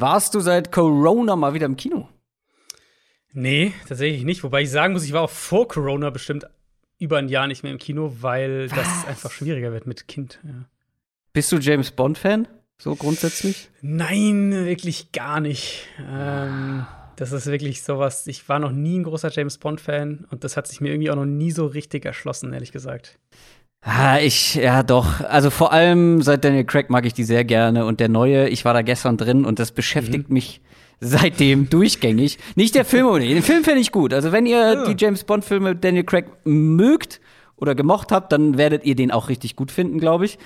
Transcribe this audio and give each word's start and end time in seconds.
Warst 0.00 0.34
du 0.34 0.40
seit 0.40 0.72
Corona 0.72 1.36
mal 1.36 1.52
wieder 1.52 1.66
im 1.66 1.76
Kino? 1.76 2.08
Nee, 3.32 3.74
tatsächlich 3.86 4.24
nicht. 4.24 4.42
Wobei 4.42 4.62
ich 4.62 4.70
sagen 4.70 4.94
muss, 4.94 5.04
ich 5.04 5.12
war 5.12 5.20
auch 5.20 5.30
vor 5.30 5.68
Corona 5.68 6.08
bestimmt 6.08 6.46
über 6.98 7.18
ein 7.18 7.28
Jahr 7.28 7.46
nicht 7.46 7.62
mehr 7.62 7.72
im 7.72 7.78
Kino, 7.78 8.16
weil 8.20 8.70
Was? 8.70 8.78
das 8.78 9.06
einfach 9.06 9.30
schwieriger 9.30 9.72
wird 9.72 9.86
mit 9.86 10.08
Kind. 10.08 10.38
Ja. 10.42 10.64
Bist 11.34 11.52
du 11.52 11.58
James 11.58 11.90
Bond-Fan? 11.90 12.48
So 12.78 12.96
grundsätzlich? 12.96 13.68
Nein, 13.82 14.52
wirklich 14.52 15.12
gar 15.12 15.38
nicht. 15.38 15.86
Ähm, 15.98 16.86
das 17.16 17.32
ist 17.32 17.44
wirklich 17.46 17.82
sowas. 17.82 18.26
Ich 18.26 18.48
war 18.48 18.58
noch 18.58 18.72
nie 18.72 18.98
ein 18.98 19.04
großer 19.04 19.30
James 19.30 19.58
Bond-Fan 19.58 20.26
und 20.30 20.44
das 20.44 20.56
hat 20.56 20.66
sich 20.66 20.80
mir 20.80 20.92
irgendwie 20.92 21.10
auch 21.10 21.16
noch 21.16 21.26
nie 21.26 21.50
so 21.50 21.66
richtig 21.66 22.06
erschlossen, 22.06 22.54
ehrlich 22.54 22.72
gesagt. 22.72 23.18
Ah, 23.82 24.18
ich, 24.18 24.56
ja 24.56 24.82
doch. 24.82 25.20
Also 25.20 25.48
vor 25.50 25.72
allem 25.72 26.20
seit 26.20 26.44
Daniel 26.44 26.64
Craig 26.64 26.90
mag 26.90 27.06
ich 27.06 27.14
die 27.14 27.24
sehr 27.24 27.44
gerne 27.44 27.86
und 27.86 27.98
der 27.98 28.08
neue, 28.08 28.48
ich 28.48 28.64
war 28.64 28.74
da 28.74 28.82
gestern 28.82 29.16
drin 29.16 29.44
und 29.44 29.58
das 29.58 29.72
beschäftigt 29.72 30.28
mhm. 30.28 30.34
mich 30.34 30.60
seitdem 31.00 31.70
durchgängig. 31.70 32.38
Nicht 32.56 32.74
der 32.74 32.84
Film 32.84 33.06
oder 33.06 33.20
den 33.20 33.42
Film 33.42 33.64
finde 33.64 33.80
ich 33.80 33.90
gut. 33.90 34.12
Also 34.12 34.32
wenn 34.32 34.44
ihr 34.44 34.74
ja. 34.74 34.84
die 34.84 35.02
James 35.02 35.24
Bond 35.24 35.44
Filme 35.44 35.74
Daniel 35.74 36.04
Craig 36.04 36.26
mögt 36.44 37.20
oder 37.56 37.74
gemocht 37.74 38.12
habt, 38.12 38.32
dann 38.32 38.58
werdet 38.58 38.84
ihr 38.84 38.96
den 38.96 39.10
auch 39.10 39.30
richtig 39.30 39.56
gut 39.56 39.70
finden, 39.70 39.98
glaube 39.98 40.26
ich. 40.26 40.38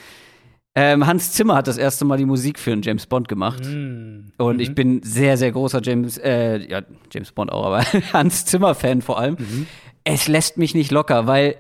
Ähm, 0.77 1.07
Hans 1.07 1.33
Zimmer 1.33 1.57
hat 1.57 1.69
das 1.69 1.79
erste 1.79 2.05
Mal 2.05 2.19
die 2.19 2.25
Musik 2.25 2.59
für 2.59 2.73
einen 2.73 2.83
James 2.83 3.07
Bond 3.07 3.29
gemacht. 3.29 3.65
Mm. 3.65 4.33
Und 4.39 4.57
mhm. 4.57 4.61
ich 4.61 4.75
bin 4.75 5.03
sehr, 5.05 5.37
sehr 5.37 5.53
großer 5.53 5.81
James, 5.83 6.19
äh, 6.19 6.59
ja, 6.69 6.83
James 7.13 7.31
Bond 7.31 7.53
auch, 7.53 7.67
aber 7.67 7.85
Hans 8.13 8.45
Zimmer-Fan 8.47 9.03
vor 9.03 9.19
allem. 9.19 9.37
Mhm. 9.39 9.67
Es 10.03 10.27
lässt 10.27 10.57
mich 10.57 10.75
nicht 10.75 10.91
locker, 10.91 11.29
weil 11.29 11.57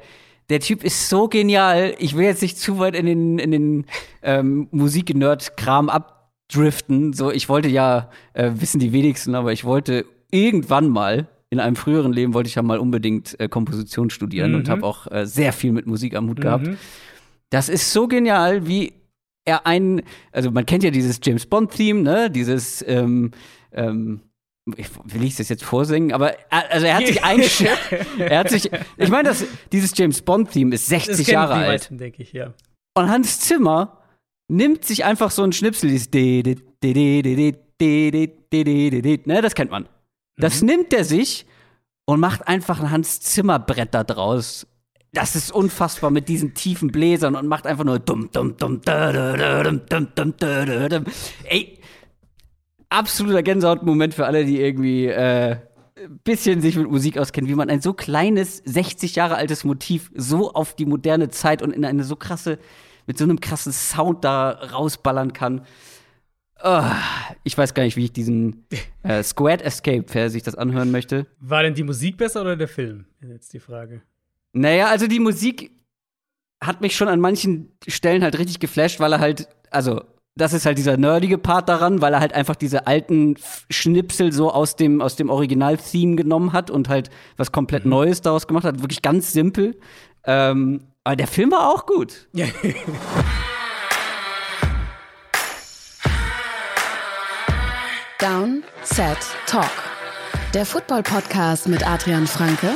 der 0.48 0.60
Typ 0.60 0.84
ist 0.84 1.08
so 1.08 1.28
genial. 1.28 1.94
Ich 1.98 2.16
will 2.16 2.24
jetzt 2.24 2.42
nicht 2.42 2.58
zu 2.58 2.78
weit 2.78 2.94
in 2.94 3.06
den, 3.06 3.38
in 3.38 3.50
den 3.50 3.86
ähm, 4.22 4.68
Musik-Nerd-Kram 4.70 5.88
abdriften. 5.88 7.12
So, 7.12 7.30
ich 7.30 7.48
wollte 7.48 7.68
ja, 7.68 8.10
äh, 8.34 8.50
wissen 8.54 8.78
die 8.78 8.92
wenigsten, 8.92 9.34
aber 9.34 9.52
ich 9.52 9.64
wollte 9.64 10.04
irgendwann 10.30 10.88
mal 10.88 11.28
in 11.50 11.60
einem 11.60 11.76
früheren 11.76 12.12
Leben 12.12 12.34
wollte 12.34 12.48
ich 12.48 12.56
ja 12.56 12.62
mal 12.62 12.78
unbedingt 12.78 13.38
äh, 13.38 13.48
Komposition 13.48 14.10
studieren 14.10 14.50
mhm. 14.50 14.56
und 14.58 14.68
habe 14.68 14.84
auch 14.84 15.10
äh, 15.10 15.24
sehr 15.24 15.52
viel 15.52 15.72
mit 15.72 15.86
Musik 15.86 16.16
am 16.16 16.28
Hut 16.28 16.40
gehabt. 16.40 16.66
Mhm. 16.66 16.78
Das 17.50 17.68
ist 17.68 17.92
so 17.92 18.08
genial, 18.08 18.66
wie 18.66 18.92
er 19.44 19.66
einen, 19.66 20.02
also 20.32 20.50
man 20.50 20.66
kennt 20.66 20.82
ja 20.82 20.90
dieses 20.90 21.20
James 21.22 21.46
Bond-Theme, 21.46 22.02
ne? 22.02 22.30
Dieses, 22.30 22.84
ähm, 22.88 23.30
ähm, 23.72 24.20
will 24.66 25.24
ich 25.24 25.36
das 25.36 25.48
jetzt 25.50 25.64
vorsingen, 25.64 26.12
aber 26.12 26.34
also 26.48 26.86
er 26.86 26.96
hat 26.96 27.06
sich 27.06 27.22
eingestellt. 27.22 27.78
er 28.18 28.38
hat 28.38 28.50
sich, 28.50 28.70
ich 28.96 29.08
meine, 29.10 29.34
dieses 29.72 29.96
James 29.96 30.22
Bond-Theme 30.22 30.74
ist 30.74 30.86
60 30.86 31.26
Jahre 31.26 31.54
alt. 31.54 31.68
Meisten, 31.68 31.98
denke 31.98 32.22
ich, 32.22 32.32
ja. 32.32 32.54
Und 32.94 33.08
Hans 33.08 33.40
Zimmer 33.40 33.98
nimmt 34.48 34.84
sich 34.84 35.04
einfach 35.04 35.30
so 35.30 35.42
ein 35.42 35.52
Schnipsel, 35.52 35.90
dieses 35.90 36.10
ne, 39.26 39.42
das 39.42 39.54
kennt 39.54 39.70
man. 39.70 39.88
Das 40.36 40.62
mhm. 40.62 40.68
nimmt 40.68 40.94
er 40.94 41.04
sich 41.04 41.46
und 42.06 42.20
macht 42.20 42.48
einfach 42.48 42.80
ein 42.80 42.90
Hans 42.90 43.20
Zimmer 43.20 43.58
Brett 43.58 43.92
da 43.92 44.04
draus 44.04 44.66
das 45.14 45.36
ist 45.36 45.52
unfassbar 45.52 46.10
mit 46.10 46.28
diesen 46.28 46.54
tiefen 46.54 46.90
Bläsern 46.90 47.36
und 47.36 47.46
macht 47.46 47.66
einfach 47.66 47.84
nur 47.84 48.00
dumm, 48.00 48.30
dumm, 48.32 48.56
dumm, 48.56 48.80
dumm, 48.82 49.80
dumm, 49.88 50.08
dumm, 50.14 50.34
dumm, 50.36 51.04
Ey, 51.44 51.78
absoluter 52.94 53.42
Gänsehautmoment 53.42 54.14
für 54.14 54.26
alle, 54.26 54.44
die 54.44 54.60
irgendwie 54.60 55.06
äh, 55.06 55.56
bisschen 56.24 56.60
sich 56.60 56.76
mit 56.76 56.90
Musik 56.90 57.18
auskennen, 57.18 57.50
wie 57.50 57.54
man 57.54 57.70
ein 57.70 57.80
so 57.80 57.92
kleines, 57.92 58.58
60 58.64 59.16
Jahre 59.16 59.36
altes 59.36 59.64
Motiv 59.64 60.10
so 60.14 60.52
auf 60.52 60.74
die 60.74 60.86
moderne 60.86 61.28
Zeit 61.28 61.62
und 61.62 61.72
in 61.72 61.84
eine 61.84 62.04
so 62.04 62.16
krasse, 62.16 62.58
mit 63.06 63.18
so 63.18 63.24
einem 63.24 63.40
krassen 63.40 63.72
Sound 63.72 64.24
da 64.24 64.50
rausballern 64.50 65.32
kann. 65.32 65.66
Oh, 66.62 66.82
ich 67.42 67.58
weiß 67.58 67.74
gar 67.74 67.82
nicht, 67.82 67.96
wie 67.96 68.04
ich 68.04 68.12
diesen 68.12 68.66
äh, 69.02 69.22
Squad 69.22 69.62
Escape, 69.62 70.04
wer 70.12 70.30
sich 70.30 70.42
das 70.42 70.54
anhören 70.54 70.90
möchte. 70.90 71.26
War 71.40 71.62
denn 71.62 71.74
die 71.74 71.82
Musik 71.82 72.16
besser 72.16 72.40
oder 72.40 72.56
der 72.56 72.68
Film? 72.68 73.06
Jetzt 73.20 73.52
die 73.52 73.60
Frage. 73.60 74.02
Naja, 74.52 74.88
also 74.88 75.06
die 75.06 75.20
Musik 75.20 75.72
hat 76.62 76.80
mich 76.80 76.96
schon 76.96 77.08
an 77.08 77.20
manchen 77.20 77.72
Stellen 77.86 78.22
halt 78.22 78.38
richtig 78.38 78.60
geflasht, 78.60 79.00
weil 79.00 79.12
er 79.12 79.20
halt, 79.20 79.48
also 79.70 80.02
das 80.36 80.52
ist 80.52 80.66
halt 80.66 80.78
dieser 80.78 80.96
nerdige 80.96 81.38
Part 81.38 81.68
daran, 81.68 82.00
weil 82.00 82.12
er 82.12 82.20
halt 82.20 82.32
einfach 82.32 82.56
diese 82.56 82.88
alten 82.88 83.36
Schnipsel 83.70 84.32
so 84.32 84.50
aus 84.50 84.74
dem, 84.74 85.00
aus 85.00 85.14
dem 85.16 85.30
Original-Theme 85.30 86.16
genommen 86.16 86.52
hat 86.52 86.70
und 86.70 86.88
halt 86.88 87.10
was 87.36 87.52
komplett 87.52 87.84
mhm. 87.84 87.90
Neues 87.90 88.20
daraus 88.20 88.48
gemacht 88.48 88.64
hat. 88.64 88.80
Wirklich 88.82 89.02
ganz 89.02 89.32
simpel. 89.32 89.76
Ähm, 90.24 90.88
aber 91.04 91.16
der 91.16 91.28
Film 91.28 91.52
war 91.52 91.72
auch 91.72 91.86
gut. 91.86 92.28
Down, 98.18 98.64
Set, 98.82 99.18
Talk. 99.46 99.70
Der 100.54 100.66
Football-Podcast 100.66 101.68
mit 101.68 101.86
Adrian 101.86 102.26
Franke 102.26 102.70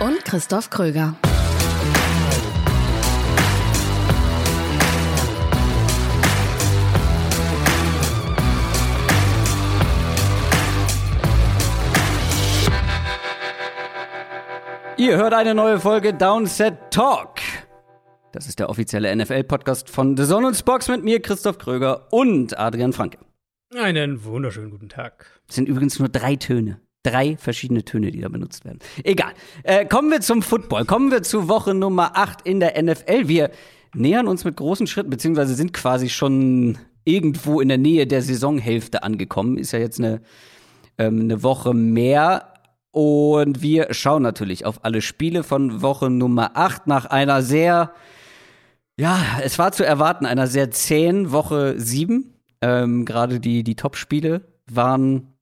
und 0.00 0.24
Christoph 0.24 0.70
Kröger. 0.70 1.16
Ihr 14.98 15.16
hört 15.16 15.34
eine 15.34 15.54
neue 15.54 15.78
Folge 15.78 16.14
Downset 16.14 16.74
Talk. 16.90 17.40
Das 18.32 18.46
ist 18.46 18.58
der 18.58 18.70
offizielle 18.70 19.14
NFL-Podcast 19.14 19.90
von 19.90 20.16
The 20.16 20.24
Spox 20.54 20.88
mit 20.88 21.04
mir, 21.04 21.20
Christoph 21.20 21.58
Kröger 21.58 22.10
und 22.12 22.58
Adrian 22.58 22.92
Franke. 22.92 23.18
Einen 23.74 24.24
wunderschönen 24.24 24.70
guten 24.70 24.88
Tag. 24.88 25.26
Es 25.48 25.54
sind 25.54 25.68
übrigens 25.68 25.98
nur 25.98 26.08
drei 26.08 26.36
Töne 26.36 26.80
drei 27.06 27.36
verschiedene 27.36 27.84
Töne, 27.84 28.10
die 28.10 28.20
da 28.20 28.28
benutzt 28.28 28.64
werden. 28.64 28.80
Egal. 29.04 29.32
Äh, 29.62 29.86
kommen 29.86 30.10
wir 30.10 30.20
zum 30.20 30.42
Football. 30.42 30.84
Kommen 30.84 31.10
wir 31.12 31.22
zu 31.22 31.48
Woche 31.48 31.72
Nummer 31.72 32.16
8 32.16 32.42
in 32.42 32.58
der 32.58 32.82
NFL. 32.82 33.28
Wir 33.28 33.50
nähern 33.94 34.26
uns 34.26 34.44
mit 34.44 34.56
großen 34.56 34.86
Schritten, 34.86 35.10
beziehungsweise 35.10 35.54
sind 35.54 35.72
quasi 35.72 36.08
schon 36.08 36.78
irgendwo 37.04 37.60
in 37.60 37.68
der 37.68 37.78
Nähe 37.78 38.06
der 38.06 38.22
Saisonhälfte 38.22 39.04
angekommen. 39.04 39.56
Ist 39.56 39.72
ja 39.72 39.78
jetzt 39.78 40.00
eine, 40.00 40.20
ähm, 40.98 41.20
eine 41.20 41.42
Woche 41.42 41.74
mehr. 41.74 42.52
Und 42.96 43.60
wir 43.60 43.92
schauen 43.92 44.22
natürlich 44.22 44.64
auf 44.64 44.82
alle 44.86 45.02
Spiele 45.02 45.42
von 45.42 45.82
Woche 45.82 46.08
Nummer 46.08 46.52
8 46.54 46.86
nach 46.86 47.04
einer 47.04 47.42
sehr, 47.42 47.92
ja, 48.96 49.18
es 49.42 49.58
war 49.58 49.72
zu 49.72 49.84
erwarten, 49.84 50.24
einer 50.24 50.46
sehr 50.46 50.70
zähen 50.70 51.30
Woche 51.30 51.74
7. 51.76 52.32
Ähm, 52.62 53.04
Gerade 53.04 53.38
die, 53.38 53.64
die 53.64 53.74
Top-Spiele 53.74 54.48
waren 54.70 55.34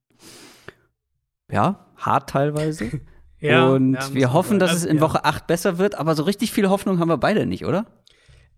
ja, 1.49 1.87
hart 1.95 2.29
teilweise. 2.29 2.99
ja, 3.39 3.67
und 3.67 3.93
ja, 3.93 4.13
wir 4.13 4.33
hoffen, 4.33 4.59
dass 4.59 4.71
also, 4.71 4.87
es 4.87 4.91
in 4.91 4.99
Woche 4.99 5.23
8 5.23 5.47
besser 5.47 5.77
wird, 5.77 5.95
aber 5.95 6.13
so 6.15 6.23
richtig 6.23 6.51
viel 6.51 6.67
Hoffnung 6.67 6.99
haben 6.99 7.07
wir 7.07 7.17
beide 7.17 7.45
nicht, 7.45 7.65
oder? 7.65 7.85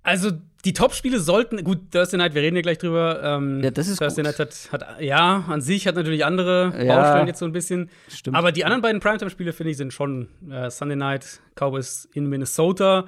Also, 0.02 0.31
die 0.68 0.74
Top-Spiele 0.74 1.22
sollten, 1.22 1.64
gut, 1.64 1.92
Thursday 1.92 2.18
Night, 2.18 2.36
wir 2.36 2.42
reden 2.42 2.58
ja 2.58 2.62
gleich 2.62 2.78
drüber. 2.78 3.22
Ähm, 3.24 3.64
ja, 3.64 3.72
das 3.72 3.88
ist 3.88 4.00
Thursday 4.00 4.22
gut. 4.22 4.38
Night 4.38 4.40
hat, 4.40 4.70
hat, 4.74 5.02
ja, 5.02 5.46
an 5.48 5.62
sich 5.62 5.88
hat 5.88 5.96
natürlich 5.96 6.26
andere 6.26 6.74
ja, 6.78 6.94
Baustellen 6.94 7.28
jetzt 7.28 7.40
so 7.40 7.46
ein 7.46 7.54
bisschen. 7.54 7.90
Stimmt. 8.10 8.36
Aber 8.36 8.52
die 8.52 8.66
anderen 8.66 8.82
beiden 8.82 9.00
Primetime-Spiele, 9.00 9.54
finde 9.54 9.72
ich, 9.72 9.78
sind 9.78 9.94
schon 9.94 10.28
äh, 10.52 10.70
Sunday 10.70 10.98
Night, 10.98 11.40
Cowboys 11.56 12.10
in 12.14 12.28
Minnesota. 12.28 13.08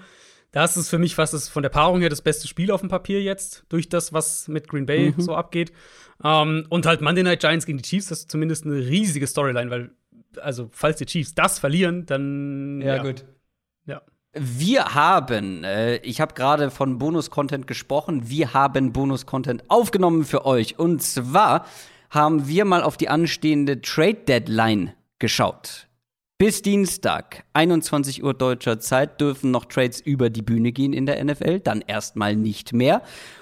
Das 0.53 0.77
ist 0.77 0.89
für 0.89 0.99
mich 0.99 1.15
fast 1.15 1.33
das, 1.33 1.49
von 1.49 1.61
der 1.61 1.69
Paarung 1.69 1.99
her 1.99 2.09
das 2.09 2.21
beste 2.21 2.47
Spiel 2.47 2.71
auf 2.71 2.79
dem 2.79 2.89
Papier 2.89 3.21
jetzt, 3.21 3.65
durch 3.67 3.89
das, 3.89 4.13
was 4.13 4.47
mit 4.47 4.69
Green 4.69 4.85
Bay 4.85 5.13
mhm. 5.15 5.21
so 5.21 5.35
abgeht. 5.35 5.73
Ähm, 6.23 6.65
und 6.69 6.85
halt 6.85 7.01
Monday 7.01 7.23
Night 7.23 7.41
Giants 7.41 7.65
gegen 7.65 7.79
die 7.79 7.83
Chiefs, 7.83 8.07
das 8.07 8.19
ist 8.19 8.31
zumindest 8.31 8.65
eine 8.65 8.77
riesige 8.77 9.27
Storyline, 9.27 9.69
weil, 9.69 9.91
also, 10.39 10.69
falls 10.71 10.97
die 10.97 11.05
Chiefs 11.05 11.35
das 11.35 11.59
verlieren, 11.59 12.05
dann. 12.05 12.79
Ja, 12.79 12.95
ja. 12.95 13.03
gut. 13.03 13.25
Wir 14.33 14.93
haben, 14.93 15.63
äh, 15.63 15.97
ich 15.97 16.21
habe 16.21 16.35
gerade 16.35 16.69
von 16.69 16.99
Bonus-Content 16.99 17.65
gesprochen, 17.65 18.29
wir 18.29 18.53
haben 18.53 18.93
Bonus-Content 18.93 19.63
aufgenommen 19.69 20.23
für 20.23 20.45
euch. 20.45 20.77
Und 20.77 21.01
zwar 21.01 21.65
haben 22.11 22.47
wir 22.47 22.65
mal 22.65 22.83
auf 22.83 22.95
die 22.95 23.09
anstehende 23.09 23.81
Trade-Deadline 23.81 24.93
geschaut. 25.17 25.88
Bis 26.41 26.61
Dienstag, 26.61 27.43
21 27.51 28.23
Uhr 28.23 28.33
deutscher 28.33 28.79
Zeit, 28.79 29.19
dürfen 29.19 29.51
noch 29.51 29.65
Trades 29.65 29.99
über 29.99 30.29
die 30.29 30.41
Bühne 30.41 30.71
gehen 30.71 30.93
in 30.93 31.05
der 31.05 31.21
NFL, 31.21 31.59
dann 31.59 31.81
erstmal 31.85 32.37
nicht 32.37 32.71
mehr. 32.71 33.01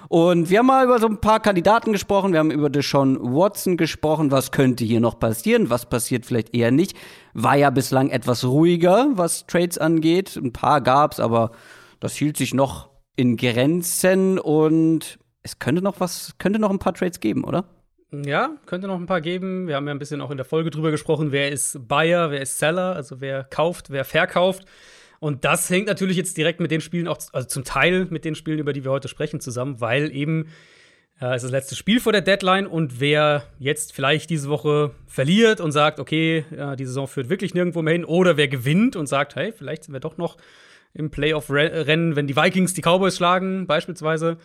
Und 0.09 0.49
wir 0.49 0.57
haben 0.57 0.65
mal 0.65 0.83
über 0.83 0.97
so 0.97 1.05
ein 1.05 1.21
paar 1.21 1.39
Kandidaten 1.39 1.91
gesprochen, 1.91 2.31
wir 2.31 2.39
haben 2.39 2.49
über 2.49 2.71
Deshaun 2.71 3.19
Watson 3.21 3.77
gesprochen, 3.77 4.31
was 4.31 4.51
könnte 4.51 4.83
hier 4.83 4.99
noch 4.99 5.19
passieren, 5.19 5.69
was 5.69 5.87
passiert 5.87 6.25
vielleicht 6.25 6.55
eher 6.55 6.71
nicht. 6.71 6.97
War 7.35 7.55
ja 7.55 7.69
bislang 7.69 8.09
etwas 8.09 8.43
ruhiger, 8.43 9.09
was 9.11 9.45
Trades 9.45 9.77
angeht. 9.77 10.35
Ein 10.35 10.51
paar 10.51 10.81
gab's, 10.81 11.19
aber 11.19 11.51
das 11.99 12.15
hielt 12.15 12.35
sich 12.35 12.55
noch 12.55 12.89
in 13.15 13.37
Grenzen 13.37 14.39
und 14.39 15.19
es 15.43 15.59
könnte 15.59 15.83
noch 15.83 15.99
was, 15.99 16.33
könnte 16.39 16.57
noch 16.57 16.71
ein 16.71 16.79
paar 16.79 16.95
Trades 16.95 17.19
geben, 17.19 17.43
oder? 17.43 17.76
Ja, 18.11 18.51
könnte 18.65 18.87
noch 18.87 18.99
ein 18.99 19.05
paar 19.05 19.21
geben. 19.21 19.67
Wir 19.67 19.75
haben 19.75 19.85
ja 19.87 19.93
ein 19.93 19.99
bisschen 19.99 20.21
auch 20.21 20.31
in 20.31 20.37
der 20.37 20.45
Folge 20.45 20.69
drüber 20.69 20.91
gesprochen, 20.91 21.31
wer 21.31 21.51
ist 21.51 21.87
Buyer, 21.87 22.31
wer 22.31 22.41
ist 22.41 22.57
Seller, 22.57 22.95
also 22.95 23.19
wer 23.19 23.43
kauft, 23.43 23.89
wer 23.89 24.05
verkauft. 24.05 24.63
Und 25.19 25.43
das 25.43 25.69
hängt 25.69 25.87
natürlich 25.87 26.15
jetzt 26.15 26.37
direkt 26.37 26.59
mit 26.59 26.71
den 26.71 26.79
Spielen 26.79 27.07
auch, 27.07 27.17
also 27.33 27.47
zum 27.47 27.63
Teil 27.63 28.07
mit 28.09 28.23
den 28.23 28.35
Spielen, 28.35 28.59
über 28.59 28.71
die 28.71 28.83
wir 28.83 28.91
heute 28.91 29.07
sprechen, 29.07 29.39
zusammen, 29.41 29.81
weil 29.81 30.15
eben 30.15 30.47
Ja, 31.19 31.33
es 31.33 31.37
ist 31.37 31.45
das 31.45 31.51
letzte 31.51 31.75
Spiel 31.75 31.99
vor 31.99 32.11
der 32.11 32.21
Deadline 32.21 32.67
und 32.67 32.99
wer 32.99 33.43
jetzt 33.57 33.91
vielleicht 33.91 34.29
diese 34.29 34.49
Woche 34.49 34.91
verliert 35.07 35.59
und 35.59 35.71
sagt, 35.71 35.99
okay, 35.99 36.45
ja, 36.55 36.75
die 36.75 36.85
Saison 36.85 37.07
führt 37.07 37.29
wirklich 37.29 37.55
nirgendwo 37.55 37.81
mehr 37.81 37.93
hin, 37.93 38.05
oder 38.05 38.37
wer 38.37 38.47
gewinnt 38.47 38.95
und 38.95 39.07
sagt, 39.07 39.35
hey, 39.35 39.51
vielleicht 39.51 39.85
sind 39.85 39.93
wir 39.93 39.99
doch 39.99 40.17
noch 40.17 40.37
im 40.93 41.09
Playoff-Rennen, 41.09 42.15
wenn 42.15 42.27
die 42.27 42.35
Vikings 42.35 42.75
die 42.75 42.83
Cowboys 42.83 43.17
schlagen, 43.17 43.65
beispielsweise, 43.65 44.37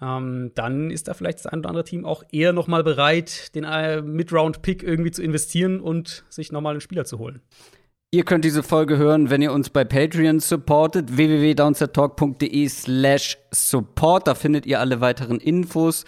ähm, 0.00 0.52
dann 0.54 0.90
ist 0.90 1.08
da 1.08 1.14
vielleicht 1.14 1.38
das 1.38 1.46
ein 1.46 1.60
oder 1.60 1.70
andere 1.70 1.84
Team 1.84 2.04
auch 2.04 2.22
eher 2.30 2.52
noch 2.52 2.66
mal 2.66 2.84
bereit, 2.84 3.54
den 3.54 3.64
äh, 3.64 4.02
Mid-Round-Pick 4.02 4.82
irgendwie 4.82 5.10
zu 5.10 5.22
investieren 5.22 5.80
und 5.80 6.24
sich 6.28 6.52
nochmal 6.52 6.72
einen 6.72 6.80
Spieler 6.80 7.04
zu 7.04 7.18
holen. 7.18 7.40
Ihr 8.12 8.24
könnt 8.24 8.44
diese 8.44 8.62
Folge 8.62 8.98
hören, 8.98 9.30
wenn 9.30 9.42
ihr 9.42 9.52
uns 9.52 9.68
bei 9.68 9.84
Patreon 9.84 10.38
supportet, 10.40 11.16
www.downsettalk.de 11.16 12.68
slash 12.68 13.36
support. 13.50 14.28
Da 14.28 14.34
findet 14.34 14.64
ihr 14.64 14.80
alle 14.80 15.00
weiteren 15.00 15.38
Infos. 15.38 16.04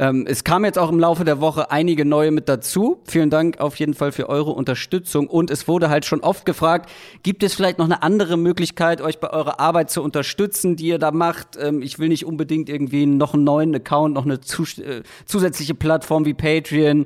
Ähm, 0.00 0.24
es 0.26 0.44
kam 0.44 0.64
jetzt 0.64 0.78
auch 0.78 0.90
im 0.90 0.98
Laufe 0.98 1.24
der 1.24 1.42
Woche 1.42 1.70
einige 1.70 2.06
neue 2.06 2.30
mit 2.30 2.48
dazu. 2.48 3.02
Vielen 3.04 3.28
Dank 3.28 3.60
auf 3.60 3.76
jeden 3.76 3.92
Fall 3.92 4.12
für 4.12 4.30
eure 4.30 4.52
Unterstützung. 4.52 5.26
Und 5.26 5.50
es 5.50 5.68
wurde 5.68 5.90
halt 5.90 6.06
schon 6.06 6.20
oft 6.20 6.46
gefragt, 6.46 6.90
gibt 7.22 7.42
es 7.42 7.54
vielleicht 7.54 7.76
noch 7.78 7.84
eine 7.84 8.02
andere 8.02 8.38
Möglichkeit, 8.38 9.02
euch 9.02 9.20
bei 9.20 9.30
eurer 9.30 9.60
Arbeit 9.60 9.90
zu 9.90 10.02
unterstützen, 10.02 10.74
die 10.74 10.86
ihr 10.86 10.98
da 10.98 11.10
macht? 11.10 11.58
Ähm, 11.60 11.82
ich 11.82 11.98
will 11.98 12.08
nicht 12.08 12.24
unbedingt 12.24 12.70
irgendwie 12.70 13.04
noch 13.04 13.34
einen 13.34 13.44
neuen 13.44 13.74
Account, 13.74 14.14
noch 14.14 14.24
eine 14.24 14.36
äh, 14.36 15.02
zusätzliche 15.26 15.74
Plattform 15.74 16.24
wie 16.24 16.32
Patreon. 16.32 17.04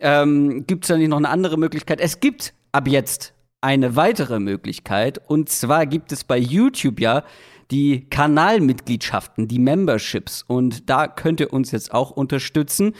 Ähm, 0.00 0.66
gibt 0.66 0.84
es 0.84 0.88
da 0.88 0.98
nicht 0.98 1.08
noch 1.08 1.16
eine 1.16 1.30
andere 1.30 1.56
Möglichkeit? 1.56 1.98
Es 1.98 2.20
gibt 2.20 2.52
ab 2.72 2.86
jetzt 2.86 3.32
eine 3.62 3.96
weitere 3.96 4.38
Möglichkeit. 4.38 5.18
Und 5.26 5.48
zwar 5.48 5.86
gibt 5.86 6.12
es 6.12 6.24
bei 6.24 6.36
YouTube 6.36 7.00
ja 7.00 7.24
die 7.70 8.06
Kanalmitgliedschaften, 8.08 9.48
die 9.48 9.58
Memberships. 9.58 10.44
Und 10.46 10.88
da 10.88 11.06
könnt 11.06 11.40
ihr 11.40 11.52
uns 11.52 11.70
jetzt 11.70 11.92
auch 11.92 12.10
unterstützen. 12.10 12.94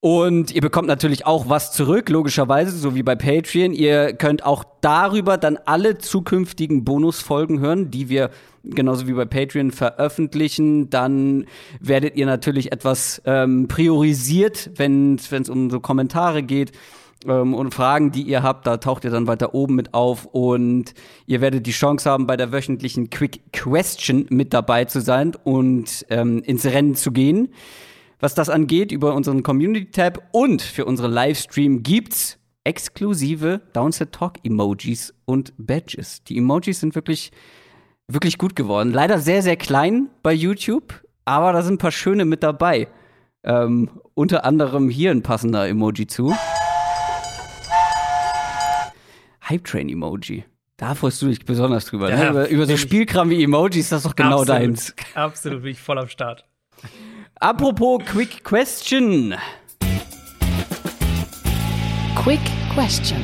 Und 0.00 0.54
ihr 0.54 0.60
bekommt 0.60 0.86
natürlich 0.86 1.26
auch 1.26 1.48
was 1.48 1.72
zurück, 1.72 2.08
logischerweise, 2.08 2.70
so 2.70 2.94
wie 2.94 3.02
bei 3.02 3.16
Patreon. 3.16 3.72
Ihr 3.72 4.12
könnt 4.12 4.46
auch 4.46 4.62
darüber 4.80 5.38
dann 5.38 5.58
alle 5.64 5.98
zukünftigen 5.98 6.84
Bonusfolgen 6.84 7.58
hören, 7.58 7.90
die 7.90 8.08
wir 8.08 8.30
genauso 8.62 9.08
wie 9.08 9.12
bei 9.12 9.24
Patreon 9.24 9.72
veröffentlichen. 9.72 10.88
Dann 10.88 11.46
werdet 11.80 12.14
ihr 12.16 12.26
natürlich 12.26 12.70
etwas 12.70 13.20
ähm, 13.24 13.66
priorisiert, 13.66 14.70
wenn 14.76 15.16
es 15.16 15.48
um 15.48 15.68
so 15.68 15.80
Kommentare 15.80 16.44
geht 16.44 16.72
ähm, 17.26 17.54
und 17.54 17.74
Fragen, 17.74 18.12
die 18.12 18.22
ihr 18.22 18.42
habt, 18.42 18.66
da 18.66 18.76
taucht 18.76 19.04
ihr 19.04 19.10
dann 19.10 19.26
weiter 19.26 19.54
oben 19.54 19.74
mit 19.74 19.94
auf 19.94 20.26
und 20.26 20.94
ihr 21.26 21.40
werdet 21.40 21.66
die 21.66 21.72
Chance 21.72 22.08
haben, 22.10 22.26
bei 22.26 22.36
der 22.36 22.52
wöchentlichen 22.52 23.10
Quick 23.10 23.52
Question 23.52 24.26
mit 24.30 24.52
dabei 24.54 24.84
zu 24.84 25.00
sein 25.00 25.32
und 25.44 26.06
ähm, 26.10 26.42
ins 26.42 26.64
Rennen 26.64 26.94
zu 26.94 27.12
gehen. 27.12 27.48
Was 28.20 28.34
das 28.34 28.48
angeht, 28.48 28.90
über 28.90 29.14
unseren 29.14 29.42
Community-Tab 29.42 30.28
und 30.32 30.62
für 30.62 30.84
unsere 30.84 31.08
Livestream 31.08 31.82
gibt's 31.82 32.38
exklusive 32.64 33.62
Downset 33.72 34.12
Talk 34.12 34.34
Emojis 34.42 35.14
und 35.24 35.52
Badges. 35.56 36.24
Die 36.24 36.36
Emojis 36.36 36.80
sind 36.80 36.94
wirklich, 36.94 37.30
wirklich 38.08 38.36
gut 38.36 38.56
geworden. 38.56 38.92
Leider 38.92 39.20
sehr, 39.20 39.42
sehr 39.42 39.56
klein 39.56 40.10
bei 40.22 40.32
YouTube, 40.32 41.02
aber 41.24 41.52
da 41.52 41.62
sind 41.62 41.74
ein 41.74 41.78
paar 41.78 41.92
schöne 41.92 42.24
mit 42.24 42.42
dabei. 42.42 42.88
Ähm, 43.44 43.88
unter 44.14 44.44
anderem 44.44 44.88
hier 44.88 45.12
ein 45.12 45.22
passender 45.22 45.68
Emoji 45.68 46.08
zu. 46.08 46.34
Hype 49.48 49.64
Train 49.64 49.88
Emoji. 49.88 50.44
Da 50.76 50.94
freust 50.94 51.22
du 51.22 51.26
dich 51.28 51.42
besonders 51.44 51.86
drüber. 51.86 52.10
Ne? 52.10 52.14
Ja, 52.14 52.24
ne? 52.24 52.28
Über, 52.28 52.48
über 52.48 52.66
so 52.66 52.76
Spielkram 52.76 53.30
wie 53.30 53.42
Emojis, 53.42 53.88
das 53.88 54.00
ist 54.00 54.06
doch 54.06 54.14
genau 54.14 54.42
absolut, 54.42 54.48
deins. 54.48 54.94
Absolut, 55.14 55.62
bin 55.62 55.70
ich 55.72 55.80
voll 55.80 55.98
am 55.98 56.08
Start. 56.08 56.44
Apropos 57.36 58.02
Quick 58.04 58.44
Question. 58.44 59.34
Quick 62.14 62.40
Question. 62.74 63.18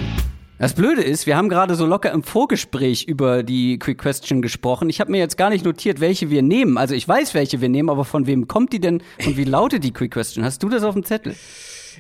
Das 0.59 0.73
Blöde 0.73 1.03
ist, 1.03 1.27
wir 1.27 1.37
haben 1.37 1.51
gerade 1.51 1.75
so 1.75 1.85
locker 1.85 2.11
im 2.11 2.23
Vorgespräch 2.23 3.05
über 3.05 3.43
die 3.43 3.79
Quick 3.79 3.99
Question 3.99 4.41
gesprochen. 4.41 4.89
Ich 4.89 5.01
habe 5.01 5.11
mir 5.11 5.19
jetzt 5.19 5.37
gar 5.37 5.51
nicht 5.51 5.65
notiert, 5.65 6.01
welche 6.01 6.31
wir 6.31 6.43
nehmen. 6.43 6.79
Also 6.79 6.95
ich 6.95 7.07
weiß, 7.07 7.35
welche 7.35 7.61
wir 7.61 7.69
nehmen, 7.69 7.91
aber 7.91 8.07
von 8.07 8.27
wem 8.27 8.49
kommt 8.49 8.73
die 8.73 8.81
denn 8.81 9.03
und 9.27 9.37
wie 9.37 9.45
lautet 9.45 9.85
die 9.85 9.93
Quick 9.93 10.13
Question? 10.13 10.43
Hast 10.43 10.63
du 10.63 10.71
das 10.71 10.85
auf 10.85 10.95
dem 10.95 11.05
Zettel? 11.05 11.37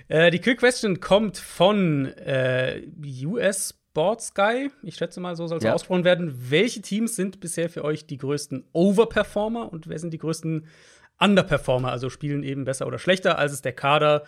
Äh, 0.09 0.31
die 0.31 0.39
Quick 0.39 0.61
Question 0.61 1.01
kommt 1.01 1.37
von 1.37 2.07
äh, 2.07 2.81
US 3.27 3.75
Sports 3.95 4.35
Guy, 4.35 4.73
ich 4.83 4.97
schätze 4.97 5.21
mal, 5.21 5.37
so 5.37 5.47
soll 5.47 5.59
es 5.59 5.65
ja. 5.65 5.73
ausgesprochen 5.73 6.03
werden. 6.03 6.35
Welche 6.51 6.83
Teams 6.83 7.15
sind 7.15 7.39
bisher 7.39 7.71
für 7.71 7.85
euch 7.85 8.09
die 8.09 8.19
größten 8.19 8.65
Overperformer 8.73 9.73
und 9.73 9.89
wer 9.89 10.01
sind 10.01 10.13
die 10.13 10.19
größten 10.19 10.67
Underperformer, 11.21 11.93
also 11.93 12.11
spielen 12.11 12.43
eben 12.43 12.65
besser 12.65 12.89
oder 12.89 12.99
schlechter, 12.99 13.39
als 13.39 13.53
es 13.53 13.63
der 13.63 13.73
Kader 13.73 14.25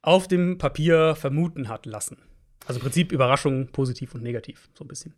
auf 0.00 0.26
dem 0.26 0.56
Papier 0.56 1.14
vermuten 1.16 1.68
hat 1.68 1.84
lassen? 1.84 2.16
Also 2.64 2.78
im 2.78 2.84
Prinzip 2.84 3.12
Überraschung, 3.12 3.68
positiv 3.72 4.14
und 4.14 4.22
negativ, 4.22 4.70
so 4.72 4.84
ein 4.84 4.88
bisschen. 4.88 5.14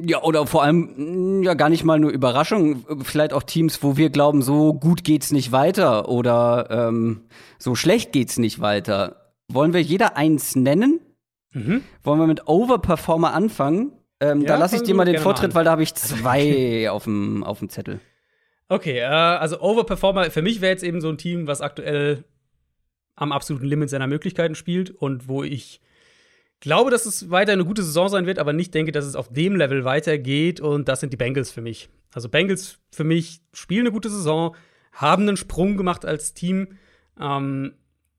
Ja, 0.00 0.22
oder 0.22 0.46
vor 0.46 0.62
allem 0.62 1.40
mm, 1.40 1.42
ja 1.42 1.54
gar 1.54 1.68
nicht 1.68 1.82
mal 1.82 1.98
nur 1.98 2.12
Überraschung, 2.12 2.86
vielleicht 3.02 3.32
auch 3.32 3.42
Teams, 3.42 3.82
wo 3.82 3.96
wir 3.96 4.10
glauben, 4.10 4.42
so 4.42 4.72
gut 4.72 5.02
geht's 5.02 5.32
nicht 5.32 5.50
weiter 5.50 6.08
oder 6.08 6.68
ähm, 6.70 7.22
so 7.58 7.74
schlecht 7.74 8.12
geht's 8.12 8.38
nicht 8.38 8.60
weiter. 8.60 9.32
Wollen 9.48 9.72
wir 9.72 9.82
jeder 9.82 10.16
eins 10.16 10.54
nennen? 10.54 11.00
Mhm. 11.52 11.82
Wollen 12.02 12.18
wir 12.18 12.26
mit 12.26 12.46
Overperformer 12.48 13.32
anfangen? 13.34 13.92
Ähm, 14.20 14.42
ja, 14.42 14.48
da 14.48 14.56
lasse 14.56 14.76
ich 14.76 14.82
dir 14.82 14.94
mal 14.94 15.04
den 15.04 15.18
Vortritt, 15.18 15.54
weil 15.54 15.64
da 15.64 15.72
habe 15.72 15.82
ich 15.82 15.94
zwei 15.96 16.90
auf 16.90 17.04
dem 17.04 17.44
auf 17.44 17.58
dem 17.58 17.68
Zettel. 17.68 18.00
Okay, 18.68 19.00
äh, 19.00 19.04
also 19.04 19.60
Overperformer, 19.60 20.30
für 20.30 20.42
mich 20.42 20.60
wäre 20.60 20.72
jetzt 20.72 20.84
eben 20.84 21.00
so 21.00 21.08
ein 21.08 21.18
Team, 21.18 21.46
was 21.46 21.60
aktuell 21.60 22.24
am 23.16 23.32
absoluten 23.32 23.66
Limit 23.66 23.90
seiner 23.90 24.06
Möglichkeiten 24.06 24.54
spielt 24.54 24.90
und 24.90 25.28
wo 25.28 25.42
ich 25.42 25.80
glaube, 26.60 26.90
dass 26.90 27.04
es 27.04 27.30
weiter 27.30 27.52
eine 27.52 27.64
gute 27.64 27.82
Saison 27.82 28.08
sein 28.08 28.24
wird, 28.24 28.38
aber 28.38 28.52
nicht 28.52 28.72
denke, 28.72 28.92
dass 28.92 29.04
es 29.04 29.16
auf 29.16 29.28
dem 29.32 29.56
Level 29.56 29.84
weitergeht 29.84 30.60
und 30.60 30.88
das 30.88 31.00
sind 31.00 31.12
die 31.12 31.16
Bengals 31.16 31.50
für 31.50 31.60
mich. 31.60 31.90
Also 32.14 32.28
Bengals 32.28 32.78
für 32.90 33.04
mich 33.04 33.40
spielen 33.52 33.82
eine 33.82 33.92
gute 33.92 34.08
Saison, 34.08 34.54
haben 34.92 35.28
einen 35.28 35.36
Sprung 35.36 35.76
gemacht 35.76 36.04
als 36.04 36.34
Team. 36.34 36.78
Ähm, 37.20 37.74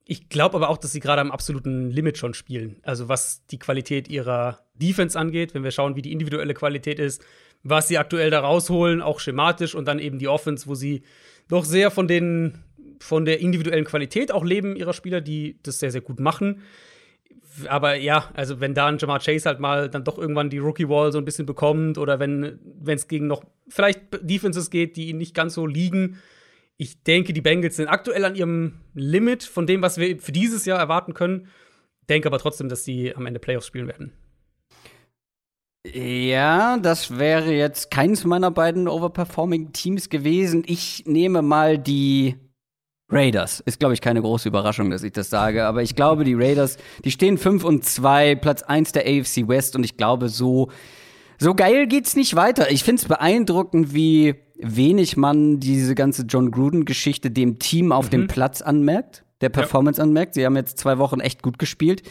ich 0.05 0.29
glaube 0.29 0.55
aber 0.57 0.69
auch, 0.69 0.77
dass 0.77 0.91
sie 0.91 0.99
gerade 0.99 1.21
am 1.21 1.31
absoluten 1.31 1.89
Limit 1.89 2.17
schon 2.17 2.33
spielen. 2.33 2.77
Also 2.83 3.07
was 3.07 3.45
die 3.47 3.59
Qualität 3.59 4.09
ihrer 4.09 4.59
Defense 4.75 5.17
angeht, 5.17 5.53
wenn 5.53 5.63
wir 5.63 5.71
schauen, 5.71 5.95
wie 5.95 6.01
die 6.01 6.11
individuelle 6.11 6.53
Qualität 6.53 6.99
ist, 6.99 7.23
was 7.63 7.87
sie 7.87 7.97
aktuell 7.97 8.29
da 8.29 8.41
rausholen, 8.41 9.01
auch 9.01 9.19
schematisch 9.19 9.75
und 9.75 9.87
dann 9.87 9.99
eben 9.99 10.19
die 10.19 10.27
Offense, 10.27 10.67
wo 10.67 10.75
sie 10.75 11.03
doch 11.47 11.63
sehr 11.63 11.91
von 11.91 12.07
den 12.07 12.63
von 12.99 13.25
der 13.25 13.41
individuellen 13.41 13.83
Qualität 13.83 14.31
auch 14.31 14.45
leben 14.45 14.75
ihrer 14.75 14.93
Spieler, 14.93 15.21
die 15.21 15.59
das 15.63 15.79
sehr 15.79 15.91
sehr 15.91 16.01
gut 16.01 16.19
machen. 16.19 16.61
Aber 17.67 17.95
ja, 17.95 18.29
also 18.33 18.59
wenn 18.59 18.73
da 18.73 18.87
ein 18.87 18.97
Jamar 18.97 19.19
Chase 19.19 19.47
halt 19.47 19.59
mal 19.59 19.89
dann 19.89 20.03
doch 20.03 20.17
irgendwann 20.17 20.49
die 20.49 20.57
Rookie 20.57 20.89
Wall 20.89 21.11
so 21.11 21.17
ein 21.17 21.25
bisschen 21.25 21.45
bekommt 21.45 21.97
oder 21.97 22.19
wenn 22.19 22.59
es 22.85 23.07
gegen 23.07 23.27
noch 23.27 23.43
vielleicht 23.69 24.01
Defenses 24.21 24.69
geht, 24.69 24.97
die 24.97 25.13
nicht 25.13 25.35
ganz 25.35 25.53
so 25.53 25.65
liegen, 25.65 26.17
ich 26.77 27.03
denke, 27.03 27.33
die 27.33 27.41
Bengals 27.41 27.75
sind 27.75 27.87
aktuell 27.87 28.25
an 28.25 28.35
ihrem 28.35 28.81
Limit 28.93 29.43
von 29.43 29.67
dem, 29.67 29.81
was 29.81 29.97
wir 29.97 30.19
für 30.19 30.31
dieses 30.31 30.65
Jahr 30.65 30.79
erwarten 30.79 31.13
können. 31.13 31.47
Denke 32.09 32.27
aber 32.27 32.39
trotzdem, 32.39 32.69
dass 32.69 32.83
sie 32.83 33.15
am 33.15 33.25
Ende 33.25 33.39
Playoffs 33.39 33.67
spielen 33.67 33.87
werden. 33.87 34.13
Ja, 35.85 36.77
das 36.77 37.17
wäre 37.17 37.51
jetzt 37.51 37.91
keins 37.91 38.23
meiner 38.23 38.51
beiden 38.51 38.87
overperforming 38.87 39.73
Teams 39.73 40.09
gewesen. 40.09 40.63
Ich 40.65 41.03
nehme 41.05 41.41
mal 41.41 41.77
die 41.77 42.37
Raiders. 43.09 43.59
Ist, 43.59 43.79
glaube 43.79 43.93
ich, 43.93 44.01
keine 44.01 44.21
große 44.21 44.47
Überraschung, 44.47 44.89
dass 44.89 45.03
ich 45.03 45.11
das 45.11 45.29
sage. 45.29 45.65
Aber 45.65 45.83
ich 45.83 45.95
glaube, 45.95 46.23
die 46.23 46.35
Raiders, 46.35 46.77
die 47.03 47.11
stehen 47.11 47.37
5 47.37 47.63
und 47.63 47.85
2, 47.85 48.35
Platz 48.35 48.63
1 48.63 48.93
der 48.93 49.03
AFC 49.03 49.47
West. 49.47 49.75
Und 49.75 49.83
ich 49.83 49.97
glaube, 49.97 50.29
so, 50.29 50.71
so 51.37 51.53
geil 51.53 51.87
geht's 51.87 52.15
nicht 52.15 52.35
weiter. 52.35 52.71
Ich 52.71 52.83
finde 52.83 53.01
es 53.01 53.07
beeindruckend, 53.07 53.93
wie 53.93 54.35
wenig 54.57 55.17
man 55.17 55.59
diese 55.59 55.95
ganze 55.95 56.23
John 56.23 56.51
Gruden-Geschichte 56.51 57.31
dem 57.31 57.59
Team 57.59 57.91
auf 57.91 58.07
mhm. 58.07 58.11
dem 58.11 58.27
Platz 58.27 58.61
anmerkt, 58.61 59.23
der 59.41 59.49
Performance 59.49 59.99
ja. 59.99 60.03
anmerkt. 60.03 60.33
Sie 60.35 60.45
haben 60.45 60.55
jetzt 60.55 60.77
zwei 60.77 60.97
Wochen 60.97 61.19
echt 61.19 61.41
gut 61.41 61.59
gespielt. 61.59 62.03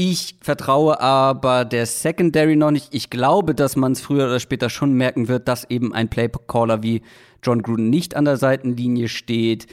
Ich 0.00 0.36
vertraue 0.40 1.00
aber 1.00 1.64
der 1.64 1.84
Secondary 1.84 2.54
noch 2.54 2.70
nicht. 2.70 2.94
Ich 2.94 3.10
glaube, 3.10 3.54
dass 3.54 3.74
man 3.74 3.92
es 3.92 4.00
früher 4.00 4.26
oder 4.26 4.38
später 4.38 4.70
schon 4.70 4.92
merken 4.92 5.26
wird, 5.26 5.48
dass 5.48 5.68
eben 5.68 5.92
ein 5.92 6.08
Playcaller 6.08 6.84
wie 6.84 7.02
John 7.42 7.62
Gruden 7.62 7.90
nicht 7.90 8.14
an 8.14 8.24
der 8.24 8.36
Seitenlinie 8.36 9.08
steht. 9.08 9.66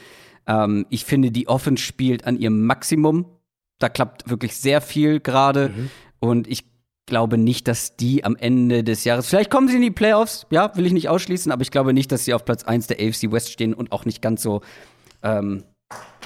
Ähm, 0.47 0.87
ich 0.89 1.05
finde, 1.05 1.29
die 1.29 1.47
Offense 1.47 1.83
spielt 1.83 2.25
an 2.25 2.37
ihrem 2.37 2.65
Maximum. 2.65 3.25
Da 3.77 3.87
klappt 3.87 4.27
wirklich 4.27 4.55
sehr 4.55 4.81
viel 4.81 5.19
gerade. 5.19 5.69
Mhm. 5.69 5.91
Und 6.19 6.47
ich 6.47 6.65
glaube 7.05 7.37
nicht, 7.37 7.67
dass 7.67 7.95
die 7.95 8.23
am 8.23 8.35
Ende 8.35 8.83
des 8.83 9.03
Jahres, 9.03 9.27
vielleicht 9.27 9.51
kommen 9.51 9.67
sie 9.67 9.75
in 9.75 9.81
die 9.81 9.91
Playoffs, 9.91 10.47
ja, 10.49 10.75
will 10.75 10.85
ich 10.85 10.93
nicht 10.93 11.09
ausschließen, 11.09 11.51
aber 11.51 11.61
ich 11.61 11.71
glaube 11.71 11.93
nicht, 11.93 12.11
dass 12.11 12.25
sie 12.25 12.33
auf 12.33 12.45
Platz 12.45 12.63
1 12.63 12.87
der 12.87 12.97
AFC 12.97 13.31
West 13.31 13.51
stehen 13.51 13.73
und 13.73 13.91
auch 13.91 14.05
nicht 14.05 14.21
ganz 14.21 14.41
so, 14.41 14.61
ähm, 15.23 15.63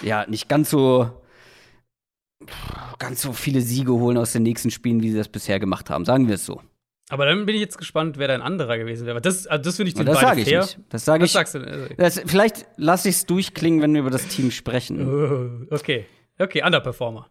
ja, 0.01 0.25
nicht 0.27 0.47
ganz 0.47 0.69
so, 0.69 1.09
ganz 2.99 3.21
so 3.21 3.33
viele 3.33 3.61
Siege 3.61 3.91
holen 3.91 4.17
aus 4.17 4.31
den 4.31 4.43
nächsten 4.43 4.71
Spielen, 4.71 5.01
wie 5.01 5.11
sie 5.11 5.17
das 5.17 5.27
bisher 5.27 5.59
gemacht 5.59 5.89
haben. 5.89 6.05
Sagen 6.05 6.27
wir 6.27 6.35
es 6.35 6.45
so. 6.45 6.61
Aber 7.09 7.25
dann 7.25 7.45
bin 7.47 7.55
ich 7.55 7.61
jetzt 7.61 7.77
gespannt, 7.77 8.19
wer 8.19 8.27
dein 8.27 8.41
anderer 8.41 8.77
gewesen 8.77 9.07
wäre. 9.07 9.19
Das, 9.19 9.47
also 9.47 9.63
das 9.63 9.77
finde 9.77 9.89
ich 9.89 9.95
den 9.95 10.05
Das 10.05 10.19
sage 10.19 10.41
ich 10.41 10.47
fair. 10.47 10.61
nicht. 10.61 10.79
Das 10.89 11.05
sage 11.05 11.25
ich. 11.25 11.31
Sagst 11.31 11.55
du, 11.55 11.59
also. 11.59 11.87
das, 11.97 12.21
vielleicht 12.25 12.67
lasse 12.77 13.09
ich 13.09 13.15
es 13.15 13.25
durchklingen, 13.25 13.81
wenn 13.81 13.93
wir 13.93 14.01
über 14.01 14.11
das 14.11 14.27
Team 14.27 14.51
sprechen. 14.51 15.67
Oh, 15.69 15.75
okay. 15.75 16.05
Okay, 16.37 16.63
Underperformer. 16.63 17.27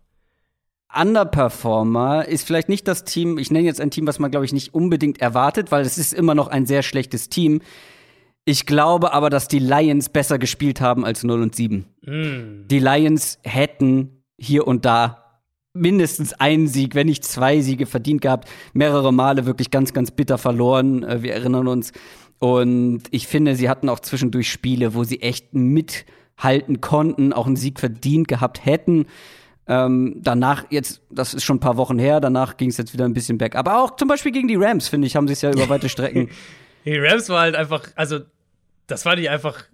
Underperformer 0.95 2.27
ist 2.27 2.47
vielleicht 2.47 2.69
nicht 2.69 2.89
das 2.89 3.05
Team, 3.05 3.39
ich 3.39 3.51
nenne 3.51 3.67
jetzt 3.67 3.81
ein 3.81 3.91
Team, 3.91 4.07
was 4.07 4.19
man, 4.19 4.31
glaube 4.31 4.47
ich, 4.47 4.53
nicht 4.53 4.75
unbedingt 4.75 5.21
erwartet, 5.21 5.71
weil 5.71 5.83
es 5.83 5.99
ist 5.99 6.15
immer 6.15 6.35
noch 6.35 6.49
ein 6.49 6.67
sehr 6.67 6.83
schlechtes 6.83 7.29
Team. 7.29 7.61
Ich 8.45 8.65
glaube 8.65 9.13
aber, 9.13 9.29
dass 9.29 9.49
die 9.49 9.59
Lions 9.59 10.09
besser 10.09 10.39
gespielt 10.39 10.81
haben 10.81 11.05
als 11.05 11.23
0 11.23 11.43
und 11.43 11.55
7. 11.55 11.85
Mm. 12.03 12.69
Die 12.69 12.79
Lions 12.79 13.39
hätten 13.43 14.23
hier 14.39 14.67
und 14.67 14.87
da 14.87 15.29
mindestens 15.75 16.33
einen 16.33 16.67
Sieg, 16.67 16.95
wenn 16.95 17.07
nicht 17.07 17.25
zwei 17.25 17.61
Siege 17.61 17.85
verdient 17.85 18.23
gehabt. 18.23 18.49
Mehrere 18.73 19.13
Male 19.13 19.45
wirklich 19.45 19.71
ganz, 19.71 19.93
ganz 19.93 20.11
bitter 20.11 20.39
verloren. 20.39 21.03
Äh, 21.03 21.23
wir 21.23 21.35
erinnern 21.35 21.69
uns. 21.69 21.93
Und 22.39 23.03
ich 23.11 23.27
finde, 23.27 23.57
sie 23.57 23.69
hatten 23.69 23.89
auch 23.89 24.01
zwischendurch 24.01 24.51
Spiele, 24.51 24.95
wo 24.95 25.05
sie 25.05 25.21
echt 25.21 25.55
mithalten 25.55 26.81
konnten, 26.81 27.33
auch 27.33 27.47
einen 27.47 27.57
Sieg 27.57 27.81
verdient 27.81 28.29
gehabt 28.29 28.65
hätten. 28.65 29.07
Ähm, 29.69 30.17
danach, 30.17 30.65
jetzt, 30.71 31.03
das 31.11 31.35
ist 31.35 31.45
schon 31.45 31.57
ein 31.57 31.61
paar 31.61 31.77
Wochen 31.77 31.99
her, 31.99 32.21
danach 32.21 32.57
ging 32.57 32.71
es 32.71 32.79
jetzt 32.79 32.95
wieder 32.95 33.05
ein 33.05 33.13
bisschen 33.13 33.37
bergab. 33.37 33.69
Aber 33.69 33.83
auch 33.83 33.97
zum 33.97 34.09
Beispiel 34.09 34.33
gegen 34.33 34.49
die 34.49 34.57
Rams, 34.57 34.89
finde 34.89 35.07
ich, 35.07 35.15
haben 35.15 35.29
sie 35.29 35.35
es 35.35 35.43
ja 35.43 35.51
über 35.51 35.69
weite 35.69 35.91
Strecken. 35.91 36.31
die 36.87 36.99
Rams 36.99 37.29
war 37.29 37.43
halt 37.43 37.55
einfach, 37.55 37.87
also, 37.95 38.21
das 38.87 39.05
war 39.05 39.17
nicht 39.17 39.29
einfach 39.29 39.65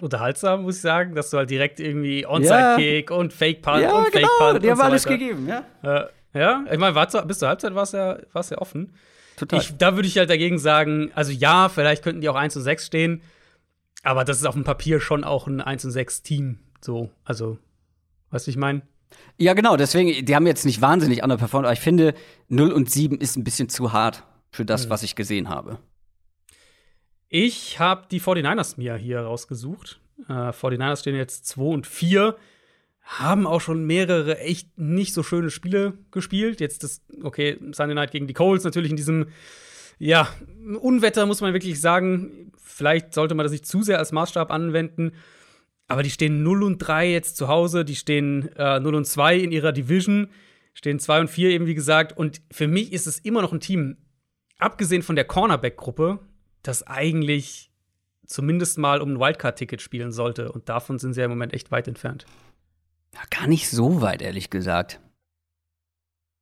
unterhaltsam, 0.00 0.62
muss 0.62 0.76
ich 0.76 0.82
sagen, 0.82 1.14
dass 1.14 1.28
du 1.30 1.36
halt 1.36 1.50
direkt 1.50 1.78
irgendwie 1.78 2.26
Onside-Kick 2.26 3.10
ja. 3.10 3.16
und 3.16 3.32
Fake-Punt 3.34 3.82
ja, 3.82 3.92
und 3.92 4.12
genau, 4.12 4.28
Fake-Punt. 4.28 4.64
Die 4.64 4.70
haben 4.70 4.78
so 4.78 4.82
alles 4.82 5.04
gegeben, 5.04 5.46
ja. 5.46 5.64
Äh, 5.82 6.06
ja, 6.38 6.64
ich 6.70 6.78
meine, 6.78 6.94
bis 7.26 7.38
zur 7.38 7.48
Halbzeit 7.48 7.74
war 7.74 7.82
es 7.82 7.92
ja, 7.92 8.18
ja 8.18 8.58
offen. 8.58 8.94
Total. 9.36 9.60
Ich, 9.60 9.76
da 9.76 9.94
würde 9.94 10.08
ich 10.08 10.16
halt 10.16 10.30
dagegen 10.30 10.58
sagen, 10.58 11.10
also 11.14 11.32
ja, 11.32 11.68
vielleicht 11.68 12.02
könnten 12.02 12.20
die 12.20 12.28
auch 12.28 12.34
1 12.34 12.52
zu 12.52 12.60
6 12.60 12.86
stehen, 12.86 13.22
aber 14.02 14.24
das 14.24 14.38
ist 14.38 14.46
auf 14.46 14.54
dem 14.54 14.64
Papier 14.64 15.00
schon 15.00 15.22
auch 15.22 15.46
ein 15.46 15.60
1 15.60 15.82
zu 15.82 15.90
6 15.90 16.22
Team. 16.22 16.58
So, 16.80 17.10
also, 17.24 17.58
weißt 18.30 18.46
du, 18.46 18.50
ich 18.50 18.56
meine? 18.56 18.82
Ja, 19.36 19.54
genau, 19.54 19.76
deswegen, 19.76 20.24
die 20.24 20.34
haben 20.34 20.46
jetzt 20.46 20.64
nicht 20.64 20.80
wahnsinnig 20.80 21.22
underperformed, 21.22 21.66
aber 21.66 21.72
ich 21.72 21.80
finde, 21.80 22.14
0 22.48 22.72
und 22.72 22.90
7 22.90 23.18
ist 23.18 23.36
ein 23.36 23.44
bisschen 23.44 23.68
zu 23.68 23.92
hart 23.92 24.22
für 24.50 24.64
das, 24.64 24.86
mhm. 24.86 24.90
was 24.90 25.02
ich 25.02 25.16
gesehen 25.16 25.48
habe. 25.48 25.78
Ich 27.28 27.80
habe 27.80 28.06
die 28.10 28.20
49ers 28.20 28.74
mir 28.76 28.94
hier 28.94 29.20
rausgesucht. 29.20 30.00
Äh, 30.28 30.50
49ers 30.50 31.00
stehen 31.00 31.16
jetzt 31.16 31.46
2 31.48 31.62
und 31.62 31.86
4. 31.86 32.36
Haben 33.02 33.46
auch 33.46 33.60
schon 33.60 33.84
mehrere 33.84 34.38
echt 34.38 34.78
nicht 34.78 35.12
so 35.12 35.24
schöne 35.24 35.50
Spiele 35.50 35.94
gespielt. 36.12 36.60
Jetzt 36.60 36.84
das, 36.84 37.02
okay, 37.22 37.58
Sunday 37.72 37.94
Night 37.94 38.12
gegen 38.12 38.28
die 38.28 38.34
Colts 38.34 38.64
natürlich 38.64 38.90
in 38.90 38.96
diesem, 38.96 39.26
ja, 39.98 40.28
Unwetter, 40.80 41.26
muss 41.26 41.40
man 41.40 41.52
wirklich 41.52 41.80
sagen. 41.80 42.52
Vielleicht 42.62 43.12
sollte 43.12 43.34
man 43.34 43.44
das 43.44 43.52
nicht 43.52 43.66
zu 43.66 43.82
sehr 43.82 43.98
als 43.98 44.12
Maßstab 44.12 44.52
anwenden. 44.52 45.12
Aber 45.86 46.02
die 46.02 46.10
stehen 46.10 46.42
0 46.42 46.62
und 46.62 46.78
3 46.78 47.10
jetzt 47.10 47.36
zu 47.36 47.48
Hause. 47.48 47.84
Die 47.84 47.96
stehen 47.96 48.48
äh, 48.56 48.80
0 48.80 48.94
und 48.94 49.04
2 49.06 49.38
in 49.38 49.52
ihrer 49.52 49.72
Division. 49.72 50.30
Stehen 50.72 50.98
2 50.98 51.20
und 51.20 51.28
4 51.28 51.50
eben, 51.50 51.66
wie 51.66 51.74
gesagt. 51.74 52.16
Und 52.16 52.40
für 52.50 52.66
mich 52.66 52.92
ist 52.92 53.06
es 53.06 53.18
immer 53.18 53.42
noch 53.42 53.52
ein 53.52 53.60
Team, 53.60 53.96
abgesehen 54.58 55.02
von 55.02 55.16
der 55.16 55.24
Cornerback-Gruppe, 55.24 56.20
das 56.62 56.86
eigentlich 56.86 57.70
zumindest 58.26 58.78
mal 58.78 59.00
um 59.00 59.12
ein 59.12 59.20
Wildcard-Ticket 59.20 59.82
spielen 59.82 60.10
sollte. 60.10 60.50
Und 60.50 60.68
davon 60.68 60.98
sind 60.98 61.12
sie 61.12 61.20
ja 61.20 61.26
im 61.26 61.30
Moment 61.30 61.52
echt 61.52 61.70
weit 61.70 61.86
entfernt. 61.86 62.24
Ja, 63.14 63.20
gar 63.30 63.46
nicht 63.46 63.68
so 63.68 64.00
weit, 64.00 64.22
ehrlich 64.22 64.50
gesagt. 64.50 65.00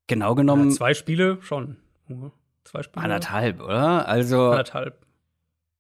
Genau 0.07 0.35
genommen. 0.35 0.71
Ja, 0.71 0.77
zwei 0.77 0.95
Spiele 0.95 1.39
schon. 1.43 1.77
Zwei 2.65 2.83
Spiele. 2.83 3.05
Anderthalb, 3.05 3.61
oder? 3.61 4.09
Also. 4.09 4.51
Anderthalb. 4.51 5.02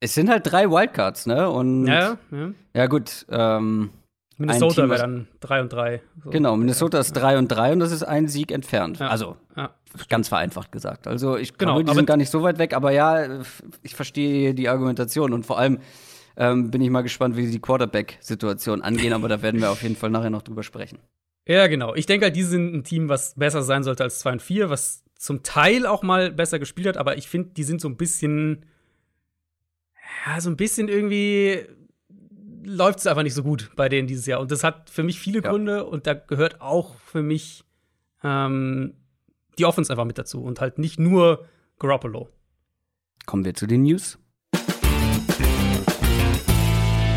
Es 0.02 0.14
sind 0.14 0.28
halt 0.28 0.50
drei 0.50 0.68
Wildcards, 0.68 1.26
ne? 1.26 1.48
Und 1.48 1.86
ja, 1.86 2.18
ja. 2.32 2.50
ja 2.74 2.86
gut. 2.86 3.24
Ähm, 3.30 3.90
Minnesota 4.36 4.88
wäre 4.88 5.00
dann 5.00 5.28
3 5.38 5.60
und 5.60 5.72
3. 5.72 6.02
So. 6.24 6.30
Genau, 6.30 6.56
Minnesota 6.56 6.98
ist 6.98 7.12
3 7.12 7.38
und 7.38 7.48
3 7.48 7.74
und 7.74 7.78
das 7.78 7.92
ist 7.92 8.02
ein 8.02 8.26
Sieg 8.26 8.50
entfernt. 8.50 8.98
Ja. 8.98 9.06
Also, 9.06 9.36
ja. 9.56 9.70
ganz 10.08 10.26
vereinfacht 10.26 10.72
gesagt. 10.72 11.06
Also, 11.06 11.36
ich 11.36 11.56
genau, 11.56 11.74
glaube, 11.74 11.84
die 11.84 11.94
sind 11.94 12.06
gar 12.06 12.16
nicht 12.16 12.30
so 12.30 12.42
weit 12.42 12.58
weg, 12.58 12.74
aber 12.74 12.90
ja, 12.90 13.42
ich 13.82 13.94
verstehe 13.94 14.54
die 14.54 14.68
Argumentation 14.68 15.32
und 15.32 15.46
vor 15.46 15.58
allem 15.58 15.78
ähm, 16.36 16.72
bin 16.72 16.80
ich 16.80 16.90
mal 16.90 17.02
gespannt, 17.02 17.36
wie 17.36 17.46
sie 17.46 17.52
die 17.52 17.60
Quarterback-Situation 17.60 18.82
angehen, 18.82 19.12
aber 19.12 19.28
da 19.28 19.40
werden 19.40 19.60
wir 19.60 19.70
auf 19.70 19.84
jeden 19.84 19.94
Fall 19.94 20.10
nachher 20.10 20.30
noch 20.30 20.42
drüber 20.42 20.64
sprechen. 20.64 20.98
Ja, 21.46 21.68
genau. 21.68 21.94
Ich 21.94 22.06
denke 22.06 22.26
halt, 22.26 22.34
die 22.34 22.42
sind 22.42 22.74
ein 22.74 22.82
Team, 22.82 23.08
was 23.08 23.34
besser 23.34 23.62
sein 23.62 23.84
sollte 23.84 24.02
als 24.02 24.18
2 24.18 24.32
und 24.32 24.42
4, 24.42 24.68
was 24.68 25.04
zum 25.16 25.44
Teil 25.44 25.86
auch 25.86 26.02
mal 26.02 26.32
besser 26.32 26.58
gespielt 26.58 26.88
hat, 26.88 26.96
aber 26.96 27.16
ich 27.16 27.28
finde, 27.28 27.50
die 27.50 27.62
sind 27.62 27.80
so 27.80 27.88
ein 27.88 27.96
bisschen 27.96 28.64
ja, 30.26 30.40
so 30.40 30.50
ein 30.50 30.56
bisschen 30.56 30.88
irgendwie 30.88 31.66
läuft 32.64 33.00
es 33.00 33.06
einfach 33.06 33.22
nicht 33.22 33.34
so 33.34 33.42
gut 33.42 33.70
bei 33.76 33.88
denen 33.88 34.06
dieses 34.06 34.26
Jahr. 34.26 34.40
Und 34.40 34.50
das 34.50 34.64
hat 34.64 34.90
für 34.90 35.02
mich 35.02 35.18
viele 35.18 35.42
ja. 35.42 35.50
Gründe 35.50 35.84
und 35.84 36.06
da 36.06 36.14
gehört 36.14 36.60
auch 36.60 36.94
für 36.96 37.22
mich 37.22 37.64
ähm, 38.22 38.94
die 39.58 39.64
Offense 39.64 39.92
einfach 39.92 40.04
mit 40.04 40.18
dazu 40.18 40.42
und 40.42 40.60
halt 40.60 40.78
nicht 40.78 40.98
nur 40.98 41.46
Garoppolo. 41.78 42.28
Kommen 43.26 43.44
wir 43.44 43.54
zu 43.54 43.66
den 43.66 43.82
News. 43.82 44.18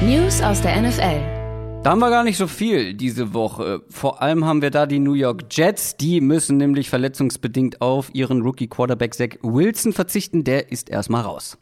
News 0.01 0.41
aus 0.41 0.61
der 0.61 0.81
NFL. 0.81 1.35
Da 1.83 1.91
haben 1.91 1.99
wir 1.99 2.09
gar 2.09 2.23
nicht 2.23 2.37
so 2.37 2.47
viel 2.47 2.95
diese 2.95 3.33
Woche. 3.33 3.83
Vor 3.89 4.21
allem 4.21 4.43
haben 4.43 4.61
wir 4.63 4.71
da 4.71 4.87
die 4.87 4.99
New 4.99 5.13
York 5.13 5.45
Jets. 5.51 5.97
Die 5.97 6.19
müssen 6.19 6.57
nämlich 6.57 6.89
verletzungsbedingt 6.89 7.79
auf 7.81 8.09
ihren 8.13 8.41
Rookie-Quarterback 8.41 9.13
Zach 9.13 9.29
Wilson 9.43 9.93
verzichten. 9.93 10.43
Der 10.43 10.71
ist 10.71 10.89
erstmal 10.89 11.21
raus. 11.21 11.59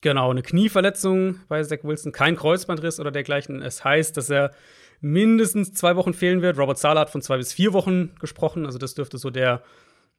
Genau, 0.00 0.30
eine 0.30 0.42
Knieverletzung 0.42 1.40
bei 1.48 1.62
Zach 1.62 1.78
Wilson, 1.82 2.12
kein 2.12 2.36
Kreuzbandriss 2.36 3.00
oder 3.00 3.10
dergleichen. 3.10 3.62
Es 3.62 3.84
heißt, 3.84 4.16
dass 4.16 4.30
er 4.30 4.52
mindestens 5.00 5.72
zwei 5.72 5.96
Wochen 5.96 6.14
fehlen 6.14 6.42
wird. 6.42 6.58
Robert 6.58 6.78
Sala 6.78 7.00
hat 7.00 7.10
von 7.10 7.22
zwei 7.22 7.36
bis 7.38 7.52
vier 7.52 7.72
Wochen 7.72 8.14
gesprochen. 8.20 8.66
Also 8.66 8.78
das 8.78 8.94
dürfte 8.94 9.18
so 9.18 9.30
der 9.30 9.62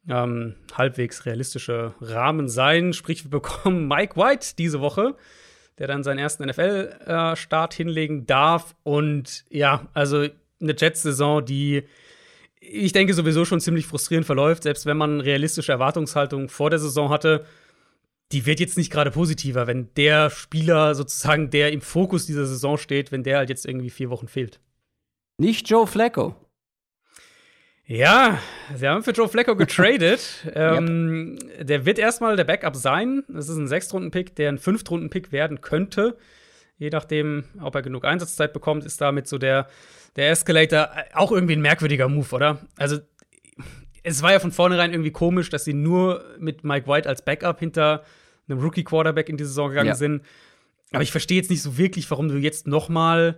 ähm, 0.09 0.55
halbwegs 0.73 1.25
realistische 1.25 1.93
Rahmen 2.01 2.47
sein. 2.47 2.93
Sprich, 2.93 3.25
wir 3.25 3.31
bekommen 3.31 3.87
Mike 3.89 4.15
White 4.15 4.55
diese 4.57 4.81
Woche, 4.81 5.15
der 5.77 5.87
dann 5.87 6.03
seinen 6.03 6.19
ersten 6.19 6.45
NFL-Start 6.45 7.73
hinlegen 7.73 8.25
darf. 8.25 8.75
Und 8.83 9.45
ja, 9.49 9.87
also 9.93 10.27
eine 10.59 10.75
Jets-Saison, 10.75 11.45
die 11.45 11.83
ich 12.59 12.91
denke 12.91 13.13
sowieso 13.13 13.45
schon 13.45 13.61
ziemlich 13.61 13.85
frustrierend 13.85 14.25
verläuft, 14.25 14.63
selbst 14.63 14.85
wenn 14.85 14.97
man 14.97 15.21
realistische 15.21 15.71
Erwartungshaltung 15.71 16.49
vor 16.49 16.69
der 16.69 16.79
Saison 16.79 17.09
hatte 17.09 17.45
die 18.31 18.45
wird 18.45 18.59
jetzt 18.59 18.77
nicht 18.77 18.91
gerade 18.91 19.11
positiver, 19.11 19.67
wenn 19.67 19.93
der 19.95 20.29
Spieler 20.29 20.95
sozusagen, 20.95 21.49
der 21.49 21.71
im 21.71 21.81
Fokus 21.81 22.25
dieser 22.25 22.45
Saison 22.45 22.77
steht, 22.77 23.11
wenn 23.11 23.23
der 23.23 23.37
halt 23.37 23.49
jetzt 23.49 23.65
irgendwie 23.65 23.89
vier 23.89 24.09
Wochen 24.09 24.27
fehlt. 24.27 24.59
Nicht 25.37 25.69
Joe 25.69 25.87
Flacco. 25.87 26.35
Ja, 27.85 28.39
sie 28.75 28.85
haben 28.85 29.01
für 29.01 29.11
Joe 29.11 29.29
Flacco 29.29 29.55
getradet. 29.55 30.45
ähm, 30.55 31.37
yep. 31.41 31.67
Der 31.67 31.85
wird 31.85 31.99
erstmal 31.99 32.35
der 32.35 32.43
Backup 32.43 32.75
sein. 32.75 33.23
Das 33.29 33.47
ist 33.47 33.55
ein 33.55 33.67
Sechstrunden-Pick, 33.67 34.35
der 34.35 34.49
ein 34.49 34.57
Fünftrunden-Pick 34.57 35.31
werden 35.31 35.61
könnte. 35.61 36.17
Je 36.77 36.89
nachdem, 36.89 37.45
ob 37.61 37.75
er 37.75 37.81
genug 37.81 38.03
Einsatzzeit 38.03 38.51
bekommt, 38.51 38.83
ist 38.83 38.99
damit 38.99 39.27
so 39.27 39.37
der, 39.37 39.69
der 40.17 40.31
Escalator 40.31 40.89
auch 41.13 41.31
irgendwie 41.31 41.55
ein 41.55 41.61
merkwürdiger 41.61 42.09
Move, 42.09 42.35
oder? 42.35 42.59
Also, 42.75 42.97
es 44.03 44.21
war 44.21 44.33
ja 44.33 44.39
von 44.39 44.51
vornherein 44.51 44.91
irgendwie 44.91 45.11
komisch, 45.11 45.49
dass 45.49 45.63
sie 45.63 45.73
nur 45.73 46.23
mit 46.39 46.65
Mike 46.65 46.87
White 46.87 47.07
als 47.07 47.23
Backup 47.23 47.59
hinter 47.59 48.03
einem 48.49 48.59
Rookie-Quarterback 48.59 49.29
in 49.29 49.37
die 49.37 49.43
Saison 49.43 49.69
gegangen 49.69 49.89
ja. 49.89 49.95
sind. 49.95 50.23
Aber 50.91 51.03
ich 51.03 51.11
verstehe 51.11 51.37
jetzt 51.37 51.49
nicht 51.49 51.61
so 51.61 51.77
wirklich, 51.77 52.09
warum 52.09 52.29
du 52.29 52.37
jetzt 52.37 52.67
noch 52.67 52.89
mal 52.89 53.37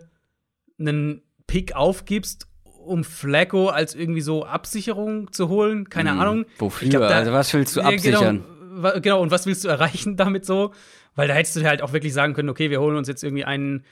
einen 0.80 1.24
Pick 1.48 1.76
aufgibst, 1.76 2.48
um 2.64 3.04
Flacco 3.04 3.70
als 3.70 3.96
irgendwie 3.96 4.22
so 4.22 4.46
Absicherung 4.46 5.32
zu 5.32 5.50
holen. 5.50 5.90
Keine 5.90 6.12
hm, 6.12 6.20
Ahnung. 6.20 6.46
Wofür? 6.60 6.90
Glaub, 6.90 7.02
da, 7.04 7.18
also 7.18 7.34
was 7.34 7.54
willst 7.54 7.76
du 7.76 7.82
absichern? 7.82 8.44
Ja, 8.82 8.92
genau, 8.92 9.02
genau, 9.02 9.22
und 9.22 9.32
was 9.32 9.46
willst 9.46 9.64
du 9.64 9.68
erreichen 9.68 10.16
damit 10.18 10.46
so? 10.46 10.74
Weil 11.16 11.28
da 11.28 11.34
hättest 11.34 11.56
du 11.56 11.64
halt 11.64 11.82
auch 11.82 11.92
wirklich 11.92 12.14
sagen 12.14 12.34
können, 12.34 12.50
okay, 12.50 12.70
wir 12.70 12.80
holen 12.80 12.96
uns 12.96 13.08
jetzt 13.08 13.24
irgendwie 13.24 13.44
einen, 13.44 13.84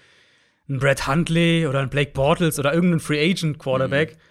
einen 0.70 0.80
Brad 0.80 1.08
Huntley 1.08 1.68
oder 1.68 1.80
einen 1.80 1.90
Blake 1.90 2.12
Bortles 2.12 2.60
oder 2.60 2.74
irgendeinen 2.74 3.00
Free 3.00 3.32
Agent 3.32 3.60
Quarterback. 3.60 4.16
Mhm 4.16 4.22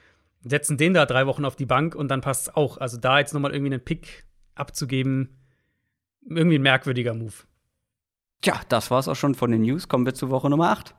setzen 0.49 0.77
den 0.77 0.95
da 0.95 1.07
drei 1.07 1.27
Wochen 1.27 1.45
auf 1.45 1.57
die 1.57 1.67
Bank 1.67 1.95
und 1.95 2.09
dann 2.09 2.21
passt 2.21 2.49
es 2.49 2.55
auch. 2.55 2.79
Also 2.79 2.99
da 2.99 3.19
jetzt 3.19 3.35
nochmal 3.35 3.53
irgendwie 3.53 3.75
einen 3.75 3.85
Pick 3.85 4.25
abzugeben, 4.55 5.37
irgendwie 6.29 6.59
ein 6.59 6.63
merkwürdiger 6.63 7.15
Move. 7.15 7.33
Tja, 8.43 8.61
das 8.69 8.91
war's 8.91 9.09
auch 9.09 9.17
schon 9.17 9.35
von 9.35 9.51
den 9.51 9.63
News. 9.63 9.89
Kommen 9.89 10.07
wir 10.07 10.15
zu 10.15 10.31
Woche 10.31 10.51
Nummer 10.51 10.71
8. 10.71 10.95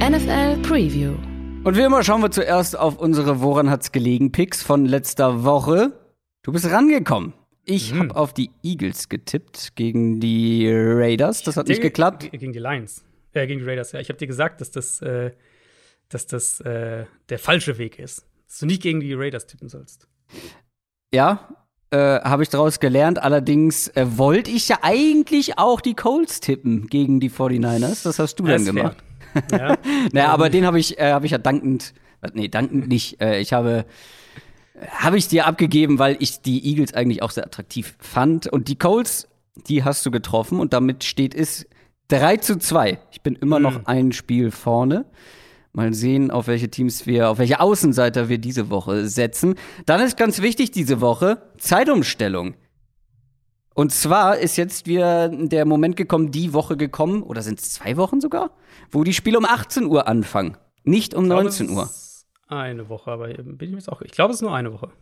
NFL 0.00 0.58
Preview. 0.62 1.14
Und 1.64 1.76
wie 1.76 1.80
immer 1.80 2.02
schauen 2.04 2.20
wir 2.20 2.30
zuerst 2.30 2.78
auf 2.78 2.98
unsere 2.98 3.40
Woran 3.40 3.70
hat's 3.70 3.90
gelegen 3.90 4.32
Picks 4.32 4.62
von 4.62 4.84
letzter 4.84 5.44
Woche. 5.44 5.92
Du 6.42 6.52
bist 6.52 6.66
rangekommen. 6.66 7.32
Ich 7.64 7.94
mhm. 7.94 8.00
habe 8.00 8.16
auf 8.16 8.34
die 8.34 8.50
Eagles 8.62 9.08
getippt 9.08 9.74
gegen 9.74 10.20
die 10.20 10.68
Raiders. 10.70 11.42
Das 11.42 11.56
hat 11.56 11.68
nicht 11.68 11.80
geklappt. 11.80 12.30
Gegen 12.30 12.52
die 12.52 12.58
Lions. 12.58 13.02
Äh, 13.32 13.46
gegen 13.46 13.60
die 13.60 13.66
Raiders, 13.66 13.92
ja. 13.92 14.00
Ich 14.00 14.10
habe 14.10 14.18
dir 14.18 14.26
gesagt, 14.26 14.60
dass 14.60 14.70
das 14.70 15.00
äh, 15.00 15.30
dass 16.10 16.26
das 16.26 16.60
äh, 16.60 17.06
der 17.28 17.38
falsche 17.38 17.78
Weg 17.78 17.98
ist. 17.98 18.26
Dass 18.46 18.58
du 18.58 18.66
nicht 18.66 18.82
gegen 18.82 19.00
die 19.00 19.14
Raiders 19.14 19.46
tippen 19.46 19.68
sollst. 19.68 20.06
Ja, 21.14 21.48
äh, 21.90 21.96
habe 21.96 22.42
ich 22.42 22.48
daraus 22.48 22.80
gelernt. 22.80 23.22
Allerdings 23.22 23.86
äh, 23.88 24.04
wollte 24.16 24.50
ich 24.50 24.68
ja 24.68 24.78
eigentlich 24.82 25.58
auch 25.58 25.80
die 25.80 25.94
Colts 25.94 26.40
tippen 26.40 26.88
gegen 26.88 27.20
die 27.20 27.30
49ers. 27.30 28.02
Das 28.02 28.18
hast 28.18 28.34
du 28.36 28.44
dann 28.44 28.64
gemacht. 28.64 28.96
Ja. 29.52 29.76
naja, 30.12 30.28
aber 30.30 30.50
den 30.50 30.66
habe 30.66 30.80
ich, 30.80 30.98
äh, 30.98 31.12
hab 31.12 31.22
ich 31.22 31.30
ja 31.30 31.38
dankend, 31.38 31.94
nee, 32.32 32.48
dankend 32.48 32.88
nicht. 32.88 33.20
Äh, 33.20 33.40
ich 33.40 33.52
habe 33.52 33.84
habe 34.90 35.16
ich 35.16 35.28
dir 35.28 35.46
abgegeben, 35.46 36.00
weil 36.00 36.16
ich 36.18 36.40
die 36.40 36.66
Eagles 36.68 36.94
eigentlich 36.94 37.22
auch 37.22 37.30
sehr 37.30 37.46
attraktiv 37.46 37.94
fand. 38.00 38.48
Und 38.48 38.66
die 38.66 38.76
Colts, 38.76 39.28
die 39.68 39.84
hast 39.84 40.04
du 40.04 40.10
getroffen 40.10 40.58
und 40.58 40.72
damit 40.72 41.04
steht 41.04 41.32
es 41.32 41.66
3 42.08 42.38
zu 42.38 42.58
2. 42.58 42.98
Ich 43.12 43.20
bin 43.22 43.36
immer 43.36 43.58
mhm. 43.58 43.62
noch 43.62 43.86
ein 43.86 44.10
Spiel 44.10 44.50
vorne. 44.50 45.04
Mal 45.74 45.92
sehen, 45.92 46.30
auf 46.30 46.46
welche 46.46 46.70
Teams 46.70 47.04
wir, 47.04 47.30
auf 47.30 47.38
welche 47.38 47.58
Außenseiter 47.58 48.28
wir 48.28 48.38
diese 48.38 48.70
Woche 48.70 49.08
setzen. 49.08 49.56
Dann 49.86 50.00
ist 50.00 50.16
ganz 50.16 50.40
wichtig 50.40 50.70
diese 50.70 51.00
Woche 51.00 51.42
Zeitumstellung. 51.58 52.54
Und 53.74 53.90
zwar 53.90 54.38
ist 54.38 54.56
jetzt 54.56 54.86
wieder 54.86 55.28
der 55.28 55.64
Moment 55.64 55.96
gekommen, 55.96 56.30
die 56.30 56.52
Woche 56.52 56.76
gekommen, 56.76 57.24
oder 57.24 57.42
sind 57.42 57.58
es 57.58 57.72
zwei 57.72 57.96
Wochen 57.96 58.20
sogar, 58.20 58.52
wo 58.92 59.02
die 59.02 59.12
Spiele 59.12 59.36
um 59.36 59.44
18 59.44 59.86
Uhr 59.86 60.06
anfangen, 60.06 60.56
nicht 60.84 61.12
um 61.12 61.24
glaube, 61.24 61.42
19 61.42 61.70
Uhr. 61.70 61.90
Eine 62.46 62.88
Woche, 62.88 63.10
aber 63.10 63.26
bin 63.26 63.56
ich 63.60 63.70
mir 63.70 63.78
jetzt 63.78 63.88
auch. 63.88 64.00
Ich 64.02 64.12
glaube, 64.12 64.30
es 64.30 64.36
ist 64.36 64.42
nur 64.42 64.54
eine 64.54 64.72
Woche. 64.72 64.92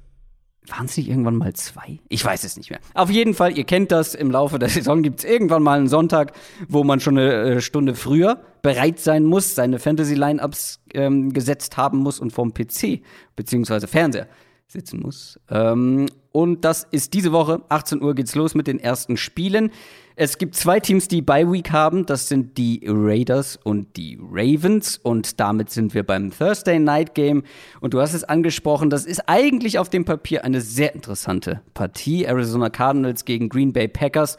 Waren 0.69 0.87
es 0.87 0.97
nicht 0.97 1.09
irgendwann 1.09 1.37
mal 1.37 1.53
zwei? 1.55 1.99
Ich 2.09 2.25
weiß 2.25 2.45
es 2.45 2.57
nicht 2.57 2.71
mehr. 2.71 2.79
Auf 2.95 3.11
jeden 3.11 3.35
Fall, 3.35 3.57
ihr 3.59 3.65
kennt 3.65 3.91
das, 3.91 4.15
im 4.15 4.31
Laufe 4.31 4.59
der 4.59 4.69
Saison 4.71 5.03
gibt 5.03 5.21
es 5.21 5.25
irgendwann 5.25 5.63
mal 5.63 5.79
einen 5.79 5.89
Sonntag, 5.89 6.33
wo 6.69 6.85
man 6.85 7.01
schon 7.01 7.19
eine 7.19 7.33
äh, 7.33 7.61
Stunde 7.61 7.95
früher 7.95 8.41
bereit 8.63 9.01
sein 9.01 9.25
muss, 9.25 9.57
seine 9.57 9.81
Fantasy-Lineups 9.81 10.81
ähm, 10.95 11.33
gesetzt 11.33 11.77
haben 11.77 11.99
muss 11.99 12.21
und 12.21 12.33
vorm 12.33 12.55
PC 12.55 13.01
bzw. 13.35 13.87
Fernseher 13.89 14.29
sitzen 14.73 15.01
muss. 15.01 15.39
Ähm, 15.51 16.07
und 16.33 16.65
das 16.65 16.87
ist 16.91 17.15
diese 17.15 17.33
Woche, 17.33 17.63
18 17.69 18.03
Uhr 18.03 18.15
geht's 18.15 18.35
los 18.35 18.55
mit 18.55 18.67
den 18.67 18.81
ersten 18.81 19.17
Spielen. 19.17 19.71
Es 20.15 20.39
gibt 20.39 20.55
zwei 20.55 20.81
Teams, 20.81 21.09
die 21.09 21.23
Bye 21.23 21.51
Week 21.51 21.71
haben. 21.71 22.05
Das 22.07 22.29
sind 22.29 22.59
die 22.59 22.83
Raiders 22.87 23.59
und 23.63 23.97
die 23.97 24.19
Ravens. 24.21 24.99
Und 24.99 25.41
damit 25.41 25.71
sind 25.71 25.95
wir 25.95 26.05
beim 26.05 26.31
Thursday 26.31 26.79
Night 26.79 27.15
Game. 27.15 27.45
Und 27.81 27.95
du 27.95 28.01
hast 28.01 28.13
es 28.15 28.25
angesprochen, 28.25 28.91
das 28.91 29.07
ist 29.07 29.29
eigentlich 29.29 29.79
auf 29.79 29.89
dem 29.89 30.05
Papier 30.05 30.45
eine 30.45 30.61
sehr 30.61 30.95
interessante 30.95 31.63
Partie. 31.75 32.25
Arizona 32.25 32.69
Cardinals 32.69 33.25
gegen 33.25 33.49
Green 33.49 33.73
Bay 33.73 33.89
Packers. 33.89 34.37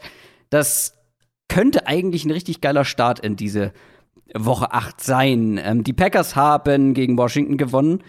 Das 0.50 0.94
könnte 1.48 1.86
eigentlich 1.86 2.24
ein 2.24 2.30
richtig 2.30 2.60
geiler 2.60 2.84
Start 2.84 3.20
in 3.20 3.36
diese 3.36 3.72
Woche 4.34 4.72
8 4.72 5.00
sein. 5.00 5.60
Ähm, 5.62 5.84
die 5.84 5.92
Packers 5.92 6.36
haben 6.36 6.94
gegen 6.94 7.16
Washington 7.18 7.56
gewonnen, 7.56 8.02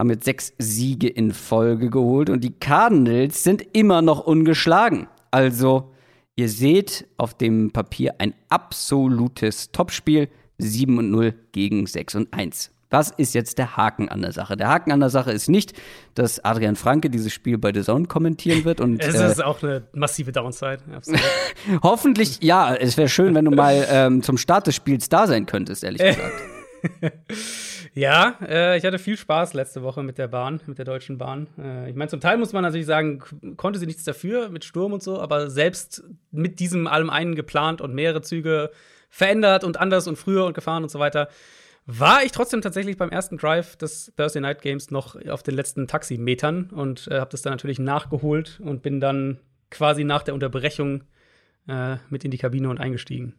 haben 0.00 0.10
jetzt 0.10 0.24
sechs 0.24 0.52
Siege 0.58 1.08
in 1.08 1.32
Folge 1.32 1.90
geholt 1.90 2.28
und 2.30 2.42
die 2.42 2.58
Cardinals 2.58 3.44
sind 3.44 3.64
immer 3.72 4.02
noch 4.02 4.26
ungeschlagen. 4.26 5.06
Also 5.30 5.92
Ihr 6.40 6.48
seht 6.48 7.06
auf 7.18 7.34
dem 7.34 7.70
Papier 7.70 8.14
ein 8.16 8.32
absolutes 8.48 9.72
Topspiel. 9.72 10.30
7 10.56 10.96
und 10.96 11.10
0 11.10 11.34
gegen 11.52 11.86
6 11.86 12.14
und 12.14 12.32
1. 12.32 12.70
Was 12.88 13.10
ist 13.10 13.34
jetzt 13.34 13.58
der 13.58 13.76
Haken 13.76 14.08
an 14.08 14.22
der 14.22 14.32
Sache? 14.32 14.56
Der 14.56 14.68
Haken 14.68 14.90
an 14.90 15.00
der 15.00 15.10
Sache 15.10 15.32
ist 15.32 15.50
nicht, 15.50 15.74
dass 16.14 16.42
Adrian 16.42 16.76
Franke 16.76 17.10
dieses 17.10 17.32
Spiel 17.34 17.58
bei 17.58 17.72
The 17.74 17.82
Zone 17.82 18.06
kommentieren 18.06 18.64
wird. 18.64 18.80
Und, 18.80 19.00
es 19.04 19.14
ist 19.14 19.38
äh, 19.38 19.42
auch 19.42 19.62
eine 19.62 19.86
massive 19.92 20.32
Downside. 20.32 20.78
hoffentlich, 21.82 22.42
ja. 22.42 22.74
Es 22.74 22.96
wäre 22.96 23.10
schön, 23.10 23.34
wenn 23.34 23.44
du 23.44 23.50
mal 23.50 23.86
ähm, 23.90 24.22
zum 24.22 24.38
Start 24.38 24.66
des 24.66 24.74
Spiels 24.74 25.10
da 25.10 25.26
sein 25.26 25.44
könntest, 25.44 25.84
ehrlich 25.84 26.00
gesagt. 27.02 27.12
Ja, 27.94 28.38
äh, 28.42 28.78
ich 28.78 28.84
hatte 28.84 28.98
viel 28.98 29.16
Spaß 29.16 29.54
letzte 29.54 29.82
Woche 29.82 30.02
mit 30.02 30.18
der 30.18 30.28
Bahn, 30.28 30.60
mit 30.66 30.78
der 30.78 30.84
Deutschen 30.84 31.18
Bahn. 31.18 31.48
Äh, 31.58 31.90
ich 31.90 31.96
meine, 31.96 32.08
zum 32.08 32.20
Teil 32.20 32.38
muss 32.38 32.52
man 32.52 32.62
natürlich 32.62 32.86
sagen, 32.86 33.20
konnte 33.56 33.78
sie 33.78 33.86
nichts 33.86 34.04
dafür 34.04 34.48
mit 34.48 34.64
Sturm 34.64 34.92
und 34.92 35.02
so, 35.02 35.20
aber 35.20 35.50
selbst 35.50 36.04
mit 36.30 36.60
diesem 36.60 36.86
allem 36.86 37.10
einen 37.10 37.34
geplant 37.34 37.80
und 37.80 37.94
mehrere 37.94 38.22
Züge 38.22 38.70
verändert 39.08 39.64
und 39.64 39.78
anders 39.78 40.06
und 40.06 40.16
früher 40.16 40.44
und 40.44 40.54
gefahren 40.54 40.84
und 40.84 40.90
so 40.90 41.00
weiter, 41.00 41.28
war 41.86 42.24
ich 42.24 42.30
trotzdem 42.30 42.60
tatsächlich 42.60 42.96
beim 42.96 43.10
ersten 43.10 43.36
Drive 43.36 43.74
des 43.76 44.12
Thursday 44.16 44.40
Night 44.40 44.62
Games 44.62 44.92
noch 44.92 45.16
auf 45.26 45.42
den 45.42 45.54
letzten 45.54 45.88
Taximetern 45.88 46.70
und 46.70 47.08
äh, 47.08 47.18
habe 47.18 47.30
das 47.30 47.42
dann 47.42 47.52
natürlich 47.52 47.80
nachgeholt 47.80 48.60
und 48.62 48.82
bin 48.82 49.00
dann 49.00 49.40
quasi 49.70 50.04
nach 50.04 50.22
der 50.22 50.34
Unterbrechung 50.34 51.02
äh, 51.66 51.96
mit 52.08 52.24
in 52.24 52.30
die 52.30 52.38
Kabine 52.38 52.68
und 52.68 52.78
eingestiegen. 52.78 53.34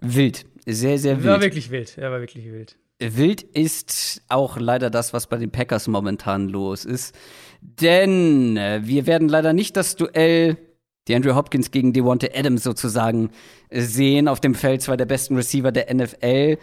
Wild, 0.00 0.46
sehr, 0.64 0.98
sehr 0.98 1.18
wild. 1.18 1.26
War 1.26 1.40
wirklich 1.40 1.70
wild, 1.70 1.98
er 1.98 2.10
war 2.10 2.20
wirklich 2.20 2.46
wild. 2.46 2.76
Wild 2.98 3.42
ist 3.42 4.22
auch 4.28 4.58
leider 4.58 4.90
das, 4.90 5.12
was 5.12 5.26
bei 5.26 5.36
den 5.36 5.50
Packers 5.50 5.86
momentan 5.88 6.48
los 6.48 6.84
ist. 6.84 7.14
Denn 7.60 8.56
äh, 8.56 8.80
wir 8.84 9.06
werden 9.06 9.28
leider 9.28 9.52
nicht 9.52 9.76
das 9.76 9.96
Duell 9.96 10.56
die 11.08 11.14
Andrew 11.14 11.34
Hopkins 11.34 11.70
gegen 11.70 11.92
Devonta 11.92 12.28
Adams 12.34 12.64
sozusagen 12.64 13.30
sehen 13.70 14.28
auf 14.28 14.40
dem 14.40 14.54
Feld, 14.54 14.82
zwei 14.82 14.96
der 14.96 15.06
besten 15.06 15.36
Receiver 15.36 15.70
der 15.70 15.92
NFL. 15.94 16.58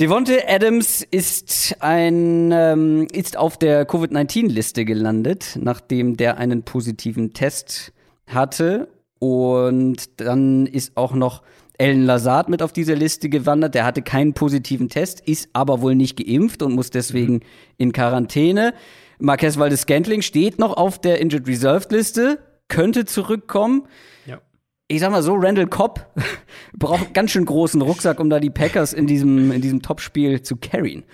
Devonta 0.00 0.32
Adams 0.46 1.02
ist 1.02 1.76
ein 1.80 2.50
ähm, 2.52 3.06
ist 3.12 3.36
auf 3.36 3.58
der 3.58 3.86
Covid-19-Liste 3.86 4.84
gelandet, 4.84 5.58
nachdem 5.60 6.16
der 6.16 6.38
einen 6.38 6.62
positiven 6.62 7.32
Test 7.32 7.92
hatte 8.26 8.88
und 9.18 10.20
dann 10.20 10.66
ist 10.66 10.96
auch 10.96 11.14
noch 11.14 11.42
Ellen 11.78 12.04
Lazard 12.04 12.48
mit 12.48 12.62
auf 12.62 12.72
diese 12.72 12.94
Liste 12.94 13.28
gewandert. 13.28 13.74
Der 13.74 13.84
hatte 13.84 14.02
keinen 14.02 14.34
positiven 14.34 14.88
Test, 14.88 15.20
ist 15.20 15.48
aber 15.52 15.80
wohl 15.80 15.94
nicht 15.94 16.16
geimpft 16.16 16.62
und 16.62 16.74
muss 16.74 16.90
deswegen 16.90 17.34
mhm. 17.34 17.40
in 17.76 17.92
Quarantäne. 17.92 18.74
Marquez 19.18 19.58
Valdes 19.58 19.82
Scantling 19.82 20.22
steht 20.22 20.58
noch 20.58 20.76
auf 20.76 21.00
der 21.00 21.20
Injured 21.20 21.48
Reserved 21.48 21.92
Liste, 21.92 22.38
könnte 22.68 23.04
zurückkommen. 23.04 23.86
Ja. 24.26 24.40
Ich 24.88 25.00
sag 25.00 25.10
mal 25.10 25.22
so, 25.22 25.34
Randall 25.34 25.66
Cobb 25.66 26.06
braucht 26.74 27.14
ganz 27.14 27.30
schön 27.30 27.44
großen 27.44 27.80
Rucksack, 27.80 28.20
um 28.20 28.30
da 28.30 28.40
die 28.40 28.50
Packers 28.50 28.92
in 28.92 29.06
diesem, 29.06 29.52
in 29.52 29.60
diesem 29.60 29.82
Topspiel 29.82 30.42
zu 30.42 30.56
carryen. 30.56 31.04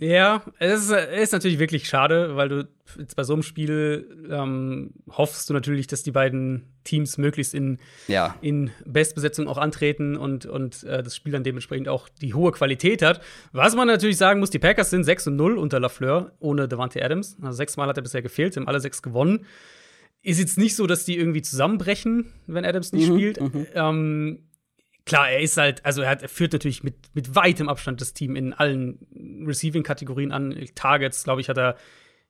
Ja, 0.00 0.42
es 0.58 0.84
ist, 0.84 0.90
ist, 0.92 1.32
natürlich 1.32 1.58
wirklich 1.58 1.88
schade, 1.88 2.36
weil 2.36 2.48
du 2.48 2.68
jetzt 2.98 3.16
bei 3.16 3.24
so 3.24 3.32
einem 3.32 3.42
Spiel 3.42 4.28
ähm, 4.30 4.92
hoffst 5.10 5.50
du 5.50 5.54
natürlich, 5.54 5.88
dass 5.88 6.04
die 6.04 6.12
beiden 6.12 6.66
Teams 6.84 7.18
möglichst 7.18 7.52
in, 7.52 7.78
ja. 8.06 8.36
in 8.40 8.70
Bestbesetzung 8.86 9.48
auch 9.48 9.58
antreten 9.58 10.16
und, 10.16 10.46
und 10.46 10.84
äh, 10.84 11.02
das 11.02 11.16
Spiel 11.16 11.32
dann 11.32 11.42
dementsprechend 11.42 11.88
auch 11.88 12.08
die 12.20 12.34
hohe 12.34 12.52
Qualität 12.52 13.02
hat. 13.02 13.20
Was 13.52 13.74
man 13.74 13.88
natürlich 13.88 14.18
sagen 14.18 14.38
muss, 14.40 14.50
die 14.50 14.60
Packers 14.60 14.90
sind 14.90 15.02
6 15.04 15.28
und 15.28 15.36
0 15.36 15.58
unter 15.58 15.80
LaFleur 15.80 16.32
ohne 16.38 16.68
Devante 16.68 17.04
Adams. 17.04 17.36
Also 17.42 17.56
sechsmal 17.56 17.88
hat 17.88 17.96
er 17.96 18.02
bisher 18.02 18.22
gefehlt, 18.22 18.56
haben 18.56 18.68
alle 18.68 18.80
sechs 18.80 19.02
gewonnen. 19.02 19.46
Ist 20.22 20.38
jetzt 20.38 20.58
nicht 20.58 20.76
so, 20.76 20.86
dass 20.86 21.04
die 21.04 21.16
irgendwie 21.16 21.42
zusammenbrechen, 21.42 22.32
wenn 22.46 22.64
Adams 22.64 22.92
nicht 22.92 23.08
mhm, 23.10 23.14
spielt. 23.14 23.40
Mhm. 23.40 23.66
Ähm, 23.74 24.47
klar, 25.08 25.30
er 25.30 25.40
ist 25.40 25.56
halt, 25.56 25.84
also 25.84 26.02
er, 26.02 26.10
hat, 26.10 26.22
er 26.22 26.28
führt 26.28 26.52
natürlich 26.52 26.84
mit, 26.84 26.94
mit 27.14 27.34
weitem 27.34 27.68
Abstand 27.68 28.00
das 28.00 28.14
Team 28.14 28.36
in 28.36 28.52
allen 28.52 28.98
Receiving-Kategorien 29.44 30.30
an. 30.30 30.56
Targets, 30.74 31.24
glaube 31.24 31.40
ich, 31.40 31.48
hat 31.48 31.58
er 31.58 31.76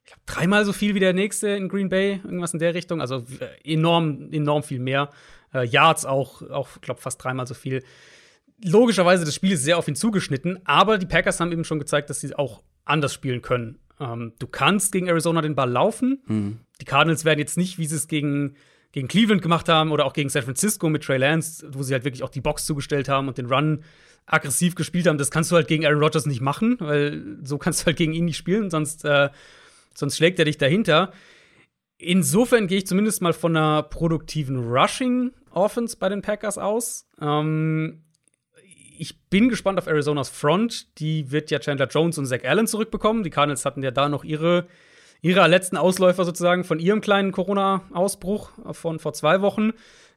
ich 0.03 0.13
glaub, 0.13 0.25
dreimal 0.25 0.65
so 0.65 0.73
viel 0.73 0.95
wie 0.95 0.99
der 0.99 1.13
nächste 1.13 1.49
in 1.49 1.69
Green 1.69 1.89
Bay, 1.89 2.21
irgendwas 2.23 2.53
in 2.53 2.59
der 2.59 2.73
Richtung. 2.73 3.01
Also 3.01 3.25
äh, 3.39 3.73
enorm, 3.73 4.31
enorm 4.31 4.63
viel 4.63 4.79
mehr. 4.79 5.09
Äh, 5.53 5.67
Yards 5.67 6.05
auch, 6.05 6.41
auch 6.49 6.81
glaube 6.81 7.01
fast 7.01 7.23
dreimal 7.23 7.45
so 7.45 7.53
viel. 7.53 7.83
Logischerweise, 8.63 9.25
das 9.25 9.35
Spiel 9.35 9.51
ist 9.51 9.63
sehr 9.63 9.77
auf 9.77 9.87
ihn 9.87 9.95
zugeschnitten, 9.95 10.59
aber 10.65 10.97
die 10.97 11.05
Packers 11.05 11.39
haben 11.39 11.51
eben 11.51 11.63
schon 11.63 11.79
gezeigt, 11.79 12.09
dass 12.09 12.21
sie 12.21 12.35
auch 12.35 12.63
anders 12.85 13.13
spielen 13.13 13.41
können. 13.41 13.79
Ähm, 13.99 14.33
du 14.39 14.47
kannst 14.47 14.91
gegen 14.91 15.07
Arizona 15.07 15.41
den 15.41 15.55
Ball 15.55 15.69
laufen. 15.69 16.23
Mhm. 16.25 16.59
Die 16.81 16.85
Cardinals 16.85 17.25
werden 17.25 17.39
jetzt 17.39 17.57
nicht, 17.57 17.77
wie 17.77 17.85
sie 17.85 17.95
es 17.95 18.07
gegen 18.07 18.55
gegen 18.91 19.07
Cleveland 19.07 19.41
gemacht 19.41 19.69
haben 19.69 19.91
oder 19.91 20.05
auch 20.05 20.13
gegen 20.13 20.29
San 20.29 20.43
Francisco 20.43 20.89
mit 20.89 21.03
Trey 21.03 21.17
Lance, 21.17 21.67
wo 21.71 21.83
sie 21.83 21.93
halt 21.93 22.03
wirklich 22.03 22.23
auch 22.23 22.29
die 22.29 22.41
Box 22.41 22.65
zugestellt 22.65 23.07
haben 23.07 23.27
und 23.27 23.37
den 23.37 23.45
Run 23.45 23.83
aggressiv 24.25 24.75
gespielt 24.75 25.07
haben. 25.07 25.17
Das 25.17 25.31
kannst 25.31 25.51
du 25.51 25.55
halt 25.55 25.67
gegen 25.67 25.85
Aaron 25.85 26.01
Rodgers 26.01 26.25
nicht 26.25 26.41
machen, 26.41 26.77
weil 26.79 27.37
so 27.43 27.57
kannst 27.57 27.81
du 27.81 27.85
halt 27.87 27.97
gegen 27.97 28.13
ihn 28.13 28.25
nicht 28.25 28.37
spielen, 28.37 28.69
sonst, 28.69 29.05
äh, 29.05 29.29
sonst 29.93 30.17
schlägt 30.17 30.39
er 30.39 30.45
dich 30.45 30.57
dahinter. 30.57 31.11
Insofern 31.97 32.67
gehe 32.67 32.77
ich 32.77 32.87
zumindest 32.87 33.21
mal 33.21 33.33
von 33.33 33.55
einer 33.55 33.83
produktiven 33.83 34.57
Rushing 34.57 35.31
Offense 35.51 35.97
bei 35.97 36.09
den 36.09 36.21
Packers 36.21 36.57
aus. 36.57 37.07
Ähm, 37.19 38.03
ich 38.97 39.19
bin 39.29 39.49
gespannt 39.49 39.79
auf 39.79 39.87
Arizonas 39.87 40.29
Front. 40.29 40.99
Die 40.99 41.31
wird 41.31 41.51
ja 41.51 41.59
Chandler 41.59 41.87
Jones 41.87 42.17
und 42.17 42.25
Zach 42.25 42.43
Allen 42.43 42.67
zurückbekommen. 42.67 43.23
Die 43.23 43.29
Cardinals 43.29 43.65
hatten 43.65 43.83
ja 43.83 43.91
da 43.91 44.09
noch 44.09 44.23
ihre 44.23 44.67
ihrer 45.21 45.47
letzten 45.47 45.77
Ausläufer 45.77 46.25
sozusagen 46.25 46.63
von 46.63 46.79
ihrem 46.79 47.01
kleinen 47.01 47.31
Corona-Ausbruch 47.31 48.51
von 48.71 48.99
vor 48.99 49.13
zwei 49.13 49.41
Wochen. 49.41 49.71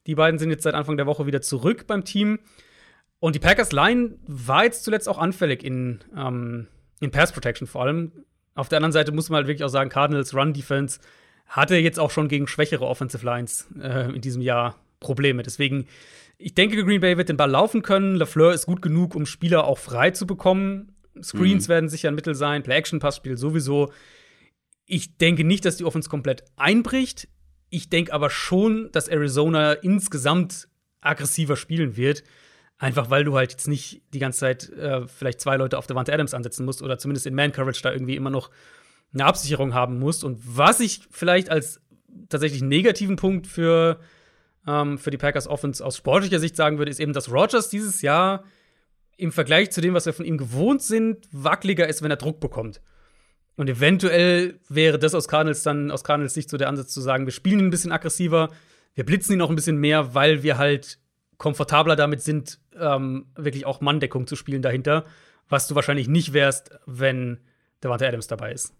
Die 0.07 0.15
beiden 0.15 0.39
sind 0.39 0.51
jetzt 0.51 0.63
seit 0.63 0.75
Anfang 0.75 0.97
der 0.97 1.07
Woche 1.07 1.27
wieder 1.27 1.43
zurück 1.43 1.87
beim 1.87 2.05
Team. 2.05 2.39
Und 3.21 3.35
die 3.37 3.41
Packers 3.41 3.73
Line 3.73 4.19
war 4.27 4.65
jetzt 4.65 4.85
zuletzt 4.85 5.09
auch 5.09 5.19
anfällig 5.19 5.63
in, 5.63 6.01
ähm, 6.17 6.67
in 7.01 7.11
Pass 7.11 7.33
Protection 7.33 7.69
vor 7.69 7.83
allem. 7.83 8.13
Auf 8.55 8.69
der 8.69 8.79
anderen 8.79 8.93
Seite 8.93 9.13
muss 9.13 9.31
man 9.31 9.39
halt 9.39 9.47
wirklich 9.47 9.65
auch 9.65 9.69
sagen, 9.69 9.91
Cardinals 9.91 10.35
Run 10.35 10.53
Defense 10.53 11.01
hatte 11.47 11.77
jetzt 11.77 12.01
auch 12.01 12.11
schon 12.11 12.29
gegen 12.29 12.47
schwächere 12.47 12.87
Offensive 12.87 13.25
Lines 13.25 13.69
äh, 13.81 14.13
in 14.13 14.21
diesem 14.21 14.43
Jahr 14.43 14.77
Probleme. 15.01 15.43
Deswegen, 15.43 15.87
ich 16.39 16.55
denke, 16.55 16.83
Green 16.85 17.01
Bay 17.01 17.17
wird 17.17 17.29
den 17.29 17.37
Ball 17.37 17.51
laufen 17.51 17.83
können. 17.83 18.17
LaFleur 18.17 18.53
ist 18.53 18.67
gut 18.67 18.83
genug, 18.83 19.15
um 19.15 19.27
Spieler 19.27 19.65
auch 19.65 19.79
frei 19.79 20.11
zu 20.11 20.27
bekommen. 20.27 20.97
Screens 21.23 21.69
mhm. 21.69 21.73
werden 21.73 21.89
sicher 21.89 22.09
ein 22.09 22.15
Mittel 22.15 22.35
sein, 22.35 22.63
Play-Action-Passspiel 22.63 23.37
sowieso 23.37 23.93
Ich 24.87 25.17
denke 25.17 25.45
nicht, 25.45 25.65
dass 25.65 25.77
die 25.77 25.85
Offense 25.85 26.09
komplett 26.09 26.45
einbricht. 26.57 27.29
Ich 27.71 27.89
denke 27.89 28.13
aber 28.13 28.31
schon, 28.31 28.91
dass 28.93 29.09
Arizona 29.09 29.73
insgesamt 29.73 30.69
aggressiver 31.01 31.57
spielen 31.57 31.97
wird. 31.97 32.23
Einfach 32.79 33.11
weil 33.11 33.25
du 33.25 33.37
halt 33.37 33.53
jetzt 33.53 33.69
nicht 33.69 34.03
die 34.13 34.19
ganze 34.19 34.41
Zeit 34.41 34.69
äh, 34.71 35.07
vielleicht 35.07 35.41
zwei 35.41 35.57
Leute 35.57 35.79
auf 35.79 35.87
der 35.87 35.95
Wand 35.95 36.11
Adams 36.11 36.35
ansetzen 36.35 36.65
musst 36.65 36.83
oder 36.83 36.99
zumindest 36.99 37.27
in 37.27 37.35
Man-Coverage 37.35 37.83
da 37.83 37.93
irgendwie 37.93 38.17
immer 38.17 38.31
noch 38.31 38.51
eine 39.15 39.25
Absicherung 39.25 39.75
haben 39.75 39.99
musst. 39.99 40.25
Und 40.25 40.41
was 40.45 40.81
ich 40.81 41.01
vielleicht 41.11 41.49
als 41.49 41.81
tatsächlich 42.29 42.63
negativen 42.63 43.17
Punkt 43.17 43.47
für, 43.47 44.01
ähm, 44.67 44.99
für 44.99 45.11
die 45.11 45.19
Packers 45.19 45.47
Offense 45.47 45.85
aus 45.85 45.97
sportlicher 45.97 46.41
Sicht 46.41 46.57
sagen 46.57 46.79
würde, 46.79 46.91
ist 46.91 47.01
eben, 47.01 47.13
dass 47.13 47.31
Rogers 47.31 47.69
dieses 47.69 48.03
Jahr 48.03 48.45
im 49.17 49.33
Vergleich 49.33 49.71
zu 49.71 49.81
dem, 49.81 49.95
was 49.95 50.07
wir 50.07 50.13
von 50.13 50.25
ihm 50.25 50.39
gewohnt 50.39 50.83
sind, 50.83 51.29
wackeliger 51.31 51.87
ist, 51.87 52.03
wenn 52.03 52.11
er 52.11 52.17
Druck 52.17 52.41
bekommt. 52.41 52.81
Und 53.57 53.69
eventuell 53.69 54.61
wäre 54.69 54.99
das 54.99 55.15
aus 55.15 55.29
Cardinals 55.29 55.63
dann 55.63 55.91
aus 55.91 56.05
Cardinals 56.05 56.35
Sicht 56.35 56.49
so 56.49 56.57
der 56.57 56.69
Ansatz 56.69 56.93
zu 56.93 57.01
sagen, 57.01 57.27
wir 57.27 57.33
spielen 57.33 57.61
ihn 57.61 57.67
ein 57.67 57.71
bisschen 57.71 57.93
aggressiver, 57.93 58.51
wir 58.95 59.05
blitzen 59.05 59.35
ihn 59.35 59.43
auch 59.43 59.51
ein 59.51 59.57
bisschen 59.57 59.77
mehr, 59.77 60.15
weil 60.15 60.43
wir 60.43 60.59
halt 60.59 60.99
komfortabler 61.39 61.97
damit 61.97 62.23
sind, 62.23 62.61
ähm, 62.79 63.27
wirklich 63.37 63.67
auch 63.67 63.81
Manndeckung 63.81 64.27
zu 64.27 64.37
spielen 64.37 64.63
dahinter, 64.63 65.05
was 65.49 65.67
du 65.67 65.75
wahrscheinlich 65.75 66.09
nicht 66.09 66.33
wärst, 66.33 66.71
wenn 66.87 67.41
Devante 67.83 68.07
Adams 68.07 68.27
dabei 68.27 68.53
ist. 68.53 68.75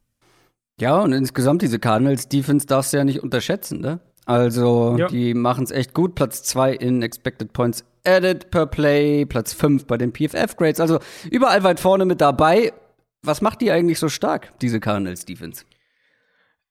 Ja, 0.81 1.01
und 1.01 1.13
insgesamt 1.13 1.63
diese 1.63 1.79
Cardinals 1.79 2.29
Defense 2.29 2.67
darfst 2.67 2.93
du 2.93 2.97
ja 2.97 3.05
nicht 3.05 3.23
unterschätzen, 3.23 3.81
ne? 3.81 4.01
Also, 4.25 4.97
ja. 4.99 5.09
die 5.09 5.35
machen 5.35 5.65
es 5.65 5.73
echt 5.73 5.95
gut. 5.95 6.15
Platz 6.15 6.45
2 6.45 6.75
in 6.75 7.03
Expected 7.03 7.53
Points 7.53 7.85
Added 8.05 8.51
per 8.51 8.67
Play, 8.67 9.27
Platz 9.27 9.53
5 9.53 9.87
bei 9.87 9.97
den 9.97 10.13
PFF 10.13 10.57
Grades. 10.57 10.81
Also 10.81 10.99
überall 11.31 11.63
weit 11.63 11.81
vorne 11.81 12.05
mit 12.05 12.21
dabei. 12.21 12.73
Was 13.25 13.41
macht 13.41 13.61
die 13.61 13.71
eigentlich 13.71 13.99
so 13.99 14.09
stark, 14.09 14.53
diese 14.61 14.81
Cardinals 14.81 15.25
Defense? 15.25 15.65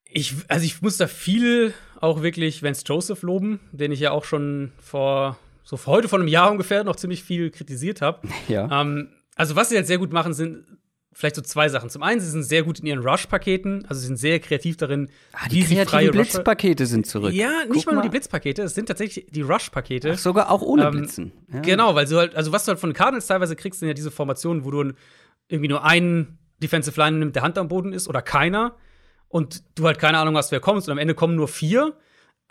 Ich, 0.05 0.35
also 0.49 0.65
ich 0.65 0.81
muss 0.81 0.97
da 0.97 1.07
viel 1.07 1.73
auch 2.01 2.21
wirklich 2.21 2.61
Vance 2.61 2.83
Joseph 2.85 3.21
loben, 3.21 3.61
den 3.71 3.93
ich 3.93 4.01
ja 4.01 4.11
auch 4.11 4.25
schon 4.25 4.73
vor 4.81 5.39
so 5.63 5.79
heute 5.85 6.09
vor 6.09 6.19
einem 6.19 6.27
Jahr 6.27 6.51
ungefähr 6.51 6.83
noch 6.83 6.97
ziemlich 6.97 7.23
viel 7.23 7.51
kritisiert 7.51 8.01
habe. 8.01 8.27
Ja. 8.49 8.81
Ähm, 8.81 9.09
also, 9.35 9.55
was 9.55 9.69
sie 9.69 9.77
halt 9.77 9.87
sehr 9.87 9.97
gut 9.97 10.11
machen, 10.11 10.33
sind 10.33 10.65
vielleicht 11.13 11.35
so 11.35 11.41
zwei 11.41 11.69
Sachen. 11.69 11.89
Zum 11.89 12.03
einen, 12.03 12.19
sie 12.19 12.29
sind 12.29 12.43
sehr 12.43 12.63
gut 12.63 12.79
in 12.79 12.85
ihren 12.85 12.99
Rush-Paketen, 12.99 13.85
also 13.85 14.01
sie 14.01 14.07
sind 14.07 14.17
sehr 14.17 14.39
kreativ 14.39 14.75
darin, 14.75 15.09
ah, 15.33 15.47
die 15.49 15.63
kreativen 15.63 16.11
Blitzpakete 16.11 16.85
sind 16.85 17.07
zurück. 17.07 17.33
Ja, 17.33 17.65
nicht 17.69 17.85
mal 17.85 17.93
nur 17.93 18.03
die 18.03 18.09
Blitzpakete, 18.09 18.63
es 18.63 18.75
sind 18.75 18.87
tatsächlich 18.87 19.27
die 19.29 19.41
Rush-Pakete. 19.41 20.15
Sogar 20.15 20.51
auch 20.51 20.61
ohne 20.61 20.85
ähm, 20.85 20.91
Blitzen. 20.91 21.31
Ja. 21.51 21.61
Genau, 21.61 21.95
weil 21.95 22.05
du 22.05 22.17
halt, 22.17 22.35
also 22.35 22.51
was 22.51 22.65
du 22.65 22.69
halt 22.69 22.79
von 22.79 22.91
Cardinals 22.93 23.27
teilweise 23.27 23.55
kriegst, 23.55 23.79
sind 23.79 23.87
ja 23.87 23.93
diese 23.93 24.11
Formationen, 24.11 24.65
wo 24.65 24.71
du 24.71 24.93
irgendwie 25.47 25.69
nur 25.69 25.83
einen 25.83 26.39
Defensive 26.61 26.99
Line 26.99 27.25
mit 27.25 27.35
der 27.35 27.43
Hand 27.43 27.57
am 27.57 27.67
Boden 27.67 27.91
ist 27.91 28.07
oder 28.07 28.21
keiner 28.21 28.75
und 29.27 29.63
du 29.75 29.85
halt 29.85 29.99
keine 29.99 30.17
Ahnung 30.19 30.37
hast, 30.37 30.51
wer 30.51 30.59
kommt 30.59 30.83
und 30.83 30.89
am 30.91 30.97
Ende 30.97 31.15
kommen 31.15 31.35
nur 31.35 31.47
vier 31.47 31.95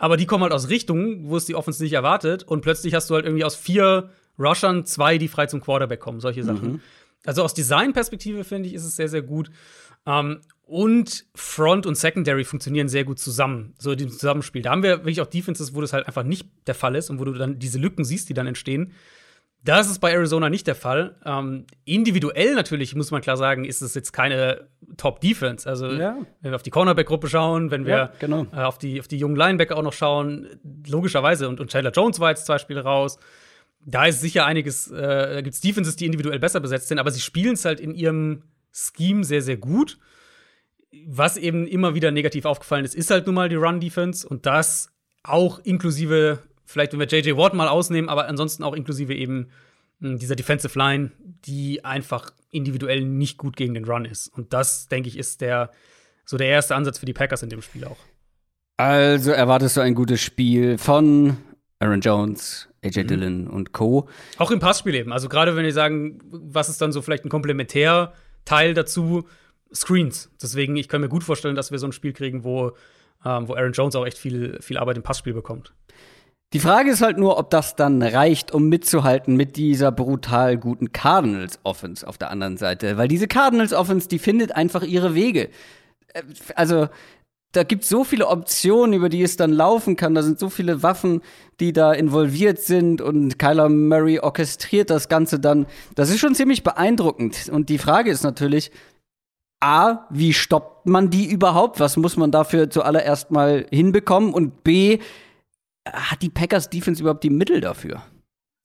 aber 0.01 0.17
die 0.17 0.25
kommen 0.25 0.41
halt 0.41 0.51
aus 0.51 0.67
Richtungen, 0.67 1.29
wo 1.29 1.37
es 1.37 1.45
die 1.45 1.53
Offense 1.53 1.83
nicht 1.83 1.93
erwartet. 1.93 2.41
Und 2.41 2.61
plötzlich 2.61 2.95
hast 2.95 3.07
du 3.11 3.13
halt 3.13 3.25
irgendwie 3.25 3.43
aus 3.43 3.55
vier 3.55 4.09
Rushern 4.39 4.83
zwei, 4.83 5.19
die 5.19 5.27
frei 5.27 5.45
zum 5.45 5.61
Quarterback 5.61 5.99
kommen. 5.99 6.19
Solche 6.19 6.43
Sachen. 6.43 6.71
Mhm. 6.71 6.79
Also 7.23 7.43
aus 7.43 7.53
Designperspektive 7.53 8.43
finde 8.43 8.67
ich, 8.67 8.73
ist 8.73 8.83
es 8.83 8.95
sehr, 8.95 9.09
sehr 9.09 9.21
gut. 9.21 9.51
Ähm, 10.07 10.41
und 10.63 11.25
Front 11.35 11.85
und 11.85 11.93
Secondary 11.93 12.45
funktionieren 12.45 12.89
sehr 12.89 13.03
gut 13.03 13.19
zusammen, 13.19 13.75
so 13.77 13.91
im 13.91 14.09
Zusammenspiel. 14.09 14.63
Da 14.63 14.71
haben 14.71 14.81
wir 14.81 15.01
wirklich 15.01 15.21
auch 15.21 15.27
Defenses, 15.27 15.75
wo 15.75 15.81
das 15.81 15.93
halt 15.93 16.07
einfach 16.07 16.23
nicht 16.23 16.47
der 16.65 16.73
Fall 16.73 16.95
ist 16.95 17.11
und 17.11 17.19
wo 17.19 17.25
du 17.25 17.33
dann 17.33 17.59
diese 17.59 17.77
Lücken 17.77 18.03
siehst, 18.03 18.27
die 18.27 18.33
dann 18.33 18.47
entstehen. 18.47 18.93
Das 19.63 19.91
ist 19.91 19.99
bei 19.99 20.11
Arizona 20.11 20.49
nicht 20.49 20.65
der 20.65 20.73
Fall. 20.73 21.15
Ähm, 21.23 21.65
individuell 21.85 22.55
natürlich, 22.55 22.95
muss 22.95 23.11
man 23.11 23.21
klar 23.21 23.37
sagen, 23.37 23.63
ist 23.63 23.81
es 23.81 23.93
jetzt 23.93 24.11
keine 24.11 24.67
Top-Defense. 24.97 25.69
Also, 25.69 25.91
ja. 25.91 26.17
wenn 26.41 26.51
wir 26.51 26.55
auf 26.55 26.63
die 26.63 26.71
Cornerback-Gruppe 26.71 27.27
schauen, 27.27 27.69
wenn 27.69 27.85
wir 27.85 27.95
ja, 27.95 28.11
genau. 28.19 28.47
äh, 28.51 28.61
auf, 28.61 28.79
die, 28.79 28.99
auf 28.99 29.07
die 29.07 29.17
jungen 29.17 29.35
Linebacker 29.35 29.77
auch 29.77 29.83
noch 29.83 29.93
schauen, 29.93 30.47
logischerweise, 30.87 31.47
und, 31.47 31.59
und 31.59 31.69
Taylor 31.69 31.91
Jones 31.91 32.19
war 32.19 32.31
jetzt 32.31 32.47
zwei 32.47 32.57
Spiele 32.57 32.81
raus. 32.81 33.19
Da 33.85 34.05
ist 34.05 34.21
sicher 34.21 34.45
einiges, 34.45 34.89
äh, 34.89 35.33
da 35.35 35.41
gibt 35.41 35.53
es 35.53 35.61
Defenses, 35.61 35.95
die 35.95 36.05
individuell 36.05 36.39
besser 36.39 36.59
besetzt 36.59 36.87
sind, 36.87 36.97
aber 36.97 37.11
sie 37.11 37.21
spielen 37.21 37.53
es 37.53 37.63
halt 37.63 37.79
in 37.79 37.93
ihrem 37.93 38.43
Scheme 38.71 39.23
sehr, 39.23 39.43
sehr 39.43 39.57
gut. 39.57 39.99
Was 41.05 41.37
eben 41.37 41.67
immer 41.67 41.93
wieder 41.93 42.11
negativ 42.11 42.45
aufgefallen 42.45 42.83
ist, 42.83 42.95
ist 42.95 43.11
halt 43.11 43.27
nun 43.27 43.35
mal 43.35 43.47
die 43.47 43.55
Run-Defense 43.55 44.27
und 44.27 44.45
das 44.45 44.91
auch 45.23 45.59
inklusive 45.59 46.39
vielleicht 46.65 46.93
wenn 46.93 46.99
wir 46.99 47.07
JJ 47.07 47.37
Watt 47.37 47.53
mal 47.53 47.67
ausnehmen, 47.67 48.09
aber 48.09 48.27
ansonsten 48.27 48.63
auch 48.63 48.73
inklusive 48.73 49.13
eben 49.13 49.49
hm, 49.99 50.17
dieser 50.17 50.35
Defensive 50.35 50.77
Line, 50.77 51.11
die 51.45 51.83
einfach 51.85 52.31
individuell 52.51 53.01
nicht 53.01 53.37
gut 53.37 53.55
gegen 53.55 53.73
den 53.73 53.85
Run 53.85 54.05
ist. 54.05 54.27
Und 54.27 54.53
das, 54.53 54.87
denke 54.87 55.09
ich, 55.09 55.17
ist 55.17 55.41
der 55.41 55.71
so 56.25 56.37
der 56.37 56.47
erste 56.47 56.75
Ansatz 56.75 56.99
für 56.99 57.05
die 57.05 57.13
Packers 57.13 57.43
in 57.43 57.49
dem 57.49 57.61
Spiel 57.61 57.85
auch. 57.85 57.97
Also 58.77 59.31
erwartest 59.31 59.77
du 59.77 59.81
ein 59.81 59.95
gutes 59.95 60.21
Spiel 60.21 60.77
von 60.77 61.37
Aaron 61.79 62.01
Jones, 62.01 62.69
AJ 62.83 63.03
mhm. 63.03 63.07
Dillon 63.07 63.47
und 63.47 63.73
Co. 63.73 64.07
Auch 64.37 64.51
im 64.51 64.59
Passspiel 64.59 64.95
eben. 64.95 65.11
Also 65.11 65.29
gerade 65.29 65.55
wenn 65.55 65.65
wir 65.65 65.73
sagen, 65.73 66.19
was 66.31 66.69
ist 66.69 66.81
dann 66.81 66.91
so 66.91 67.01
vielleicht 67.01 67.25
ein 67.25 67.29
Komplementärteil 67.29 68.73
dazu? 68.73 69.27
Screens. 69.73 70.29
Deswegen, 70.41 70.75
ich 70.75 70.89
kann 70.89 71.01
mir 71.01 71.09
gut 71.09 71.23
vorstellen, 71.23 71.55
dass 71.55 71.71
wir 71.71 71.79
so 71.79 71.87
ein 71.87 71.93
Spiel 71.93 72.13
kriegen, 72.13 72.43
wo, 72.43 72.71
ähm, 73.25 73.47
wo 73.47 73.53
Aaron 73.53 73.71
Jones 73.71 73.95
auch 73.95 74.05
echt 74.05 74.17
viel, 74.17 74.57
viel 74.61 74.77
Arbeit 74.77 74.97
im 74.97 75.03
Passspiel 75.03 75.33
bekommt. 75.33 75.73
Die 76.53 76.59
Frage 76.59 76.91
ist 76.91 77.01
halt 77.01 77.17
nur, 77.17 77.37
ob 77.37 77.49
das 77.49 77.77
dann 77.77 78.01
reicht, 78.01 78.53
um 78.53 78.67
mitzuhalten 78.67 79.37
mit 79.37 79.55
dieser 79.55 79.91
brutal 79.91 80.57
guten 80.57 80.91
Cardinals 80.91 81.59
Offense 81.63 82.05
auf 82.05 82.17
der 82.17 82.29
anderen 82.29 82.57
Seite. 82.57 82.97
Weil 82.97 83.07
diese 83.07 83.27
Cardinals 83.27 83.71
Offense, 83.71 84.09
die 84.09 84.19
findet 84.19 84.53
einfach 84.53 84.83
ihre 84.83 85.15
Wege. 85.15 85.49
Äh, 86.13 86.23
also, 86.55 86.89
da 87.53 87.63
gibt 87.63 87.83
so 87.83 88.03
viele 88.03 88.27
Optionen, 88.27 88.93
über 88.93 89.09
die 89.09 89.23
es 89.23 89.35
dann 89.35 89.51
laufen 89.51 89.95
kann. 89.95 90.13
Da 90.13 90.23
sind 90.23 90.39
so 90.39 90.49
viele 90.49 90.83
Waffen, 90.83 91.21
die 91.59 91.73
da 91.73 91.91
involviert 91.93 92.59
sind 92.59 93.01
und 93.01 93.39
Kyler 93.39 93.67
Murray 93.67 94.19
orchestriert 94.19 94.89
das 94.89 95.09
Ganze 95.09 95.39
dann. 95.39 95.67
Das 95.95 96.09
ist 96.09 96.19
schon 96.19 96.35
ziemlich 96.35 96.63
beeindruckend. 96.63 97.49
Und 97.51 97.69
die 97.69 97.77
Frage 97.77 98.09
ist 98.09 98.23
natürlich, 98.23 98.71
A, 99.59 100.07
wie 100.09 100.33
stoppt 100.33 100.87
man 100.87 101.09
die 101.09 101.29
überhaupt? 101.29 101.79
Was 101.79 101.97
muss 101.97 102.17
man 102.17 102.31
dafür 102.31 102.69
zuallererst 102.69 103.31
mal 103.31 103.65
hinbekommen? 103.69 104.33
Und 104.33 104.63
B, 104.63 104.99
hat 105.85 106.21
die 106.21 106.29
Packers 106.29 106.69
Defense 106.69 107.01
überhaupt 107.01 107.23
die 107.23 107.29
Mittel 107.29 107.61
dafür? 107.61 108.03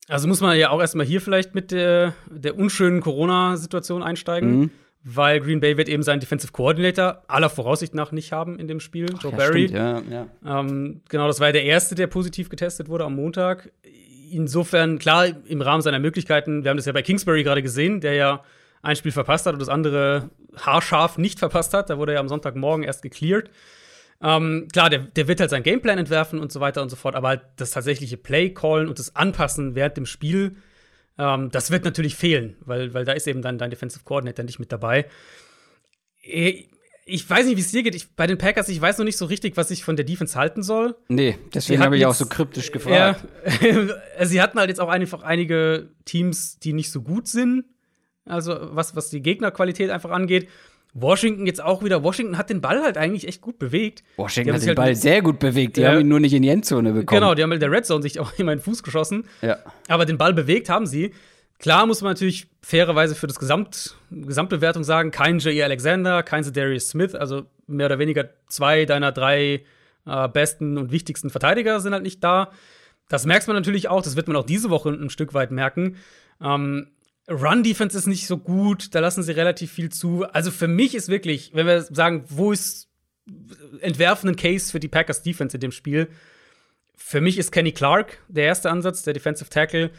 Also 0.09 0.29
muss 0.29 0.41
man 0.41 0.57
ja 0.57 0.71
auch 0.71 0.81
erstmal 0.81 1.07
hier 1.07 1.21
vielleicht 1.21 1.55
mit 1.55 1.73
der, 1.73 2.15
der 2.31 2.57
unschönen 2.57 3.01
Corona-Situation 3.01 4.03
einsteigen, 4.03 4.59
mhm. 4.59 4.71
weil 5.03 5.41
Green 5.41 5.61
Bay 5.61 5.77
wird 5.77 5.89
eben 5.89 6.05
seinen 6.05 6.21
Defensive 6.21 6.53
Coordinator 6.53 7.25
aller 7.27 7.51
Voraussicht 7.51 7.95
nach 7.95 8.13
nicht 8.13 8.33
haben 8.33 8.59
in 8.59 8.69
dem 8.69 8.79
Spiel, 8.79 9.07
Ach, 9.17 9.23
Joe 9.23 9.33
ja, 9.33 9.37
Barry. 9.37 9.69
Stimmt, 9.69 9.79
ja, 9.79 10.27
ja. 10.45 10.61
Ähm, 10.61 11.01
genau, 11.09 11.27
das 11.27 11.41
war 11.41 11.49
ja 11.49 11.53
der 11.53 11.65
erste, 11.65 11.97
der 11.97 12.07
positiv 12.07 12.49
getestet 12.49 12.89
wurde 12.89 13.05
am 13.05 13.17
Montag. 13.17 13.73
Insofern, 14.31 14.99
klar, 14.99 15.27
im 15.47 15.61
Rahmen 15.61 15.83
seiner 15.83 15.99
Möglichkeiten, 15.99 16.63
wir 16.63 16.71
haben 16.71 16.77
das 16.77 16.87
ja 16.87 16.93
bei 16.93 17.03
Kingsbury 17.03 17.43
gerade 17.43 17.63
gesehen, 17.63 18.01
der 18.01 18.15
ja 18.15 18.43
ein 18.83 18.97
Spiel 18.97 19.13
verpasst 19.13 19.47
hat 19.47 19.55
und 19.55 19.61
das 19.61 19.69
andere 19.69 20.31
haarscharf 20.57 21.19
nicht 21.19 21.41
verpasst 21.41 21.75
hat. 21.75 21.91
Da 21.91 21.99
wurde 21.99 22.15
er 22.15 22.21
am 22.21 22.29
Sonntagmorgen 22.29 22.85
erst 22.85 23.03
gecleared. 23.03 23.51
Ähm, 24.23 24.69
klar, 24.73 24.91
der, 24.91 25.01
der 25.01 25.29
wird 25.29 25.41
halt 25.41 25.51
seinen 25.51 25.63
Gameplan 25.63 25.99
entwerfen 25.99 26.39
und 26.39 26.51
so 26.51 26.61
weiter 26.61 26.83
und 26.83 26.89
so 26.89 26.97
fort, 26.97 27.15
aber 27.15 27.29
halt 27.29 27.43
das 27.57 27.71
tatsächliche 27.71 28.17
Play-Callen 28.17 28.89
und 28.89 28.99
das 28.99 29.15
Anpassen 29.15 29.75
während 29.75 29.97
dem 29.97 30.07
Spiel, 30.07 30.57
ähm, 31.19 31.51
das 31.51 31.71
wird 31.71 31.85
natürlich 31.85 32.15
fehlen, 32.15 32.57
weil, 32.61 32.95
weil 32.95 33.05
da 33.05 33.13
ist 33.13 33.27
eben 33.27 33.43
dann 33.43 33.59
dein 33.59 33.71
Defensive 33.71 34.05
Coordinator 34.05 34.45
nicht 34.45 34.59
mit 34.59 34.73
dabei. 34.73 35.07
Äh, 36.23 36.65
ich 37.09 37.29
weiß 37.29 37.47
nicht, 37.47 37.57
wie 37.57 37.61
es 37.61 37.71
dir 37.71 37.85
geht. 37.85 37.95
Ich, 37.95 38.17
bei 38.17 38.27
den 38.27 38.37
Packers, 38.37 38.69
ich 38.69 38.81
weiß 38.81 38.99
noch 38.99 39.05
nicht 39.05 39.17
so 39.17 39.27
richtig, 39.27 39.57
was 39.57 39.71
ich 39.71 39.85
von 39.85 39.95
der 39.95 40.05
Defense 40.05 40.37
halten 40.37 40.65
soll. 40.65 40.97
Nee, 41.07 41.39
deswegen 41.55 41.81
habe 41.81 41.97
ich 41.97 42.05
auch 42.05 42.15
so 42.15 42.27
kryptisch 42.27 42.73
gefragt. 42.73 43.25
Ja, 43.61 44.25
sie 44.27 44.43
hatten 44.43 44.59
halt 44.59 44.69
jetzt 44.71 44.81
auch 44.81 44.89
einfach 44.89 45.23
einige 45.23 45.91
Teams, 46.05 46.59
die 46.59 46.73
nicht 46.73 46.91
so 46.91 47.03
gut 47.03 47.29
sind. 47.29 47.65
Also, 48.25 48.57
was, 48.61 48.97
was 48.97 49.09
die 49.09 49.23
Gegnerqualität 49.23 49.91
einfach 49.91 50.11
angeht. 50.11 50.49
Washington 50.99 51.47
jetzt 51.47 51.63
auch 51.63 51.85
wieder. 51.85 52.03
Washington 52.03 52.39
hat 52.39 52.49
den 52.49 52.61
Ball 52.61 52.83
halt 52.83 52.97
eigentlich 52.97 53.29
echt 53.29 53.43
gut 53.43 53.59
bewegt. 53.59 54.03
Washington 54.17 54.55
hat 54.55 54.63
den 54.63 54.69
halt 54.69 54.77
Ball 54.77 54.95
sehr 54.95 55.21
gut 55.21 55.39
bewegt. 55.39 55.77
Die 55.77 55.83
ja. 55.83 55.91
haben 55.91 56.01
ihn 56.01 56.09
nur 56.09 56.21
nicht 56.21 56.33
in 56.33 56.43
die 56.43 56.49
Endzone 56.49 56.93
bekommen. 56.93 57.21
Genau, 57.21 57.35
die 57.35 57.43
haben 57.43 57.51
mit 57.51 57.61
der 57.61 57.71
Red 57.71 57.85
Zone 57.85 58.03
sich 58.03 58.19
auch 58.21 58.33
in 58.39 58.47
den 58.47 58.61
Fuß 58.61 58.83
geschossen. 58.83 59.25
Ja. 59.43 59.59
Aber 59.89 60.07
den 60.07 60.17
Ball 60.17 60.33
bewegt 60.33 60.71
haben 60.71 60.87
sie. 60.87 61.13
Klar 61.59 61.87
muss 61.87 62.03
man 62.03 62.13
natürlich 62.13 62.49
fairerweise 62.63 63.15
für 63.15 63.27
das 63.27 63.39
Gesamt, 63.39 63.97
Gesamtbewertung 64.11 64.85
sagen, 64.85 65.11
kein 65.11 65.39
J.E. 65.39 65.63
Alexander, 65.63 66.23
kein 66.23 66.51
Darius 66.53 66.91
Smith, 66.91 67.15
also 67.15 67.47
mehr 67.67 67.87
oder 67.87 67.99
weniger 67.99 68.29
zwei 68.49 68.85
deiner 68.85 69.13
drei 69.13 69.65
äh, 70.07 70.29
besten 70.29 70.77
und 70.77 70.93
wichtigsten 70.93 71.31
Verteidiger 71.31 71.81
sind 71.81 71.93
halt 71.93 72.03
nicht 72.03 72.23
da. 72.23 72.51
Das 73.09 73.25
merkt 73.25 73.47
man 73.47 73.57
natürlich 73.57 73.89
auch, 73.89 74.03
das 74.03 74.17
wird 74.17 74.29
man 74.29 74.37
auch 74.37 74.45
diese 74.45 74.69
Woche 74.71 74.91
ein 74.91 75.11
Stück 75.11 75.33
weit 75.33 75.51
merken. 75.51 75.97
Ähm, 76.43 76.89
Run-Defense 77.29 77.97
ist 77.97 78.07
nicht 78.07 78.27
so 78.27 78.39
gut, 78.39 78.95
da 78.95 79.01
lassen 79.01 79.23
sie 79.23 79.33
relativ 79.33 79.73
viel 79.73 79.91
zu. 79.91 80.25
Also 80.25 80.51
für 80.51 80.69
mich 80.69 80.95
ist 80.95 81.09
wirklich, 81.09 81.51
wenn 81.55 81.67
wir 81.67 81.83
sagen, 81.83 82.25
wo 82.29 82.53
ist 82.53 82.89
entwerfenden 83.81 84.37
Case 84.37 84.71
für 84.71 84.79
die 84.79 84.89
Packers 84.89 85.23
Defense 85.23 85.57
in 85.57 85.61
dem 85.61 85.73
Spiel, 85.73 86.09
für 86.97 87.21
mich 87.21 87.39
ist 87.39 87.53
Kenny 87.53 87.73
Clark 87.73 88.19
der 88.29 88.45
erste 88.45 88.71
Ansatz, 88.71 89.03
der 89.03 89.15
Defensive 89.15 89.51
Tackle. 89.51 89.91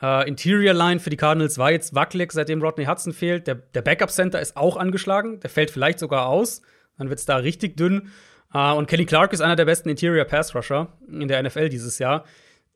Uh, 0.00 0.22
Interior 0.26 0.74
Line 0.74 1.00
für 1.00 1.10
die 1.10 1.16
Cardinals 1.16 1.58
war 1.58 1.70
jetzt 1.70 1.94
wackelig, 1.94 2.32
seitdem 2.32 2.62
Rodney 2.62 2.86
Hudson 2.86 3.12
fehlt. 3.12 3.46
Der, 3.46 3.56
der 3.56 3.82
Backup 3.82 4.10
Center 4.10 4.40
ist 4.40 4.56
auch 4.56 4.76
angeschlagen, 4.76 5.38
der 5.40 5.50
fällt 5.50 5.70
vielleicht 5.70 5.98
sogar 5.98 6.26
aus. 6.26 6.62
dann 6.98 7.08
wird 7.08 7.18
es 7.18 7.26
da 7.26 7.36
richtig 7.36 7.76
dünn. 7.76 8.10
Uh, 8.54 8.74
und 8.74 8.86
Kelly 8.86 9.06
Clark 9.06 9.32
ist 9.32 9.40
einer 9.40 9.56
der 9.56 9.64
besten 9.64 9.88
Interior 9.88 10.24
Pass 10.24 10.54
Rusher 10.54 10.92
in 11.08 11.28
der 11.28 11.42
NFL 11.42 11.68
dieses 11.68 11.98
Jahr. 11.98 12.24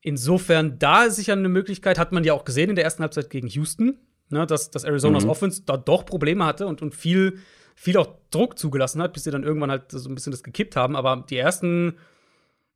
Insofern, 0.07 0.79
da 0.79 1.05
ist 1.05 1.17
sicher 1.17 1.33
eine 1.33 1.49
Möglichkeit, 1.49 1.99
hat 1.99 2.13
man 2.13 2.23
ja 2.23 2.33
auch 2.33 2.45
gesehen 2.45 2.71
in 2.71 2.77
der 2.77 2.85
ersten 2.85 3.03
Halbzeit 3.03 3.29
gegen 3.29 3.49
Houston, 3.49 3.99
ne, 4.31 4.47
dass, 4.47 4.71
dass 4.71 4.85
Arizonas 4.85 5.25
mhm. 5.25 5.31
Offense 5.31 5.63
da 5.67 5.77
doch 5.77 6.07
Probleme 6.07 6.47
hatte 6.47 6.67
und, 6.67 6.81
und 6.81 6.95
viel, 6.95 7.41
viel 7.75 7.97
auch 7.97 8.15
Druck 8.31 8.59
zugelassen 8.59 9.03
hat, 9.03 9.13
bis 9.13 9.25
sie 9.25 9.31
dann 9.31 9.43
irgendwann 9.43 9.71
halt 9.71 9.91
so 9.91 10.09
ein 10.09 10.15
bisschen 10.15 10.31
das 10.31 10.45
gekippt 10.45 10.77
haben. 10.77 10.95
Aber 10.95 11.25
die 11.29 11.37
ersten, 11.37 11.97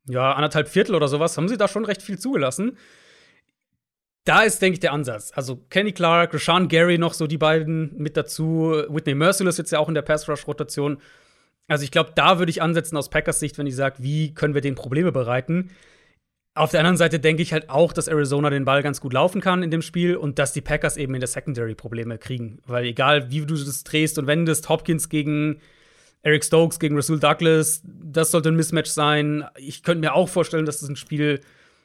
ja, 0.07 0.33
anderthalb 0.33 0.69
Viertel 0.69 0.97
oder 0.97 1.07
sowas 1.07 1.37
haben 1.37 1.49
sie 1.49 1.57
da 1.57 1.69
schon 1.69 1.85
recht 1.85 2.03
viel 2.03 2.19
zugelassen 2.19 2.77
da 4.25 4.43
ist, 4.43 4.61
denke 4.61 4.75
ich, 4.75 4.81
der 4.81 4.93
Ansatz. 4.93 5.33
Also 5.35 5.57
Kenny 5.71 5.93
Clark, 5.93 6.35
Rashawn 6.35 6.69
Gary 6.69 6.99
noch 6.99 7.15
so 7.15 7.27
die 7.27 7.39
beiden 7.39 7.97
mit 7.97 8.17
dazu. 8.17 8.85
Whitney 8.89 9.15
Merciless 9.15 9.57
jetzt 9.57 9.73
ja 9.73 9.79
auch 9.79 9.89
in 9.89 9.95
der 9.95 10.03
Pass-Rush-Rotation. 10.03 10.99
Also 11.69 11.85
ich 11.85 11.91
glaube, 11.91 12.13
da 12.15 12.39
würde 12.39 12.51
ich 12.51 12.63
ansetzen 12.63 12.97
aus 12.97 13.09
Packers 13.09 13.41
Sicht, 13.41 13.57
wenn 13.59 13.67
ich 13.67 13.77
sage, 13.77 13.97
wie 14.01 14.35
können 14.35 14.55
wir 14.55 14.61
den 14.61 14.75
Probleme 14.75 15.13
bereiten. 15.13 15.71
Auf 16.55 16.73
der 16.73 16.81
anderen 16.81 16.97
Seite 16.97 17.21
denke 17.21 17.43
ich 17.43 17.53
halt 17.53 17.71
auch, 17.71 17.93
dass 17.93 18.09
Arizona 18.09 18.51
den 18.51 18.65
Ball 18.65 18.83
ganz 18.83 19.01
gut 19.01 19.13
laufen 19.13 19.41
kann 19.41 19.63
in 19.63 19.71
dem 19.71 19.83
Spiel 19.83 20.17
und 20.17 20.39
dass 20.39 20.53
die 20.53 20.61
Packers 20.61 20.97
eben 20.97 21.15
in 21.15 21.21
der 21.21 21.29
Secondary 21.29 21.75
Probleme 21.75 22.19
kriegen. 22.19 22.59
Weil 22.67 22.87
egal, 22.87 23.31
wie 23.31 23.47
du 23.47 23.55
das 23.55 23.85
drehst 23.85 24.19
und 24.19 24.27
wendest, 24.27 24.69
Hopkins 24.69 25.09
gegen 25.09 25.61
Eric 26.23 26.45
Stokes 26.45 26.79
gegen 26.79 26.97
Rasul 26.97 27.21
Douglas, 27.21 27.83
das 27.85 28.31
sollte 28.31 28.51
ein 28.51 28.57
Mismatch 28.57 28.91
sein. 28.91 29.45
Ich 29.57 29.83
könnte 29.83 30.01
mir 30.01 30.15
auch 30.15 30.29
vorstellen, 30.29 30.67
dass 30.67 30.81
das 30.81 30.89
ein 30.89 30.97
Spiel 30.97 31.41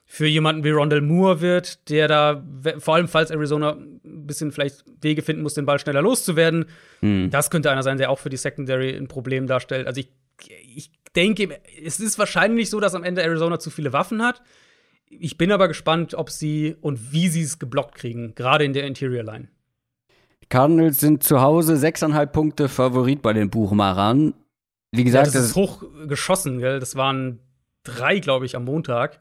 für 0.08 0.28
jemanden 0.28 0.63
wie 0.63 0.69
Rondell 0.69 1.01
Moore 1.01 1.41
wird, 1.41 1.89
der 1.89 2.08
da, 2.08 2.43
vor 2.78 2.95
allem 2.95 3.08
falls 3.08 3.32
Arizona 3.32 3.71
ein 3.71 4.28
bisschen 4.28 4.51
vielleicht 4.51 4.84
Wege 5.01 5.21
finden 5.21 5.41
muss, 5.41 5.56
den 5.56 5.65
Ball 5.65 5.80
schneller 5.80 6.01
loszuwerden. 6.01 6.65
Mhm. 7.01 7.30
Das 7.32 7.49
könnte 7.49 7.71
einer 7.71 7.82
sein, 7.82 7.97
der 7.97 8.12
auch 8.12 8.19
für 8.19 8.30
die 8.30 8.38
Secondary 8.38 8.95
ein 8.95 9.08
Problem 9.08 9.47
darstellt. 9.47 9.88
Also 9.88 10.01
ich, 10.01 10.10
ich 10.48 10.91
denke, 11.15 11.60
es 11.84 12.00
ist 12.00 12.19
wahrscheinlich 12.19 12.69
so, 12.69 12.80
dass 12.80 12.95
am 12.95 13.04
Ende 13.04 13.24
Arizona 13.24 13.60
zu 13.60 13.69
viele 13.69 13.93
Waffen 13.93 14.21
hat. 14.21 14.41
Ich 15.08 15.38
bin 15.38 15.52
aber 15.52 15.67
gespannt, 15.67 16.13
ob 16.15 16.30
sie 16.30 16.76
und 16.82 17.12
wie 17.12 17.28
sie 17.30 17.43
es 17.43 17.60
geblockt 17.60 17.95
kriegen, 17.95 18.36
gerade 18.36 18.65
in 18.65 18.74
der 18.74 18.86
Interior 18.86 19.24
Line. 19.24 19.50
Cardinals 20.50 21.00
sind 21.00 21.24
zu 21.24 21.41
Hause 21.41 21.78
sechseinhalb 21.78 22.34
Punkte 22.34 22.69
Favorit 22.69 23.21
bei 23.21 23.34
den 23.34 23.50
Buchmachern. 23.50 24.34
Wie 24.91 25.04
gesagt, 25.04 25.28
ja, 25.28 25.34
das, 25.34 25.41
das 25.41 25.45
ist 25.52 25.56
hoch 25.56 25.84
geschossen, 26.08 26.60
gell? 26.60 26.80
Das 26.80 26.95
waren 26.95 27.39
drei, 27.84 28.19
glaube 28.19 28.45
ich, 28.45 28.56
am 28.56 28.65
Montag. 28.65 29.19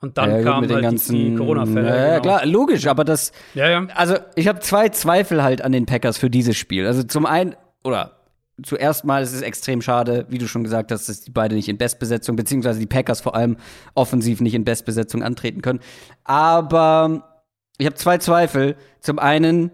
Und 0.00 0.18
dann 0.18 0.30
ja, 0.30 0.42
kam 0.42 0.60
mit 0.60 0.70
den 0.70 0.76
halt 0.76 0.84
ganzen, 0.84 1.14
die, 1.14 1.30
die 1.30 1.36
Corona-Fälle. 1.36 1.88
Ja, 1.88 2.18
genau. 2.18 2.22
klar, 2.22 2.46
logisch, 2.46 2.86
aber 2.86 3.04
das. 3.04 3.32
Ja, 3.54 3.68
ja. 3.68 3.86
Also, 3.94 4.16
ich 4.34 4.46
habe 4.46 4.60
zwei 4.60 4.90
Zweifel 4.90 5.42
halt 5.42 5.62
an 5.62 5.72
den 5.72 5.86
Packers 5.86 6.18
für 6.18 6.28
dieses 6.28 6.56
Spiel. 6.56 6.86
Also, 6.86 7.02
zum 7.02 7.24
einen, 7.24 7.56
oder 7.82 8.16
zuerst 8.62 9.04
mal 9.04 9.22
ist 9.22 9.32
es 9.32 9.42
extrem 9.42 9.82
schade, 9.82 10.26
wie 10.28 10.38
du 10.38 10.48
schon 10.48 10.64
gesagt 10.64 10.90
hast, 10.92 11.08
dass 11.08 11.22
die 11.22 11.30
beide 11.30 11.54
nicht 11.54 11.68
in 11.68 11.78
Bestbesetzung, 11.78 12.36
beziehungsweise 12.36 12.80
die 12.80 12.86
Packers 12.86 13.20
vor 13.20 13.34
allem 13.34 13.56
offensiv 13.94 14.40
nicht 14.40 14.54
in 14.54 14.64
Bestbesetzung 14.64 15.22
antreten 15.22 15.62
können. 15.62 15.80
Aber 16.24 17.42
ich 17.78 17.86
habe 17.86 17.96
zwei 17.96 18.18
Zweifel. 18.18 18.76
Zum 19.00 19.18
einen 19.18 19.72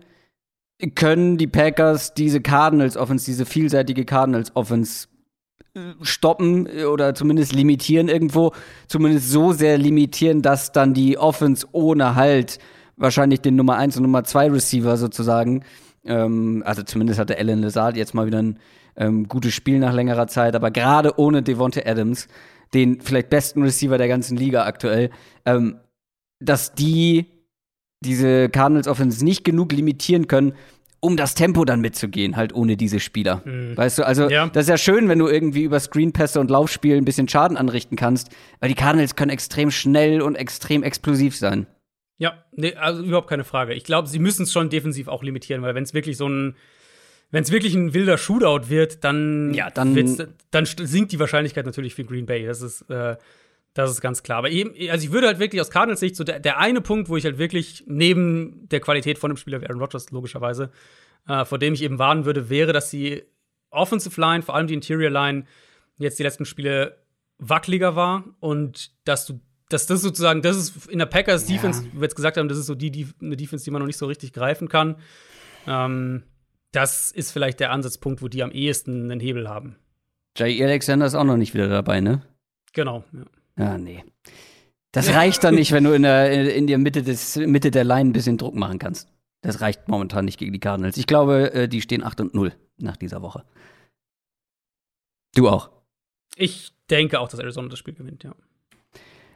können 0.95 1.39
die 1.39 1.47
Packers 1.47 2.15
diese 2.15 2.41
Cardinals 2.41 2.97
Offense, 2.97 3.25
diese 3.25 3.47
vielseitige 3.47 4.05
Cardinals 4.05 4.57
Offense 4.57 5.07
stoppen 6.03 6.67
äh, 6.67 6.85
oder 6.85 7.15
zumindest 7.15 7.55
limitieren 7.55 8.09
irgendwo, 8.09 8.53
zumindest 8.89 9.31
so 9.31 9.53
sehr 9.53 9.79
limitieren, 9.79 10.43
dass 10.43 10.73
dann 10.73 10.95
die 10.95 11.19
Offense 11.19 11.67
ohne 11.73 12.15
halt 12.15 12.59
wahrscheinlich 12.97 13.41
den 13.41 13.57
Nummer 13.57 13.77
1 13.77 13.97
und 13.97 14.03
Nummer 14.03 14.25
2 14.25 14.51
Receiver 14.51 14.97
sozusagen, 14.97 15.65
ähm, 16.05 16.63
also 16.67 16.83
zumindest 16.83 17.19
hatte 17.19 17.39
Alan 17.39 17.63
Lazard 17.63 17.97
jetzt 17.97 18.15
mal 18.15 18.27
wieder 18.27 18.43
ein 18.43 18.59
ähm, 18.97 19.29
gutes 19.29 19.55
Spiel 19.55 19.79
nach 19.79 19.93
längerer 19.93 20.27
Zeit, 20.27 20.55
aber 20.55 20.71
gerade 20.71 21.19
ohne 21.19 21.43
Devonte 21.43 21.87
Adams, 21.87 22.29
den 22.75 23.01
vielleicht 23.01 23.31
besten 23.31 23.63
Receiver 23.63 23.99
der 23.99 24.09
ganzen 24.09 24.37
Liga 24.37 24.65
aktuell, 24.65 25.11
ähm, 25.45 25.79
dass 26.41 26.75
die 26.75 27.27
diese 28.05 28.49
Cardinals 28.49 28.89
Offense 28.89 29.25
nicht 29.25 29.45
genug 29.45 29.73
limitieren 29.73 30.27
können, 30.27 30.55
um 31.01 31.17
das 31.17 31.35
Tempo 31.35 31.65
dann 31.65 31.81
mitzugehen, 31.81 32.37
halt 32.37 32.55
ohne 32.55 32.77
diese 32.77 33.01
Spieler. 33.01 33.43
Mhm. 33.45 33.77
Weißt 33.77 33.99
du, 33.99 34.07
also 34.07 34.29
ja. 34.29 34.47
das 34.47 34.65
ist 34.65 34.69
ja 34.69 34.79
schön, 34.79 35.09
wenn 35.09 35.19
du 35.19 35.27
irgendwie 35.27 35.65
über 35.65 35.81
Screenpässe 35.81 36.39
und 36.39 36.51
Laufspiel 36.51 36.97
ein 36.97 37.05
bisschen 37.05 37.29
Schaden 37.29 37.57
anrichten 37.57 37.97
kannst, 37.97 38.31
weil 38.61 38.69
die 38.69 38.77
Cardinals 38.77 39.17
können 39.17 39.31
extrem 39.31 39.71
schnell 39.71 40.23
und 40.23 40.37
extrem 40.37 40.83
explosiv 40.83 41.37
sein. 41.37 41.67
Ja, 42.23 42.45
nee, 42.53 42.77
also 42.77 43.03
überhaupt 43.03 43.29
keine 43.29 43.43
Frage. 43.43 43.75
Ich 43.75 43.83
glaube, 43.83 44.07
sie 44.07 44.21
müssen 44.21 44.45
es 44.45 44.53
schon 44.53 44.71
defensiv 44.71 45.09
auch 45.09 45.25
limitieren, 45.25 45.61
weil 45.63 45.75
wenn 45.75 45.83
es 45.83 45.93
wirklich 45.93 46.17
so 46.17 46.29
ein 46.29 46.55
wenn 47.33 47.43
es 47.43 47.51
wirklich 47.51 47.75
ein 47.75 47.95
wilder 47.95 48.17
Shootout 48.17 48.69
wird, 48.69 49.03
dann, 49.03 49.55
ja, 49.55 49.71
dann, 49.71 49.95
dann 50.51 50.67
sinkt 50.67 51.13
die 51.13 51.19
Wahrscheinlichkeit 51.19 51.67
natürlich 51.67 51.95
für 51.95 52.05
Green 52.05 52.27
Bay. 52.27 52.47
Das 52.47 52.61
ist, 52.61 52.83
äh, 52.91 53.17
das 53.75 53.91
ist 53.91 54.03
ganz 54.03 54.23
klar. 54.23 54.39
Aber 54.39 54.51
eben, 54.51 54.73
also 54.89 55.05
ich 55.05 55.13
würde 55.13 55.27
halt 55.27 55.41
wirklich 55.41 55.61
aus 55.61 55.71
Cardinals 55.71 55.99
Sicht 55.99 56.15
so 56.15 56.23
der, 56.23 56.39
der 56.39 56.59
eine 56.59 56.81
Punkt, 56.81 57.09
wo 57.09 57.17
ich 57.17 57.25
halt 57.25 57.39
wirklich 57.39 57.83
neben 57.87 58.69
der 58.69 58.81
Qualität 58.81 59.19
von 59.19 59.31
dem 59.31 59.39
Spieler 59.39 59.61
wie 59.61 59.67
Aaron 59.67 59.81
Rodgers 59.81 60.13
logischerweise, 60.13 60.71
äh, 61.27 61.45
vor 61.45 61.59
dem 61.59 61.75
ich 61.75 61.83
eben 61.83 61.99
warnen 61.99 62.25
würde, 62.25 62.51
wäre, 62.51 62.73
dass 62.73 62.91
die 62.91 63.25
Offensive 63.71 64.21
Line, 64.21 64.43
vor 64.43 64.55
allem 64.55 64.69
die 64.69 64.75
Interior 64.75 65.11
Line, 65.11 65.45
jetzt 65.97 66.19
die 66.19 66.23
letzten 66.23 66.45
Spiele 66.45 66.99
wackeliger 67.39 67.97
war 67.97 68.25
und 68.39 68.93
dass 69.05 69.27
du 69.27 69.41
dass 69.73 69.87
das 69.87 70.03
sozusagen, 70.03 70.43
das 70.43 70.57
ist 70.57 70.87
in 70.89 70.99
der 70.99 71.07
Packers 71.07 71.49
ja. 71.49 71.57
Defense, 71.57 71.85
wie 71.85 71.95
wir 71.95 72.03
jetzt 72.03 72.17
gesagt 72.17 72.37
haben, 72.37 72.49
das 72.49 72.59
ist 72.59 72.67
so 72.67 72.75
die, 72.75 72.91
die 72.91 73.09
eine 73.21 73.37
Defense, 73.37 73.65
die 73.65 73.71
man 73.71 73.81
noch 73.81 73.87
nicht 73.87 73.97
so 73.97 74.07
richtig 74.07 74.33
greifen 74.33 74.69
kann. 74.69 74.97
Ähm, 75.67 76.25
das 76.73 77.11
ist 77.11 77.33
vielleicht 77.33 77.61
der 77.61 77.71
Ansatzpunkt, 77.71 78.23
wo 78.23 78.29
die 78.29 78.43
am 78.43 78.51
ehesten 78.51 79.11
einen 79.11 79.21
Hebel 79.21 79.49
haben. 79.49 79.77
Jay 80.37 80.63
Alexander 80.63 81.07
ist 81.07 81.15
auch 81.15 81.25
noch 81.25 81.37
nicht 81.37 81.55
wieder 81.55 81.69
dabei, 81.69 82.01
ne? 82.01 82.23
Genau, 82.73 83.05
ja. 83.13 83.25
Ja, 83.59 83.79
nee. 83.79 84.03
Das 84.93 85.13
reicht 85.15 85.45
dann 85.45 85.55
nicht, 85.55 85.73
wenn 85.73 85.85
du 85.85 85.93
in 85.93 86.03
der, 86.03 86.55
in 86.55 86.67
der 86.67 86.79
Mitte, 86.79 87.03
des, 87.03 87.37
Mitte 87.37 87.71
der 87.71 87.85
Line 87.85 88.11
ein 88.11 88.13
bisschen 88.13 88.39
Druck 88.39 88.55
machen 88.55 88.79
kannst. 88.79 89.09
Das 89.43 89.61
reicht 89.61 89.89
momentan 89.89 90.25
nicht 90.25 90.39
gegen 90.39 90.53
die 90.53 90.61
Cardinals. 90.61 90.97
Ich 90.97 91.07
glaube, 91.07 91.53
äh, 91.53 91.69
die 91.69 91.81
stehen 91.81 92.03
8 92.03 92.21
und 92.21 92.35
0 92.35 92.53
nach 92.79 92.97
dieser 92.97 93.23
Woche. 93.23 93.45
Du 95.35 95.49
auch. 95.49 95.71
Ich 96.37 96.73
denke 96.91 97.21
auch, 97.21 97.29
dass 97.29 97.41
Arizona 97.41 97.69
das 97.69 97.79
Spiel 97.79 97.95
gewinnt, 97.95 98.25
ja. 98.25 98.35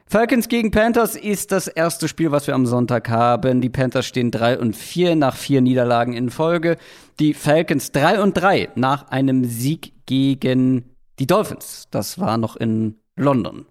Falcons 0.09 0.49
gegen 0.49 0.71
Panthers 0.71 1.16
ist 1.16 1.51
das 1.51 1.66
erste 1.66 2.07
Spiel, 2.07 2.31
was 2.31 2.47
wir 2.47 2.55
am 2.55 2.64
Sonntag 2.64 3.09
haben. 3.09 3.61
Die 3.61 3.69
Panthers 3.69 4.07
stehen 4.07 4.31
3 4.31 4.61
und 4.61 4.77
4 4.77 5.16
nach 5.16 5.35
vier 5.35 5.61
Niederlagen 5.61 6.12
in 6.12 6.31
Folge. 6.31 6.77
Die 7.19 7.35
Falcons 7.35 7.90
3 7.90 8.23
und 8.23 8.35
3 8.35 8.69
nach 8.77 9.09
einem 9.09 9.45
Sieg 9.45 9.92
gegen 10.07 10.85
die 11.19 11.27
Dolphins. 11.27 11.88
Das 11.90 12.21
war 12.21 12.38
noch 12.38 12.55
in 12.55 13.01
London. 13.16 13.66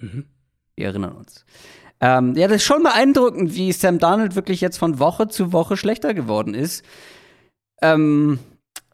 Mhm. 0.00 0.24
Wir 0.74 0.86
erinnern 0.86 1.16
uns. 1.16 1.44
Ähm, 2.00 2.34
ja, 2.34 2.48
das 2.48 2.56
ist 2.56 2.64
schon 2.64 2.82
beeindruckend, 2.82 3.54
wie 3.54 3.70
Sam 3.72 3.98
Darnold 3.98 4.36
wirklich 4.36 4.62
jetzt 4.62 4.78
von 4.78 4.98
Woche 4.98 5.28
zu 5.28 5.52
Woche 5.52 5.76
schlechter 5.76 6.14
geworden 6.14 6.54
ist. 6.54 6.82
Ähm, 7.82 8.38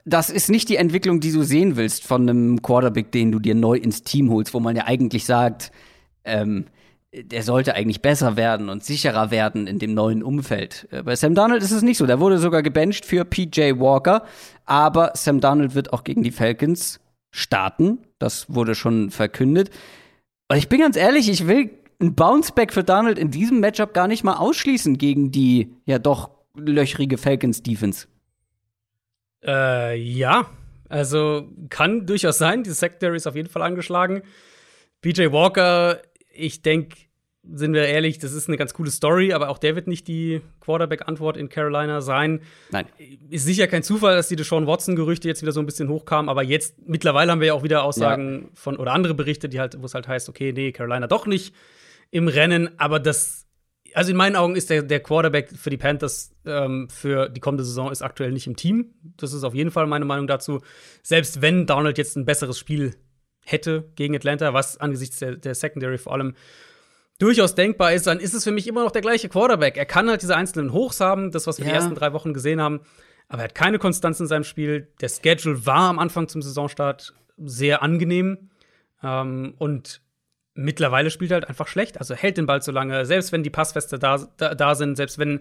das 0.05 0.29
ist 0.29 0.51
nicht 0.51 0.69
die 0.69 0.77
Entwicklung, 0.77 1.21
die 1.21 1.31
du 1.31 1.45
sehen 1.45 1.77
willst 1.77 2.05
von 2.05 2.29
einem 2.29 2.63
Quarterback, 2.63 3.13
den 3.13 3.31
du 3.31 3.39
dir 3.39 3.55
neu 3.55 3.77
ins 3.77 4.03
Team 4.03 4.29
holst, 4.31 4.55
wo 4.55 4.61
man 4.61 4.75
ja 4.75 4.87
eigentlich 4.87 5.25
sagt, 5.25 5.71
ähm, 6.25 6.67
der 7.13 7.43
sollte 7.43 7.75
eigentlich 7.75 8.03
besser 8.03 8.37
werden 8.37 8.69
und 8.69 8.85
sicherer 8.85 9.31
werden 9.31 9.67
in 9.67 9.79
dem 9.79 9.95
neuen 9.95 10.23
Umfeld. 10.23 10.87
Äh, 10.91 11.03
bei 11.03 11.17
Sam 11.17 11.35
Darnold 11.35 11.63
ist 11.63 11.73
es 11.73 11.83
nicht 11.83 11.99
so. 11.99 12.07
Der 12.07 12.21
wurde 12.21 12.39
sogar 12.39 12.63
gebencht 12.63 13.05
für 13.05 13.25
PJ 13.25 13.79
Walker, 13.79 14.25
aber 14.65 15.13
Sam 15.15 15.41
Darnold 15.41 15.75
wird 15.75 15.93
auch 15.93 16.05
gegen 16.05 16.23
die 16.23 16.31
Falcons 16.31 17.01
starten. 17.31 17.99
Das 18.19 18.53
wurde 18.53 18.75
schon 18.75 19.11
verkündet. 19.11 19.71
Und 20.49 20.57
ich 20.57 20.69
bin 20.69 20.81
ganz 20.81 20.97
ehrlich, 20.97 21.29
ich 21.29 21.47
will 21.47 21.71
ein 22.01 22.15
Bounceback 22.15 22.73
für 22.73 22.85
Donald 22.85 23.19
in 23.19 23.31
diesem 23.31 23.61
Matchup 23.61 23.93
gar 23.93 24.09
nicht 24.09 24.25
mal 24.25 24.37
ausschließen 24.37 24.97
gegen 24.97 25.31
die 25.31 25.75
ja 25.85 25.99
doch 25.99 26.31
löchrige 26.55 27.19
Falcons 27.19 27.63
Defense. 27.63 28.07
Äh, 29.45 29.97
ja. 30.01 30.47
Also 30.89 31.49
kann 31.69 32.07
durchaus 32.07 32.39
sein. 32.39 32.63
Die 32.65 32.71
Secondary 32.71 33.17
ist 33.17 33.27
auf 33.27 33.37
jeden 33.37 33.49
Fall 33.49 33.63
angeschlagen. 33.63 34.23
BJ 35.03 35.31
Walker, 35.31 36.03
ich 36.41 36.63
denke, 36.63 36.97
sind 37.43 37.73
wir 37.73 37.87
ehrlich, 37.87 38.19
das 38.19 38.33
ist 38.33 38.49
eine 38.49 38.59
ganz 38.59 38.75
coole 38.75 38.91
Story, 38.91 39.33
aber 39.33 39.49
auch 39.49 39.59
der 39.59 39.75
wird 39.75 39.87
nicht 39.87 40.09
die 40.09 40.43
Quarterback-Antwort 40.61 41.37
in 41.37 41.49
Carolina 41.49 42.01
sein. 42.03 42.43
Nein. 42.71 42.87
Ist 43.31 43.45
sicher 43.45 43.67
kein 43.67 43.83
Zufall, 43.83 44.15
dass 44.15 44.29
die 44.29 44.37
Deshaun 44.37 44.67
Watson-Gerüchte 44.67 45.27
jetzt 45.27 45.41
wieder 45.41 45.53
so 45.53 45.61
ein 45.61 45.67
bisschen 45.67 45.89
hochkamen, 45.89 46.29
aber 46.29 46.43
jetzt, 46.43 46.87
mittlerweile 46.87 47.33
haben 47.33 47.41
wir 47.41 47.49
ja 47.49 47.55
auch 47.55 47.63
wieder 47.63 47.83
Aussagen 47.83 48.43
ja. 48.43 48.49
von 48.55 48.77
oder 48.77 48.93
andere 48.93 49.15
Berichte, 49.15 49.49
die 49.49 49.59
halt, 49.59 49.81
wo 49.81 49.87
es 49.87 49.95
halt 49.95 50.07
heißt, 50.07 50.29
okay, 50.29 50.53
nee, 50.53 50.73
Carolina 50.73 51.07
doch 51.07 51.27
nicht 51.27 51.55
im 52.11 52.29
Rennen, 52.29 52.79
aber 52.79 53.01
das, 53.01 53.47
also 53.95 54.11
in 54.11 54.17
meinen 54.17 54.37
Augen 54.37 54.55
ist 54.55 54.69
der, 54.69 54.83
der 54.83 55.01
Quarterback 55.01 55.51
für 55.51 55.71
die 55.71 55.79
Panthers 55.79 56.33
ähm, 56.45 56.89
für 56.91 57.31
die 57.31 57.41
kommende 57.41 57.65
Saison 57.65 57.91
ist 57.91 58.03
aktuell 58.03 58.33
nicht 58.33 58.47
im 58.47 58.57
Team. 58.57 58.95
Das 59.17 59.33
ist 59.33 59.45
auf 59.45 59.55
jeden 59.55 59.71
Fall 59.71 59.87
meine 59.87 60.05
Meinung 60.05 60.27
dazu. 60.27 60.61
Selbst 61.03 61.41
wenn 61.41 61.67
Donald 61.67 61.99
jetzt 61.99 62.17
ein 62.17 62.27
besseres 62.27 62.59
Spiel 62.59 62.95
hätte 63.51 63.91
gegen 63.97 64.15
Atlanta, 64.15 64.55
was 64.55 64.79
angesichts 64.79 65.19
der, 65.19 65.37
der 65.37 65.55
Secondary 65.55 65.99
vor 65.99 66.13
allem 66.13 66.35
durchaus 67.19 67.55
denkbar 67.55 67.93
ist, 67.93 68.07
dann 68.07 68.19
ist 68.19 68.35
es 68.35 68.45
für 68.45 68.51
mich 68.51 68.67
immer 68.67 68.83
noch 68.83 68.93
der 68.93 69.03
gleiche 69.03 69.29
Quarterback. 69.29 69.77
Er 69.77 69.87
kann 69.87 70.09
halt 70.09 70.23
diese 70.23 70.37
einzelnen 70.37 70.73
Hochs 70.73 71.01
haben, 71.01 71.31
das, 71.31 71.47
was 71.47 71.59
wir 71.59 71.67
ja. 71.67 71.73
die 71.73 71.77
ersten 71.77 71.95
drei 71.95 72.13
Wochen 72.13 72.33
gesehen 72.33 72.61
haben, 72.61 72.81
aber 73.29 73.43
er 73.43 73.45
hat 73.45 73.55
keine 73.55 73.79
Konstanz 73.79 74.19
in 74.19 74.27
seinem 74.27 74.45
Spiel. 74.45 74.89
Der 75.01 75.09
Schedule 75.09 75.65
war 75.65 75.89
am 75.89 75.99
Anfang 75.99 76.29
zum 76.29 76.43
Saisonstart 76.43 77.15
sehr 77.37 77.83
angenehm. 77.83 78.51
Ähm, 79.03 79.55
und 79.59 80.01
mittlerweile 80.55 81.11
spielt 81.11 81.31
er 81.31 81.37
halt 81.37 81.49
einfach 81.49 81.69
schlecht. 81.69 81.99
Also 81.99 82.15
hält 82.15 82.39
den 82.39 82.47
Ball 82.47 82.63
zu 82.63 82.73
lange, 82.73 83.07
selbst 83.07 83.33
wenn 83.33 83.43
die 83.43 83.51
Passfeste 83.51 83.99
da, 83.99 84.27
da, 84.37 84.55
da 84.55 84.75
sind, 84.75 84.97
selbst 84.97 85.19
wenn 85.19 85.41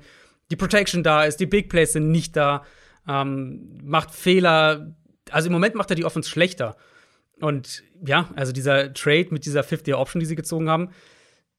die 0.52 0.56
Protection 0.56 1.04
da 1.04 1.24
ist, 1.24 1.40
die 1.40 1.46
Big 1.46 1.70
Plays 1.70 1.94
sind 1.94 2.12
nicht 2.12 2.36
da, 2.36 2.64
ähm, 3.08 3.80
macht 3.84 4.12
Fehler. 4.12 4.94
Also 5.32 5.48
im 5.48 5.54
Moment 5.54 5.76
macht 5.76 5.90
er 5.90 5.96
die 5.96 6.06
Offense 6.06 6.30
schlechter. 6.30 6.76
Und 7.42 7.84
ja, 8.06 8.30
also 8.36 8.52
dieser 8.52 8.94
Trade 8.94 9.28
mit 9.32 9.46
dieser 9.46 9.62
50-Year-Option, 9.62 10.20
die 10.20 10.26
sie 10.26 10.36
gezogen 10.36 10.70
haben, 10.70 10.90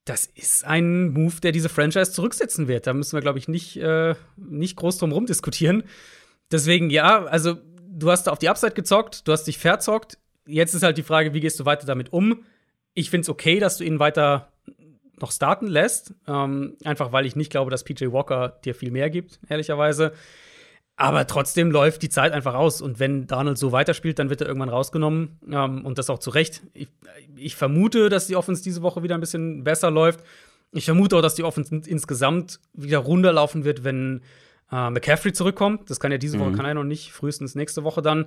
das 0.05 0.27
ist 0.27 0.65
ein 0.65 1.11
Move, 1.11 1.41
der 1.43 1.53
diese 1.53 1.69
Franchise 1.69 2.13
zurücksetzen 2.13 2.69
wird. 2.69 2.87
Da 2.87 2.95
müssen 2.95 3.17
wir, 3.17 3.21
glaube 3.21 3.39
ich, 3.39 3.49
nicht, 3.49 3.77
äh, 3.77 4.15
nicht 4.37 4.77
groß 4.77 4.99
drum 4.99 5.13
rum 5.13 5.27
diskutieren. 5.27 5.85
Deswegen, 6.51 6.91
ja, 6.91 7.25
also 7.25 7.57
du 7.89 8.11
hast 8.11 8.29
auf 8.29 8.39
die 8.39 8.49
Upside 8.49 8.73
gezockt, 8.73 9.29
du 9.29 9.33
hast 9.33 9.45
dich 9.45 9.59
verzockt. 9.59 10.19
Jetzt 10.47 10.75
ist 10.75 10.83
halt 10.83 10.99
die 10.99 11.03
Frage, 11.03 11.35
wie 11.35 11.41
gehst 11.41 11.61
du 11.61 11.65
weiter 11.65 11.87
damit 11.87 12.13
um? 12.13 12.45
Ich 12.95 13.11
finde 13.11 13.23
es 13.23 13.29
okay, 13.29 13.61
dass 13.61 13.77
du 13.77 13.85
ihn 13.85 13.99
weiter 13.99 14.53
noch 15.21 15.33
starten 15.33 15.67
lässt. 15.67 16.15
Ähm, 16.27 16.77
einfach 16.85 17.13
weil 17.13 17.27
ich 17.27 17.37
nicht 17.37 17.51
glaube, 17.51 17.71
dass 17.71 17.85
PJ 17.85 18.07
Walker 18.07 18.59
dir 18.65 18.75
viel 18.75 18.91
mehr 18.91 19.11
gibt, 19.11 19.39
ehrlicherweise. 19.49 20.13
Aber 21.01 21.27
trotzdem 21.27 21.71
läuft 21.71 22.03
die 22.03 22.11
Zeit 22.11 22.35
einfach 22.35 22.53
aus. 22.53 22.83
Und 22.83 23.01
wenn 23.01 23.27
Donald 23.27 23.57
so 23.57 23.73
weiterspielt, 23.73 24.19
dann 24.19 24.29
wird 24.29 24.43
er 24.43 24.47
irgendwann 24.47 24.69
rausgenommen. 24.69 25.39
Ähm, 25.51 25.87
und 25.87 25.97
das 25.97 26.11
auch 26.11 26.19
zu 26.19 26.29
Recht. 26.29 26.61
Ich, 26.75 26.89
ich, 27.37 27.57
vermute, 27.57 28.11
dass 28.11 28.27
die 28.27 28.37
Offense 28.37 28.63
diese 28.63 28.83
Woche 28.83 29.03
wieder 29.03 29.15
ein 29.15 29.21
bisschen 29.23 29.65
besser 29.65 29.91
läuft. 29.91 30.21
Ich 30.73 30.85
vermute 30.85 31.17
auch, 31.17 31.23
dass 31.23 31.35
die 31.35 31.43
Offense 31.43 31.75
insgesamt 31.87 32.61
wieder 32.75 32.99
runterlaufen 32.99 33.65
wird, 33.65 33.83
wenn 33.83 34.21
äh, 34.71 34.91
McCaffrey 34.91 35.33
zurückkommt. 35.33 35.89
Das 35.89 36.01
kann 36.01 36.13
ja 36.13 36.19
diese 36.19 36.39
Woche, 36.39 36.51
mhm. 36.51 36.57
kann 36.57 36.67
er 36.67 36.75
noch 36.75 36.85
nicht. 36.85 37.13
Frühestens 37.13 37.55
nächste 37.55 37.83
Woche 37.83 38.03
dann. 38.03 38.27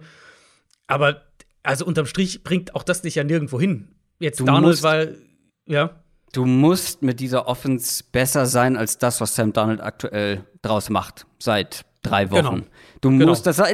Aber 0.88 1.21
also 1.62 1.86
unterm 1.86 2.07
Strich 2.07 2.43
bringt 2.43 2.73
auch 2.73 2.81
das 2.81 3.03
dich 3.03 3.13
ja 3.13 3.23
nirgendwo 3.23 3.59
hin. 3.59 3.89
Jetzt 4.17 4.39
du 4.39 4.45
Donald, 4.45 4.81
weil, 4.81 5.19
ja. 5.67 6.01
Du 6.31 6.47
musst 6.47 7.03
mit 7.03 7.19
dieser 7.19 7.47
Offense 7.47 8.03
besser 8.12 8.47
sein 8.47 8.77
als 8.77 8.97
das, 8.97 9.21
was 9.21 9.36
Sam 9.36 9.53
Donald 9.53 9.79
aktuell 9.79 10.43
draus 10.63 10.89
macht. 10.89 11.27
Seit 11.38 11.86
drei 12.03 12.29
Wochen. 12.31 12.43
Genau. 12.43 12.67
Du 13.01 13.09
genau. 13.09 13.25
musst, 13.27 13.47
das 13.47 13.57
war, 13.57 13.67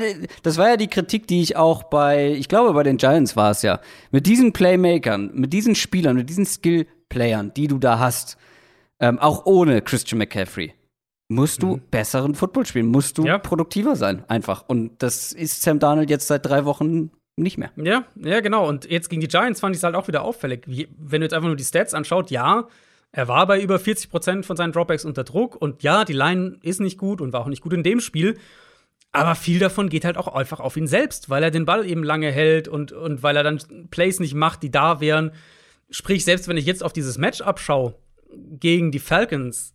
das 0.43 0.57
war 0.57 0.69
ja 0.69 0.77
die 0.77 0.87
Kritik, 0.87 1.27
die 1.27 1.41
ich 1.41 1.55
auch 1.55 1.83
bei, 1.83 2.31
ich 2.31 2.47
glaube, 2.47 2.73
bei 2.73 2.83
den 2.83 2.97
Giants 2.97 3.35
war 3.35 3.51
es 3.51 3.61
ja. 3.61 3.79
Mit 4.11 4.25
diesen 4.25 4.53
Playmakern, 4.53 5.31
mit 5.33 5.53
diesen 5.53 5.75
Spielern, 5.75 6.15
mit 6.15 6.29
diesen 6.29 6.45
Skill-Playern, 6.45 7.53
die 7.53 7.67
du 7.67 7.77
da 7.77 7.99
hast, 7.99 8.37
ähm, 8.99 9.19
auch 9.19 9.45
ohne 9.45 9.81
Christian 9.81 10.19
McCaffrey, 10.19 10.73
musst 11.27 11.61
du 11.61 11.75
mhm. 11.75 11.81
besseren 11.91 12.35
Football 12.35 12.65
spielen, 12.65 12.87
musst 12.87 13.17
du 13.17 13.25
ja. 13.25 13.37
produktiver 13.37 13.95
sein, 13.95 14.23
einfach. 14.27 14.65
Und 14.67 15.01
das 15.01 15.31
ist 15.31 15.61
Sam 15.61 15.79
Darnold 15.79 16.09
jetzt 16.09 16.27
seit 16.27 16.45
drei 16.45 16.65
Wochen 16.65 17.11
nicht 17.37 17.57
mehr. 17.57 17.71
Ja, 17.77 18.05
ja, 18.15 18.41
genau. 18.41 18.67
Und 18.67 18.89
jetzt 18.89 19.09
gegen 19.09 19.21
die 19.21 19.27
Giants 19.27 19.61
fand 19.61 19.75
ich 19.75 19.79
es 19.79 19.83
halt 19.83 19.95
auch 19.95 20.07
wieder 20.07 20.23
auffällig. 20.23 20.65
Wenn 20.67 21.21
du 21.21 21.25
jetzt 21.25 21.33
einfach 21.33 21.47
nur 21.47 21.55
die 21.55 21.63
Stats 21.63 21.93
anschaut, 21.93 22.31
ja, 22.31 22.67
er 23.11 23.27
war 23.27 23.47
bei 23.47 23.59
über 23.59 23.79
40 23.79 24.09
Prozent 24.09 24.45
von 24.45 24.55
seinen 24.55 24.71
Dropbacks 24.71 25.05
unter 25.05 25.23
Druck 25.23 25.55
und 25.55 25.81
ja, 25.83 26.05
die 26.05 26.13
Line 26.13 26.57
ist 26.61 26.79
nicht 26.79 26.97
gut 26.97 27.21
und 27.21 27.33
war 27.33 27.41
auch 27.41 27.47
nicht 27.47 27.63
gut 27.63 27.73
in 27.73 27.83
dem 27.83 27.99
Spiel. 27.99 28.37
Aber 29.11 29.33
viel 29.33 29.57
davon 29.57 29.89
geht 29.89 30.05
halt 30.05 30.17
auch 30.17 30.27
einfach 30.27 30.59
auf 30.59 30.77
ihn 30.77 30.85
selbst, 30.85 31.31
weil 31.31 31.41
er 31.41 31.49
den 31.49 31.65
Ball 31.65 31.89
eben 31.89 32.03
lange 32.03 32.31
hält 32.31 32.67
und, 32.67 32.91
und 32.91 33.23
weil 33.23 33.35
er 33.35 33.43
dann 33.43 33.59
Plays 33.89 34.19
nicht 34.19 34.35
macht, 34.35 34.61
die 34.61 34.69
da 34.69 35.01
wären. 35.01 35.31
Sprich, 35.89 36.23
selbst 36.23 36.47
wenn 36.47 36.57
ich 36.57 36.65
jetzt 36.65 36.83
auf 36.83 36.93
dieses 36.93 37.17
Matchup 37.17 37.59
schaue 37.59 37.95
gegen 38.31 38.91
die 38.91 38.99
Falcons, 38.99 39.73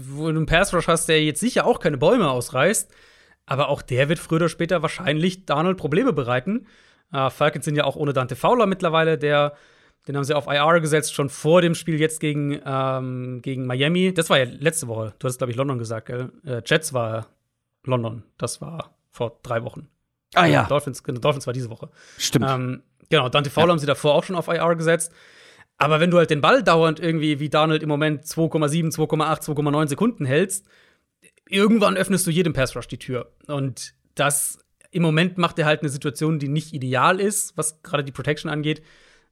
wo 0.00 0.30
du 0.30 0.36
einen 0.36 0.46
Pass 0.46 0.72
Rush 0.72 0.86
hast, 0.86 1.08
der 1.08 1.24
jetzt 1.24 1.40
sicher 1.40 1.66
auch 1.66 1.80
keine 1.80 1.98
Bäume 1.98 2.30
ausreißt, 2.30 2.92
aber 3.46 3.68
auch 3.68 3.82
der 3.82 4.08
wird 4.08 4.20
früher 4.20 4.36
oder 4.36 4.48
später 4.48 4.82
wahrscheinlich 4.82 5.46
Donald 5.46 5.76
Probleme 5.76 6.12
bereiten. 6.12 6.68
Äh, 7.12 7.30
Falcons 7.30 7.64
sind 7.64 7.74
ja 7.74 7.82
auch 7.82 7.96
ohne 7.96 8.12
Dante 8.12 8.36
Fowler 8.36 8.66
mittlerweile, 8.66 9.18
der 9.18 9.54
den 10.08 10.16
haben 10.16 10.24
sie 10.24 10.34
auf 10.34 10.46
IR 10.46 10.80
gesetzt, 10.80 11.14
schon 11.14 11.28
vor 11.28 11.60
dem 11.60 11.74
Spiel 11.74 12.00
jetzt 12.00 12.20
gegen, 12.20 12.60
ähm, 12.64 13.40
gegen 13.42 13.66
Miami. 13.66 14.14
Das 14.14 14.30
war 14.30 14.38
ja 14.38 14.44
letzte 14.44 14.88
Woche. 14.88 15.14
Du 15.18 15.28
hast, 15.28 15.38
glaube 15.38 15.50
ich, 15.50 15.56
London 15.56 15.78
gesagt, 15.78 16.06
gell? 16.06 16.32
Äh, 16.44 16.62
Jets 16.64 16.92
war 16.92 17.26
London. 17.84 18.22
Das 18.38 18.60
war 18.60 18.96
vor 19.10 19.38
drei 19.42 19.62
Wochen. 19.62 19.88
Ah 20.34 20.46
ja. 20.46 20.64
Dolphins, 20.64 21.02
genau, 21.02 21.20
Dolphins 21.20 21.46
war 21.46 21.52
diese 21.52 21.70
Woche. 21.70 21.90
Stimmt. 22.16 22.46
Ähm, 22.48 22.82
genau, 23.08 23.28
Dante 23.28 23.50
Fowler 23.50 23.66
ja. 23.66 23.72
haben 23.72 23.78
sie 23.78 23.86
davor 23.86 24.14
auch 24.14 24.24
schon 24.24 24.36
auf 24.36 24.48
IR 24.48 24.74
gesetzt. 24.76 25.12
Aber 25.76 26.00
wenn 26.00 26.10
du 26.10 26.18
halt 26.18 26.30
den 26.30 26.40
Ball 26.40 26.62
dauernd 26.62 27.00
irgendwie 27.00 27.40
wie 27.40 27.48
Donald 27.48 27.82
im 27.82 27.88
Moment 27.88 28.24
2,7, 28.24 28.94
2,8, 28.94 29.42
2,9 29.42 29.88
Sekunden 29.88 30.24
hältst, 30.24 30.66
irgendwann 31.48 31.96
öffnest 31.96 32.26
du 32.26 32.30
jedem 32.30 32.52
Pass 32.52 32.76
Rush 32.76 32.88
die 32.88 32.98
Tür. 32.98 33.32
Und 33.46 33.94
das 34.14 34.58
im 34.90 35.02
Moment 35.02 35.38
macht 35.38 35.58
er 35.58 35.66
halt 35.66 35.80
eine 35.80 35.88
Situation, 35.88 36.38
die 36.38 36.48
nicht 36.48 36.72
ideal 36.72 37.20
ist, 37.20 37.56
was 37.56 37.82
gerade 37.82 38.04
die 38.04 38.12
Protection 38.12 38.50
angeht 38.50 38.82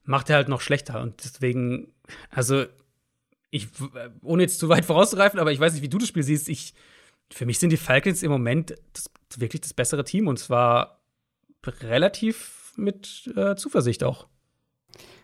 macht 0.03 0.29
er 0.29 0.37
halt 0.37 0.49
noch 0.49 0.61
schlechter. 0.61 1.01
Und 1.01 1.23
deswegen, 1.23 1.93
also, 2.29 2.65
ich, 3.49 3.67
ohne 4.21 4.43
jetzt 4.43 4.59
zu 4.59 4.69
weit 4.69 4.85
vorauszugreifen, 4.85 5.39
aber 5.39 5.51
ich 5.51 5.59
weiß 5.59 5.73
nicht, 5.73 5.83
wie 5.83 5.89
du 5.89 5.97
das 5.97 6.07
Spiel 6.07 6.23
siehst, 6.23 6.49
ich, 6.49 6.73
für 7.31 7.45
mich 7.45 7.59
sind 7.59 7.71
die 7.71 7.77
Falcons 7.77 8.23
im 8.23 8.31
Moment 8.31 8.75
das, 8.93 9.09
wirklich 9.37 9.61
das 9.61 9.73
bessere 9.73 10.03
Team 10.03 10.27
und 10.27 10.39
zwar 10.39 10.99
relativ 11.65 12.73
mit 12.75 13.31
äh, 13.35 13.55
Zuversicht 13.55 14.03
auch. 14.03 14.27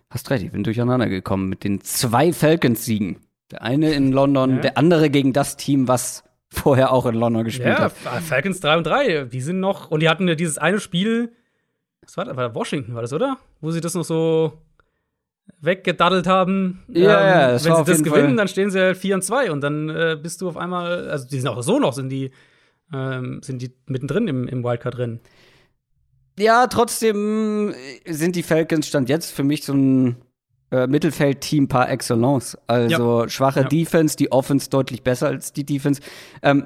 Hast 0.09 0.29
recht, 0.29 0.43
ich 0.43 0.51
bin 0.51 0.63
durcheinander 0.63 1.07
gekommen 1.09 1.49
mit 1.49 1.63
den 1.63 1.81
zwei 1.81 2.31
Falcons-Siegen. 2.31 3.17
Der 3.51 3.61
eine 3.61 3.93
in 3.93 4.11
London, 4.11 4.55
ja. 4.55 4.61
der 4.61 4.77
andere 4.77 5.09
gegen 5.09 5.33
das 5.33 5.57
Team, 5.57 5.87
was 5.87 6.23
vorher 6.49 6.91
auch 6.91 7.05
in 7.05 7.15
London 7.15 7.43
gespielt 7.43 7.77
ja, 7.77 7.79
hat. 7.79 7.93
Falcons 8.23 8.59
3 8.59 8.77
und 8.77 8.87
3, 8.87 9.25
die 9.25 9.41
sind 9.41 9.59
noch, 9.59 9.91
und 9.91 10.01
die 10.01 10.09
hatten 10.09 10.27
ja 10.27 10.35
dieses 10.35 10.57
eine 10.57 10.79
Spiel, 10.79 11.33
was 12.01 12.17
war 12.17 12.25
das? 12.25 12.35
War 12.35 12.55
Washington, 12.55 12.95
war 12.95 13.01
das, 13.01 13.13
oder? 13.13 13.37
Wo 13.61 13.71
sie 13.71 13.81
das 13.81 13.93
noch 13.93 14.03
so 14.03 14.61
weggedaddelt 15.65 16.27
haben. 16.27 16.83
Ja, 16.87 17.01
ähm, 17.01 17.07
ja, 17.07 17.51
wenn 17.51 17.75
sie 17.75 17.91
das 17.91 18.03
gewinnen, 18.03 18.27
Fall. 18.27 18.35
dann 18.35 18.47
stehen 18.47 18.71
sie 18.71 18.79
halt 18.79 18.97
4 18.97 19.15
und 19.15 19.21
2 19.23 19.51
und 19.51 19.61
dann 19.61 19.89
äh, 19.89 20.17
bist 20.21 20.41
du 20.41 20.47
auf 20.47 20.57
einmal, 20.57 21.09
also 21.09 21.27
die 21.27 21.39
sind 21.39 21.47
auch 21.47 21.61
so 21.61 21.79
noch, 21.79 21.93
sind 21.93 22.09
die, 22.09 22.31
ähm, 22.93 23.41
sind 23.43 23.61
die 23.61 23.71
mittendrin 23.87 24.27
im, 24.27 24.47
im 24.47 24.63
Wildcard 24.63 24.97
drin. 24.97 25.19
Ja, 26.37 26.67
trotzdem 26.67 27.73
sind 28.07 28.35
die 28.35 28.43
Falcons 28.43 28.87
Stand 28.87 29.09
jetzt 29.09 29.31
für 29.31 29.43
mich 29.43 29.63
so 29.63 29.73
ein 29.73 30.17
äh, 30.71 30.87
Mittelfeld-Team 30.87 31.67
par 31.67 31.89
excellence. 31.89 32.57
Also 32.67 33.21
ja. 33.21 33.29
schwache 33.29 33.61
ja. 33.61 33.67
Defense, 33.67 34.17
die 34.17 34.31
Offense 34.31 34.69
deutlich 34.69 35.03
besser 35.03 35.27
als 35.27 35.53
die 35.53 35.65
Defense. 35.65 36.01
Ähm, 36.41 36.65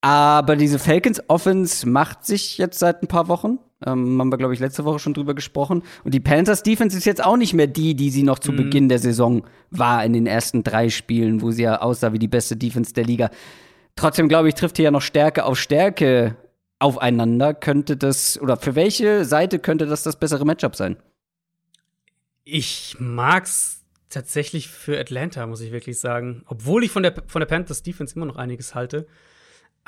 aber 0.00 0.56
diese 0.56 0.78
Falcons 0.78 1.22
Offense 1.28 1.88
macht 1.88 2.24
sich 2.24 2.58
jetzt 2.58 2.78
seit 2.78 3.02
ein 3.02 3.08
paar 3.08 3.28
Wochen. 3.28 3.58
Ähm, 3.84 4.18
haben 4.20 4.30
wir, 4.30 4.38
glaube 4.38 4.54
ich, 4.54 4.60
letzte 4.60 4.84
Woche 4.84 4.98
schon 4.98 5.14
drüber 5.14 5.34
gesprochen. 5.34 5.82
Und 6.04 6.14
die 6.14 6.20
Panthers 6.20 6.62
Defense 6.62 6.96
ist 6.96 7.04
jetzt 7.04 7.24
auch 7.24 7.36
nicht 7.36 7.54
mehr 7.54 7.68
die, 7.68 7.94
die 7.94 8.10
sie 8.10 8.24
noch 8.24 8.38
zu 8.38 8.52
mhm. 8.52 8.56
Beginn 8.56 8.88
der 8.88 8.98
Saison 8.98 9.44
war 9.70 10.04
in 10.04 10.12
den 10.12 10.26
ersten 10.26 10.64
drei 10.64 10.88
Spielen, 10.88 11.42
wo 11.42 11.50
sie 11.50 11.62
ja 11.62 11.80
aussah 11.80 12.12
wie 12.12 12.18
die 12.18 12.28
beste 12.28 12.56
Defense 12.56 12.92
der 12.92 13.04
Liga. 13.04 13.30
Trotzdem, 13.94 14.28
glaube 14.28 14.48
ich, 14.48 14.54
trifft 14.54 14.76
hier 14.76 14.86
ja 14.86 14.90
noch 14.90 15.02
Stärke 15.02 15.44
auf 15.44 15.58
Stärke 15.58 16.36
aufeinander. 16.78 17.54
Könnte 17.54 17.96
das, 17.96 18.40
oder 18.40 18.56
für 18.56 18.74
welche 18.74 19.24
Seite 19.24 19.58
könnte 19.58 19.86
das 19.86 20.02
das 20.02 20.18
bessere 20.18 20.44
Matchup 20.44 20.76
sein? 20.76 20.96
Ich 22.44 22.96
mag's 22.98 23.84
tatsächlich 24.08 24.68
für 24.68 24.98
Atlanta, 24.98 25.46
muss 25.46 25.60
ich 25.60 25.72
wirklich 25.72 25.98
sagen. 26.00 26.42
Obwohl 26.46 26.84
ich 26.84 26.90
von 26.90 27.02
der, 27.02 27.14
von 27.26 27.40
der 27.40 27.46
Panthers 27.46 27.82
Defense 27.82 28.16
immer 28.16 28.26
noch 28.26 28.36
einiges 28.36 28.74
halte. 28.74 29.06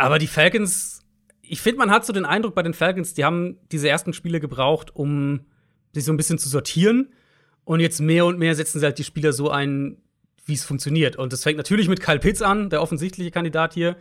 Aber 0.00 0.18
die 0.18 0.26
Falcons 0.26 1.00
ich 1.50 1.60
finde, 1.60 1.78
man 1.78 1.90
hat 1.90 2.06
so 2.06 2.12
den 2.12 2.24
Eindruck 2.24 2.54
bei 2.54 2.62
den 2.62 2.74
Falcons, 2.74 3.12
die 3.12 3.24
haben 3.24 3.58
diese 3.72 3.88
ersten 3.88 4.12
Spiele 4.12 4.38
gebraucht, 4.38 4.94
um 4.94 5.40
sich 5.92 6.04
so 6.04 6.12
ein 6.12 6.16
bisschen 6.16 6.38
zu 6.38 6.48
sortieren. 6.48 7.08
Und 7.64 7.80
jetzt 7.80 8.00
mehr 8.00 8.24
und 8.24 8.38
mehr 8.38 8.54
setzen 8.54 8.78
sie 8.78 8.86
halt 8.86 8.98
die 8.98 9.04
Spieler 9.04 9.32
so 9.32 9.50
ein, 9.50 9.96
wie 10.46 10.52
es 10.52 10.64
funktioniert. 10.64 11.16
Und 11.16 11.32
das 11.32 11.42
fängt 11.42 11.56
natürlich 11.56 11.88
mit 11.88 12.00
Kyle 12.00 12.20
Pitts 12.20 12.40
an, 12.40 12.70
der 12.70 12.80
offensichtliche 12.80 13.32
Kandidat 13.32 13.74
hier. 13.74 13.96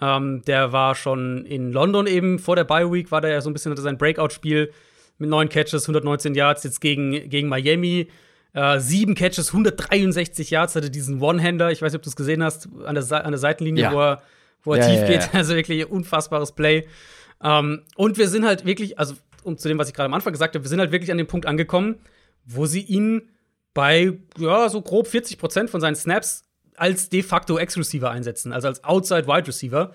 Ähm, 0.00 0.40
der 0.46 0.72
war 0.72 0.94
schon 0.94 1.44
in 1.44 1.70
London 1.70 2.06
eben 2.06 2.38
vor 2.38 2.56
der 2.56 2.64
Bye 2.64 2.90
Week, 2.90 3.10
war 3.10 3.20
der 3.20 3.32
ja 3.32 3.42
so 3.42 3.50
ein 3.50 3.52
bisschen 3.52 3.76
sein 3.76 3.98
Breakout-Spiel 3.98 4.72
mit 5.18 5.28
neun 5.28 5.50
Catches, 5.50 5.84
119 5.84 6.34
Yards, 6.34 6.64
jetzt 6.64 6.80
gegen, 6.80 7.28
gegen 7.28 7.48
Miami. 7.48 8.08
Äh, 8.54 8.80
sieben 8.80 9.14
Catches, 9.14 9.48
163 9.48 10.48
Yards, 10.48 10.76
hatte 10.76 10.90
diesen 10.90 11.20
One-Hander, 11.20 11.72
ich 11.72 11.82
weiß 11.82 11.92
nicht, 11.92 11.98
ob 11.98 12.04
du 12.04 12.08
es 12.08 12.16
gesehen 12.16 12.42
hast, 12.42 12.70
an 12.86 12.94
der, 12.94 13.24
an 13.26 13.32
der 13.32 13.38
Seitenlinie, 13.38 13.82
ja. 13.82 13.92
wo 13.92 14.00
er 14.00 14.22
wo 14.66 14.74
er 14.74 14.80
ja, 14.80 14.86
tief 14.88 15.00
ja, 15.00 15.06
geht. 15.06 15.30
Also 15.34 15.54
wirklich 15.54 15.88
unfassbares 15.88 16.52
Play. 16.52 16.86
Ähm, 17.42 17.82
und 17.96 18.18
wir 18.18 18.28
sind 18.28 18.44
halt 18.44 18.66
wirklich, 18.66 18.98
also 18.98 19.14
um 19.42 19.56
zu 19.56 19.68
dem, 19.68 19.78
was 19.78 19.88
ich 19.88 19.94
gerade 19.94 20.06
am 20.06 20.14
Anfang 20.14 20.32
gesagt 20.32 20.54
habe, 20.54 20.64
wir 20.64 20.68
sind 20.68 20.80
halt 20.80 20.92
wirklich 20.92 21.10
an 21.10 21.18
dem 21.18 21.26
Punkt 21.26 21.46
angekommen, 21.46 21.96
wo 22.44 22.66
sie 22.66 22.80
ihn 22.80 23.30
bei 23.72 24.18
ja, 24.38 24.68
so 24.68 24.82
grob 24.82 25.06
40 25.06 25.38
Prozent 25.38 25.70
von 25.70 25.80
seinen 25.80 25.96
Snaps 25.96 26.42
als 26.76 27.08
de 27.08 27.22
facto 27.22 27.58
Ex-Receiver 27.58 28.10
einsetzen, 28.10 28.52
also 28.52 28.68
als 28.68 28.84
Outside 28.84 29.26
Wide 29.26 29.46
Receiver. 29.46 29.92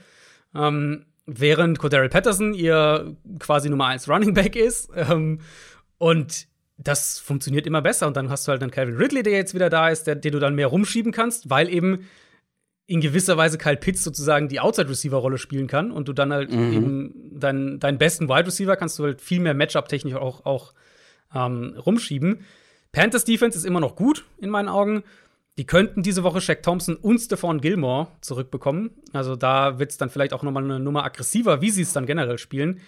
Ähm, 0.55 1.05
während 1.25 1.79
Cordero 1.79 2.07
Patterson 2.09 2.53
ihr 2.53 3.15
quasi 3.39 3.69
Nummer 3.69 3.87
1 3.87 4.07
Running 4.09 4.33
Back 4.33 4.55
ist. 4.55 4.89
Ähm, 4.95 5.39
und 5.97 6.47
das 6.77 7.19
funktioniert 7.19 7.67
immer 7.67 7.81
besser. 7.81 8.07
Und 8.07 8.17
dann 8.17 8.29
hast 8.29 8.47
du 8.47 8.51
halt 8.51 8.61
dann 8.61 8.71
Calvin 8.71 8.97
Ridley, 8.97 9.23
der 9.23 9.33
jetzt 9.33 9.53
wieder 9.53 9.69
da 9.69 9.89
ist, 9.89 10.07
der, 10.07 10.15
den 10.15 10.31
du 10.31 10.39
dann 10.39 10.55
mehr 10.55 10.67
rumschieben 10.67 11.11
kannst, 11.11 11.49
weil 11.49 11.69
eben 11.69 12.07
in 12.91 12.99
gewisser 12.99 13.37
Weise 13.37 13.57
Kyle 13.57 13.77
Pitts 13.77 14.03
sozusagen 14.03 14.49
die 14.49 14.59
Outside-Receiver-Rolle 14.59 15.37
spielen 15.37 15.67
kann 15.67 15.91
und 15.91 16.09
du 16.09 16.13
dann 16.13 16.33
halt 16.33 16.51
mhm. 16.51 16.73
eben 16.73 17.39
deinen, 17.39 17.79
deinen 17.79 17.97
besten 17.97 18.27
Wide 18.27 18.47
Receiver 18.47 18.75
kannst 18.75 18.99
du 18.99 19.05
halt 19.05 19.21
viel 19.21 19.39
mehr 19.39 19.53
Matchup-technisch 19.53 20.15
auch, 20.15 20.45
auch 20.45 20.73
ähm, 21.33 21.73
rumschieben. 21.77 22.41
Panthers 22.91 23.23
Defense 23.23 23.57
ist 23.57 23.63
immer 23.63 23.79
noch 23.79 23.95
gut 23.95 24.25
in 24.39 24.49
meinen 24.49 24.67
Augen. 24.67 25.03
Die 25.57 25.65
könnten 25.65 26.03
diese 26.03 26.23
Woche 26.23 26.41
Shaq 26.41 26.63
Thompson 26.63 26.97
und 26.97 27.19
Stephon 27.19 27.61
Gilmore 27.61 28.07
zurückbekommen. 28.19 28.89
Also 29.13 29.37
da 29.37 29.79
wird 29.79 29.91
es 29.91 29.97
dann 29.97 30.09
vielleicht 30.09 30.33
auch 30.33 30.43
nochmal 30.43 30.65
eine 30.65 30.81
Nummer 30.81 31.05
aggressiver, 31.05 31.61
wie 31.61 31.69
sie 31.69 31.83
es 31.83 31.93
dann 31.93 32.05
generell 32.05 32.39
spielen. 32.39 32.81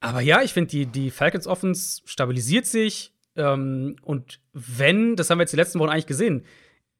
Aber 0.00 0.22
ja, 0.22 0.40
ich 0.40 0.54
finde, 0.54 0.70
die, 0.70 0.86
die 0.86 1.10
Falcons 1.10 1.46
Offense 1.46 2.00
stabilisiert 2.06 2.64
sich. 2.64 3.12
Ähm, 3.34 3.96
und 4.00 4.40
wenn, 4.54 5.14
das 5.14 5.28
haben 5.28 5.36
wir 5.36 5.42
jetzt 5.42 5.52
die 5.52 5.58
letzten 5.58 5.78
Wochen 5.78 5.90
eigentlich 5.90 6.06
gesehen, 6.06 6.46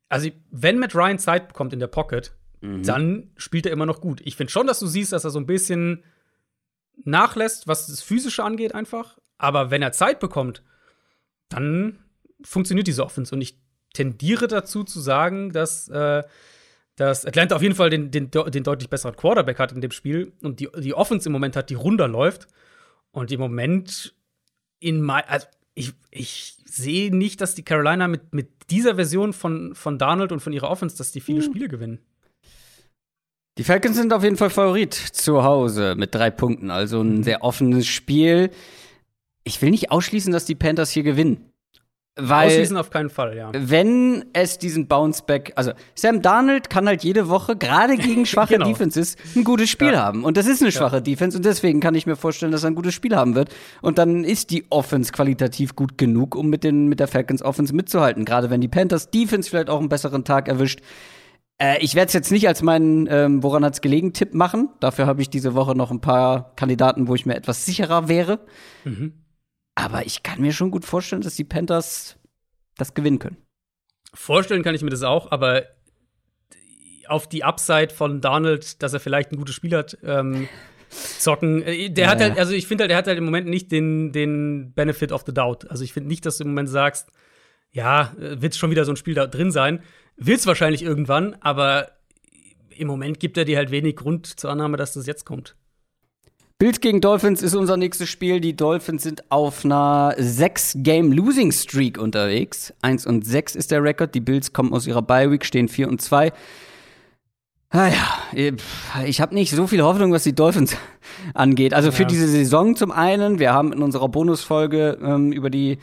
also 0.08 0.30
wenn 0.50 0.78
Matt 0.78 0.94
Ryan 0.94 1.18
Zeit 1.18 1.48
bekommt 1.48 1.72
in 1.72 1.80
der 1.80 1.86
Pocket, 1.88 2.32
mhm. 2.60 2.82
dann 2.82 3.30
spielt 3.36 3.66
er 3.66 3.72
immer 3.72 3.86
noch 3.86 4.00
gut. 4.00 4.20
Ich 4.24 4.36
finde 4.36 4.52
schon, 4.52 4.66
dass 4.66 4.78
du 4.78 4.86
siehst, 4.86 5.12
dass 5.12 5.24
er 5.24 5.30
so 5.30 5.38
ein 5.38 5.46
bisschen 5.46 6.04
nachlässt, 7.04 7.68
was 7.68 7.86
das 7.86 8.02
Physische 8.02 8.44
angeht, 8.44 8.74
einfach. 8.74 9.18
Aber 9.38 9.70
wenn 9.70 9.82
er 9.82 9.92
Zeit 9.92 10.20
bekommt, 10.20 10.62
dann 11.48 11.98
funktioniert 12.42 12.86
diese 12.86 13.04
Offense. 13.04 13.34
Und 13.34 13.40
ich 13.40 13.58
tendiere 13.92 14.48
dazu 14.48 14.84
zu 14.84 15.00
sagen, 15.00 15.52
dass, 15.52 15.88
äh, 15.88 16.22
dass 16.96 17.26
Atlanta 17.26 17.56
auf 17.56 17.62
jeden 17.62 17.74
Fall 17.74 17.90
den, 17.90 18.10
den, 18.10 18.30
den 18.30 18.62
deutlich 18.62 18.88
besseren 18.88 19.16
Quarterback 19.16 19.58
hat 19.58 19.72
in 19.72 19.80
dem 19.80 19.90
Spiel 19.90 20.32
und 20.42 20.60
die, 20.60 20.68
die 20.78 20.94
Offense 20.94 21.28
im 21.28 21.32
Moment 21.32 21.56
hat, 21.56 21.70
die 21.70 21.74
runterläuft. 21.74 22.46
Und 23.10 23.32
im 23.32 23.40
Moment 23.40 24.14
in 24.78 25.00
mein, 25.00 25.24
also 25.26 25.46
ich, 25.76 25.92
ich 26.10 26.56
sehe 26.64 27.14
nicht, 27.14 27.40
dass 27.40 27.54
die 27.54 27.62
Carolina 27.62 28.08
mit, 28.08 28.34
mit 28.34 28.48
dieser 28.70 28.96
Version 28.96 29.32
von, 29.32 29.74
von 29.74 29.98
Donald 29.98 30.32
und 30.32 30.40
von 30.40 30.52
ihrer 30.52 30.70
Offense, 30.70 30.96
dass 30.96 31.12
die 31.12 31.20
viele 31.20 31.38
hm. 31.38 31.44
Spiele 31.44 31.68
gewinnen. 31.68 32.00
Die 33.58 33.64
Falcons 33.64 33.96
sind 33.96 34.12
auf 34.12 34.24
jeden 34.24 34.36
Fall 34.36 34.50
Favorit 34.50 34.92
zu 34.92 35.44
Hause 35.44 35.94
mit 35.96 36.14
drei 36.14 36.30
Punkten, 36.30 36.70
also 36.70 37.00
ein 37.00 37.18
mhm. 37.18 37.22
sehr 37.22 37.42
offenes 37.42 37.86
Spiel. 37.86 38.50
Ich 39.44 39.62
will 39.62 39.70
nicht 39.70 39.90
ausschließen, 39.90 40.32
dass 40.32 40.44
die 40.44 40.54
Panthers 40.54 40.90
hier 40.90 41.04
gewinnen. 41.04 41.52
Weil, 42.18 42.48
Ausschließen 42.48 42.78
auf 42.78 42.88
keinen 42.88 43.10
Fall, 43.10 43.36
ja. 43.36 43.50
Wenn 43.52 44.24
es 44.32 44.56
diesen 44.56 44.88
Bounceback, 44.88 45.52
also 45.54 45.72
Sam 45.94 46.22
Darnold 46.22 46.70
kann 46.70 46.86
halt 46.86 47.04
jede 47.04 47.28
Woche, 47.28 47.56
gerade 47.56 47.98
gegen 47.98 48.24
schwache 48.26 48.54
genau. 48.54 48.66
Defenses, 48.66 49.16
ein 49.34 49.44
gutes 49.44 49.68
Spiel 49.68 49.92
ja. 49.92 50.02
haben. 50.02 50.24
Und 50.24 50.38
das 50.38 50.46
ist 50.46 50.62
eine 50.62 50.72
schwache 50.72 50.96
ja. 50.96 51.00
Defense 51.00 51.36
und 51.36 51.44
deswegen 51.44 51.80
kann 51.80 51.94
ich 51.94 52.06
mir 52.06 52.16
vorstellen, 52.16 52.52
dass 52.52 52.64
er 52.64 52.70
ein 52.70 52.74
gutes 52.74 52.94
Spiel 52.94 53.14
haben 53.14 53.34
wird. 53.34 53.54
Und 53.82 53.98
dann 53.98 54.24
ist 54.24 54.50
die 54.50 54.64
Offense 54.70 55.12
qualitativ 55.12 55.76
gut 55.76 55.98
genug, 55.98 56.36
um 56.36 56.48
mit, 56.48 56.64
den, 56.64 56.88
mit 56.88 57.00
der 57.00 57.08
Falcons 57.08 57.42
Offense 57.42 57.74
mitzuhalten. 57.74 58.24
Gerade 58.24 58.48
wenn 58.48 58.62
die 58.62 58.68
Panthers 58.68 59.10
Defense 59.10 59.50
vielleicht 59.50 59.68
auch 59.68 59.80
einen 59.80 59.90
besseren 59.90 60.24
Tag 60.24 60.48
erwischt. 60.48 60.80
Äh, 61.58 61.82
ich 61.82 61.94
werde 61.94 62.06
es 62.06 62.14
jetzt 62.14 62.32
nicht 62.32 62.48
als 62.48 62.62
meinen 62.62 63.06
ähm, 63.10 63.42
Woran 63.42 63.62
hat's 63.62 63.82
gelegen 63.82 64.14
Tipp 64.14 64.32
machen. 64.32 64.70
Dafür 64.80 65.06
habe 65.06 65.20
ich 65.20 65.28
diese 65.28 65.54
Woche 65.54 65.76
noch 65.76 65.90
ein 65.90 66.00
paar 66.00 66.54
Kandidaten, 66.56 67.08
wo 67.08 67.14
ich 67.14 67.26
mir 67.26 67.36
etwas 67.36 67.66
sicherer 67.66 68.08
wäre. 68.08 68.40
Mhm. 68.84 69.12
Aber 69.76 70.06
ich 70.06 70.24
kann 70.24 70.40
mir 70.40 70.52
schon 70.52 70.72
gut 70.72 70.84
vorstellen, 70.84 71.22
dass 71.22 71.36
die 71.36 71.44
Panthers 71.44 72.16
das 72.76 72.94
gewinnen 72.94 73.20
können. 73.20 73.36
Vorstellen 74.12 74.64
kann 74.64 74.74
ich 74.74 74.82
mir 74.82 74.90
das 74.90 75.02
auch, 75.02 75.30
aber 75.30 75.66
auf 77.06 77.28
die 77.28 77.44
Upside 77.44 77.90
von 77.94 78.20
Donald, 78.20 78.82
dass 78.82 78.94
er 78.94 79.00
vielleicht 79.00 79.30
ein 79.30 79.36
gutes 79.36 79.54
Spiel 79.54 79.76
hat, 79.76 79.96
ähm, 80.02 80.48
zocken. 80.88 81.62
Äh, 81.62 81.90
der 81.90 82.06
ja, 82.06 82.10
hat 82.10 82.20
halt, 82.20 82.38
also 82.38 82.52
ich 82.52 82.66
finde 82.66 82.82
halt, 82.82 82.90
der 82.90 82.98
hat 82.98 83.06
halt 83.06 83.18
im 83.18 83.24
Moment 83.24 83.46
nicht 83.46 83.70
den, 83.70 84.12
den 84.12 84.72
Benefit 84.72 85.12
of 85.12 85.24
the 85.26 85.34
Doubt. 85.34 85.70
Also 85.70 85.84
ich 85.84 85.92
finde 85.92 86.08
nicht, 86.08 86.24
dass 86.26 86.38
du 86.38 86.44
im 86.44 86.50
Moment 86.50 86.70
sagst, 86.70 87.10
ja, 87.70 88.14
äh, 88.18 88.40
wird 88.40 88.56
schon 88.56 88.70
wieder 88.70 88.86
so 88.86 88.92
ein 88.92 88.96
Spiel 88.96 89.14
da 89.14 89.26
drin 89.26 89.52
sein. 89.52 89.82
Will 90.16 90.36
es 90.36 90.46
wahrscheinlich 90.46 90.82
irgendwann, 90.82 91.36
aber 91.40 91.90
im 92.70 92.88
Moment 92.88 93.20
gibt 93.20 93.36
er 93.36 93.44
dir 93.44 93.58
halt 93.58 93.70
wenig 93.70 93.96
Grund 93.96 94.26
zur 94.26 94.50
Annahme, 94.50 94.78
dass 94.78 94.94
das 94.94 95.06
jetzt 95.06 95.26
kommt. 95.26 95.54
Bills 96.58 96.80
gegen 96.80 97.02
Dolphins 97.02 97.42
ist 97.42 97.54
unser 97.54 97.76
nächstes 97.76 98.08
Spiel. 98.08 98.40
Die 98.40 98.56
Dolphins 98.56 99.02
sind 99.02 99.30
auf 99.30 99.62
einer 99.66 100.14
6-Game-Losing-Streak 100.18 101.98
unterwegs. 101.98 102.72
1 102.80 103.04
und 103.06 103.26
6 103.26 103.56
ist 103.56 103.70
der 103.70 103.82
Rekord. 103.82 104.14
Die 104.14 104.20
Bills 104.20 104.54
kommen 104.54 104.72
aus 104.72 104.86
ihrer 104.86 105.02
Bye-Week, 105.02 105.44
stehen 105.44 105.68
4 105.68 105.86
und 105.86 106.00
2. 106.00 106.32
Ah 107.68 107.88
ja, 107.88 108.54
ich 109.04 109.20
habe 109.20 109.34
nicht 109.34 109.50
so 109.50 109.66
viel 109.66 109.82
Hoffnung, 109.82 110.12
was 110.12 110.22
die 110.22 110.34
Dolphins 110.34 110.74
angeht. 111.34 111.74
Also 111.74 111.92
für 111.92 112.04
ja. 112.04 112.08
diese 112.08 112.26
Saison 112.26 112.74
zum 112.74 112.90
einen, 112.90 113.38
wir 113.38 113.52
haben 113.52 113.74
in 113.74 113.82
unserer 113.82 114.08
Bonusfolge 114.08 114.96
ähm, 115.02 115.32
über 115.32 115.50
die 115.50 115.76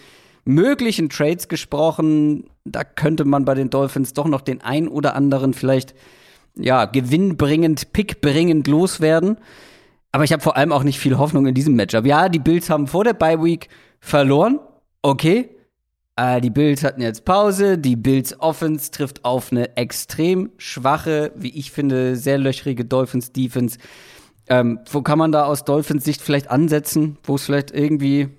möglichen 0.44 1.10
Trades 1.10 1.50
gesprochen. 1.50 2.46
Da 2.66 2.84
könnte 2.84 3.26
man 3.26 3.46
bei 3.46 3.54
den 3.54 3.70
Dolphins 3.70 4.14
doch 4.14 4.28
noch 4.28 4.42
den 4.42 4.62
ein 4.62 4.88
oder 4.88 5.16
anderen 5.16 5.54
vielleicht 5.54 5.94
ja 6.56 6.86
gewinnbringend, 6.86 7.94
pickbringend 7.94 8.68
loswerden. 8.68 9.38
Aber 10.14 10.24
ich 10.24 10.32
habe 10.32 10.44
vor 10.44 10.56
allem 10.56 10.72
auch 10.72 10.84
nicht 10.84 11.00
viel 11.00 11.18
Hoffnung 11.18 11.48
in 11.48 11.56
diesem 11.56 11.76
Matchup. 11.76 12.06
Ja, 12.06 12.30
die 12.30 12.40
Bills 12.40 12.70
haben 12.70 12.86
vor 12.86 13.04
der 13.04 13.14
Bye 13.14 13.44
Week 13.44 13.68
verloren. 14.00 14.60
Okay. 15.02 15.50
Äh, 16.16 16.40
die 16.40 16.52
Bills 16.52 16.84
hatten 16.84 17.02
jetzt 17.02 17.26
Pause. 17.26 17.80
Die 17.80 17.96
Bills 17.96 18.40
Offense 18.40 18.92
trifft 18.92 19.26
auf 19.26 19.52
eine 19.52 19.76
extrem 19.76 20.52
schwache, 20.58 21.32
wie 21.36 21.50
ich 21.58 21.72
finde, 21.72 22.16
sehr 22.16 22.38
löchrige 22.38 22.86
Dolphins 22.86 23.32
Defense. 23.32 23.80
Ähm, 24.48 24.82
wo 24.92 25.02
kann 25.02 25.18
man 25.18 25.32
da 25.32 25.46
aus 25.46 25.66
Dolphins 25.66 26.04
Sicht 26.06 26.22
vielleicht 26.22 26.52
ansetzen, 26.52 27.18
wo 27.24 27.34
es 27.36 27.46
vielleicht 27.46 27.72
irgendwie 27.72 28.30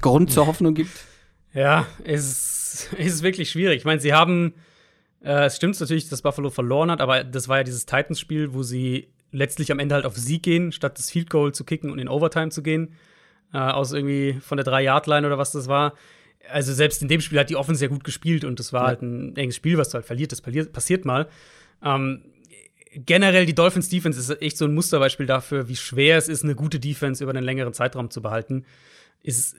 Grund 0.00 0.30
zur 0.30 0.46
Hoffnung 0.46 0.74
gibt? 0.74 0.92
Ja, 1.52 1.86
es 2.04 2.88
ist 2.96 3.22
wirklich 3.24 3.50
schwierig. 3.50 3.78
Ich 3.78 3.84
meine, 3.84 4.00
sie 4.00 4.14
haben, 4.14 4.54
äh, 5.24 5.46
es 5.46 5.56
stimmt 5.56 5.80
natürlich, 5.80 6.08
dass 6.08 6.22
Buffalo 6.22 6.50
verloren 6.50 6.92
hat, 6.92 7.00
aber 7.00 7.24
das 7.24 7.48
war 7.48 7.56
ja 7.56 7.64
dieses 7.64 7.84
Titans-Spiel, 7.84 8.54
wo 8.54 8.62
sie 8.62 9.08
letztlich 9.32 9.70
am 9.72 9.78
Ende 9.78 9.94
halt 9.94 10.06
auf 10.06 10.16
Sieg 10.16 10.42
gehen, 10.42 10.72
statt 10.72 10.98
das 10.98 11.10
Field 11.10 11.30
Goal 11.30 11.52
zu 11.52 11.64
kicken 11.64 11.90
und 11.90 11.98
in 11.98 12.08
Overtime 12.08 12.50
zu 12.50 12.62
gehen. 12.62 12.94
Äh, 13.52 13.58
aus 13.58 13.92
irgendwie 13.92 14.38
von 14.40 14.58
der 14.58 14.66
3-Yard-Line 14.66 15.26
oder 15.26 15.38
was 15.38 15.52
das 15.52 15.68
war. 15.68 15.94
Also 16.50 16.72
selbst 16.72 17.02
in 17.02 17.08
dem 17.08 17.20
Spiel 17.20 17.38
hat 17.38 17.50
die 17.50 17.56
Offense 17.56 17.78
sehr 17.78 17.88
gut 17.88 18.04
gespielt 18.04 18.44
und 18.44 18.58
das 18.58 18.72
war 18.72 18.82
ja. 18.82 18.86
halt 18.88 19.02
ein 19.02 19.36
enges 19.36 19.56
Spiel, 19.56 19.78
was 19.78 19.88
du 19.88 19.94
halt 19.94 20.04
verliert. 20.04 20.32
Das 20.32 20.40
passiert 20.40 21.04
mal. 21.04 21.28
Ähm, 21.82 22.24
generell 22.94 23.46
die 23.46 23.54
Dolphins 23.54 23.88
Defense 23.88 24.18
ist 24.18 24.42
echt 24.42 24.58
so 24.58 24.64
ein 24.64 24.74
Musterbeispiel 24.74 25.26
dafür, 25.26 25.68
wie 25.68 25.76
schwer 25.76 26.18
es 26.18 26.28
ist, 26.28 26.44
eine 26.44 26.54
gute 26.54 26.80
Defense 26.80 27.22
über 27.22 27.32
einen 27.32 27.44
längeren 27.44 27.72
Zeitraum 27.72 28.10
zu 28.10 28.22
behalten. 28.22 28.64
Ist, 29.22 29.56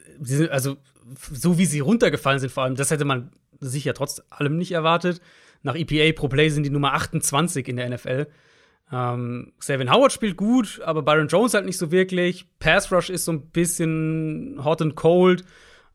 also, 0.52 0.78
so 1.32 1.58
wie 1.58 1.66
sie 1.66 1.80
runtergefallen 1.80 2.40
sind, 2.40 2.52
vor 2.52 2.64
allem, 2.64 2.76
das 2.76 2.92
hätte 2.92 3.06
man 3.06 3.32
sich 3.60 3.86
ja 3.86 3.94
trotz 3.94 4.22
allem 4.30 4.58
nicht 4.58 4.72
erwartet. 4.72 5.22
Nach 5.64 5.76
EPA 5.76 6.18
pro 6.18 6.28
Play 6.28 6.50
sind 6.50 6.64
die 6.64 6.70
Nummer 6.70 6.94
28 6.94 7.68
in 7.68 7.76
der 7.76 7.90
NFL. 7.90 8.28
Ähm, 8.92 9.54
Xavier 9.60 9.92
Howard 9.92 10.12
spielt 10.12 10.38
gut, 10.38 10.82
aber 10.84 11.04
Byron 11.04 11.28
Jones 11.28 11.54
halt 11.54 11.66
nicht 11.66 11.78
so 11.78 11.92
wirklich. 11.92 12.48
Pass 12.60 12.92
Rush 12.92 13.10
ist 13.10 13.26
so 13.26 13.32
ein 13.32 13.50
bisschen 13.50 14.60
hot 14.64 14.82
and 14.82 14.96
cold. 14.96 15.44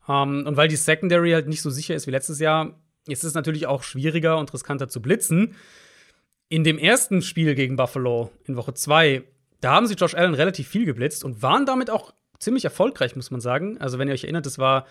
Ähm, 0.09 0.45
und 0.47 0.57
weil 0.57 0.69
die 0.69 0.77
Secondary 0.77 1.33
halt 1.33 1.49
nicht 1.49 1.63
so 1.63 1.71
sicher 1.71 1.95
ist 1.95 2.07
wie 2.07 2.13
letztes 2.13 2.39
Jahr, 2.39 2.79
ist 3.07 3.25
es 3.25 3.35
natürlich 3.35 3.67
auch 3.67 3.83
schwieriger 3.83 4.39
und 4.39 4.53
riskanter 4.53 4.89
zu 4.89 5.03
blitzen. 5.03 5.57
In 6.49 6.63
dem 6.63 6.79
ersten 6.79 7.23
Spiel 7.23 7.55
gegen 7.55 7.77
Buffalo 7.77 8.31
in 8.45 8.57
Woche 8.57 8.75
2, 8.75 9.25
da 9.61 9.73
haben 9.73 9.87
sie 9.87 9.95
Josh 9.95 10.15
Allen 10.15 10.35
relativ 10.35 10.69
viel 10.69 10.85
geblitzt 10.85 11.25
und 11.25 11.43
waren 11.43 11.67
damit 11.67 11.91
auch 11.91 12.15
ziemlich 12.39 12.65
erfolgreich, 12.65 13.17
muss 13.17 13.31
man 13.31 13.41
sagen. 13.41 13.79
Also, 13.79 13.99
wenn 13.99 14.09
ihr 14.09 14.15
euch 14.15 14.25
erinnert, 14.25 14.47
das 14.47 14.59
war 14.59 14.87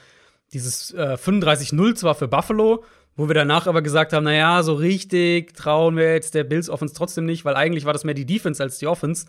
dieses 0.52 0.94
äh, 0.94 1.14
35-0 1.14 1.96
zwar 1.96 2.16
für 2.16 2.28
Buffalo, 2.28 2.84
wo 3.16 3.28
wir 3.28 3.36
danach 3.36 3.68
aber 3.68 3.82
gesagt 3.82 4.14
haben, 4.14 4.24
naja, 4.24 4.64
so 4.64 4.74
richtig 4.74 5.54
trauen 5.56 5.96
wir 5.96 6.14
jetzt 6.14 6.34
der 6.34 6.44
Bills 6.44 6.70
Offense 6.70 6.96
trotzdem 6.96 7.26
nicht, 7.26 7.46
weil 7.46 7.56
eigentlich 7.56 7.86
war 7.86 7.94
das 7.94 8.04
mehr 8.04 8.16
die 8.16 8.26
Defense 8.26 8.62
als 8.62 8.80
die 8.80 8.88
Offense. 8.88 9.28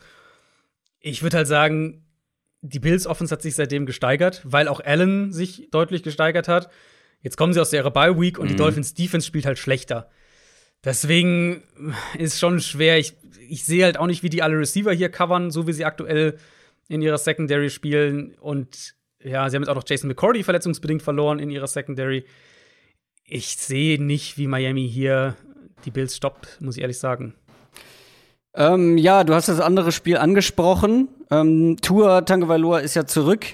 Ich 1.01 1.23
würde 1.23 1.37
halt 1.39 1.49
sagen, 1.49 2.05
die 2.63 2.79
Bills 2.79 3.07
Offense 3.07 3.33
hat 3.33 3.43
sich 3.43 3.55
seitdem 3.55 3.85
gesteigert, 3.85 4.41
weil 4.45 4.69
auch 4.69 4.81
Allen 4.81 5.33
sich 5.33 5.69
deutlich 5.71 6.03
gesteigert 6.03 6.49
hat. 6.49 6.71
Jetzt 7.21 7.37
kommen 7.37 7.53
sie 7.53 7.61
aus 7.61 7.71
der 7.71 7.89
Bye 7.91 8.19
Week 8.19 8.39
und 8.39 8.47
mhm. 8.47 8.51
die 8.51 8.57
Dolphins 8.57 8.95
Defense 8.95 9.27
spielt 9.27 9.45
halt 9.45 9.59
schlechter. 9.59 10.09
Deswegen 10.83 11.63
ist 12.19 12.39
schon 12.39 12.61
schwer. 12.61 12.99
Ich, 12.99 13.15
ich 13.49 13.65
sehe 13.65 13.85
halt 13.85 13.99
auch 13.99 14.07
nicht, 14.07 14.23
wie 14.23 14.31
die 14.31 14.43
alle 14.43 14.59
Receiver 14.59 14.93
hier 14.93 15.11
covern, 15.11 15.51
so 15.51 15.67
wie 15.67 15.73
sie 15.73 15.85
aktuell 15.85 16.39
in 16.89 17.03
ihrer 17.03 17.19
Secondary 17.19 17.71
spielen. 17.71 18.35
Und 18.41 18.95
ja, 19.23 19.49
sie 19.49 19.57
haben 19.57 19.63
jetzt 19.63 19.71
auch 19.71 19.75
noch 19.75 19.89
Jason 19.89 20.09
McCordy 20.09 20.43
verletzungsbedingt 20.43 21.03
verloren 21.03 21.39
in 21.39 21.51
ihrer 21.51 21.67
Secondary 21.67 22.25
ich 23.27 23.57
sehe 23.57 24.03
nicht, 24.03 24.39
wie 24.39 24.47
Miami 24.47 24.89
hier 24.89 25.37
die 25.85 25.91
Bills 25.91 26.17
stoppt, 26.17 26.61
muss 26.61 26.77
ich 26.77 26.83
ehrlich 26.83 26.99
sagen. 26.99 27.35
Ähm, 28.55 28.99
ja, 28.99 29.25
du 29.25 29.35
hast 29.35 29.49
das 29.49 29.61
andere 29.61 29.93
Spiel 29.93 30.17
angesprochen. 30.17 31.09
Ähm, 31.31 31.77
Tour 31.83 32.25
Tagovailoa 32.25 32.79
ist 32.79 32.95
ja 32.95 33.07
zurück. 33.07 33.47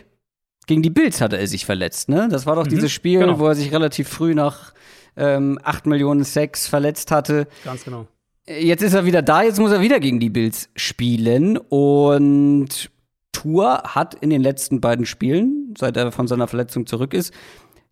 Gegen 0.67 0.83
die 0.83 0.91
Bills 0.91 1.21
hatte 1.21 1.39
er 1.39 1.47
sich 1.47 1.65
verletzt, 1.65 2.09
ne? 2.09 2.29
Das 2.31 2.47
war 2.47 2.55
doch 2.55 2.67
mhm, 2.67 2.71
dieses 2.71 2.93
Spiel, 2.93 3.21
genau. 3.21 3.39
wo 3.39 3.47
er 3.47 3.55
sich 3.55 3.73
relativ 3.73 4.09
früh 4.09 4.35
nach 4.35 4.73
ähm, 5.17 5.59
8 5.63 5.87
Millionen 5.87 6.25
Sex 6.25 6.69
verletzt 6.69 7.11
hatte. 7.11 7.49
Ganz 7.65 7.85
genau. 7.85 8.07
Jetzt 8.47 8.83
ist 8.83 8.95
er 8.95 9.05
wieder 9.05 9.23
da, 9.23 9.43
jetzt 9.43 9.59
muss 9.59 9.73
er 9.73 9.81
wieder 9.81 10.01
gegen 10.01 10.21
die 10.21 10.31
Bills 10.31 10.69
spielen. 10.77 11.57
Und 11.57 12.91
Tour 13.33 13.83
hat 13.85 14.15
in 14.15 14.31
den 14.31 14.43
letzten 14.43 14.81
beiden 14.81 15.07
Spielen, 15.07 15.75
seit 15.79 15.97
er 15.97 16.13
von 16.13 16.27
seiner 16.27 16.47
Verletzung 16.47 16.87
zurück 16.87 17.15
ist, 17.15 17.33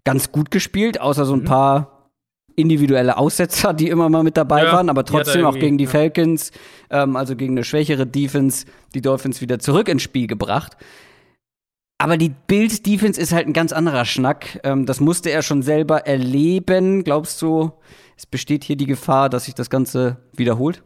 ganz 0.05 0.33
gut 0.33 0.51
gespielt, 0.51 1.01
außer 1.01 1.25
so 1.25 1.35
ein 1.35 1.41
mhm. 1.41 1.47
paar 1.47 2.11
individuelle 2.57 3.17
Aussetzer, 3.17 3.73
die 3.73 3.89
immer 3.89 4.09
mal 4.09 4.25
mit 4.25 4.37
dabei 4.37 4.65
ja, 4.65 4.73
waren, 4.73 4.91
aber 4.91 5.05
trotzdem 5.05 5.47
auch 5.47 5.55
gegen 5.55 5.79
die 5.79 5.85
ja. 5.85 5.91
Falcons, 5.91 6.51
ähm, 6.91 7.15
also 7.17 7.37
gegen 7.37 7.55
eine 7.55 7.65
schwächere 7.65 8.07
Defense, 8.07 8.67
die 8.95 9.01
Dolphins 9.01 9.41
wieder 9.41 9.59
zurück 9.61 9.89
ins 9.89 10.03
Spiel 10.03 10.27
gebracht. 10.27 10.77
Aber 11.99 12.17
die 12.17 12.33
Bild-Defense 12.47 13.21
ist 13.21 13.33
halt 13.33 13.47
ein 13.49 13.53
ganz 13.53 13.73
anderer 13.73 14.05
Schnack. 14.05 14.61
Ähm, 14.63 14.87
das 14.87 15.01
musste 15.01 15.31
er 15.31 15.43
schon 15.43 15.63
selber 15.63 16.07
erleben. 16.07 17.03
Glaubst 17.03 17.43
du, 17.43 17.73
es 18.17 18.25
besteht 18.25 18.63
hier 18.65 18.77
die 18.77 18.87
Gefahr, 18.87 19.29
dass 19.29 19.47
sich 19.47 19.55
das 19.55 19.69
Ganze 19.69 20.19
wiederholt? 20.33 20.83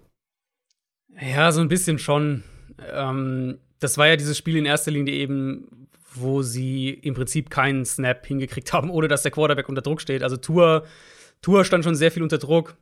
Ja, 1.20 1.52
so 1.52 1.60
ein 1.60 1.68
bisschen 1.68 1.98
schon. 1.98 2.44
Ähm, 2.92 3.58
das 3.78 3.98
war 3.98 4.08
ja 4.08 4.16
dieses 4.16 4.38
Spiel 4.38 4.56
in 4.56 4.64
erster 4.64 4.90
Linie 4.90 5.14
eben, 5.14 5.81
wo 6.14 6.42
sie 6.42 6.90
im 6.90 7.14
Prinzip 7.14 7.50
keinen 7.50 7.84
Snap 7.84 8.26
hingekriegt 8.26 8.72
haben, 8.72 8.90
ohne 8.90 9.08
dass 9.08 9.22
der 9.22 9.30
Quarterback 9.30 9.68
unter 9.68 9.82
Druck 9.82 10.00
steht. 10.00 10.22
Also 10.22 10.36
Tour, 10.36 10.84
Tour 11.40 11.64
stand 11.64 11.84
schon 11.84 11.94
sehr 11.94 12.10
viel 12.10 12.22
unter 12.22 12.38
Druck, 12.38 12.76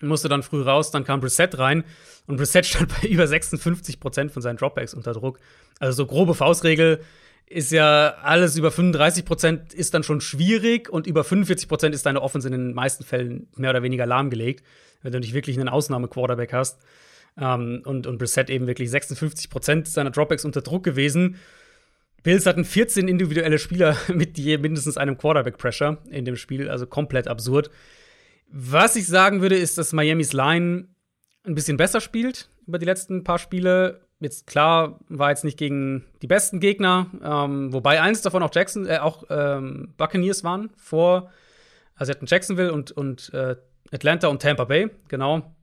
musste 0.00 0.28
dann 0.28 0.42
früh 0.42 0.62
raus, 0.62 0.90
dann 0.90 1.04
kam 1.04 1.20
Brissett 1.20 1.58
rein 1.58 1.84
und 2.26 2.36
Brissett 2.36 2.66
stand 2.66 2.92
bei 3.00 3.08
über 3.08 3.26
56 3.26 4.00
Prozent 4.00 4.32
von 4.32 4.42
seinen 4.42 4.56
Dropbacks 4.56 4.94
unter 4.94 5.12
Druck. 5.12 5.38
Also 5.78 6.04
so 6.04 6.06
grobe 6.06 6.34
Faustregel 6.34 7.00
ist 7.46 7.72
ja 7.72 8.14
alles 8.22 8.56
über 8.56 8.70
35 8.70 9.24
Prozent 9.24 9.74
ist 9.74 9.92
dann 9.92 10.02
schon 10.02 10.20
schwierig 10.20 10.88
und 10.88 11.06
über 11.06 11.24
45 11.24 11.68
Prozent 11.68 11.94
ist 11.94 12.06
deine 12.06 12.22
Offense 12.22 12.48
in 12.48 12.52
den 12.52 12.74
meisten 12.74 13.04
Fällen 13.04 13.48
mehr 13.54 13.70
oder 13.70 13.82
weniger 13.82 14.06
lahmgelegt, 14.06 14.64
wenn 15.02 15.12
du 15.12 15.20
nicht 15.20 15.34
wirklich 15.34 15.58
einen 15.58 15.68
Ausnahme-Quarterback 15.68 16.52
hast. 16.52 16.80
Um, 17.36 17.82
und, 17.84 18.06
und 18.06 18.18
Brissett 18.18 18.48
eben 18.48 18.68
wirklich 18.68 18.92
56 18.92 19.50
Prozent 19.50 19.88
seiner 19.88 20.12
Dropbacks 20.12 20.44
unter 20.44 20.62
Druck 20.62 20.84
gewesen. 20.84 21.36
Bills 22.24 22.46
hatten 22.46 22.64
14 22.64 23.06
individuelle 23.06 23.58
Spieler 23.58 23.96
mit 24.12 24.36
je 24.36 24.58
mindestens 24.58 24.96
einem 24.96 25.16
Quarterback-Pressure 25.16 25.98
in 26.10 26.24
dem 26.24 26.36
Spiel, 26.36 26.68
also 26.68 26.86
komplett 26.86 27.28
absurd. 27.28 27.70
Was 28.48 28.96
ich 28.96 29.06
sagen 29.06 29.40
würde, 29.42 29.56
ist, 29.56 29.78
dass 29.78 29.92
Miamis 29.92 30.32
Line 30.32 30.88
ein 31.44 31.54
bisschen 31.54 31.76
besser 31.76 32.00
spielt 32.00 32.48
über 32.66 32.78
die 32.78 32.86
letzten 32.86 33.22
paar 33.24 33.38
Spiele. 33.38 34.00
Jetzt 34.20 34.46
klar, 34.46 35.00
war 35.08 35.30
jetzt 35.30 35.44
nicht 35.44 35.58
gegen 35.58 36.04
die 36.22 36.26
besten 36.26 36.60
Gegner, 36.60 37.10
ähm, 37.22 37.72
wobei 37.72 38.00
eins 38.00 38.22
davon 38.22 38.42
auch 38.42 38.54
Jackson, 38.54 38.86
äh, 38.86 38.98
auch 38.98 39.24
ähm, 39.28 39.92
Buccaneers 39.96 40.44
waren 40.44 40.70
vor. 40.76 41.30
Also 41.94 42.10
sie 42.10 42.16
hatten 42.16 42.26
Jacksonville 42.26 42.72
und, 42.72 42.90
und 42.92 43.32
äh, 43.34 43.56
Atlanta 43.92 44.28
und 44.28 44.40
Tampa 44.40 44.64
Bay, 44.64 44.90
genau. 45.08 45.54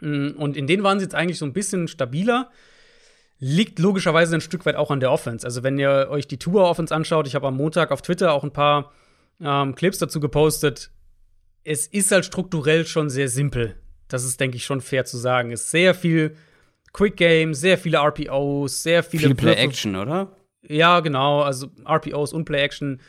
Mm, 0.00 0.30
und 0.36 0.56
in 0.56 0.68
denen 0.68 0.84
waren 0.84 1.00
sie 1.00 1.04
jetzt 1.04 1.14
eigentlich 1.14 1.38
so 1.38 1.44
ein 1.44 1.52
bisschen 1.52 1.88
stabiler. 1.88 2.50
Liegt 3.38 3.78
logischerweise 3.78 4.36
ein 4.36 4.40
Stück 4.40 4.64
weit 4.64 4.76
auch 4.76 4.90
an 4.90 5.00
der 5.00 5.10
Offense. 5.10 5.46
Also, 5.46 5.62
wenn 5.62 5.78
ihr 5.78 6.08
euch 6.10 6.28
die 6.28 6.38
Tour-Offense 6.38 6.94
anschaut, 6.94 7.26
ich 7.26 7.34
habe 7.34 7.48
am 7.48 7.56
Montag 7.56 7.90
auf 7.90 8.00
Twitter 8.02 8.32
auch 8.32 8.44
ein 8.44 8.52
paar 8.52 8.92
ähm, 9.40 9.74
Clips 9.74 9.98
dazu 9.98 10.20
gepostet. 10.20 10.90
Es 11.64 11.86
ist 11.86 12.12
halt 12.12 12.24
strukturell 12.24 12.86
schon 12.86 13.10
sehr 13.10 13.28
simpel. 13.28 13.76
Das 14.08 14.24
ist, 14.24 14.40
denke 14.40 14.56
ich, 14.56 14.64
schon 14.64 14.80
fair 14.80 15.04
zu 15.04 15.16
sagen. 15.16 15.50
Es 15.50 15.62
ist 15.62 15.70
sehr 15.70 15.94
viel 15.94 16.36
Quick 16.92 17.16
Game, 17.16 17.54
sehr 17.54 17.78
viele 17.78 17.98
RPOs, 17.98 18.82
sehr 18.82 19.02
viele 19.02 19.26
Viel 19.28 19.34
Play-Action, 19.34 19.96
oder? 19.96 20.36
Ja, 20.62 21.00
genau. 21.00 21.42
Also 21.42 21.68
RPOs 21.86 22.32
und 22.32 22.44
Play-Action. 22.44 23.00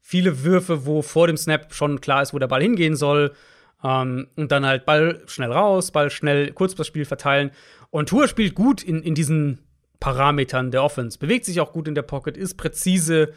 Viele 0.00 0.44
Würfe, 0.44 0.86
wo 0.86 1.02
vor 1.02 1.26
dem 1.26 1.36
Snap 1.36 1.72
schon 1.74 2.00
klar 2.00 2.22
ist, 2.22 2.34
wo 2.34 2.38
der 2.38 2.48
Ball 2.48 2.62
hingehen 2.62 2.96
soll. 2.96 3.34
Um, 3.82 4.28
und 4.36 4.50
dann 4.50 4.64
halt 4.64 4.86
Ball 4.86 5.22
schnell 5.26 5.52
raus, 5.52 5.90
Ball 5.90 6.08
schnell 6.08 6.52
Kurzpassspiel 6.52 7.04
verteilen. 7.04 7.50
Und 7.90 8.08
Tour 8.08 8.28
spielt 8.28 8.54
gut 8.54 8.82
in, 8.82 9.02
in 9.02 9.14
diesen 9.14 9.60
Parametern 10.04 10.70
der 10.70 10.84
Offense. 10.84 11.18
Bewegt 11.18 11.46
sich 11.46 11.62
auch 11.62 11.72
gut 11.72 11.88
in 11.88 11.94
der 11.94 12.02
Pocket, 12.02 12.36
ist 12.36 12.58
präzise, 12.58 13.32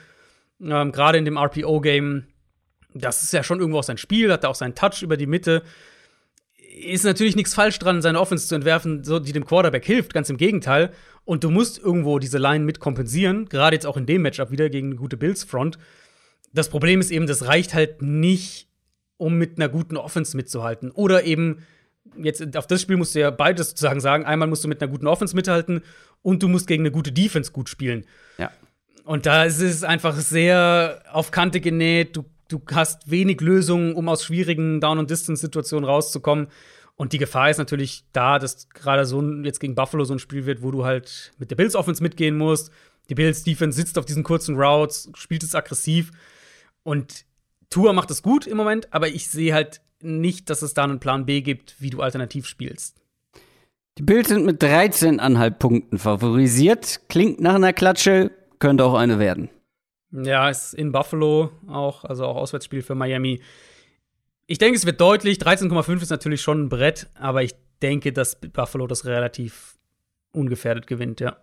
ähm, 0.62 0.92
gerade 0.92 1.18
in 1.18 1.24
dem 1.24 1.38
RPO-Game. 1.38 2.26
Das 2.94 3.24
ist 3.24 3.32
ja 3.32 3.42
schon 3.42 3.62
irgendwo 3.62 3.80
auch 3.80 3.84
sein 3.84 3.98
Spiel, 3.98 4.34
hat 4.34 4.44
da 4.44 4.50
auch 4.50 4.56
seinen 4.56 4.76
Touch 4.76 5.02
über 5.02 5.16
die 5.16 5.28
Mitte. 5.28 5.64
Ist 6.82 7.06
natürlich 7.06 7.38
nichts 7.38 7.54
falsch 7.54 7.80
dran, 7.80 8.02
seine 8.02 8.20
Offense 8.20 8.50
zu 8.50 8.56
entwerfen, 8.56 9.06
so, 9.06 9.18
die 9.20 9.32
dem 9.32 9.46
Quarterback 9.46 9.86
hilft, 9.86 10.14
ganz 10.14 10.30
im 10.30 10.36
Gegenteil. 10.36 10.92
Und 11.24 11.46
du 11.46 11.52
musst 11.52 11.80
irgendwo 11.80 12.20
diese 12.20 12.38
Line 12.38 12.66
mit 12.66 12.82
kompensieren, 12.82 13.46
gerade 13.46 13.78
jetzt 13.78 13.86
auch 13.86 13.96
in 13.96 14.06
dem 14.06 14.22
Matchup 14.22 14.52
wieder 14.52 14.70
gegen 14.70 14.88
eine 14.88 14.96
gute 14.98 15.16
Bills-Front. 15.16 15.78
Das 16.52 16.68
Problem 16.68 17.00
ist 17.00 17.12
eben, 17.12 17.28
das 17.28 17.46
reicht 17.46 17.74
halt 17.76 18.02
nicht, 18.02 18.68
um 19.16 19.38
mit 19.38 19.58
einer 19.58 19.70
guten 19.70 19.96
Offense 19.96 20.36
mitzuhalten. 20.36 20.92
Oder 20.92 21.24
eben, 21.24 21.66
jetzt 22.18 22.58
auf 22.58 22.68
das 22.68 22.82
Spiel 22.82 22.98
musst 22.98 23.16
du 23.16 23.20
ja 23.20 23.32
beides 23.32 23.70
sozusagen 23.70 24.00
sagen. 24.00 24.26
Einmal 24.26 24.48
musst 24.48 24.64
du 24.64 24.68
mit 24.68 24.82
einer 24.82 24.92
guten 24.92 25.08
Offense 25.08 25.36
mithalten 25.36 25.82
und 26.22 26.44
du 26.44 26.48
musst 26.48 26.68
gegen 26.68 26.84
eine 26.84 26.92
gute 26.92 27.12
Defense 27.12 27.52
gut 27.52 27.70
spielen. 27.70 28.06
Ja. 28.38 28.52
Und 29.04 29.26
da 29.26 29.46
ist 29.46 29.62
es 29.62 29.84
einfach 29.84 30.16
sehr 30.16 31.04
auf 31.12 31.32
Kante 31.32 31.62
genäht. 31.62 32.16
Du, 32.16 32.26
du 32.50 32.62
hast 32.74 33.10
wenig 33.10 33.40
Lösungen, 33.42 33.96
um 33.96 34.10
aus 34.10 34.26
schwierigen 34.26 34.82
Down- 34.82 35.00
und 35.00 35.10
Distance-Situationen 35.10 35.88
rauszukommen. 35.88 36.48
Und 36.96 37.14
die 37.14 37.20
Gefahr 37.20 37.50
ist 37.50 37.60
natürlich 37.60 38.04
da, 38.12 38.40
dass 38.40 38.70
gerade 38.70 39.06
so 39.06 39.22
ein, 39.22 39.46
jetzt 39.46 39.60
gegen 39.60 39.76
Buffalo 39.76 40.04
so 40.04 40.14
ein 40.14 40.20
Spiel 40.20 40.46
wird, 40.46 40.64
wo 40.64 40.72
du 40.72 40.84
halt 40.84 41.32
mit 41.38 41.52
der 41.52 41.56
Bills 41.56 41.76
Offense 41.76 42.02
mitgehen 42.02 42.38
musst. 42.38 42.72
Die 43.10 43.16
Bills 43.16 43.44
Defense 43.44 43.78
sitzt 43.78 43.98
auf 43.98 44.06
diesen 44.06 44.24
kurzen 44.24 44.58
Routes, 44.58 45.10
spielt 45.16 45.44
es 45.44 45.56
aggressiv. 45.56 46.12
Und 46.84 47.26
Tour 47.70 47.94
macht 47.94 48.12
es 48.12 48.24
gut 48.24 48.48
im 48.48 48.58
Moment, 48.58 48.94
aber 48.94 49.08
ich 49.10 49.30
sehe 49.30 49.54
halt 49.54 49.82
nicht, 50.02 50.50
dass 50.50 50.62
es 50.62 50.74
da 50.74 50.84
einen 50.84 51.00
Plan 51.00 51.26
B 51.26 51.42
gibt, 51.42 51.76
wie 51.80 51.90
du 51.90 52.02
alternativ 52.02 52.46
spielst. 52.46 53.02
Die 53.98 54.04
Bills 54.04 54.30
sind 54.30 54.46
mit 54.46 54.62
13,5 54.62 55.50
Punkten 55.52 55.98
favorisiert. 55.98 57.02
Klingt 57.10 57.40
nach 57.40 57.56
einer 57.56 57.74
Klatsche, 57.74 58.32
könnte 58.60 58.86
auch 58.86 58.94
eine 58.94 59.18
werden. 59.18 59.50
Ja, 60.12 60.50
ist 60.50 60.74
in 60.74 60.92
Buffalo 60.92 61.52
auch, 61.68 62.04
also 62.06 62.26
auch 62.26 62.36
Auswärtsspiel 62.36 62.82
für 62.82 62.96
Miami. 62.96 63.42
Ich 64.46 64.60
denke, 64.60 64.78
es 64.78 64.86
wird 64.86 65.02
deutlich. 65.02 65.40
13,5 65.40 66.02
ist 66.02 66.10
natürlich 66.10 66.42
schon 66.42 66.64
ein 66.66 66.70
Brett, 66.70 67.08
aber 67.16 67.44
ich 67.44 67.56
denke, 67.82 68.14
dass 68.14 68.40
Buffalo 68.40 68.88
das 68.88 69.06
relativ 69.06 69.78
ungefährdet 70.32 70.88
gewinnt, 70.88 71.20
ja. 71.20 71.38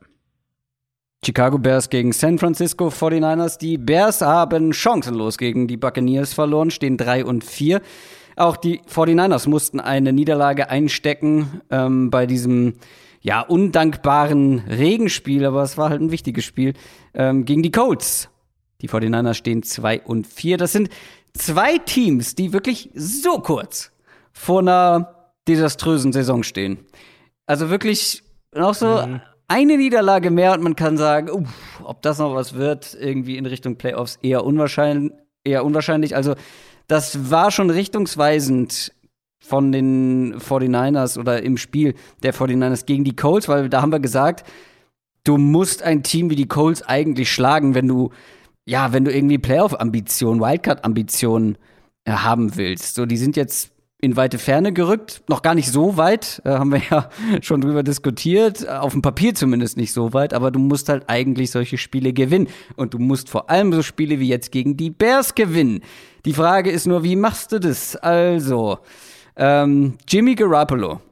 Chicago 1.24 1.58
Bears 1.58 1.88
gegen 1.88 2.12
San 2.12 2.38
Francisco 2.38 2.88
49ers. 2.88 3.58
Die 3.58 3.78
Bears 3.78 4.20
haben 4.20 4.72
chancenlos 4.72 5.38
gegen 5.38 5.66
die 5.66 5.76
Buccaneers 5.76 6.34
verloren, 6.34 6.70
stehen 6.70 6.96
3 6.96 7.24
und 7.24 7.44
4. 7.44 7.80
Auch 8.36 8.56
die 8.56 8.80
49ers 8.80 9.48
mussten 9.48 9.80
eine 9.80 10.12
Niederlage 10.12 10.68
einstecken 10.70 11.60
ähm, 11.70 12.10
bei 12.10 12.26
diesem 12.26 12.74
ja 13.20 13.40
undankbaren 13.40 14.60
Regenspiel, 14.68 15.44
aber 15.46 15.62
es 15.62 15.78
war 15.78 15.90
halt 15.90 16.00
ein 16.00 16.10
wichtiges 16.10 16.44
Spiel 16.44 16.74
ähm, 17.14 17.44
gegen 17.44 17.62
die 17.62 17.70
Colts. 17.70 18.28
Die 18.82 18.88
49ers 18.88 19.34
stehen 19.34 19.62
2 19.62 20.02
und 20.02 20.26
4. 20.26 20.58
Das 20.58 20.72
sind 20.72 20.90
zwei 21.32 21.78
Teams, 21.78 22.34
die 22.34 22.52
wirklich 22.52 22.90
so 22.94 23.38
kurz 23.38 23.92
vor 24.32 24.60
einer 24.60 25.30
desaströsen 25.48 26.12
Saison 26.12 26.42
stehen. 26.42 26.78
Also 27.46 27.70
wirklich 27.70 28.22
noch 28.54 28.74
so 28.74 29.06
mhm 29.06 29.20
eine 29.48 29.76
Niederlage 29.76 30.30
mehr 30.30 30.52
und 30.52 30.62
man 30.62 30.76
kann 30.76 30.96
sagen, 30.96 31.30
uff, 31.30 31.80
ob 31.84 32.02
das 32.02 32.18
noch 32.18 32.34
was 32.34 32.54
wird, 32.54 32.96
irgendwie 32.98 33.36
in 33.36 33.46
Richtung 33.46 33.76
Playoffs 33.76 34.18
eher 34.22 34.44
unwahrscheinlich. 34.44 35.12
Eher 35.46 35.64
unwahrscheinlich. 35.64 36.16
Also, 36.16 36.36
das 36.86 37.30
war 37.30 37.50
schon 37.50 37.70
richtungsweisend 37.70 38.92
von 39.40 39.72
den 39.72 40.38
49ers 40.38 41.18
oder 41.18 41.42
im 41.42 41.56
Spiel 41.56 41.94
der 42.22 42.34
49ers 42.34 42.86
gegen 42.86 43.04
die 43.04 43.16
Colts, 43.16 43.48
weil 43.48 43.68
da 43.68 43.82
haben 43.82 43.92
wir 43.92 44.00
gesagt, 44.00 44.46
du 45.24 45.36
musst 45.36 45.82
ein 45.82 46.02
Team 46.02 46.30
wie 46.30 46.36
die 46.36 46.48
Colts 46.48 46.82
eigentlich 46.82 47.32
schlagen, 47.32 47.74
wenn 47.74 47.88
du, 47.88 48.10
ja, 48.66 48.92
wenn 48.92 49.04
du 49.04 49.12
irgendwie 49.12 49.38
Playoff-Ambitionen, 49.38 50.40
Wildcard-Ambitionen 50.40 51.58
äh, 52.04 52.12
haben 52.12 52.56
willst. 52.56 52.94
So, 52.94 53.04
die 53.04 53.16
sind 53.16 53.36
jetzt 53.36 53.70
in 54.00 54.16
weite 54.16 54.38
Ferne 54.38 54.72
gerückt. 54.72 55.22
Noch 55.28 55.42
gar 55.42 55.54
nicht 55.54 55.70
so 55.70 55.96
weit, 55.96 56.42
äh, 56.44 56.50
haben 56.50 56.72
wir 56.72 56.82
ja 56.90 57.08
schon 57.40 57.60
drüber 57.60 57.82
diskutiert. 57.82 58.68
Auf 58.68 58.92
dem 58.92 59.02
Papier 59.02 59.34
zumindest 59.34 59.76
nicht 59.76 59.92
so 59.92 60.12
weit, 60.12 60.34
aber 60.34 60.50
du 60.50 60.58
musst 60.58 60.88
halt 60.88 61.04
eigentlich 61.08 61.50
solche 61.50 61.78
Spiele 61.78 62.12
gewinnen. 62.12 62.48
Und 62.76 62.94
du 62.94 62.98
musst 62.98 63.28
vor 63.28 63.50
allem 63.50 63.72
so 63.72 63.82
Spiele 63.82 64.20
wie 64.20 64.28
jetzt 64.28 64.52
gegen 64.52 64.76
die 64.76 64.90
Bears 64.90 65.34
gewinnen. 65.34 65.80
Die 66.24 66.32
Frage 66.32 66.70
ist 66.70 66.86
nur, 66.86 67.04
wie 67.04 67.16
machst 67.16 67.52
du 67.52 67.60
das? 67.60 67.96
Also, 67.96 68.78
ähm, 69.36 69.98
Jimmy 70.08 70.34
Garoppolo, 70.34 71.02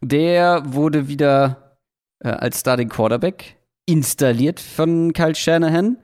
der 0.00 0.62
wurde 0.66 1.08
wieder 1.08 1.78
äh, 2.20 2.28
als 2.28 2.60
Starting 2.60 2.88
Quarterback 2.88 3.56
installiert 3.84 4.58
von 4.58 5.12
Kyle 5.12 5.34
Shanahan 5.34 5.98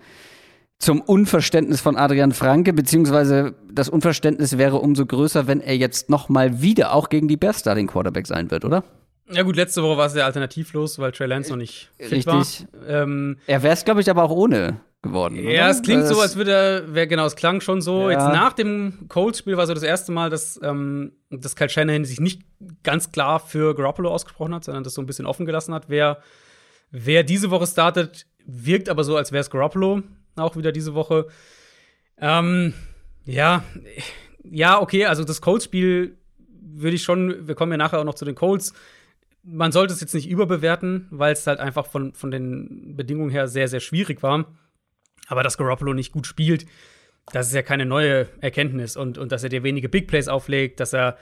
zum 0.79 1.01
Unverständnis 1.01 1.81
von 1.81 1.97
Adrian 1.97 2.33
Franke, 2.33 2.75
beziehungsweise 2.75 3.55
das 3.73 3.89
Unverständnis 3.89 4.59
wäre 4.59 4.79
umso 4.79 5.07
größer, 5.07 5.47
wenn 5.47 5.61
er 5.61 5.77
jetzt 5.77 6.11
noch 6.11 6.29
mal 6.29 6.61
wieder 6.61 6.93
auch 6.93 7.09
gegen 7.09 7.29
die 7.29 7.37
Bears 7.39 7.61
Starting 7.61 7.87
Quarterback 7.87 8.27
sein 8.27 8.51
wird, 8.51 8.65
oder? 8.67 8.85
Ja 9.31 9.45
gut, 9.45 9.57
letzte 9.57 9.83
Woche 9.83 9.97
war 9.97 10.07
es 10.07 10.15
ja 10.15 10.27
alternativlos, 10.27 10.99
weil 10.99 11.13
Trey 11.13 11.27
Lance 11.27 11.51
noch 11.51 11.57
nicht 11.57 11.91
fit 11.97 12.13
Richtig. 12.13 12.27
war. 12.27 12.87
Ähm, 12.87 13.39
er 13.47 13.63
wäre 13.63 13.73
es, 13.73 13.85
glaube 13.85 14.03
ich, 14.03 14.11
aber 14.11 14.25
auch 14.25 14.33
ohne 14.33 14.81
geworden. 15.03 15.37
Ja, 15.37 15.63
oder? 15.63 15.71
es 15.71 15.83
klingt 15.83 16.07
so, 16.07 16.21
als 16.21 16.37
würde 16.37 16.87
er, 16.95 17.07
genau, 17.07 17.27
es 17.27 17.37
klang 17.37 17.61
schon 17.61 17.83
so. 17.83 18.09
Ja. 18.09 18.13
Jetzt 18.13 18.35
nach 18.35 18.53
dem 18.53 19.09
Colts-Spiel 19.09 19.57
war 19.57 19.67
so 19.67 19.75
das 19.75 19.83
erste 19.83 20.13
Mal, 20.13 20.31
dass, 20.31 20.61
ähm, 20.63 21.13
dass 21.31 21.57
Kyle 21.57 21.69
Shanahan 21.69 22.05
sich 22.05 22.21
nicht 22.21 22.43
ganz 22.83 23.11
klar 23.11 23.41
für 23.41 23.75
Garoppolo 23.75 24.11
ausgesprochen 24.11 24.55
hat, 24.55 24.65
sondern 24.65 24.85
das 24.85 24.95
so 24.95 25.03
ein 25.03 25.07
bisschen 25.07 25.27
offen 25.27 25.45
gelassen 25.45 25.75
hat. 25.75 25.89
Wer, 25.89 26.23
wer 26.91 27.25
diese 27.25 27.51
Woche 27.51 27.67
startet, 27.67 28.27
wirkt 28.47 28.89
aber 28.89 29.05
so, 29.05 29.17
als 29.17 29.33
wäre 29.33 29.41
es 29.41 29.51
Garoppolo 29.51 30.03
auch 30.37 30.57
wieder 30.57 30.73
diese 30.73 30.95
Woche. 30.95 31.27
Ähm, 32.19 32.73
ja, 33.25 33.65
ja, 34.45 34.81
okay, 34.81 35.07
also 35.07 35.25
das 35.25 35.41
Colts-Spiel 35.41 36.17
würde 36.49 36.97
ich 36.97 37.03
schon, 37.03 37.47
wir 37.47 37.55
kommen 37.55 37.73
ja 37.73 37.79
nachher 37.79 38.01
auch 38.01 38.05
noch 38.05 38.15
zu 38.15 38.25
den 38.25 38.35
Colts. 38.35 38.73
Man 39.43 39.73
sollte 39.73 39.93
es 39.93 40.01
jetzt 40.01 40.15
nicht 40.15 40.29
überbewerten, 40.29 41.09
weil 41.11 41.33
es 41.33 41.47
halt 41.47 41.59
einfach 41.59 41.87
von, 41.87 42.15
von 42.15 42.31
den 42.31 42.97
Bedingungen 42.97 43.31
her 43.31 43.49
sehr, 43.49 43.69
sehr 43.69 43.81
schwierig 43.81 44.23
war. 44.23 44.47
Aber 45.33 45.43
dass 45.43 45.57
Garoppolo 45.57 45.95
nicht 45.95 46.13
gut 46.13 46.27
spielt, 46.27 46.67
das 47.33 47.47
ist 47.47 47.55
ja 47.55 47.63
keine 47.63 47.87
neue 47.87 48.29
Erkenntnis. 48.43 48.99
Und, 48.99 49.17
und 49.17 49.33
dass 49.33 49.43
er 49.43 49.49
dir 49.49 49.63
wenige 49.63 49.89
Big 49.89 50.07
Plays 50.07 50.29
auflegt, 50.29 50.79
dass 50.79 50.93
er 50.93 51.17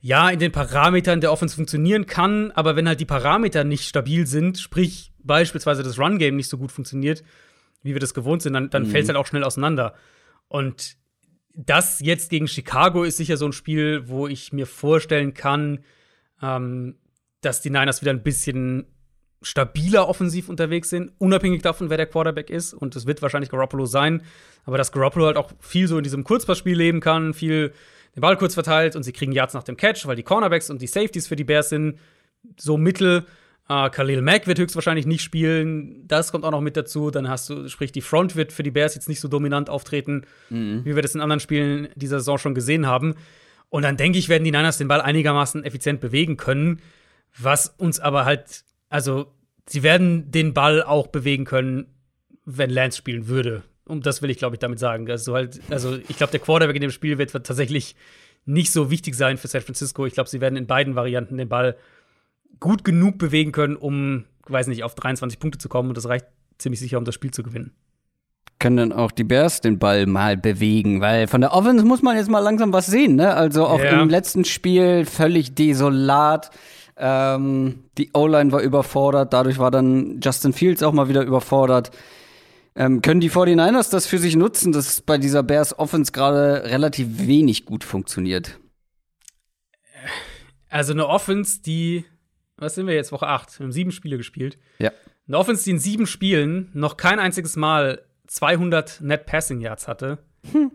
ja 0.00 0.28
in 0.28 0.40
den 0.40 0.50
Parametern 0.50 1.20
der 1.20 1.30
Offense 1.30 1.54
funktionieren 1.54 2.06
kann, 2.06 2.50
aber 2.50 2.74
wenn 2.74 2.88
halt 2.88 2.98
die 2.98 3.04
Parameter 3.04 3.62
nicht 3.62 3.84
stabil 3.84 4.26
sind, 4.26 4.58
sprich 4.58 5.12
beispielsweise 5.22 5.84
das 5.84 6.00
Run-Game 6.00 6.34
nicht 6.34 6.48
so 6.48 6.58
gut 6.58 6.72
funktioniert, 6.72 7.22
wie 7.84 7.92
wir 7.92 8.00
das 8.00 8.12
gewohnt 8.12 8.42
sind, 8.42 8.54
dann, 8.54 8.70
dann 8.70 8.82
mhm. 8.82 8.86
fällt 8.88 9.04
es 9.04 9.08
halt 9.08 9.18
auch 9.18 9.26
schnell 9.28 9.44
auseinander. 9.44 9.94
Und 10.48 10.96
das 11.54 12.00
jetzt 12.00 12.30
gegen 12.30 12.48
Chicago 12.48 13.04
ist 13.04 13.18
sicher 13.18 13.36
so 13.36 13.46
ein 13.46 13.52
Spiel, 13.52 14.08
wo 14.08 14.26
ich 14.26 14.52
mir 14.52 14.66
vorstellen 14.66 15.32
kann, 15.32 15.84
ähm, 16.42 16.96
dass 17.40 17.60
die 17.60 17.70
Niners 17.70 18.00
wieder 18.00 18.10
ein 18.10 18.24
bisschen 18.24 18.86
stabiler 19.44 20.08
offensiv 20.08 20.48
unterwegs 20.48 20.90
sind, 20.90 21.12
unabhängig 21.18 21.62
davon, 21.62 21.90
wer 21.90 21.96
der 21.96 22.06
Quarterback 22.06 22.50
ist. 22.50 22.74
Und 22.74 22.96
es 22.96 23.06
wird 23.06 23.22
wahrscheinlich 23.22 23.50
Garoppolo 23.50 23.86
sein. 23.86 24.22
Aber 24.64 24.78
dass 24.78 24.92
Garoppolo 24.92 25.26
halt 25.26 25.36
auch 25.36 25.50
viel 25.60 25.86
so 25.86 25.96
in 25.96 26.02
diesem 26.02 26.24
Kurzpassspiel 26.24 26.76
leben 26.76 27.00
kann, 27.00 27.34
viel 27.34 27.72
den 28.16 28.20
Ball 28.20 28.36
kurz 28.36 28.54
verteilt 28.54 28.96
und 28.96 29.02
sie 29.02 29.12
kriegen 29.12 29.32
Yards 29.32 29.54
nach 29.54 29.64
dem 29.64 29.76
Catch, 29.76 30.06
weil 30.06 30.16
die 30.16 30.22
Cornerbacks 30.22 30.70
und 30.70 30.80
die 30.80 30.86
Safeties 30.86 31.26
für 31.26 31.36
die 31.36 31.44
Bears 31.44 31.68
sind 31.68 31.98
so 32.56 32.76
mittel. 32.76 33.24
Uh, 33.68 33.88
Khalil 33.88 34.20
Mack 34.20 34.46
wird 34.46 34.58
höchstwahrscheinlich 34.58 35.06
nicht 35.06 35.22
spielen. 35.22 36.06
Das 36.06 36.30
kommt 36.30 36.44
auch 36.44 36.50
noch 36.50 36.60
mit 36.60 36.76
dazu. 36.76 37.10
Dann 37.10 37.30
hast 37.30 37.48
du, 37.48 37.66
sprich, 37.68 37.92
die 37.92 38.02
Front 38.02 38.36
wird 38.36 38.52
für 38.52 38.62
die 38.62 38.70
Bears 38.70 38.94
jetzt 38.94 39.08
nicht 39.08 39.20
so 39.20 39.28
dominant 39.28 39.70
auftreten, 39.70 40.26
mhm. 40.50 40.84
wie 40.84 40.94
wir 40.94 41.02
das 41.02 41.14
in 41.14 41.22
anderen 41.22 41.40
Spielen 41.40 41.88
dieser 41.94 42.18
Saison 42.18 42.36
schon 42.36 42.54
gesehen 42.54 42.86
haben. 42.86 43.14
Und 43.70 43.82
dann 43.82 43.96
denke 43.96 44.18
ich, 44.18 44.28
werden 44.28 44.44
die 44.44 44.50
Niners 44.50 44.76
den 44.76 44.88
Ball 44.88 45.00
einigermaßen 45.00 45.64
effizient 45.64 46.00
bewegen 46.00 46.36
können. 46.36 46.80
Was 47.38 47.68
uns 47.78 48.00
aber 48.00 48.26
halt, 48.26 48.64
also, 48.88 49.32
sie 49.66 49.82
werden 49.82 50.30
den 50.30 50.54
Ball 50.54 50.82
auch 50.82 51.08
bewegen 51.08 51.44
können, 51.44 51.86
wenn 52.44 52.70
Lance 52.70 52.98
spielen 52.98 53.28
würde. 53.28 53.62
Und 53.86 54.06
das 54.06 54.22
will 54.22 54.30
ich, 54.30 54.38
glaube 54.38 54.56
ich, 54.56 54.60
damit 54.60 54.78
sagen. 54.78 55.10
Also, 55.10 55.34
halt, 55.34 55.60
also 55.70 55.96
ich 56.08 56.16
glaube, 56.16 56.30
der 56.30 56.40
Quarterback 56.40 56.76
in 56.76 56.82
dem 56.82 56.90
Spiel 56.90 57.18
wird 57.18 57.32
tatsächlich 57.32 57.96
nicht 58.46 58.72
so 58.72 58.90
wichtig 58.90 59.14
sein 59.14 59.36
für 59.36 59.48
San 59.48 59.62
Francisco. 59.62 60.06
Ich 60.06 60.14
glaube, 60.14 60.28
sie 60.28 60.40
werden 60.40 60.56
in 60.56 60.66
beiden 60.66 60.94
Varianten 60.94 61.36
den 61.36 61.48
Ball 61.48 61.76
gut 62.60 62.84
genug 62.84 63.18
bewegen 63.18 63.52
können, 63.52 63.76
um, 63.76 64.24
weiß 64.46 64.68
nicht, 64.68 64.84
auf 64.84 64.94
23 64.94 65.38
Punkte 65.38 65.58
zu 65.58 65.68
kommen. 65.68 65.88
Und 65.88 65.96
das 65.96 66.08
reicht 66.08 66.26
ziemlich 66.58 66.80
sicher, 66.80 66.98
um 66.98 67.04
das 67.04 67.14
Spiel 67.14 67.30
zu 67.30 67.42
gewinnen. 67.42 67.72
Können 68.58 68.76
dann 68.76 68.92
auch 68.92 69.10
die 69.10 69.24
Bears 69.24 69.60
den 69.60 69.78
Ball 69.78 70.06
mal 70.06 70.36
bewegen, 70.36 71.00
weil 71.00 71.26
von 71.26 71.40
der 71.40 71.52
Offense 71.52 71.84
muss 71.84 72.02
man 72.02 72.16
jetzt 72.16 72.30
mal 72.30 72.38
langsam 72.38 72.72
was 72.72 72.86
sehen, 72.86 73.16
ne? 73.16 73.34
Also 73.34 73.66
auch 73.66 73.80
ja. 73.80 74.00
im 74.00 74.08
letzten 74.08 74.44
Spiel 74.44 75.04
völlig 75.04 75.54
desolat. 75.54 76.50
Ähm, 76.96 77.84
die 77.98 78.10
O-Line 78.12 78.52
war 78.52 78.60
überfordert, 78.60 79.32
dadurch 79.32 79.58
war 79.58 79.70
dann 79.70 80.20
Justin 80.20 80.52
Fields 80.52 80.82
auch 80.82 80.92
mal 80.92 81.08
wieder 81.08 81.22
überfordert. 81.22 81.90
Ähm, 82.76 83.02
können 83.02 83.20
die 83.20 83.30
49ers 83.30 83.90
das 83.90 84.06
für 84.06 84.18
sich 84.18 84.36
nutzen, 84.36 84.72
dass 84.72 85.00
bei 85.00 85.18
dieser 85.18 85.42
Bears 85.42 85.78
Offense 85.78 86.12
gerade 86.12 86.64
relativ 86.64 87.26
wenig 87.26 87.66
gut 87.66 87.84
funktioniert? 87.84 88.58
Also 90.68 90.92
eine 90.92 91.06
Offense, 91.06 91.62
die, 91.62 92.04
was 92.56 92.74
sind 92.74 92.86
wir 92.86 92.94
jetzt, 92.94 93.12
Woche 93.12 93.28
8, 93.28 93.58
wir 93.58 93.64
haben 93.64 93.72
sieben 93.72 93.92
Spiele 93.92 94.16
gespielt. 94.16 94.58
Ja. 94.78 94.90
Eine 95.28 95.38
Offense, 95.38 95.64
die 95.64 95.70
in 95.70 95.78
sieben 95.78 96.06
Spielen 96.06 96.70
noch 96.74 96.96
kein 96.96 97.20
einziges 97.20 97.56
Mal 97.56 98.04
200 98.26 99.00
Net 99.00 99.26
Passing 99.26 99.60
Yards 99.60 99.86
hatte, 99.86 100.18
hm. 100.50 100.72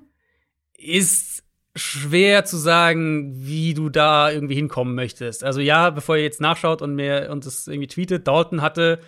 ist 0.77 1.43
schwer 1.75 2.45
zu 2.45 2.57
sagen, 2.57 3.33
wie 3.35 3.73
du 3.73 3.89
da 3.89 4.31
irgendwie 4.31 4.55
hinkommen 4.55 4.95
möchtest. 4.95 5.43
Also 5.43 5.61
ja, 5.61 5.89
bevor 5.89 6.17
ihr 6.17 6.23
jetzt 6.23 6.41
nachschaut 6.41 6.81
und 6.81 6.95
mir 6.95 7.29
und 7.31 7.45
das 7.45 7.67
irgendwie 7.67 7.87
tweetet, 7.87 8.27
Dalton 8.27 8.61
hatte 8.61 8.99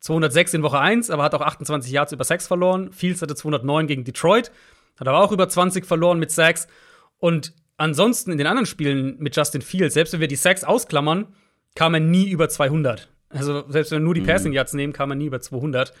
206 0.00 0.54
in 0.54 0.62
Woche 0.62 0.78
1, 0.78 1.10
aber 1.10 1.22
hat 1.22 1.34
auch 1.34 1.40
28 1.40 1.90
Yards 1.90 2.12
über 2.12 2.24
6 2.24 2.46
verloren. 2.46 2.92
Fields 2.92 3.22
hatte 3.22 3.34
209 3.34 3.86
gegen 3.86 4.04
Detroit, 4.04 4.50
hat 4.98 5.08
aber 5.08 5.22
auch 5.22 5.32
über 5.32 5.48
20 5.48 5.86
verloren 5.86 6.18
mit 6.18 6.30
Sacks. 6.30 6.68
Und 7.18 7.52
ansonsten 7.76 8.32
in 8.32 8.38
den 8.38 8.46
anderen 8.46 8.66
Spielen 8.66 9.16
mit 9.18 9.36
Justin 9.36 9.62
Fields, 9.62 9.94
selbst 9.94 10.12
wenn 10.12 10.20
wir 10.20 10.28
die 10.28 10.36
Sacks 10.36 10.64
ausklammern, 10.64 11.26
kam 11.74 11.94
er 11.94 12.00
nie 12.00 12.28
über 12.28 12.48
200. 12.48 13.08
Also 13.30 13.64
selbst 13.68 13.90
wenn 13.90 14.00
wir 14.00 14.04
nur 14.04 14.14
die 14.14 14.22
mhm. 14.22 14.26
Passing 14.26 14.52
Yards 14.52 14.72
nehmen, 14.72 14.92
kam 14.92 15.10
er 15.10 15.16
nie 15.16 15.26
über 15.26 15.40
200. 15.40 15.92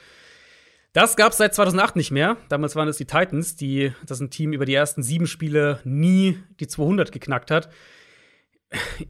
Das 0.92 1.16
gab 1.16 1.32
es 1.32 1.38
seit 1.38 1.54
2008 1.54 1.96
nicht 1.96 2.10
mehr. 2.10 2.36
Damals 2.48 2.74
waren 2.74 2.88
es 2.88 2.96
die 2.96 3.04
Titans, 3.04 3.56
die 3.56 3.92
das 4.06 4.20
ein 4.20 4.30
Team 4.30 4.52
über 4.52 4.64
die 4.64 4.74
ersten 4.74 5.02
sieben 5.02 5.26
Spiele 5.26 5.80
nie 5.84 6.38
die 6.60 6.66
200 6.66 7.12
geknackt 7.12 7.50
hat. 7.50 7.68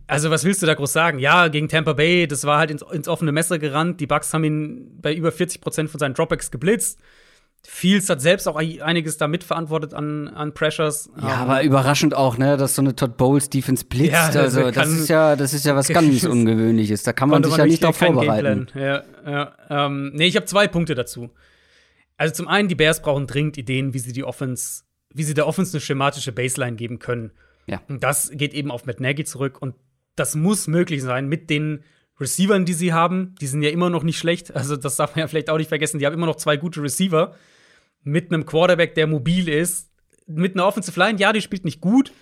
Also, 0.07 0.31
was 0.31 0.45
willst 0.45 0.62
du 0.62 0.66
da 0.66 0.74
groß 0.74 0.93
sagen? 0.93 1.18
Ja, 1.18 1.49
gegen 1.49 1.68
Tampa 1.68 1.93
Bay, 1.93 2.29
das 2.29 2.45
war 2.45 2.59
halt 2.59 2.70
ins, 2.70 2.83
ins 2.93 3.09
offene 3.09 3.33
Messer 3.33 3.59
gerannt. 3.59 4.01
Die 4.01 4.07
Bucks 4.07 4.33
haben 4.33 4.45
ihn 4.45 5.01
bei 5.01 5.12
über 5.12 5.33
40 5.33 5.61
Prozent 5.61 5.91
von 5.91 5.99
seinen 5.99 6.14
Dropbacks 6.14 6.51
geblitzt. 6.51 7.01
Fields 7.66 8.09
hat 8.09 8.20
selbst 8.20 8.47
auch 8.47 8.57
einiges 8.57 9.16
da 9.16 9.26
mitverantwortet 9.26 9.95
an, 9.95 10.29
an 10.29 10.55
Pressures. 10.55 11.11
Ja, 11.20 11.22
um, 11.22 11.51
aber 11.51 11.62
überraschend 11.64 12.14
auch, 12.14 12.39
ne, 12.39 12.57
dass 12.57 12.76
so 12.76 12.83
eine 12.83 12.95
Todd 12.95 13.16
Bowles 13.16 13.51
Defense 13.51 13.85
blitzt. 13.85 14.12
Ja, 14.12 14.31
das, 14.31 14.57
also, 14.57 14.70
das 14.70 14.89
ist 14.91 15.09
ja, 15.09 15.35
das 15.35 15.53
ist 15.53 15.64
ja 15.64 15.74
was 15.74 15.89
ganz 15.89 16.24
Ungewöhnliches. 16.24 17.03
Da 17.03 17.12
kann 17.12 17.29
man 17.29 17.43
sich 17.43 17.57
ja 17.57 17.66
nicht 17.66 17.83
darauf 17.83 17.97
vorbereiten. 17.97 18.68
Ja, 18.74 19.03
ja. 19.26 19.53
Ähm, 19.68 20.12
nee, 20.14 20.26
ich 20.26 20.37
habe 20.37 20.47
zwei 20.47 20.68
Punkte 20.68 20.95
dazu. 20.95 21.31
Also 22.19 22.35
zum 22.35 22.49
einen, 22.49 22.69
die 22.69 22.75
Bears 22.75 23.01
brauchen 23.01 23.27
dringend 23.27 23.57
Ideen, 23.57 23.95
wie 23.95 24.01
sie 24.01 24.12
die 24.12 24.25
Offense, 24.25 24.83
wie 25.14 25.23
sie 25.23 25.35
der 25.35 25.47
Offense 25.47 25.75
eine 25.75 25.81
schematische 25.81 26.33
Baseline 26.33 26.77
geben 26.77 26.99
können. 26.99 27.31
Ja. 27.66 27.81
Und 27.89 28.03
das 28.03 28.31
geht 28.35 28.53
eben 28.53 28.71
auf 28.71 28.85
Matt 28.85 29.01
Nagy 29.01 29.25
zurück. 29.25 29.62
Und 29.62 29.77
das 30.16 30.35
muss 30.35 30.66
möglich 30.66 31.01
sein 31.03 31.29
mit 31.29 31.49
den 31.49 31.85
Receivern, 32.21 32.64
die 32.64 32.73
sie 32.75 32.93
haben. 32.93 33.37
Die 33.41 33.47
sind 33.47 33.62
ja 33.62 33.71
immer 33.71 33.89
noch 33.89 34.03
nicht 34.03 34.19
schlecht. 34.19 34.55
Also, 34.55 34.77
das 34.77 34.97
darf 34.97 35.14
man 35.14 35.21
ja 35.21 35.29
vielleicht 35.29 35.49
auch 35.49 35.59
nicht 35.59 35.69
vergessen. 35.69 36.01
Die 36.01 36.07
haben 36.07 36.14
immer 36.14 36.27
noch 36.27 36.37
zwei 36.37 36.57
gute 36.57 36.83
Receiver. 36.83 37.37
Mit 38.03 38.33
einem 38.33 38.45
Quarterback, 38.45 38.95
der 38.97 39.07
mobil 39.07 39.49
ist. 39.49 39.93
Mit 40.27 40.55
einer 40.55 40.66
Offensive 40.66 40.99
Line, 40.99 41.19
ja, 41.19 41.33
die 41.33 41.41
spielt 41.41 41.64
nicht 41.64 41.81
gut. 41.81 42.12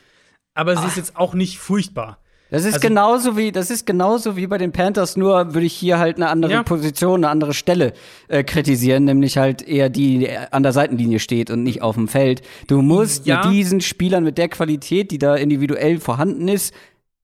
Aber 0.52 0.76
sie 0.76 0.82
Ach. 0.82 0.88
ist 0.88 0.96
jetzt 0.96 1.16
auch 1.16 1.32
nicht 1.32 1.58
furchtbar. 1.58 2.20
Das 2.50 2.64
ist 2.64 2.74
also, 2.74 2.88
genauso 2.88 3.36
wie 3.36 3.50
das 3.50 3.70
ist 3.70 3.86
genauso 3.86 4.36
wie 4.36 4.46
bei 4.46 4.56
den 4.56 4.70
Panthers, 4.70 5.16
nur 5.16 5.54
würde 5.54 5.66
ich 5.66 5.72
hier 5.72 5.98
halt 5.98 6.16
eine 6.16 6.28
andere 6.28 6.52
ja. 6.52 6.62
Position, 6.62 7.24
eine 7.24 7.28
andere 7.28 7.54
Stelle 7.54 7.92
äh, 8.28 8.44
kritisieren, 8.44 9.04
nämlich 9.04 9.36
halt 9.36 9.62
eher 9.62 9.88
die, 9.88 10.18
die 10.18 10.30
an 10.30 10.62
der 10.62 10.72
Seitenlinie 10.72 11.18
steht 11.18 11.50
und 11.50 11.64
nicht 11.64 11.82
auf 11.82 11.96
dem 11.96 12.06
Feld. 12.06 12.42
Du 12.68 12.82
musst 12.82 13.26
ja. 13.26 13.44
mit 13.44 13.52
diesen 13.52 13.80
Spielern 13.80 14.22
mit 14.22 14.38
der 14.38 14.48
Qualität, 14.48 15.10
die 15.10 15.18
da 15.18 15.34
individuell 15.34 15.98
vorhanden 15.98 16.46
ist, 16.46 16.72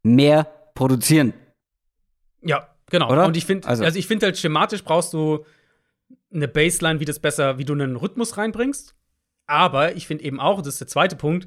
mehr 0.03 0.49
produzieren. 0.75 1.35
Ja, 2.43 2.69
genau. 2.91 3.11
Oder? 3.11 3.27
Und 3.27 3.37
ich 3.37 3.47
finde, 3.47 3.69
also, 3.69 3.85
also 3.85 3.99
ich 3.99 4.09
finde 4.09 4.27
halt 4.27 4.39
schematisch 4.39 4.83
brauchst 4.83 5.13
du 5.13 5.45
eine 6.35 6.49
Baseline, 6.49 6.99
wie 6.99 7.05
das 7.05 7.21
besser, 7.21 7.59
wie 7.59 7.65
du 7.65 7.75
einen 7.75 7.95
Rhythmus 7.95 8.37
reinbringst. 8.37 8.95
Aber 9.47 9.95
ich 9.95 10.07
finde 10.07 10.25
eben 10.25 10.41
auch, 10.41 10.63
das 10.63 10.75
ist 10.75 10.81
der 10.81 10.89
zweite 10.89 11.15
Punkt, 11.15 11.47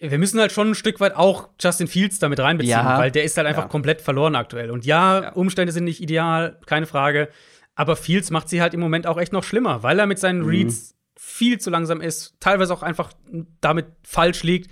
wir 0.00 0.18
müssen 0.18 0.38
halt 0.38 0.52
schon 0.52 0.70
ein 0.70 0.74
Stück 0.74 1.00
weit 1.00 1.16
auch 1.16 1.48
Justin 1.60 1.88
Fields 1.88 2.18
damit 2.18 2.38
reinbeziehen, 2.38 2.72
ja. 2.72 2.98
weil 2.98 3.10
der 3.10 3.24
ist 3.24 3.36
halt 3.36 3.46
einfach 3.46 3.64
ja. 3.64 3.68
komplett 3.68 4.00
verloren 4.00 4.36
aktuell. 4.36 4.70
Und 4.70 4.86
ja, 4.86 5.22
ja, 5.22 5.32
Umstände 5.32 5.72
sind 5.72 5.84
nicht 5.84 6.00
ideal, 6.00 6.58
keine 6.66 6.86
Frage. 6.86 7.28
Aber 7.74 7.96
Fields 7.96 8.30
macht 8.30 8.48
sie 8.48 8.60
halt 8.60 8.74
im 8.74 8.80
Moment 8.80 9.06
auch 9.06 9.18
echt 9.18 9.32
noch 9.32 9.44
schlimmer, 9.44 9.82
weil 9.82 9.98
er 9.98 10.06
mit 10.06 10.18
seinen 10.18 10.42
mhm. 10.42 10.48
Reads 10.48 10.94
viel 11.16 11.58
zu 11.58 11.70
langsam 11.70 12.00
ist, 12.00 12.36
teilweise 12.40 12.72
auch 12.72 12.82
einfach 12.82 13.12
damit 13.60 13.86
falsch 14.02 14.44
liegt. 14.44 14.70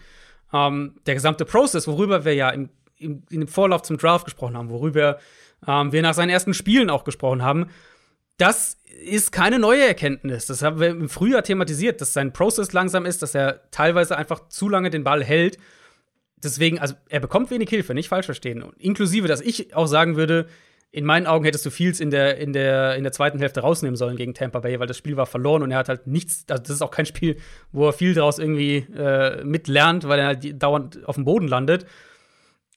Ähm, 0.53 0.97
der 1.07 1.14
gesamte 1.14 1.45
Prozess, 1.45 1.89
worüber 1.89 2.24
wir 2.24 2.35
ja 2.35 2.51
im, 2.51 2.70
im, 2.99 3.27
dem 3.27 3.49
Vorlauf 3.49 3.83
zum 3.83 3.99
Draft 3.99 4.24
gesprochen 4.24 4.57
haben, 4.57 4.70
worüber 4.70 5.18
ähm, 5.66 5.93
wir 5.93 6.03
nach 6.03 6.14
seinen 6.14 6.31
ersten 6.31 6.55
Spielen 6.55 6.89
auch 6.89 7.05
gesprochen 7.05 7.43
haben, 7.43 7.68
das 8.39 8.79
ist 9.05 9.33
keine 9.33 9.59
neue 9.59 9.87
Erkenntnis. 9.87 10.47
Das 10.47 10.63
haben 10.63 10.81
wir 10.81 10.89
im 10.89 11.09
Frühjahr 11.09 11.43
thematisiert, 11.43 12.01
dass 12.01 12.13
sein 12.13 12.33
Prozess 12.33 12.73
langsam 12.73 13.07
ist, 13.07 13.23
dass 13.23 13.35
er 13.35 13.71
teilweise 13.71 14.17
einfach 14.17 14.49
zu 14.49 14.69
lange 14.69 14.91
den 14.91 15.05
Ball 15.05 15.25
hält. 15.25 15.59
Deswegen, 16.37 16.79
also 16.79 16.95
er 17.09 17.21
bekommt 17.21 17.51
wenig 17.51 17.71
Hilfe, 17.71 17.95
nicht 17.95 18.09
falsch 18.09 18.27
verstehen. 18.27 18.65
Inklusive, 18.79 19.29
dass 19.29 19.41
ich 19.41 19.75
auch 19.75 19.87
sagen 19.87 20.17
würde, 20.17 20.47
in 20.93 21.05
meinen 21.05 21.27
Augen 21.27 21.45
hättest 21.45 21.67
du 21.67 21.71
Fields 21.71 22.01
in 22.01 22.11
der, 22.11 22.39
in 22.39 22.53
der, 22.53 22.97
in 22.97 23.03
der 23.03 23.13
zweiten 23.13 23.39
Hälfte 23.39 23.61
rausnehmen 23.61 23.97
sollen 23.97 24.17
gegen 24.17 24.35
Tampa 24.35 24.61
Bay, 24.61 24.79
weil 24.79 24.87
das 24.87 24.97
Spiel 24.97 25.17
war 25.17 25.27
verloren 25.27 25.63
und 25.63 25.71
er 25.71 25.79
hat 25.79 25.89
halt 25.89 26.07
nichts, 26.07 26.45
also 26.49 26.63
das 26.63 26.71
ist 26.71 26.83
auch 26.83 26.91
kein 26.91 27.07
Spiel, 27.07 27.37
wo 27.73 27.87
er 27.87 27.93
viel 27.93 28.15
draus 28.15 28.39
irgendwie 28.39 28.87
äh, 28.97 29.45
mitlernt, 29.45 30.09
weil 30.09 30.21
er 30.21 30.27
halt 30.27 30.63
dauernd 30.63 31.07
auf 31.07 31.17
dem 31.17 31.25
Boden 31.25 31.49
landet. 31.49 31.87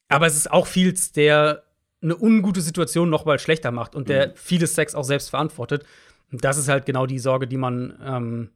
Aber 0.09 0.25
es 0.25 0.35
ist 0.35 0.51
auch 0.51 0.67
Fields, 0.67 1.11
der 1.11 1.63
eine 2.01 2.17
ungute 2.17 2.61
Situation 2.61 3.09
noch 3.09 3.25
mal 3.25 3.39
schlechter 3.39 3.71
macht 3.71 3.95
und 3.95 4.09
der 4.09 4.29
mhm. 4.29 4.31
vieles 4.35 4.75
Sex 4.75 4.95
auch 4.95 5.03
selbst 5.03 5.29
verantwortet. 5.29 5.85
Und 6.31 6.43
das 6.43 6.57
ist 6.57 6.69
halt 6.69 6.85
genau 6.85 7.05
die 7.05 7.19
Sorge, 7.19 7.47
die 7.47 7.57
man, 7.57 7.97
ähm, 8.03 8.49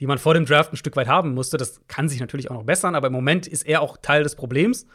die 0.00 0.06
man 0.06 0.18
vor 0.18 0.34
dem 0.34 0.44
Draft 0.44 0.72
ein 0.72 0.76
Stück 0.76 0.96
weit 0.96 1.08
haben 1.08 1.34
musste. 1.34 1.56
Das 1.56 1.80
kann 1.88 2.08
sich 2.08 2.20
natürlich 2.20 2.50
auch 2.50 2.54
noch 2.54 2.64
bessern, 2.64 2.94
aber 2.94 3.08
im 3.08 3.12
Moment 3.12 3.46
ist 3.46 3.66
er 3.66 3.80
auch 3.80 3.96
Teil 3.96 4.22
des 4.22 4.36
Problems. 4.36 4.86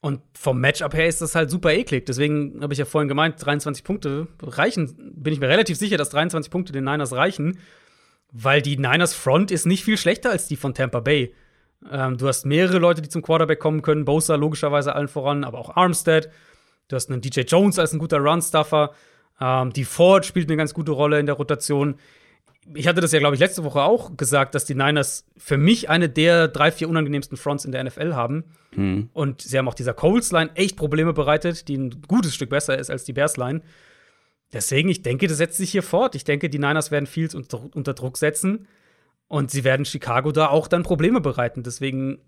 Und 0.00 0.20
vom 0.34 0.60
Matchup 0.60 0.92
her 0.92 1.08
ist 1.08 1.22
das 1.22 1.34
halt 1.34 1.50
super 1.50 1.72
eklig. 1.72 2.04
Deswegen 2.04 2.62
habe 2.62 2.74
ich 2.74 2.78
ja 2.78 2.84
vorhin 2.84 3.08
gemeint, 3.08 3.36
23 3.44 3.84
Punkte 3.84 4.28
reichen. 4.42 5.14
Bin 5.16 5.32
ich 5.32 5.40
mir 5.40 5.48
relativ 5.48 5.78
sicher, 5.78 5.96
dass 5.96 6.10
23 6.10 6.50
Punkte 6.50 6.74
den 6.74 6.84
Niners 6.84 7.14
reichen, 7.14 7.58
weil 8.30 8.60
die 8.60 8.76
Niners 8.76 9.14
Front 9.14 9.50
ist 9.50 9.64
nicht 9.64 9.82
viel 9.82 9.96
schlechter 9.96 10.30
als 10.30 10.46
die 10.46 10.56
von 10.56 10.74
Tampa 10.74 11.00
Bay. 11.00 11.34
Ähm, 11.90 12.18
du 12.18 12.28
hast 12.28 12.44
mehrere 12.44 12.78
Leute, 12.78 13.00
die 13.00 13.08
zum 13.08 13.22
Quarterback 13.22 13.58
kommen 13.58 13.80
können. 13.80 14.04
Bosa 14.04 14.34
logischerweise 14.34 14.94
allen 14.94 15.08
voran, 15.08 15.42
aber 15.42 15.58
auch 15.58 15.74
Armstead. 15.74 16.30
Du 16.88 16.96
hast 16.96 17.10
einen 17.10 17.22
DJ 17.22 17.40
Jones 17.40 17.78
als 17.78 17.94
ein 17.94 17.98
guter 17.98 18.18
Run-Stuffer. 18.18 18.92
Ähm, 19.40 19.72
die 19.72 19.84
Ford 19.84 20.26
spielt 20.26 20.48
eine 20.48 20.56
ganz 20.56 20.74
gute 20.74 20.92
Rolle 20.92 21.18
in 21.18 21.26
der 21.26 21.34
Rotation. 21.34 21.96
ich 22.74 22.86
hatte 22.86 23.00
das 23.00 23.12
ja, 23.12 23.18
glaube 23.18 23.34
ich, 23.34 23.40
letzte 23.40 23.64
Woche 23.64 23.82
auch 23.82 24.16
gesagt, 24.16 24.54
dass 24.54 24.64
die 24.64 24.74
Niners 24.74 25.26
für 25.36 25.56
mich 25.56 25.90
eine 25.90 26.08
der 26.08 26.48
drei, 26.48 26.70
vier 26.70 26.88
unangenehmsten 26.88 27.36
Fronts 27.36 27.64
in 27.64 27.72
der 27.72 27.84
NFL 27.84 28.14
haben. 28.14 28.44
Mhm. 28.74 29.10
Und 29.12 29.42
sie 29.42 29.58
haben 29.58 29.68
auch 29.68 29.74
dieser 29.74 29.94
Coles-Line 29.94 30.50
echt 30.54 30.76
Probleme 30.76 31.12
bereitet, 31.12 31.68
die 31.68 31.76
ein 31.76 32.02
gutes 32.08 32.34
Stück 32.34 32.50
besser 32.50 32.78
ist 32.78 32.90
als 32.90 33.04
die 33.04 33.12
Bears-Line. 33.12 33.62
Deswegen, 34.52 34.88
ich 34.88 35.02
denke, 35.02 35.26
das 35.26 35.38
setzt 35.38 35.56
sich 35.56 35.72
hier 35.72 35.82
fort. 35.82 36.14
Ich 36.14 36.24
denke, 36.24 36.48
die 36.48 36.58
Niners 36.58 36.90
werden 36.90 37.06
Fields 37.06 37.34
unter, 37.34 37.60
unter 37.74 37.92
Druck 37.92 38.16
setzen 38.16 38.68
und 39.26 39.50
sie 39.50 39.64
werden 39.64 39.84
Chicago 39.84 40.30
da 40.30 40.48
auch 40.48 40.68
dann 40.68 40.84
Probleme 40.84 41.20
bereiten. 41.20 41.64
Deswegen, 41.64 42.20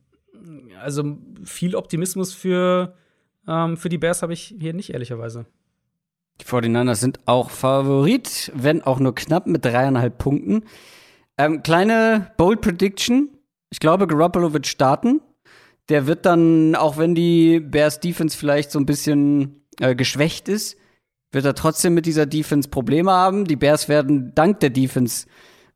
also 0.82 1.18
viel 1.44 1.76
Optimismus 1.76 2.34
für, 2.34 2.96
ähm, 3.46 3.76
für 3.76 3.88
die 3.88 3.98
Bears 3.98 4.22
habe 4.22 4.32
ich 4.32 4.54
hier 4.58 4.72
nicht, 4.72 4.90
ehrlicherweise. 4.90 5.46
Die 6.40 6.44
49ers 6.44 6.96
sind 6.96 7.20
auch 7.26 7.50
Favorit, 7.50 8.52
wenn 8.54 8.82
auch 8.82 8.98
nur 8.98 9.14
knapp 9.14 9.46
mit 9.46 9.64
dreieinhalb 9.64 10.18
Punkten. 10.18 10.64
Ähm, 11.38 11.62
kleine 11.62 12.32
Bold 12.36 12.60
Prediction. 12.60 13.30
Ich 13.70 13.80
glaube, 13.80 14.06
Garoppolo 14.06 14.52
wird 14.52 14.66
starten. 14.66 15.20
Der 15.88 16.06
wird 16.06 16.26
dann, 16.26 16.74
auch 16.74 16.98
wenn 16.98 17.14
die 17.14 17.60
Bears 17.60 18.00
Defense 18.00 18.36
vielleicht 18.36 18.70
so 18.70 18.78
ein 18.78 18.86
bisschen 18.86 19.62
äh, 19.80 19.94
geschwächt 19.94 20.48
ist, 20.48 20.76
wird 21.32 21.44
er 21.44 21.54
trotzdem 21.54 21.94
mit 21.94 22.06
dieser 22.06 22.26
Defense 22.26 22.68
Probleme 22.68 23.12
haben. 23.12 23.44
Die 23.44 23.56
Bears 23.56 23.88
werden 23.88 24.32
dank 24.34 24.60
der 24.60 24.70
Defense 24.70 25.26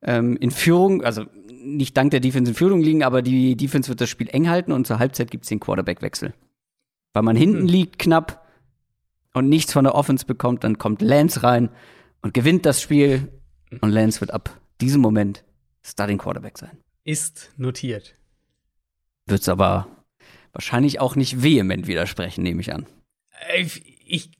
ähm, 0.02 0.36
in 0.36 0.50
Führung, 0.50 1.02
also 1.04 1.24
nicht 1.62 1.96
dank 1.96 2.11
der 2.11 2.20
Defense 2.20 2.50
in 2.50 2.56
Führung 2.56 2.80
liegen, 2.80 3.02
aber 3.02 3.22
die 3.22 3.56
Defense 3.56 3.88
wird 3.88 4.00
das 4.00 4.08
Spiel 4.08 4.28
eng 4.30 4.48
halten 4.48 4.72
und 4.72 4.86
zur 4.86 4.98
Halbzeit 4.98 5.30
gibt 5.30 5.44
es 5.44 5.48
den 5.48 5.61
Quarterback-Wechsel. 5.61 6.32
Weil 7.12 7.22
man 7.22 7.36
hinten 7.36 7.61
hm. 7.61 7.66
liegt 7.66 7.98
knapp 7.98 8.46
und 9.33 9.49
nichts 9.49 9.72
von 9.72 9.85
der 9.85 9.95
Offense 9.95 10.26
bekommt, 10.26 10.64
dann 10.64 10.78
kommt 10.78 11.03
Lance 11.03 11.43
rein 11.43 11.70
und 12.22 12.35
gewinnt 12.35 12.66
das 12.66 12.83
Spiel 12.83 13.28
und 13.81 13.91
Lance 13.91 14.20
wird 14.20 14.33
ab 14.33 14.61
diesem 14.81 15.01
Moment 15.01 15.45
Starting 15.83 16.18
Quarterback 16.18 16.59
sein. 16.59 16.78
Ist 17.05 17.53
notiert. 17.57 18.16
Wird's 19.26 19.49
aber 19.49 19.87
wahrscheinlich 20.53 21.01
auch 21.01 21.16
nicht 21.16 21.43
vehement 21.43 21.87
widersprechen, 21.87 22.43
nehme 22.43 22.61
ich 22.61 22.72
an. 22.74 22.87
Ich, 23.57 23.83
ich 24.07 24.31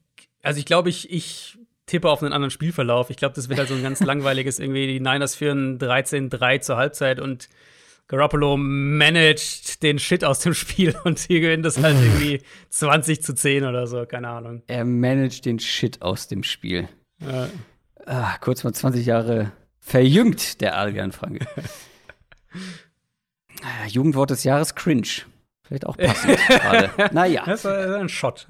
also 0.43 0.59
ich 0.59 0.67
glaube, 0.67 0.89
ich, 0.89 1.11
ich 1.11 1.59
tippe 1.87 2.09
auf 2.09 2.23
einen 2.23 2.33
anderen 2.33 2.51
Spielverlauf. 2.51 3.11
Ich 3.11 3.17
glaube, 3.17 3.35
das 3.35 3.49
wird 3.49 3.59
halt 3.59 3.69
so 3.69 3.75
ein 3.75 3.83
ganz 3.83 4.01
langweiliges 4.05 4.59
irgendwie. 4.59 4.87
Die 4.87 5.01
Niners 5.01 5.35
führen 5.35 5.79
13-3 5.79 6.61
zur 6.61 6.77
Halbzeit 6.77 7.21
und 7.21 7.49
Garoppolo 8.11 8.57
managt 8.57 9.85
den 9.85 10.01
Shit 10.01 10.25
aus 10.25 10.41
dem 10.41 10.53
Spiel 10.53 10.97
und 11.05 11.17
sie 11.17 11.39
gewinnen 11.39 11.63
das 11.63 11.81
halt 11.81 11.97
irgendwie 12.03 12.43
20 12.71 13.23
zu 13.23 13.37
10 13.37 13.65
oder 13.65 13.87
so, 13.87 14.05
keine 14.05 14.29
Ahnung. 14.29 14.65
Er 14.67 14.85
managt 14.85 15.45
den 15.45 15.61
Shit 15.61 16.03
aus 16.03 16.27
dem 16.27 16.43
Spiel. 16.43 16.89
Ja. 17.21 17.49
Ah, 18.07 18.37
kurz 18.41 18.65
mal 18.65 18.73
20 18.73 19.07
Jahre 19.07 19.53
verjüngt, 19.79 20.61
der 20.61 20.77
Adrian 20.77 21.13
Franke. 21.13 21.47
Jugendwort 23.87 24.31
des 24.31 24.43
Jahres 24.43 24.75
cringe. 24.75 25.23
Vielleicht 25.63 25.87
auch 25.87 25.97
passend 25.97 26.37
gerade. 26.49 26.91
Naja. 27.15 27.45
Das 27.47 27.65
war 27.65 27.95
ein 27.95 28.09
Shot. 28.09 28.49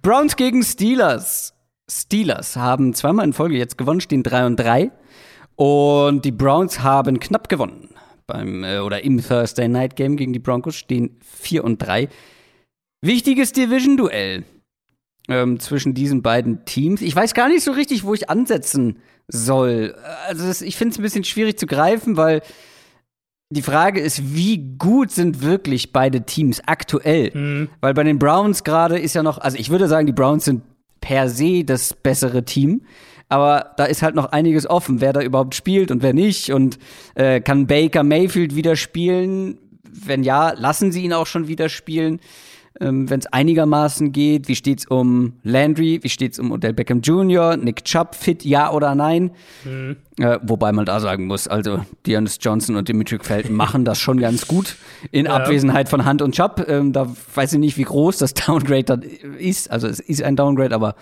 Browns 0.00 0.36
gegen 0.36 0.62
Steelers. 0.62 1.52
Steelers 1.90 2.56
haben 2.56 2.94
zweimal 2.94 3.26
in 3.26 3.34
Folge 3.34 3.58
jetzt 3.58 3.76
gewonnen, 3.76 4.00
stehen 4.00 4.22
3 4.22 4.46
und 4.46 4.56
3. 4.56 4.90
Und 5.56 6.24
die 6.24 6.32
Browns 6.32 6.82
haben 6.82 7.20
knapp 7.20 7.48
gewonnen. 7.48 7.90
Beim, 8.26 8.64
äh, 8.64 8.78
oder 8.78 9.04
im 9.04 9.22
Thursday 9.22 9.68
Night 9.68 9.96
Game 9.96 10.16
gegen 10.16 10.32
die 10.32 10.38
Broncos 10.38 10.76
stehen 10.76 11.18
4 11.20 11.64
und 11.64 11.78
3. 11.78 12.08
Wichtiges 13.04 13.52
Division-Duell 13.52 14.44
ähm, 15.28 15.60
zwischen 15.60 15.94
diesen 15.94 16.22
beiden 16.22 16.64
Teams. 16.64 17.02
Ich 17.02 17.14
weiß 17.14 17.34
gar 17.34 17.48
nicht 17.48 17.64
so 17.64 17.72
richtig, 17.72 18.04
wo 18.04 18.14
ich 18.14 18.30
ansetzen 18.30 18.98
soll. 19.28 19.94
Also, 20.26 20.46
das, 20.46 20.62
ich 20.62 20.76
finde 20.76 20.92
es 20.92 20.98
ein 20.98 21.02
bisschen 21.02 21.24
schwierig 21.24 21.58
zu 21.58 21.66
greifen, 21.66 22.16
weil 22.16 22.42
die 23.50 23.62
Frage 23.62 24.00
ist, 24.00 24.34
wie 24.34 24.76
gut 24.78 25.10
sind 25.10 25.42
wirklich 25.42 25.92
beide 25.92 26.22
Teams 26.22 26.62
aktuell? 26.66 27.30
Mhm. 27.34 27.68
Weil 27.80 27.94
bei 27.94 28.02
den 28.02 28.18
Browns 28.18 28.64
gerade 28.64 28.98
ist 28.98 29.14
ja 29.14 29.22
noch, 29.22 29.38
also 29.38 29.58
ich 29.58 29.68
würde 29.68 29.88
sagen, 29.88 30.06
die 30.06 30.12
Browns 30.12 30.46
sind 30.46 30.62
per 31.00 31.28
se 31.28 31.64
das 31.64 31.92
bessere 31.92 32.44
Team. 32.44 32.82
Aber 33.32 33.72
da 33.76 33.84
ist 33.84 34.02
halt 34.02 34.14
noch 34.14 34.26
einiges 34.26 34.68
offen, 34.68 35.00
wer 35.00 35.12
da 35.12 35.22
überhaupt 35.22 35.54
spielt 35.54 35.90
und 35.90 36.02
wer 36.02 36.12
nicht. 36.12 36.52
Und 36.52 36.78
äh, 37.14 37.40
kann 37.40 37.66
Baker 37.66 38.02
Mayfield 38.02 38.54
wieder 38.54 38.76
spielen? 38.76 39.58
Wenn 39.82 40.22
ja, 40.22 40.52
lassen 40.52 40.92
sie 40.92 41.02
ihn 41.02 41.12
auch 41.12 41.26
schon 41.26 41.48
wieder 41.48 41.68
spielen 41.68 42.20
ähm, 42.80 43.08
wenn 43.08 43.20
es 43.20 43.26
einigermaßen 43.26 44.12
geht. 44.12 44.48
Wie 44.48 44.56
steht's 44.56 44.86
um 44.86 45.34
Landry? 45.42 46.00
Wie 46.02 46.08
steht's 46.08 46.38
um 46.38 46.50
Odell 46.50 46.72
Beckham 46.72 47.00
Jr.? 47.00 47.56
Nick 47.56 47.84
Chubb 47.84 48.14
fit, 48.14 48.44
ja 48.44 48.70
oder 48.72 48.94
nein? 48.94 49.30
Mhm. 49.64 49.96
Äh, 50.18 50.38
wobei 50.42 50.72
man 50.72 50.84
da 50.84 51.00
sagen 51.00 51.26
muss, 51.26 51.48
also 51.48 51.84
Dearness 52.06 52.38
Johnson 52.40 52.76
und 52.76 52.88
Dimitri 52.88 53.18
Felton 53.20 53.54
machen 53.54 53.84
das 53.84 53.98
schon 53.98 54.18
ganz 54.18 54.46
gut 54.46 54.76
in 55.10 55.26
ja. 55.26 55.32
Abwesenheit 55.36 55.88
von 55.88 56.06
Hunt 56.06 56.22
und 56.22 56.34
Chubb. 56.34 56.64
Ähm, 56.68 56.92
da 56.92 57.08
weiß 57.34 57.52
ich 57.54 57.58
nicht, 57.58 57.76
wie 57.78 57.84
groß 57.84 58.18
das 58.18 58.34
Downgrade 58.34 58.84
dann 58.84 59.02
ist. 59.02 59.70
Also 59.70 59.86
es 59.88 60.00
ist 60.00 60.22
ein 60.22 60.36
Downgrade, 60.36 60.74
aber 60.74 60.94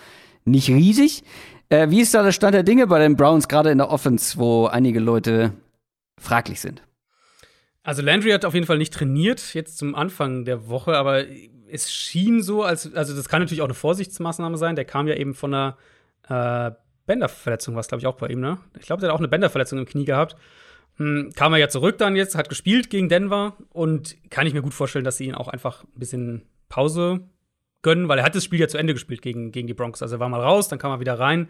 nicht 0.44 0.68
riesig. 0.68 1.22
Äh, 1.70 1.88
wie 1.90 2.00
ist 2.00 2.12
da 2.12 2.22
der 2.22 2.32
Stand 2.32 2.54
der 2.54 2.64
Dinge 2.64 2.86
bei 2.86 2.98
den 2.98 3.16
Browns, 3.16 3.48
gerade 3.48 3.70
in 3.70 3.78
der 3.78 3.90
Offense, 3.90 4.36
wo 4.38 4.66
einige 4.66 5.00
Leute 5.00 5.52
fraglich 6.20 6.60
sind? 6.60 6.82
Also 7.82 8.02
Landry 8.02 8.30
hat 8.30 8.44
auf 8.44 8.54
jeden 8.54 8.66
Fall 8.66 8.76
nicht 8.76 8.92
trainiert, 8.92 9.54
jetzt 9.54 9.78
zum 9.78 9.94
Anfang 9.94 10.44
der 10.44 10.68
Woche, 10.68 10.96
aber 10.96 11.24
es 11.70 11.90
schien 11.90 12.42
so, 12.42 12.62
als, 12.62 12.92
also 12.94 13.16
das 13.16 13.28
kann 13.28 13.40
natürlich 13.40 13.62
auch 13.62 13.66
eine 13.66 13.74
Vorsichtsmaßnahme 13.74 14.58
sein. 14.58 14.76
Der 14.76 14.84
kam 14.84 15.06
ja 15.06 15.14
eben 15.14 15.34
von 15.34 15.54
einer 15.54 15.76
äh, 16.28 16.72
Bänderverletzung, 17.06 17.76
was 17.76 17.88
glaube 17.88 18.00
ich 18.00 18.06
auch 18.06 18.16
bei 18.16 18.26
ihm, 18.26 18.40
ne? 18.40 18.58
Ich 18.78 18.86
glaube, 18.86 19.00
der 19.00 19.08
hat 19.08 19.14
auch 19.14 19.20
eine 19.20 19.28
Bänderverletzung 19.28 19.78
im 19.78 19.86
Knie 19.86 20.04
gehabt. 20.04 20.36
Hm, 20.96 21.32
kam 21.34 21.52
er 21.52 21.58
ja 21.58 21.68
zurück 21.68 21.98
dann 21.98 22.16
jetzt, 22.16 22.34
hat 22.34 22.48
gespielt 22.48 22.90
gegen 22.90 23.08
Denver 23.08 23.56
und 23.70 24.16
kann 24.30 24.46
ich 24.46 24.54
mir 24.54 24.62
gut 24.62 24.74
vorstellen, 24.74 25.04
dass 25.04 25.16
sie 25.16 25.26
ihn 25.26 25.34
auch 25.34 25.48
einfach 25.48 25.84
ein 25.84 25.98
bisschen 25.98 26.42
Pause 26.68 27.20
gönnen, 27.82 28.08
weil 28.08 28.18
er 28.18 28.24
hat 28.24 28.34
das 28.34 28.44
Spiel 28.44 28.60
ja 28.60 28.68
zu 28.68 28.78
Ende 28.78 28.92
gespielt 28.92 29.22
gegen, 29.22 29.52
gegen 29.52 29.66
die 29.66 29.74
Broncos. 29.74 30.02
Also 30.02 30.16
er 30.16 30.20
war 30.20 30.28
mal 30.28 30.40
raus, 30.40 30.68
dann 30.68 30.78
kam 30.78 30.92
er 30.92 31.00
wieder 31.00 31.18
rein. 31.18 31.48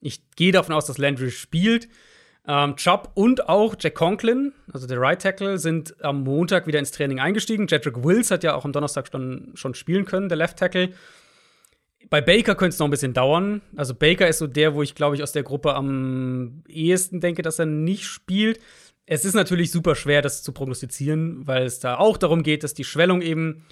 Ich 0.00 0.20
gehe 0.36 0.52
davon 0.52 0.74
aus, 0.74 0.86
dass 0.86 0.98
Landry 0.98 1.30
spielt. 1.30 1.88
Ähm, 2.46 2.76
Chubb 2.76 3.12
und 3.14 3.48
auch 3.48 3.74
Jack 3.78 3.94
Conklin, 3.94 4.52
also 4.70 4.86
der 4.86 5.00
Right 5.00 5.22
Tackle, 5.22 5.56
sind 5.58 5.94
am 6.04 6.24
Montag 6.24 6.66
wieder 6.66 6.78
ins 6.78 6.90
Training 6.90 7.18
eingestiegen. 7.18 7.66
Jedrick 7.66 8.04
Wills 8.04 8.30
hat 8.30 8.44
ja 8.44 8.54
auch 8.54 8.66
am 8.66 8.72
Donnerstag 8.72 9.08
schon, 9.10 9.52
schon 9.54 9.74
spielen 9.74 10.04
können, 10.04 10.28
der 10.28 10.36
Left 10.36 10.58
Tackle. 10.58 10.90
Bei 12.10 12.20
Baker 12.20 12.54
könnte 12.54 12.74
es 12.74 12.78
noch 12.78 12.86
ein 12.86 12.90
bisschen 12.90 13.14
dauern. 13.14 13.62
Also 13.76 13.94
Baker 13.94 14.28
ist 14.28 14.38
so 14.38 14.46
der, 14.46 14.74
wo 14.74 14.82
ich, 14.82 14.94
glaube 14.94 15.16
ich, 15.16 15.22
aus 15.22 15.32
der 15.32 15.42
Gruppe 15.42 15.74
am 15.74 16.62
ehesten 16.68 17.20
denke, 17.20 17.40
dass 17.40 17.58
er 17.58 17.66
nicht 17.66 18.04
spielt. 18.04 18.60
Es 19.06 19.24
ist 19.24 19.34
natürlich 19.34 19.70
super 19.70 19.94
schwer, 19.94 20.20
das 20.20 20.42
zu 20.42 20.52
prognostizieren, 20.52 21.46
weil 21.46 21.64
es 21.64 21.80
da 21.80 21.96
auch 21.96 22.18
darum 22.18 22.42
geht, 22.42 22.62
dass 22.62 22.74
die 22.74 22.84
Schwellung 22.84 23.22
eben 23.22 23.64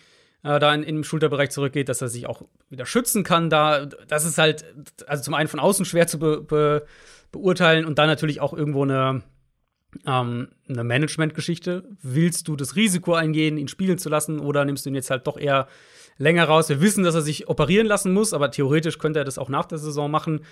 äh, 0.42 0.58
da 0.58 0.74
in, 0.74 0.82
im 0.82 1.04
Schulterbereich 1.04 1.50
zurückgeht, 1.50 1.88
dass 1.88 2.00
er 2.00 2.08
sich 2.08 2.26
auch 2.26 2.42
wieder 2.68 2.86
schützen 2.86 3.24
kann. 3.24 3.50
Da, 3.50 3.86
das 3.86 4.24
ist 4.24 4.38
halt, 4.38 4.64
also 5.06 5.22
zum 5.22 5.34
einen 5.34 5.48
von 5.48 5.60
außen 5.60 5.84
schwer 5.84 6.06
zu 6.06 6.18
be, 6.18 6.42
be 6.42 6.86
beurteilen 7.30 7.86
und 7.86 7.98
dann 7.98 8.08
natürlich 8.08 8.42
auch 8.42 8.52
irgendwo 8.52 8.82
eine, 8.82 9.22
ähm, 10.06 10.48
eine 10.68 10.84
Management-Geschichte. 10.84 11.88
Willst 12.02 12.46
du 12.46 12.56
das 12.56 12.76
Risiko 12.76 13.14
eingehen, 13.14 13.56
ihn 13.56 13.68
spielen 13.68 13.96
zu 13.96 14.10
lassen 14.10 14.38
oder 14.38 14.66
nimmst 14.66 14.84
du 14.84 14.90
ihn 14.90 14.94
jetzt 14.94 15.10
halt 15.10 15.26
doch 15.26 15.38
eher 15.38 15.66
länger 16.18 16.44
raus? 16.44 16.68
Wir 16.68 16.82
wissen, 16.82 17.04
dass 17.04 17.14
er 17.14 17.22
sich 17.22 17.48
operieren 17.48 17.86
lassen 17.86 18.12
muss, 18.12 18.34
aber 18.34 18.50
theoretisch 18.50 18.98
könnte 18.98 19.20
er 19.20 19.24
das 19.24 19.38
auch 19.38 19.48
nach 19.48 19.64
der 19.64 19.78
Saison 19.78 20.10
machen. 20.10 20.44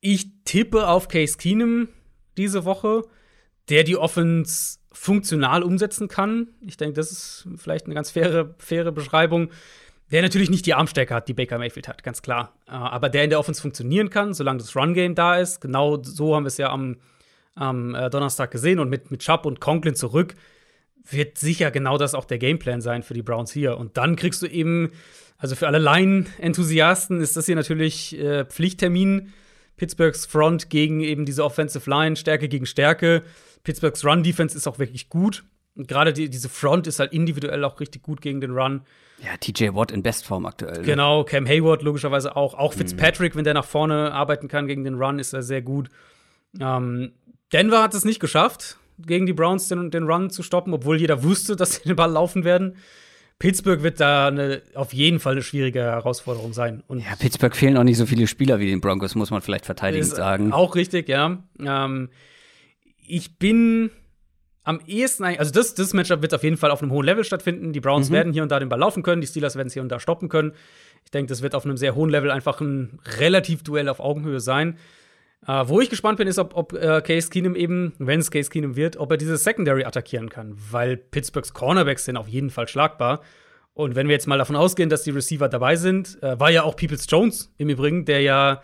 Ich 0.00 0.26
tippe 0.44 0.88
auf 0.88 1.06
Case 1.06 1.36
Keenum 1.36 1.88
diese 2.36 2.64
Woche, 2.64 3.02
der 3.68 3.84
die 3.84 3.96
Offense 3.96 4.77
funktional 4.92 5.62
umsetzen 5.62 6.08
kann. 6.08 6.48
Ich 6.60 6.76
denke, 6.76 6.94
das 6.94 7.12
ist 7.12 7.48
vielleicht 7.56 7.86
eine 7.86 7.94
ganz 7.94 8.10
faire, 8.10 8.54
faire 8.58 8.92
Beschreibung. 8.92 9.50
Der 10.10 10.22
natürlich 10.22 10.48
nicht 10.48 10.64
die 10.64 10.72
Armstärke 10.72 11.14
hat, 11.14 11.28
die 11.28 11.34
Baker 11.34 11.58
Mayfield 11.58 11.86
hat, 11.86 12.02
ganz 12.02 12.22
klar. 12.22 12.54
Äh, 12.66 12.72
aber 12.72 13.10
der 13.10 13.24
in 13.24 13.30
der 13.30 13.38
Offense 13.38 13.60
funktionieren 13.60 14.10
kann, 14.10 14.32
solange 14.32 14.58
das 14.58 14.74
Run-Game 14.74 15.14
da 15.14 15.36
ist. 15.36 15.60
Genau 15.60 16.02
so 16.02 16.34
haben 16.34 16.44
wir 16.44 16.48
es 16.48 16.56
ja 16.56 16.70
am, 16.70 16.96
am 17.54 17.94
äh, 17.94 18.08
Donnerstag 18.08 18.50
gesehen. 18.50 18.78
Und 18.78 18.88
mit, 18.88 19.10
mit 19.10 19.20
Chubb 19.20 19.44
und 19.44 19.60
Conklin 19.60 19.94
zurück 19.94 20.34
wird 21.10 21.38
sicher 21.38 21.70
genau 21.70 21.98
das 21.98 22.14
auch 22.14 22.24
der 22.24 22.38
Gameplan 22.38 22.80
sein 22.80 23.02
für 23.02 23.14
die 23.14 23.22
Browns 23.22 23.52
hier. 23.52 23.76
Und 23.76 23.96
dann 23.96 24.16
kriegst 24.16 24.40
du 24.40 24.46
eben, 24.46 24.92
also 25.36 25.54
für 25.56 25.66
alle 25.66 25.78
Line-Enthusiasten 25.78 27.20
ist 27.20 27.36
das 27.36 27.46
hier 27.46 27.56
natürlich 27.56 28.18
äh, 28.18 28.46
Pflichttermin. 28.46 29.32
Pittsburghs 29.76 30.26
Front 30.26 30.70
gegen 30.70 31.00
eben 31.00 31.24
diese 31.24 31.44
Offensive 31.44 31.88
Line, 31.88 32.16
Stärke 32.16 32.48
gegen 32.48 32.66
Stärke. 32.66 33.22
Pittsburghs 33.64 34.04
Run-Defense 34.04 34.56
ist 34.56 34.66
auch 34.66 34.78
wirklich 34.78 35.08
gut. 35.08 35.44
Und 35.76 35.86
gerade 35.86 36.12
die, 36.12 36.28
diese 36.28 36.48
Front 36.48 36.86
ist 36.88 36.98
halt 36.98 37.12
individuell 37.12 37.64
auch 37.64 37.78
richtig 37.78 38.02
gut 38.02 38.20
gegen 38.20 38.40
den 38.40 38.50
Run. 38.50 38.82
Ja, 39.22 39.36
TJ 39.36 39.74
Watt 39.74 39.92
in 39.92 40.02
Bestform 40.02 40.44
aktuell. 40.44 40.78
Ne? 40.78 40.84
Genau, 40.84 41.24
Cam 41.24 41.46
Hayward 41.46 41.82
logischerweise 41.82 42.36
auch. 42.36 42.54
Auch 42.54 42.74
mhm. 42.74 42.78
Fitzpatrick, 42.78 43.34
mhm. 43.34 43.38
wenn 43.38 43.44
der 43.44 43.54
nach 43.54 43.64
vorne 43.64 44.12
arbeiten 44.12 44.48
kann 44.48 44.66
gegen 44.66 44.84
den 44.84 44.94
Run, 44.94 45.18
ist 45.18 45.32
er 45.32 45.42
sehr 45.42 45.62
gut. 45.62 45.88
Ähm, 46.60 47.12
Denver 47.52 47.82
hat 47.82 47.94
es 47.94 48.04
nicht 48.04 48.20
geschafft, 48.20 48.76
gegen 48.98 49.26
die 49.26 49.32
Browns 49.32 49.68
den, 49.68 49.90
den 49.90 50.04
Run 50.04 50.30
zu 50.30 50.42
stoppen, 50.42 50.74
obwohl 50.74 51.00
jeder 51.00 51.22
wusste, 51.22 51.54
dass 51.56 51.76
sie 51.76 51.82
den 51.84 51.96
Ball 51.96 52.10
laufen 52.10 52.44
werden. 52.44 52.76
Pittsburgh 53.38 53.84
wird 53.84 54.00
da 54.00 54.26
eine, 54.26 54.62
auf 54.74 54.92
jeden 54.92 55.20
Fall 55.20 55.34
eine 55.34 55.42
schwierige 55.42 55.80
Herausforderung 55.80 56.52
sein. 56.52 56.82
Und 56.88 56.98
ja, 56.98 57.14
Pittsburgh 57.16 57.54
fehlen 57.54 57.76
auch 57.76 57.84
nicht 57.84 57.96
so 57.96 58.04
viele 58.04 58.26
Spieler 58.26 58.58
wie 58.58 58.66
den 58.66 58.80
Broncos, 58.80 59.14
muss 59.14 59.30
man 59.30 59.42
vielleicht 59.42 59.64
verteidigend 59.64 60.08
sagen. 60.08 60.52
Auch 60.52 60.74
richtig, 60.74 61.08
ja. 61.08 61.38
Ähm, 61.60 62.08
ich 63.08 63.38
bin 63.38 63.90
am 64.64 64.80
ehesten, 64.86 65.24
also 65.24 65.50
das, 65.50 65.74
das 65.74 65.94
Matchup 65.94 66.20
wird 66.20 66.34
auf 66.34 66.42
jeden 66.42 66.58
Fall 66.58 66.70
auf 66.70 66.82
einem 66.82 66.92
hohen 66.92 67.06
Level 67.06 67.24
stattfinden. 67.24 67.72
Die 67.72 67.80
Browns 67.80 68.10
mhm. 68.10 68.14
werden 68.14 68.32
hier 68.32 68.42
und 68.42 68.50
da 68.50 68.60
den 68.60 68.68
Ball 68.68 68.78
laufen 68.78 69.02
können, 69.02 69.22
die 69.22 69.26
Steelers 69.26 69.56
werden 69.56 69.68
es 69.68 69.72
hier 69.72 69.82
und 69.82 69.88
da 69.88 69.98
stoppen 69.98 70.28
können. 70.28 70.52
Ich 71.04 71.10
denke, 71.10 71.30
das 71.30 71.40
wird 71.40 71.54
auf 71.54 71.64
einem 71.64 71.78
sehr 71.78 71.94
hohen 71.94 72.10
Level 72.10 72.30
einfach 72.30 72.60
ein 72.60 72.98
relativ 73.18 73.62
Duell 73.62 73.88
auf 73.88 74.00
Augenhöhe 74.00 74.40
sein. 74.40 74.76
Uh, 75.46 75.68
wo 75.68 75.80
ich 75.80 75.88
gespannt 75.88 76.18
bin, 76.18 76.26
ist, 76.26 76.38
ob, 76.38 76.54
ob 76.56 76.72
uh, 76.72 77.00
Case 77.00 77.30
Keenum 77.30 77.54
eben, 77.54 77.94
wenn 77.98 78.18
es 78.18 78.30
Case 78.30 78.50
Keenum 78.50 78.74
wird, 78.74 78.96
ob 78.96 79.12
er 79.12 79.16
diese 79.16 79.36
Secondary 79.36 79.84
attackieren 79.84 80.28
kann. 80.28 80.54
Weil 80.70 80.96
Pittsburghs 80.96 81.54
Cornerbacks 81.54 82.04
sind 82.04 82.16
auf 82.16 82.26
jeden 82.26 82.50
Fall 82.50 82.66
schlagbar. 82.66 83.22
Und 83.72 83.94
wenn 83.94 84.08
wir 84.08 84.14
jetzt 84.14 84.26
mal 84.26 84.36
davon 84.36 84.56
ausgehen, 84.56 84.90
dass 84.90 85.04
die 85.04 85.10
Receiver 85.10 85.48
dabei 85.48 85.76
sind, 85.76 86.18
uh, 86.22 86.40
war 86.40 86.50
ja 86.50 86.64
auch 86.64 86.74
Peoples 86.76 87.06
Jones 87.08 87.54
im 87.56 87.68
Übrigen, 87.68 88.04
der 88.04 88.20
ja 88.20 88.62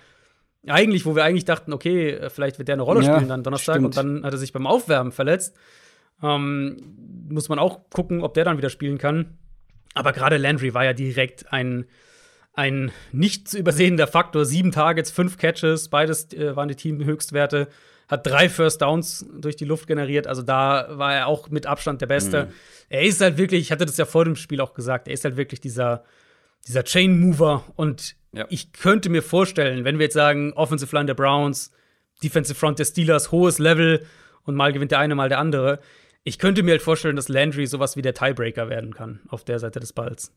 eigentlich, 0.66 1.06
wo 1.06 1.14
wir 1.14 1.24
eigentlich 1.24 1.44
dachten, 1.44 1.72
okay, 1.72 2.28
vielleicht 2.28 2.58
wird 2.58 2.68
der 2.68 2.74
eine 2.74 2.82
Rolle 2.82 3.02
ja, 3.02 3.14
spielen 3.14 3.28
dann 3.28 3.42
Donnerstag 3.42 3.74
stimmt. 3.74 3.86
und 3.86 3.96
dann 3.96 4.24
hat 4.24 4.32
er 4.32 4.38
sich 4.38 4.52
beim 4.52 4.66
Aufwärmen 4.66 5.12
verletzt. 5.12 5.56
Ähm, 6.22 6.76
muss 7.28 7.48
man 7.48 7.58
auch 7.58 7.90
gucken, 7.90 8.22
ob 8.22 8.34
der 8.34 8.44
dann 8.44 8.56
wieder 8.56 8.70
spielen 8.70 8.98
kann. 8.98 9.38
Aber 9.94 10.12
gerade 10.12 10.36
Landry 10.36 10.74
war 10.74 10.84
ja 10.84 10.92
direkt 10.92 11.52
ein 11.52 11.86
ein 12.54 12.92
nicht 13.12 13.48
zu 13.48 13.58
übersehender 13.58 14.06
Faktor. 14.06 14.44
Sieben 14.44 14.70
Targets, 14.70 15.10
fünf 15.10 15.38
Catches, 15.38 15.88
beides 15.88 16.32
äh, 16.32 16.54
waren 16.56 16.68
die 16.68 16.76
Teamhöchstwerte. 16.76 17.68
Hat 18.08 18.26
drei 18.26 18.48
First 18.48 18.82
Downs 18.82 19.26
durch 19.36 19.56
die 19.56 19.64
Luft 19.64 19.86
generiert. 19.86 20.26
Also 20.26 20.42
da 20.42 20.86
war 20.90 21.14
er 21.14 21.26
auch 21.26 21.50
mit 21.50 21.66
Abstand 21.66 22.00
der 22.00 22.06
Beste. 22.06 22.44
Mhm. 22.44 22.52
Er 22.90 23.02
ist 23.02 23.20
halt 23.20 23.38
wirklich, 23.38 23.62
ich 23.62 23.72
hatte 23.72 23.86
das 23.86 23.96
ja 23.96 24.04
vor 24.04 24.24
dem 24.24 24.36
Spiel 24.36 24.60
auch 24.60 24.74
gesagt, 24.74 25.08
er 25.08 25.14
ist 25.14 25.24
halt 25.24 25.36
wirklich 25.36 25.60
dieser, 25.60 26.04
dieser 26.66 26.84
Chain 26.84 27.20
Mover. 27.20 27.64
Und 27.76 28.16
ja. 28.32 28.46
ich 28.48 28.72
könnte 28.72 29.08
mir 29.08 29.22
vorstellen, 29.22 29.84
wenn 29.84 29.98
wir 29.98 30.04
jetzt 30.04 30.14
sagen, 30.14 30.52
Offensive 30.54 30.94
Line 30.94 31.06
der 31.06 31.14
Browns, 31.14 31.70
Defensive 32.22 32.58
Front 32.58 32.78
der 32.78 32.84
Steelers, 32.84 33.32
hohes 33.32 33.58
Level 33.58 34.06
und 34.44 34.54
mal 34.54 34.72
gewinnt 34.72 34.90
der 34.90 34.98
eine, 34.98 35.14
mal 35.14 35.28
der 35.28 35.38
andere. 35.38 35.80
Ich 36.22 36.38
könnte 36.38 36.62
mir 36.62 36.72
halt 36.72 36.82
vorstellen, 36.82 37.16
dass 37.16 37.28
Landry 37.28 37.66
sowas 37.66 37.96
wie 37.96 38.02
der 38.02 38.14
Tiebreaker 38.14 38.68
werden 38.68 38.94
kann 38.94 39.20
auf 39.28 39.44
der 39.44 39.58
Seite 39.58 39.80
des 39.80 39.92
Balls. 39.92 40.32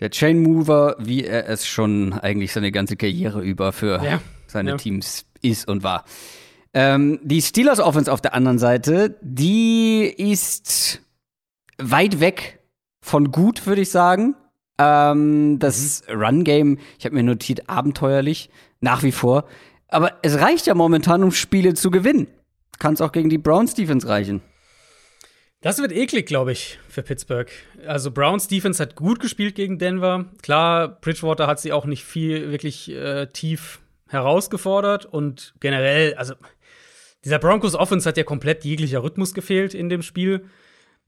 Der 0.00 0.10
Chain 0.10 0.42
Mover, 0.42 0.96
wie 0.98 1.24
er 1.24 1.48
es 1.48 1.66
schon 1.66 2.12
eigentlich 2.12 2.52
seine 2.52 2.70
ganze 2.70 2.96
Karriere 2.96 3.40
über 3.40 3.72
für 3.72 4.02
ja. 4.04 4.20
seine 4.46 4.70
ja. 4.70 4.76
Teams 4.76 5.24
ist 5.40 5.68
und 5.68 5.82
war. 5.82 6.04
Ähm, 6.74 7.18
die 7.22 7.40
Steelers 7.40 7.80
Offense 7.80 8.12
auf 8.12 8.20
der 8.20 8.34
anderen 8.34 8.58
Seite, 8.58 9.16
die 9.22 10.04
ist 10.04 11.00
weit 11.78 12.20
weg 12.20 12.60
von 13.00 13.32
gut, 13.32 13.66
würde 13.66 13.80
ich 13.80 13.90
sagen. 13.90 14.34
Ähm, 14.78 15.58
das 15.58 16.02
mhm. 16.08 16.20
Run-Game, 16.20 16.78
ich 16.98 17.04
habe 17.04 17.14
mir 17.14 17.22
notiert, 17.22 17.68
abenteuerlich, 17.68 18.50
nach 18.80 19.02
wie 19.02 19.12
vor. 19.12 19.44
Aber 19.88 20.18
es 20.22 20.40
reicht 20.40 20.66
ja 20.66 20.74
momentan, 20.74 21.22
um 21.22 21.32
Spiele 21.32 21.74
zu 21.74 21.90
gewinnen. 21.90 22.28
Kann 22.78 22.94
es 22.94 23.00
auch 23.00 23.12
gegen 23.12 23.30
die 23.30 23.38
Browns 23.38 23.74
Defense 23.74 24.08
reichen. 24.08 24.42
Das 25.62 25.78
wird 25.78 25.92
eklig, 25.92 26.26
glaube 26.26 26.52
ich, 26.52 26.78
für 26.88 27.02
Pittsburgh. 27.02 27.50
Also 27.86 28.10
Browns 28.10 28.46
Defense 28.46 28.82
hat 28.82 28.94
gut 28.94 29.20
gespielt 29.20 29.54
gegen 29.54 29.78
Denver. 29.78 30.26
Klar, 30.42 30.88
Bridgewater 31.00 31.46
hat 31.46 31.60
sie 31.60 31.72
auch 31.72 31.86
nicht 31.86 32.04
viel 32.04 32.50
wirklich 32.50 32.90
äh, 32.90 33.26
tief 33.26 33.80
herausgefordert 34.08 35.06
und 35.06 35.54
generell, 35.58 36.14
also 36.14 36.34
dieser 37.24 37.38
Broncos 37.40 37.74
Offense 37.74 38.08
hat 38.08 38.16
ja 38.16 38.22
komplett 38.22 38.64
jeglicher 38.64 39.02
Rhythmus 39.02 39.34
gefehlt 39.34 39.74
in 39.74 39.88
dem 39.88 40.02
Spiel. 40.02 40.44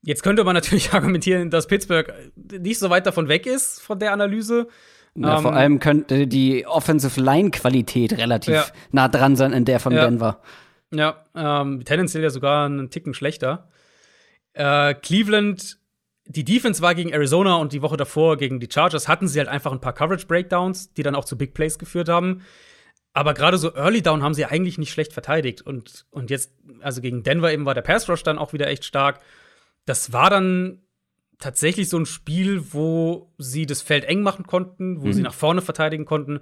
Jetzt 0.02 0.22
könnte 0.22 0.44
man 0.44 0.54
natürlich 0.54 0.92
argumentieren, 0.92 1.50
dass 1.50 1.66
Pittsburgh 1.66 2.12
nicht 2.36 2.78
so 2.78 2.90
weit 2.90 3.06
davon 3.06 3.28
weg 3.28 3.46
ist 3.46 3.80
von 3.80 3.98
der 3.98 4.12
Analyse. 4.12 4.68
Ja, 5.14 5.36
ähm, 5.36 5.42
vor 5.42 5.54
allem 5.54 5.78
könnte 5.80 6.26
die 6.26 6.66
Offensive 6.66 7.20
Line 7.20 7.50
Qualität 7.50 8.16
relativ 8.16 8.54
ja. 8.54 8.66
nah 8.92 9.08
dran 9.08 9.36
sein 9.36 9.52
in 9.52 9.64
der 9.64 9.80
von 9.80 9.92
ja. 9.92 10.04
Denver. 10.04 10.40
Ja, 10.92 11.24
ähm, 11.34 11.84
tendenziell 11.84 12.22
ja 12.22 12.30
sogar 12.30 12.66
einen 12.66 12.90
Ticken 12.90 13.14
schlechter. 13.14 13.68
Äh, 14.54 14.94
Cleveland, 14.94 15.78
die 16.26 16.44
Defense 16.44 16.82
war 16.82 16.94
gegen 16.94 17.10
Arizona 17.10 17.56
und 17.56 17.72
die 17.72 17.82
Woche 17.82 17.96
davor 17.96 18.36
gegen 18.36 18.60
die 18.60 18.68
Chargers 18.72 19.08
hatten 19.08 19.28
sie 19.28 19.38
halt 19.38 19.48
einfach 19.48 19.72
ein 19.72 19.80
paar 19.80 19.92
Coverage 19.92 20.26
Breakdowns, 20.26 20.92
die 20.94 21.02
dann 21.02 21.14
auch 21.14 21.24
zu 21.24 21.36
Big 21.36 21.54
Plays 21.54 21.78
geführt 21.78 22.08
haben. 22.08 22.42
Aber 23.12 23.34
gerade 23.34 23.58
so 23.58 23.74
Early 23.74 24.02
Down 24.02 24.22
haben 24.22 24.34
sie 24.34 24.44
eigentlich 24.44 24.78
nicht 24.78 24.92
schlecht 24.92 25.12
verteidigt. 25.12 25.62
Und, 25.62 26.06
und 26.10 26.30
jetzt, 26.30 26.52
also 26.80 27.00
gegen 27.00 27.22
Denver 27.22 27.52
eben 27.52 27.66
war 27.66 27.74
der 27.74 27.82
Pass 27.82 28.08
Rush 28.08 28.22
dann 28.22 28.38
auch 28.38 28.52
wieder 28.52 28.68
echt 28.68 28.84
stark. 28.84 29.20
Das 29.88 30.12
war 30.12 30.28
dann 30.28 30.82
tatsächlich 31.38 31.88
so 31.88 31.98
ein 31.98 32.04
Spiel, 32.04 32.72
wo 32.72 33.32
sie 33.38 33.64
das 33.64 33.80
Feld 33.80 34.04
eng 34.04 34.20
machen 34.20 34.46
konnten, 34.46 35.00
wo 35.00 35.06
mhm. 35.06 35.12
sie 35.14 35.22
nach 35.22 35.32
vorne 35.32 35.62
verteidigen 35.62 36.04
konnten. 36.04 36.40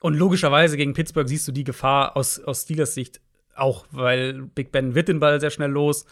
Und 0.00 0.14
logischerweise 0.14 0.76
gegen 0.76 0.94
Pittsburgh 0.94 1.28
siehst 1.28 1.48
du 1.48 1.52
die 1.52 1.64
Gefahr 1.64 2.16
aus, 2.16 2.38
aus 2.38 2.62
Steelers 2.62 2.94
Sicht 2.94 3.20
auch, 3.56 3.86
weil 3.90 4.42
Big 4.42 4.70
Ben 4.70 4.94
wird 4.94 5.08
den 5.08 5.18
Ball 5.18 5.40
sehr 5.40 5.50
schnell 5.50 5.70
los. 5.70 6.06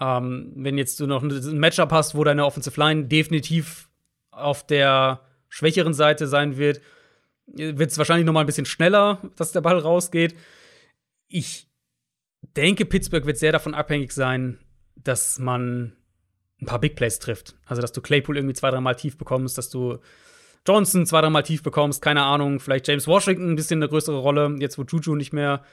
Ähm, 0.00 0.52
wenn 0.56 0.76
jetzt 0.76 0.98
du 0.98 1.06
noch 1.06 1.22
ein 1.22 1.58
Matchup 1.58 1.92
hast, 1.92 2.16
wo 2.16 2.24
deine 2.24 2.44
Offensive 2.44 2.80
Line 2.80 3.04
definitiv 3.04 3.88
auf 4.32 4.66
der 4.66 5.20
schwächeren 5.48 5.94
Seite 5.94 6.26
sein 6.26 6.56
wird, 6.56 6.80
wird 7.46 7.92
es 7.92 7.98
wahrscheinlich 7.98 8.26
noch 8.26 8.32
mal 8.32 8.40
ein 8.40 8.46
bisschen 8.46 8.66
schneller, 8.66 9.22
dass 9.36 9.52
der 9.52 9.60
Ball 9.60 9.78
rausgeht. 9.78 10.34
Ich 11.28 11.68
denke, 12.56 12.84
Pittsburgh 12.86 13.26
wird 13.26 13.38
sehr 13.38 13.52
davon 13.52 13.74
abhängig 13.74 14.10
sein, 14.12 14.58
dass 14.96 15.38
man 15.38 15.97
ein 16.60 16.66
paar 16.66 16.80
Big 16.80 16.96
Plays 16.96 17.18
trifft. 17.18 17.56
Also, 17.66 17.82
dass 17.82 17.92
du 17.92 18.00
Claypool 18.00 18.36
irgendwie 18.36 18.54
zwei, 18.54 18.70
dreimal 18.70 18.96
tief 18.96 19.16
bekommst, 19.16 19.58
dass 19.58 19.70
du 19.70 19.98
Johnson 20.66 21.06
zwei, 21.06 21.20
dreimal 21.20 21.44
tief 21.44 21.62
bekommst, 21.62 22.02
keine 22.02 22.22
Ahnung, 22.22 22.60
vielleicht 22.60 22.88
James 22.88 23.06
Washington 23.06 23.50
ein 23.52 23.56
bisschen 23.56 23.80
eine 23.80 23.88
größere 23.88 24.18
Rolle, 24.18 24.56
jetzt 24.58 24.78
wo 24.78 24.82
Juju 24.82 25.14
nicht 25.14 25.32
mehr 25.32 25.64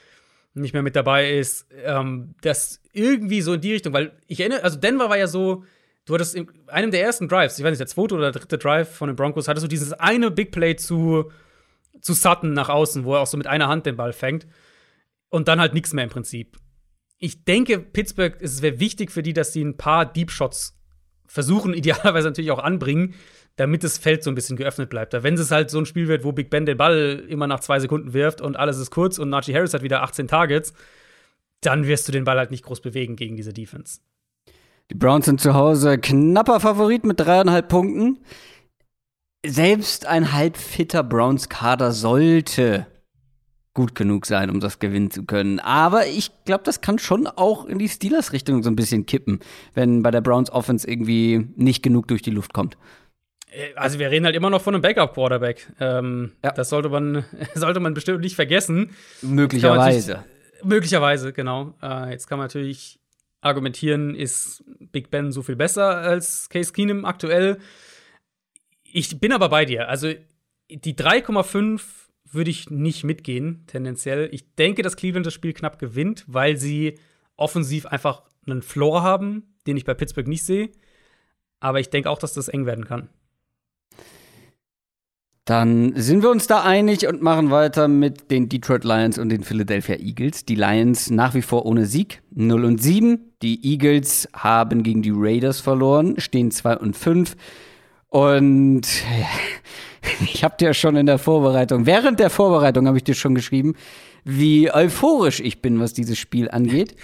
nicht 0.56 0.74
mehr 0.74 0.84
mit 0.84 0.96
dabei 0.96 1.32
ist, 1.32 1.68
ähm, 1.84 2.34
das 2.42 2.82
irgendwie 2.94 3.42
so 3.42 3.54
in 3.54 3.62
die 3.62 3.74
Richtung, 3.74 3.94
weil 3.94 4.14
ich 4.28 4.40
erinnere, 4.40 4.64
also 4.64 4.80
Denver 4.80 5.10
war 5.10 5.18
ja 5.18 5.28
so, 5.28 5.66
du 6.06 6.14
hattest 6.14 6.34
in 6.34 6.50
einem 6.68 6.92
der 6.92 7.02
ersten 7.02 7.28
Drives, 7.28 7.60
ich 7.60 7.64
weiß 7.64 7.72
nicht, 7.72 7.82
der 7.82 7.88
zweite 7.88 8.16
oder 8.16 8.32
dritte 8.32 8.58
Drive 8.58 8.90
von 8.90 9.08
den 9.08 9.16
Broncos, 9.16 9.48
hattest 9.48 9.66
du 9.66 9.68
dieses 9.68 9.92
eine 9.94 10.32
Big 10.32 10.52
Play 10.52 10.78
zu, 10.78 11.30
zu 12.00 12.14
Sutton 12.14 12.54
nach 12.54 12.70
außen, 12.70 13.04
wo 13.04 13.16
er 13.16 13.22
auch 13.22 13.28
so 13.28 13.38
mit 13.38 13.48
einer 13.48 13.68
Hand 13.68 13.86
den 13.86 13.98
Ball 13.98 14.14
fängt 14.14 14.48
und 15.30 15.50
dann 15.50 15.60
halt 15.60 15.74
nichts 15.74 15.92
mehr 15.92 16.06
im 16.06 16.10
Prinzip. 16.10 16.58
Ich 17.18 17.46
denke, 17.46 17.80
Pittsburgh, 17.80 18.38
es 18.42 18.62
wäre 18.62 18.80
wichtig 18.80 19.12
für 19.12 19.24
die, 19.24 19.34
dass 19.34 19.54
sie 19.54 19.64
ein 19.64 19.78
paar 19.78 20.06
Deep 20.06 20.32
Shots 20.32 20.78
versuchen, 21.28 21.74
idealerweise 21.76 22.28
natürlich 22.28 22.52
auch 22.52 22.60
anbringen, 22.60 23.16
damit 23.56 23.84
das 23.84 23.98
Feld 23.98 24.24
so 24.24 24.30
ein 24.30 24.36
bisschen 24.36 24.58
geöffnet 24.58 24.90
bleibt. 24.90 25.14
Da, 25.14 25.24
wenn 25.24 25.36
es 25.36 25.52
halt 25.52 25.70
so 25.70 25.80
ein 25.80 25.86
Spiel 25.86 26.08
wird, 26.08 26.24
wo 26.24 26.34
Big 26.34 26.50
Ben 26.50 26.66
den 26.66 26.78
Ball 26.78 27.24
immer 27.28 27.48
nach 27.48 27.62
zwei 27.62 27.80
Sekunden 27.80 28.14
wirft 28.14 28.42
und 28.42 28.58
alles 28.58 28.78
ist 28.78 28.92
kurz 28.92 29.18
und 29.18 29.30
Najee 29.30 29.56
Harris 29.56 29.74
hat 29.74 29.82
wieder 29.82 30.04
18 30.04 30.28
Targets, 30.28 30.74
dann 31.62 31.88
wirst 31.88 32.08
du 32.08 32.12
den 32.12 32.26
Ball 32.26 32.38
halt 32.38 32.52
nicht 32.52 32.64
groß 32.64 32.82
bewegen 32.82 33.16
gegen 33.16 33.38
diese 33.38 33.54
Defense. 33.54 34.02
Die 34.92 34.96
Browns 34.96 35.26
sind 35.26 35.42
zu 35.42 35.54
Hause 35.54 35.98
knapper 35.98 36.60
Favorit 36.60 37.06
mit 37.06 37.20
dreieinhalb 37.20 37.70
Punkten. 37.70 38.20
Selbst 39.46 40.06
ein 40.06 40.34
halbfitter 40.34 41.04
Browns-Kader 41.04 41.92
sollte 41.92 42.88
gut 43.76 43.94
genug 43.94 44.26
sein, 44.26 44.50
um 44.50 44.60
das 44.60 44.80
gewinnen 44.80 45.12
zu 45.12 45.24
können. 45.24 45.60
Aber 45.60 46.08
ich 46.08 46.32
glaube, 46.46 46.64
das 46.64 46.82
kann 46.82 46.98
schon 46.98 47.28
auch 47.28 47.66
in 47.66 47.78
die 47.78 47.90
Steelers-Richtung 47.90 48.64
so 48.64 48.72
ein 48.72 48.76
bisschen 48.76 49.06
kippen, 49.06 49.42
wenn 49.76 50.02
bei 50.02 50.10
der 50.10 50.22
Browns 50.22 50.50
Offense 50.50 50.90
irgendwie 50.90 51.48
nicht 51.56 51.84
genug 51.84 52.08
durch 52.08 52.24
die 52.24 52.32
Luft 52.32 52.54
kommt. 52.54 52.78
Äh, 53.52 53.76
also 53.76 54.00
wir 54.00 54.10
reden 54.10 54.26
halt 54.26 54.36
immer 54.36 54.50
noch 54.50 54.62
von 54.62 54.74
einem 54.74 54.82
Backup-Quarterback. 54.82 55.72
Ähm, 55.80 56.32
ja. 56.44 56.52
Das 56.52 56.70
sollte 56.70 56.90
man, 56.90 57.26
sollte 57.54 57.80
man 57.80 57.94
bestimmt 57.94 58.22
nicht 58.22 58.36
vergessen. 58.36 58.92
Möglicherweise. 59.22 60.24
Möglicherweise, 60.64 61.34
genau. 61.34 61.76
Äh, 61.84 62.12
jetzt 62.12 62.28
kann 62.28 62.40
man 62.40 62.46
natürlich 62.46 63.00
argumentieren, 63.42 64.16
ist 64.16 64.64
Big 64.92 65.12
Ben 65.12 65.32
so 65.32 65.44
viel 65.44 65.56
besser 65.56 65.98
als 65.98 66.50
Case 66.50 66.74
Keenum 66.74 67.06
aktuell. 67.06 67.60
Ich 68.84 69.20
bin 69.20 69.34
aber 69.34 69.50
bei 69.50 69.66
dir. 69.66 69.90
Also 69.90 70.14
die 70.70 70.96
3,5 70.96 72.05
würde 72.36 72.52
ich 72.52 72.70
nicht 72.70 73.04
mitgehen, 73.04 73.64
tendenziell. 73.68 74.30
Ich 74.32 74.56
denke, 74.56 74.82
dass 74.82 74.96
Cleveland 74.96 75.26
das 75.26 75.34
Spiel 75.34 75.54
knapp 75.54 75.80
gewinnt, 75.80 76.26
weil 76.28 76.58
sie 76.58 76.96
offensiv 77.38 77.86
einfach 77.86 78.24
einen 78.46 78.62
Floor 78.62 79.02
haben, 79.02 79.56
den 79.68 79.78
ich 79.78 79.86
bei 79.86 79.94
Pittsburgh 79.94 80.28
nicht 80.28 80.44
sehe. 80.44 80.70
Aber 81.60 81.80
ich 81.80 81.90
denke 81.90 82.10
auch, 82.10 82.20
dass 82.20 82.34
das 82.34 82.48
eng 82.48 82.66
werden 82.66 82.86
kann. 82.86 83.10
Dann 85.46 85.94
sind 85.96 86.24
wir 86.24 86.32
uns 86.32 86.48
da 86.48 86.64
einig 86.64 87.08
und 87.08 87.22
machen 87.22 87.52
weiter 87.52 87.88
mit 87.88 88.32
den 88.32 88.50
Detroit 88.50 88.84
Lions 88.84 89.20
und 89.20 89.30
den 89.30 89.44
Philadelphia 89.44 89.96
Eagles. 89.98 90.44
Die 90.46 90.56
Lions 90.56 91.12
nach 91.12 91.36
wie 91.36 91.44
vor 91.44 91.68
ohne 91.68 91.86
Sieg, 91.86 92.24
0 92.32 92.66
und 92.66 92.82
7. 92.82 93.34
Die 93.44 93.64
Eagles 93.64 94.28
haben 94.34 94.82
gegen 94.82 95.04
die 95.04 95.14
Raiders 95.14 95.60
verloren, 95.60 96.20
stehen 96.20 96.50
2 96.50 96.78
und 96.78 96.98
5. 96.98 97.36
Und 98.08 98.88
ich 100.22 100.44
habe 100.44 100.56
dir 100.58 100.74
schon 100.74 100.96
in 100.96 101.06
der 101.06 101.18
Vorbereitung, 101.18 101.86
während 101.86 102.20
der 102.20 102.30
Vorbereitung 102.30 102.88
habe 102.88 102.98
ich 102.98 103.04
dir 103.04 103.16
schon 103.16 103.36
geschrieben, 103.36 103.76
wie 104.24 104.72
euphorisch 104.72 105.40
ich 105.40 105.62
bin, 105.62 105.80
was 105.80 105.94
dieses 105.94 106.18
Spiel 106.18 106.50
angeht. 106.50 106.96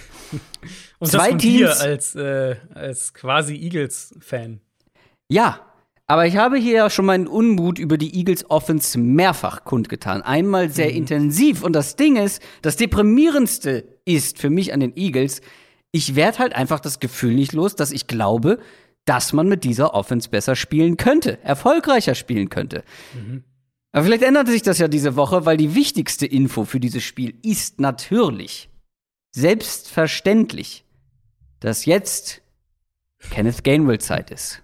und 0.98 1.08
Zwei 1.08 1.18
das 1.18 1.28
von 1.28 1.38
Teams 1.38 1.78
dir 1.78 1.80
als, 1.80 2.14
äh, 2.14 2.56
als 2.74 3.14
quasi 3.14 3.54
Eagles-Fan. 3.54 4.60
Ja, 5.28 5.60
Aber 6.08 6.26
ich 6.26 6.36
habe 6.36 6.58
hier 6.58 6.74
ja 6.74 6.90
schon 6.90 7.06
meinen 7.06 7.26
Unmut 7.26 7.78
über 7.78 7.96
die 7.96 8.14
Eagles 8.14 8.50
Offense 8.50 8.98
mehrfach 8.98 9.64
kundgetan. 9.64 10.20
Einmal 10.20 10.68
sehr 10.68 10.90
mhm. 10.90 10.96
intensiv. 10.96 11.62
Und 11.62 11.72
das 11.74 11.96
Ding 11.96 12.16
ist, 12.16 12.42
das 12.60 12.76
deprimierendste 12.76 13.84
ist 14.04 14.38
für 14.38 14.50
mich 14.50 14.74
an 14.74 14.80
den 14.80 14.94
Eagles, 14.96 15.40
ich 15.90 16.14
werde 16.14 16.38
halt 16.38 16.54
einfach 16.54 16.80
das 16.80 17.00
Gefühl 17.00 17.34
nicht 17.34 17.52
los, 17.52 17.76
dass 17.76 17.92
ich 17.92 18.06
glaube, 18.06 18.58
dass 19.04 19.32
man 19.32 19.48
mit 19.48 19.64
dieser 19.64 19.94
Offense 19.94 20.28
besser 20.28 20.56
spielen 20.56 20.96
könnte, 20.96 21.42
erfolgreicher 21.42 22.14
spielen 22.14 22.48
könnte. 22.48 22.84
Mhm. 23.14 23.44
Aber 23.92 24.04
vielleicht 24.04 24.22
ändert 24.22 24.48
sich 24.48 24.62
das 24.62 24.78
ja 24.78 24.88
diese 24.88 25.16
Woche, 25.16 25.44
weil 25.44 25.56
die 25.56 25.74
wichtigste 25.74 26.24
Info 26.24 26.64
für 26.64 26.80
dieses 26.80 27.02
Spiel 27.02 27.34
ist 27.42 27.80
natürlich, 27.80 28.70
selbstverständlich, 29.32 30.84
dass 31.60 31.84
jetzt 31.84 32.42
Kenneth 33.30 33.64
Gainwell 33.64 34.00
Zeit 34.00 34.30
ist. 34.30 34.62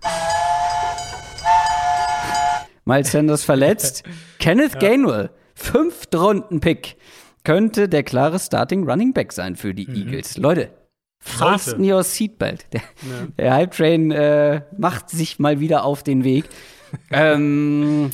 Miles 2.84 3.12
Sanders 3.12 3.44
verletzt. 3.44 4.02
Kenneth 4.38 4.74
ja. 4.74 4.80
Gainwell, 4.80 5.30
Fünftrunden-Pick, 5.54 6.96
könnte 7.44 7.88
der 7.88 8.02
klare 8.02 8.38
Starting 8.38 8.88
Running 8.88 9.12
Back 9.12 9.32
sein 9.32 9.56
für 9.56 9.74
die 9.74 9.86
mhm. 9.86 9.96
Eagles. 9.96 10.38
Leute, 10.38 10.70
fasten 11.18 11.90
your 11.90 12.02
seatbelt. 12.02 12.66
Der, 12.72 12.80
ja. 12.80 13.26
der 13.36 13.54
Hype 13.54 13.70
Train 13.72 14.10
äh, 14.10 14.62
macht 14.76 15.10
sich 15.10 15.38
mal 15.38 15.60
wieder 15.60 15.84
auf 15.84 16.02
den 16.02 16.24
Weg. 16.24 16.44
ähm, 17.10 18.10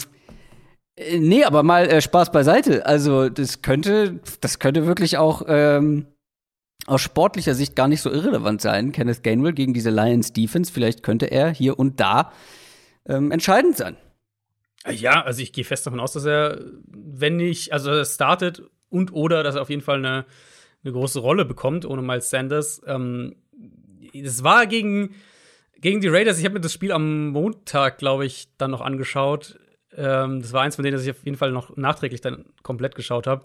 äh, 0.96 1.18
nee, 1.18 1.44
aber 1.44 1.62
mal 1.62 1.86
äh, 1.88 2.00
Spaß 2.00 2.32
beiseite. 2.32 2.86
Also, 2.86 3.28
das 3.28 3.62
könnte, 3.62 4.20
das 4.40 4.58
könnte 4.58 4.86
wirklich 4.86 5.18
auch 5.18 5.42
ähm, 5.46 6.06
aus 6.86 7.00
sportlicher 7.00 7.54
Sicht 7.54 7.76
gar 7.76 7.88
nicht 7.88 8.02
so 8.02 8.10
irrelevant 8.10 8.60
sein. 8.60 8.92
Kenneth 8.92 9.22
Gainwell 9.22 9.52
gegen 9.52 9.74
diese 9.74 9.90
Lions 9.90 10.32
Defense. 10.32 10.72
Vielleicht 10.72 11.02
könnte 11.02 11.26
er 11.26 11.50
hier 11.50 11.78
und 11.78 12.00
da 12.00 12.32
ähm, 13.06 13.30
entscheidend 13.30 13.76
sein. 13.76 13.96
Ja, 14.90 15.22
also 15.22 15.40
ich 15.40 15.52
gehe 15.52 15.64
fest 15.64 15.86
davon 15.86 16.00
aus, 16.00 16.12
dass 16.12 16.26
er, 16.26 16.60
wenn 16.86 17.36
nicht, 17.36 17.72
also 17.72 17.90
er 17.90 18.04
startet 18.04 18.62
und 18.90 19.12
oder 19.12 19.42
dass 19.42 19.54
er 19.54 19.62
auf 19.62 19.70
jeden 19.70 19.80
Fall 19.80 19.98
eine, 19.98 20.26
eine 20.84 20.92
große 20.92 21.18
Rolle 21.18 21.44
bekommt, 21.44 21.86
ohne 21.86 22.02
Miles 22.02 22.30
Sanders. 22.30 22.82
Ähm, 22.86 23.36
das 24.12 24.44
war 24.44 24.66
gegen, 24.66 25.14
gegen 25.80 26.00
die 26.00 26.08
Raiders. 26.08 26.38
Ich 26.38 26.44
habe 26.44 26.54
mir 26.54 26.60
das 26.60 26.72
Spiel 26.72 26.92
am 26.92 27.28
Montag, 27.28 27.98
glaube 27.98 28.26
ich, 28.26 28.48
dann 28.58 28.70
noch 28.70 28.80
angeschaut. 28.80 29.58
Ähm, 29.96 30.42
das 30.42 30.52
war 30.52 30.62
eins 30.62 30.76
von 30.76 30.84
denen, 30.84 30.96
das 30.96 31.04
ich 31.04 31.10
auf 31.10 31.24
jeden 31.24 31.36
Fall 31.36 31.52
noch 31.52 31.76
nachträglich 31.76 32.20
dann 32.20 32.44
komplett 32.62 32.94
geschaut 32.94 33.26
habe. 33.26 33.44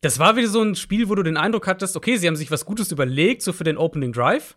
Das 0.00 0.18
war 0.18 0.36
wieder 0.36 0.48
so 0.48 0.62
ein 0.62 0.74
Spiel, 0.74 1.08
wo 1.08 1.14
du 1.14 1.22
den 1.22 1.36
Eindruck 1.36 1.66
hattest, 1.66 1.96
okay, 1.96 2.16
sie 2.16 2.26
haben 2.26 2.36
sich 2.36 2.50
was 2.50 2.64
Gutes 2.64 2.90
überlegt, 2.90 3.42
so 3.42 3.52
für 3.52 3.64
den 3.64 3.76
Opening 3.76 4.12
Drive. 4.12 4.56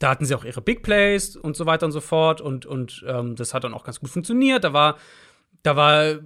Da 0.00 0.10
hatten 0.10 0.24
sie 0.24 0.34
auch 0.34 0.44
ihre 0.44 0.62
Big 0.62 0.82
Plays 0.82 1.36
und 1.36 1.56
so 1.56 1.66
weiter 1.66 1.86
und 1.86 1.92
so 1.92 2.00
fort. 2.00 2.40
Und, 2.40 2.66
und 2.66 3.04
ähm, 3.06 3.36
das 3.36 3.54
hat 3.54 3.64
dann 3.64 3.74
auch 3.74 3.84
ganz 3.84 4.00
gut 4.00 4.10
funktioniert. 4.10 4.64
Da 4.64 4.72
war, 4.72 4.96
da 5.62 5.76
war 5.76 6.18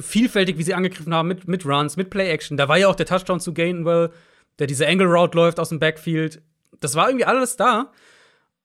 vielfältig, 0.00 0.58
wie 0.58 0.62
sie 0.62 0.74
angegriffen 0.74 1.14
haben, 1.14 1.28
mit, 1.28 1.46
mit 1.46 1.66
Runs, 1.66 1.96
mit 1.96 2.10
Play-Action. 2.10 2.56
Da 2.56 2.68
war 2.68 2.78
ja 2.78 2.88
auch 2.88 2.94
der 2.94 3.06
Touchdown 3.06 3.38
zu 3.38 3.52
Gainwell, 3.52 4.10
der 4.58 4.66
diese 4.66 4.86
Angle 4.86 5.06
Route 5.06 5.36
läuft 5.36 5.60
aus 5.60 5.68
dem 5.68 5.78
Backfield. 5.78 6.42
Das 6.80 6.94
war 6.94 7.08
irgendwie 7.08 7.24
alles 7.24 7.56
da. 7.56 7.92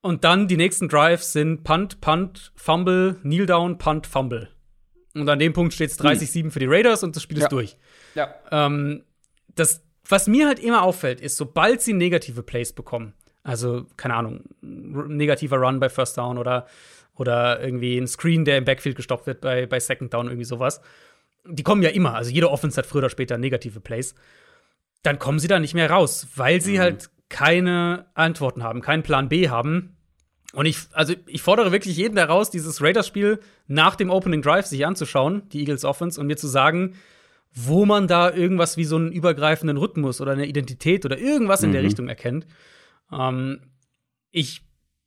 Und 0.02 0.24
dann 0.24 0.48
die 0.48 0.58
nächsten 0.58 0.89
Drives 0.89 1.32
sind 1.32 1.64
Punt, 1.64 2.02
Punt, 2.02 2.52
Fumble, 2.56 3.16
Kneel 3.22 3.46
Down, 3.46 3.78
Punt, 3.78 4.06
Fumble. 4.06 4.50
Und 5.16 5.30
an 5.30 5.39
dem 5.39 5.54
Punkt 5.54 5.74
steht 5.74 5.91
es 5.91 6.00
30-7 6.00 6.52
für 6.52 6.60
die 6.60 6.66
Raiders 6.66 7.04
und 7.04 7.16
das 7.16 7.24
Spiel 7.24 7.38
ja. 7.38 7.46
ist 7.46 7.52
durch. 7.52 7.78
Ja. 8.16 8.34
Ähm, 8.52 9.04
das, 9.56 9.84
was 10.08 10.28
mir 10.28 10.48
halt 10.48 10.60
immer 10.60 10.82
auffällt, 10.82 11.22
ist, 11.22 11.38
sobald 11.38 11.82
sie 11.82 11.94
negative 11.94 12.44
Plays 12.44 12.74
bekommen, 12.74 13.14
also, 13.44 13.86
keine 13.98 14.16
Ahnung, 14.16 14.44
negativer 14.62 15.58
Run 15.58 15.80
bei 15.80 15.89
First 15.89 16.18
Down 16.18 16.38
oder, 16.38 16.66
oder 17.16 17.62
irgendwie 17.62 17.98
ein 17.98 18.08
Screen, 18.08 18.46
der 18.46 18.58
im 18.58 18.66
Backfield 18.66 18.96
gestoppt 18.96 19.28
wird 19.28 19.41
bei, 19.41 19.66
bei 19.66 19.80
Second 19.80 20.14
Down, 20.14 20.28
irgendwie 20.28 20.46
sowas. 20.46 20.82
Die 21.46 21.64
kommen 21.64 21.82
ja 21.82 21.89
immer, 21.89 22.16
also 22.16 22.32
jede 22.32 22.50
Offense 22.50 22.78
hat 22.78 22.86
früher 22.86 23.00
oder 23.00 23.10
später 23.10 23.38
negative 23.38 23.82
Plays. 23.82 24.16
Dann 25.04 25.20
kommen 25.20 25.39
sie 25.39 25.47
da 25.47 25.60
nicht 25.60 25.74
mehr 25.74 25.89
raus, 25.89 26.28
weil 26.36 26.62
sie 26.62 26.76
mhm. 26.76 26.80
halt 26.80 27.10
keine 27.30 28.06
Antworten 28.14 28.64
haben, 28.64 28.82
keinen 28.82 29.04
Plan 29.04 29.30
B 29.30 29.49
haben. 29.49 29.97
Und 30.54 30.68
ich, 30.68 30.78
also 30.91 31.14
ich 31.26 31.41
fordere 31.41 31.72
wirklich 31.72 31.97
jeden 31.97 32.16
daraus, 32.16 32.51
dieses 32.51 32.82
Raiders-Spiel 32.82 33.39
nach 33.68 33.95
dem 33.95 34.12
Opening 34.12 34.41
Drive 34.41 34.68
sich 34.68 34.86
anzuschauen, 34.86 35.49
die 35.49 35.62
Eagles 35.62 35.84
Offense, 35.84 36.20
und 36.20 36.28
mir 36.28 36.38
zu 36.38 36.47
sagen, 36.47 36.95
wo 37.54 37.86
man 37.86 38.08
da 38.08 38.32
irgendwas 38.32 38.78
wie 38.78 38.86
so 38.86 38.95
einen 38.95 39.12
übergreifenden 39.12 39.78
Rhythmus 39.78 40.22
oder 40.22 40.32
eine 40.32 40.45
Identität 40.45 41.06
oder 41.06 41.18
irgendwas 41.18 41.62
mhm. 41.62 41.68
in 41.68 41.72
der 41.72 41.82
mhm. 41.82 41.88
Richtung 41.88 42.08
erkennt. 42.08 42.47
Ähm, 43.12 43.62
ich 44.32 44.62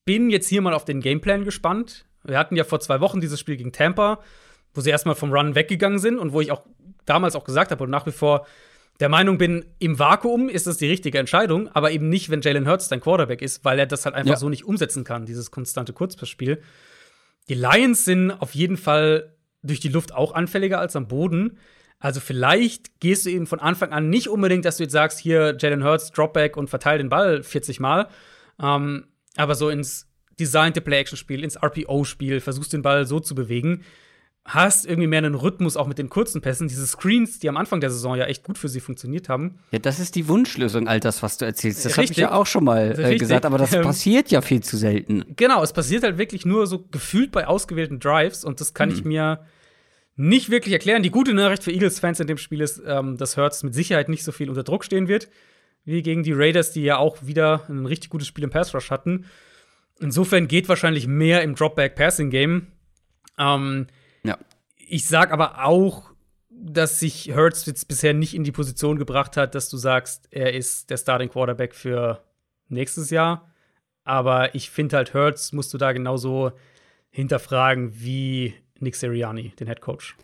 bin 0.04 0.30
jetzt 0.30 0.48
hier 0.48 0.62
mal 0.62 0.74
auf 0.74 0.84
den 0.84 1.00
Gameplan 1.00 1.44
gespannt. 1.44 2.06
Wir 2.24 2.38
hatten 2.38 2.56
ja 2.56 2.64
vor 2.64 2.80
zwei 2.80 3.00
Wochen 3.00 3.20
dieses 3.20 3.38
Spiel 3.38 3.56
gegen 3.56 3.72
Tampa, 3.72 4.20
wo 4.74 4.80
sie 4.80 4.90
erstmal 4.90 5.14
vom 5.14 5.32
Run 5.32 5.54
weggegangen 5.54 5.98
sind 5.98 6.18
und 6.18 6.32
wo 6.32 6.40
ich 6.40 6.50
auch 6.50 6.62
damals 7.04 7.36
auch 7.36 7.44
gesagt 7.44 7.70
habe 7.70 7.84
und 7.84 7.90
nach 7.90 8.06
wie 8.06 8.12
vor 8.12 8.46
der 9.00 9.08
Meinung 9.08 9.36
bin, 9.36 9.66
im 9.78 9.98
Vakuum 9.98 10.48
ist 10.48 10.66
das 10.66 10.78
die 10.78 10.88
richtige 10.88 11.18
Entscheidung, 11.18 11.68
aber 11.68 11.90
eben 11.90 12.08
nicht, 12.08 12.30
wenn 12.30 12.40
Jalen 12.40 12.68
Hurts 12.68 12.88
dein 12.88 13.00
Quarterback 13.00 13.42
ist, 13.42 13.64
weil 13.64 13.78
er 13.78 13.86
das 13.86 14.04
halt 14.06 14.14
einfach 14.14 14.32
ja. 14.32 14.36
so 14.36 14.48
nicht 14.48 14.64
umsetzen 14.64 15.04
kann, 15.04 15.26
dieses 15.26 15.50
konstante 15.50 15.92
Kurzpassspiel. 15.92 16.62
Die 17.48 17.54
Lions 17.54 18.04
sind 18.04 18.30
auf 18.30 18.54
jeden 18.54 18.76
Fall 18.76 19.34
durch 19.62 19.80
die 19.80 19.88
Luft 19.88 20.14
auch 20.14 20.34
anfälliger 20.34 20.80
als 20.80 20.96
am 20.96 21.08
Boden. 21.08 21.58
Also 21.98 22.20
vielleicht 22.20 23.00
gehst 23.00 23.26
du 23.26 23.30
eben 23.30 23.46
von 23.46 23.60
Anfang 23.60 23.92
an 23.92 24.08
nicht 24.08 24.28
unbedingt, 24.28 24.64
dass 24.64 24.78
du 24.78 24.84
jetzt 24.84 24.92
sagst, 24.92 25.18
hier 25.18 25.56
Jalen 25.58 25.84
Hurts, 25.84 26.10
Dropback 26.12 26.56
und 26.56 26.68
verteil 26.68 26.98
den 26.98 27.08
Ball 27.08 27.42
40 27.42 27.80
Mal, 27.80 28.08
ähm, 28.62 29.06
aber 29.36 29.54
so 29.54 29.68
ins 29.68 30.08
designte 30.38 30.80
Play-Action-Spiel, 30.80 31.42
ins 31.42 31.56
RPO-Spiel, 31.56 32.40
versuchst 32.40 32.72
den 32.72 32.82
Ball 32.82 33.06
so 33.06 33.20
zu 33.20 33.34
bewegen, 33.34 33.82
hast 34.46 34.86
irgendwie 34.86 35.08
mehr 35.08 35.18
einen 35.18 35.34
Rhythmus 35.34 35.76
auch 35.76 35.88
mit 35.88 35.98
den 35.98 36.08
kurzen 36.08 36.40
Pässen. 36.40 36.68
Diese 36.68 36.86
Screens, 36.86 37.40
die 37.40 37.48
am 37.48 37.56
Anfang 37.56 37.80
der 37.80 37.90
Saison 37.90 38.16
ja 38.16 38.26
echt 38.26 38.44
gut 38.44 38.58
für 38.58 38.68
sie 38.68 38.80
funktioniert 38.80 39.28
haben. 39.28 39.58
Ja, 39.72 39.80
das 39.80 39.98
ist 39.98 40.14
die 40.14 40.28
Wunschlösung, 40.28 40.86
all 40.86 41.00
das, 41.00 41.22
was 41.22 41.36
du 41.36 41.44
erzählst. 41.44 41.84
Das 41.84 41.96
habe 41.96 42.04
ich 42.04 42.16
ja 42.16 42.32
auch 42.32 42.46
schon 42.46 42.64
mal 42.64 42.98
äh, 42.98 43.16
gesagt, 43.18 43.44
aber 43.44 43.58
das 43.58 43.72
ähm, 43.72 43.82
passiert 43.82 44.30
ja 44.30 44.40
viel 44.40 44.62
zu 44.62 44.76
selten. 44.76 45.24
Genau, 45.34 45.62
es 45.62 45.72
passiert 45.72 46.04
halt 46.04 46.16
wirklich 46.16 46.46
nur 46.46 46.66
so 46.68 46.86
gefühlt 46.90 47.32
bei 47.32 47.46
ausgewählten 47.48 47.98
Drives 47.98 48.44
und 48.44 48.60
das 48.60 48.72
kann 48.72 48.90
mhm. 48.90 48.94
ich 48.94 49.04
mir 49.04 49.40
nicht 50.14 50.48
wirklich 50.48 50.72
erklären. 50.72 51.02
Die 51.02 51.10
gute 51.10 51.34
Nachricht 51.34 51.64
für 51.64 51.72
Eagles-Fans 51.72 52.20
in 52.20 52.28
dem 52.28 52.38
Spiel 52.38 52.60
ist, 52.60 52.80
ähm, 52.86 53.16
dass 53.16 53.36
Hurts 53.36 53.64
mit 53.64 53.74
Sicherheit 53.74 54.08
nicht 54.08 54.22
so 54.22 54.30
viel 54.30 54.48
unter 54.48 54.62
Druck 54.62 54.84
stehen 54.84 55.08
wird, 55.08 55.28
wie 55.84 56.02
gegen 56.02 56.22
die 56.22 56.32
Raiders, 56.32 56.70
die 56.70 56.82
ja 56.82 56.98
auch 56.98 57.26
wieder 57.26 57.64
ein 57.68 57.84
richtig 57.84 58.10
gutes 58.10 58.28
Spiel 58.28 58.44
im 58.44 58.50
Pass 58.50 58.72
Rush 58.74 58.90
hatten. 58.92 59.26
Insofern 59.98 60.46
geht 60.46 60.68
wahrscheinlich 60.68 61.08
mehr 61.08 61.42
im 61.42 61.56
Dropback-Passing-Game. 61.56 62.68
Ähm. 63.38 63.88
Ich 64.88 65.06
sag 65.06 65.32
aber 65.32 65.64
auch, 65.64 66.12
dass 66.48 67.00
sich 67.00 67.34
Hurts 67.34 67.66
jetzt 67.66 67.88
bisher 67.88 68.14
nicht 68.14 68.34
in 68.34 68.44
die 68.44 68.52
Position 68.52 68.98
gebracht 68.98 69.36
hat, 69.36 69.54
dass 69.54 69.68
du 69.68 69.76
sagst, 69.76 70.28
er 70.30 70.54
ist 70.54 70.90
der 70.90 70.96
Starting 70.96 71.28
Quarterback 71.28 71.74
für 71.74 72.22
nächstes 72.68 73.10
Jahr. 73.10 73.52
Aber 74.04 74.54
ich 74.54 74.70
finde 74.70 74.96
halt, 74.96 75.12
Hurts 75.12 75.52
musst 75.52 75.74
du 75.74 75.78
da 75.78 75.92
genauso 75.92 76.52
hinterfragen 77.10 78.00
wie 78.00 78.54
Nick 78.78 78.94
Sirianni, 78.94 79.52
den 79.58 79.66
Head 79.66 79.80
Coach. 79.80 80.16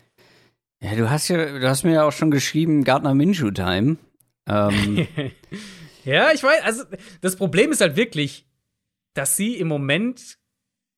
Ja, 0.81 0.95
du 0.95 1.09
hast 1.09 1.27
ja, 1.27 1.59
du 1.59 1.67
hast 1.67 1.83
mir 1.83 1.93
ja 1.93 2.03
auch 2.05 2.11
schon 2.11 2.31
geschrieben, 2.31 2.85
Gardner 2.85 3.13
Minshew 3.13 3.51
Time. 3.51 3.97
Ähm. 4.47 5.07
ja, 6.05 6.31
ich 6.31 6.41
weiß, 6.41 6.63
also 6.63 6.83
das 7.19 7.35
Problem 7.35 7.71
ist 7.71 7.81
halt 7.81 7.97
wirklich, 7.97 8.45
dass 9.13 9.35
sie 9.35 9.57
im 9.57 9.67
Moment 9.67 10.37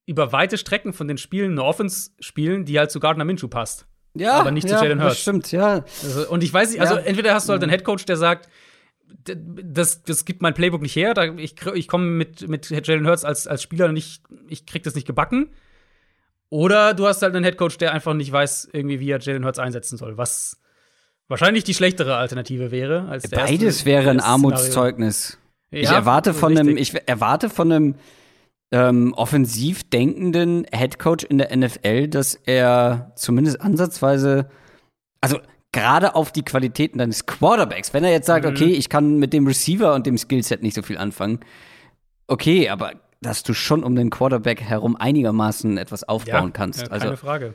über 0.06 0.32
weite 0.32 0.58
Strecken 0.58 0.94
von 0.94 1.08
den 1.08 1.18
Spielen 1.18 1.52
eine 1.52 1.64
Offense 1.64 2.12
spielen, 2.20 2.66
die 2.66 2.78
halt 2.78 2.92
zu 2.92 3.00
Gardner 3.00 3.26
Minshew 3.26 3.48
passt. 3.48 3.88
Ja, 4.14 4.34
aber 4.34 4.52
nicht 4.52 4.70
ja, 4.70 4.78
zu 4.78 4.84
Jalen 4.84 5.02
Hurts. 5.02 5.16
Das 5.16 5.22
stimmt, 5.22 5.52
ja. 5.52 5.84
Also, 6.04 6.30
und 6.30 6.44
ich 6.44 6.54
weiß 6.54 6.72
nicht, 6.72 6.82
also 6.82 6.96
ja. 6.96 7.02
entweder 7.02 7.34
hast 7.34 7.50
du 7.50 7.54
halt 7.54 7.62
einen 7.62 7.70
Headcoach, 7.70 8.06
der 8.06 8.16
sagt, 8.16 8.50
das, 9.26 10.04
das 10.04 10.26
gibt 10.26 10.42
mein 10.42 10.54
Playbook 10.54 10.82
nicht 10.82 10.96
her, 10.96 11.14
da, 11.14 11.26
ich, 11.36 11.56
ich 11.74 11.88
komme 11.88 12.06
mit, 12.06 12.48
mit 12.48 12.70
Jalen 12.70 13.08
Hurts 13.08 13.26
als, 13.26 13.48
als 13.48 13.62
Spieler 13.62 13.92
nicht, 13.92 14.24
ich 14.48 14.66
krieg 14.66 14.84
das 14.84 14.96
nicht 14.96 15.06
gebacken. 15.06 15.50
Oder 16.50 16.94
du 16.94 17.08
hast 17.08 17.22
halt 17.22 17.36
einen 17.36 17.44
Headcoach, 17.44 17.78
der 17.78 17.92
einfach 17.92 18.14
nicht 18.14 18.32
weiß, 18.32 18.70
irgendwie, 18.72 19.00
wie 19.00 19.10
er 19.10 19.20
Jalen 19.20 19.44
Hurts 19.44 19.60
einsetzen 19.60 19.98
soll, 19.98 20.18
was 20.18 20.62
wahrscheinlich 21.28 21.64
die 21.64 21.74
schlechtere 21.74 22.16
Alternative 22.16 22.72
wäre. 22.72 23.08
Als 23.10 23.28
Beides 23.30 23.78
erste, 23.78 23.86
wäre 23.86 24.12
ein 24.12 24.20
Armutszeugnis. 24.20 25.40
Ja, 25.72 25.80
ich 25.80 25.90
erwarte 25.90 26.34
von 26.34 26.58
einem, 26.58 26.78
ich 26.78 26.94
erwarte 27.08 27.50
von 27.50 27.72
einem 27.72 27.96
ähm, 28.76 29.14
offensiv 29.14 29.90
denkenden 29.90 30.66
Headcoach 30.70 31.24
in 31.30 31.38
der 31.38 31.56
NFL, 31.56 32.10
dass 32.10 32.36
er 32.36 33.14
zumindest 33.16 33.62
ansatzweise, 33.62 34.50
also 35.22 35.40
gerade 35.72 36.14
auf 36.14 36.34
die 36.34 36.44
Qualitäten 36.44 36.98
deines 36.98 37.26
Quarterbacks, 37.26 37.94
wenn 37.94 38.04
er 38.04 38.12
jetzt 38.12 38.26
sagt, 38.26 38.44
mhm. 38.46 38.52
okay, 38.52 38.66
ich 38.66 38.90
kann 38.90 39.18
mit 39.18 39.32
dem 39.32 39.48
Receiver 39.48 39.94
und 39.94 40.06
dem 40.06 40.18
Skillset 40.18 40.62
nicht 40.62 40.76
so 40.76 40.82
viel 40.82 40.98
anfangen, 40.98 41.40
okay, 42.28 42.68
aber 42.68 42.92
dass 43.22 43.44
du 43.44 43.54
schon 43.54 43.82
um 43.82 43.96
den 43.96 44.10
Quarterback 44.10 44.60
herum 44.60 44.98
einigermaßen 44.98 45.78
etwas 45.78 46.04
aufbauen 46.04 46.48
ja, 46.48 46.52
kannst. 46.52 46.82
Ja, 46.82 46.90
keine 46.90 47.02
also, 47.02 47.16
Frage. 47.16 47.54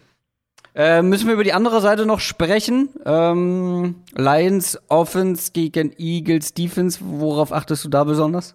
Äh, 0.74 1.02
müssen 1.02 1.26
wir 1.26 1.34
über 1.34 1.44
die 1.44 1.52
andere 1.52 1.82
Seite 1.82 2.06
noch 2.06 2.20
sprechen? 2.20 2.88
Ähm, 3.04 3.96
Lions 4.14 4.78
Offense 4.88 5.52
gegen 5.52 5.92
Eagles 5.98 6.54
Defense, 6.54 7.00
worauf 7.02 7.52
achtest 7.52 7.84
du 7.84 7.90
da 7.90 8.04
besonders? 8.04 8.54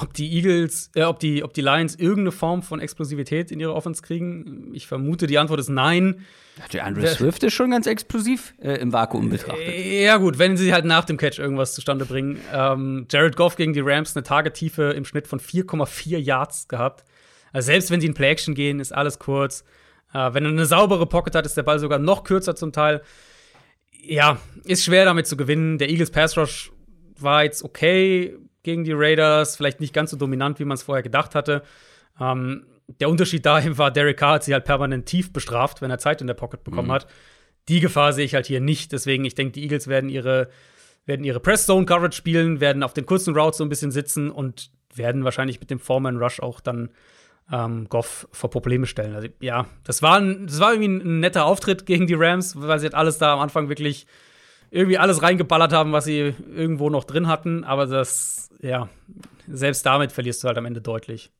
Ob 0.00 0.14
die 0.14 0.32
Eagles, 0.32 0.90
äh, 0.94 1.02
ob 1.02 1.18
die, 1.20 1.44
ob 1.44 1.52
die 1.52 1.60
Lions 1.60 1.96
irgendeine 1.96 2.32
Form 2.32 2.62
von 2.62 2.80
Explosivität 2.80 3.50
in 3.50 3.60
ihre 3.60 3.74
Offense 3.74 4.02
kriegen. 4.02 4.70
Ich 4.72 4.86
vermute, 4.86 5.26
die 5.26 5.38
Antwort 5.38 5.60
ist 5.60 5.68
nein. 5.68 6.24
Der 6.72 6.84
Andrew 6.84 7.06
Swift 7.06 7.42
ist 7.42 7.52
schon 7.52 7.70
ganz 7.70 7.86
explosiv 7.86 8.54
äh, 8.60 8.74
im 8.74 8.92
Vakuum 8.92 9.28
betrachtet. 9.28 9.68
Äh, 9.68 10.04
ja, 10.04 10.16
gut, 10.16 10.38
wenn 10.38 10.56
sie 10.56 10.72
halt 10.72 10.86
nach 10.86 11.04
dem 11.04 11.18
Catch 11.18 11.38
irgendwas 11.38 11.74
zustande 11.74 12.06
bringen. 12.06 12.40
Ähm, 12.52 13.06
Jared 13.10 13.36
Goff 13.36 13.56
gegen 13.56 13.74
die 13.74 13.80
Rams 13.80 14.16
eine 14.16 14.22
Tagetiefe 14.22 14.92
im 14.92 15.04
Schnitt 15.04 15.26
von 15.26 15.40
4,4 15.40 16.18
Yards 16.18 16.68
gehabt. 16.68 17.04
Also 17.52 17.66
selbst 17.66 17.90
wenn 17.90 18.00
sie 18.00 18.06
in 18.06 18.14
Play-Action 18.14 18.54
gehen, 18.54 18.80
ist 18.80 18.92
alles 18.92 19.18
kurz. 19.18 19.62
Äh, 20.14 20.32
wenn 20.32 20.44
er 20.44 20.50
eine 20.50 20.66
saubere 20.66 21.06
Pocket 21.06 21.34
hat, 21.34 21.44
ist 21.44 21.56
der 21.56 21.64
Ball 21.64 21.78
sogar 21.78 21.98
noch 21.98 22.24
kürzer 22.24 22.56
zum 22.56 22.72
Teil. 22.72 23.02
Ja, 24.04 24.38
ist 24.64 24.84
schwer 24.84 25.04
damit 25.04 25.26
zu 25.26 25.36
gewinnen. 25.36 25.76
Der 25.78 25.90
Eagles 25.90 26.10
Pass 26.10 26.36
Rush 26.36 26.72
war 27.18 27.44
jetzt 27.44 27.62
okay 27.62 28.36
gegen 28.62 28.84
die 28.84 28.92
Raiders, 28.92 29.56
vielleicht 29.56 29.80
nicht 29.80 29.92
ganz 29.92 30.10
so 30.10 30.16
dominant, 30.16 30.58
wie 30.58 30.64
man 30.64 30.76
es 30.76 30.82
vorher 30.82 31.02
gedacht 31.02 31.34
hatte. 31.34 31.62
Ähm, 32.20 32.66
der 33.00 33.08
Unterschied 33.08 33.46
dahin 33.46 33.78
war, 33.78 33.90
Derek 33.90 34.18
Carr 34.18 34.34
hat 34.34 34.44
sie 34.44 34.52
halt 34.52 34.64
permanent 34.64 35.06
tief 35.06 35.32
bestraft, 35.32 35.82
wenn 35.82 35.90
er 35.90 35.98
Zeit 35.98 36.20
in 36.20 36.26
der 36.26 36.34
Pocket 36.34 36.62
bekommen 36.64 36.88
mhm. 36.88 36.92
hat. 36.92 37.06
Die 37.68 37.80
Gefahr 37.80 38.12
sehe 38.12 38.24
ich 38.24 38.34
halt 38.34 38.46
hier 38.46 38.60
nicht. 38.60 38.92
Deswegen, 38.92 39.24
ich 39.24 39.34
denke, 39.34 39.52
die 39.52 39.62
Eagles 39.62 39.88
werden 39.88 40.10
ihre, 40.10 40.48
werden 41.06 41.24
ihre 41.24 41.40
Press-Zone-Coverage 41.40 42.16
spielen, 42.16 42.60
werden 42.60 42.82
auf 42.82 42.92
den 42.92 43.06
kurzen 43.06 43.36
Routes 43.36 43.58
so 43.58 43.64
ein 43.64 43.68
bisschen 43.68 43.92
sitzen 43.92 44.30
und 44.30 44.70
werden 44.94 45.24
wahrscheinlich 45.24 45.60
mit 45.60 45.70
dem 45.70 45.78
Foreman 45.78 46.18
Rush 46.18 46.40
auch 46.40 46.60
dann 46.60 46.90
ähm, 47.50 47.88
Goff 47.88 48.28
vor 48.32 48.50
Probleme 48.50 48.86
stellen. 48.86 49.14
Also, 49.14 49.28
ja, 49.40 49.66
das 49.84 50.02
war, 50.02 50.18
ein, 50.18 50.46
das 50.46 50.60
war 50.60 50.74
irgendwie 50.74 51.06
ein 51.06 51.20
netter 51.20 51.44
Auftritt 51.44 51.86
gegen 51.86 52.06
die 52.06 52.14
Rams, 52.14 52.60
weil 52.60 52.78
sie 52.78 52.86
halt 52.86 52.94
alles 52.94 53.18
da 53.18 53.32
am 53.32 53.40
Anfang 53.40 53.68
wirklich 53.68 54.06
irgendwie 54.72 54.98
alles 54.98 55.22
reingeballert 55.22 55.72
haben, 55.72 55.92
was 55.92 56.06
sie 56.06 56.34
irgendwo 56.54 56.90
noch 56.90 57.04
drin 57.04 57.28
hatten. 57.28 57.62
Aber 57.62 57.86
das, 57.86 58.48
ja, 58.60 58.88
selbst 59.46 59.84
damit 59.84 60.12
verlierst 60.12 60.42
du 60.42 60.48
halt 60.48 60.58
am 60.58 60.64
Ende 60.64 60.80
deutlich. 60.80 61.30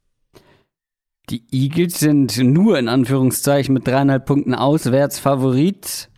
Die 1.31 1.45
Eagles 1.51 1.99
sind 1.99 2.37
nur 2.39 2.79
in 2.79 2.89
Anführungszeichen 2.89 3.73
mit 3.73 3.87
dreieinhalb 3.87 4.27
Punkten 4.27 4.55
auswärts 4.55 5.19
Favorit. 5.19 6.11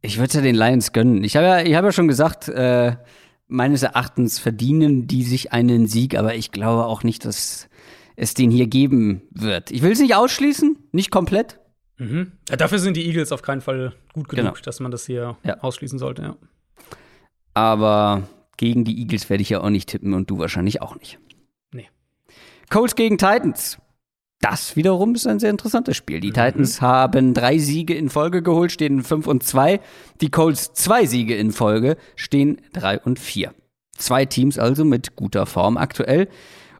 Ich 0.00 0.18
würde 0.18 0.34
ja 0.34 0.40
den 0.42 0.54
Lions 0.54 0.92
gönnen. 0.92 1.24
Ich 1.24 1.36
habe 1.36 1.46
ja, 1.46 1.60
ich 1.60 1.74
hab 1.74 1.84
ja 1.84 1.92
schon 1.92 2.08
gesagt, 2.08 2.48
äh, 2.48 2.96
meines 3.48 3.82
Erachtens 3.82 4.38
verdienen 4.38 5.08
die 5.08 5.24
sich 5.24 5.52
einen 5.52 5.88
Sieg, 5.88 6.16
aber 6.16 6.36
ich 6.36 6.52
glaube 6.52 6.86
auch 6.86 7.02
nicht, 7.02 7.24
dass 7.24 7.68
es 8.14 8.34
den 8.34 8.50
hier 8.50 8.68
geben 8.68 9.22
wird. 9.32 9.72
Ich 9.72 9.82
will 9.82 9.90
es 9.90 9.98
nicht 9.98 10.14
ausschließen, 10.14 10.76
nicht 10.92 11.10
komplett. 11.10 11.58
Mhm. 11.96 12.32
Ja, 12.48 12.56
dafür 12.56 12.78
sind 12.78 12.96
die 12.96 13.06
Eagles 13.06 13.32
auf 13.32 13.42
keinen 13.42 13.60
Fall 13.60 13.94
gut 14.12 14.28
genug, 14.28 14.54
genau. 14.54 14.64
dass 14.64 14.78
man 14.78 14.90
das 14.90 15.06
hier 15.06 15.36
ja. 15.42 15.58
ausschließen 15.60 15.98
sollte, 15.98 16.22
ja. 16.22 16.36
Aber 17.54 18.28
gegen 18.56 18.84
die 18.84 18.98
Eagles 19.00 19.28
werde 19.30 19.42
ich 19.42 19.50
ja 19.50 19.60
auch 19.60 19.70
nicht 19.70 19.88
tippen 19.88 20.14
und 20.14 20.30
du 20.30 20.38
wahrscheinlich 20.38 20.82
auch 20.82 20.96
nicht. 20.96 21.18
Nee. 21.72 21.88
Colts 22.68 22.94
gegen 22.94 23.18
Titans. 23.18 23.78
Das 24.40 24.74
wiederum 24.74 25.14
ist 25.14 25.26
ein 25.26 25.38
sehr 25.38 25.50
interessantes 25.50 25.96
Spiel. 25.96 26.20
Die 26.20 26.28
mhm. 26.28 26.34
Titans 26.34 26.80
haben 26.80 27.34
drei 27.34 27.58
Siege 27.58 27.94
in 27.94 28.08
Folge 28.08 28.42
geholt, 28.42 28.72
stehen 28.72 29.02
5 29.02 29.26
und 29.26 29.42
2. 29.42 29.80
Die 30.20 30.30
Colts 30.30 30.72
zwei 30.72 31.04
Siege 31.04 31.36
in 31.36 31.52
Folge, 31.52 31.96
stehen 32.16 32.60
3 32.72 33.00
und 33.00 33.18
4. 33.18 33.52
Zwei 33.96 34.24
Teams 34.24 34.58
also 34.58 34.84
mit 34.86 35.14
guter 35.14 35.44
Form 35.44 35.76
aktuell. 35.76 36.28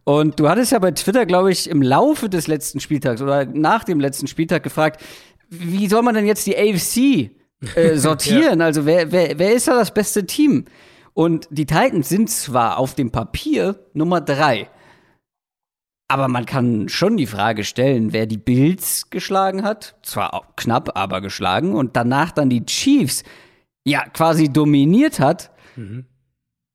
Und 0.05 0.41
du 0.41 0.49
hattest 0.49 0.73
ja 0.73 0.79
bei 0.79 0.93
Twitter, 0.93 1.27
glaube 1.27 1.53
ich, 1.53 1.68
im 1.68 1.83
Laufe 1.83 2.31
des 2.31 2.47
letzten 2.47 2.81
Spieltags 2.81 3.21
oder 3.21 3.45
nach 3.45 3.85
dem 3.85 4.01
letzten 4.01 4.27
Spieltag 4.27 4.62
gefragt, 4.62 5.03
wie 5.51 5.89
soll 5.89 6.03
man 6.03 6.14
denn 6.14 6.27
jetzt 6.27 6.47
die 6.47 6.57
AFC 6.57 7.31
äh, 7.75 7.97
sortieren. 7.97 8.59
ja. 8.61 8.67
Also 8.67 8.87
wer, 8.87 9.11
wer, 9.13 9.39
wer 9.39 9.53
ist 9.55 9.69
da 9.69 9.75
das 9.75 9.93
beste 9.93 10.27
Team? 10.27 10.65
Und 11.15 11.49
die 11.51 11.67
Titans 11.67 12.09
sind 12.09 12.31
zwar 12.31 12.79
auf 12.79 12.95
dem 12.95 13.11
Papier 13.11 13.85
Nummer 13.95 14.21
drei, 14.21 14.69
aber 16.11 16.27
man 16.27 16.45
kann 16.45 16.89
schon 16.89 17.17
die 17.17 17.27
Frage 17.27 17.63
stellen, 17.63 18.13
wer 18.13 18.27
die 18.27 18.37
Bills 18.37 19.11
geschlagen 19.11 19.63
hat. 19.63 19.95
Zwar 20.03 20.43
knapp, 20.57 20.99
aber 20.99 21.21
geschlagen. 21.21 21.73
Und 21.77 21.95
danach 21.95 22.33
dann 22.33 22.51
die 22.51 22.67
Chiefs 22.67 23.23
ja 23.85 24.03
quasi 24.09 24.53
dominiert 24.53 25.21
hat. 25.21 25.53
Mhm. 25.77 26.07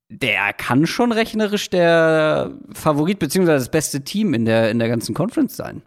Der 0.10 0.54
kann 0.54 0.88
schon 0.88 1.12
rechnerisch 1.12 1.70
der 1.70 2.54
Favorit 2.72 3.20
beziehungsweise 3.20 3.66
das 3.66 3.72
beste 3.72 4.06
Team 4.06 4.34
in 4.34 4.46
der, 4.46 4.72
in 4.72 4.80
der 4.80 4.88
ganzen 4.88 5.14
Conference 5.14 5.58
sein. 5.58 5.82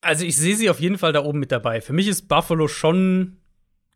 Also 0.00 0.24
ich 0.24 0.36
sehe 0.36 0.56
sie 0.56 0.68
auf 0.68 0.80
jeden 0.80 0.98
Fall 0.98 1.12
da 1.12 1.22
oben 1.24 1.38
mit 1.38 1.52
dabei. 1.52 1.80
Für 1.80 1.92
mich 1.92 2.08
ist 2.08 2.26
Buffalo 2.26 2.66
schon 2.66 3.36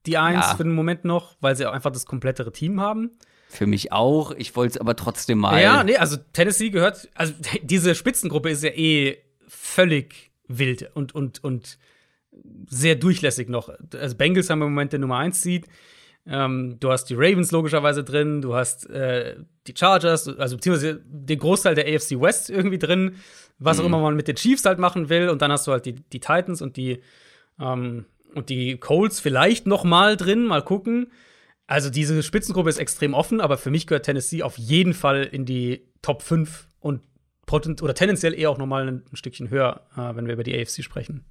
die 0.07 0.18
Eins 0.18 0.46
ja. 0.46 0.57
für 0.57 0.64
den 0.64 0.74
Moment 0.74 1.05
noch, 1.05 1.36
weil 1.40 1.57
sie 1.57 1.66
auch 1.66 1.72
einfach 1.72 1.90
das 1.90 2.07
komplettere 2.07 2.53
Team 2.53 2.80
haben. 2.80 3.18
Für 3.49 3.66
mich 3.66 3.92
auch. 3.92 4.32
Ich 4.32 4.55
wollte 4.57 4.72
es 4.74 4.80
aber 4.80 4.94
trotzdem 4.94 5.38
mal. 5.38 5.61
Ja, 5.61 5.82
nee, 5.82 5.96
also 5.96 6.16
Tennessee 6.32 6.70
gehört, 6.70 7.09
also 7.14 7.32
diese 7.62 7.94
Spitzengruppe 7.94 8.51
ist 8.51 8.62
ja 8.62 8.70
eh 8.70 9.18
völlig 9.49 10.30
wild 10.49 10.90
und, 10.94 11.14
und, 11.14 11.42
und 11.42 11.78
sehr 12.68 12.94
durchlässig 12.94 13.49
noch. 13.49 13.70
Also 13.94 14.16
Bengals 14.16 14.51
haben 14.51 14.62
im 14.62 14.68
Moment 14.68 14.92
der 14.92 15.01
Nummer 15.01 15.18
1 15.18 15.42
Seed. 15.42 15.66
Ähm, 16.26 16.76
du 16.78 16.90
hast 16.90 17.07
die 17.07 17.14
Ravens 17.14 17.53
logischerweise 17.53 18.05
drin, 18.05 18.42
du 18.42 18.55
hast 18.55 18.88
äh, 18.90 19.36
die 19.66 19.74
Chargers, 19.76 20.28
also 20.28 20.57
beziehungsweise 20.57 21.03
den 21.07 21.38
Großteil 21.38 21.74
der 21.74 21.86
AFC 21.86 22.20
West 22.20 22.51
irgendwie 22.51 22.78
drin, 22.78 23.16
was 23.59 23.78
mhm. 23.78 23.82
auch 23.82 23.86
immer 23.86 24.01
man 24.01 24.14
mit 24.14 24.28
den 24.28 24.36
Chiefs 24.36 24.66
halt 24.66 24.78
machen 24.78 25.09
will. 25.09 25.30
Und 25.30 25.40
dann 25.40 25.51
hast 25.51 25.66
du 25.66 25.72
halt 25.72 25.86
die, 25.86 25.94
die 25.94 26.20
Titans 26.20 26.61
und 26.61 26.76
die 26.76 27.03
ähm, 27.59 28.05
und 28.35 28.49
die 28.49 28.76
Colts 28.76 29.20
vielleicht 29.20 29.66
noch 29.66 29.85
mal 29.85 30.16
drin, 30.16 30.45
mal 30.45 30.62
gucken. 30.62 31.11
Also 31.66 31.91
diese 31.91 32.22
Spitzengruppe 32.22 32.70
ist 32.70 32.79
extrem 32.79 33.14
offen, 33.14 33.41
aber 33.41 33.59
für 33.59 33.70
mich 33.70 33.87
gehört 33.87 34.07
Tennessee 34.07 34.43
auf 34.43 34.57
jeden 34.57 34.95
Fall 34.95 35.24
in 35.24 35.45
die 35.45 35.83
Top 36.01 36.22
5 36.22 36.66
und 36.81 37.03
potent 37.45 37.83
oder 37.83 37.95
tendenziell 37.95 38.33
eher 38.33 38.51
auch 38.51 38.59
noch 38.59 38.66
mal 38.66 38.89
ein, 38.89 39.03
Stückchen 39.12 39.51
höher, 39.51 39.83
äh, 39.97 40.16
wenn 40.16 40.26
wir 40.26 40.35
über 40.35 40.45
die 40.45 40.59
AFC 40.59 40.83
sprechen. 40.83 41.24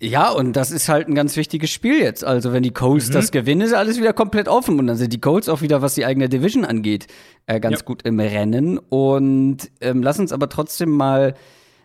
Ja, 0.00 0.30
und 0.30 0.54
das 0.54 0.72
ist 0.72 0.88
halt 0.88 1.06
ein 1.06 1.14
ganz 1.14 1.36
wichtiges 1.36 1.70
Spiel 1.70 2.00
jetzt. 2.00 2.24
Also, 2.24 2.52
wenn 2.52 2.64
die 2.64 2.72
Colts 2.72 3.08
mhm. 3.08 3.12
das 3.12 3.30
gewinnen, 3.30 3.60
ist 3.60 3.72
alles 3.72 3.98
wieder 3.98 4.12
komplett 4.12 4.48
offen. 4.48 4.80
Und 4.80 4.88
dann 4.88 4.96
sind 4.96 5.12
die 5.12 5.20
Colts 5.20 5.48
auch 5.48 5.62
wieder, 5.62 5.80
was 5.80 5.94
die 5.94 6.04
eigene 6.04 6.28
Division 6.28 6.64
angeht, 6.64 7.06
äh, 7.46 7.60
ganz 7.60 7.80
ja. 7.80 7.84
gut 7.84 8.02
im 8.02 8.18
Rennen. 8.18 8.78
Und 8.78 9.70
ähm, 9.80 10.02
lass 10.02 10.18
uns 10.18 10.32
aber 10.32 10.48
trotzdem 10.48 10.90
mal 10.90 11.34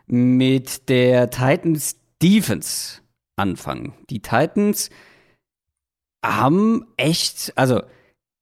mit 0.07 0.89
der 0.89 1.29
Titans 1.29 1.97
Defense 2.21 3.01
anfangen. 3.37 3.93
Die 4.09 4.21
Titans 4.21 4.89
haben 6.25 6.85
echt, 6.97 7.53
also 7.55 7.81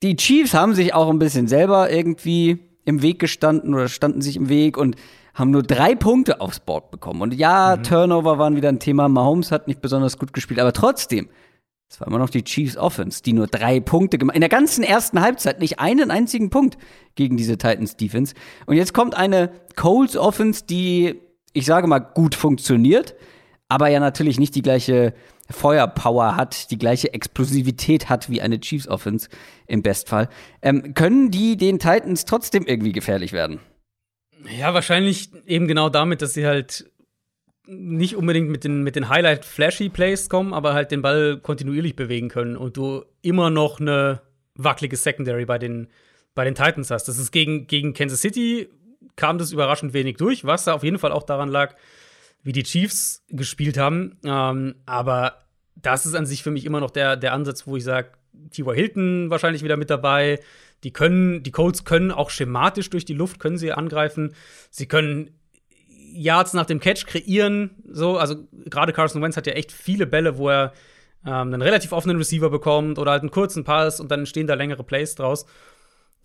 die 0.02 0.16
Chiefs 0.16 0.54
haben 0.54 0.74
sich 0.74 0.94
auch 0.94 1.10
ein 1.10 1.20
bisschen 1.20 1.48
selber 1.48 1.92
irgendwie 1.92 2.60
im 2.86 3.02
Weg 3.02 3.20
gestanden 3.20 3.74
oder 3.74 3.88
standen 3.88 4.22
sich 4.22 4.36
im 4.36 4.50
Weg 4.50 4.78
und 4.78 4.96
haben 5.34 5.52
nur 5.52 5.64
drei 5.64 5.96
Punkte 5.96 6.40
aufs 6.40 6.60
Board 6.60 6.92
bekommen. 6.92 7.22
Und 7.22 7.34
ja, 7.34 7.76
mhm. 7.78 7.84
Turnover 7.84 8.40
waren 8.40 8.56
wieder 8.56 8.70
ein 8.70 8.80
Thema. 8.80 9.10
Mahomes 9.10 9.52
hat 9.52 9.68
nicht 9.68 9.82
besonders 9.82 10.18
gut 10.18 10.34
gespielt, 10.34 10.60
aber 10.60 10.72
trotzdem, 10.72 11.28
es 11.90 12.00
war 12.00 12.08
immer 12.08 12.20
noch 12.20 12.30
die 12.30 12.44
Chiefs 12.44 12.78
Offense, 12.78 13.22
die 13.22 13.34
nur 13.34 13.48
drei 13.48 13.80
Punkte 13.80 14.18
gemacht 14.18 14.36
In 14.36 14.42
der 14.42 14.50
ganzen 14.50 14.84
ersten 14.84 15.22
Halbzeit 15.22 15.60
nicht 15.60 15.80
einen 15.80 16.10
einzigen 16.10 16.50
Punkt 16.50 16.78
gegen 17.16 17.36
diese 17.36 17.58
Titans 17.58 17.98
Defense. 17.98 18.34
Und 18.66 18.76
jetzt 18.78 18.94
kommt 18.94 19.16
eine 19.16 19.52
Colts 19.76 20.16
Offense, 20.16 20.64
die, 20.66 21.20
ich 21.54 21.66
sage 21.66 21.88
mal, 21.88 22.00
gut 22.00 22.34
funktioniert, 22.34 23.16
aber 23.68 23.90
ja 23.90 24.00
natürlich 24.00 24.40
nicht 24.40 24.56
die 24.56 24.62
gleiche 24.62 25.14
Feuerpower 25.50 26.36
hat, 26.36 26.72
die 26.72 26.78
gleiche 26.78 27.14
Explosivität 27.14 28.10
hat 28.10 28.30
wie 28.30 28.42
eine 28.42 28.60
Chiefs 28.60 28.88
Offense 28.88 29.30
im 29.68 29.82
Bestfall. 29.82 30.30
Ähm, 30.62 30.94
können 30.94 31.32
die 31.32 31.58
den 31.58 31.80
Titans 31.80 32.26
trotzdem 32.26 32.66
irgendwie 32.66 32.92
gefährlich 32.92 33.32
werden? 33.32 33.60
Ja, 34.58 34.74
wahrscheinlich 34.74 35.30
eben 35.46 35.68
genau 35.68 35.90
damit, 35.90 36.22
dass 36.22 36.34
sie 36.34 36.46
halt 36.46 36.90
nicht 37.68 38.16
unbedingt 38.16 38.50
mit 38.50 38.64
den, 38.64 38.84
mit 38.84 38.96
den 38.96 39.10
Highlight-Flashy-Plays 39.10 40.30
kommen, 40.30 40.54
aber 40.54 40.74
halt 40.74 40.92
den 40.92 41.02
Ball 41.02 41.38
kontinuierlich 41.38 41.96
bewegen 41.96 42.30
können 42.30 42.56
und 42.58 42.78
du 42.78 43.04
immer 43.22 43.50
noch 43.50 43.80
eine 43.80 44.22
wackelige 44.56 44.98
Secondary 44.98 45.46
bei 45.46 45.58
den, 45.58 45.88
bei 46.36 46.44
den 46.44 46.54
Titans 46.56 46.92
hast. 46.92 47.08
Das 47.08 47.18
ist 47.18 47.32
gegen, 47.32 47.66
gegen 47.68 47.94
Kansas 47.94 48.22
City 48.22 48.70
kam 49.16 49.38
das 49.38 49.52
überraschend 49.52 49.94
wenig 49.94 50.18
durch, 50.18 50.46
was 50.46 50.66
da 50.66 50.74
auf 50.74 50.84
jeden 50.84 51.00
Fall 51.00 51.12
auch 51.12 51.24
daran 51.24 51.50
lag, 51.50 51.76
wie 52.46 52.54
die 52.54 52.64
Chiefs 52.64 53.26
gespielt 53.30 53.78
haben. 53.78 54.20
Ähm, 54.24 54.76
aber 54.86 55.46
das 55.76 56.06
ist 56.06 56.14
an 56.14 56.28
sich 56.28 56.44
für 56.44 56.52
mich 56.52 56.64
immer 56.64 56.80
noch 56.80 56.92
der, 56.92 57.18
der 57.18 57.34
Ansatz, 57.34 57.68
wo 57.68 57.76
ich 57.76 57.84
sage, 57.84 58.12
T.Y. 58.52 58.74
Hilton 58.76 59.30
wahrscheinlich 59.32 59.64
wieder 59.64 59.78
mit 59.78 59.90
dabei. 59.90 60.40
Die 60.84 60.94
können, 60.94 61.42
die 61.42 61.52
Colts 61.52 61.86
können 61.86 62.12
auch 62.12 62.30
schematisch 62.30 62.92
durch 62.92 63.04
die 63.04 63.16
Luft, 63.16 63.40
können 63.40 63.58
sie 63.58 63.72
angreifen. 63.72 64.36
Sie 64.70 64.88
können 64.88 65.32
Yards 66.14 66.54
nach 66.54 66.68
dem 66.68 66.80
Catch 66.80 67.08
kreieren. 67.08 67.72
So, 67.90 68.18
also 68.18 68.48
gerade 68.66 68.94
Carson 68.94 69.24
Wentz 69.24 69.36
hat 69.38 69.48
ja 69.48 69.54
echt 69.54 69.72
viele 69.72 70.06
Bälle, 70.06 70.38
wo 70.38 70.50
er 70.50 70.74
ähm, 71.26 71.52
einen 71.52 71.64
relativ 71.64 71.94
offenen 71.94 72.18
Receiver 72.18 72.52
bekommt 72.52 73.00
oder 73.00 73.12
halt 73.12 73.24
einen 73.24 73.32
kurzen 73.32 73.64
Pass 73.64 74.00
und 74.00 74.12
dann 74.12 74.20
entstehen 74.20 74.46
da 74.46 74.54
längere 74.54 74.84
Plays 74.84 75.16
draus. 75.16 75.48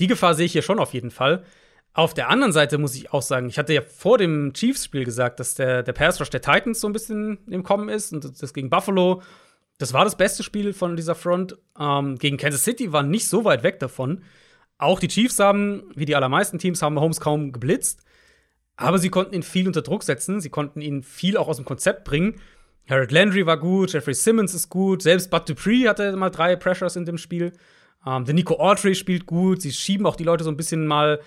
Die 0.00 0.06
Gefahr 0.06 0.34
sehe 0.34 0.46
ich 0.46 0.52
hier 0.52 0.62
schon 0.62 0.78
auf 0.78 0.92
jeden 0.92 1.10
Fall. 1.10 1.44
Auf 1.92 2.14
der 2.14 2.28
anderen 2.28 2.52
Seite 2.52 2.78
muss 2.78 2.94
ich 2.94 3.12
auch 3.12 3.22
sagen, 3.22 3.48
ich 3.48 3.58
hatte 3.58 3.74
ja 3.74 3.82
vor 3.82 4.16
dem 4.16 4.52
Chiefs-Spiel 4.52 5.04
gesagt, 5.04 5.40
dass 5.40 5.56
der, 5.56 5.82
der 5.82 5.92
Pass 5.92 6.20
Rush 6.20 6.30
der 6.30 6.40
Titans 6.40 6.80
so 6.80 6.88
ein 6.88 6.92
bisschen 6.92 7.38
im 7.48 7.64
Kommen 7.64 7.88
ist 7.88 8.12
und 8.12 8.42
das 8.42 8.54
gegen 8.54 8.70
Buffalo. 8.70 9.22
Das 9.78 9.92
war 9.92 10.04
das 10.04 10.16
beste 10.16 10.42
Spiel 10.42 10.72
von 10.72 10.94
dieser 10.94 11.14
Front. 11.14 11.56
Ähm, 11.78 12.16
gegen 12.18 12.36
Kansas 12.36 12.64
City 12.64 12.92
war 12.92 13.02
nicht 13.02 13.28
so 13.28 13.44
weit 13.44 13.62
weg 13.62 13.80
davon. 13.80 14.22
Auch 14.78 15.00
die 15.00 15.08
Chiefs 15.08 15.38
haben, 15.40 15.82
wie 15.94 16.04
die 16.04 16.14
allermeisten 16.14 16.58
Teams, 16.58 16.80
haben 16.80 17.00
Holmes 17.00 17.20
kaum 17.20 17.52
geblitzt. 17.52 18.04
Aber 18.76 18.98
sie 18.98 19.10
konnten 19.10 19.34
ihn 19.34 19.42
viel 19.42 19.66
unter 19.66 19.82
Druck 19.82 20.04
setzen, 20.04 20.40
sie 20.40 20.48
konnten 20.48 20.80
ihn 20.80 21.02
viel 21.02 21.36
auch 21.36 21.48
aus 21.48 21.56
dem 21.56 21.66
Konzept 21.66 22.04
bringen. 22.04 22.40
Harold 22.88 23.12
Landry 23.12 23.46
war 23.46 23.58
gut, 23.58 23.92
Jeffrey 23.92 24.14
Simmons 24.14 24.54
ist 24.54 24.68
gut, 24.68 25.02
selbst 25.02 25.30
Bud 25.30 25.48
Dupree 25.48 25.86
hatte 25.86 26.16
mal 26.16 26.30
drei 26.30 26.56
Pressures 26.56 26.96
in 26.96 27.04
dem 27.04 27.18
Spiel. 27.18 27.52
Ähm, 28.06 28.24
der 28.24 28.34
Nico 28.34 28.58
Autry 28.58 28.94
spielt 28.94 29.26
gut, 29.26 29.60
sie 29.60 29.72
schieben 29.72 30.06
auch 30.06 30.16
die 30.16 30.24
Leute 30.24 30.44
so 30.44 30.50
ein 30.50 30.56
bisschen 30.56 30.86
mal, 30.86 31.20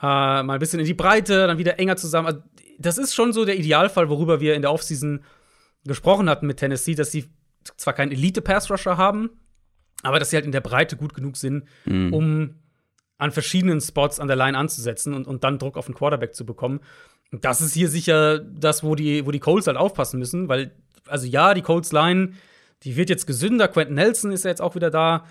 mal 0.00 0.50
ein 0.50 0.58
bisschen 0.58 0.80
in 0.80 0.86
die 0.86 0.94
Breite, 0.94 1.46
dann 1.46 1.58
wieder 1.58 1.78
enger 1.78 1.96
zusammen. 1.96 2.26
Also, 2.26 2.40
das 2.78 2.98
ist 2.98 3.14
schon 3.14 3.32
so 3.32 3.44
der 3.44 3.58
Idealfall, 3.58 4.08
worüber 4.08 4.40
wir 4.40 4.54
in 4.54 4.62
der 4.62 4.72
Offseason 4.72 5.24
gesprochen 5.84 6.28
hatten 6.28 6.46
mit 6.46 6.58
Tennessee, 6.58 6.94
dass 6.94 7.12
sie 7.12 7.26
zwar 7.76 7.92
keinen 7.92 8.12
Elite-Pass-Rusher 8.12 8.96
haben, 8.96 9.30
aber 10.02 10.18
dass 10.18 10.30
sie 10.30 10.36
halt 10.36 10.46
in 10.46 10.52
der 10.52 10.60
Breite 10.60 10.96
gut 10.96 11.14
genug 11.14 11.36
sind, 11.36 11.64
mhm. 11.84 12.12
um 12.12 12.54
an 13.18 13.30
verschiedenen 13.30 13.80
Spots 13.80 14.18
an 14.18 14.26
der 14.26 14.36
Line 14.36 14.58
anzusetzen 14.58 15.14
und, 15.14 15.26
und 15.28 15.44
dann 15.44 15.58
Druck 15.58 15.76
auf 15.76 15.86
den 15.86 15.94
Quarterback 15.94 16.34
zu 16.34 16.44
bekommen. 16.44 16.80
Und 17.30 17.44
das 17.44 17.60
ist 17.60 17.72
hier 17.72 17.88
sicher 17.88 18.40
das, 18.40 18.82
wo 18.82 18.94
die, 18.94 19.24
wo 19.24 19.30
die 19.30 19.38
Colts 19.38 19.68
halt 19.68 19.76
aufpassen 19.76 20.18
müssen, 20.18 20.48
weil, 20.48 20.72
also 21.06 21.26
ja, 21.26 21.54
die 21.54 21.62
Colts 21.62 21.92
Line, 21.92 22.32
die 22.82 22.96
wird 22.96 23.10
jetzt 23.10 23.26
gesünder. 23.26 23.68
Quentin 23.68 23.94
Nelson 23.94 24.32
ist 24.32 24.44
ja 24.44 24.50
jetzt 24.50 24.60
auch 24.60 24.74
wieder 24.74 24.90
da. 24.90 25.24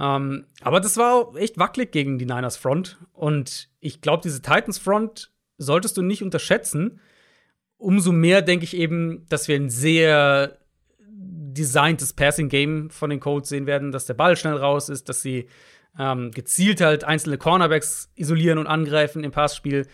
Ähm, 0.00 0.46
aber 0.62 0.80
das 0.80 0.96
war 0.96 1.36
echt 1.36 1.58
wackelig 1.58 1.92
gegen 1.92 2.18
die 2.18 2.24
Niners 2.24 2.56
Front. 2.56 2.98
Und 3.12 3.68
ich 3.84 4.00
glaube, 4.00 4.22
diese 4.22 4.40
Titans 4.40 4.78
Front 4.78 5.30
solltest 5.58 5.96
du 5.96 6.02
nicht 6.02 6.22
unterschätzen. 6.22 7.00
Umso 7.76 8.12
mehr 8.12 8.40
denke 8.40 8.64
ich 8.64 8.74
eben, 8.74 9.26
dass 9.28 9.46
wir 9.46 9.56
ein 9.56 9.68
sehr 9.68 10.58
designtes 11.06 12.14
Passing 12.14 12.48
Game 12.48 12.88
von 12.88 13.10
den 13.10 13.20
Colts 13.20 13.50
sehen 13.50 13.66
werden, 13.66 13.92
dass 13.92 14.06
der 14.06 14.14
Ball 14.14 14.36
schnell 14.36 14.56
raus 14.56 14.88
ist, 14.88 15.10
dass 15.10 15.20
sie 15.20 15.48
ähm, 15.98 16.30
gezielt 16.30 16.80
halt 16.80 17.04
einzelne 17.04 17.36
Cornerbacks 17.36 18.10
isolieren 18.16 18.58
und 18.58 18.66
angreifen 18.66 19.22
im 19.22 19.32
Passspiel. 19.32 19.86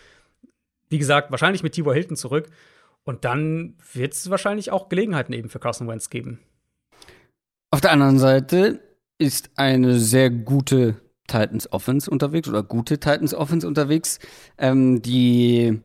Wie 0.89 0.97
gesagt, 0.97 1.29
wahrscheinlich 1.29 1.61
mit 1.61 1.73
Tibor 1.73 1.93
Hilton 1.93 2.15
zurück. 2.15 2.49
Und 3.03 3.25
dann 3.25 3.75
wird 3.93 4.13
es 4.13 4.29
wahrscheinlich 4.29 4.71
auch 4.71 4.87
Gelegenheiten 4.87 5.33
eben 5.33 5.49
für 5.49 5.59
Carson 5.59 5.87
Wentz 5.89 6.09
geben. 6.09 6.39
Auf 7.71 7.81
der 7.81 7.91
anderen 7.91 8.19
Seite 8.19 8.79
ist 9.17 9.51
eine 9.55 9.99
sehr 9.99 10.29
gute 10.29 10.95
Titans 11.27 11.71
Offense 11.71 12.09
unterwegs 12.09 12.49
oder 12.49 12.63
gute 12.63 12.99
Titans 12.99 13.33
Offense 13.33 13.67
unterwegs, 13.67 14.19
ähm, 14.57 15.01
die 15.01 15.81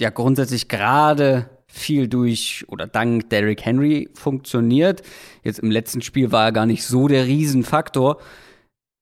ja 0.00 0.10
grundsätzlich 0.10 0.68
gerade 0.68 1.48
viel 1.66 2.08
durch 2.08 2.64
oder 2.68 2.86
dank 2.86 3.28
Derrick 3.30 3.64
Henry 3.64 4.08
funktioniert. 4.14 5.02
Jetzt 5.42 5.58
im 5.58 5.70
letzten 5.70 6.02
Spiel 6.02 6.32
war 6.32 6.46
er 6.46 6.52
gar 6.52 6.66
nicht 6.66 6.84
so 6.84 7.08
der 7.08 7.26
Riesenfaktor. 7.26 8.18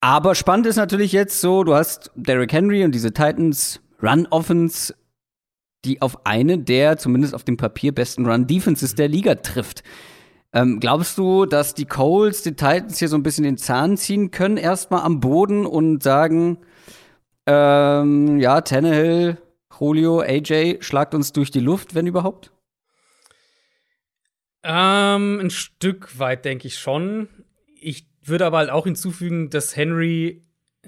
Aber 0.01 0.34
spannend 0.34 0.66
ist 0.66 0.76
natürlich 0.76 1.12
jetzt 1.12 1.40
so, 1.40 1.64
du 1.64 1.74
hast 1.74 2.10
Derrick 2.14 2.52
Henry 2.52 2.84
und 2.84 2.94
diese 2.94 3.12
Titans 3.12 3.80
Run 4.02 4.26
Offense, 4.30 4.94
die 5.84 6.02
auf 6.02 6.26
eine 6.26 6.59
der 6.59 6.98
zumindest 6.98 7.34
auf 7.34 7.44
dem 7.44 7.56
Papier 7.56 7.94
besten 7.94 8.26
Run 8.26 8.46
Defenses 8.46 8.94
der 8.94 9.09
Liga 9.09 9.36
trifft. 9.36 9.82
Ähm, 10.55 10.78
glaubst 10.78 11.18
du, 11.18 11.47
dass 11.47 11.74
die 11.74 11.85
Coles 11.85 12.43
die 12.43 12.52
Titans 12.52 12.98
hier 12.98 13.09
so 13.09 13.16
ein 13.16 13.24
bisschen 13.24 13.43
den 13.43 13.59
Zahn 13.59 13.97
ziehen 13.97 14.31
können, 14.31 14.56
erstmal 14.56 15.02
am 15.02 15.18
Boden 15.18 15.66
und 15.66 16.02
sagen, 16.02 16.59
ähm, 17.47 18.39
ja, 18.39 18.60
Tannehill, 18.60 19.39
Julio, 19.78 20.20
AJ, 20.20 20.78
schlagt 20.81 21.14
uns 21.14 21.32
durch 21.32 21.51
die 21.51 21.60
Luft, 21.60 21.97
wenn 21.97 22.06
überhaupt? 22.06 22.52
Ähm, 24.62 25.40
ein 25.40 25.51
Stück 25.51 26.18
weit 26.20 26.44
denke 26.44 26.68
ich 26.68 26.78
schon. 26.78 27.28
Ich 27.81 28.06
würde 28.22 28.47
aber 28.47 28.59
halt 28.59 28.70
auch 28.70 28.85
hinzufügen, 28.85 29.51
dass 29.51 29.76
Henry 29.76 30.43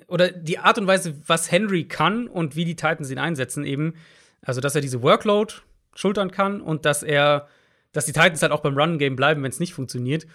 oder 0.06 0.30
die 0.30 0.58
Art 0.58 0.78
und 0.78 0.86
Weise, 0.86 1.14
was 1.26 1.50
Henry 1.50 1.88
kann 1.88 2.28
und 2.28 2.54
wie 2.54 2.64
die 2.64 2.76
Titans 2.76 3.10
ihn 3.10 3.18
einsetzen, 3.18 3.64
eben, 3.64 3.94
also 4.42 4.60
dass 4.60 4.76
er 4.76 4.80
diese 4.80 5.02
Workload 5.02 5.54
schultern 5.94 6.30
kann 6.30 6.60
und 6.60 6.84
dass 6.84 7.02
er, 7.02 7.48
dass 7.96 8.04
die 8.04 8.12
Titans 8.12 8.42
halt 8.42 8.52
auch 8.52 8.60
beim 8.60 8.76
Run-Game 8.76 9.16
bleiben, 9.16 9.42
wenn 9.42 9.50
es 9.50 9.58
nicht 9.58 9.72
funktioniert, 9.72 10.26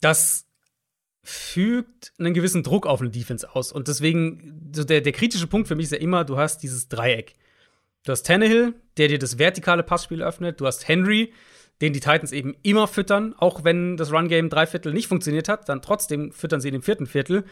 das 0.00 0.46
fügt 1.22 2.14
einen 2.18 2.32
gewissen 2.32 2.62
Druck 2.62 2.86
auf 2.86 3.02
eine 3.02 3.10
Defense 3.10 3.54
aus. 3.54 3.70
Und 3.70 3.88
deswegen, 3.88 4.70
so 4.74 4.82
der, 4.82 5.02
der 5.02 5.12
kritische 5.12 5.46
Punkt 5.46 5.68
für 5.68 5.74
mich 5.74 5.84
ist 5.84 5.92
ja 5.92 5.98
immer, 5.98 6.24
du 6.24 6.38
hast 6.38 6.62
dieses 6.62 6.88
Dreieck. 6.88 7.34
Du 8.04 8.12
hast 8.12 8.22
Tannehill, 8.22 8.74
der 8.96 9.08
dir 9.08 9.18
das 9.18 9.38
vertikale 9.38 9.82
Passspiel 9.82 10.22
öffnet, 10.22 10.58
du 10.58 10.66
hast 10.66 10.88
Henry, 10.88 11.34
den 11.82 11.92
die 11.92 12.00
Titans 12.00 12.32
eben 12.32 12.56
immer 12.62 12.88
füttern, 12.88 13.34
auch 13.36 13.62
wenn 13.62 13.98
das 13.98 14.10
Run-Game 14.10 14.48
drei 14.48 14.66
Viertel 14.66 14.94
nicht 14.94 15.08
funktioniert 15.08 15.50
hat, 15.50 15.68
dann 15.68 15.82
trotzdem 15.82 16.32
füttern 16.32 16.62
sie 16.62 16.68
in 16.68 16.74
dem 16.74 16.82
vierten 16.82 17.06
Viertel. 17.06 17.44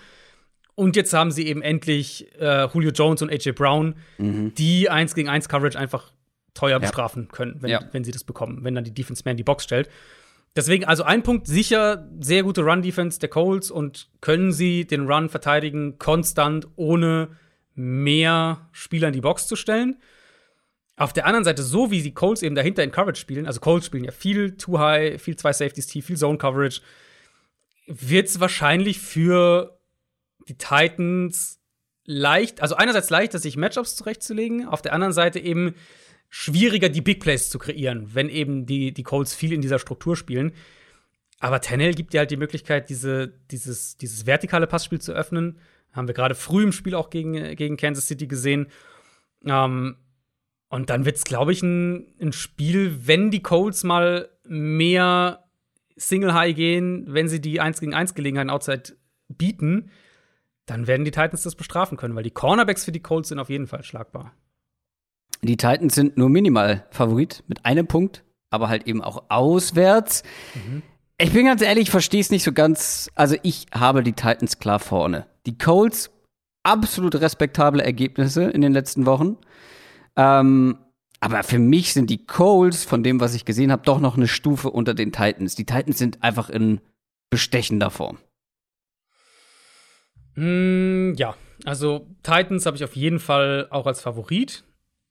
Und 0.74 0.96
jetzt 0.96 1.12
haben 1.12 1.30
sie 1.30 1.46
eben 1.46 1.60
endlich 1.60 2.32
äh, 2.40 2.66
Julio 2.72 2.92
Jones 2.92 3.20
und 3.20 3.30
AJ 3.30 3.52
Brown, 3.52 3.96
mhm. 4.16 4.54
die 4.54 4.88
1 4.88 5.14
gegen 5.14 5.28
1 5.28 5.50
Coverage 5.50 5.78
einfach 5.78 6.12
teuer 6.54 6.78
bestrafen 6.80 7.28
können, 7.28 7.56
wenn, 7.60 7.78
wenn 7.92 8.04
sie 8.04 8.12
das 8.12 8.24
bekommen, 8.24 8.60
wenn 8.62 8.74
dann 8.74 8.84
die 8.84 8.94
Defense 8.94 9.22
Man 9.24 9.36
die 9.36 9.42
Box 9.42 9.64
stellt. 9.64 9.88
Deswegen, 10.56 10.84
also 10.84 11.02
ein 11.02 11.24
Punkt 11.24 11.48
sicher, 11.48 12.08
sehr 12.20 12.44
gute 12.44 12.62
Run-Defense 12.62 13.18
der 13.18 13.28
Colts 13.28 13.72
und 13.72 14.08
können 14.20 14.52
sie 14.52 14.86
den 14.86 15.10
Run 15.10 15.28
verteidigen, 15.28 15.98
konstant, 15.98 16.68
ohne 16.76 17.36
mehr 17.74 18.68
Spieler 18.70 19.08
in 19.08 19.14
die 19.14 19.20
Box 19.20 19.48
zu 19.48 19.56
stellen. 19.56 19.96
Auf 20.96 21.12
der 21.12 21.26
anderen 21.26 21.44
Seite, 21.44 21.64
so 21.64 21.90
wie 21.90 22.02
die 22.02 22.14
Colts 22.14 22.42
eben 22.42 22.54
dahinter 22.54 22.84
in 22.84 22.92
Coverage 22.92 23.20
spielen, 23.20 23.48
also 23.48 23.58
Colts 23.58 23.86
spielen 23.86 24.04
ja 24.04 24.12
viel 24.12 24.56
Too 24.56 24.78
High, 24.78 25.20
viel 25.20 25.34
zwei 25.34 25.52
Safeties 25.52 25.88
tief, 25.88 26.06
viel 26.06 26.16
Zone 26.16 26.38
Coverage, 26.38 26.82
wird 27.88 28.28
es 28.28 28.38
wahrscheinlich 28.38 29.00
für 29.00 29.76
die 30.48 30.56
Titans 30.56 31.58
leicht, 32.04 32.62
also 32.62 32.76
einerseits 32.76 33.10
leichter, 33.10 33.40
sich 33.40 33.56
Matchups 33.56 33.96
zurechtzulegen, 33.96 34.68
auf 34.68 34.82
der 34.82 34.92
anderen 34.92 35.12
Seite 35.12 35.40
eben 35.40 35.74
schwieriger, 36.36 36.88
die 36.88 37.00
Big 37.00 37.20
Plays 37.20 37.48
zu 37.48 37.60
kreieren, 37.60 38.12
wenn 38.12 38.28
eben 38.28 38.66
die, 38.66 38.92
die 38.92 39.04
Colts 39.04 39.36
viel 39.36 39.52
in 39.52 39.60
dieser 39.60 39.78
Struktur 39.78 40.16
spielen. 40.16 40.50
Aber 41.38 41.60
Tennell 41.60 41.94
gibt 41.94 42.12
dir 42.12 42.18
halt 42.18 42.32
die 42.32 42.36
Möglichkeit, 42.36 42.90
diese, 42.90 43.28
dieses, 43.52 43.98
dieses 43.98 44.26
vertikale 44.26 44.66
Passspiel 44.66 45.00
zu 45.00 45.12
öffnen. 45.12 45.60
Haben 45.92 46.08
wir 46.08 46.14
gerade 46.14 46.34
früh 46.34 46.64
im 46.64 46.72
Spiel 46.72 46.96
auch 46.96 47.08
gegen, 47.08 47.54
gegen 47.54 47.76
Kansas 47.76 48.08
City 48.08 48.26
gesehen. 48.26 48.66
Ähm, 49.46 49.96
und 50.70 50.90
dann 50.90 51.04
wird 51.04 51.18
es, 51.18 51.22
glaube 51.22 51.52
ich, 51.52 51.62
ein, 51.62 52.12
ein, 52.20 52.32
Spiel, 52.32 53.06
wenn 53.06 53.30
die 53.30 53.42
Colts 53.42 53.84
mal 53.84 54.28
mehr 54.42 55.44
Single 55.94 56.34
High 56.34 56.56
gehen, 56.56 57.04
wenn 57.06 57.28
sie 57.28 57.40
die 57.40 57.60
1 57.60 57.78
gegen 57.78 57.94
1 57.94 58.14
Gelegenheiten 58.14 58.50
outside 58.50 58.96
bieten, 59.28 59.88
dann 60.66 60.88
werden 60.88 61.04
die 61.04 61.12
Titans 61.12 61.44
das 61.44 61.54
bestrafen 61.54 61.96
können, 61.96 62.16
weil 62.16 62.24
die 62.24 62.32
Cornerbacks 62.32 62.84
für 62.84 62.92
die 62.92 63.02
Colts 63.02 63.28
sind 63.28 63.38
auf 63.38 63.50
jeden 63.50 63.68
Fall 63.68 63.84
schlagbar. 63.84 64.34
Die 65.46 65.56
Titans 65.56 65.94
sind 65.94 66.16
nur 66.16 66.28
minimal 66.28 66.86
Favorit 66.90 67.44
mit 67.46 67.64
einem 67.64 67.86
Punkt, 67.86 68.24
aber 68.50 68.68
halt 68.68 68.86
eben 68.86 69.02
auch 69.02 69.24
auswärts. 69.28 70.22
Mhm. 70.54 70.82
Ich 71.18 71.32
bin 71.32 71.46
ganz 71.46 71.62
ehrlich, 71.62 71.84
ich 71.84 71.90
verstehe 71.90 72.20
es 72.20 72.30
nicht 72.30 72.42
so 72.42 72.52
ganz. 72.52 73.10
Also 73.14 73.36
ich 73.42 73.66
habe 73.72 74.02
die 74.02 74.12
Titans 74.12 74.58
klar 74.58 74.78
vorne. 74.78 75.26
Die 75.46 75.56
Colts 75.56 76.10
absolut 76.64 77.14
respektable 77.16 77.84
Ergebnisse 77.84 78.44
in 78.44 78.62
den 78.62 78.72
letzten 78.72 79.06
Wochen. 79.06 79.36
Ähm, 80.16 80.78
aber 81.20 81.42
für 81.42 81.58
mich 81.58 81.92
sind 81.94 82.10
die 82.10 82.26
Coles, 82.26 82.84
von 82.84 83.02
dem, 83.02 83.20
was 83.20 83.34
ich 83.34 83.44
gesehen 83.44 83.72
habe, 83.72 83.82
doch 83.84 84.00
noch 84.00 84.16
eine 84.16 84.28
Stufe 84.28 84.70
unter 84.70 84.92
den 84.92 85.12
Titans. 85.12 85.54
Die 85.54 85.64
Titans 85.64 85.98
sind 85.98 86.22
einfach 86.22 86.50
in 86.50 86.80
bestechender 87.30 87.90
Form. 87.90 88.18
Mm, 90.34 91.14
ja, 91.14 91.34
also 91.64 92.08
Titans 92.22 92.66
habe 92.66 92.76
ich 92.76 92.84
auf 92.84 92.96
jeden 92.96 93.20
Fall 93.20 93.68
auch 93.70 93.86
als 93.86 94.00
Favorit. 94.00 94.64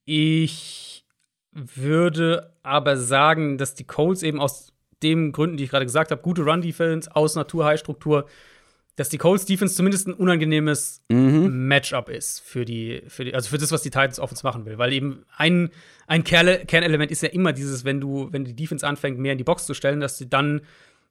Ich 0.06 1.06
würde 1.52 2.56
aber 2.64 2.98
sagen, 2.98 3.58
dass 3.58 3.76
die 3.76 3.86
Colts 3.86 4.24
eben 4.24 4.40
aus 4.40 4.74
den 5.02 5.32
Gründen, 5.32 5.58
die 5.58 5.66
ich 5.66 5.70
gerade 5.70 5.86
gesagt 5.86 6.12
habe, 6.12 6.22
gute 6.22 6.44
Run-Defense, 6.44 7.14
aus 7.16 7.36
Natur-High-Struktur, 7.36 8.28
dass 8.96 9.10
die 9.10 9.18
Colts 9.18 9.46
Defense 9.46 9.76
zumindest 9.76 10.08
ein 10.08 10.14
unangenehmes 10.14 11.02
mhm. 11.10 11.68
Matchup 11.68 12.10
ist 12.10 12.42
für 12.42 12.64
die, 12.64 13.02
für 13.08 13.26
die, 13.26 13.34
also 13.34 13.50
für 13.50 13.58
das, 13.58 13.72
was 13.72 13.82
die 13.82 13.90
Titans 13.90 14.20
Offense 14.20 14.46
machen 14.46 14.66
will. 14.66 14.78
Weil 14.78 14.94
eben 14.94 15.26
ein, 15.36 15.72
ein 16.06 16.24
Kernelement 16.24 17.12
ist 17.12 17.24
ja 17.24 17.30
immer 17.30 17.54
dieses, 17.54 17.86
wenn 17.86 18.00
du, 18.00 18.30
wenn 18.32 18.46
die 18.46 18.56
Defense 18.56 18.86
anfängt, 18.86 19.18
mehr 19.18 19.32
in 19.32 19.38
die 19.38 19.44
Box 19.44 19.66
zu 19.66 19.74
stellen, 19.74 20.00
dass 20.00 20.18
sie 20.18 20.30
dann 20.30 20.62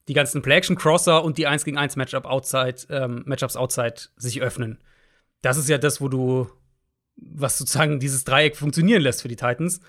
die 0.08 0.14
ganzen 0.14 0.42
Play-Action-Crosser 0.42 1.24
und 1.24 1.38
die 1.38 1.46
1 1.46 1.64
gegen 1.64 1.78
1 1.78 1.96
Matchup 1.96 2.24
outside, 2.24 2.76
ähm, 2.88 3.22
Matchups 3.26 3.56
outside 3.56 3.94
sich 4.16 4.40
öffnen. 4.40 4.78
Das 5.42 5.56
ist 5.56 5.68
ja 5.68 5.78
das, 5.78 6.00
wo 6.00 6.08
du, 6.08 6.48
was 7.16 7.58
sozusagen 7.58 8.00
dieses 8.00 8.24
Dreieck 8.24 8.56
funktionieren 8.56 9.02
lässt 9.02 9.22
für 9.22 9.28
die 9.28 9.36
Titans. 9.36 9.80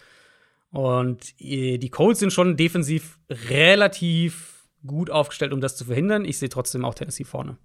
Und 0.71 1.35
äh, 1.39 1.77
die 1.77 1.89
Colts 1.89 2.19
sind 2.19 2.33
schon 2.33 2.57
defensiv 2.57 3.19
relativ 3.29 4.65
gut 4.85 5.09
aufgestellt, 5.09 5.53
um 5.53 5.61
das 5.61 5.75
zu 5.75 5.85
verhindern. 5.85 6.25
Ich 6.25 6.39
sehe 6.39 6.49
trotzdem 6.49 6.83
auch 6.83 6.95
Tennessee 6.95 7.23
vorne. 7.23 7.57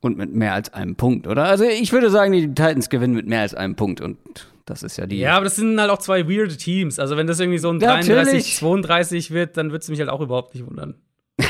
Und 0.00 0.16
mit 0.16 0.32
mehr 0.32 0.54
als 0.54 0.72
einem 0.72 0.96
Punkt, 0.96 1.26
oder? 1.26 1.44
Also 1.44 1.64
ich 1.64 1.92
würde 1.92 2.10
sagen, 2.10 2.32
die 2.32 2.48
Titans 2.48 2.88
gewinnen 2.88 3.14
mit 3.14 3.26
mehr 3.26 3.42
als 3.42 3.54
einem 3.54 3.76
Punkt 3.76 4.00
und 4.00 4.18
das 4.64 4.82
ist 4.82 4.96
ja 4.96 5.06
die. 5.06 5.18
Ja, 5.18 5.36
aber 5.36 5.44
das 5.44 5.56
sind 5.56 5.78
halt 5.78 5.90
auch 5.90 5.98
zwei 5.98 6.28
weirde 6.28 6.56
Teams. 6.56 6.98
Also 6.98 7.16
wenn 7.16 7.26
das 7.26 7.38
irgendwie 7.38 7.58
so 7.58 7.70
ein 7.70 7.80
33, 7.80 8.56
32 8.56 9.30
wird, 9.30 9.56
dann 9.56 9.72
wird 9.72 9.82
es 9.82 9.88
mich 9.88 10.00
halt 10.00 10.08
auch 10.08 10.20
überhaupt 10.20 10.54
nicht 10.54 10.66
wundern. 10.66 10.94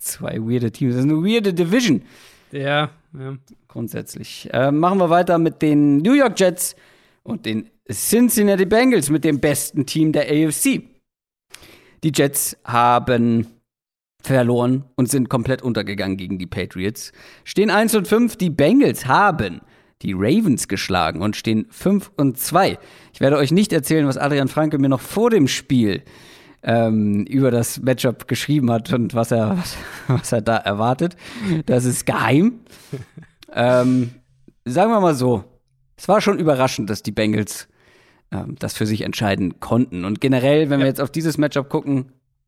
zwei 0.00 0.38
weirde 0.40 0.72
Teams. 0.72 0.94
Das 0.94 1.04
ist 1.04 1.10
eine 1.10 1.22
weirde 1.22 1.54
Division. 1.54 2.02
Ja, 2.50 2.90
ja. 3.18 3.36
Grundsätzlich. 3.68 4.48
Äh, 4.52 4.72
machen 4.72 4.98
wir 4.98 5.10
weiter 5.10 5.38
mit 5.38 5.62
den 5.62 5.98
New 5.98 6.14
York 6.14 6.38
Jets 6.38 6.76
und 7.22 7.46
den 7.46 7.70
Cincinnati 7.90 8.64
Bengals 8.64 9.10
mit 9.10 9.24
dem 9.24 9.40
besten 9.40 9.86
Team 9.86 10.12
der 10.12 10.24
AFC. 10.24 10.82
Die 12.04 12.12
Jets 12.14 12.56
haben 12.64 13.46
verloren 14.22 14.84
und 14.96 15.10
sind 15.10 15.28
komplett 15.28 15.62
untergegangen 15.62 16.16
gegen 16.16 16.38
die 16.38 16.46
Patriots. 16.46 17.12
Stehen 17.44 17.70
1 17.70 17.94
und 17.94 18.08
5. 18.08 18.36
Die 18.36 18.50
Bengals 18.50 19.06
haben 19.06 19.60
die 20.02 20.12
Ravens 20.12 20.68
geschlagen 20.68 21.22
und 21.22 21.36
stehen 21.36 21.66
5 21.70 22.12
und 22.16 22.38
2. 22.38 22.78
Ich 23.12 23.20
werde 23.20 23.36
euch 23.36 23.52
nicht 23.52 23.72
erzählen, 23.72 24.06
was 24.06 24.16
Adrian 24.16 24.48
Franke 24.48 24.78
mir 24.78 24.88
noch 24.88 25.00
vor 25.00 25.30
dem 25.30 25.48
Spiel 25.48 26.02
ähm, 26.62 27.24
über 27.24 27.50
das 27.50 27.80
Matchup 27.80 28.28
geschrieben 28.28 28.70
hat 28.70 28.92
und 28.92 29.14
was 29.14 29.30
er, 29.30 29.56
was, 29.58 29.76
was 30.08 30.32
er 30.32 30.42
da 30.42 30.56
erwartet. 30.56 31.16
Das 31.66 31.84
ist 31.84 32.06
geheim. 32.06 32.60
ähm, 33.52 34.10
sagen 34.64 34.90
wir 34.90 35.00
mal 35.00 35.14
so, 35.14 35.44
es 36.02 36.08
war 36.08 36.20
schon 36.20 36.40
überraschend, 36.40 36.90
dass 36.90 37.04
die 37.04 37.12
Bengals 37.12 37.68
ähm, 38.32 38.56
das 38.58 38.74
für 38.74 38.86
sich 38.86 39.02
entscheiden 39.02 39.60
konnten. 39.60 40.04
Und 40.04 40.20
generell, 40.20 40.68
wenn 40.68 40.80
ja. 40.80 40.84
wir 40.84 40.88
jetzt 40.88 41.00
auf 41.00 41.12
dieses 41.12 41.38
Matchup 41.38 41.68
gucken, 41.68 42.06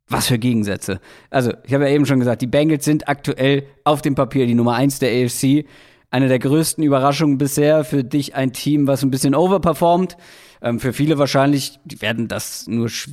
was 0.09 0.27
für 0.27 0.41
Gegensätze. 0.41 0.99
Also, 1.31 1.53
ich 1.65 1.73
habe 1.73 1.85
ja 1.85 1.95
eben 1.95 2.05
schon 2.05 2.19
gesagt, 2.19 2.43
die 2.43 2.49
Bengals 2.49 2.85
sind 2.85 3.07
aktuell 3.07 3.63
auf 3.85 4.03
dem 4.03 4.17
Papier 4.17 4.47
die 4.47 4.57
Nummer 4.57 4.75
1 4.75 4.99
der 4.99 5.11
AFC. 5.11 5.67
Eine 6.11 6.27
der 6.27 6.41
größten 6.41 6.83
Überraschungen 6.83 7.39
bisher 7.39 7.85
für 7.85 8.03
dich 8.03 8.35
ein 8.35 8.53
Team, 8.53 8.89
was 8.89 9.05
ein 9.05 9.13
bisschen 9.13 9.37
overperformt. 9.37 10.17
Ähm, 10.61 10.81
für 10.81 10.93
viele 10.93 11.17
wahrscheinlich, 11.19 11.79
die 11.85 12.03
werden 12.03 12.27
das 12.27 12.67
nur 12.67 12.89
sch 12.89 13.09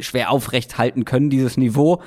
schwer 0.00 0.32
aufrecht 0.32 0.76
halten 0.76 1.04
können, 1.04 1.30
dieses 1.30 1.56
Niveau. 1.56 2.02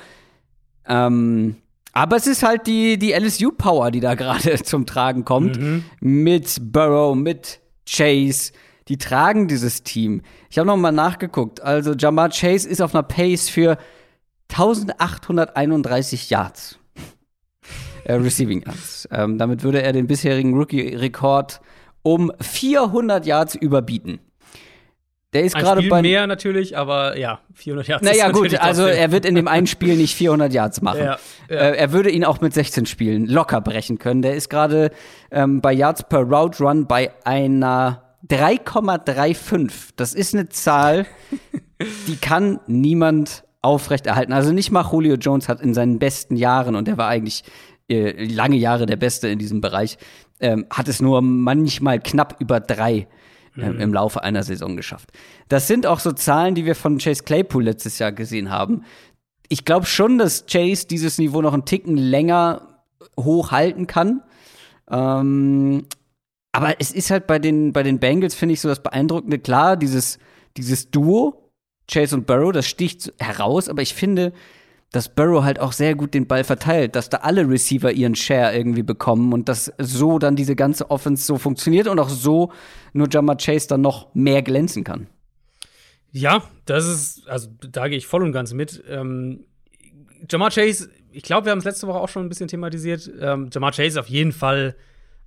Ähm, 0.86 1.56
aber 1.94 2.16
es 2.16 2.26
ist 2.26 2.42
halt 2.42 2.66
die, 2.66 2.98
die 2.98 3.12
LSU-Power, 3.12 3.90
die 3.90 4.00
da 4.00 4.14
gerade 4.14 4.62
zum 4.62 4.84
Tragen 4.84 5.24
kommt. 5.24 5.58
Mhm. 5.58 5.84
Mit 6.00 6.58
Burrow, 6.70 7.16
mit 7.16 7.60
Chase. 7.88 8.52
Die 8.88 8.98
tragen 8.98 9.48
dieses 9.48 9.82
Team. 9.82 10.22
Ich 10.50 10.58
habe 10.58 10.66
noch 10.66 10.76
mal 10.76 10.92
nachgeguckt. 10.92 11.60
Also 11.60 11.92
Jamar 11.92 12.30
Chase 12.30 12.68
ist 12.68 12.80
auf 12.80 12.94
einer 12.94 13.02
Pace 13.02 13.48
für 13.48 13.76
1831 14.50 16.30
Yards. 16.30 16.78
äh, 18.04 18.14
Receiving 18.14 18.62
Yards. 18.62 19.08
Ähm, 19.10 19.36
damit 19.38 19.62
würde 19.62 19.82
er 19.82 19.92
den 19.92 20.06
bisherigen 20.06 20.54
Rookie-Rekord 20.54 21.60
um 22.02 22.32
400 22.40 23.26
Yards 23.26 23.54
überbieten. 23.54 24.20
Der 25.34 25.44
ist 25.44 25.54
gerade 25.54 25.86
bei 25.88 26.00
mehr 26.00 26.26
natürlich, 26.26 26.76
aber 26.76 27.18
ja, 27.18 27.40
400 27.52 27.86
Yards. 27.86 28.04
Naja, 28.04 28.30
gut, 28.30 28.58
also 28.58 28.86
er 28.86 29.12
wird 29.12 29.26
in 29.26 29.34
dem 29.34 29.46
einen 29.46 29.66
Spiel 29.66 29.96
nicht 29.96 30.14
400 30.14 30.52
Yards 30.54 30.80
machen. 30.80 31.00
Ja, 31.00 31.18
ja. 31.50 31.56
Äh, 31.56 31.76
er 31.76 31.92
würde 31.92 32.10
ihn 32.10 32.24
auch 32.24 32.40
mit 32.40 32.54
16 32.54 32.86
Spielen 32.86 33.26
locker 33.26 33.60
brechen 33.60 33.98
können. 33.98 34.22
Der 34.22 34.34
ist 34.34 34.48
gerade 34.48 34.90
ähm, 35.30 35.60
bei 35.60 35.74
Yards 35.74 36.04
per 36.08 36.20
Route 36.20 36.64
Run 36.64 36.86
bei 36.86 37.12
einer 37.24 38.04
3,35. 38.30 39.90
Das 39.96 40.14
ist 40.14 40.34
eine 40.34 40.48
Zahl, 40.48 41.04
die 42.06 42.16
kann 42.16 42.60
niemand 42.66 43.44
aufrechterhalten. 43.60 44.32
Also 44.32 44.52
nicht 44.52 44.70
mal 44.70 44.86
Julio 44.90 45.16
Jones 45.16 45.48
hat 45.48 45.60
in 45.60 45.74
seinen 45.74 45.98
besten 45.98 46.36
Jahren, 46.36 46.74
und 46.74 46.88
er 46.88 46.96
war 46.96 47.08
eigentlich 47.08 47.44
äh, 47.90 48.24
lange 48.24 48.56
Jahre 48.56 48.86
der 48.86 48.96
Beste 48.96 49.28
in 49.28 49.38
diesem 49.38 49.60
Bereich, 49.60 49.98
ähm, 50.40 50.66
hat 50.70 50.88
es 50.88 51.02
nur 51.02 51.20
manchmal 51.20 52.00
knapp 52.00 52.36
über 52.38 52.60
drei 52.60 53.08
mhm. 53.58 53.80
im 53.80 53.94
Laufe 53.94 54.22
einer 54.22 54.42
Saison 54.42 54.76
geschafft. 54.76 55.10
Das 55.48 55.66
sind 55.66 55.86
auch 55.86 56.00
so 56.00 56.12
Zahlen, 56.12 56.54
die 56.54 56.64
wir 56.64 56.74
von 56.74 56.98
Chase 56.98 57.22
Claypool 57.22 57.64
letztes 57.64 57.98
Jahr 57.98 58.12
gesehen 58.12 58.50
haben. 58.50 58.84
Ich 59.48 59.64
glaube 59.64 59.86
schon, 59.86 60.18
dass 60.18 60.46
Chase 60.46 60.86
dieses 60.86 61.18
Niveau 61.18 61.42
noch 61.42 61.54
einen 61.54 61.64
Ticken 61.64 61.96
länger 61.96 62.82
hochhalten 63.18 63.86
kann. 63.86 64.22
Ähm, 64.90 65.86
aber 66.52 66.76
es 66.80 66.92
ist 66.92 67.10
halt 67.10 67.26
bei 67.26 67.38
den, 67.38 67.72
bei 67.72 67.82
den 67.82 67.98
Bengals, 67.98 68.34
finde 68.34 68.54
ich, 68.54 68.60
so 68.60 68.68
das 68.68 68.82
Beeindruckende. 68.82 69.38
Klar, 69.38 69.76
dieses, 69.76 70.18
dieses 70.56 70.90
Duo, 70.90 71.50
Chase 71.90 72.16
und 72.16 72.26
Burrow, 72.26 72.52
das 72.52 72.66
sticht 72.66 73.12
heraus, 73.18 73.68
aber 73.68 73.82
ich 73.82 73.94
finde, 73.94 74.32
dass 74.92 75.14
Burrow 75.14 75.42
halt 75.42 75.60
auch 75.60 75.72
sehr 75.72 75.94
gut 75.94 76.14
den 76.14 76.26
Ball 76.26 76.44
verteilt, 76.44 76.96
dass 76.96 77.10
da 77.10 77.18
alle 77.18 77.48
Receiver 77.48 77.92
ihren 77.92 78.14
Share 78.14 78.56
irgendwie 78.56 78.82
bekommen 78.82 79.32
und 79.32 79.48
dass 79.48 79.72
so 79.78 80.18
dann 80.18 80.34
diese 80.34 80.56
ganze 80.56 80.90
Offense 80.90 81.24
so 81.24 81.36
funktioniert 81.36 81.88
und 81.88 81.98
auch 81.98 82.08
so 82.08 82.52
nur 82.94 83.08
Jammer 83.10 83.36
Chase 83.36 83.68
dann 83.68 83.82
noch 83.82 84.14
mehr 84.14 84.42
glänzen 84.42 84.84
kann. 84.84 85.08
Ja, 86.10 86.42
das 86.64 86.86
ist, 86.86 87.28
also 87.28 87.48
da 87.70 87.88
gehe 87.88 87.98
ich 87.98 88.06
voll 88.06 88.22
und 88.22 88.32
ganz 88.32 88.54
mit. 88.54 88.82
Ähm, 88.88 89.44
Jamar 90.28 90.50
Chase, 90.50 90.88
ich 91.12 91.22
glaube, 91.22 91.46
wir 91.46 91.52
haben 91.52 91.58
es 91.58 91.64
letzte 91.64 91.86
Woche 91.86 91.98
auch 91.98 92.08
schon 92.08 92.24
ein 92.24 92.30
bisschen 92.30 92.48
thematisiert. 92.48 93.10
Ähm, 93.20 93.50
Jamar 93.52 93.72
Chase 93.72 93.88
ist 93.88 93.98
auf 93.98 94.08
jeden 94.08 94.32
Fall 94.32 94.74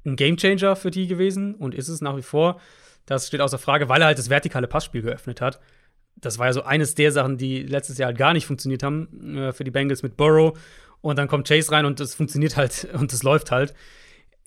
ein 0.05 0.15
Gamechanger 0.15 0.75
für 0.75 0.89
die 0.89 1.05
gewesen 1.05 1.53
und 1.53 1.75
ist 1.75 1.87
es 1.87 2.01
nach 2.01 2.17
wie 2.17 2.23
vor. 2.23 2.59
Das 3.05 3.27
steht 3.27 3.41
außer 3.41 3.59
Frage, 3.59 3.89
weil 3.89 4.01
er 4.01 4.07
halt 4.07 4.17
das 4.17 4.31
vertikale 4.31 4.67
Passspiel 4.67 5.03
geöffnet 5.03 5.39
hat 5.39 5.59
das 6.15 6.37
war 6.37 6.47
ja 6.47 6.53
so 6.53 6.63
eines 6.63 6.95
der 6.95 7.11
Sachen, 7.11 7.37
die 7.37 7.63
letztes 7.63 7.97
Jahr 7.97 8.07
halt 8.07 8.17
gar 8.17 8.33
nicht 8.33 8.45
funktioniert 8.45 8.83
haben 8.83 9.37
äh, 9.37 9.53
für 9.53 9.63
die 9.63 9.71
Bengals 9.71 10.03
mit 10.03 10.17
Burrow. 10.17 10.57
Und 11.01 11.17
dann 11.17 11.27
kommt 11.27 11.47
Chase 11.47 11.71
rein 11.71 11.85
und 11.85 11.99
es 11.99 12.15
funktioniert 12.15 12.57
halt 12.57 12.87
und 12.93 13.11
es 13.11 13.23
läuft 13.23 13.51
halt. 13.51 13.73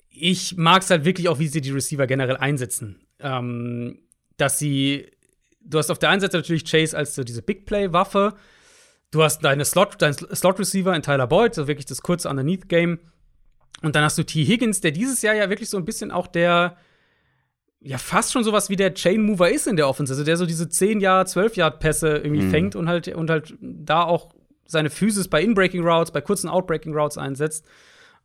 Ich 0.09 0.55
mag 0.55 0.81
es 0.81 0.89
halt 0.89 1.03
wirklich 1.03 1.27
auch, 1.27 1.39
wie 1.39 1.47
sie 1.47 1.61
die 1.61 1.71
Receiver 1.71 2.07
generell 2.07 2.37
einsetzen. 2.37 3.01
Ähm, 3.19 3.99
dass 4.37 4.59
sie, 4.59 5.11
du 5.61 5.77
hast 5.77 5.91
auf 5.91 5.99
der 5.99 6.09
einen 6.09 6.21
Seite 6.21 6.37
natürlich 6.37 6.69
Chase 6.69 6.97
als 6.97 7.15
so 7.15 7.23
diese 7.23 7.41
Big 7.41 7.65
Play-Waffe. 7.65 8.33
Du 9.11 9.23
hast 9.23 9.43
deine 9.43 9.65
Slot, 9.65 10.01
deinen 10.01 10.13
Slot-Receiver 10.13 10.95
in 10.95 11.01
Tyler 11.01 11.27
Boyd, 11.27 11.55
so 11.55 11.67
wirklich 11.67 11.85
das 11.85 12.01
kurze 12.01 12.29
Underneath-Game. 12.29 12.99
Und 13.81 13.95
dann 13.95 14.03
hast 14.03 14.17
du 14.17 14.23
T. 14.23 14.43
Higgins, 14.45 14.81
der 14.81 14.91
dieses 14.91 15.21
Jahr 15.21 15.35
ja 15.35 15.49
wirklich 15.49 15.69
so 15.69 15.77
ein 15.77 15.85
bisschen 15.85 16.11
auch 16.11 16.27
der 16.27 16.77
ja 17.85 17.99
fast 17.99 18.33
schon 18.33 18.43
sowas 18.43 18.69
wie 18.69 18.75
der 18.75 18.95
Chain 18.95 19.21
Mover 19.21 19.49
ist 19.49 19.67
in 19.67 19.75
der 19.75 19.87
Offense, 19.87 20.11
also 20.11 20.23
der 20.23 20.37
so 20.37 20.45
diese 20.45 20.67
10 20.67 20.99
Jahr, 20.99 21.25
12 21.25 21.55
Yard 21.55 21.79
Pässe 21.79 22.17
irgendwie 22.17 22.41
mhm. 22.41 22.49
fängt 22.49 22.75
und 22.75 22.89
halt 22.89 23.07
und 23.09 23.29
halt 23.29 23.53
da 23.61 24.03
auch 24.03 24.33
seine 24.65 24.89
Physis 24.89 25.27
bei 25.27 25.43
Inbreaking 25.43 25.85
Routes, 25.85 26.11
bei 26.11 26.21
kurzen 26.21 26.49
Outbreaking 26.49 26.93
Routes 26.93 27.17
einsetzt. 27.17 27.65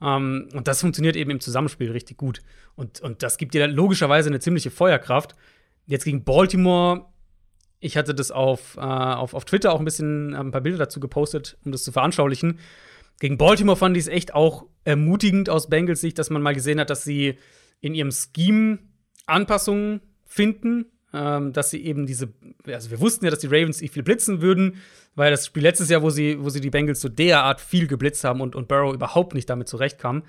Um, 0.00 0.08
ähm, 0.08 0.48
und 0.54 0.66
das 0.66 0.80
funktioniert 0.80 1.14
eben 1.14 1.30
im 1.30 1.40
Zusammenspiel 1.40 1.90
richtig 1.90 2.16
gut. 2.16 2.40
Und, 2.74 3.02
und 3.02 3.22
das 3.22 3.36
gibt 3.36 3.52
dir 3.52 3.60
dann 3.60 3.72
logischerweise 3.72 4.30
eine 4.30 4.40
ziemliche 4.40 4.70
Feuerkraft. 4.70 5.34
Jetzt 5.84 6.06
gegen 6.06 6.24
Baltimore, 6.24 7.04
ich 7.80 7.98
hatte 7.98 8.14
das 8.14 8.30
auf, 8.30 8.78
äh, 8.78 8.80
auf, 8.80 9.34
auf 9.34 9.44
Twitter 9.44 9.74
auch 9.74 9.78
ein 9.78 9.84
bisschen 9.84 10.34
ein 10.34 10.52
paar 10.52 10.62
Bilder 10.62 10.78
dazu 10.78 11.00
gepostet, 11.00 11.58
um 11.66 11.72
das 11.72 11.84
zu 11.84 11.92
veranschaulichen. 11.92 12.60
Gegen 13.18 13.36
Baltimore 13.36 13.76
fand 13.76 13.94
ich 13.98 14.04
es 14.04 14.08
echt 14.08 14.32
auch 14.32 14.64
ermutigend 14.84 15.50
aus 15.50 15.68
Bengals 15.68 16.00
Sicht, 16.00 16.18
dass 16.18 16.30
man 16.30 16.40
mal 16.40 16.54
gesehen 16.54 16.80
hat, 16.80 16.88
dass 16.88 17.04
sie 17.04 17.36
in 17.82 17.92
ihrem 17.92 18.10
Scheme 18.10 18.78
Anpassungen 19.30 20.00
finden, 20.26 20.86
ähm, 21.12 21.52
dass 21.52 21.70
sie 21.70 21.84
eben 21.84 22.06
diese, 22.06 22.32
also 22.66 22.90
wir 22.90 23.00
wussten 23.00 23.24
ja, 23.24 23.30
dass 23.30 23.40
die 23.40 23.48
Ravens 23.48 23.80
viel 23.80 24.02
blitzen 24.02 24.42
würden, 24.42 24.76
weil 25.14 25.30
das 25.30 25.46
Spiel 25.46 25.62
letztes 25.62 25.88
Jahr, 25.88 26.02
wo 26.02 26.10
sie, 26.10 26.42
wo 26.42 26.50
sie 26.50 26.60
die 26.60 26.70
Bengals 26.70 27.00
so 27.00 27.08
derart 27.08 27.60
viel 27.60 27.86
geblitzt 27.86 28.22
haben 28.24 28.40
und, 28.40 28.54
und 28.54 28.68
Burrow 28.68 28.94
überhaupt 28.94 29.34
nicht 29.34 29.50
damit 29.50 29.68
zurechtkam. 29.68 30.22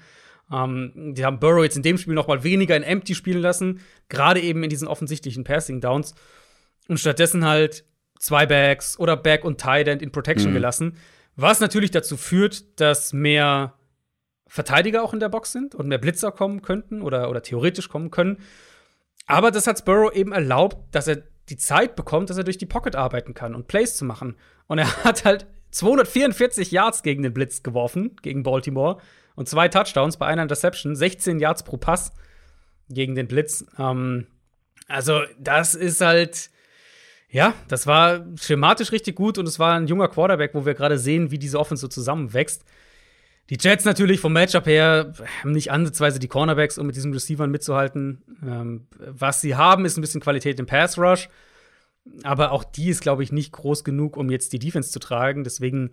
Ähm, 0.51 1.13
die 1.15 1.23
haben 1.23 1.39
Burrow 1.39 1.63
jetzt 1.63 1.77
in 1.77 1.83
dem 1.83 1.97
Spiel 1.97 2.13
noch 2.13 2.27
mal 2.27 2.43
weniger 2.43 2.75
in 2.75 2.83
Empty 2.83 3.15
spielen 3.15 3.41
lassen, 3.41 3.81
gerade 4.09 4.41
eben 4.41 4.63
in 4.63 4.69
diesen 4.69 4.87
offensichtlichen 4.87 5.43
Passing 5.43 5.81
Downs 5.81 6.15
und 6.87 6.99
stattdessen 6.99 7.45
halt 7.45 7.85
zwei 8.19 8.45
Backs 8.45 8.99
oder 8.99 9.17
Back 9.17 9.43
und 9.45 9.59
Tight 9.59 9.87
End 9.87 10.01
in 10.01 10.11
Protection 10.11 10.51
mhm. 10.51 10.55
gelassen, 10.55 10.97
was 11.35 11.59
natürlich 11.59 11.91
dazu 11.91 12.17
führt, 12.17 12.79
dass 12.79 13.13
mehr 13.13 13.75
Verteidiger 14.47 15.03
auch 15.03 15.13
in 15.13 15.19
der 15.19 15.29
Box 15.29 15.53
sind 15.53 15.75
und 15.75 15.87
mehr 15.87 15.97
Blitzer 15.97 16.31
kommen 16.31 16.61
könnten 16.61 17.01
oder, 17.01 17.29
oder 17.29 17.41
theoretisch 17.41 17.87
kommen 17.87 18.11
können. 18.11 18.37
Aber 19.27 19.51
das 19.51 19.67
hat 19.67 19.79
Sparrow 19.79 20.13
eben 20.13 20.31
erlaubt, 20.31 20.77
dass 20.93 21.07
er 21.07 21.23
die 21.49 21.57
Zeit 21.57 21.95
bekommt, 21.95 22.29
dass 22.29 22.37
er 22.37 22.43
durch 22.43 22.57
die 22.57 22.65
Pocket 22.65 22.95
arbeiten 22.95 23.33
kann 23.33 23.55
und 23.55 23.67
Plays 23.67 23.95
zu 23.95 24.05
machen. 24.05 24.35
Und 24.67 24.79
er 24.79 25.03
hat 25.03 25.25
halt 25.25 25.47
244 25.71 26.71
Yards 26.71 27.03
gegen 27.03 27.23
den 27.23 27.33
Blitz 27.33 27.63
geworfen, 27.63 28.15
gegen 28.21 28.43
Baltimore. 28.43 28.97
Und 29.35 29.47
zwei 29.47 29.67
Touchdowns 29.67 30.17
bei 30.17 30.27
einer 30.27 30.41
Interception, 30.41 30.95
16 30.95 31.39
Yards 31.39 31.63
pro 31.63 31.77
Pass 31.77 32.11
gegen 32.89 33.15
den 33.15 33.27
Blitz. 33.27 33.65
Ähm, 33.77 34.27
also, 34.87 35.21
das 35.39 35.73
ist 35.73 36.01
halt, 36.01 36.49
ja, 37.29 37.53
das 37.69 37.87
war 37.87 38.25
schematisch 38.35 38.91
richtig 38.91 39.15
gut 39.15 39.37
und 39.37 39.47
es 39.47 39.57
war 39.57 39.75
ein 39.75 39.87
junger 39.87 40.09
Quarterback, 40.09 40.53
wo 40.53 40.65
wir 40.65 40.73
gerade 40.73 40.97
sehen, 40.97 41.31
wie 41.31 41.39
diese 41.39 41.59
Offense 41.59 41.81
so 41.81 41.87
zusammenwächst. 41.87 42.65
Die 43.51 43.57
Jets 43.59 43.83
natürlich 43.83 44.21
vom 44.21 44.31
Matchup 44.31 44.65
her 44.65 45.11
haben 45.41 45.51
nicht 45.51 45.71
ansatzweise 45.73 46.19
die 46.19 46.29
Cornerbacks, 46.29 46.77
um 46.77 46.87
mit 46.87 46.95
diesen 46.95 47.11
Receivern 47.11 47.51
mitzuhalten. 47.51 48.23
Ähm, 48.41 48.87
was 48.97 49.41
sie 49.41 49.57
haben, 49.57 49.83
ist 49.83 49.97
ein 49.97 50.01
bisschen 50.01 50.21
Qualität 50.21 50.57
im 50.61 50.67
Pass 50.67 50.97
Rush. 50.97 51.27
Aber 52.23 52.53
auch 52.53 52.63
die 52.63 52.87
ist, 52.87 53.01
glaube 53.01 53.23
ich, 53.23 53.33
nicht 53.33 53.51
groß 53.51 53.83
genug, 53.83 54.15
um 54.15 54.31
jetzt 54.31 54.53
die 54.53 54.59
Defense 54.59 54.89
zu 54.89 54.99
tragen. 54.99 55.43
Deswegen 55.43 55.91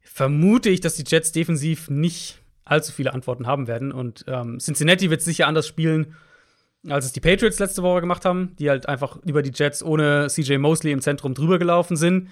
vermute 0.00 0.70
ich, 0.70 0.80
dass 0.80 0.94
die 0.94 1.02
Jets 1.04 1.32
defensiv 1.32 1.90
nicht 1.90 2.40
allzu 2.64 2.92
viele 2.92 3.12
Antworten 3.12 3.48
haben 3.48 3.66
werden. 3.66 3.90
Und 3.90 4.24
ähm, 4.28 4.60
Cincinnati 4.60 5.10
wird 5.10 5.22
sicher 5.22 5.48
anders 5.48 5.66
spielen, 5.66 6.14
als 6.88 7.04
es 7.04 7.12
die 7.12 7.20
Patriots 7.20 7.58
letzte 7.58 7.82
Woche 7.82 8.00
gemacht 8.00 8.24
haben, 8.24 8.54
die 8.60 8.70
halt 8.70 8.88
einfach 8.88 9.16
über 9.24 9.42
die 9.42 9.52
Jets 9.52 9.82
ohne 9.82 10.28
CJ 10.28 10.58
Mosley 10.58 10.92
im 10.92 11.00
Zentrum 11.00 11.34
drüber 11.34 11.58
gelaufen 11.58 11.96
sind. 11.96 12.28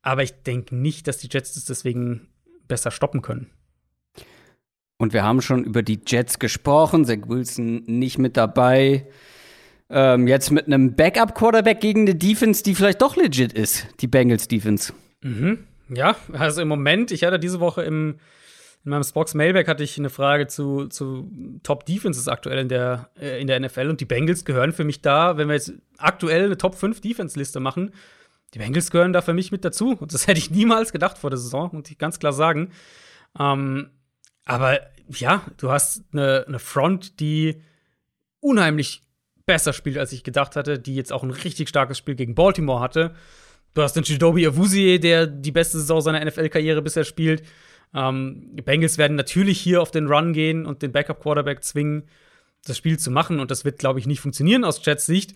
Aber 0.00 0.22
ich 0.22 0.42
denke 0.42 0.74
nicht, 0.74 1.06
dass 1.06 1.18
die 1.18 1.28
Jets 1.30 1.52
das 1.52 1.66
deswegen 1.66 2.28
besser 2.66 2.90
stoppen 2.90 3.20
können. 3.20 3.50
Und 5.00 5.14
wir 5.14 5.24
haben 5.24 5.40
schon 5.40 5.64
über 5.64 5.82
die 5.82 5.98
Jets 6.06 6.38
gesprochen. 6.38 7.06
Zach 7.06 7.26
Wilson 7.26 7.84
nicht 7.86 8.18
mit 8.18 8.36
dabei. 8.36 9.06
ähm, 9.88 10.28
jetzt 10.28 10.50
mit 10.50 10.66
einem 10.66 10.94
Backup-Quarterback 10.94 11.80
gegen 11.80 12.02
eine 12.02 12.14
Defense, 12.14 12.62
die 12.62 12.74
vielleicht 12.74 13.00
doch 13.00 13.16
legit 13.16 13.54
ist, 13.54 13.86
die 14.00 14.06
Bengals-Defense. 14.06 14.92
Mhm. 15.22 15.64
Ja, 15.88 16.16
also 16.34 16.60
im 16.60 16.68
Moment, 16.68 17.12
ich 17.12 17.24
hatte 17.24 17.38
diese 17.38 17.60
Woche 17.60 17.82
im, 17.82 18.18
in 18.84 18.90
meinem 18.90 19.02
Spox 19.02 19.32
Mailback 19.32 19.68
hatte 19.68 19.82
ich 19.82 19.98
eine 19.98 20.10
Frage 20.10 20.48
zu, 20.48 20.86
zu 20.88 21.30
Top 21.62 21.86
Defenses 21.86 22.28
aktuell 22.28 22.58
in 22.58 22.68
der, 22.68 23.08
äh, 23.18 23.40
in 23.40 23.46
der 23.46 23.58
NFL 23.58 23.88
und 23.88 24.02
die 24.02 24.04
Bengals 24.04 24.44
gehören 24.44 24.72
für 24.72 24.84
mich 24.84 25.00
da, 25.00 25.38
wenn 25.38 25.48
wir 25.48 25.54
jetzt 25.54 25.72
aktuell 25.96 26.44
eine 26.44 26.58
Top 26.58 26.74
5 26.74 27.00
Defense-Liste 27.00 27.58
machen, 27.58 27.92
die 28.52 28.58
Bengals 28.58 28.90
gehören 28.90 29.14
da 29.14 29.22
für 29.22 29.32
mich 29.32 29.50
mit 29.50 29.64
dazu. 29.64 29.96
Und 29.98 30.12
das 30.12 30.26
hätte 30.26 30.38
ich 30.38 30.50
niemals 30.50 30.92
gedacht 30.92 31.16
vor 31.16 31.30
der 31.30 31.38
Saison, 31.38 31.70
muss 31.72 31.90
ich 31.90 31.96
ganz 31.96 32.18
klar 32.18 32.34
sagen. 32.34 32.70
Ähm, 33.38 33.88
aber 34.44 34.80
ja, 35.08 35.44
du 35.56 35.70
hast 35.70 36.04
eine, 36.12 36.44
eine 36.46 36.58
Front, 36.58 37.20
die 37.20 37.62
unheimlich 38.40 39.02
besser 39.46 39.72
spielt, 39.72 39.98
als 39.98 40.12
ich 40.12 40.22
gedacht 40.22 40.56
hatte, 40.56 40.78
die 40.78 40.94
jetzt 40.94 41.12
auch 41.12 41.22
ein 41.22 41.30
richtig 41.30 41.68
starkes 41.68 41.98
Spiel 41.98 42.14
gegen 42.14 42.34
Baltimore 42.34 42.80
hatte. 42.80 43.14
Du 43.74 43.82
hast 43.82 43.94
den 43.94 44.04
Chidobi 44.04 44.46
Awuzie, 44.46 44.98
der 44.98 45.26
die 45.26 45.52
beste 45.52 45.78
Saison 45.78 46.00
seiner 46.00 46.24
NFL-Karriere 46.24 46.82
bisher 46.82 47.04
spielt. 47.04 47.42
Ähm, 47.94 48.50
die 48.52 48.62
Bengals 48.62 48.98
werden 48.98 49.16
natürlich 49.16 49.60
hier 49.60 49.82
auf 49.82 49.90
den 49.90 50.06
Run 50.06 50.32
gehen 50.32 50.66
und 50.66 50.82
den 50.82 50.92
Backup-Quarterback 50.92 51.62
zwingen, 51.64 52.04
das 52.64 52.76
Spiel 52.76 52.98
zu 52.98 53.10
machen. 53.10 53.40
Und 53.40 53.50
das 53.50 53.64
wird, 53.64 53.78
glaube 53.78 53.98
ich, 53.98 54.06
nicht 54.06 54.20
funktionieren 54.20 54.64
aus 54.64 54.84
Jets 54.84 55.06
Sicht. 55.06 55.34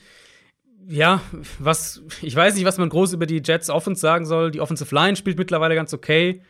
Ja, 0.86 1.22
was, 1.58 2.02
ich 2.22 2.36
weiß 2.36 2.54
nicht, 2.54 2.64
was 2.64 2.78
man 2.78 2.88
groß 2.90 3.14
über 3.14 3.26
die 3.26 3.42
Jets 3.44 3.70
Offense 3.70 4.00
sagen 4.00 4.26
soll. 4.26 4.50
Die 4.50 4.60
Offensive 4.60 4.94
Line 4.94 5.16
spielt 5.16 5.38
mittlerweile 5.38 5.74
ganz 5.74 5.94
okay. 5.94 6.42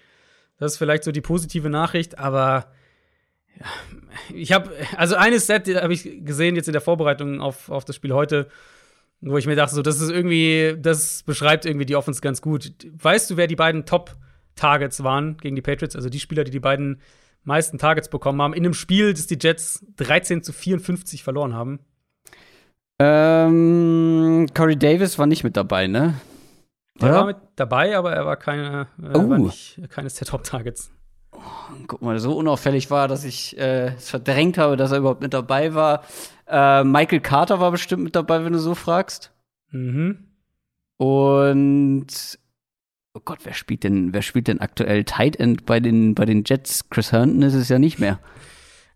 Das 0.58 0.72
ist 0.72 0.78
vielleicht 0.78 1.04
so 1.04 1.12
die 1.12 1.20
positive 1.20 1.68
Nachricht, 1.68 2.18
aber 2.18 2.72
ich 4.34 4.52
habe, 4.52 4.70
also 4.96 5.16
eines 5.16 5.46
Set 5.46 5.68
habe 5.74 5.92
ich 5.92 6.24
gesehen 6.24 6.56
jetzt 6.56 6.68
in 6.68 6.72
der 6.72 6.80
Vorbereitung 6.80 7.40
auf, 7.40 7.70
auf 7.70 7.84
das 7.84 7.96
Spiel 7.96 8.12
heute, 8.12 8.48
wo 9.20 9.38
ich 9.38 9.46
mir 9.46 9.56
dachte, 9.56 9.74
so, 9.74 9.82
das 9.82 10.00
ist 10.00 10.10
irgendwie, 10.10 10.76
das 10.78 11.22
beschreibt 11.22 11.64
irgendwie 11.64 11.86
die 11.86 11.96
Offense 11.96 12.20
ganz 12.20 12.42
gut. 12.42 12.72
Weißt 13.02 13.30
du, 13.30 13.36
wer 13.36 13.46
die 13.46 13.56
beiden 13.56 13.86
Top-Targets 13.86 15.02
waren 15.02 15.36
gegen 15.38 15.56
die 15.56 15.62
Patriots? 15.62 15.96
Also 15.96 16.08
die 16.08 16.20
Spieler, 16.20 16.44
die 16.44 16.50
die 16.50 16.60
beiden 16.60 17.00
meisten 17.42 17.78
Targets 17.78 18.08
bekommen 18.08 18.40
haben, 18.42 18.54
in 18.54 18.64
einem 18.64 18.74
Spiel, 18.74 19.12
das 19.12 19.26
die 19.26 19.38
Jets 19.40 19.84
13 19.96 20.42
zu 20.42 20.52
54 20.52 21.22
verloren 21.22 21.54
haben? 21.54 21.80
Ähm, 23.00 24.46
Corey 24.54 24.76
Davis 24.76 25.18
war 25.18 25.26
nicht 25.26 25.44
mit 25.44 25.56
dabei, 25.56 25.86
ne? 25.86 26.14
Der 27.00 27.08
Oder? 27.08 27.18
war 27.18 27.26
mit 27.26 27.36
dabei, 27.56 27.96
aber 27.96 28.12
er 28.12 28.24
war 28.24 28.36
keine, 28.36 28.86
äh, 29.02 29.16
oh. 29.16 29.28
war 29.28 29.38
nicht, 29.38 29.80
keines 29.90 30.14
der 30.14 30.28
Top-Targets. 30.28 30.92
Oh, 31.32 31.40
guck 31.88 32.02
mal, 32.02 32.18
so 32.20 32.36
unauffällig 32.36 32.90
war, 32.90 33.08
dass 33.08 33.24
ich 33.24 33.58
äh, 33.58 33.94
es 33.94 34.10
verdrängt 34.10 34.58
habe, 34.58 34.76
dass 34.76 34.92
er 34.92 34.98
überhaupt 34.98 35.22
mit 35.22 35.34
dabei 35.34 35.74
war. 35.74 36.04
Äh, 36.46 36.84
Michael 36.84 37.20
Carter 37.20 37.58
war 37.58 37.72
bestimmt 37.72 38.04
mit 38.04 38.14
dabei, 38.14 38.44
wenn 38.44 38.52
du 38.52 38.60
so 38.60 38.76
fragst. 38.76 39.32
Mhm. 39.70 40.28
Und 40.96 42.38
oh 43.14 43.20
Gott, 43.24 43.40
wer 43.42 43.54
spielt 43.54 43.82
denn, 43.82 44.14
wer 44.14 44.22
spielt 44.22 44.46
denn 44.46 44.60
aktuell 44.60 45.02
Tight 45.02 45.36
End 45.36 45.66
bei 45.66 45.80
den, 45.80 46.14
bei 46.14 46.24
den 46.24 46.44
Jets? 46.46 46.88
Chris 46.90 47.10
Herndon 47.10 47.42
ist 47.42 47.54
es 47.54 47.68
ja 47.68 47.78
nicht 47.78 47.98
mehr. 47.98 48.20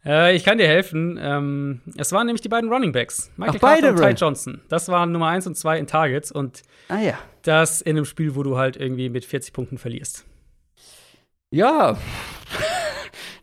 Äh, 0.05 0.37
ich 0.37 0.45
kann 0.45 0.59
dir 0.59 0.69
helfen. 0.69 1.19
Ähm, 1.21 1.83
es 1.97 2.13
waren 2.13 2.27
nämlich 2.27 2.41
die 2.41 2.49
beiden 2.49 2.73
Running 2.73 2.93
Backs. 2.93 3.31
Michael 3.37 3.57
Ach, 3.57 3.61
Carter 3.61 3.91
und 3.91 3.97
Ty 3.97 4.11
Johnson. 4.11 4.61
Das 4.69 4.89
waren 4.89 5.13
Nummer 5.13 5.27
1 5.27 5.47
und 5.49 5.57
2 5.57 5.79
in 5.79 5.87
Targets. 5.87 6.31
Und 6.31 6.63
ah, 6.89 7.01
ja. 7.01 7.19
Das 7.49 7.81
in 7.81 7.97
einem 7.97 8.05
Spiel, 8.05 8.37
wo 8.37 8.43
du 8.43 8.57
halt 8.57 8.77
irgendwie 8.77 9.09
mit 9.09 9.25
40 9.25 9.53
Punkten 9.53 9.79
verlierst. 9.79 10.25
Ja, 11.51 11.97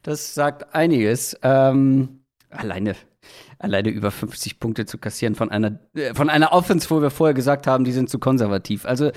das 0.04 0.36
sagt 0.36 0.76
einiges. 0.76 1.36
Ähm, 1.42 2.22
alleine, 2.52 2.96
alleine 3.58 3.90
über 3.90 4.12
50 4.12 4.60
Punkte 4.60 4.86
zu 4.86 5.00
kassieren 5.00 5.34
von 5.34 5.50
einer, 5.50 5.80
äh, 5.96 6.14
von 6.14 6.30
einer 6.30 6.54
Offense, 6.54 6.90
wo 6.92 7.02
wir 7.02 7.10
vorher 7.10 7.34
gesagt 7.34 7.66
haben, 7.66 7.84
die 7.84 7.92
sind 7.92 8.10
zu 8.10 8.20
konservativ. 8.20 8.86
Also, 8.86 9.12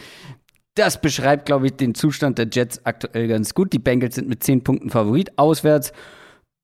das 0.75 1.01
beschreibt, 1.01 1.47
glaube 1.47 1.67
ich, 1.67 1.73
den 1.75 1.95
Zustand 1.95 2.39
der 2.39 2.49
Jets 2.51 2.87
aktuell 2.87 3.29
ganz 3.29 3.53
gut. 3.53 3.73
Die 3.73 3.79
Bengals 3.79 4.15
sind 4.15 4.29
mit 4.29 4.43
10 4.43 4.65
Punkten 4.65 4.91
Favorit 4.91 5.37
auswärts. 5.37 5.93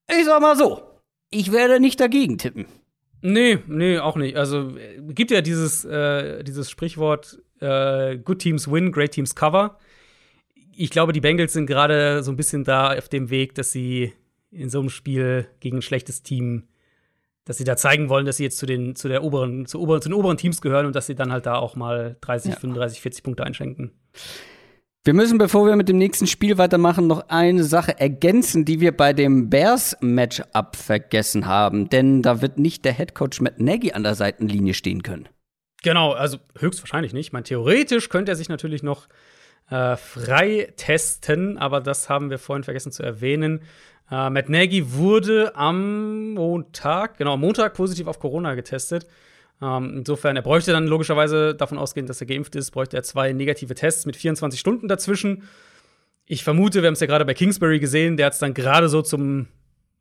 Ich 0.08 0.24
sag 0.24 0.40
mal 0.40 0.56
so, 0.56 0.82
ich 1.30 1.52
werde 1.52 1.80
nicht 1.80 2.00
dagegen 2.00 2.38
tippen. 2.38 2.66
Nee, 3.26 3.58
nee, 3.68 3.98
auch 3.98 4.16
nicht. 4.16 4.36
Also 4.36 4.74
gibt 5.08 5.30
ja 5.30 5.40
dieses, 5.40 5.82
äh, 5.86 6.44
dieses 6.44 6.70
Sprichwort 6.70 7.38
äh, 7.58 8.18
Good 8.18 8.40
Teams 8.40 8.70
win, 8.70 8.92
Great 8.92 9.12
Teams 9.12 9.34
cover. 9.34 9.78
Ich 10.76 10.90
glaube, 10.90 11.14
die 11.14 11.22
Bengals 11.22 11.54
sind 11.54 11.64
gerade 11.64 12.22
so 12.22 12.30
ein 12.30 12.36
bisschen 12.36 12.64
da 12.64 12.92
auf 12.92 13.08
dem 13.08 13.30
Weg, 13.30 13.54
dass 13.54 13.72
sie 13.72 14.12
in 14.50 14.68
so 14.68 14.80
einem 14.80 14.90
Spiel 14.90 15.46
gegen 15.60 15.78
ein 15.78 15.82
schlechtes 15.82 16.22
Team, 16.22 16.64
dass 17.46 17.56
sie 17.56 17.64
da 17.64 17.78
zeigen 17.78 18.10
wollen, 18.10 18.26
dass 18.26 18.36
sie 18.36 18.44
jetzt 18.44 18.58
zu 18.58 18.66
den, 18.66 18.94
zu 18.94 19.08
der 19.08 19.24
oberen, 19.24 19.64
zu, 19.64 19.80
oberen, 19.80 20.02
zu 20.02 20.10
den 20.10 20.18
oberen 20.18 20.36
Teams 20.36 20.60
gehören 20.60 20.84
und 20.84 20.94
dass 20.94 21.06
sie 21.06 21.14
dann 21.14 21.32
halt 21.32 21.46
da 21.46 21.54
auch 21.54 21.76
mal 21.76 22.18
30, 22.20 22.52
ja. 22.52 22.60
35, 22.60 23.00
40 23.00 23.22
Punkte 23.24 23.44
einschenken. 23.44 23.92
Wir 25.06 25.12
müssen, 25.12 25.36
bevor 25.36 25.66
wir 25.66 25.76
mit 25.76 25.90
dem 25.90 25.98
nächsten 25.98 26.26
Spiel 26.26 26.56
weitermachen, 26.56 27.06
noch 27.06 27.28
eine 27.28 27.62
Sache 27.62 28.00
ergänzen, 28.00 28.64
die 28.64 28.80
wir 28.80 28.96
bei 28.96 29.12
dem 29.12 29.50
Bears-Matchup 29.50 30.76
vergessen 30.76 31.44
haben. 31.44 31.90
Denn 31.90 32.22
da 32.22 32.40
wird 32.40 32.58
nicht 32.58 32.86
der 32.86 32.94
Headcoach 32.94 33.42
Matt 33.42 33.60
Nagy 33.60 33.92
an 33.92 34.02
der 34.02 34.14
Seitenlinie 34.14 34.72
stehen 34.72 35.02
können. 35.02 35.28
Genau, 35.82 36.12
also 36.12 36.38
höchstwahrscheinlich 36.58 37.12
nicht. 37.12 37.26
Ich 37.26 37.32
meine, 37.34 37.44
theoretisch 37.44 38.08
könnte 38.08 38.32
er 38.32 38.36
sich 38.36 38.48
natürlich 38.48 38.82
noch 38.82 39.06
äh, 39.68 39.96
frei 39.96 40.72
testen, 40.78 41.58
aber 41.58 41.82
das 41.82 42.08
haben 42.08 42.30
wir 42.30 42.38
vorhin 42.38 42.64
vergessen 42.64 42.90
zu 42.90 43.02
erwähnen. 43.02 43.60
Äh, 44.10 44.30
Matt 44.30 44.48
Nagy 44.48 44.94
wurde 44.94 45.54
am 45.54 46.32
Montag, 46.32 47.18
genau, 47.18 47.34
am 47.34 47.40
Montag 47.40 47.74
positiv 47.74 48.06
auf 48.06 48.18
Corona 48.18 48.54
getestet. 48.54 49.06
Ähm, 49.62 49.98
insofern, 49.98 50.36
er 50.36 50.42
bräuchte 50.42 50.72
dann 50.72 50.86
logischerweise 50.86 51.54
davon 51.54 51.78
ausgehend, 51.78 52.08
dass 52.08 52.20
er 52.20 52.26
geimpft 52.26 52.56
ist, 52.56 52.70
bräuchte 52.70 52.96
er 52.96 53.02
zwei 53.02 53.32
negative 53.32 53.74
Tests 53.74 54.06
mit 54.06 54.16
24 54.16 54.58
Stunden 54.58 54.88
dazwischen. 54.88 55.44
Ich 56.26 56.42
vermute, 56.44 56.82
wir 56.82 56.86
haben 56.86 56.94
es 56.94 57.00
ja 57.00 57.06
gerade 57.06 57.24
bei 57.24 57.34
Kingsbury 57.34 57.78
gesehen, 57.78 58.16
der 58.16 58.26
hat 58.26 58.32
es 58.32 58.38
dann 58.38 58.54
gerade 58.54 58.88
so 58.88 59.02
zum 59.02 59.46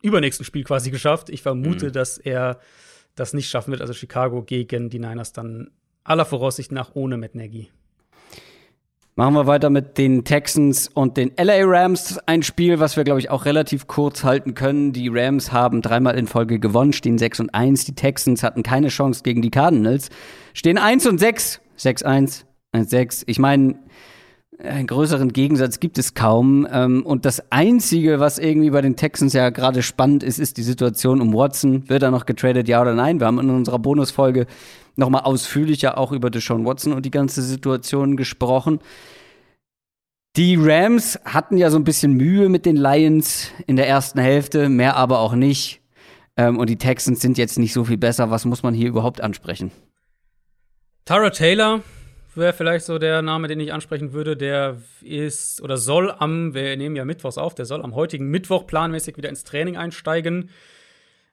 übernächsten 0.01 0.45
Spiel 0.45 0.63
quasi 0.63 0.91
geschafft. 0.91 1.29
Ich 1.29 1.41
vermute, 1.41 1.87
mhm. 1.87 1.91
dass 1.91 2.17
er 2.17 2.59
das 3.15 3.33
nicht 3.33 3.49
schaffen 3.49 3.71
wird, 3.71 3.81
also 3.81 3.93
Chicago 3.93 4.43
gegen 4.43 4.89
die 4.89 4.99
Niners 4.99 5.33
dann 5.33 5.71
aller 6.03 6.25
Voraussicht 6.25 6.71
nach 6.71 6.95
ohne 6.95 7.17
Matt 7.17 7.35
Nagy. 7.35 7.71
Machen 9.15 9.35
wir 9.35 9.45
weiter 9.45 9.69
mit 9.69 9.99
den 9.99 10.23
Texans 10.23 10.87
und 10.87 11.17
den 11.17 11.31
LA 11.37 11.65
Rams. 11.65 12.17
Ein 12.25 12.41
Spiel, 12.41 12.79
was 12.79 12.97
wir, 12.97 13.03
glaube 13.03 13.19
ich, 13.19 13.29
auch 13.29 13.45
relativ 13.45 13.85
kurz 13.85 14.23
halten 14.23 14.55
können. 14.55 14.91
Die 14.91 15.07
Rams 15.07 15.51
haben 15.51 15.83
dreimal 15.83 16.17
in 16.17 16.25
Folge 16.25 16.57
gewonnen, 16.57 16.93
stehen 16.93 17.19
6 17.19 17.41
und 17.41 17.53
1. 17.53 17.85
Die 17.85 17.93
Texans 17.93 18.41
hatten 18.41 18.63
keine 18.63 18.87
Chance 18.87 19.21
gegen 19.23 19.43
die 19.43 19.51
Cardinals, 19.51 20.09
stehen 20.55 20.79
1 20.79 21.05
und 21.05 21.19
6. 21.19 21.61
6-1, 21.77 22.45
1-6. 22.73 23.23
Ich 23.27 23.37
meine, 23.37 23.75
einen 24.57 24.87
größeren 24.87 25.31
Gegensatz 25.31 25.79
gibt 25.79 25.99
es 25.99 26.15
kaum. 26.15 26.67
Ähm, 26.71 27.05
und 27.05 27.25
das 27.25 27.51
Einzige, 27.51 28.19
was 28.19 28.39
irgendwie 28.39 28.71
bei 28.71 28.81
den 28.81 28.95
Texans 28.95 29.33
ja 29.33 29.51
gerade 29.51 29.83
spannend 29.83 30.23
ist, 30.23 30.39
ist 30.39 30.57
die 30.57 30.63
Situation 30.63 31.21
um 31.21 31.35
Watson. 31.35 31.87
Wird 31.87 32.01
er 32.01 32.09
noch 32.09 32.25
getradet, 32.25 32.67
ja 32.67 32.81
oder 32.81 32.95
nein? 32.95 33.19
Wir 33.19 33.27
haben 33.27 33.39
in 33.39 33.51
unserer 33.51 33.77
Bonusfolge 33.77 34.47
nochmal 34.95 35.21
ausführlicher 35.21 35.97
auch 35.97 36.11
über 36.11 36.29
Deshaun 36.29 36.65
Watson 36.65 36.93
und 36.93 37.05
die 37.05 37.11
ganze 37.11 37.41
Situation 37.41 38.17
gesprochen. 38.17 38.79
Die 40.35 40.57
Rams 40.59 41.19
hatten 41.25 41.57
ja 41.57 41.69
so 41.69 41.77
ein 41.77 41.83
bisschen 41.83 42.13
Mühe 42.13 42.49
mit 42.49 42.65
den 42.65 42.75
Lions 42.75 43.51
in 43.67 43.75
der 43.75 43.87
ersten 43.87 44.19
Hälfte, 44.19 44.67
mehr 44.67 44.95
aber 44.95 45.19
auch 45.19 45.35
nicht. 45.35 45.81
Ähm, 46.35 46.57
und 46.57 46.69
die 46.69 46.77
Texans 46.77 47.21
sind 47.21 47.37
jetzt 47.37 47.59
nicht 47.59 47.73
so 47.73 47.83
viel 47.83 47.97
besser. 47.97 48.31
Was 48.31 48.45
muss 48.45 48.63
man 48.63 48.73
hier 48.73 48.89
überhaupt 48.89 49.21
ansprechen? 49.21 49.71
Tara 51.05 51.29
Taylor 51.29 51.81
wäre 52.33 52.53
vielleicht 52.53 52.85
so 52.85 52.97
der 52.97 53.21
Name, 53.21 53.47
den 53.47 53.59
ich 53.59 53.73
ansprechen 53.73 54.13
würde. 54.13 54.35
Der 54.35 54.77
ist 55.01 55.61
oder 55.61 55.77
soll 55.77 56.11
am, 56.11 56.53
wir 56.53 56.75
nehmen 56.77 56.95
ja 56.95 57.05
Mittwochs 57.05 57.37
auf, 57.37 57.53
der 57.53 57.65
soll 57.65 57.83
am 57.83 57.93
heutigen 57.93 58.29
Mittwoch 58.29 58.65
planmäßig 58.65 59.17
wieder 59.17 59.29
ins 59.29 59.43
Training 59.43 59.77
einsteigen. 59.77 60.49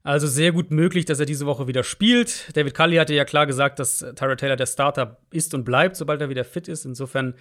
Also 0.02 0.26
sehr 0.26 0.52
gut 0.52 0.70
möglich, 0.70 1.04
dass 1.04 1.20
er 1.20 1.26
diese 1.26 1.44
Woche 1.44 1.66
wieder 1.66 1.82
spielt. 1.82 2.56
David 2.56 2.74
Cully 2.74 2.96
hatte 2.96 3.14
ja 3.14 3.24
klar 3.24 3.46
gesagt, 3.46 3.78
dass 3.78 3.98
Tyra 3.98 4.34
Taylor 4.36 4.56
der 4.56 4.66
Starter 4.66 5.18
ist 5.30 5.52
und 5.52 5.64
bleibt, 5.64 5.96
sobald 5.96 6.20
er 6.22 6.30
wieder 6.30 6.44
fit 6.44 6.68
ist. 6.68 6.86
Insofern 6.86 7.34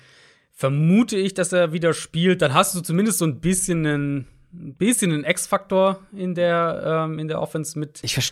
vermute 0.51 1.17
ich, 1.17 1.33
dass 1.33 1.53
er 1.53 1.71
wieder 1.71 1.93
spielt. 1.93 2.41
Dann 2.41 2.53
hast 2.53 2.75
du 2.75 2.81
zumindest 2.81 3.19
so 3.19 3.25
ein 3.25 3.39
bisschen 3.39 3.85
einen, 3.85 4.27
ein 4.53 4.75
bisschen 4.75 5.13
einen 5.13 5.23
X-Faktor 5.23 6.01
in 6.11 6.35
der, 6.35 7.05
ähm, 7.07 7.17
in 7.17 7.29
der 7.29 7.41
Offense 7.41 7.79
mit. 7.79 7.99
Ich, 8.03 8.15
ver 8.15 8.23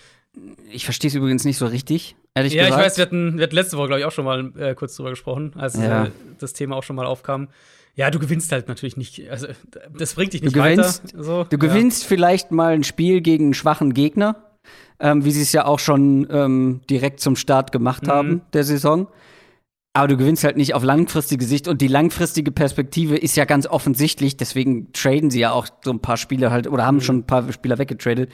ich 0.69 0.83
verstehe 0.83 1.07
es 1.07 1.15
übrigens 1.15 1.45
nicht 1.45 1.57
so 1.57 1.65
richtig, 1.65 2.15
ehrlich 2.35 2.53
ja, 2.53 2.65
gesagt. 2.65 2.79
Ja, 2.79 2.85
ich 2.85 2.91
weiß, 2.91 2.97
wir 2.97 3.01
hatten, 3.03 3.37
wir 3.37 3.43
hatten 3.43 3.55
letzte 3.55 3.77
Woche, 3.77 3.87
glaube 3.87 4.01
ich, 4.01 4.05
auch 4.05 4.11
schon 4.11 4.25
mal 4.25 4.51
äh, 4.57 4.75
kurz 4.75 4.95
drüber 4.95 5.09
gesprochen, 5.09 5.53
als 5.55 5.75
ja. 5.75 6.05
äh, 6.05 6.11
das 6.37 6.51
Thema 6.51 6.75
auch 6.75 6.83
schon 6.83 6.97
mal 6.97 7.05
aufkam. 7.05 7.47
Ja, 7.97 8.11
du 8.11 8.19
gewinnst 8.19 8.51
halt 8.51 8.67
natürlich 8.67 8.95
nicht. 8.95 9.27
Also, 9.27 9.47
das 9.97 10.13
bringt 10.13 10.33
dich 10.33 10.43
nicht 10.43 10.55
du 10.55 10.61
gewinnst, 10.61 11.03
weiter. 11.03 11.23
So, 11.23 11.43
du 11.43 11.57
gewinnst 11.57 12.03
ja. 12.03 12.07
vielleicht 12.07 12.51
mal 12.51 12.73
ein 12.73 12.83
Spiel 12.83 13.21
gegen 13.21 13.45
einen 13.45 13.53
schwachen 13.55 13.95
Gegner, 13.95 14.35
ähm, 14.99 15.25
wie 15.25 15.31
sie 15.31 15.41
es 15.41 15.51
ja 15.51 15.65
auch 15.65 15.79
schon 15.79 16.27
ähm, 16.29 16.81
direkt 16.89 17.19
zum 17.19 17.35
Start 17.35 17.71
gemacht 17.71 18.03
mhm. 18.03 18.11
haben 18.11 18.41
der 18.53 18.63
Saison. 18.63 19.07
Aber 19.93 20.07
du 20.07 20.15
gewinnst 20.15 20.43
halt 20.43 20.57
nicht 20.57 20.75
auf 20.75 20.83
langfristige 20.83 21.43
Sicht 21.43 21.67
und 21.67 21.81
die 21.81 21.87
langfristige 21.87 22.51
Perspektive 22.51 23.17
ist 23.17 23.35
ja 23.35 23.45
ganz 23.45 23.65
offensichtlich, 23.65 24.37
deswegen 24.37 24.93
traden 24.93 25.31
sie 25.31 25.39
ja 25.39 25.51
auch 25.51 25.67
so 25.83 25.89
ein 25.89 25.99
paar 25.99 26.17
Spieler 26.17 26.51
halt 26.51 26.67
oder 26.67 26.85
haben 26.85 26.97
mhm. 26.97 27.01
schon 27.01 27.17
ein 27.17 27.25
paar 27.25 27.51
Spieler 27.51 27.79
weggetradet. 27.79 28.31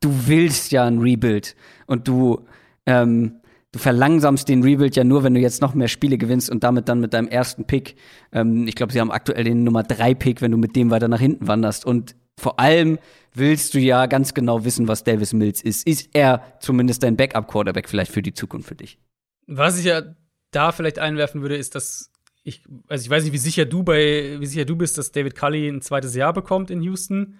Du 0.00 0.26
willst 0.26 0.72
ja 0.72 0.84
ein 0.84 0.98
Rebuild 0.98 1.54
und 1.86 2.08
du 2.08 2.46
ähm, 2.84 3.36
du 3.72 3.78
verlangsamst 3.78 4.48
den 4.48 4.62
Rebuild 4.62 4.96
ja 4.96 5.04
nur, 5.04 5.24
wenn 5.24 5.34
du 5.34 5.40
jetzt 5.40 5.60
noch 5.60 5.74
mehr 5.74 5.88
Spiele 5.88 6.18
gewinnst 6.18 6.50
und 6.50 6.64
damit 6.64 6.88
dann 6.88 7.00
mit 7.00 7.12
deinem 7.12 7.28
ersten 7.28 7.66
Pick. 7.66 7.96
Ähm, 8.32 8.66
ich 8.66 8.74
glaube, 8.74 8.92
sie 8.92 9.00
haben 9.00 9.10
aktuell 9.10 9.44
den 9.44 9.64
Nummer 9.64 9.82
3 9.82 10.14
Pick, 10.14 10.40
wenn 10.40 10.52
du 10.52 10.58
mit 10.58 10.74
dem 10.76 10.90
weiter 10.90 11.08
nach 11.08 11.20
hinten 11.20 11.46
wanderst. 11.46 11.84
Und 11.84 12.16
vor 12.38 12.58
allem 12.58 12.98
willst 13.34 13.74
du 13.74 13.78
ja 13.78 14.06
ganz 14.06 14.34
genau 14.34 14.64
wissen, 14.64 14.88
was 14.88 15.04
Davis 15.04 15.32
Mills 15.32 15.62
ist. 15.62 15.86
Ist 15.86 16.10
er 16.14 16.42
zumindest 16.60 17.02
dein 17.02 17.16
Backup-Quarterback 17.16 17.88
vielleicht 17.88 18.12
für 18.12 18.22
die 18.22 18.32
Zukunft 18.32 18.68
für 18.68 18.74
dich? 18.74 18.98
Was 19.46 19.78
ich 19.78 19.84
ja 19.84 20.02
da 20.50 20.72
vielleicht 20.72 20.98
einwerfen 20.98 21.42
würde, 21.42 21.56
ist, 21.56 21.74
dass 21.74 22.10
ich, 22.42 22.64
also 22.88 23.04
ich 23.04 23.10
weiß 23.10 23.24
nicht, 23.24 23.32
wie 23.32 23.38
sicher 23.38 23.66
du 23.66 23.82
bei, 23.82 24.36
wie 24.38 24.46
sicher 24.46 24.64
du 24.64 24.76
bist, 24.76 24.96
dass 24.96 25.12
David 25.12 25.34
Cully 25.34 25.68
ein 25.68 25.82
zweites 25.82 26.14
Jahr 26.14 26.32
bekommt 26.32 26.70
in 26.70 26.82
Houston. 26.82 27.38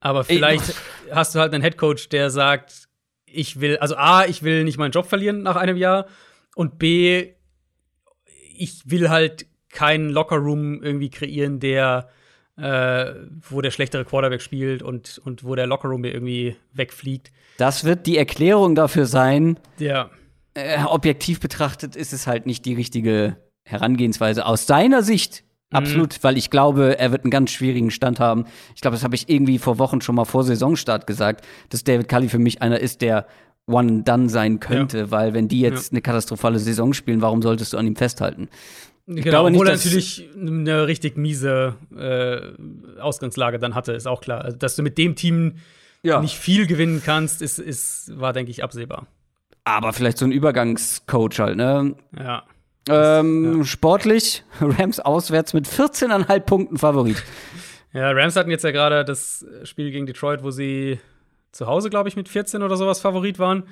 Aber 0.00 0.24
vielleicht 0.24 0.70
ich, 0.70 1.14
hast 1.14 1.34
du 1.34 1.40
halt 1.40 1.52
einen 1.52 1.62
Headcoach, 1.62 2.08
der 2.08 2.30
sagt, 2.30 2.88
ich 3.32 3.60
will, 3.60 3.78
also 3.78 3.96
A, 3.96 4.24
ich 4.26 4.42
will 4.42 4.64
nicht 4.64 4.78
meinen 4.78 4.92
Job 4.92 5.06
verlieren 5.06 5.42
nach 5.42 5.56
einem 5.56 5.76
Jahr 5.76 6.06
und 6.54 6.78
B, 6.78 7.32
ich 8.56 8.82
will 8.84 9.08
halt 9.08 9.46
keinen 9.70 10.10
Lockerroom 10.10 10.82
irgendwie 10.82 11.10
kreieren, 11.10 11.60
der 11.60 12.08
äh, 12.56 13.14
wo 13.48 13.60
der 13.60 13.70
schlechtere 13.70 14.04
Quarterback 14.04 14.42
spielt 14.42 14.82
und, 14.82 15.20
und 15.24 15.44
wo 15.44 15.54
der 15.54 15.66
Lockerroom 15.66 16.04
irgendwie 16.04 16.56
wegfliegt. 16.72 17.32
Das 17.56 17.84
wird 17.84 18.06
die 18.06 18.18
Erklärung 18.18 18.74
dafür 18.74 19.06
sein. 19.06 19.58
Ja. 19.78 20.10
Äh, 20.54 20.82
objektiv 20.84 21.40
betrachtet 21.40 21.96
ist 21.96 22.12
es 22.12 22.26
halt 22.26 22.46
nicht 22.46 22.64
die 22.64 22.74
richtige 22.74 23.36
Herangehensweise. 23.62 24.44
Aus 24.44 24.66
seiner 24.66 25.02
Sicht 25.02 25.44
mhm. 25.70 25.76
absolut, 25.76 26.22
weil 26.22 26.36
ich 26.36 26.50
glaube, 26.50 26.98
er 26.98 27.12
wird 27.12 27.24
einen 27.24 27.30
ganz 27.30 27.50
schwierigen 27.50 27.90
Stand 27.90 28.20
haben. 28.20 28.44
Ich 28.74 28.80
glaube, 28.80 28.96
das 28.96 29.04
habe 29.04 29.14
ich 29.14 29.28
irgendwie 29.28 29.58
vor 29.58 29.78
Wochen 29.78 30.00
schon 30.00 30.14
mal 30.14 30.24
vor 30.24 30.44
Saisonstart 30.44 31.06
gesagt, 31.06 31.46
dass 31.70 31.84
David 31.84 32.08
Cully 32.08 32.28
für 32.28 32.38
mich 32.38 32.62
einer 32.62 32.80
ist, 32.80 33.02
der 33.02 33.26
one 33.66 34.02
done 34.02 34.28
sein 34.28 34.60
könnte, 34.60 34.98
ja. 34.98 35.10
weil 35.10 35.34
wenn 35.34 35.48
die 35.48 35.60
jetzt 35.60 35.92
ja. 35.92 35.96
eine 35.96 36.02
katastrophale 36.02 36.58
Saison 36.58 36.92
spielen, 36.92 37.22
warum 37.22 37.42
solltest 37.42 37.72
du 37.72 37.78
an 37.78 37.86
ihm 37.86 37.96
festhalten? 37.96 38.48
Ich 39.06 39.24
genau, 39.24 39.42
glaube 39.42 39.50
nicht, 39.50 39.60
obwohl 39.60 39.68
er 39.68 39.76
natürlich 39.76 40.28
eine 40.36 40.86
richtig 40.86 41.16
miese 41.16 41.74
äh, 41.96 43.00
Ausgangslage 43.00 43.58
dann 43.58 43.74
hatte, 43.74 43.92
ist 43.92 44.06
auch 44.06 44.20
klar. 44.20 44.44
Also, 44.44 44.56
dass 44.56 44.76
du 44.76 44.82
mit 44.82 44.98
dem 44.98 45.16
Team 45.16 45.54
ja. 46.02 46.20
nicht 46.20 46.36
viel 46.36 46.66
gewinnen 46.66 47.02
kannst, 47.04 47.42
ist, 47.42 47.58
ist, 47.58 48.12
war, 48.18 48.32
denke 48.32 48.50
ich, 48.50 48.62
absehbar. 48.62 49.06
Aber 49.64 49.92
vielleicht 49.92 50.18
so 50.18 50.24
ein 50.24 50.32
Übergangscoach 50.32 51.38
halt, 51.38 51.56
ne? 51.56 51.94
Ja. 52.16 52.44
Ähm, 52.90 53.58
ja. 53.58 53.64
Sportlich, 53.64 54.44
Rams 54.60 55.00
auswärts 55.00 55.52
mit 55.52 55.66
14,5 55.66 56.40
Punkten 56.40 56.78
Favorit. 56.78 57.22
Ja, 57.92 58.10
Rams 58.12 58.36
hatten 58.36 58.50
jetzt 58.50 58.64
ja 58.64 58.70
gerade 58.70 59.04
das 59.04 59.44
Spiel 59.64 59.90
gegen 59.90 60.06
Detroit, 60.06 60.42
wo 60.42 60.50
sie 60.50 61.00
zu 61.52 61.66
Hause, 61.66 61.90
glaube 61.90 62.08
ich, 62.08 62.16
mit 62.16 62.28
14 62.28 62.62
oder 62.62 62.76
sowas 62.76 63.00
Favorit 63.00 63.38
waren. 63.38 63.64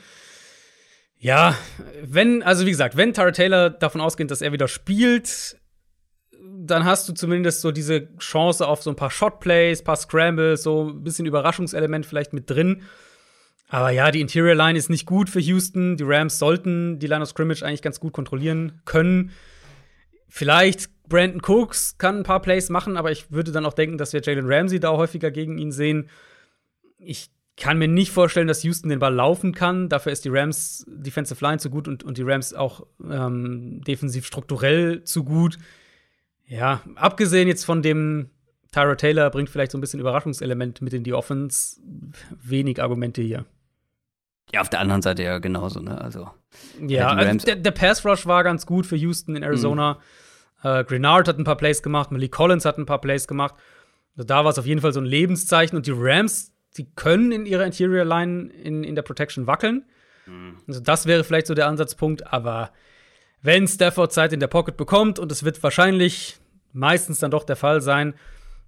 Ja, 1.19 1.57
wenn, 2.03 2.43
also 2.43 2.65
wie 2.65 2.71
gesagt, 2.71 2.97
wenn 2.97 3.13
Tara 3.13 3.33
Taylor 3.33 3.71
davon 3.71 4.01
ausgeht, 4.01 4.31
dass 4.31 4.41
er 4.41 4.53
wieder 4.53 4.69
spielt, 4.69 5.57
dann 6.41 6.85
hast 6.85 7.09
du 7.09 7.13
zumindest 7.13 7.61
so 7.61 7.73
diese 7.73 8.15
Chance 8.19 8.67
auf 8.67 8.83
so 8.83 8.91
ein 8.91 8.97
paar 8.97 9.11
Shotplays, 9.11 9.83
paar 9.83 9.97
Scrambles, 9.97 10.63
so 10.63 10.91
ein 10.91 11.03
bisschen 11.03 11.27
Überraschungselement 11.27 12.07
vielleicht 12.07 12.33
mit 12.33 12.49
drin. 12.49 12.83
Aber 13.69 13.91
ja, 13.91 14.11
die 14.11 14.21
Interior 14.21 14.55
Line 14.55 14.79
ist 14.79 14.89
nicht 14.89 15.07
gut 15.07 15.29
für 15.29 15.41
Houston. 15.41 15.97
Die 15.97 16.05
Rams 16.05 16.39
sollten 16.39 16.99
die 16.99 17.07
Line 17.07 17.23
of 17.23 17.29
Scrimmage 17.29 17.63
eigentlich 17.63 17.83
ganz 17.83 18.01
gut 18.01 18.15
kontrollieren 18.15 18.81
können. 18.87 19.31
Vielleicht 20.27 20.89
Brandon 21.09 21.43
Cooks 21.43 21.97
kann 21.99 22.19
ein 22.19 22.23
paar 22.23 22.41
Plays 22.41 22.71
machen, 22.71 22.97
aber 22.97 23.11
ich 23.11 23.31
würde 23.31 23.53
dann 23.53 23.67
auch 23.67 23.75
denken, 23.75 23.99
dass 23.99 24.13
wir 24.13 24.23
Jalen 24.23 24.51
Ramsey 24.51 24.81
da 24.81 24.93
häufiger 24.93 25.31
gegen 25.31 25.59
ihn 25.59 25.73
sehen. 25.73 26.09
Ich 26.99 27.31
kann 27.57 27.79
mir 27.79 27.89
nicht 27.89 28.11
vorstellen, 28.13 28.49
dass 28.49 28.63
Houston 28.63 28.89
den 28.89 29.01
Ball 29.01 29.15
laufen 29.15 29.53
kann. 29.53 29.89
Dafür 29.89 30.13
ist 30.13 30.25
die 30.25 30.31
Rams 30.31 30.87
Defensive 30.89 31.45
Line 31.45 31.59
zu 31.59 31.71
gut 31.71 31.89
und, 31.89 32.05
und 32.05 32.17
die 32.17 32.23
Rams 32.23 32.55
auch 32.55 32.87
ähm, 33.03 33.83
defensiv 33.87 34.27
strukturell 34.27 35.03
zu 35.05 35.25
gut. 35.25 35.59
Ja, 36.47 36.83
abgesehen 36.95 37.49
jetzt 37.49 37.65
von 37.65 37.83
dem 37.83 38.31
Tyra 38.73 38.95
Taylor 38.95 39.31
bringt 39.31 39.51
vielleicht 39.51 39.73
so 39.73 39.79
ein 39.79 39.81
bisschen 39.81 40.01
Überraschungselement 40.01 40.81
mit 40.83 40.95
in 40.95 41.05
die 41.05 41.15
Offense. 41.15 41.81
Wenig 42.43 42.81
Argumente 42.81 43.23
hier. 43.23 43.45
Ja, 44.53 44.61
auf 44.61 44.71
der 44.71 44.81
anderen 44.81 45.03
Seite 45.03 45.23
ja 45.23 45.39
genauso, 45.39 45.81
ne? 45.81 46.01
Also. 46.01 46.31
Ja, 46.81 47.09
also 47.09 47.47
der, 47.47 47.57
der, 47.57 47.71
Pass 47.71 48.05
Rush 48.05 48.27
war 48.27 48.45
ganz 48.45 48.65
gut 48.65 48.87
für 48.87 48.97
Houston 48.97 49.37
in 49.37 49.43
Arizona. 49.43 49.99
Mhm. 50.63 50.69
Äh, 50.69 50.85
Grenard 50.85 51.29
hat 51.29 51.39
ein 51.39 51.45
paar 51.45 51.57
Plays 51.57 51.83
gemacht, 51.83 52.11
Malik 52.11 52.33
Collins 52.33 52.65
hat 52.65 52.79
ein 52.79 52.87
paar 52.87 53.01
Plays 53.01 53.29
gemacht. 53.29 53.55
Also 54.17 54.27
da 54.27 54.45
war 54.45 54.51
es 54.51 54.59
auf 54.59 54.67
jeden 54.67 54.81
Fall 54.81 54.93
so 54.93 55.01
ein 55.01 55.07
Lebenszeichen 55.07 55.77
und 55.77 55.87
die 55.87 55.95
Rams 55.95 56.53
sie 56.71 56.87
können 56.95 57.33
in 57.33 57.47
ihrer 57.47 57.65
Interior 57.65 58.05
Line 58.05 58.51
in, 58.51 58.85
in 58.85 58.95
der 58.95 59.03
Protection 59.03 59.47
wackeln. 59.47 59.85
Mhm. 60.27 60.57
Also 60.67 60.81
das 60.81 61.07
wäre 61.07 61.25
vielleicht 61.25 61.47
so 61.47 61.55
der 61.55 61.67
Ansatzpunkt, 61.67 62.33
aber 62.33 62.71
wenn 63.43 63.67
Stafford 63.69 64.13
Zeit 64.13 64.33
in 64.33 64.41
der 64.41 64.49
Pocket 64.49 64.77
bekommt, 64.77 65.19
und 65.19 65.31
es 65.31 65.45
wird 65.45 65.63
wahrscheinlich 65.63 66.39
meistens 66.73 67.19
dann 67.19 67.31
doch 67.31 67.45
der 67.45 67.57
Fall 67.57 67.81
sein, 67.81 68.15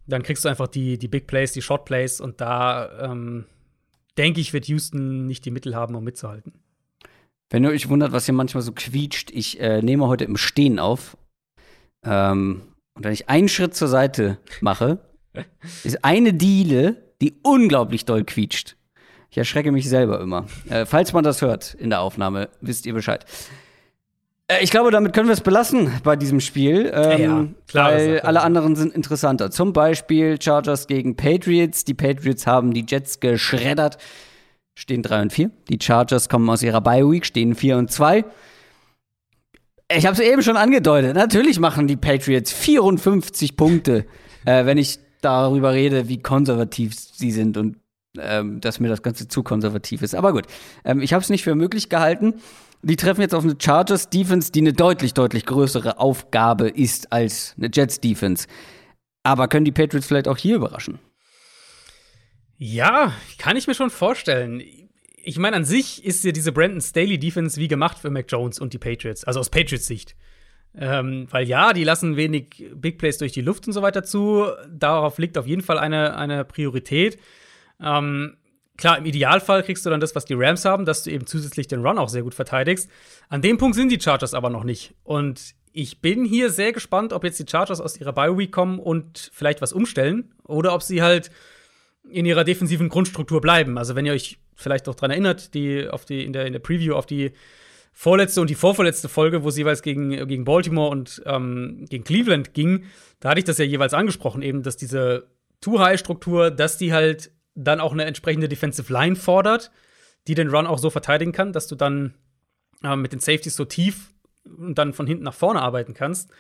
dann 0.07 0.23
kriegst 0.23 0.45
du 0.45 0.49
einfach 0.49 0.69
die, 0.69 0.99
die 0.99 1.09
Big 1.09 1.27
Plays, 1.27 1.53
die 1.53 1.63
Short 1.63 1.85
Plays 1.85 2.21
und 2.21 2.41
da 2.41 3.11
ähm, 3.11 3.47
denke 4.19 4.41
ich, 4.41 4.53
wird 4.53 4.67
Houston 4.67 5.27
nicht 5.27 5.45
die 5.45 5.51
Mittel 5.51 5.75
haben, 5.75 5.95
um 5.95 6.05
mitzuhalten. 6.05 6.53
Wenn 7.51 7.65
ihr 7.65 7.71
euch 7.71 7.89
wundert, 7.89 8.13
was 8.13 8.27
hier 8.27 8.35
manchmal 8.35 8.63
so 8.63 8.73
quietscht, 8.73 9.31
ich 9.31 9.61
äh, 9.61 9.83
nehme 9.83 10.07
heute 10.07 10.25
im 10.25 10.37
Stehen 10.37 10.79
auf. 10.79 11.17
Ähm, 12.05 12.63
und 12.95 13.05
wenn 13.05 13.13
ich 13.13 13.29
einen 13.29 13.49
Schritt 13.49 13.75
zur 13.75 13.89
Seite 13.89 14.39
mache, 14.61 14.99
ist 15.85 16.05
eine 16.05 16.33
Diele 16.33 17.11
die 17.21 17.39
unglaublich 17.43 18.05
doll 18.05 18.25
quietscht. 18.25 18.77
Ich 19.31 19.39
erschrecke 19.39 19.71
mich 19.71 19.89
selber 19.89 20.21
immer. 20.21 20.47
Äh, 20.69 20.87
falls 20.87 21.13
man 21.13 21.23
das 21.23 21.43
hört 21.43 21.75
in 21.75 21.91
der 21.91 22.01
Aufnahme, 22.01 22.49
wisst 22.61 22.87
ihr 22.87 22.95
Bescheid. 22.95 23.25
Äh, 24.51 24.65
ich 24.65 24.71
glaube, 24.71 24.91
damit 24.91 25.13
können 25.13 25.29
wir 25.29 25.33
es 25.33 25.41
belassen 25.41 25.93
bei 26.03 26.17
diesem 26.17 26.41
Spiel. 26.41 26.91
Ähm, 26.95 27.21
ja, 27.21 27.47
klar, 27.69 27.93
weil 27.93 28.21
alle 28.21 28.43
anderen 28.43 28.75
sind 28.77 28.95
interessanter. 28.95 29.51
Zum 29.51 29.73
Beispiel 29.73 30.41
Chargers 30.41 30.87
gegen 30.87 31.17
Patriots. 31.17 31.85
Die 31.85 31.95
Patriots 31.95 32.47
haben 32.47 32.75
die 32.75 32.85
Jets 32.87 33.21
geschreddert. 33.21 33.99
Stehen 34.75 35.03
3 35.03 35.23
und 35.23 35.33
4. 35.33 35.51
Die 35.69 35.79
Chargers 35.81 36.29
kommen 36.29 36.49
aus 36.49 36.63
ihrer 36.63 36.81
Bye 36.81 37.09
Week, 37.09 37.25
stehen 37.27 37.55
4 37.55 37.77
und 37.77 37.91
2. 37.91 38.25
Ich 39.93 40.07
habe 40.07 40.15
es 40.15 40.21
eben 40.21 40.43
schon 40.43 40.57
angedeutet. 40.57 41.15
Natürlich 41.15 41.59
machen 41.59 41.87
die 41.87 41.97
Patriots 41.97 42.53
54 42.53 43.57
Punkte. 43.57 44.07
äh, 44.47 44.65
wenn 44.65 44.79
ich 44.79 44.99
darüber 45.21 45.75
rede, 45.75 46.09
wie 46.09 46.23
konservativ 46.23 46.95
sie 46.95 47.31
sind 47.31 47.57
und 47.57 47.77
ähm, 48.19 48.61
dass 48.61 48.81
mir 48.81 48.89
das 48.89 49.03
Ganze 49.03 49.29
zu 49.29 49.43
konservativ 49.43 50.03
ist. 50.03 50.15
Aber 50.15 50.33
gut, 50.33 50.47
ähm, 50.85 51.01
ich 51.01 51.13
habe 51.13 51.23
es 51.23 51.31
nicht 51.31 51.45
für 51.45 51.55
möglich 51.55 51.89
gehalten. 51.89 52.35
Die 52.83 52.97
treffen 52.97 53.21
jetzt 53.21 53.35
auf 53.35 53.45
eine 53.45 53.57
Chargers 53.61 54.09
Defense, 54.09 54.53
die 54.53 54.61
eine 54.61 54.73
deutlich, 54.73 55.13
deutlich 55.13 55.45
größere 55.45 55.99
Aufgabe 55.99 56.69
ist 56.69 57.13
als 57.13 57.55
eine 57.59 57.71
Jets 57.73 58.01
Defense. 58.01 58.47
Aber 59.23 59.49
können 59.49 59.67
die 59.67 59.73
Patriots 59.73 60.07
vielleicht 60.07 60.29
auch 60.29 60.39
hier 60.39 60.57
überraschen? 60.57 60.99
Ja, 62.57 63.13
kann 63.39 63.57
ich 63.57 63.67
mir 63.67 63.75
schon 63.75 63.91
vorstellen. 63.91 64.63
Ich 65.23 65.39
meine, 65.39 65.57
an 65.57 65.65
sich 65.65 66.05
ist 66.05 66.25
ja 66.25 66.33
diese 66.33 66.53
Brandon 66.53 66.81
Staley 66.81 67.19
Defense 67.19 67.61
wie 67.61 67.69
gemacht 67.69 67.99
für 67.99 68.11
Mac 68.11 68.27
Jones 68.29 68.59
und 68.59 68.73
die 68.73 68.79
Patriots, 68.79 69.25
also 69.25 69.41
aus 69.41 69.51
Patriots 69.51 69.87
Sicht. 69.87 70.17
Ähm, 70.75 71.27
weil 71.31 71.47
ja, 71.47 71.73
die 71.73 71.85
lassen 71.85 72.17
wenig 72.17 72.65
Big 72.75 72.99
Plays 72.99 73.19
durch 73.19 73.33
die 73.33 73.41
Luft 73.41 73.67
und 73.67 73.73
so 73.73 73.83
weiter 73.83 74.05
zu. 74.05 74.47
Darauf 74.71 75.19
liegt 75.19 75.37
auf 75.37 75.47
jeden 75.47 75.63
Fall 75.63 75.79
eine, 75.79 76.17
eine 76.17 76.45
Priorität. 76.45 77.19
Ähm, 77.81 78.37
klar, 78.81 78.99
im 78.99 79.05
Idealfall 79.05 79.63
kriegst 79.63 79.87
du 79.87 79.91
dann 79.91 80.01
das, 80.01 80.15
was 80.17 80.25
die 80.25 80.35
Rams 80.35 80.65
haben, 80.65 80.85
dass 80.85 81.05
du 81.05 81.11
eben 81.11 81.27
zusätzlich 81.27 81.69
den 81.69 81.87
Run 81.87 81.99
auch 81.99 82.09
sehr 82.09 82.23
gut 82.23 82.35
verteidigst. 82.35 82.91
An 83.29 83.43
dem 83.43 83.59
Punkt 83.59 83.77
sind 83.77 83.91
die 83.91 84.01
Chargers 84.01 84.35
aber 84.35 84.51
noch 84.51 84.65
nicht. 84.65 84.95
Und 85.05 85.55
ich 85.73 86.01
bin 86.01 86.25
hier 86.25 86.51
sehr 86.51 86.73
gespannt, 86.73 87.13
ob 87.13 87.23
jetzt 87.23 87.39
die 87.39 87.47
Chargers 87.49 87.81
aus 87.81 88.01
ihrer 88.01 88.13
Bye 88.13 88.37
Week 88.37 88.51
kommen 88.51 88.81
und 88.81 89.31
vielleicht 89.33 89.63
was 89.63 89.73
umstellen 89.73 90.35
oder 90.45 90.75
ob 90.75 90.83
sie 90.83 91.03
halt 91.03 91.31
in 92.09 92.27
ihrer 92.27 92.43
defensiven 92.43 92.89
Grundstruktur 92.89 93.41
bleiben. 93.41 93.79
Also, 93.79 93.95
wenn 93.95 94.07
ihr 94.07 94.13
euch 94.13 94.39
vielleicht 94.57 94.87
noch 94.87 94.95
daran 94.95 95.13
erinnert, 95.13 95.55
die 95.55 95.89
auf 95.89 96.05
die 96.05 96.25
in 96.25 96.33
der 96.33 96.47
in 96.47 96.53
der 96.53 96.61
Preview 96.61 96.95
auf 96.95 97.07
die 97.07 97.33
vorletzte 97.93 98.41
und 98.41 98.51
die 98.51 98.55
vorvorletzte 98.55 99.09
Folge, 99.09 99.45
wo 99.45 99.49
es 99.49 99.59
jeweils 99.59 99.83
gegen, 99.83 100.27
gegen 100.27 100.45
Baltimore 100.45 100.91
und 100.91 101.23
ähm, 101.27 101.85
gegen 101.89 102.05
Cleveland 102.05 102.55
ging, 102.55 102.85
da 103.21 103.31
hatte 103.31 103.41
ich 103.41 103.45
das 103.45 103.59
ja 103.59 103.65
jeweils 103.65 103.95
angesprochen, 103.95 104.43
eben, 104.43 104.63
dass 104.63 104.77
diese 104.77 105.29
Too-High-Struktur, 105.61 106.51
dass 106.51 106.79
die 106.79 106.93
halt 106.93 107.31
dann 107.65 107.81
auch 107.81 107.93
eine 107.93 108.05
entsprechende 108.05 108.49
Defensive 108.49 108.93
Line 108.93 109.17
fordert, 109.17 109.71
die 110.27 110.35
den 110.35 110.49
Run 110.49 110.67
auch 110.67 110.79
so 110.79 110.91
verteidigen 110.91 111.33
kann, 111.33 111.53
dass 111.53 111.67
du 111.67 111.75
dann 111.75 112.15
äh, 112.83 112.97
mit 112.97 113.13
den 113.13 113.21
Safeties 113.21 113.57
so 113.57 113.65
tief 113.65 114.13
und 114.45 114.79
dann 114.79 114.93
von 114.93 115.07
hinten 115.07 115.25
nach 115.25 115.35
vorne 115.35 115.61
arbeiten 115.61 115.95
kannst. 115.95 116.31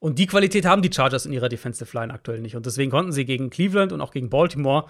Und 0.00 0.18
die 0.18 0.26
Qualität 0.26 0.64
haben 0.64 0.82
die 0.82 0.92
Chargers 0.92 1.26
in 1.26 1.32
ihrer 1.32 1.48
Defensive 1.48 1.96
Line 1.96 2.12
aktuell 2.12 2.40
nicht. 2.40 2.56
Und 2.56 2.66
deswegen 2.66 2.90
konnten 2.90 3.12
sie 3.12 3.24
gegen 3.24 3.50
Cleveland 3.50 3.92
und 3.92 4.00
auch 4.00 4.12
gegen 4.12 4.30
Baltimore 4.30 4.86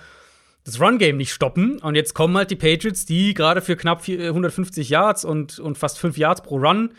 das 0.64 0.80
Run-Game 0.80 1.16
nicht 1.16 1.32
stoppen. 1.32 1.78
Und 1.78 1.94
jetzt 1.94 2.14
kommen 2.14 2.36
halt 2.36 2.50
die 2.50 2.56
Patriots, 2.56 3.06
die 3.06 3.32
gerade 3.32 3.62
für 3.62 3.76
knapp 3.76 4.06
150 4.06 4.88
Yards 4.90 5.24
und, 5.24 5.58
und 5.58 5.78
fast 5.78 5.98
5 5.98 6.18
Yards 6.18 6.42
pro 6.42 6.58
Run 6.58 6.92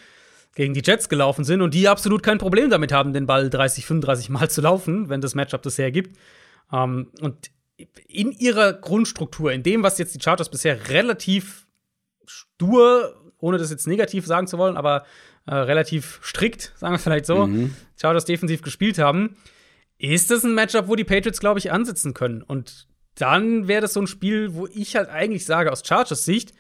gegen 0.56 0.74
die 0.74 0.82
Jets 0.84 1.08
gelaufen 1.08 1.44
sind 1.44 1.62
und 1.62 1.76
die 1.76 1.88
absolut 1.88 2.24
kein 2.24 2.40
Problem 2.40 2.72
damit 2.72 2.92
haben, 2.92 3.14
den 3.14 3.28
Ball 3.28 3.50
30, 3.50 3.86
35 3.86 4.30
Mal 4.30 4.50
zu 4.50 4.62
laufen, 4.62 5.08
wenn 5.10 5.22
das 5.22 5.36
Matchup 5.36 5.62
das 5.62 5.78
hergibt. 5.78 6.18
Ähm, 6.74 7.12
und 7.22 7.52
in 8.08 8.32
ihrer 8.32 8.74
Grundstruktur, 8.74 9.52
in 9.52 9.64
dem, 9.64 9.84
was 9.84 9.98
jetzt 9.98 10.16
die 10.16 10.22
Chargers 10.22 10.50
bisher 10.50 10.90
relativ 10.90 11.68
stur 12.26 13.16
ohne 13.40 13.58
das 13.58 13.72
jetzt 13.72 13.88
negativ 13.88 14.26
sagen 14.26 14.48
zu 14.48 14.58
wollen, 14.58 14.78
aber 14.78 15.06
äh, 15.46 15.56
relativ 15.56 16.20
strikt, 16.24 16.74
sagen 16.78 16.94
wir 16.94 17.00
vielleicht 17.00 17.26
so, 17.26 17.48
mhm. 17.48 17.74
Chargers 18.00 18.26
defensiv 18.26 18.62
gespielt 18.62 19.00
haben, 19.00 19.36
ist 19.98 20.32
das 20.32 20.44
ein 20.44 20.54
Matchup, 20.54 20.88
wo 20.88 20.96
die 20.96 21.04
Patriots, 21.04 21.40
glaube 21.40 21.60
ich, 21.60 21.72
ansitzen 21.72 22.14
können. 22.14 22.42
Und 22.42 22.88
dann 23.16 23.68
wäre 23.68 23.82
das 23.82 23.94
so 23.94 24.02
ein 24.02 24.08
Spiel, 24.08 24.54
wo 24.54 24.68
ich 24.68 24.96
halt 24.96 25.10
eigentlich 25.10 25.46
sage, 25.46 25.72
aus 25.72 25.84
Chargers 25.86 26.24
Sicht, 26.24 26.54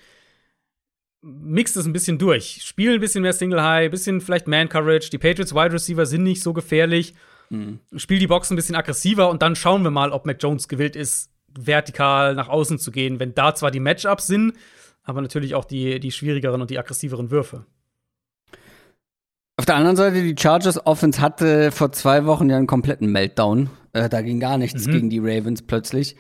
mixt 1.22 1.78
es 1.78 1.86
ein 1.86 1.94
bisschen 1.94 2.18
durch. 2.18 2.62
Spielen 2.64 2.96
ein 2.96 3.00
bisschen 3.00 3.22
mehr 3.22 3.34
Single 3.34 3.62
High, 3.62 3.86
ein 3.86 3.92
bisschen 3.92 4.20
vielleicht 4.20 4.48
Man 4.48 4.68
Coverage. 4.68 5.10
Die 5.10 5.18
Patriots 5.18 5.54
Wide 5.54 5.74
Receiver 5.74 6.06
sind 6.06 6.24
nicht 6.24 6.42
so 6.42 6.54
gefährlich. 6.54 7.14
Mhm. 7.50 7.80
Spiel 7.96 8.20
die 8.20 8.28
Box 8.28 8.50
ein 8.50 8.56
bisschen 8.56 8.76
aggressiver 8.76 9.30
und 9.30 9.42
dann 9.42 9.56
schauen 9.56 9.84
wir 9.84 9.92
mal, 9.92 10.12
ob 10.12 10.26
Mac 10.26 10.38
Jones 10.42 10.68
gewillt 10.68 10.96
ist, 10.96 11.32
vertikal 11.58 12.36
nach 12.36 12.48
außen 12.48 12.80
zu 12.80 12.92
gehen, 12.92 13.20
wenn 13.20 13.34
da 13.34 13.56
zwar 13.56 13.72
die 13.72 13.80
Matchups 13.80 14.28
sind, 14.28 14.54
aber 15.04 15.22
natürlich 15.22 15.56
auch 15.56 15.66
die, 15.66 16.00
die 16.00 16.12
schwierigeren 16.12 16.62
und 16.62 16.70
die 16.70 16.78
aggressiveren 16.78 17.32
Würfe. 17.32 17.66
Auf 19.58 19.66
der 19.66 19.76
anderen 19.76 19.98
Seite, 19.98 20.24
die 20.24 20.36
Chargers 20.40 20.86
Offense 20.86 21.20
hatte 21.20 21.72
vor 21.72 21.92
zwei 21.92 22.26
Wochen 22.26 22.50
ja 22.50 22.56
einen 22.56 22.68
kompletten 22.68 23.12
Meltdown. 23.12 23.70
Äh, 23.92 24.08
da 24.08 24.22
ging 24.22 24.40
gar 24.40 24.58
nichts 24.58 24.88
mhm. 24.88 24.92
gegen 24.92 25.10
die 25.10 25.20
Ravens 25.20 25.64
plötzlich. 25.64 26.16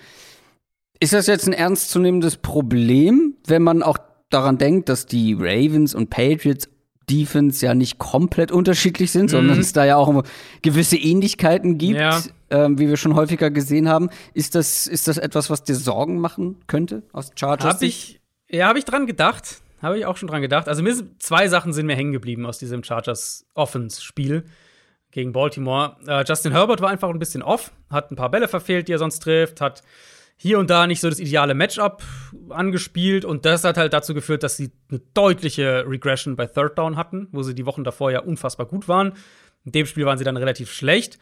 Ist 0.99 1.13
das 1.13 1.27
jetzt 1.27 1.47
ein 1.47 1.53
ernstzunehmendes 1.53 2.37
Problem, 2.37 3.37
wenn 3.47 3.63
man 3.63 3.81
auch 3.81 3.97
daran 4.29 4.57
denkt, 4.57 4.89
dass 4.89 5.05
die 5.05 5.33
Ravens 5.39 5.95
und 5.95 6.09
Patriots 6.09 6.69
Defense 7.09 7.65
ja 7.65 7.73
nicht 7.73 7.97
komplett 7.97 8.51
unterschiedlich 8.51 9.11
sind, 9.11 9.23
mhm. 9.23 9.29
sondern 9.29 9.59
es 9.59 9.73
da 9.73 9.85
ja 9.85 9.97
auch 9.97 10.23
gewisse 10.61 10.97
Ähnlichkeiten 10.97 11.77
gibt, 11.77 11.99
ja. 11.99 12.21
ähm, 12.49 12.79
wie 12.79 12.87
wir 12.87 12.97
schon 12.97 13.15
häufiger 13.15 13.49
gesehen 13.51 13.89
haben. 13.89 14.09
Ist 14.33 14.55
das, 14.55 14.87
ist 14.87 15.07
das 15.07 15.17
etwas, 15.17 15.49
was 15.49 15.63
dir 15.63 15.75
Sorgen 15.75 16.19
machen 16.19 16.57
könnte 16.67 17.03
aus 17.11 17.31
Chargers? 17.35 17.75
Hab 17.75 17.81
ich, 17.81 18.19
ja, 18.49 18.67
habe 18.67 18.79
ich 18.79 18.85
dran 18.85 19.07
gedacht. 19.07 19.61
Habe 19.81 19.97
ich 19.97 20.05
auch 20.05 20.17
schon 20.17 20.27
dran 20.27 20.41
gedacht. 20.41 20.67
Also 20.67 20.83
mir 20.83 20.93
sind, 20.93 21.21
zwei 21.23 21.47
Sachen 21.47 21.71
sind 21.71 21.85
mir 21.85 21.95
hängen 21.95 22.11
geblieben 22.11 22.45
aus 22.45 22.57
diesem 22.57 22.83
Chargers 22.83 23.45
Offense-Spiel 23.53 24.43
gegen 25.11 25.31
Baltimore. 25.31 25.95
Äh, 26.05 26.23
Justin 26.27 26.51
Herbert 26.51 26.81
war 26.81 26.89
einfach 26.89 27.09
ein 27.09 27.19
bisschen 27.19 27.41
off, 27.41 27.71
hat 27.89 28.11
ein 28.11 28.15
paar 28.15 28.29
Bälle 28.29 28.47
verfehlt, 28.47 28.87
die 28.87 28.91
er 28.91 28.99
sonst 28.99 29.19
trifft, 29.19 29.61
hat 29.61 29.81
hier 30.41 30.57
und 30.57 30.69
da 30.69 30.87
nicht 30.87 31.01
so 31.01 31.09
das 31.09 31.19
ideale 31.19 31.53
Matchup 31.53 32.01
angespielt 32.49 33.25
und 33.25 33.45
das 33.45 33.65
hat 33.65 33.75
halt 33.75 33.91
dazu 33.91 34.13
geführt, 34.13 34.41
dass 34.41 34.55
sie 34.55 34.71
eine 34.89 35.01
deutliche 35.13 35.85
Regression 35.85 36.37
bei 36.37 36.45
Third 36.45 36.77
Down 36.77 36.95
hatten, 36.95 37.27
wo 37.33 37.43
sie 37.43 37.53
die 37.53 37.65
Wochen 37.65 37.83
davor 37.83 38.09
ja 38.09 38.21
unfassbar 38.21 38.65
gut 38.65 38.87
waren. 38.87 39.13
In 39.65 39.73
dem 39.73 39.85
Spiel 39.85 40.05
waren 40.05 40.17
sie 40.17 40.23
dann 40.23 40.37
relativ 40.37 40.71
schlecht. 40.71 41.19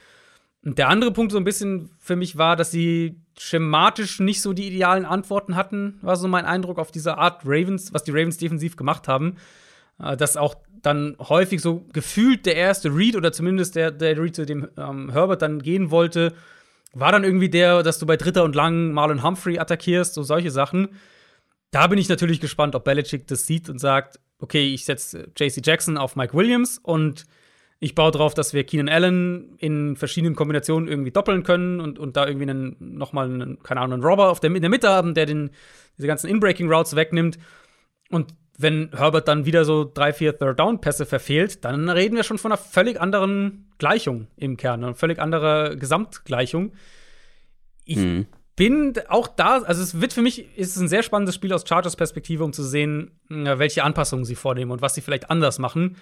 Und 0.64 0.77
der 0.77 0.89
andere 0.89 1.11
Punkt 1.11 1.31
so 1.31 1.39
ein 1.39 1.44
bisschen 1.44 1.89
für 1.98 2.15
mich 2.15 2.38
war, 2.38 2.56
dass 2.56 2.69
sie 2.69 3.19
schematisch 3.39 4.19
nicht 4.19 4.41
so 4.41 4.53
die 4.53 4.68
idealen 4.68 5.06
Antworten 5.06 5.56
hatten, 5.56 5.98
war 6.03 6.15
so 6.15 6.27
mein 6.27 6.45
Eindruck 6.45 6.77
auf 6.77 6.91
diese 6.91 7.18
Art 7.18 7.41
Ravens, 7.44 7.94
was 7.94 8.03
die 8.03 8.11
Ravens 8.11 8.38
defensiv 8.38 8.76
gemacht 8.76 9.07
haben. 9.07 9.38
Äh, 9.99 10.15
dass 10.15 10.38
auch 10.38 10.56
dann 10.84 11.15
häufig 11.19 11.61
so 11.61 11.88
gefühlt 11.91 12.45
der 12.45 12.56
erste 12.56 12.95
Read 12.95 13.15
oder 13.15 13.31
zumindest 13.31 13.76
der, 13.76 13.89
der 13.89 14.15
Read, 14.22 14.35
zu 14.35 14.45
dem 14.45 14.68
ähm, 14.77 15.10
Herbert 15.11 15.41
dann 15.41 15.60
gehen 15.64 15.89
wollte, 15.89 16.34
war 16.93 17.11
dann 17.11 17.23
irgendwie 17.23 17.49
der, 17.49 17.84
dass 17.84 17.99
du 17.99 18.05
bei 18.05 18.18
Dritter 18.18 18.43
und 18.43 18.55
Lang 18.55 18.91
Marlon 18.93 19.23
Humphrey 19.23 19.59
attackierst, 19.59 20.14
so 20.14 20.23
solche 20.23 20.51
Sachen. 20.51 20.89
Da 21.72 21.88
bin 21.88 21.99
ich 21.99 22.09
natürlich 22.09 22.39
gespannt, 22.39 22.76
ob 22.76 22.85
Belichick 22.85 23.27
das 23.27 23.45
sieht 23.45 23.69
und 23.69 23.80
sagt, 23.80 24.19
okay, 24.39 24.73
ich 24.73 24.85
setze 24.85 25.30
JC 25.38 25.65
Jackson 25.65 25.97
auf 25.97 26.15
Mike 26.15 26.34
Williams 26.34 26.80
und 26.81 27.26
ich 27.80 27.93
baue 27.93 28.11
darauf, 28.11 28.34
dass 28.34 28.53
wir 28.53 28.64
Keenan 28.64 28.89
Allen 28.89 29.55
in 29.57 29.95
verschiedenen 29.95 30.35
Kombinationen 30.35 30.88
irgendwie 30.88 31.11
doppeln 31.11 31.43
können 31.43 31.80
und, 31.80 31.99
und 31.99 32.18
da 32.18 32.26
irgendwie 32.26 32.49
einen, 32.49 32.76
noch 32.80 33.14
mal 33.14 33.26
einen, 33.26 33.61
keine 33.61 33.81
Ahnung, 33.81 33.95
einen 33.95 34.03
Robber 34.03 34.30
auf 34.30 34.39
der, 34.39 34.53
in 34.53 34.61
der 34.61 34.69
Mitte 34.69 34.89
haben, 34.89 35.14
der 35.14 35.27
den, 35.27 35.51
diese 35.97 36.07
ganzen 36.07 36.27
Inbreaking 36.27 36.72
Routes 36.72 36.95
wegnimmt. 36.95 37.38
Und 38.09 38.34
wenn 38.57 38.89
Herbert 38.95 39.27
dann 39.27 39.45
wieder 39.45 39.65
so 39.65 39.89
drei, 39.91 40.11
vier 40.13 40.38
Third-Down-Pässe 40.38 41.05
verfehlt, 41.05 41.63
dann 41.63 41.89
reden 41.89 42.15
wir 42.15 42.23
schon 42.23 42.39
von 42.39 42.51
einer 42.51 42.57
völlig 42.57 42.99
anderen 42.99 43.71
Gleichung 43.77 44.27
im 44.35 44.57
Kern, 44.57 44.84
einer 44.84 44.95
völlig 44.95 45.19
anderer 45.19 45.75
Gesamtgleichung. 45.75 46.73
Ich 47.85 47.97
mhm. 47.97 48.25
bin 48.55 48.93
auch 49.09 49.27
da, 49.27 49.61
also 49.61 49.81
es 49.84 50.01
wird 50.01 50.11
für 50.11 50.23
mich, 50.23 50.57
ist 50.57 50.75
es 50.75 50.81
ein 50.81 50.88
sehr 50.88 51.03
spannendes 51.03 51.35
Spiel 51.35 51.53
aus 51.53 51.65
Chargers 51.67 51.95
Perspektive, 51.95 52.43
um 52.43 52.51
zu 52.51 52.63
sehen, 52.63 53.11
welche 53.29 53.84
Anpassungen 53.84 54.25
sie 54.25 54.35
vornehmen 54.35 54.71
und 54.71 54.81
was 54.81 54.95
sie 54.95 55.01
vielleicht 55.01 55.29
anders 55.29 55.59
machen. 55.59 55.97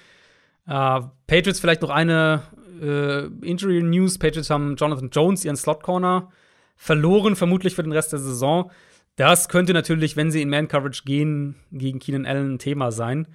Uh, 0.67 1.09
Patriots 1.27 1.59
vielleicht 1.59 1.83
noch 1.83 1.91
eine 1.91 2.41
äh, 2.81 3.25
Injury 3.47 3.83
News. 3.83 4.17
Patriots 4.17 4.49
haben 4.49 4.75
Jonathan 4.77 5.09
Jones, 5.11 5.45
ihren 5.45 5.55
Slot 5.55 5.83
Corner, 5.83 6.29
verloren, 6.75 7.35
vermutlich 7.35 7.75
für 7.75 7.83
den 7.83 7.91
Rest 7.91 8.13
der 8.13 8.19
Saison. 8.19 8.71
Das 9.15 9.47
könnte 9.47 9.73
natürlich, 9.73 10.17
wenn 10.17 10.31
sie 10.31 10.41
in 10.41 10.49
Man 10.49 10.67
Coverage 10.67 11.03
gehen, 11.05 11.55
gegen 11.71 11.99
Keenan 11.99 12.25
Allen 12.25 12.55
ein 12.55 12.59
Thema 12.59 12.91
sein. 12.91 13.27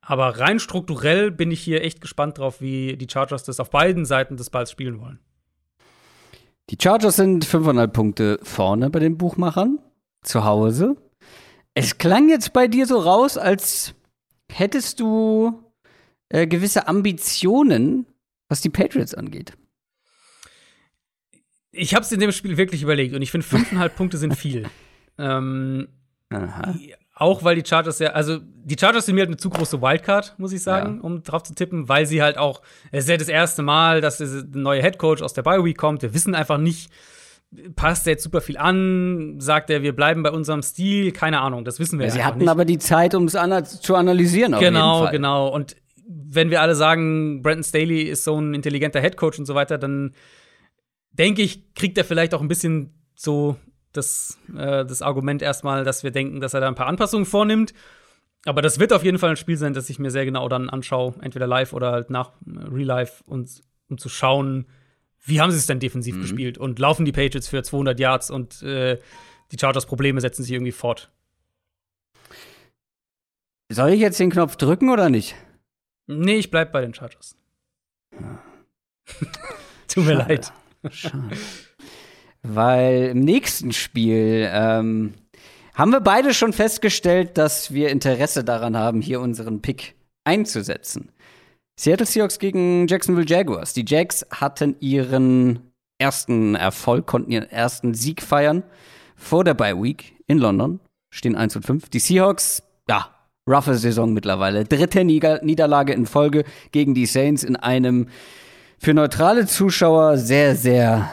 Aber 0.00 0.40
rein 0.40 0.58
strukturell 0.58 1.30
bin 1.30 1.52
ich 1.52 1.60
hier 1.60 1.82
echt 1.82 2.00
gespannt 2.00 2.38
drauf, 2.38 2.60
wie 2.60 2.96
die 2.96 3.06
Chargers 3.08 3.44
das 3.44 3.60
auf 3.60 3.70
beiden 3.70 4.04
Seiten 4.04 4.36
des 4.36 4.50
Balls 4.50 4.70
spielen 4.70 5.00
wollen. 5.00 5.20
Die 6.70 6.78
Chargers 6.80 7.16
sind 7.16 7.44
500 7.44 7.92
Punkte 7.92 8.40
vorne 8.42 8.90
bei 8.90 8.98
den 8.98 9.16
Buchmachern 9.16 9.78
zu 10.22 10.44
Hause. 10.44 10.96
Es 11.74 11.98
klang 11.98 12.28
jetzt 12.28 12.52
bei 12.52 12.66
dir 12.66 12.86
so 12.86 12.98
raus, 12.98 13.38
als 13.38 13.94
hättest 14.50 14.98
du 14.98 15.62
äh, 16.28 16.46
gewisse 16.46 16.88
Ambitionen, 16.88 18.06
was 18.48 18.60
die 18.60 18.70
Patriots 18.70 19.14
angeht. 19.14 19.56
Ich 21.70 21.94
habe 21.94 22.04
es 22.04 22.12
in 22.12 22.20
dem 22.20 22.32
Spiel 22.32 22.56
wirklich 22.56 22.82
überlegt 22.82 23.14
und 23.14 23.22
ich 23.22 23.30
finde, 23.30 23.46
fünfeinhalb 23.46 23.96
Punkte 23.96 24.18
sind 24.18 24.36
viel. 24.36 24.68
Ähm, 25.18 25.88
auch 27.14 27.44
weil 27.44 27.56
die 27.56 27.68
Chargers 27.68 27.98
ja, 27.98 28.10
also 28.10 28.38
die 28.40 28.76
Chargers 28.78 29.06
sind 29.06 29.14
mir 29.14 29.22
halt 29.22 29.28
eine 29.28 29.36
zu 29.36 29.50
große 29.50 29.80
Wildcard, 29.80 30.34
muss 30.38 30.52
ich 30.52 30.62
sagen, 30.62 30.96
ja. 30.96 31.02
um 31.02 31.22
drauf 31.22 31.42
zu 31.42 31.54
tippen, 31.54 31.88
weil 31.88 32.06
sie 32.06 32.22
halt 32.22 32.38
auch, 32.38 32.62
es 32.90 33.04
ist 33.04 33.10
ja 33.10 33.16
das 33.16 33.28
erste 33.28 33.62
Mal, 33.62 34.00
dass 34.00 34.18
der 34.18 34.44
neue 34.54 34.82
Headcoach 34.82 35.22
aus 35.22 35.32
der 35.32 35.42
Bye 35.42 35.64
Week 35.64 35.76
kommt. 35.76 36.02
Wir 36.02 36.14
wissen 36.14 36.34
einfach 36.34 36.58
nicht, 36.58 36.90
passt 37.76 38.06
der 38.06 38.14
jetzt 38.14 38.22
super 38.22 38.40
viel 38.40 38.56
an, 38.56 39.36
sagt 39.38 39.70
er, 39.70 39.82
wir 39.82 39.94
bleiben 39.94 40.22
bei 40.22 40.30
unserem 40.30 40.62
Stil, 40.62 41.12
keine 41.12 41.40
Ahnung, 41.40 41.64
das 41.64 41.78
wissen 41.78 41.98
wir 41.98 42.06
ja, 42.06 42.12
Sie 42.12 42.24
hatten 42.24 42.38
nicht. 42.40 42.48
aber 42.48 42.64
die 42.64 42.78
Zeit, 42.78 43.14
um 43.14 43.26
es 43.26 43.32
zu 43.80 43.94
analysieren. 43.94 44.58
genau, 44.58 45.10
genau. 45.10 45.48
Und 45.48 45.76
wenn 46.06 46.50
wir 46.50 46.60
alle 46.60 46.74
sagen, 46.74 47.42
Brandon 47.42 47.64
Staley 47.64 48.02
ist 48.02 48.24
so 48.24 48.38
ein 48.38 48.54
intelligenter 48.54 49.00
Headcoach 49.00 49.38
und 49.38 49.46
so 49.46 49.54
weiter, 49.54 49.78
dann 49.78 50.14
denke 51.12 51.42
ich, 51.42 51.74
kriegt 51.74 51.98
er 51.98 52.04
vielleicht 52.04 52.34
auch 52.34 52.40
ein 52.40 52.48
bisschen 52.48 52.94
so 53.14 53.56
das, 53.92 54.38
äh, 54.56 54.84
das 54.84 55.02
Argument 55.02 55.42
erstmal, 55.42 55.84
dass 55.84 56.02
wir 56.02 56.10
denken, 56.10 56.40
dass 56.40 56.54
er 56.54 56.60
da 56.60 56.68
ein 56.68 56.74
paar 56.74 56.86
Anpassungen 56.86 57.26
vornimmt. 57.26 57.74
Aber 58.44 58.62
das 58.62 58.78
wird 58.78 58.92
auf 58.92 59.04
jeden 59.04 59.18
Fall 59.18 59.30
ein 59.30 59.36
Spiel 59.36 59.56
sein, 59.56 59.72
das 59.72 59.88
ich 59.88 59.98
mir 59.98 60.10
sehr 60.10 60.24
genau 60.24 60.48
dann 60.48 60.68
anschaue, 60.68 61.14
entweder 61.20 61.46
live 61.46 61.72
oder 61.72 61.92
halt 61.92 62.10
nach 62.10 62.32
äh, 62.46 62.58
Real 62.68 62.86
Life, 62.86 63.22
und, 63.24 63.62
um 63.88 63.98
zu 63.98 64.08
schauen, 64.08 64.66
wie 65.24 65.40
haben 65.40 65.50
sie 65.52 65.58
es 65.58 65.66
denn 65.66 65.78
defensiv 65.78 66.16
mhm. 66.16 66.22
gespielt 66.22 66.58
und 66.58 66.78
laufen 66.78 67.04
die 67.04 67.12
Patriots 67.12 67.48
für 67.48 67.62
200 67.62 68.00
Yards 68.00 68.30
und 68.30 68.62
äh, 68.62 68.98
die 69.52 69.58
Chargers 69.58 69.86
Probleme 69.86 70.20
setzen 70.20 70.42
sich 70.42 70.52
irgendwie 70.52 70.72
fort. 70.72 71.12
Soll 73.68 73.90
ich 73.90 74.00
jetzt 74.00 74.18
den 74.18 74.30
Knopf 74.30 74.56
drücken 74.56 74.90
oder 74.90 75.08
nicht? 75.08 75.34
Nee, 76.06 76.36
ich 76.36 76.50
bleib 76.50 76.72
bei 76.72 76.80
den 76.80 76.94
Chargers. 76.94 77.36
Tut 79.88 80.04
mir 80.04 80.14
leid. 80.14 80.52
Schade. 80.90 81.36
Weil 82.42 83.10
im 83.12 83.20
nächsten 83.20 83.72
Spiel 83.72 84.48
ähm, 84.52 85.14
haben 85.74 85.92
wir 85.92 86.00
beide 86.00 86.34
schon 86.34 86.52
festgestellt, 86.52 87.38
dass 87.38 87.72
wir 87.72 87.90
Interesse 87.90 88.44
daran 88.44 88.76
haben, 88.76 89.00
hier 89.00 89.20
unseren 89.20 89.62
Pick 89.62 89.94
einzusetzen. 90.24 91.10
Seattle 91.78 92.06
Seahawks 92.06 92.38
gegen 92.38 92.86
Jacksonville 92.88 93.26
Jaguars. 93.26 93.72
Die 93.72 93.84
Jags 93.86 94.26
hatten 94.30 94.76
ihren 94.80 95.72
ersten 95.98 96.54
Erfolg, 96.54 97.06
konnten 97.06 97.30
ihren 97.30 97.50
ersten 97.50 97.94
Sieg 97.94 98.22
feiern 98.22 98.64
vor 99.16 99.44
der 99.44 99.54
Bye 99.54 99.80
Week 99.80 100.16
in 100.26 100.38
London. 100.38 100.80
Stehen 101.10 101.36
1 101.36 101.56
und 101.56 101.64
5. 101.64 101.88
Die 101.90 101.98
Seahawks, 101.98 102.62
ja, 102.88 103.10
roughe 103.48 103.76
Saison 103.76 104.12
mittlerweile. 104.12 104.64
Dritte 104.64 105.04
Niederlage 105.04 105.92
in 105.92 106.06
Folge 106.06 106.44
gegen 106.72 106.94
die 106.94 107.06
Saints 107.06 107.44
in 107.44 107.56
einem 107.56 108.08
für 108.78 108.94
neutrale 108.94 109.46
Zuschauer 109.46 110.16
sehr, 110.16 110.56
sehr 110.56 111.10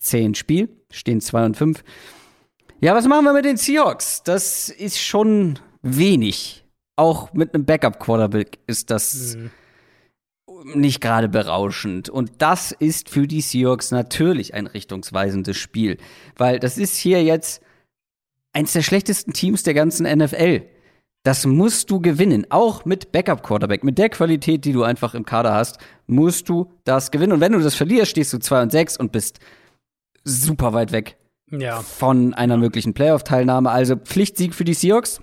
zehn 0.00 0.34
Spiel. 0.34 0.68
Stehen 0.90 1.20
2 1.20 1.44
und 1.44 1.56
5. 1.56 1.84
Ja, 2.80 2.94
was 2.94 3.06
machen 3.06 3.24
wir 3.24 3.32
mit 3.32 3.44
den 3.44 3.56
Seahawks? 3.56 4.22
Das 4.24 4.68
ist 4.68 4.98
schon 4.98 5.58
wenig. 5.82 6.64
Auch 6.96 7.32
mit 7.32 7.54
einem 7.54 7.64
Backup-Quarterback 7.64 8.58
ist 8.66 8.90
das 8.90 9.36
mhm. 9.36 10.80
nicht 10.80 11.00
gerade 11.00 11.28
berauschend. 11.28 12.08
Und 12.08 12.32
das 12.38 12.72
ist 12.72 13.08
für 13.10 13.26
die 13.26 13.42
Seahawks 13.42 13.90
natürlich 13.90 14.54
ein 14.54 14.66
richtungsweisendes 14.66 15.56
Spiel. 15.56 15.98
Weil 16.36 16.58
das 16.58 16.78
ist 16.78 16.96
hier 16.96 17.22
jetzt 17.22 17.62
eins 18.52 18.72
der 18.72 18.82
schlechtesten 18.82 19.32
Teams 19.32 19.62
der 19.62 19.74
ganzen 19.74 20.06
NFL. 20.06 20.62
Das 21.22 21.44
musst 21.44 21.90
du 21.90 22.00
gewinnen. 22.00 22.46
Auch 22.48 22.86
mit 22.86 23.12
Backup-Quarterback. 23.12 23.84
Mit 23.84 23.98
der 23.98 24.08
Qualität, 24.08 24.64
die 24.64 24.72
du 24.72 24.84
einfach 24.84 25.14
im 25.14 25.26
Kader 25.26 25.52
hast, 25.52 25.78
musst 26.06 26.48
du 26.48 26.72
das 26.84 27.10
gewinnen. 27.10 27.34
Und 27.34 27.40
wenn 27.40 27.52
du 27.52 27.60
das 27.60 27.74
verlierst, 27.74 28.12
stehst 28.12 28.32
du 28.32 28.38
2 28.38 28.62
und 28.62 28.72
6 28.72 28.96
und 28.96 29.12
bist 29.12 29.38
super 30.24 30.72
weit 30.72 30.92
weg 30.92 31.16
ja. 31.50 31.80
von 31.82 32.34
einer 32.34 32.56
möglichen 32.56 32.94
Playoff-Teilnahme. 32.94 33.70
Also 33.70 33.96
Pflichtsieg 33.96 34.54
für 34.54 34.64
die 34.64 34.74
Seahawks. 34.74 35.20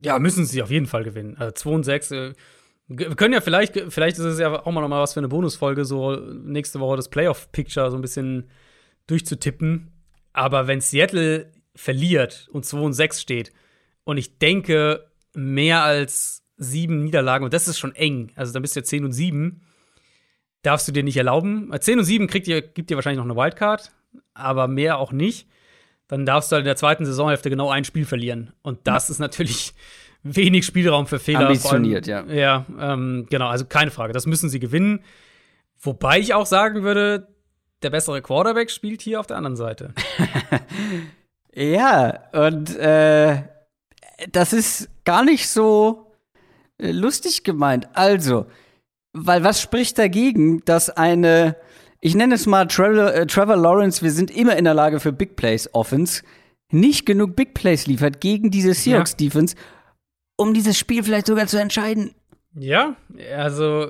Ja, 0.00 0.18
müssen 0.18 0.44
sie 0.44 0.62
auf 0.62 0.70
jeden 0.70 0.86
Fall 0.86 1.04
gewinnen. 1.04 1.36
Also 1.36 1.52
2 1.52 1.70
und 1.70 1.84
6. 1.84 2.10
Äh, 2.12 2.32
wir 2.86 3.16
können 3.16 3.34
ja 3.34 3.40
vielleicht, 3.40 3.74
vielleicht 3.88 4.18
ist 4.18 4.24
es 4.24 4.38
ja 4.38 4.64
auch 4.64 4.72
mal 4.72 4.80
noch 4.80 4.88
mal 4.88 5.02
was 5.02 5.12
für 5.12 5.20
eine 5.20 5.28
Bonusfolge, 5.28 5.84
so 5.84 6.16
nächste 6.16 6.80
Woche 6.80 6.96
das 6.96 7.10
Playoff-Picture 7.10 7.90
so 7.90 7.96
ein 7.96 8.02
bisschen 8.02 8.48
durchzutippen. 9.06 9.92
Aber 10.32 10.66
wenn 10.68 10.80
Seattle 10.80 11.52
verliert 11.74 12.48
und 12.52 12.64
2 12.64 12.78
und 12.78 12.92
6 12.92 13.20
steht 13.20 13.52
und 14.04 14.16
ich 14.16 14.38
denke, 14.38 15.10
mehr 15.34 15.82
als 15.82 16.44
sieben 16.56 17.04
Niederlagen, 17.04 17.44
und 17.44 17.52
das 17.52 17.68
ist 17.68 17.78
schon 17.78 17.94
eng, 17.94 18.32
also 18.36 18.52
dann 18.52 18.62
bist 18.62 18.74
du 18.74 18.80
ja 18.80 18.84
10 18.84 19.04
und 19.04 19.12
7, 19.12 19.60
darfst 20.68 20.86
du 20.86 20.92
dir 20.92 21.02
nicht 21.02 21.16
erlauben. 21.16 21.72
10 21.78 21.98
und 21.98 22.04
7 22.04 22.26
kriegt 22.26 22.46
ihr, 22.46 22.60
gibt 22.60 22.90
dir 22.90 22.96
wahrscheinlich 22.96 23.24
noch 23.24 23.24
eine 23.24 23.36
Wildcard, 23.36 23.90
aber 24.34 24.68
mehr 24.68 24.98
auch 24.98 25.12
nicht. 25.12 25.48
Dann 26.08 26.26
darfst 26.26 26.52
du 26.52 26.56
halt 26.56 26.62
in 26.62 26.66
der 26.66 26.76
zweiten 26.76 27.06
Saisonhälfte 27.06 27.48
genau 27.48 27.70
ein 27.70 27.84
Spiel 27.84 28.04
verlieren. 28.04 28.52
Und 28.62 28.86
das 28.86 29.08
ja. 29.08 29.12
ist 29.12 29.18
natürlich 29.18 29.74
wenig 30.22 30.66
Spielraum 30.66 31.06
für 31.06 31.18
Fehler. 31.18 31.46
Ambitioniert, 31.46 32.06
allem, 32.08 32.28
ja. 32.28 32.66
Ja, 32.68 32.92
ähm, 32.92 33.26
genau, 33.30 33.48
also 33.48 33.64
keine 33.64 33.90
Frage. 33.90 34.12
Das 34.12 34.26
müssen 34.26 34.50
sie 34.50 34.60
gewinnen. 34.60 35.00
Wobei 35.80 36.18
ich 36.18 36.34
auch 36.34 36.46
sagen 36.46 36.82
würde, 36.82 37.28
der 37.82 37.90
bessere 37.90 38.20
Quarterback 38.20 38.70
spielt 38.70 39.00
hier 39.00 39.20
auf 39.20 39.26
der 39.26 39.38
anderen 39.38 39.56
Seite. 39.56 39.94
ja, 41.54 42.24
und 42.32 42.76
äh, 42.76 43.42
das 44.32 44.52
ist 44.52 44.90
gar 45.04 45.24
nicht 45.24 45.48
so 45.48 46.12
äh, 46.76 46.90
lustig 46.90 47.42
gemeint. 47.42 47.88
Also, 47.94 48.46
weil 49.26 49.44
was 49.44 49.60
spricht 49.60 49.98
dagegen, 49.98 50.64
dass 50.64 50.90
eine, 50.90 51.56
ich 52.00 52.14
nenne 52.14 52.34
es 52.34 52.46
mal 52.46 52.66
Trevor, 52.66 53.12
äh, 53.14 53.26
Trevor 53.26 53.56
Lawrence, 53.56 54.02
wir 54.02 54.10
sind 54.10 54.30
immer 54.30 54.56
in 54.56 54.64
der 54.64 54.74
Lage 54.74 55.00
für 55.00 55.12
Big 55.12 55.36
Plays 55.36 55.72
Offense, 55.74 56.22
nicht 56.70 57.06
genug 57.06 57.36
Big 57.36 57.54
Plays 57.54 57.86
liefert 57.86 58.20
gegen 58.20 58.50
diese 58.50 58.74
Seahawks 58.74 59.12
ja. 59.12 59.16
Defense, 59.16 59.56
um 60.36 60.54
dieses 60.54 60.78
Spiel 60.78 61.02
vielleicht 61.02 61.26
sogar 61.26 61.46
zu 61.46 61.60
entscheiden. 61.60 62.14
Ja, 62.54 62.96
also 63.36 63.88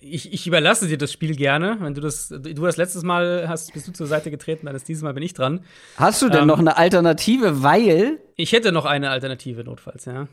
ich, 0.00 0.32
ich 0.32 0.46
überlasse 0.46 0.86
dir 0.86 0.98
das 0.98 1.12
Spiel 1.12 1.36
gerne. 1.36 1.78
Wenn 1.80 1.94
du 1.94 2.00
das, 2.00 2.28
du 2.28 2.38
das 2.38 2.76
letztes 2.76 3.02
Mal 3.02 3.48
hast, 3.48 3.72
bist 3.72 3.88
du 3.88 3.92
zur 3.92 4.06
Seite 4.06 4.30
getreten, 4.30 4.66
dann 4.66 4.76
ist 4.76 4.88
dieses 4.88 5.02
Mal 5.02 5.14
bin 5.14 5.22
ich 5.22 5.34
dran. 5.34 5.60
Hast 5.96 6.22
du 6.22 6.28
denn 6.28 6.42
ähm, 6.42 6.46
noch 6.46 6.58
eine 6.58 6.76
Alternative, 6.76 7.62
weil? 7.62 8.20
Ich 8.36 8.52
hätte 8.52 8.72
noch 8.72 8.84
eine 8.84 9.10
Alternative 9.10 9.64
notfalls, 9.64 10.04
ja. 10.04 10.28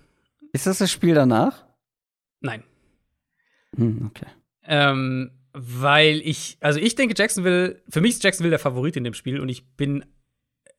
Ist 0.52 0.68
das 0.68 0.78
das 0.78 0.92
Spiel 0.92 1.16
danach? 1.16 1.66
Nein. 2.42 2.64
Hm, 3.76 4.10
okay. 4.10 4.28
Ähm, 4.66 5.32
weil 5.54 6.22
ich, 6.24 6.58
also 6.60 6.80
ich 6.80 6.96
denke, 6.96 7.14
Jacksonville, 7.18 7.82
für 7.88 8.02
mich 8.02 8.12
ist 8.12 8.24
Jacksonville 8.24 8.52
der 8.52 8.60
Favorit 8.60 8.98
in 8.98 9.04
dem 9.04 9.14
Spiel 9.14 9.40
und 9.40 9.50
ich 9.50 9.68
bin, 9.76 10.06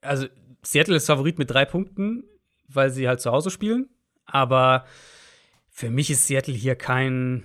also 0.01 0.27
Seattle 0.63 0.97
ist 0.97 1.07
Favorit 1.07 1.39
mit 1.39 1.51
drei 1.51 1.65
Punkten, 1.65 2.25
weil 2.69 2.91
sie 2.91 3.07
halt 3.07 3.21
zu 3.21 3.31
Hause 3.31 3.51
spielen. 3.51 3.89
Aber 4.27 4.85
für 5.71 5.91
mich 5.91 6.11
ist 6.11 6.27
Seattle 6.27 6.55
hier 6.55 6.75
kein, 6.75 7.45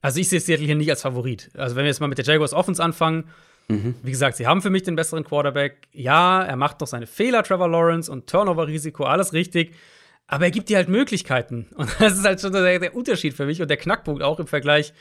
also 0.00 0.18
ich 0.18 0.28
sehe 0.28 0.40
Seattle 0.40 0.66
hier 0.66 0.74
nicht 0.74 0.90
als 0.90 1.02
Favorit. 1.02 1.50
Also 1.54 1.76
wenn 1.76 1.84
wir 1.84 1.88
jetzt 1.88 2.00
mal 2.00 2.08
mit 2.08 2.18
der 2.18 2.24
Jaguars 2.24 2.54
Offense 2.54 2.82
anfangen, 2.82 3.28
mhm. 3.68 3.94
wie 4.02 4.10
gesagt, 4.10 4.36
sie 4.36 4.46
haben 4.46 4.62
für 4.62 4.70
mich 4.70 4.82
den 4.82 4.96
besseren 4.96 5.24
Quarterback. 5.24 5.88
Ja, 5.92 6.42
er 6.42 6.56
macht 6.56 6.80
noch 6.80 6.88
seine 6.88 7.06
Fehler, 7.06 7.42
Trevor 7.42 7.68
Lawrence, 7.68 8.10
und 8.10 8.26
Turnover-Risiko, 8.26 9.04
alles 9.04 9.32
richtig. 9.32 9.74
Aber 10.26 10.44
er 10.44 10.50
gibt 10.50 10.68
dir 10.68 10.76
halt 10.76 10.88
Möglichkeiten. 10.88 11.66
Und 11.76 11.90
das 11.98 12.18
ist 12.18 12.24
halt 12.24 12.40
schon 12.40 12.52
der, 12.52 12.78
der 12.78 12.94
Unterschied 12.94 13.34
für 13.34 13.46
mich 13.46 13.60
und 13.60 13.68
der 13.68 13.76
Knackpunkt 13.76 14.22
auch 14.22 14.40
im 14.40 14.46
Vergleich 14.46 14.92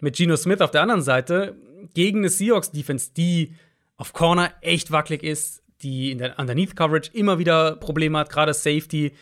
mit 0.00 0.16
Geno 0.16 0.36
Smith 0.36 0.60
auf 0.60 0.70
der 0.70 0.82
anderen 0.82 1.02
Seite 1.02 1.56
gegen 1.94 2.18
eine 2.18 2.28
Seahawks-Defense, 2.28 3.12
die 3.16 3.54
auf 3.96 4.12
Corner 4.12 4.52
echt 4.60 4.90
wackelig 4.90 5.22
ist, 5.22 5.62
die 5.82 6.10
in 6.10 6.18
der 6.18 6.38
Underneath-Coverage 6.38 7.10
immer 7.14 7.38
wieder 7.38 7.76
Probleme 7.76 8.18
hat, 8.18 8.30
gerade 8.30 8.52
Safety. 8.52 9.12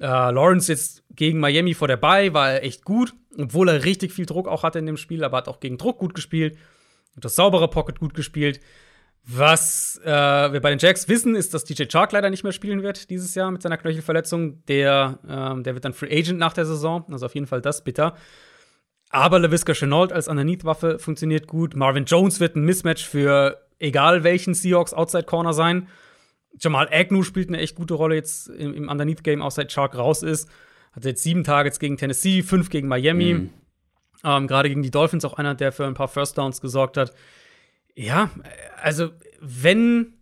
Äh, 0.00 0.06
Lawrence 0.06 0.70
jetzt 0.70 1.04
gegen 1.14 1.38
Miami 1.38 1.74
vor 1.74 1.88
der 1.88 1.96
Bye 1.96 2.34
war 2.34 2.52
er 2.52 2.64
echt 2.64 2.84
gut 2.84 3.14
obwohl 3.38 3.68
er 3.68 3.84
richtig 3.84 4.12
viel 4.12 4.26
Druck 4.26 4.48
auch 4.48 4.62
hatte 4.62 4.78
in 4.78 4.86
dem 4.86 4.96
Spiel, 4.96 5.24
aber 5.24 5.38
hat 5.38 5.48
auch 5.48 5.60
gegen 5.60 5.78
Druck 5.78 5.98
gut 5.98 6.14
gespielt. 6.14 6.58
Das 7.16 7.34
saubere 7.34 7.68
Pocket 7.68 7.98
gut 7.98 8.14
gespielt. 8.14 8.60
Was 9.24 10.00
äh, 10.04 10.08
wir 10.08 10.60
bei 10.60 10.70
den 10.70 10.80
Jacks 10.80 11.08
wissen, 11.08 11.36
ist, 11.36 11.54
dass 11.54 11.64
DJ 11.64 11.84
Chark 11.84 12.10
leider 12.10 12.28
nicht 12.28 12.42
mehr 12.42 12.52
spielen 12.52 12.82
wird 12.82 13.08
dieses 13.08 13.34
Jahr 13.36 13.50
mit 13.52 13.62
seiner 13.62 13.76
Knöchelverletzung. 13.76 14.64
Der, 14.66 15.20
ähm, 15.28 15.62
der 15.62 15.74
wird 15.74 15.84
dann 15.84 15.92
Free 15.92 16.10
Agent 16.10 16.40
nach 16.40 16.52
der 16.52 16.66
Saison. 16.66 17.04
Also 17.10 17.26
auf 17.26 17.34
jeden 17.34 17.46
Fall 17.46 17.60
das 17.60 17.84
bitter. 17.84 18.16
Aber 19.10 19.38
LaVisca 19.38 19.74
Chenault 19.74 20.12
als 20.12 20.26
Underneath-Waffe 20.26 20.98
funktioniert 20.98 21.46
gut. 21.46 21.76
Marvin 21.76 22.04
Jones 22.04 22.40
wird 22.40 22.56
ein 22.56 22.64
Mismatch 22.64 23.06
für 23.06 23.62
egal 23.78 24.24
welchen 24.24 24.54
Seahawks 24.54 24.94
Outside 24.94 25.24
Corner 25.24 25.52
sein. 25.52 25.88
Jamal 26.58 26.88
Agnew 26.90 27.22
spielt 27.22 27.48
eine 27.48 27.58
echt 27.58 27.76
gute 27.76 27.94
Rolle 27.94 28.14
jetzt 28.14 28.48
im, 28.48 28.74
im 28.74 28.88
Underneath-Game, 28.88 29.40
auch 29.42 29.50
seit 29.50 29.70
Chark 29.70 29.96
raus 29.96 30.22
ist. 30.22 30.48
Hatte 30.92 31.10
jetzt 31.10 31.22
sieben 31.22 31.44
Targets 31.44 31.78
gegen 31.78 31.96
Tennessee, 31.96 32.42
fünf 32.42 32.70
gegen 32.70 32.88
Miami. 32.88 33.34
Mhm. 33.34 33.50
Ähm, 34.24 34.46
Gerade 34.46 34.68
gegen 34.68 34.82
die 34.82 34.90
Dolphins 34.90 35.24
auch 35.24 35.34
einer, 35.34 35.54
der 35.54 35.72
für 35.72 35.86
ein 35.86 35.94
paar 35.94 36.08
First 36.08 36.38
Downs 36.38 36.60
gesorgt 36.60 36.96
hat. 36.96 37.12
Ja, 37.94 38.30
also 38.80 39.10
wenn 39.40 40.14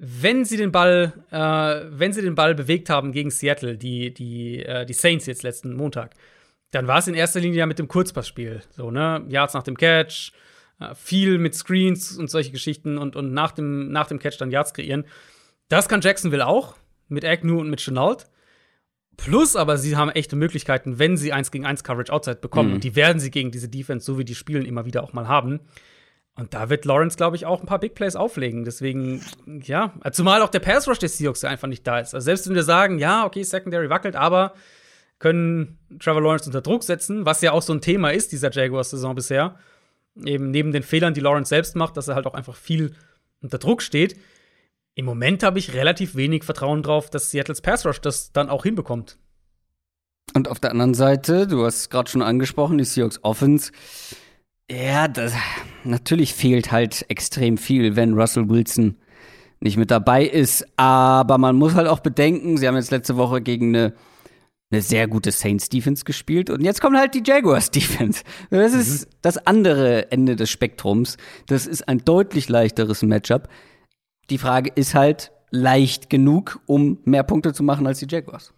wenn 0.00 0.44
sie 0.44 0.56
den 0.56 0.72
Ball, 0.72 1.12
äh, 1.30 1.90
wenn 1.90 2.12
sie 2.12 2.22
den 2.22 2.34
Ball 2.34 2.54
bewegt 2.54 2.90
haben 2.90 3.12
gegen 3.12 3.30
Seattle, 3.30 3.76
die, 3.76 4.14
die, 4.14 4.62
äh, 4.64 4.86
die 4.86 4.92
Saints 4.92 5.26
jetzt 5.26 5.42
letzten 5.42 5.74
Montag, 5.74 6.14
dann 6.70 6.86
war 6.86 6.98
es 6.98 7.08
in 7.08 7.14
erster 7.14 7.40
Linie 7.40 7.60
ja 7.60 7.66
mit 7.66 7.78
dem 7.78 7.88
Kurzpassspiel. 7.88 8.62
So, 8.70 8.90
ne? 8.90 9.24
Yards 9.28 9.54
nach 9.54 9.62
dem 9.62 9.76
Catch, 9.76 10.32
äh, 10.80 10.94
viel 10.94 11.38
mit 11.38 11.54
Screens 11.54 12.16
und 12.16 12.30
solche 12.30 12.52
Geschichten 12.52 12.98
und, 12.98 13.16
und 13.16 13.32
nach, 13.32 13.52
dem, 13.52 13.90
nach 13.90 14.06
dem 14.06 14.18
Catch 14.18 14.38
dann 14.38 14.50
Yards 14.50 14.74
kreieren. 14.74 15.04
Das 15.68 15.88
kann 15.88 16.00
Jacksonville 16.00 16.46
auch, 16.46 16.76
mit 17.08 17.24
Agnew 17.24 17.60
und 17.60 17.70
mit 17.70 17.80
Chenault. 17.80 18.26
Plus 19.16 19.56
aber 19.56 19.78
sie 19.78 19.96
haben 19.96 20.10
echte 20.10 20.36
Möglichkeiten, 20.36 21.00
wenn 21.00 21.16
sie 21.16 21.32
1 21.32 21.50
gegen 21.50 21.66
1 21.66 21.82
Coverage 21.82 22.12
outside 22.12 22.36
bekommen. 22.36 22.68
Mhm. 22.68 22.74
Und 22.76 22.84
die 22.84 22.94
werden 22.94 23.18
sie 23.18 23.32
gegen 23.32 23.50
diese 23.50 23.68
Defense, 23.68 24.06
so 24.06 24.16
wie 24.18 24.24
die 24.24 24.36
spielen, 24.36 24.64
immer 24.64 24.86
wieder 24.86 25.02
auch 25.02 25.12
mal 25.12 25.26
haben. 25.26 25.60
Und 26.38 26.54
da 26.54 26.70
wird 26.70 26.84
Lawrence, 26.84 27.16
glaube 27.16 27.34
ich, 27.34 27.46
auch 27.46 27.58
ein 27.58 27.66
paar 27.66 27.80
Big 27.80 27.96
Plays 27.96 28.14
auflegen. 28.14 28.64
Deswegen, 28.64 29.20
ja, 29.64 29.92
zumal 30.12 30.40
auch 30.40 30.50
der 30.50 30.60
Pass 30.60 30.86
Rush 30.86 31.00
des 31.00 31.18
Seahawks 31.18 31.42
einfach 31.42 31.66
nicht 31.66 31.84
da 31.84 31.98
ist. 31.98 32.14
Also 32.14 32.26
selbst 32.26 32.46
wenn 32.46 32.54
wir 32.54 32.62
sagen, 32.62 33.00
ja, 33.00 33.26
okay, 33.26 33.42
Secondary 33.42 33.90
wackelt, 33.90 34.14
aber 34.14 34.54
können 35.18 35.78
Trevor 35.98 36.22
Lawrence 36.22 36.46
unter 36.46 36.60
Druck 36.60 36.84
setzen, 36.84 37.26
was 37.26 37.40
ja 37.40 37.50
auch 37.50 37.62
so 37.62 37.72
ein 37.72 37.80
Thema 37.80 38.10
ist 38.10 38.30
dieser 38.30 38.52
Jaguars-Saison 38.52 39.16
bisher. 39.16 39.56
Eben 40.24 40.52
neben 40.52 40.70
den 40.70 40.84
Fehlern, 40.84 41.12
die 41.12 41.20
Lawrence 41.20 41.48
selbst 41.48 41.74
macht, 41.74 41.96
dass 41.96 42.06
er 42.06 42.14
halt 42.14 42.28
auch 42.28 42.34
einfach 42.34 42.54
viel 42.54 42.94
unter 43.42 43.58
Druck 43.58 43.82
steht. 43.82 44.16
Im 44.94 45.06
Moment 45.06 45.42
habe 45.42 45.58
ich 45.58 45.74
relativ 45.74 46.14
wenig 46.14 46.44
Vertrauen 46.44 46.84
drauf, 46.84 47.10
dass 47.10 47.32
Seattles 47.32 47.62
Pass 47.62 47.84
Rush 47.84 48.00
das 48.00 48.30
dann 48.30 48.48
auch 48.48 48.62
hinbekommt. 48.62 49.18
Und 50.34 50.46
auf 50.46 50.60
der 50.60 50.70
anderen 50.70 50.94
Seite, 50.94 51.48
du 51.48 51.64
hast 51.64 51.90
gerade 51.90 52.08
schon 52.08 52.22
angesprochen, 52.22 52.78
die 52.78 52.84
Seahawks 52.84 53.18
Offense. 53.24 53.72
Ja, 54.70 55.08
das, 55.08 55.32
natürlich 55.84 56.34
fehlt 56.34 56.70
halt 56.72 57.06
extrem 57.08 57.56
viel, 57.56 57.96
wenn 57.96 58.14
Russell 58.14 58.48
Wilson 58.48 58.96
nicht 59.60 59.76
mit 59.76 59.90
dabei 59.90 60.24
ist. 60.24 60.66
Aber 60.76 61.38
man 61.38 61.56
muss 61.56 61.74
halt 61.74 61.88
auch 61.88 62.00
bedenken, 62.00 62.58
sie 62.58 62.68
haben 62.68 62.76
jetzt 62.76 62.90
letzte 62.90 63.16
Woche 63.16 63.40
gegen 63.40 63.74
eine, 63.74 63.94
eine 64.70 64.82
sehr 64.82 65.08
gute 65.08 65.32
Saints 65.32 65.68
Defense 65.70 66.04
gespielt 66.04 66.50
und 66.50 66.62
jetzt 66.62 66.80
kommt 66.80 66.98
halt 66.98 67.14
die 67.14 67.22
Jaguars 67.24 67.70
Defense. 67.70 68.22
Das 68.50 68.74
ist 68.74 69.06
mhm. 69.06 69.10
das 69.22 69.46
andere 69.46 70.12
Ende 70.12 70.36
des 70.36 70.50
Spektrums. 70.50 71.16
Das 71.46 71.66
ist 71.66 71.88
ein 71.88 71.98
deutlich 72.04 72.48
leichteres 72.48 73.02
Matchup. 73.02 73.48
Die 74.30 74.38
Frage 74.38 74.70
ist 74.74 74.94
halt 74.94 75.32
leicht 75.50 76.10
genug, 76.10 76.60
um 76.66 76.98
mehr 77.04 77.22
Punkte 77.22 77.54
zu 77.54 77.62
machen 77.62 77.86
als 77.86 78.00
die 78.00 78.06
Jaguars. 78.08 78.52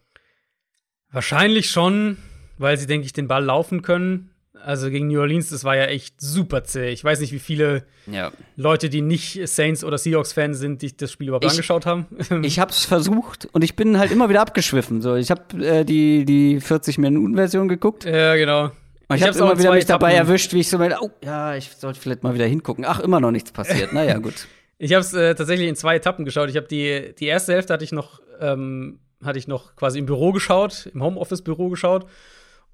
Wahrscheinlich 1.12 1.70
schon, 1.70 2.18
weil 2.58 2.76
sie, 2.78 2.88
denke 2.88 3.06
ich, 3.06 3.12
den 3.12 3.28
Ball 3.28 3.44
laufen 3.44 3.82
können. 3.82 4.29
Also 4.64 4.90
gegen 4.90 5.08
New 5.08 5.20
Orleans, 5.20 5.50
das 5.50 5.64
war 5.64 5.76
ja 5.76 5.86
echt 5.86 6.20
super 6.20 6.64
zäh. 6.64 6.90
Ich 6.90 7.02
weiß 7.02 7.20
nicht, 7.20 7.32
wie 7.32 7.38
viele 7.38 7.84
ja. 8.06 8.32
Leute, 8.56 8.88
die 8.88 9.00
nicht 9.00 9.40
Saints 9.48 9.84
oder 9.84 9.98
Seahawks-Fans 9.98 10.58
sind, 10.58 10.82
die 10.82 10.96
das 10.96 11.12
Spiel 11.12 11.28
überhaupt 11.28 11.44
ich, 11.44 11.52
angeschaut 11.52 11.86
haben. 11.86 12.06
ich 12.42 12.58
habe 12.58 12.70
es 12.70 12.84
versucht 12.84 13.48
und 13.52 13.62
ich 13.62 13.76
bin 13.76 13.98
halt 13.98 14.12
immer 14.12 14.28
wieder 14.28 14.40
abgeschwiffen. 14.40 15.02
So, 15.02 15.14
ich 15.16 15.30
habe 15.30 15.64
äh, 15.64 15.84
die, 15.84 16.24
die 16.24 16.60
40-Minuten-Version 16.60 17.68
geguckt. 17.68 18.04
Ja, 18.04 18.36
genau. 18.36 18.64
Und 19.10 19.16
ich, 19.16 19.22
ich 19.22 19.28
habe 19.28 19.38
immer 19.38 19.58
wieder 19.58 19.72
mich 19.72 19.86
dabei 19.86 20.14
erwischt, 20.14 20.52
wie 20.52 20.60
ich 20.60 20.68
so 20.68 20.78
meine, 20.78 21.00
oh, 21.00 21.10
ja, 21.24 21.56
ich 21.56 21.70
sollte 21.70 21.98
vielleicht 21.98 22.22
mal 22.22 22.34
wieder 22.34 22.46
hingucken. 22.46 22.84
Ach, 22.86 23.00
immer 23.00 23.18
noch 23.18 23.30
nichts 23.32 23.52
passiert. 23.52 23.92
naja, 23.92 24.18
gut. 24.18 24.46
Ich 24.82 24.94
habe 24.94 25.02
es 25.02 25.12
äh, 25.12 25.34
tatsächlich 25.34 25.68
in 25.68 25.76
zwei 25.76 25.96
Etappen 25.96 26.24
geschaut. 26.24 26.48
Ich 26.48 26.56
habe 26.56 26.66
die, 26.66 27.14
die 27.18 27.26
erste 27.26 27.52
Hälfte 27.52 27.74
hatte 27.74 27.84
ich 27.84 27.92
noch, 27.92 28.22
ähm, 28.40 28.98
hatte 29.22 29.38
ich 29.38 29.46
noch 29.46 29.76
quasi 29.76 29.98
im 29.98 30.06
Büro 30.06 30.32
geschaut, 30.32 30.88
im 30.94 31.02
Homeoffice-Büro 31.02 31.68
geschaut. 31.68 32.06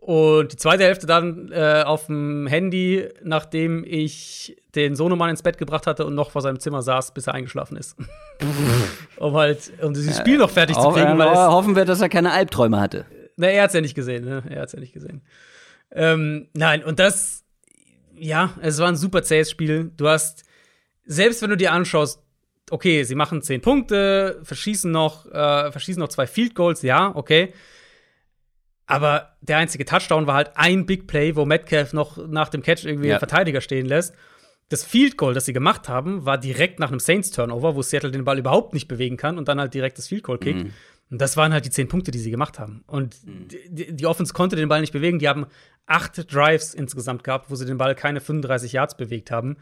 Und 0.07 0.53
die 0.53 0.57
zweite 0.57 0.85
Hälfte 0.85 1.07
dann 1.07 1.51
äh, 1.51 1.83
auf 1.85 2.07
dem 2.07 2.47
Handy, 2.47 3.09
nachdem 3.25 3.85
ich 3.85 4.57
den 4.75 4.95
Sohnemann 4.95 5.31
ins 5.31 5.43
Bett 5.43 5.59
gebracht 5.59 5.87
hatte 5.87 6.07
und 6.07 6.15
noch 6.15 6.31
vor 6.31 6.43
seinem 6.43 6.61
Zimmer 6.61 6.83
saß, 6.83 7.13
bis 7.13 7.27
er 7.27 7.35
eingeschlafen 7.35 7.77
ist. 7.77 7.97
um 9.17 9.35
halt, 9.35 9.73
um 9.83 9.95
dieses 9.95 10.17
Spiel 10.19 10.39
noch 10.39 10.51
fertig 10.51 10.77
zu 10.77 10.89
kriegen. 10.91 11.21
Äh, 11.21 11.25
hoffen 11.25 11.75
wir, 11.75 11.85
dass 11.85 12.01
er 12.01 12.09
keine 12.09 12.33
Albträume 12.33 12.81
hatte. 12.81 13.05
Na, 13.37 13.49
er 13.49 13.65
hat's 13.65 13.75
ja 13.75 13.81
nicht 13.81 13.95
gesehen, 13.95 14.25
ne? 14.25 14.45
Er 14.49 14.63
hat's 14.63 14.73
ja 14.73 14.81
nicht 14.81 14.93
gesehen. 14.93 15.23
Ähm, 15.91 16.49
nein, 16.55 16.85
und 16.85 16.99
das, 16.99 17.45
ja, 18.17 18.51
es 18.63 18.79
war 18.79 18.89
ein 18.89 18.97
super 18.97 19.23
zähes 19.23 19.51
Spiel. 19.51 19.91
Du 19.97 20.09
hast 20.09 20.47
selbst 21.07 21.41
wenn 21.43 21.51
du 21.51 21.57
dir 21.57 21.73
anschaust, 21.73 22.21
okay, 22.71 23.05
sie 23.05 23.15
machen 23.15 23.43
zehn 23.43 23.61
Punkte, 23.61 24.41
verschießen 24.43 24.91
noch, 24.91 25.27
äh, 25.27 25.71
verschießen 25.71 26.01
noch 26.01 26.09
zwei 26.09 26.27
Field 26.27 26.55
Goals, 26.55 26.83
ja, 26.83 27.15
okay. 27.15 27.53
Aber 28.87 29.37
der 29.41 29.59
einzige 29.59 29.85
Touchdown 29.85 30.27
war 30.27 30.35
halt 30.35 30.53
ein 30.55 30.87
Big 30.87 31.07
Play, 31.07 31.35
wo 31.35 31.45
Metcalf 31.45 31.93
noch 31.93 32.25
nach 32.29 32.49
dem 32.49 32.63
Catch 32.63 32.85
irgendwie 32.85 33.09
ja. 33.09 33.17
den 33.17 33.19
Verteidiger 33.19 33.61
stehen 33.61 33.87
lässt. 33.87 34.15
Das 34.69 34.85
Field 34.85 35.17
Goal, 35.17 35.35
das 35.35 35.45
sie 35.45 35.53
gemacht 35.53 35.89
haben, 35.89 36.25
war 36.25 36.39
direkt 36.39 36.81
nach 36.81 36.89
einem 36.89 36.99
Saints 36.99 37.31
Turnover, 37.31 37.77
wo 37.77 37.83
Seattle 37.83 38.11
den 38.11 38.25
Ball 38.25 38.39
überhaupt 38.39 38.75
nicht 38.75 38.89
bewegen 38.89 39.17
kann 39.17 39.39
und 39.39 39.49
dann 39.49 39.61
halt 39.61 39.75
direkt 39.75 39.99
das 39.99 40.09
Field 40.09 40.25
Goal 40.25 40.39
kickt. 40.39 40.65
Mhm. 40.65 40.73
Und 41.11 41.21
das 41.21 41.37
waren 41.37 41.53
halt 41.53 41.65
die 41.65 41.71
zehn 41.71 41.87
Punkte, 41.87 42.11
die 42.11 42.19
sie 42.19 42.33
gemacht 42.33 42.59
haben. 42.59 42.83
Und 42.87 43.25
mhm. 43.25 43.49
die, 43.49 43.95
die 43.95 44.07
Offense 44.07 44.33
konnte 44.33 44.57
den 44.57 44.69
Ball 44.69 44.81
nicht 44.81 44.93
bewegen. 44.93 45.19
Die 45.19 45.29
haben 45.29 45.47
acht 45.87 46.33
Drives 46.33 46.75
insgesamt 46.75 47.23
gehabt, 47.23 47.51
wo 47.51 47.55
sie 47.55 47.65
den 47.65 47.79
Ball 47.79 47.95
keine 47.95 48.21
35 48.21 48.73
Yards 48.73 48.97
bewegt 48.97 49.31
haben. 49.31 49.57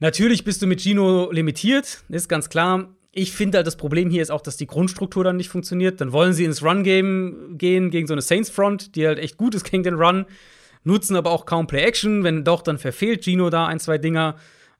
Natürlich 0.00 0.42
bist 0.42 0.60
du 0.62 0.66
mit 0.66 0.80
Gino 0.80 1.30
limitiert, 1.30 2.02
ist 2.08 2.28
ganz 2.28 2.48
klar. 2.48 2.88
Ich 3.14 3.32
finde 3.32 3.58
halt, 3.58 3.66
das 3.66 3.76
Problem 3.76 4.08
hier 4.10 4.22
ist 4.22 4.30
auch, 4.30 4.40
dass 4.40 4.56
die 4.56 4.66
Grundstruktur 4.66 5.22
dann 5.22 5.36
nicht 5.36 5.50
funktioniert. 5.50 6.00
Dann 6.00 6.12
wollen 6.12 6.32
sie 6.32 6.44
ins 6.44 6.62
Run-Game 6.62 7.58
gehen 7.58 7.90
gegen 7.90 8.06
so 8.06 8.14
eine 8.14 8.22
Saints-Front, 8.22 8.96
die 8.96 9.06
halt 9.06 9.18
echt 9.18 9.36
gut 9.36 9.54
ist 9.54 9.70
gegen 9.70 9.82
den 9.82 9.94
Run, 9.94 10.24
nutzen 10.84 11.16
aber 11.16 11.30
auch 11.30 11.44
kaum 11.44 11.66
Play-Action. 11.66 12.24
Wenn 12.24 12.44
doch, 12.44 12.62
dann 12.62 12.78
verfehlt 12.78 13.24
Gino 13.24 13.50
da 13.50 13.66
ein, 13.66 13.80
zwei 13.80 13.98
Dinger. 13.98 14.36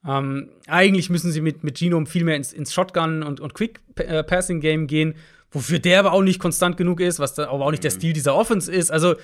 Ähm, 0.07 0.49
eigentlich 0.67 1.11
müssen 1.11 1.31
sie 1.31 1.43
mit, 1.43 1.63
mit 1.63 1.79
Gino 1.79 2.03
viel 2.07 2.25
mehr 2.25 2.37
ins, 2.37 2.53
ins 2.53 2.73
Shotgun- 2.73 3.23
und, 3.23 3.41
und 3.41 3.55
Quick-Passing-Game 3.55 4.87
gehen 4.87 5.15
wofür 5.53 5.79
der 5.79 6.01
aber 6.01 6.13
auch 6.13 6.23
nicht 6.23 6.41
konstant 6.41 6.77
genug 6.77 7.01
ist, 7.01 7.19
was 7.19 7.35
da 7.35 7.49
aber 7.49 7.67
auch 7.67 7.71
nicht 7.71 7.85
der 7.85 7.93
mhm. 7.93 7.97
Stil 7.97 8.13
dieser 8.13 8.35
Offense 8.35 8.73
ist. 8.73 8.91
Also, 8.91 9.15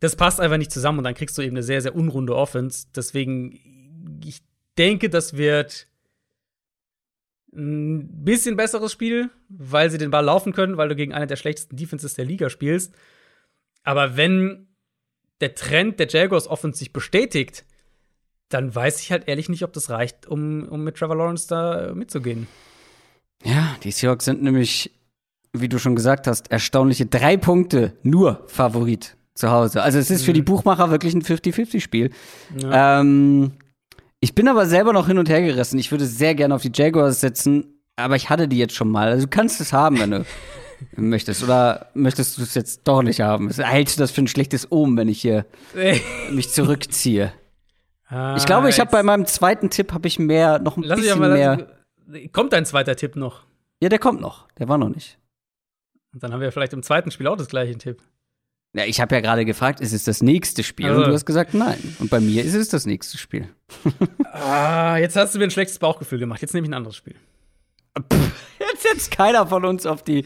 das 0.00 0.16
passt 0.16 0.40
einfach 0.40 0.58
nicht 0.58 0.72
zusammen 0.72 0.98
und 0.98 1.04
dann 1.04 1.14
kriegst 1.14 1.36
du 1.38 1.42
eben 1.42 1.56
eine 1.56 1.62
sehr, 1.62 1.80
sehr 1.80 1.94
unrunde 1.94 2.36
Offense. 2.36 2.86
Deswegen, 2.94 4.20
ich 4.24 4.42
denke, 4.78 5.08
das 5.08 5.36
wird 5.36 5.88
ein 7.54 8.24
bisschen 8.24 8.56
besseres 8.56 8.92
Spiel, 8.92 9.30
weil 9.48 9.90
sie 9.90 9.98
den 9.98 10.10
Ball 10.10 10.24
laufen 10.24 10.52
können, 10.52 10.76
weil 10.76 10.88
du 10.88 10.96
gegen 10.96 11.12
eine 11.12 11.26
der 11.26 11.36
schlechtesten 11.36 11.76
Defenses 11.76 12.14
der 12.14 12.24
Liga 12.24 12.48
spielst. 12.48 12.94
Aber 13.82 14.16
wenn 14.16 14.68
der 15.40 15.54
Trend 15.54 15.98
der 15.98 16.08
Jaguars 16.08 16.48
Offense 16.48 16.78
sich 16.78 16.92
bestätigt, 16.92 17.64
dann 18.48 18.74
weiß 18.74 19.00
ich 19.00 19.12
halt 19.12 19.28
ehrlich 19.28 19.48
nicht, 19.48 19.64
ob 19.64 19.72
das 19.72 19.90
reicht, 19.90 20.26
um, 20.26 20.68
um 20.68 20.84
mit 20.84 20.96
Trevor 20.96 21.16
Lawrence 21.16 21.48
da 21.48 21.92
mitzugehen. 21.94 22.46
Ja, 23.42 23.76
die 23.82 23.90
Seahawks 23.90 24.24
sind 24.24 24.42
nämlich 24.42 24.90
wie 25.52 25.68
du 25.68 25.78
schon 25.78 25.94
gesagt 25.94 26.26
hast, 26.26 26.50
erstaunliche 26.50 27.06
drei 27.06 27.36
Punkte 27.36 27.92
nur 28.02 28.42
Favorit 28.46 29.16
zu 29.34 29.50
Hause. 29.50 29.82
Also 29.82 29.98
es 29.98 30.10
ist 30.10 30.22
mhm. 30.22 30.26
für 30.26 30.32
die 30.32 30.42
Buchmacher 30.42 30.90
wirklich 30.90 31.14
ein 31.14 31.22
50-50-Spiel. 31.22 32.10
Ja. 32.58 33.00
Ähm, 33.00 33.52
ich 34.22 34.36
bin 34.36 34.46
aber 34.46 34.66
selber 34.66 34.92
noch 34.92 35.08
hin 35.08 35.18
und 35.18 35.28
her 35.28 35.42
gerissen. 35.42 35.80
Ich 35.80 35.90
würde 35.90 36.06
sehr 36.06 36.36
gerne 36.36 36.54
auf 36.54 36.62
die 36.62 36.70
Jaguars 36.72 37.20
setzen, 37.20 37.82
aber 37.96 38.14
ich 38.14 38.30
hatte 38.30 38.46
die 38.46 38.56
jetzt 38.56 38.74
schon 38.74 38.88
mal. 38.88 39.08
Also 39.08 39.26
du 39.26 39.30
kannst 39.30 39.60
es 39.60 39.72
haben, 39.72 39.98
wenn 39.98 40.12
du 40.12 40.24
möchtest. 40.96 41.42
Oder 41.42 41.90
möchtest 41.94 42.38
du 42.38 42.42
es 42.42 42.54
jetzt 42.54 42.82
doch 42.84 43.02
nicht 43.02 43.20
haben? 43.20 43.50
Hältst 43.50 43.96
du 43.96 44.00
das 44.00 44.12
für 44.12 44.22
ein 44.22 44.28
schlechtes 44.28 44.70
Omen, 44.70 44.96
wenn 44.96 45.08
ich 45.08 45.20
hier 45.20 45.44
mich 46.30 46.50
zurückziehe? 46.50 47.32
Ah, 48.06 48.36
ich 48.36 48.46
glaube, 48.46 48.68
ich 48.68 48.78
habe 48.78 48.92
bei 48.92 49.02
meinem 49.02 49.26
zweiten 49.26 49.70
Tipp 49.70 49.92
habe 49.92 50.06
ich 50.06 50.20
mehr 50.20 50.60
noch 50.60 50.76
ein 50.76 50.84
Lass 50.84 51.00
bisschen 51.00 51.18
mal, 51.18 51.32
mehr. 51.32 51.66
Kommt 52.30 52.52
dein 52.52 52.64
zweiter 52.64 52.94
Tipp 52.94 53.16
noch? 53.16 53.42
Ja, 53.82 53.88
der 53.88 53.98
kommt 53.98 54.20
noch. 54.20 54.46
Der 54.56 54.68
war 54.68 54.78
noch 54.78 54.90
nicht. 54.90 55.18
Und 56.14 56.22
dann 56.22 56.32
haben 56.32 56.40
wir 56.40 56.52
vielleicht 56.52 56.74
im 56.74 56.84
zweiten 56.84 57.10
Spiel 57.10 57.26
auch 57.26 57.36
das 57.36 57.48
gleiche 57.48 57.76
Tipp. 57.76 58.02
Ja, 58.74 58.84
ich 58.86 59.00
habe 59.00 59.14
ja 59.14 59.20
gerade 59.20 59.44
gefragt, 59.44 59.80
ist 59.80 59.92
es 59.92 60.04
das 60.04 60.22
nächste 60.22 60.62
Spiel? 60.62 60.86
Also. 60.86 61.00
Und 61.00 61.08
du 61.08 61.12
hast 61.12 61.26
gesagt, 61.26 61.52
nein. 61.52 61.78
Und 61.98 62.08
bei 62.10 62.20
mir 62.20 62.42
ist 62.42 62.54
es 62.54 62.68
das 62.70 62.86
nächste 62.86 63.18
Spiel. 63.18 63.48
ah, 64.32 64.96
jetzt 64.96 65.14
hast 65.14 65.34
du 65.34 65.38
mir 65.38 65.44
ein 65.44 65.50
schlechtes 65.50 65.78
Bauchgefühl 65.78 66.18
gemacht. 66.18 66.40
Jetzt 66.40 66.54
nehme 66.54 66.66
ich 66.66 66.70
ein 66.70 66.74
anderes 66.74 66.96
Spiel. 66.96 67.16
Jetzt 68.58 68.82
setzt 68.82 69.10
keiner 69.10 69.46
von 69.46 69.66
uns 69.66 69.84
auf 69.84 70.02
die. 70.02 70.24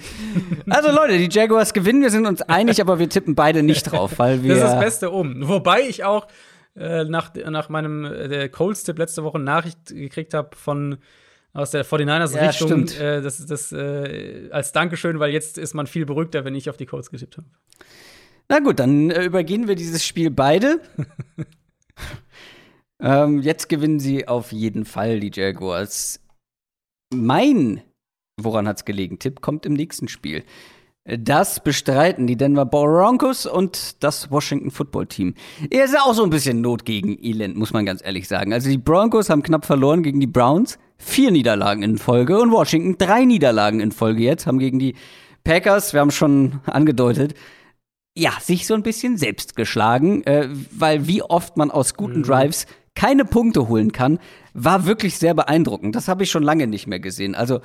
Also 0.68 0.92
Leute, 0.92 1.18
die 1.18 1.28
Jaguars 1.28 1.72
gewinnen, 1.72 2.02
wir 2.02 2.10
sind 2.10 2.26
uns 2.26 2.40
einig, 2.42 2.80
aber 2.80 3.00
wir 3.00 3.08
tippen 3.08 3.34
beide 3.34 3.64
nicht 3.64 3.90
drauf, 3.90 4.18
weil 4.18 4.44
wir. 4.44 4.54
Das 4.54 4.64
ist 4.64 4.72
das 4.74 4.80
Beste 4.80 5.10
um. 5.10 5.48
Wobei 5.48 5.80
ich 5.80 6.04
auch 6.04 6.28
äh, 6.76 7.04
nach, 7.04 7.34
nach 7.34 7.68
meinem 7.68 8.04
äh, 8.04 8.48
Colts-Tipp 8.48 8.98
letzte 8.98 9.24
Woche 9.24 9.40
Nachricht 9.40 9.86
gekriegt 9.86 10.34
habe 10.34 10.54
von 10.54 10.98
aus 11.52 11.70
der 11.70 11.84
49ers-Richtung. 11.84 12.86
Ja, 12.86 13.16
äh, 13.16 13.22
das 13.22 13.44
das 13.44 13.72
äh, 13.72 14.48
als 14.52 14.72
Dankeschön, 14.72 15.18
weil 15.18 15.32
jetzt 15.32 15.58
ist 15.58 15.74
man 15.74 15.86
viel 15.86 16.06
beruhigter, 16.06 16.44
wenn 16.44 16.54
ich 16.54 16.70
auf 16.70 16.76
die 16.76 16.86
Codes 16.86 17.10
getippt 17.10 17.38
habe. 17.38 17.46
Na 18.48 18.60
gut, 18.60 18.78
dann 18.78 19.10
äh, 19.10 19.24
übergehen 19.24 19.68
wir 19.68 19.74
dieses 19.74 20.04
Spiel 20.04 20.30
beide. 20.30 20.80
ähm, 23.00 23.42
jetzt 23.42 23.68
gewinnen 23.68 24.00
sie 24.00 24.28
auf 24.28 24.52
jeden 24.52 24.84
Fall 24.84 25.20
die 25.20 25.30
Jaguars. 25.32 26.20
Mein, 27.12 27.82
woran 28.40 28.68
hat's 28.68 28.84
gelegen, 28.84 29.18
Tipp 29.18 29.40
kommt 29.40 29.66
im 29.66 29.72
nächsten 29.72 30.08
Spiel. 30.08 30.44
Das 31.04 31.62
bestreiten 31.62 32.26
die 32.26 32.36
Denver 32.36 32.66
Broncos 32.66 33.46
und 33.46 34.02
das 34.02 34.32
Washington 34.32 34.72
Football 34.72 35.06
Team. 35.06 35.34
Er 35.70 35.84
ist 35.84 35.94
ja 35.94 36.00
auch 36.02 36.14
so 36.14 36.24
ein 36.24 36.30
bisschen 36.30 36.60
Not 36.60 36.84
gegen 36.84 37.16
Elend, 37.22 37.56
muss 37.56 37.72
man 37.72 37.86
ganz 37.86 38.04
ehrlich 38.04 38.26
sagen. 38.26 38.52
Also 38.52 38.68
die 38.68 38.78
Broncos 38.78 39.30
haben 39.30 39.44
knapp 39.44 39.66
verloren 39.66 40.02
gegen 40.02 40.18
die 40.18 40.26
Browns 40.26 40.78
vier 40.96 41.30
Niederlagen 41.30 41.84
in 41.84 41.98
Folge 41.98 42.40
und 42.40 42.50
Washington 42.50 42.98
drei 42.98 43.24
Niederlagen 43.24 43.78
in 43.78 43.92
Folge 43.92 44.24
jetzt, 44.24 44.48
haben 44.48 44.58
gegen 44.58 44.80
die 44.80 44.96
Packers, 45.44 45.92
wir 45.92 46.00
haben 46.00 46.10
schon 46.10 46.60
angedeutet, 46.66 47.34
ja, 48.16 48.32
sich 48.40 48.66
so 48.66 48.74
ein 48.74 48.82
bisschen 48.82 49.18
selbst 49.18 49.56
geschlagen, 49.56 50.24
äh, 50.24 50.48
weil 50.70 51.06
wie 51.06 51.22
oft 51.22 51.56
man 51.56 51.70
aus 51.70 51.94
guten 51.94 52.20
mhm. 52.20 52.24
Drives 52.24 52.66
keine 52.94 53.24
Punkte 53.24 53.68
holen 53.68 53.92
kann, 53.92 54.18
war 54.54 54.86
wirklich 54.86 55.18
sehr 55.18 55.34
beeindruckend. 55.34 55.94
Das 55.94 56.08
habe 56.08 56.22
ich 56.22 56.30
schon 56.30 56.42
lange 56.42 56.66
nicht 56.66 56.86
mehr 56.86 56.98
gesehen. 56.98 57.34
Also, 57.34 57.60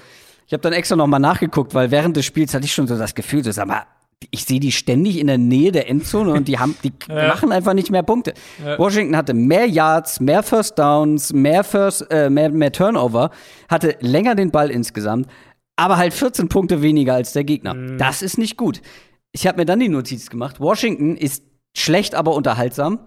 ich 0.45 0.53
habe 0.53 0.61
dann 0.61 0.73
extra 0.73 0.98
noch 0.98 1.07
mal 1.07 1.19
nachgeguckt, 1.19 1.73
weil 1.73 1.90
während 1.90 2.18
des 2.18 2.26
Spiels 2.26 2.53
hatte 2.53 2.65
ich 2.65 2.73
schon 2.73 2.88
so 2.88 2.98
das 2.98 3.15
Gefühl, 3.15 3.44
so 3.44 3.52
sag 3.52 3.68
mal, 3.68 3.84
ich 4.30 4.44
sehe 4.44 4.60
die 4.60 4.73
ständig 4.73 5.18
in 5.18 5.28
der 5.28 5.38
Nähe 5.38 5.72
der 5.72 5.90
Endzone 5.90 6.34
und 6.34 6.48
die 6.48 6.60
haben, 6.60 6.76
die 6.84 6.91
ja. 7.10 7.30
machen 7.30 7.52
einfach 7.52 7.73
nicht 7.73 7.90
mehr 7.90 8.03
Punkte. 8.03 8.34
Ja. 8.64 8.78
Washington 8.78 9.15
hatte 9.15 9.34
mehr 9.34 9.65
Yards, 9.68 10.19
mehr 10.19 10.44
First 10.44 10.78
Downs, 10.78 11.32
mehr 11.34 11.64
First, 11.64 12.06
äh, 12.11 12.30
mehr, 12.30 12.49
mehr 12.49 12.72
Turnover, 12.72 13.32
hatte 13.69 13.95
länger 14.02 14.36
den 14.36 14.52
Ball 14.52 14.69
insgesamt, 14.69 15.28
aber 15.78 15.98
halt 15.98 16.14
14 16.14 16.49
Punkte 16.49 16.82
weniger 16.82 17.15
als 17.15 17.34
der 17.34 17.45
Gegner. 17.45 17.73
Mhm. 17.73 17.98
Das 17.98 18.22
ist 18.22 18.38
nicht 18.38 18.57
gut. 18.57 18.82
Ich 19.32 19.48
habe 19.48 19.60
mir 19.60 19.66
dann 19.66 19.80
die 19.80 19.90
Notiz 19.90 20.30
gemacht. 20.30 20.60
Washington 20.60 21.16
ist 21.16 21.44
schlecht, 21.76 22.16
aber 22.16 22.36
unterhaltsam. 22.36 22.99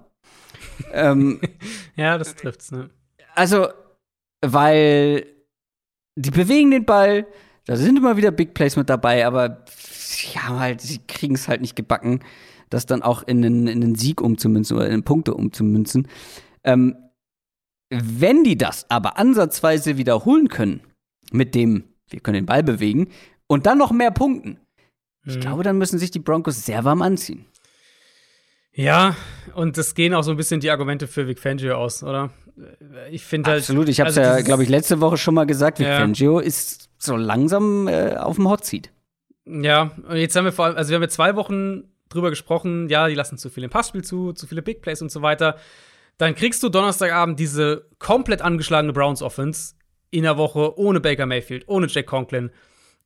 ähm, 0.93 1.41
ja, 1.97 2.19
das 2.19 2.35
trifft's. 2.35 2.71
Ne? 2.71 2.91
Also, 3.35 3.69
weil 4.41 5.27
die 6.17 6.31
bewegen 6.31 6.71
den 6.71 6.85
Ball, 6.85 7.27
da 7.67 7.77
sind 7.77 7.99
immer 7.99 8.17
wieder 8.17 8.31
Big 8.31 8.55
Plays 8.55 8.77
mit 8.77 8.89
dabei, 8.89 9.27
aber 9.27 9.65
ja, 10.35 10.59
halt, 10.59 10.81
sie 10.81 10.99
kriegen 11.07 11.35
es 11.35 11.49
halt 11.49 11.61
nicht 11.61 11.77
gebacken, 11.77 12.21
das 12.71 12.87
dann 12.87 13.03
auch 13.03 13.23
in 13.23 13.45
einen, 13.45 13.67
in 13.67 13.83
einen 13.83 13.95
Sieg 13.95 14.21
umzumünzen 14.21 14.77
oder 14.77 14.89
in 14.89 15.03
Punkte 15.03 15.35
umzumünzen. 15.35 16.09
Ähm, 16.63 16.97
wenn 17.91 18.45
die 18.45 18.57
das 18.57 18.91
aber 18.91 19.19
ansatzweise 19.19 19.97
wiederholen 19.97 20.49
können, 20.49 20.81
mit 21.33 21.55
dem, 21.55 21.85
wir 22.09 22.21
können 22.21 22.37
den 22.37 22.47
Ball 22.47 22.63
bewegen, 22.63 23.09
und 23.47 23.67
dann 23.67 23.79
noch 23.79 23.93
mehr 23.93 24.11
punkten, 24.11 24.59
ich 25.27 25.37
mhm. 25.37 25.41
glaube, 25.41 25.63
dann 25.63 25.79
müssen 25.79 25.99
sich 25.99 26.11
die 26.11 26.19
Broncos 26.19 26.65
sehr 26.65 26.85
warm 26.85 27.03
anziehen. 27.03 27.47
Ja, 28.73 29.17
und 29.55 29.79
das 29.79 29.95
gehen 29.95 30.15
auch 30.15 30.23
so 30.23 30.33
ein 30.33 30.37
bisschen 30.37 30.61
die 30.61 30.71
Argumente 30.71 31.07
für 31.07 31.29
Vic 31.29 31.39
Fangio 31.39 31.77
aus, 31.77 32.03
oder? 32.03 32.31
Ich 33.11 33.25
finde 33.25 33.51
halt. 33.51 33.61
Absolut, 33.61 33.89
ich 33.89 34.01
habe 34.01 34.11
es 34.11 34.19
also 34.19 34.31
ja, 34.31 34.41
glaube 34.43 34.65
ich, 34.65 34.69
letzte 34.69 35.01
Woche 35.01 35.17
schon 35.17 35.35
mal 35.35 35.47
gesagt, 35.47 35.79
Vic 35.79 35.87
ja. 35.87 35.99
Fangio 35.99 36.41
ist 36.41 36.91
so 36.99 37.17
langsam 37.17 37.87
äh, 37.87 38.17
auf 38.17 38.37
dem 38.37 38.49
Hot 38.49 38.65
Seat. 38.65 38.91
Ja, 39.47 39.93
und 40.09 40.17
jetzt 40.17 40.35
haben 40.35 40.45
wir 40.45 40.53
vor 40.53 40.67
allem, 40.67 40.77
also 40.77 40.91
wir 40.91 40.97
haben 40.97 41.03
jetzt 41.03 41.15
zwei 41.15 41.37
Wochen 41.37 41.85
drüber 42.09 42.31
gesprochen, 42.31 42.89
ja, 42.89 43.09
die 43.09 43.15
lassen 43.15 43.39
zu 43.39 43.51
viel 43.51 43.65
im 43.65 43.71
Passspiel 43.71 44.03
zu, 44.03 44.33
zu 44.33 44.47
viele 44.47 44.63
Big 44.63 44.83
Plays 44.83 45.03
und 45.03 45.11
so 45.11 45.23
weiter. 45.23 45.57
Dann 46.19 46.35
kriegst 46.35 46.63
du 46.63 46.69
Donnerstagabend 46.69 47.39
diese 47.39 47.89
komplett 47.99 48.41
angeschlagene 48.41 48.93
Browns 48.93 49.23
Offense 49.23 49.75
in 50.11 50.23
der 50.23 50.37
Woche 50.37 50.79
ohne 50.79 51.01
Baker 51.01 51.27
Mayfield, 51.27 51.65
ohne 51.67 51.89
Jack 51.89 52.07
Conklin. 52.07 52.51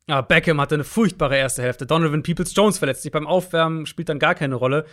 Ja, 0.09 0.23
Beckham 0.23 0.61
hatte 0.61 0.75
eine 0.75 0.85
furchtbare 0.85 1.37
erste 1.37 1.63
Hälfte. 1.63 1.85
Donovan 1.87 2.23
Peoples 2.23 2.55
Jones 2.55 2.79
verletzt 2.79 3.03
sich 3.03 3.13
beim 3.13 3.27
Aufwärmen, 3.27 3.85
spielt 3.85 4.09
dann 4.09 4.19
gar 4.19 4.35
keine 4.35 4.55
Rolle. 4.55 4.87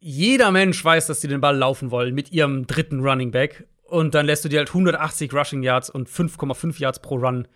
Jeder 0.00 0.50
Mensch 0.50 0.84
weiß, 0.84 1.06
dass 1.06 1.20
sie 1.20 1.28
den 1.28 1.40
Ball 1.40 1.56
laufen 1.56 1.92
wollen 1.92 2.14
mit 2.14 2.32
ihrem 2.32 2.66
dritten 2.66 3.00
Running 3.00 3.30
Back. 3.30 3.68
Und 3.84 4.14
dann 4.14 4.26
lässt 4.26 4.44
du 4.44 4.48
dir 4.48 4.58
halt 4.58 4.68
180 4.68 5.32
Rushing 5.32 5.62
Yards 5.62 5.90
und 5.90 6.08
5,5 6.08 6.78
Yards 6.80 7.00
pro 7.00 7.16
Run 7.16 7.46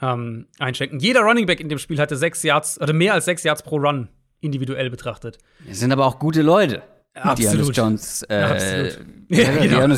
ähm, 0.00 0.46
einschränken. 0.58 0.98
Jeder 0.98 1.20
Running 1.20 1.46
Back 1.46 1.60
in 1.60 1.68
dem 1.68 1.78
Spiel 1.78 1.98
hatte 1.98 2.16
sechs 2.16 2.42
Yards, 2.42 2.80
oder 2.80 2.94
mehr 2.94 3.12
als 3.12 3.26
sechs 3.26 3.44
Yards 3.44 3.62
pro 3.62 3.76
Run 3.76 4.08
individuell 4.40 4.88
betrachtet. 4.90 5.38
Das 5.68 5.78
sind 5.78 5.92
aber 5.92 6.06
auch 6.06 6.18
gute 6.18 6.40
Leute. 6.40 6.82
Absolut. 7.14 7.76
Jones. 7.76 8.22
Äh, 8.28 8.42
Absolut. 8.42 8.98
Ja, 9.28 9.50
genau. 9.60 9.96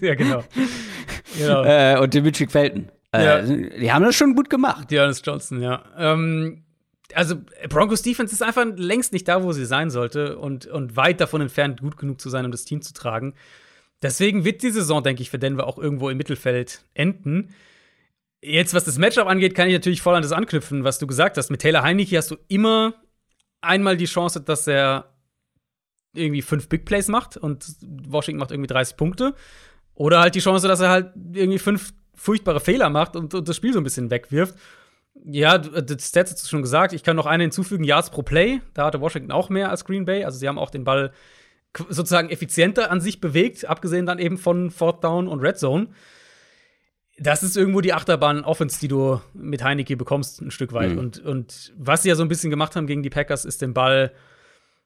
ja, 0.00 0.14
genau. 0.14 0.44
genau. 1.38 1.64
Äh, 1.64 1.98
und 1.98 2.12
Dimitri 2.12 2.46
Felton. 2.46 2.90
Äh, 3.12 3.24
ja. 3.24 3.42
Die 3.42 3.92
haben 3.92 4.04
das 4.04 4.14
schon 4.14 4.34
gut 4.34 4.50
gemacht. 4.50 4.90
Dearness 4.90 5.22
Johnson, 5.24 5.60
ja. 5.60 5.84
Ähm, 5.96 6.64
also 7.14 7.36
Broncos 7.68 8.02
Defense 8.02 8.34
ist 8.34 8.42
einfach 8.42 8.66
längst 8.76 9.12
nicht 9.12 9.28
da, 9.28 9.42
wo 9.42 9.52
sie 9.52 9.64
sein 9.64 9.90
sollte 9.90 10.38
und, 10.38 10.66
und 10.66 10.96
weit 10.96 11.20
davon 11.20 11.40
entfernt, 11.40 11.80
gut 11.80 11.96
genug 11.96 12.20
zu 12.20 12.30
sein, 12.30 12.44
um 12.44 12.50
das 12.50 12.64
Team 12.64 12.82
zu 12.82 12.92
tragen. 12.92 13.34
Deswegen 14.02 14.44
wird 14.44 14.62
die 14.62 14.70
Saison, 14.70 15.02
denke 15.02 15.22
ich, 15.22 15.30
für 15.30 15.38
Denver 15.38 15.66
auch 15.66 15.78
irgendwo 15.78 16.10
im 16.10 16.18
Mittelfeld 16.18 16.84
enden. 16.94 17.54
Jetzt, 18.42 18.74
was 18.74 18.84
das 18.84 18.98
Matchup 18.98 19.26
angeht, 19.26 19.54
kann 19.54 19.68
ich 19.68 19.74
natürlich 19.74 20.02
voll 20.02 20.14
an 20.14 20.22
das 20.22 20.32
anknüpfen, 20.32 20.84
was 20.84 20.98
du 20.98 21.06
gesagt 21.06 21.38
hast. 21.38 21.50
Mit 21.50 21.62
Taylor 21.62 21.82
Heineke 21.82 22.16
hast 22.16 22.30
du 22.30 22.36
immer 22.48 22.94
einmal 23.60 23.96
die 23.96 24.04
Chance, 24.04 24.40
dass 24.40 24.66
er 24.66 25.12
irgendwie 26.12 26.42
fünf 26.42 26.68
Big 26.68 26.84
Plays 26.84 27.08
macht 27.08 27.36
und 27.36 27.66
Washington 27.82 28.38
macht 28.38 28.50
irgendwie 28.50 28.68
30 28.68 28.96
Punkte. 28.96 29.34
Oder 29.94 30.20
halt 30.20 30.34
die 30.34 30.40
Chance, 30.40 30.68
dass 30.68 30.80
er 30.80 30.90
halt 30.90 31.12
irgendwie 31.32 31.58
fünf 31.58 31.92
furchtbare 32.16 32.60
Fehler 32.60 32.90
macht 32.90 33.16
und, 33.16 33.34
und 33.34 33.48
das 33.48 33.56
Spiel 33.56 33.72
so 33.72 33.80
ein 33.80 33.84
bisschen 33.84 34.10
wegwirft. 34.10 34.56
Ja, 35.24 35.58
das 35.58 36.08
Stats 36.08 36.32
hast 36.32 36.44
du 36.44 36.48
schon 36.48 36.62
gesagt. 36.62 36.92
Ich 36.92 37.02
kann 37.02 37.16
noch 37.16 37.26
eine 37.26 37.44
hinzufügen: 37.44 37.84
Yards 37.84 38.10
pro 38.10 38.22
Play. 38.22 38.60
Da 38.74 38.86
hatte 38.86 39.00
Washington 39.00 39.32
auch 39.32 39.48
mehr 39.48 39.70
als 39.70 39.84
Green 39.84 40.04
Bay. 40.04 40.24
Also, 40.24 40.38
sie 40.38 40.48
haben 40.48 40.58
auch 40.58 40.70
den 40.70 40.84
Ball 40.84 41.12
sozusagen 41.88 42.30
effizienter 42.30 42.90
an 42.90 43.00
sich 43.00 43.20
bewegt, 43.20 43.64
abgesehen 43.66 44.06
dann 44.06 44.18
eben 44.18 44.38
von 44.38 44.70
Fourth 44.70 45.04
Down 45.04 45.28
und 45.28 45.40
Red 45.40 45.58
Zone. 45.58 45.88
Das 47.18 47.42
ist 47.42 47.56
irgendwo 47.56 47.80
die 47.80 47.94
Achterbahn-Offense, 47.94 48.78
die 48.78 48.88
du 48.88 49.20
mit 49.32 49.64
Heineke 49.64 49.96
bekommst, 49.96 50.42
ein 50.42 50.50
Stück 50.50 50.72
weit. 50.72 50.92
Mhm. 50.92 50.98
Und, 50.98 51.18
und 51.18 51.72
was 51.76 52.02
sie 52.02 52.10
ja 52.10 52.14
so 52.14 52.22
ein 52.22 52.28
bisschen 52.28 52.50
gemacht 52.50 52.76
haben 52.76 52.86
gegen 52.86 53.02
die 53.02 53.10
Packers, 53.10 53.44
ist 53.44 53.62
den 53.62 53.72
Ball 53.72 54.12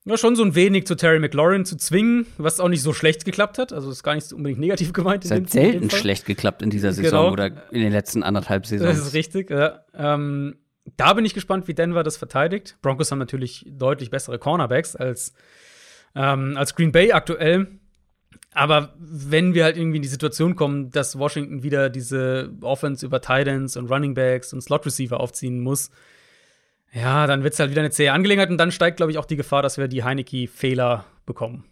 ja, 0.05 0.17
schon 0.17 0.35
so 0.35 0.43
ein 0.43 0.55
wenig 0.55 0.87
zu 0.87 0.95
Terry 0.95 1.19
McLaurin 1.19 1.65
zu 1.65 1.77
zwingen, 1.77 2.27
was 2.39 2.59
auch 2.59 2.69
nicht 2.69 2.83
so 2.83 2.93
schlecht 2.93 3.25
geklappt 3.25 3.59
hat. 3.59 3.73
Also 3.73 3.91
ist 3.91 4.03
gar 4.03 4.15
nicht 4.15 4.33
unbedingt 4.33 4.61
negativ 4.61 4.93
gemeint. 4.95 5.25
Es 5.25 5.31
hat 5.31 5.51
selten 5.51 5.91
schlecht 5.91 6.25
geklappt 6.25 6.63
in 6.63 6.71
dieser 6.71 6.93
Saison 6.93 7.25
genau. 7.25 7.33
oder 7.33 7.71
in 7.71 7.81
den 7.81 7.93
letzten 7.93 8.23
anderthalb 8.23 8.67
Saisons. 8.67 8.99
Das 8.99 9.07
ist 9.07 9.15
richtig, 9.15 9.51
ja. 9.51 9.85
Ähm, 9.95 10.57
da 10.97 11.13
bin 11.13 11.25
ich 11.25 11.35
gespannt, 11.35 11.69
wie 11.69 11.75
Denver 11.75 12.03
das 12.03 12.17
verteidigt. 12.17 12.79
Broncos 12.83 13.13
haben 13.13 13.19
natürlich 13.19 13.67
deutlich 13.69 14.11
bessere 14.11 14.39
Cornerbacks 14.39 14.97
als, 14.97 15.35
ähm, 16.15 16.57
als 16.57 16.75
Green 16.75 16.93
Bay 16.93 17.13
aktuell. 17.13 17.69
Aber 18.53 18.95
wenn 18.99 19.55
wir 19.55 19.65
halt 19.65 19.77
irgendwie 19.77 19.97
in 19.97 20.03
die 20.03 20.09
Situation 20.09 20.57
kommen, 20.57 20.91
dass 20.91 21.19
Washington 21.19 21.63
wieder 21.63 21.89
diese 21.91 22.51
Offense 22.63 23.07
über 23.07 23.21
Titans 23.21 23.77
und 23.77 23.91
Running 23.91 24.15
Backs 24.15 24.53
und 24.53 24.61
Slot 24.63 24.87
Receiver 24.87 25.21
aufziehen 25.21 25.61
muss, 25.61 25.91
ja, 26.93 27.27
dann 27.27 27.45
wird 27.45 27.55
es 27.55 27.61
halt 27.61 27.71
wieder 27.71 27.83
eine 27.83 27.91
zähe 27.91 28.13
Angelegenheit 28.13 28.51
und 28.51 28.59
dann 28.59 28.73
steigt, 28.73 28.97
glaube 28.97 29.13
ich, 29.13 29.19
auch 29.19 29.27
die 29.27 29.37
Gefahr, 29.37 29.63
dass 29.63 29.79
wir 29.79 29.89
die 29.89 30.03
Heineke-Fehler 30.03 31.05
bekommen. 31.27 31.65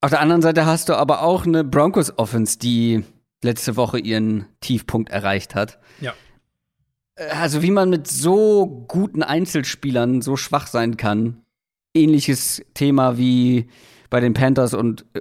Auf 0.00 0.10
der 0.10 0.20
anderen 0.20 0.42
Seite 0.42 0.66
hast 0.66 0.88
du 0.88 0.94
aber 0.94 1.22
auch 1.22 1.46
eine 1.46 1.64
Broncos-Offense, 1.64 2.58
die 2.58 3.04
letzte 3.42 3.76
Woche 3.76 3.98
ihren 3.98 4.46
Tiefpunkt 4.60 5.10
erreicht 5.10 5.54
hat. 5.54 5.78
Ja. 6.00 6.12
Äh, 7.16 7.28
also, 7.28 7.62
wie 7.62 7.70
man 7.70 7.90
mit 7.90 8.06
so 8.06 8.84
guten 8.88 9.22
Einzelspielern 9.22 10.22
so 10.22 10.36
schwach 10.36 10.66
sein 10.66 10.96
kann. 10.96 11.42
Ähnliches 11.94 12.64
Thema 12.74 13.18
wie 13.18 13.68
bei 14.10 14.20
den 14.20 14.34
Panthers 14.34 14.74
und 14.74 15.04
äh, 15.14 15.20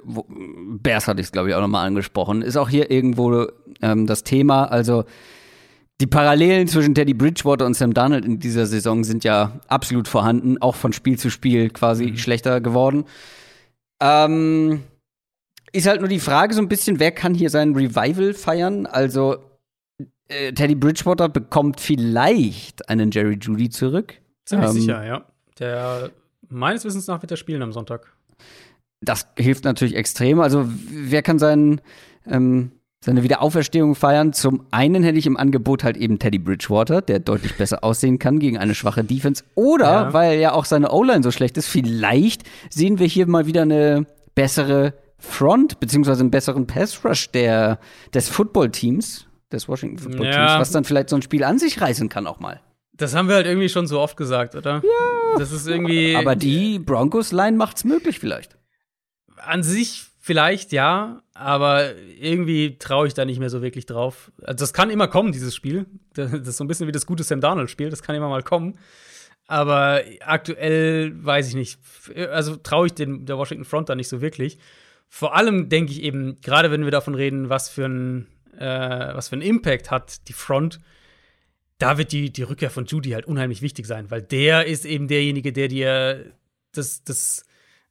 Bears 0.80 1.08
hatte 1.08 1.22
ich 1.22 1.28
es, 1.28 1.32
glaube 1.32 1.50
ich, 1.50 1.56
auch 1.56 1.62
nochmal 1.62 1.86
angesprochen. 1.86 2.42
Ist 2.42 2.58
auch 2.58 2.70
hier 2.70 2.92
irgendwo 2.92 3.48
ähm, 3.82 4.08
das 4.08 4.24
Thema. 4.24 4.66
Also, 4.66 5.06
die 6.02 6.08
Parallelen 6.08 6.68
zwischen 6.68 6.96
Teddy 6.96 7.14
Bridgewater 7.14 7.66
und 7.66 7.76
Sam 7.76 7.94
Darnold 7.94 8.26
in 8.26 8.40
dieser 8.40 8.66
Saison 8.66 9.04
sind 9.04 9.24
ja 9.24 9.60
absolut 9.68 10.08
vorhanden, 10.08 10.60
auch 10.60 10.76
von 10.76 10.94
Spiel 10.94 11.20
zu 11.20 11.30
Spiel 11.30 11.70
quasi 11.70 12.08
mhm. 12.08 12.18
schlechter 12.18 12.60
geworden. 12.60 13.06
Ähm, 14.02 14.84
ist 15.72 15.88
halt 15.88 16.00
nur 16.00 16.10
die 16.10 16.20
Frage 16.20 16.56
so 16.56 16.62
ein 16.62 16.68
bisschen, 16.68 17.00
wer 17.00 17.12
kann 17.12 17.36
hier 17.36 17.52
sein 17.52 17.76
Revival 17.76 18.34
feiern? 18.34 18.88
Also 18.88 19.38
äh, 20.28 20.52
Teddy 20.54 20.74
Bridgewater 20.74 21.30
bekommt 21.30 21.80
vielleicht 21.80 22.90
einen 22.90 23.12
Jerry 23.12 23.38
Judy 23.40 23.70
zurück. 23.70 24.16
Ziemlich 24.46 24.70
ähm, 24.70 24.74
sicher, 24.74 25.06
ja. 25.06 25.26
Der 25.60 26.10
meines 26.50 26.84
Wissens 26.84 27.06
nach 27.06 27.22
wird 27.22 27.30
er 27.30 27.38
spielen 27.38 27.62
am 27.62 27.72
Sonntag. 27.72 28.12
Das 29.02 29.28
hilft 29.38 29.66
natürlich 29.66 29.96
extrem. 29.96 30.40
Also 30.40 30.68
wer 30.68 31.22
kann 31.22 31.38
seinen 31.38 31.80
ähm, 32.26 32.72
seine 33.04 33.24
Wiederauferstehung 33.24 33.96
feiern. 33.96 34.32
Zum 34.32 34.66
einen 34.70 35.04
hätte 35.04 35.18
ich 35.18 35.26
im 35.26 35.36
Angebot 35.36 35.84
halt 35.84 35.98
eben 35.98 36.20
Teddy 36.20 36.38
Bridgewater, 36.38 37.02
der 37.02 37.20
deutlich 37.20 37.56
besser 37.58 37.84
aussehen 37.84 38.20
kann 38.20 38.40
gegen 38.40 38.58
eine 38.58 38.76
schwache 38.76 39.04
Defense. 39.04 39.44
Oder, 39.56 39.86
ja. 39.86 40.14
weil 40.14 40.40
ja 40.40 40.54
auch 40.54 40.66
seine 40.66 40.92
O-Line 40.92 41.24
so 41.24 41.32
schlecht 41.32 41.58
ist, 41.58 41.68
vielleicht 41.68 42.44
sehen 42.70 43.00
wir 43.00 43.08
hier 43.08 43.28
mal 43.28 43.48
wieder 43.48 43.64
eine 43.64 44.06
bessere 44.36 44.94
Front, 45.18 45.80
beziehungsweise 45.80 46.22
einen 46.22 46.32
besseren 46.32 46.68
Pass-Rush 46.68 47.32
der, 47.32 47.80
des 48.14 48.30
Football-Teams, 48.30 49.28
des 49.52 49.68
Washington 49.68 49.98
Football-Teams, 49.98 50.36
ja. 50.36 50.60
was 50.60 50.72
dann 50.72 50.84
vielleicht 50.84 51.10
so 51.10 51.16
ein 51.16 51.22
Spiel 51.24 51.44
an 51.44 51.58
sich 51.58 51.82
reißen 51.82 52.08
kann 52.08 52.28
auch 52.28 52.40
mal. 52.40 52.62
Das 52.94 53.16
haben 53.16 53.28
wir 53.28 53.36
halt 53.36 53.48
irgendwie 53.48 53.70
schon 53.70 53.88
so 53.88 54.00
oft 54.00 54.16
gesagt, 54.16 54.54
oder? 54.54 54.84
Ja. 54.84 55.40
Das 55.40 55.52
ist 55.52 55.68
irgendwie. 55.68 56.16
Aber 56.16 56.36
die 56.36 56.78
Broncos-Line 56.78 57.58
macht's 57.58 57.84
möglich 57.84 58.20
vielleicht. 58.20 58.58
An 59.38 59.64
sich 59.64 60.11
Vielleicht 60.24 60.72
ja, 60.72 61.24
aber 61.34 61.96
irgendwie 61.98 62.78
traue 62.78 63.08
ich 63.08 63.16
da 63.16 63.26
nicht 63.26 63.40
mehr 63.40 63.50
so 63.50 63.64
wirklich 63.64 63.88
drauf. 63.88 64.32
Also 64.44 64.60
das 64.60 64.72
kann 64.72 64.92
immer 64.92 65.08
kommen, 65.08 65.32
dieses 65.32 65.56
Spiel. 65.56 65.88
Das 66.14 66.32
ist 66.32 66.58
so 66.58 66.64
ein 66.64 66.68
bisschen 66.68 66.86
wie 66.86 66.92
das 66.92 67.08
gute 67.08 67.24
Sam 67.24 67.42
Darnold-Spiel, 67.42 67.90
das 67.90 68.04
kann 68.04 68.16
immer 68.16 68.30
mal 68.30 68.44
kommen. 68.44 68.78
Aber 69.48 70.04
aktuell 70.20 71.12
weiß 71.26 71.48
ich 71.48 71.56
nicht. 71.56 71.80
Also 72.30 72.56
traue 72.56 72.86
ich 72.86 72.94
den, 72.94 73.26
der 73.26 73.40
Washington 73.40 73.66
Front 73.66 73.90
da 73.90 73.96
nicht 73.96 74.10
so 74.10 74.22
wirklich. 74.22 74.60
Vor 75.10 75.36
allem 75.36 75.70
denke 75.70 75.92
ich 75.92 76.04
eben, 76.04 76.40
gerade 76.42 76.70
wenn 76.70 76.84
wir 76.84 76.92
davon 76.92 77.16
reden, 77.16 77.50
was 77.50 77.68
für 77.68 77.86
ein, 77.86 78.28
äh, 78.56 79.16
was 79.16 79.30
für 79.30 79.34
einen 79.34 79.42
Impact 79.42 79.90
hat 79.90 80.28
die 80.28 80.34
Front, 80.34 80.80
da 81.80 81.98
wird 81.98 82.12
die, 82.12 82.32
die 82.32 82.44
Rückkehr 82.44 82.70
von 82.70 82.86
Judy 82.86 83.10
halt 83.10 83.26
unheimlich 83.26 83.64
wichtig 83.64 83.88
sein, 83.88 84.12
weil 84.12 84.22
der 84.22 84.68
ist 84.68 84.86
eben 84.86 85.08
derjenige, 85.08 85.52
der 85.52 85.68
dir 85.68 86.32
das, 86.74 87.04
das 87.04 87.44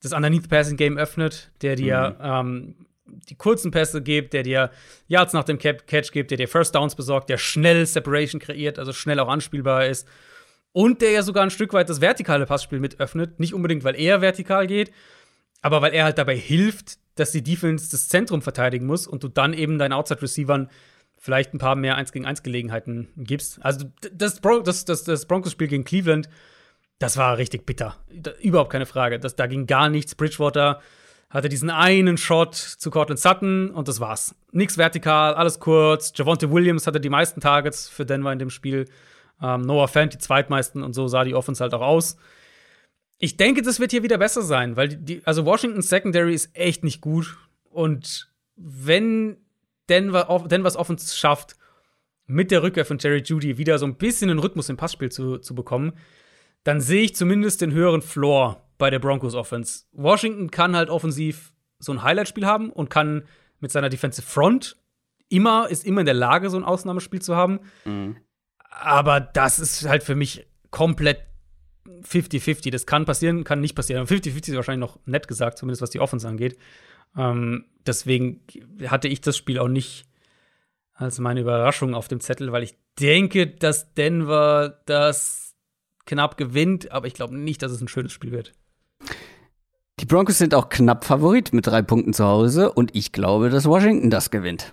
das 0.03 0.13
Underneath-Passing-Game 0.13 0.99
öffnet, 0.99 1.51
der 1.63 1.77
dir 1.77 2.17
mhm. 2.19 2.25
ähm, 2.25 2.75
die 3.29 3.35
kurzen 3.35 3.71
Pässe 3.71 4.03
gibt, 4.03 4.33
der 4.33 4.43
dir 4.43 4.71
Yards 5.09 5.33
nach 5.33 5.45
dem 5.45 5.59
Catch 5.59 6.13
gibt, 6.13 6.31
der 6.31 6.39
dir 6.39 6.49
First 6.49 6.75
Downs 6.75 6.95
besorgt, 6.95 7.29
der 7.29 7.39
schnell 7.39 7.87
Separation 7.87 8.41
kreiert, 8.41 8.79
also 8.79 8.93
schnell 8.93 9.19
auch 9.19 9.29
anspielbar 9.29 9.87
ist. 9.87 10.07
Und 10.73 11.03
der 11.03 11.11
ja 11.11 11.23
sogar 11.23 11.43
ein 11.43 11.51
Stück 11.51 11.73
weit 11.73 11.89
das 11.89 12.01
vertikale 12.01 12.47
Passspiel 12.47 12.79
mit 12.79 13.01
öffnet. 13.01 13.41
Nicht 13.41 13.55
unbedingt, 13.55 13.83
weil 13.83 13.99
er 13.99 14.21
vertikal 14.21 14.67
geht, 14.69 14.93
aber 15.63 15.83
weil 15.83 15.93
er 15.93 16.05
halt 16.05 16.19
dabei 16.19 16.37
hilft, 16.37 16.99
dass 17.17 17.33
die 17.33 17.43
Defense 17.43 17.91
das 17.91 18.09
Zentrum 18.09 18.41
verteidigen 18.41 18.87
muss 18.87 19.07
und 19.07 19.25
du 19.25 19.29
dann 19.29 19.53
eben 19.53 19.79
deinen 19.79 19.93
Outside-Receivern 19.93 20.71
vielleicht 21.19 21.53
ein 21.53 21.59
paar 21.59 21.75
mehr 21.75 21.97
1 21.97 22.13
gegen 22.13 22.25
1 22.25 22.43
Gelegenheiten 22.43 23.09
gibst. 23.17 23.63
Also 23.63 23.87
das, 24.13 24.41
Bron 24.41 24.65
das, 24.65 24.85
das, 24.85 25.05
das 25.05 25.27
Broncos-Spiel 25.27 25.69
gegen 25.69 25.85
Cleveland 25.85 26.29
das 27.01 27.17
war 27.17 27.39
richtig 27.39 27.67
bitter. 27.67 27.97
Da, 28.13 28.33
überhaupt 28.41 28.71
keine 28.71 28.87
Frage. 28.87 29.19
Das, 29.19 29.35
da 29.35 29.47
ging 29.47 29.67
gar 29.67 29.89
nichts. 29.89 30.15
Bridgewater 30.15 30.81
hatte 31.31 31.49
diesen 31.49 31.71
einen 31.71 32.19
Shot 32.19 32.55
zu 32.55 32.91
Cortland 32.91 33.19
Sutton 33.19 33.71
und 33.71 33.89
das 33.89 34.01
war's. 34.01 34.35
Nichts 34.53 34.77
vertikal, 34.77 35.35
alles 35.35 35.59
kurz. 35.59 36.13
Javonte 36.15 36.53
Williams 36.53 36.87
hatte 36.87 37.01
die 37.01 37.09
meisten 37.09 37.41
Targets 37.41 37.89
für 37.89 38.05
Denver 38.05 38.33
in 38.33 38.39
dem 38.39 38.51
Spiel. 38.51 38.87
Ähm, 39.43 39.63
Noah 39.63 39.89
Fant 39.89 40.13
die 40.13 40.19
zweitmeisten 40.19 40.83
und 40.83 40.93
so 40.93 41.09
sah 41.09 41.25
die 41.25 41.35
Offense 41.35 41.63
halt 41.63 41.73
auch 41.73 41.81
aus. 41.81 42.17
Ich 43.17 43.37
denke, 43.37 43.63
das 43.63 43.81
wird 43.81 43.93
hier 43.93 44.03
wieder 44.03 44.19
besser 44.19 44.43
sein, 44.43 44.77
weil 44.77 44.89
die, 44.89 45.23
also 45.25 45.47
Washington 45.47 45.83
Secondary 45.83 46.35
ist 46.35 46.55
echt 46.55 46.85
nicht 46.85 47.01
gut. 47.01 47.39
Und 47.71 48.31
wenn 48.57 49.39
Denver, 49.89 50.45
Denvers 50.51 50.77
Offense 50.77 51.17
schafft, 51.17 51.57
mit 52.27 52.51
der 52.51 52.63
Rückkehr 52.63 52.85
von 52.85 52.99
Jerry 52.99 53.23
Judy 53.25 53.57
wieder 53.57 53.79
so 53.79 53.87
ein 53.87 53.97
bisschen 53.97 54.31
einen 54.31 54.39
Rhythmus 54.39 54.69
im 54.69 54.77
Passspiel 54.77 55.11
zu, 55.11 55.39
zu 55.39 55.55
bekommen, 55.55 55.95
dann 56.65 56.81
sehe 56.81 57.03
ich 57.03 57.17
zumindest 57.17 57.61
den 57.61 57.73
höheren 57.73 58.03
Floor 58.03 58.69
bei 58.79 58.91
der 58.91 58.99
Broncos 58.99 59.35
Offense. 59.35 59.85
Washington 59.93 60.51
kann 60.51 60.77
halt 60.77 60.91
offensiv 60.91 61.53
so 61.79 61.93
ein 61.93 62.03
Highlight-Spiel 62.03 62.47
haben 62.47 62.71
und 62.71 62.91
kann 62.91 63.25
mit 63.61 63.71
seiner 63.71 63.89
Defensive 63.89 64.27
Front 64.27 64.77
immer, 65.29 65.69
ist 65.69 65.85
immer 65.85 66.01
in 66.01 66.07
der 66.07 66.15
Lage, 66.15 66.51
so 66.51 66.57
ein 66.57 66.65
Ausnahmespiel 66.65 67.23
zu 67.23 67.37
haben. 67.37 67.61
Mhm. 67.85 68.17
Aber 68.59 69.21
das 69.21 69.59
ist 69.59 69.89
halt 69.89 70.03
für 70.03 70.15
mich 70.15 70.47
komplett 70.71 71.23
50-50. 72.03 72.71
Das 72.71 72.87
kann 72.87 73.05
passieren, 73.05 73.45
kann 73.45 73.61
nicht 73.61 73.75
passieren. 73.75 74.07
50-50 74.07 74.49
ist 74.51 74.55
wahrscheinlich 74.55 74.89
noch 74.89 74.99
nett 75.07 75.29
gesagt, 75.29 75.59
zumindest 75.59 75.83
was 75.83 75.91
die 75.91 76.01
Offense 76.01 76.29
angeht. 76.29 76.59
Ähm, 77.17 77.67
deswegen 77.87 78.43
hatte 78.87 79.09
ich 79.09 79.21
das 79.21 79.37
Spiel 79.37 79.59
auch 79.59 79.69
nicht 79.69 80.05
als 80.95 81.19
meine 81.19 81.41
Überraschung 81.41 81.95
auf 81.95 82.09
dem 82.09 82.21
Zettel, 82.21 82.53
weil 82.53 82.63
ich 82.63 82.75
denke, 82.99 83.47
dass 83.47 83.95
Denver 83.95 84.81
das 84.87 85.40
knapp 86.11 86.37
gewinnt, 86.37 86.91
aber 86.91 87.07
ich 87.07 87.15
glaube 87.15 87.37
nicht, 87.37 87.63
dass 87.63 87.71
es 87.71 87.81
ein 87.81 87.87
schönes 87.87 88.13
Spiel 88.13 88.33
wird. 88.33 88.53
Die 90.01 90.07
Broncos 90.07 90.39
sind 90.39 90.55
auch 90.55 90.69
knapp 90.69 91.05
Favorit 91.05 91.53
mit 91.53 91.69
drei 91.69 91.83
Punkten 91.83 92.13
zu 92.13 92.25
Hause 92.25 92.73
und 92.73 92.97
ich 92.97 93.13
glaube, 93.13 93.49
dass 93.49 93.67
Washington 93.67 94.11
das 94.11 94.31
gewinnt. 94.31 94.73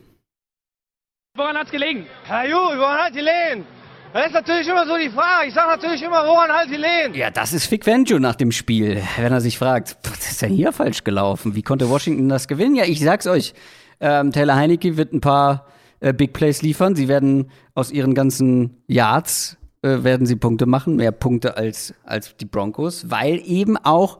Woran 1.35 1.55
hat's 1.55 1.69
gelegen? 1.69 2.07
Herr 2.23 2.47
Ju, 2.47 2.55
woran 2.55 2.97
hat 2.97 3.13
die 3.13 3.19
gelegen? 3.19 3.65
Das 4.13 4.27
ist 4.27 4.33
natürlich 4.33 4.67
immer 4.67 4.87
so 4.87 4.97
die 4.97 5.09
Frage. 5.11 5.49
Ich 5.49 5.53
sage 5.53 5.69
natürlich 5.69 6.01
immer, 6.01 6.25
woran 6.25 6.49
halt 6.49 6.71
die 6.71 6.77
Lehen? 6.77 7.13
Ja, 7.13 7.29
das 7.29 7.53
ist 7.53 7.69
Vic 7.69 7.85
nach 8.19 8.35
dem 8.35 8.51
Spiel. 8.51 9.03
Wenn 9.17 9.31
er 9.31 9.41
sich 9.41 9.59
fragt, 9.59 9.97
was 10.09 10.31
ist 10.31 10.41
denn 10.41 10.53
hier 10.53 10.71
falsch 10.71 11.03
gelaufen? 11.03 11.53
Wie 11.53 11.61
konnte 11.61 11.89
Washington 11.89 12.29
das 12.29 12.47
gewinnen? 12.47 12.75
Ja, 12.75 12.85
ich 12.85 12.99
sag's 12.99 13.27
euch. 13.27 13.53
Ähm, 13.99 14.31
Taylor 14.31 14.55
Heinecke 14.55 14.97
wird 14.97 15.13
ein 15.13 15.21
paar 15.21 15.67
äh, 15.99 16.13
Big 16.13 16.33
Plays 16.33 16.63
liefern. 16.63 16.95
Sie 16.95 17.07
werden 17.07 17.51
aus 17.75 17.91
ihren 17.91 18.15
ganzen 18.15 18.81
Yards 18.87 19.57
äh, 19.81 20.03
werden 20.03 20.25
sie 20.25 20.35
Punkte 20.35 20.65
machen, 20.65 20.95
mehr 20.95 21.11
Punkte 21.11 21.57
als, 21.57 21.93
als 22.03 22.35
die 22.37 22.45
Broncos, 22.45 23.09
weil 23.09 23.41
eben 23.45 23.77
auch 23.77 24.19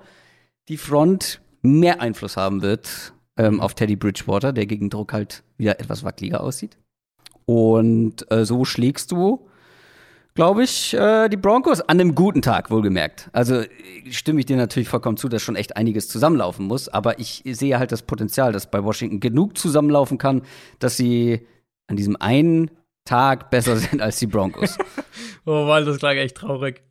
die 0.70 0.78
Front 0.78 1.42
mehr 1.62 2.02
Einfluss 2.02 2.38
haben 2.38 2.62
wird 2.62 3.14
ähm, 3.38 3.62
auf 3.62 3.74
Teddy 3.74 3.96
Bridgewater, 3.96 4.54
der 4.54 4.66
gegen 4.66 4.90
Druck 4.90 5.14
halt 5.14 5.44
wieder 5.58 5.80
etwas 5.80 6.04
wackeliger 6.04 6.42
aussieht. 6.42 6.78
Und 7.46 8.30
äh, 8.32 8.46
so 8.46 8.66
schlägst 8.66 9.12
du, 9.12 9.48
glaube 10.34 10.64
ich, 10.64 10.94
äh, 10.94 11.30
die 11.30 11.38
Broncos. 11.38 11.82
An 11.82 12.00
einem 12.00 12.14
guten 12.14 12.42
Tag, 12.42 12.70
wohlgemerkt. 12.70 13.30
Also 13.32 13.64
stimme 14.10 14.42
ich 14.42 14.46
dir 14.46 14.58
natürlich 14.58 14.90
vollkommen 14.90 15.18
zu, 15.18 15.30
dass 15.30 15.42
schon 15.42 15.56
echt 15.56 15.78
einiges 15.78 16.10
zusammenlaufen 16.10 16.66
muss. 16.68 16.90
Aber 16.90 17.20
ich 17.20 17.44
sehe 17.46 17.80
halt 17.80 17.92
das 17.92 18.02
Potenzial, 18.02 18.52
dass 18.52 18.70
bei 18.70 18.84
Washington 18.84 19.20
genug 19.20 19.58
zusammenlaufen 19.58 20.18
kann, 20.18 20.42
dass 20.80 20.98
sie 20.98 21.48
an 21.88 21.96
diesem 21.96 22.18
einen 22.18 22.70
Tag 23.06 23.50
besser 23.50 23.78
sind 23.78 24.02
als 24.02 24.20
die 24.20 24.28
Broncos. 24.28 24.78
Oh 25.48 25.66
Mann, 25.66 25.86
das 25.86 25.98
klang 25.98 26.18
echt 26.18 26.38
traurig. 26.38 26.82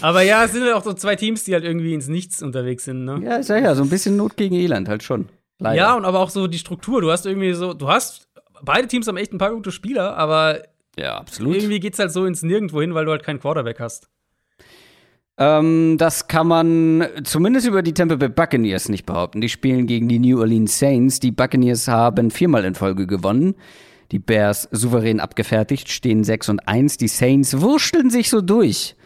Aber 0.00 0.22
ja, 0.22 0.44
es 0.44 0.52
sind 0.52 0.64
halt 0.64 0.74
auch 0.74 0.82
so 0.82 0.94
zwei 0.94 1.14
Teams, 1.14 1.44
die 1.44 1.54
halt 1.54 1.64
irgendwie 1.64 1.94
ins 1.94 2.08
Nichts 2.08 2.42
unterwegs 2.42 2.84
sind, 2.84 3.04
ne? 3.04 3.20
Ja, 3.22 3.36
ist 3.36 3.50
ja, 3.50 3.58
ja 3.58 3.74
so 3.74 3.82
ein 3.82 3.90
bisschen 3.90 4.16
Not 4.16 4.36
gegen 4.36 4.54
Elend 4.54 4.88
halt 4.88 5.02
schon. 5.02 5.28
Leider. 5.60 5.76
Ja, 5.76 5.94
und 5.94 6.04
aber 6.04 6.20
auch 6.20 6.30
so 6.30 6.46
die 6.46 6.58
Struktur. 6.58 7.00
Du 7.00 7.10
hast 7.10 7.26
irgendwie 7.26 7.52
so, 7.52 7.74
du 7.74 7.88
hast, 7.88 8.28
beide 8.62 8.88
Teams 8.88 9.06
haben 9.06 9.16
echt 9.16 9.32
ein 9.32 9.38
paar 9.38 9.52
gute 9.52 9.72
Spieler, 9.72 10.16
aber 10.16 10.62
ja, 10.98 11.18
absolut. 11.18 11.56
irgendwie 11.56 11.80
geht's 11.80 11.98
halt 11.98 12.12
so 12.12 12.24
ins 12.24 12.42
Nirgendwo 12.42 12.80
hin, 12.80 12.94
weil 12.94 13.04
du 13.04 13.10
halt 13.10 13.22
keinen 13.22 13.40
Quarterback 13.40 13.78
hast. 13.80 14.08
Ähm, 15.36 15.96
das 15.98 16.26
kann 16.26 16.48
man 16.48 17.06
zumindest 17.22 17.66
über 17.66 17.82
die 17.82 17.94
Tampa 17.94 18.16
Bay 18.16 18.28
Buccaneers 18.28 18.88
nicht 18.88 19.06
behaupten. 19.06 19.40
Die 19.40 19.48
spielen 19.48 19.86
gegen 19.86 20.08
die 20.08 20.18
New 20.18 20.40
Orleans 20.40 20.78
Saints. 20.78 21.20
Die 21.20 21.30
Buccaneers 21.30 21.86
haben 21.86 22.30
viermal 22.30 22.64
in 22.64 22.74
Folge 22.74 23.06
gewonnen. 23.06 23.54
Die 24.10 24.18
Bears 24.18 24.68
souverän 24.70 25.20
abgefertigt, 25.20 25.90
stehen 25.90 26.24
6 26.24 26.48
und 26.48 26.60
1. 26.68 26.96
Die 26.96 27.08
Saints 27.08 27.60
wursteln 27.60 28.10
sich 28.10 28.30
so 28.30 28.40
durch. 28.40 28.96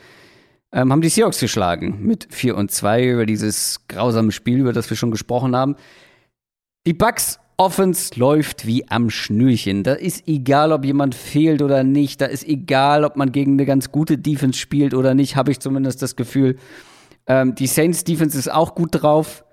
Ähm, 0.73 0.93
haben 0.93 1.03
die 1.03 1.09
Seahawks 1.09 1.41
geschlagen 1.41 1.99
mit 2.03 2.29
4 2.31 2.57
und 2.57 2.71
2 2.71 3.09
über 3.09 3.27
dieses 3.27 3.87
grausame 3.89 4.33
Spiel, 4.33 4.61
über 4.61 4.73
das 4.73 4.89
wir 4.89 4.97
schon 4.97 5.11
gesprochen 5.11 5.55
haben. 5.57 5.77
Die 6.87 6.95
Bucks 6.95 7.39
Offense 7.59 8.19
läuft 8.19 8.67
wie 8.67 8.89
am 8.89 9.11
Schnürchen. 9.11 9.85
Da 9.85 9.93
ist 9.93 10.27
egal, 10.27 10.73
ob 10.73 10.85
jemand 10.85 11.15
fehlt 11.15 11.63
oder 11.63 11.85
nicht. 11.85 12.21
Da 12.21 12.27
ist 12.27 12.47
egal, 12.47 13.05
ob 13.05 13.17
man 13.17 13.31
gegen 13.31 13.53
eine 13.53 13.67
ganz 13.67 13.93
gute 13.93 14.19
Defense 14.19 14.59
spielt 14.59 14.95
oder 14.95 15.15
nicht, 15.15 15.37
habe 15.37 15.51
ich 15.51 15.61
zumindest 15.61 16.03
das 16.03 16.17
Gefühl. 16.17 16.57
Ähm, 17.27 17.55
die 17.55 17.67
Saints 17.67 18.05
Defense 18.05 18.39
ist 18.39 18.51
auch 18.51 18.75
gut 18.75 19.03
drauf. 19.03 19.45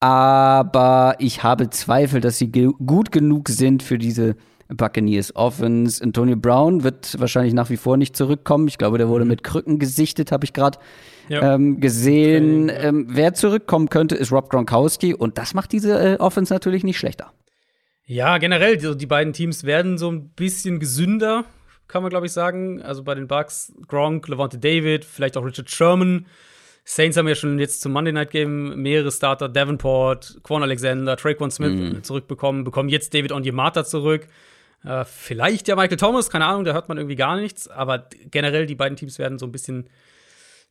Aber 0.00 1.16
ich 1.18 1.42
habe 1.42 1.70
Zweifel, 1.70 2.20
dass 2.20 2.38
sie 2.38 2.48
ge 2.48 2.70
gut 2.84 3.12
genug 3.12 3.48
sind 3.48 3.82
für 3.82 3.98
diese 3.98 4.36
Buccaneers 4.76 5.34
Offense. 5.36 6.02
Antonio 6.02 6.36
Brown 6.36 6.84
wird 6.84 7.18
wahrscheinlich 7.20 7.54
nach 7.54 7.70
wie 7.70 7.76
vor 7.76 7.96
nicht 7.96 8.16
zurückkommen. 8.16 8.68
Ich 8.68 8.78
glaube, 8.78 8.98
der 8.98 9.08
wurde 9.08 9.24
mhm. 9.24 9.30
mit 9.30 9.44
Krücken 9.44 9.78
gesichtet, 9.78 10.32
habe 10.32 10.44
ich 10.44 10.52
gerade 10.52 10.78
ja. 11.28 11.54
ähm, 11.54 11.80
gesehen. 11.80 12.70
Ähm, 12.74 13.06
wer 13.08 13.34
zurückkommen 13.34 13.88
könnte, 13.88 14.14
ist 14.14 14.32
Rob 14.32 14.50
Gronkowski. 14.50 15.14
Und 15.14 15.38
das 15.38 15.54
macht 15.54 15.72
diese 15.72 15.98
äh, 15.98 16.16
Offense 16.18 16.52
natürlich 16.52 16.84
nicht 16.84 16.98
schlechter. 16.98 17.32
Ja, 18.04 18.38
generell, 18.38 18.76
die, 18.76 18.96
die 18.96 19.06
beiden 19.06 19.32
Teams 19.32 19.64
werden 19.64 19.96
so 19.96 20.10
ein 20.10 20.30
bisschen 20.30 20.80
gesünder, 20.80 21.44
kann 21.88 22.02
man, 22.02 22.10
glaube 22.10 22.26
ich, 22.26 22.32
sagen. 22.32 22.82
Also 22.82 23.04
bei 23.04 23.14
den 23.14 23.28
Bucks, 23.28 23.72
Gronk, 23.86 24.28
Levante 24.28 24.58
David, 24.58 25.04
vielleicht 25.04 25.36
auch 25.36 25.44
Richard 25.44 25.70
Sherman. 25.70 26.26
Saints 26.84 27.16
haben 27.16 27.28
ja 27.28 27.34
schon 27.34 27.58
jetzt 27.58 27.80
zum 27.80 27.92
Monday 27.92 28.12
Night 28.12 28.30
Game 28.30 28.82
mehrere 28.82 29.12
Starter, 29.12 29.48
Davenport, 29.48 30.40
Quan 30.42 30.62
Alexander, 30.62 31.16
Traquan 31.16 31.50
Smith 31.50 31.72
mhm. 31.72 32.02
zurückbekommen, 32.02 32.64
bekommen 32.64 32.88
jetzt 32.88 33.14
David 33.14 33.30
Onyemata 33.30 33.84
zurück. 33.84 34.26
Äh, 34.84 35.04
vielleicht 35.04 35.68
ja 35.68 35.76
Michael 35.76 35.96
Thomas, 35.96 36.30
keine 36.30 36.46
Ahnung, 36.46 36.64
da 36.64 36.72
hört 36.72 36.88
man 36.88 36.98
irgendwie 36.98 37.16
gar 37.16 37.36
nichts. 37.36 37.68
Aber 37.68 38.08
generell, 38.30 38.66
die 38.66 38.74
beiden 38.74 38.96
Teams 38.96 39.18
werden 39.18 39.38
so 39.38 39.46
ein 39.46 39.52
bisschen 39.52 39.88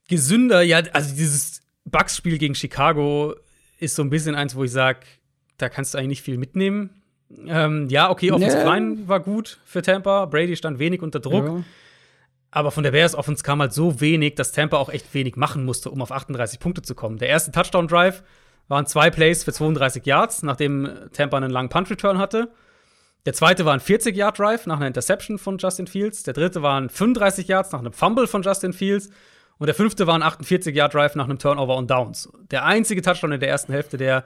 gesünder. 0.09 0.61
Ja, 0.61 0.81
also 0.93 1.15
dieses 1.15 1.61
Bucks-Spiel 1.85 2.37
gegen 2.37 2.55
Chicago 2.55 3.35
ist 3.79 3.95
so 3.95 4.03
ein 4.03 4.09
bisschen 4.09 4.35
eins, 4.35 4.55
wo 4.55 4.63
ich 4.63 4.71
sage, 4.71 4.99
da 5.57 5.69
kannst 5.69 5.93
du 5.93 5.97
eigentlich 5.97 6.09
nicht 6.09 6.21
viel 6.23 6.37
mitnehmen. 6.37 7.01
Ähm, 7.47 7.87
ja, 7.89 8.09
okay, 8.09 8.31
Offensive 8.31 8.63
nee. 8.63 8.69
Line 8.69 9.07
war 9.07 9.21
gut 9.21 9.59
für 9.65 9.81
Tampa. 9.81 10.25
Brady 10.25 10.55
stand 10.55 10.79
wenig 10.79 11.01
unter 11.01 11.19
Druck. 11.19 11.45
Ja. 11.45 11.63
Aber 12.51 12.71
von 12.71 12.83
der 12.83 12.91
Bears 12.91 13.15
Offense 13.15 13.43
kam 13.43 13.61
halt 13.61 13.71
so 13.71 14.01
wenig, 14.01 14.35
dass 14.35 14.51
Tampa 14.51 14.77
auch 14.77 14.89
echt 14.89 15.13
wenig 15.13 15.37
machen 15.37 15.63
musste, 15.63 15.89
um 15.89 16.01
auf 16.01 16.11
38 16.11 16.59
Punkte 16.59 16.81
zu 16.81 16.95
kommen. 16.95 17.17
Der 17.17 17.29
erste 17.29 17.51
Touchdown-Drive 17.51 18.23
waren 18.67 18.85
zwei 18.85 19.09
Plays 19.09 19.45
für 19.45 19.53
32 19.53 20.05
Yards, 20.05 20.43
nachdem 20.43 20.89
Tampa 21.13 21.37
einen 21.37 21.49
langen 21.49 21.69
Punt-Return 21.69 22.17
hatte. 22.17 22.51
Der 23.25 23.33
zweite 23.33 23.65
war 23.65 23.73
ein 23.73 23.79
40-Yard-Drive 23.79 24.65
nach 24.65 24.77
einer 24.77 24.87
Interception 24.87 25.37
von 25.37 25.57
Justin 25.57 25.87
Fields. 25.87 26.23
Der 26.23 26.33
dritte 26.33 26.61
war 26.61 26.79
ein 26.79 26.89
35 26.89 27.47
Yards 27.47 27.71
nach 27.71 27.79
einem 27.79 27.93
Fumble 27.93 28.27
von 28.27 28.41
Justin 28.41 28.73
Fields. 28.73 29.09
Und 29.59 29.67
der 29.67 29.75
fünfte 29.75 30.07
war 30.07 30.15
ein 30.15 30.23
48-Yard-Drive 30.23 31.15
nach 31.15 31.25
einem 31.25 31.37
Turnover 31.37 31.77
und 31.77 31.91
Downs. 31.91 32.29
Der 32.49 32.65
einzige 32.65 33.03
Touchdown 33.03 33.33
in 33.33 33.39
der 33.39 33.49
ersten 33.49 33.71
Hälfte, 33.73 33.97
der 33.97 34.23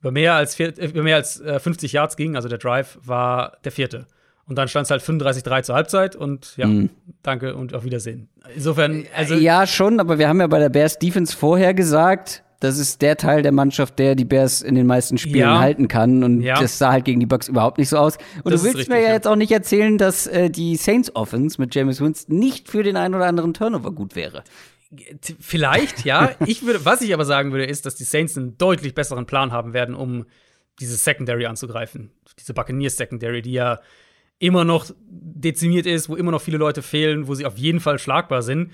über 0.00 0.12
mehr 0.12 0.34
als, 0.34 0.54
vier, 0.54 0.76
über 0.78 1.02
mehr 1.02 1.16
als 1.16 1.40
äh, 1.40 1.58
50 1.58 1.92
Yards 1.92 2.16
ging, 2.16 2.36
also 2.36 2.48
der 2.48 2.58
Drive, 2.58 2.98
war 3.02 3.58
der 3.64 3.72
vierte. 3.72 4.06
Und 4.46 4.56
dann 4.56 4.66
stand 4.68 4.86
es 4.86 4.90
halt 4.90 5.02
35-3 5.02 5.62
zur 5.62 5.74
Halbzeit 5.74 6.16
und 6.16 6.56
ja, 6.56 6.66
mhm. 6.66 6.88
danke 7.22 7.54
und 7.54 7.74
auf 7.74 7.84
Wiedersehen. 7.84 8.30
Insofern, 8.54 9.04
also. 9.14 9.34
Ja, 9.34 9.66
schon, 9.66 10.00
aber 10.00 10.18
wir 10.18 10.26
haben 10.26 10.40
ja 10.40 10.46
bei 10.46 10.58
der 10.58 10.70
Bears 10.70 10.98
Defense 10.98 11.36
vorher 11.36 11.74
gesagt, 11.74 12.44
das 12.60 12.78
ist 12.78 13.02
der 13.02 13.16
Teil 13.16 13.42
der 13.42 13.52
Mannschaft, 13.52 13.98
der 13.98 14.14
die 14.14 14.24
Bears 14.24 14.62
in 14.62 14.74
den 14.74 14.86
meisten 14.86 15.16
Spielen 15.16 15.38
ja. 15.38 15.58
halten 15.60 15.86
kann. 15.86 16.24
Und 16.24 16.42
ja. 16.42 16.60
das 16.60 16.78
sah 16.78 16.90
halt 16.90 17.04
gegen 17.04 17.20
die 17.20 17.26
Bucks 17.26 17.48
überhaupt 17.48 17.78
nicht 17.78 17.88
so 17.88 17.96
aus. 17.96 18.18
Und 18.42 18.52
das 18.52 18.60
du 18.60 18.66
willst 18.66 18.78
richtig, 18.78 18.94
mir 18.94 19.00
ja, 19.00 19.08
ja, 19.08 19.14
jetzt 19.14 19.28
auch 19.28 19.36
nicht 19.36 19.52
erzählen, 19.52 19.96
dass 19.96 20.26
äh, 20.26 20.50
die 20.50 20.76
Saints 20.76 21.14
Offense 21.14 21.60
mit 21.60 21.74
James 21.74 22.00
Winston 22.00 22.36
nicht 22.36 22.68
für 22.68 22.82
den 22.82 22.96
einen 22.96 23.14
oder 23.14 23.26
anderen 23.26 23.54
Turnover 23.54 23.92
gut 23.92 24.16
wäre. 24.16 24.42
Vielleicht, 25.40 26.04
ja. 26.04 26.32
ich 26.46 26.64
würde, 26.64 26.84
was 26.84 27.00
ich 27.00 27.14
aber 27.14 27.24
sagen 27.24 27.52
würde, 27.52 27.66
ist, 27.66 27.86
dass 27.86 27.94
die 27.94 28.04
Saints 28.04 28.36
einen 28.36 28.58
deutlich 28.58 28.94
besseren 28.94 29.26
Plan 29.26 29.52
haben 29.52 29.72
werden, 29.72 29.94
um 29.94 30.26
diese 30.80 30.96
Secondary 30.96 31.46
anzugreifen. 31.46 32.10
Diese 32.38 32.54
Buccaneers 32.54 32.96
Secondary, 32.96 33.42
die 33.42 33.52
ja 33.52 33.80
immer 34.40 34.64
noch 34.64 34.90
dezimiert 35.08 35.86
ist, 35.86 36.08
wo 36.08 36.16
immer 36.16 36.30
noch 36.30 36.40
viele 36.40 36.58
Leute 36.58 36.82
fehlen, 36.82 37.28
wo 37.28 37.34
sie 37.34 37.46
auf 37.46 37.56
jeden 37.56 37.80
Fall 37.80 37.98
schlagbar 37.98 38.42
sind. 38.42 38.72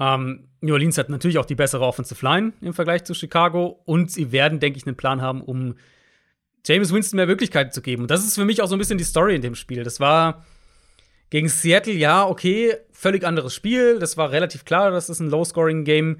Ähm, 0.00 0.48
New 0.62 0.72
Orleans 0.72 0.98
hat 0.98 1.10
natürlich 1.10 1.38
auch 1.38 1.44
die 1.44 1.54
bessere 1.54 1.84
Offensive 1.84 2.24
Line 2.24 2.52
im 2.60 2.72
Vergleich 2.72 3.04
zu 3.04 3.14
Chicago 3.14 3.80
und 3.84 4.10
sie 4.10 4.32
werden, 4.32 4.58
denke 4.58 4.78
ich, 4.78 4.86
einen 4.86 4.96
Plan 4.96 5.20
haben, 5.20 5.42
um 5.42 5.76
James 6.66 6.92
Winston 6.92 7.16
mehr 7.16 7.26
Möglichkeiten 7.26 7.70
zu 7.70 7.82
geben. 7.82 8.02
Und 8.02 8.10
das 8.10 8.24
ist 8.24 8.34
für 8.34 8.44
mich 8.44 8.60
auch 8.62 8.66
so 8.66 8.74
ein 8.76 8.78
bisschen 8.78 8.98
die 8.98 9.04
Story 9.04 9.36
in 9.36 9.42
dem 9.42 9.54
Spiel. 9.54 9.84
Das 9.84 10.00
war 10.00 10.44
gegen 11.30 11.48
Seattle, 11.48 11.94
ja, 11.94 12.26
okay, 12.26 12.76
völlig 12.90 13.24
anderes 13.24 13.54
Spiel. 13.54 13.98
Das 13.98 14.16
war 14.16 14.32
relativ 14.32 14.64
klar, 14.64 14.90
dass 14.90 15.08
es 15.08 15.20
ein 15.20 15.30
Low-Scoring-Game 15.30 16.18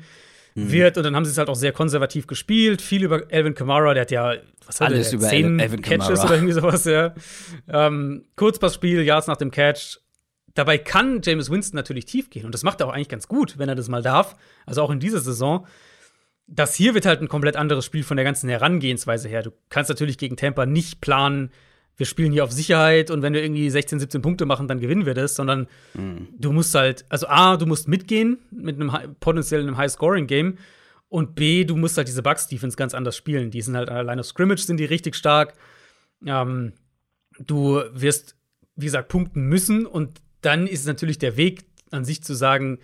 mhm. 0.55 0.73
wird. 0.73 0.97
Und 0.97 1.05
dann 1.05 1.17
haben 1.17 1.25
sie 1.25 1.33
es 1.33 1.39
halt 1.39 1.49
auch 1.49 1.57
sehr 1.57 1.73
konservativ 1.73 2.27
gespielt. 2.27 2.81
Viel 2.81 3.03
über 3.03 3.31
Elvin 3.31 3.55
Kamara, 3.55 3.93
der 3.93 4.03
hat 4.03 4.11
ja, 4.11 4.35
was 4.67 4.81
hat 4.81 4.89
Alles 4.89 5.11
der, 5.11 5.19
über 5.19 5.29
zehn 5.29 5.59
Elvin 5.59 5.83
Catches 5.83 6.07
Kamara. 6.07 6.25
oder 6.25 6.35
irgendwie 6.35 6.53
sowas, 6.53 6.85
ja. 6.85 7.15
Ähm, 7.69 8.25
Kurzpassspiel, 8.37 9.03
Yards 9.03 9.27
nach 9.27 9.37
dem 9.37 9.51
Catch. 9.51 9.99
Dabei 10.55 10.79
kann 10.79 11.21
James 11.23 11.51
Winston 11.51 11.77
natürlich 11.77 12.07
tief 12.07 12.31
gehen 12.31 12.45
und 12.45 12.55
das 12.55 12.63
macht 12.63 12.81
er 12.81 12.89
auch 12.89 12.93
eigentlich 12.93 13.09
ganz 13.09 13.29
gut, 13.29 13.59
wenn 13.59 13.69
er 13.69 13.75
das 13.75 13.89
mal 13.89 14.03
darf. 14.03 14.37
Also 14.67 14.83
auch 14.83 14.91
in 14.91 15.01
dieser 15.01 15.21
Saison. 15.21 15.67
Das 16.47 16.75
hier 16.75 16.95
wird 16.95 17.07
halt 17.07 17.21
ein 17.21 17.29
komplett 17.29 17.57
anderes 17.57 17.85
Spiel 17.85 18.03
von 18.03 18.17
der 18.17 18.25
ganzen 18.25 18.49
Herangehensweise 18.49 19.29
her. 19.29 19.43
Du 19.43 19.53
kannst 19.69 19.89
natürlich 19.89 20.19
gegen 20.19 20.37
Tampa 20.37 20.67
nicht 20.67 21.01
planen, 21.01 21.51
wir 22.01 22.07
spielen 22.07 22.33
hier 22.33 22.45
auf 22.45 22.51
Sicherheit 22.51 23.11
und 23.11 23.21
wenn 23.21 23.35
wir 23.35 23.43
irgendwie 23.43 23.69
16, 23.69 24.01
17 24.01 24.23
Punkte 24.23 24.47
machen, 24.47 24.67
dann 24.69 24.81
gewinnen 24.81 25.05
wir 25.05 25.13
das, 25.13 25.37
sondern 25.37 25.69
mhm. 25.93 26.29
du 26.39 26.51
musst 26.51 26.75
halt, 26.75 27.05
also 27.11 27.27
A, 27.29 27.59
du 27.59 27.67
musst 27.67 27.89
mitgehen 27.89 28.39
mit 28.51 28.77
einem 28.77 29.17
potenziell 29.21 29.61
einem 29.61 29.77
High-Scoring-Game 29.77 30.57
und 31.11 31.35
B, 31.35 31.65
du 31.65 31.77
musst 31.77 31.99
halt 31.99 32.09
diese 32.09 32.23
Bucks-Defense 32.23 32.77
ganz 32.79 32.95
anders 32.95 33.17
spielen. 33.17 33.51
Die 33.51 33.61
sind 33.61 33.77
halt 33.77 33.91
allein 33.91 34.19
auf 34.19 34.27
Scrimmage, 34.27 34.63
sind 34.63 34.79
die 34.79 34.87
richtig 34.87 35.15
stark. 35.15 35.53
Ähm, 36.25 36.73
du 37.39 37.83
wirst, 37.93 38.35
wie 38.77 38.87
gesagt, 38.87 39.09
punkten 39.09 39.43
müssen 39.43 39.85
und 39.85 40.23
dann 40.41 40.67
ist 40.67 40.87
natürlich 40.87 41.19
der 41.19 41.37
Weg 41.37 41.65
an 41.91 42.05
sich 42.05 42.23
zu 42.23 42.35
sagen, 42.35 42.79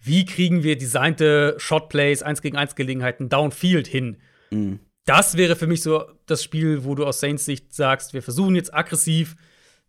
wie 0.00 0.24
kriegen 0.24 0.62
wir 0.62 0.76
designte 0.76 1.54
Shotplays, 1.58 2.22
1 2.22 2.42
gegen 2.42 2.56
1 2.56 2.74
Gelegenheiten 2.74 3.28
downfield 3.28 3.86
hin. 3.86 4.16
Mhm. 4.50 4.80
Das 5.04 5.36
wäre 5.36 5.56
für 5.56 5.66
mich 5.66 5.82
so 5.82 6.04
das 6.26 6.42
Spiel, 6.42 6.84
wo 6.84 6.94
du 6.94 7.04
aus 7.04 7.20
Saints 7.20 7.44
Sicht 7.44 7.74
sagst, 7.74 8.14
wir 8.14 8.22
versuchen 8.22 8.54
jetzt 8.54 8.72
aggressiv 8.72 9.36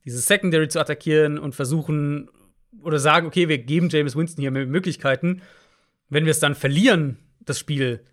dieses 0.03 0.25
Secondary 0.25 0.67
zu 0.67 0.79
attackieren 0.79 1.37
und 1.37 1.55
versuchen 1.55 2.29
oder 2.81 2.99
sagen, 2.99 3.27
okay, 3.27 3.47
wir 3.47 3.59
geben 3.59 3.89
James 3.89 4.15
Winston 4.15 4.41
hier 4.41 4.51
mehr 4.51 4.65
Möglichkeiten. 4.65 5.41
Wenn 6.09 6.25
wir 6.25 6.31
es 6.31 6.39
dann 6.39 6.55
verlieren, 6.55 7.17
das 7.39 7.59
Spiel, 7.59 8.03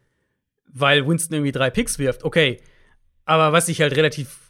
weil 0.66 1.06
Winston 1.06 1.36
irgendwie 1.36 1.52
drei 1.52 1.70
Picks 1.70 1.98
wirft, 1.98 2.24
okay. 2.24 2.60
Aber 3.24 3.52
was 3.52 3.68
ich 3.68 3.80
halt 3.80 3.96
relativ 3.96 4.47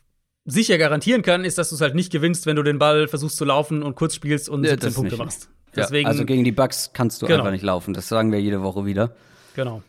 sicher 0.50 0.78
garantieren 0.78 1.22
kann, 1.22 1.44
ist, 1.44 1.58
dass 1.58 1.68
du 1.68 1.74
es 1.74 1.80
halt 1.80 1.94
nicht 1.94 2.10
gewinnst, 2.10 2.46
wenn 2.46 2.56
du 2.56 2.62
den 2.62 2.78
Ball 2.78 3.06
versuchst 3.06 3.36
zu 3.36 3.44
laufen 3.44 3.82
und 3.82 3.94
kurz 3.94 4.14
spielst 4.14 4.48
und 4.48 4.64
ja, 4.64 4.70
17 4.70 4.94
Punkte 4.94 5.14
nicht. 5.14 5.24
machst. 5.24 5.48
Deswegen, 5.76 6.06
ja, 6.06 6.08
also 6.08 6.24
gegen 6.24 6.44
die 6.44 6.52
Bucks 6.52 6.90
kannst 6.92 7.20
du 7.22 7.26
genau. 7.26 7.40
einfach 7.40 7.52
nicht 7.52 7.62
laufen. 7.62 7.94
Das 7.94 8.08
sagen 8.08 8.32
wir 8.32 8.40
jede 8.40 8.62
Woche 8.62 8.86
wieder. 8.86 9.14
Genau. 9.54 9.82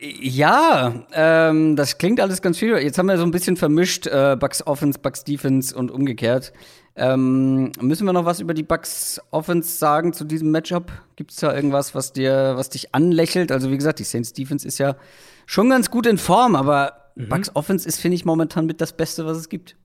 Ja, 0.00 1.06
ähm, 1.12 1.76
das 1.76 1.98
klingt 1.98 2.20
alles 2.20 2.42
ganz 2.42 2.58
viel. 2.58 2.76
Jetzt 2.76 2.98
haben 2.98 3.06
wir 3.06 3.18
so 3.18 3.24
ein 3.24 3.30
bisschen 3.30 3.56
vermischt, 3.56 4.06
äh, 4.06 4.36
Bucks 4.38 4.66
Offense, 4.66 4.98
Bucks 4.98 5.24
Defense 5.24 5.76
und 5.76 5.90
umgekehrt. 5.90 6.52
Ähm, 6.96 7.72
müssen 7.80 8.06
wir 8.06 8.12
noch 8.12 8.24
was 8.24 8.40
über 8.40 8.54
die 8.54 8.62
Bucks 8.62 9.20
Offense 9.30 9.76
sagen 9.76 10.12
zu 10.12 10.24
diesem 10.24 10.50
Matchup? 10.50 10.90
Gibt 11.14 11.30
es 11.30 11.36
da 11.36 11.54
irgendwas, 11.54 11.94
was 11.94 12.12
dir, 12.12 12.54
was 12.56 12.70
dich 12.70 12.94
anlächelt? 12.94 13.52
Also 13.52 13.70
wie 13.70 13.76
gesagt, 13.76 13.98
die 13.98 14.04
Saints 14.04 14.32
Defense 14.32 14.66
ist 14.66 14.78
ja 14.78 14.96
schon 15.44 15.70
ganz 15.70 15.90
gut 15.90 16.06
in 16.06 16.18
Form, 16.18 16.56
aber 16.56 17.05
mhm. 17.16 17.28
Bucks 17.28 17.50
Offense 17.54 17.88
ist, 17.88 18.00
finde 18.00 18.14
ich, 18.14 18.24
momentan 18.24 18.66
mit 18.66 18.80
das 18.80 18.96
Beste, 18.96 19.26
was 19.26 19.36
es 19.36 19.48
gibt. 19.48 19.76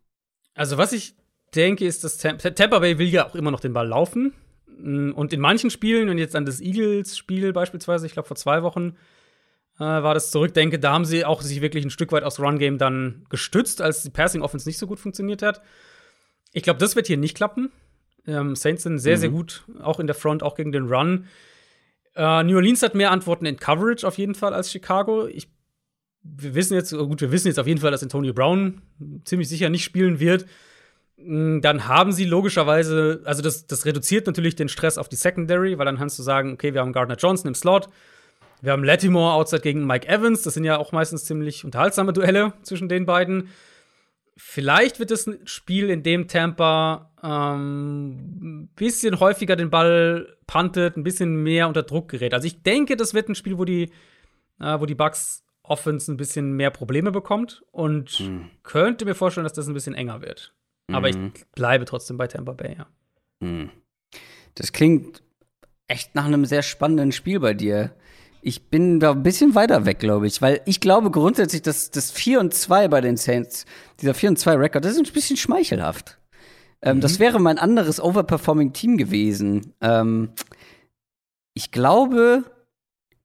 Also 0.53 0.78
was 0.78 0.94
ich 0.94 1.16
denke, 1.56 1.86
ist, 1.86 2.03
dass 2.03 2.18
Tampa 2.18 2.80
Bay 2.80 2.98
will 2.98 3.08
ja 3.08 3.28
auch 3.28 3.36
immer 3.36 3.52
noch 3.52 3.60
den 3.60 3.74
Ball 3.74 3.88
laufen. 3.88 4.34
Mm, 4.68 5.12
und 5.12 5.34
in 5.34 5.40
manchen 5.40 5.70
Spielen, 5.70 6.10
und 6.10 6.18
jetzt 6.18 6.36
an 6.36 6.45
das 6.45 6.62
Eagles-Spiel 6.62 7.53
beispielsweise, 7.53 8.06
ich 8.06 8.14
glaube 8.14 8.28
vor 8.28 8.38
zwei 8.38 8.64
Wochen, 8.64 8.95
äh, 9.78 9.84
war 9.84 10.14
das 10.14 10.32
zurückdenke, 10.32 10.80
da 10.80 10.94
haben 10.94 11.06
sie 11.06 11.26
auch 11.26 11.41
sich 11.41 11.62
wirklich 11.62 11.84
ein 11.84 11.90
Stück 11.90 12.12
weit 12.12 12.24
aufs 12.24 12.40
Run-Game 12.40 12.78
dann 12.78 13.26
gestützt, 13.30 13.82
als 13.82 14.03
die 14.03 14.10
Passing-Offense 14.10 14.68
nicht 14.68 14.78
so 14.78 14.88
gut 14.88 14.99
funktioniert 14.99 15.41
hat. 15.41 15.62
Ich 16.53 16.64
glaube, 16.64 16.80
das 16.80 16.95
wird 16.95 17.08
hier 17.08 17.18
nicht 17.18 17.36
klappen. 17.36 17.72
Ähm, 18.28 18.56
Saints 18.56 18.84
sind 18.84 18.99
sehr, 18.99 19.18
mhm. 19.18 19.22
sehr 19.22 19.30
gut, 19.30 19.64
auch 19.82 19.99
in 19.99 20.08
der 20.08 20.16
Front, 20.16 20.44
auch 20.44 20.56
gegen 20.56 20.72
den 20.72 20.88
Run. 20.88 21.26
Äh, 22.16 22.44
New 22.44 22.56
Orleans 22.56 22.84
hat 22.84 22.94
mehr 22.94 23.12
Antworten 23.12 23.45
in 23.45 23.58
Coverage 23.58 24.06
auf 24.06 24.18
jeden 24.18 24.36
Fall 24.36 24.53
als 24.53 24.72
Chicago. 24.72 25.28
Ich, 25.28 25.48
wir 26.23 26.56
wissen 26.56 26.76
jetzt, 26.76 26.93
oh 26.93 27.07
gut, 27.07 27.22
wir 27.22 27.31
wissen 27.31 27.48
jetzt 27.48 27.60
auf 27.60 27.68
jeden 27.68 27.80
Fall, 27.80 27.91
dass 27.91 28.03
Antonio 28.03 28.34
Brown 28.34 28.81
ziemlich 29.23 29.49
sicher 29.49 29.69
nicht 29.69 29.84
spielen 29.84 30.19
wird. 30.19 30.45
Mm, 31.18 31.61
dann 31.61 31.88
haben 31.88 32.11
sie 32.11 32.26
logischerweise, 32.26 33.22
also 33.26 33.41
das, 33.41 33.68
das 33.68 33.85
reduziert 33.85 34.27
natürlich 34.27 34.56
den 34.56 34.69
Stress 34.69 34.98
auf 34.98 35.10
die 35.10 35.15
Secondary, 35.15 35.77
weil 35.77 35.85
dann 35.85 35.98
kannst 35.98 36.19
du 36.19 36.23
sagen, 36.23 36.53
okay, 36.53 36.73
wir 36.73 36.81
haben 36.81 36.93
Gardner 36.93 37.15
Johnson 37.15 37.48
im 37.48 37.56
Slot, 37.56 37.89
wir 38.61 38.72
haben 38.72 38.84
Latimore 38.84 39.34
outside 39.34 39.61
gegen 39.61 39.88
Mike 39.88 40.07
Evans, 40.07 40.43
das 40.43 40.53
sind 40.53 40.64
ja 40.64 40.77
auch 40.77 40.91
meistens 40.91 41.26
ziemlich 41.26 41.65
unterhaltsame 41.65 42.14
Duelle 42.14 42.53
zwischen 42.61 42.89
den 42.89 43.06
beiden. 43.06 43.49
Vielleicht 44.38 44.99
wird 44.99 45.11
es 45.11 45.27
ein 45.27 45.39
Spiel, 45.45 45.89
in 45.89 46.03
dem 46.03 46.27
Tampa 46.27 47.11
ähm, 47.23 48.11
ein 48.41 48.68
bisschen 48.76 49.19
häufiger 49.19 49.56
den 49.56 49.69
Ball 49.69 50.35
puntet, 50.48 50.98
ein 50.98 51.03
bisschen 51.03 51.43
mehr 51.43 51.68
unter 51.68 51.84
Druck 51.84 52.10
gerät. 52.10 52.34
Also 52.34 52.48
ich 52.48 52.64
denke, 52.64 52.95
das 52.95 53.14
wird 53.14 53.30
ein 53.30 53.35
Spiel, 53.35 53.57
wo 53.57 53.65
die, 53.65 53.91
äh, 54.60 54.80
wo 54.80 54.85
die 54.85 54.95
Bucks 54.95 55.43
Offense 55.64 56.12
ein 56.12 56.18
bisschen 56.18 56.54
mehr 56.54 56.72
Probleme 56.72 57.12
bekommt 57.12 57.64
und 57.72 58.20
mhm. 58.20 58.50
könnte 58.64 59.06
mir 59.06 59.16
vorstellen, 59.16 59.46
dass 59.46 59.54
das 59.54 59.68
ein 59.68 59.74
bisschen 59.74 59.94
enger 59.94 60.22
wird. 60.22 60.54
Aber 60.92 61.10
ich 61.10 61.16
mhm. 61.16 61.34
bleibe 61.54 61.86
trotzdem 61.86 62.18
bei 62.18 62.28
Tampa 62.28 62.54
Bay, 62.54 62.76
ja. 62.78 62.88
Mhm. 63.40 63.70
Das 64.56 64.74
klingt 64.74 65.22
echt 65.88 66.16
nach 66.16 66.26
einem 66.26 66.46
sehr 66.46 66.64
spannenden 66.64 67.12
Spiel 67.12 67.40
bei 67.40 67.54
dir. 67.54 67.92
Ich 68.42 68.70
bin 68.70 69.00
da 69.00 69.12
ein 69.12 69.24
bisschen 69.24 69.56
weiter 69.56 69.86
weg, 69.86 70.00
glaube 70.00 70.28
ich, 70.28 70.42
weil 70.42 70.62
ich 70.66 70.80
glaube 70.80 71.12
grundsätzlich, 71.12 71.62
dass 71.62 71.92
das 71.92 72.12
4 72.12 72.40
und 72.40 72.54
2 72.54 72.88
bei 72.88 73.02
den 73.02 73.18
Saints, 73.18 73.66
dieser 74.00 74.14
4 74.14 74.30
und 74.30 74.38
2 74.38 74.56
Rekord, 74.56 74.84
das 74.84 74.94
ist 74.94 75.08
ein 75.08 75.14
bisschen 75.14 75.38
schmeichelhaft. 75.38 76.18
Ähm, 76.82 76.98
mhm. 76.98 77.02
Das 77.02 77.20
wäre 77.20 77.40
mein 77.40 77.60
anderes 77.60 78.02
overperforming 78.02 78.74
Team 78.74 78.98
gewesen. 78.98 79.74
Ähm, 79.82 80.32
ich 81.54 81.72
glaube, 81.72 82.44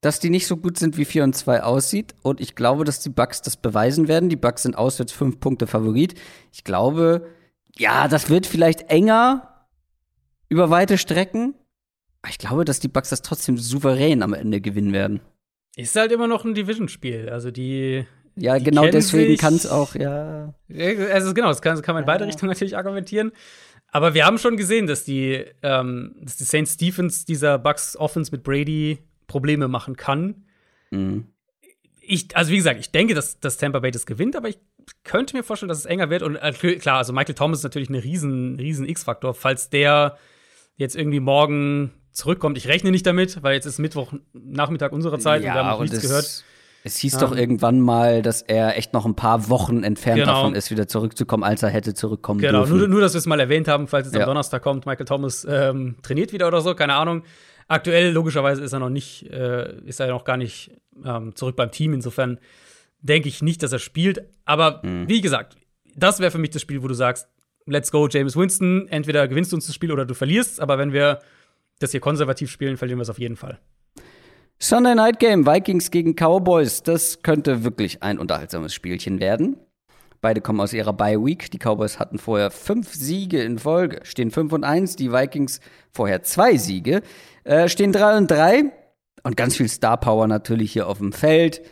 dass 0.07 0.20
die 0.20 0.31
nicht 0.31 0.47
so 0.47 0.57
gut 0.57 0.78
sind, 0.78 0.97
wie 0.97 1.05
4 1.05 1.24
und 1.24 1.35
2 1.35 1.65
aussieht. 1.65 2.15
Und 2.23 2.41
ich 2.41 2.55
glaube, 2.55 2.85
dass 2.85 3.01
die 3.01 3.09
Bucks 3.09 3.43
das 3.43 3.57
beweisen 3.57 4.07
werden. 4.07 4.28
Die 4.28 4.37
Bucks 4.37 4.62
sind 4.62 4.78
auswärts 4.78 5.12
5 5.12 5.41
Punkte 5.41 5.66
Favorit. 5.66 6.15
Ich 6.53 6.62
glaube, 6.62 7.27
ja, 7.77 8.07
das 8.07 8.31
wird 8.31 8.47
vielleicht 8.47 8.89
enger 8.89 9.66
über 10.49 10.70
weite 10.70 10.97
Strecken. 10.97 11.57
Aber 12.23 12.31
ich 12.31 12.39
glaube, 12.39 12.65
dass 12.65 12.78
die 12.78 12.87
Bucks 12.87 13.09
das 13.11 13.23
trotzdem 13.23 13.59
souverän 13.59 14.23
am 14.23 14.33
Ende 14.33 14.61
gewinnen 14.61 14.93
werden. 14.93 15.20
Ist 15.74 15.97
halt 15.97 16.12
immer 16.12 16.28
noch 16.28 16.45
ein 16.45 16.55
Division-Spiel. 16.55 17.28
Also 17.28 17.51
die. 17.51 18.07
Ja, 18.37 18.59
die 18.61 18.65
genau 18.65 18.87
deswegen 18.87 19.37
kann 19.37 19.55
es 19.55 19.66
auch, 19.66 19.97
ja. 19.97 20.55
Also 21.12 21.35
genau, 21.35 21.49
das 21.49 21.62
kann, 21.62 21.83
kann 21.83 21.97
man 21.97 22.05
in 22.05 22.07
beide 22.07 22.27
Richtungen 22.27 22.51
natürlich 22.51 22.77
argumentieren. 22.77 23.33
Aber 23.89 24.15
wir 24.15 24.24
haben 24.24 24.39
schon 24.39 24.57
gesehen, 24.57 24.87
dass 24.87 25.03
die, 25.03 25.45
ähm, 25.65 26.15
dass 26.20 26.37
die 26.37 26.45
Saints 26.45 26.74
Stephens 26.74 27.24
dieser 27.24 27.59
Bucks 27.59 27.97
Offense 27.97 28.31
mit 28.31 28.45
Brady 28.45 28.99
Probleme 29.27 29.69
machen 29.69 29.97
kann. 29.97 30.47
Mhm. 30.90 31.27
Ich, 32.01 32.36
also 32.36 32.53
wie 32.53 32.57
gesagt, 32.57 32.78
ich 32.78 32.93
denke, 32.93 33.15
dass, 33.15 33.40
dass 33.40 33.57
Tampa 33.59 33.81
Bay 33.81 33.90
das 33.90 34.07
gewinnt, 34.07 34.36
aber 34.36 34.48
ich 34.48 34.59
könnte 35.03 35.36
mir 35.36 35.43
vorstellen, 35.43 35.69
dass 35.69 35.78
es 35.78 35.86
enger 35.86 36.11
wird. 36.11 36.23
Und 36.23 36.36
äh, 36.36 36.53
klar, 36.77 36.98
also 36.98 37.12
Michael 37.12 37.35
Thomas 37.35 37.59
ist 37.59 37.65
natürlich 37.65 37.90
ein 37.90 37.97
riesen, 37.97 38.57
riesen 38.61 38.89
X-Faktor. 38.89 39.35
Falls 39.35 39.70
der 39.70 40.16
jetzt 40.77 40.94
irgendwie 40.94 41.20
morgen 41.20 41.93
zurückkommt. 42.12 42.59
Ich 42.59 42.69
rechne 42.69 42.90
nicht 42.90 43.07
damit, 43.07 43.43
weil 43.43 43.55
jetzt 43.55 43.66
ist 43.66 43.78
Mittwoch 43.78 44.12
Nachmittag 44.32 44.93
unserer 44.93 45.19
Zeit 45.19 45.43
ja, 45.43 45.51
und 45.51 45.55
wir 45.55 45.65
haben 45.65 45.70
noch 45.70 45.81
nichts 45.81 46.01
gehört. 46.01 46.44
Es 46.82 46.97
hieß 46.98 47.15
ähm, 47.15 47.20
doch 47.20 47.36
irgendwann 47.36 47.81
mal, 47.81 48.23
dass 48.23 48.43
er 48.43 48.78
echt 48.78 48.93
noch 48.93 49.07
ein 49.07 49.16
paar 49.16 49.48
Wochen 49.48 49.82
entfernt 49.82 50.20
genau. 50.20 50.35
davon 50.35 50.55
ist, 50.55 50.70
wieder 50.70 50.86
zurückzukommen, 50.86 51.43
als 51.43 51.62
er 51.62 51.70
hätte 51.70 51.94
zurückkommen 51.94 52.40
genau, 52.40 52.61
dürfen. 52.61 52.74
Genau, 52.74 52.78
nur, 52.82 52.89
nur, 52.89 53.01
dass 53.01 53.15
wir 53.15 53.19
es 53.19 53.27
mal 53.27 53.40
erwähnt 53.40 53.66
haben, 53.66 53.89
falls 53.89 54.07
es 54.07 54.12
ja. 54.15 54.20
am 54.20 54.27
Donnerstag 54.27 54.62
kommt, 54.62 54.86
Michael 54.86 55.05
Thomas 55.05 55.44
ähm, 55.48 55.97
trainiert 56.03 56.32
wieder 56.32 56.47
oder 56.47 56.61
so, 56.61 56.74
keine 56.74 56.94
Ahnung. 56.94 57.24
Aktuell, 57.68 58.12
logischerweise, 58.12 58.62
ist 58.62 58.72
er 58.72 58.78
noch 58.78 58.90
nicht, 58.90 59.30
äh, 59.30 59.80
ist 59.84 60.01
er 60.01 60.09
noch 60.09 60.24
gar 60.24 60.36
nicht 60.36 60.70
ähm, 61.05 61.34
zurück 61.34 61.56
beim 61.56 61.70
Team. 61.70 61.94
Insofern 61.94 62.38
denke 63.01 63.28
ich 63.28 63.43
nicht, 63.43 63.62
dass 63.62 63.72
er 63.72 63.78
spielt. 63.78 64.24
Aber 64.44 64.80
mhm. 64.84 65.09
wie 65.09 65.20
gesagt, 65.20 65.56
das 65.97 66.20
wäre 66.20 66.30
für 66.30 66.38
mich 66.38 66.51
das 66.51 66.62
Spiel, 66.62 66.82
wo 66.82 66.88
du 66.88 66.94
sagst, 66.94 67.28
let's 67.66 67.90
go, 67.90 68.09
James 68.09 68.36
Winston. 68.36 68.86
Entweder 68.88 69.26
gewinnst 69.26 69.52
du 69.52 69.56
uns 69.56 69.66
das 69.66 69.74
Spiel 69.74 69.90
oder 69.93 70.05
du 70.05 70.14
verlierst. 70.14 70.60
Aber 70.60 70.78
wenn 70.78 70.93
wir 70.93 71.20
das 71.78 71.90
hier 71.90 72.01
konservativ 72.01 72.51
spielen, 72.51 72.76
verlieren 72.76 72.98
wir 72.98 73.02
es 73.02 73.10
auf 73.10 73.18
jeden 73.18 73.36
Fall. 73.36 73.59
Sunday 74.59 74.94
Night 74.94 75.18
Game, 75.18 75.47
Vikings 75.47 75.90
gegen 75.90 76.14
Cowboys. 76.14 76.82
Das 76.82 77.22
könnte 77.22 77.64
wirklich 77.64 78.02
ein 78.02 78.18
unterhaltsames 78.18 78.72
Spielchen 78.72 79.20
werden. 79.20 79.59
Beide 80.22 80.40
kommen 80.40 80.60
aus 80.60 80.72
ihrer 80.72 80.94
Bye 80.94 81.22
Week. 81.22 81.51
Die 81.51 81.59
Cowboys 81.59 81.98
hatten 81.98 82.18
vorher 82.18 82.51
fünf 82.51 82.94
Siege 82.94 83.43
in 83.43 83.59
Folge, 83.59 84.01
stehen 84.05 84.30
5 84.30 84.52
und 84.55 84.64
1. 84.64 84.97
Die 84.97 85.12
Vikings 85.12 85.60
vorher 85.93 86.22
zwei 86.22 86.56
Siege, 86.56 87.02
äh, 87.47 87.68
stehen 87.68 87.93
3 87.93 88.18
und 88.18 88.31
3. 88.31 88.73
Und 89.23 89.36
ganz 89.36 89.56
viel 89.56 89.68
Star 89.68 89.97
Power 89.97 90.27
natürlich 90.27 90.73
hier 90.73 90.89
auf 90.89 90.98
dem 90.98 91.12
Feld. 91.12 91.62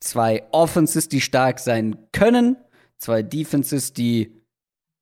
Zwei 0.00 0.44
Offenses, 0.52 1.08
die 1.08 1.20
stark 1.20 1.58
sein 1.58 1.96
können. 2.12 2.56
Zwei 2.98 3.22
Defenses, 3.22 3.92
die 3.92 4.42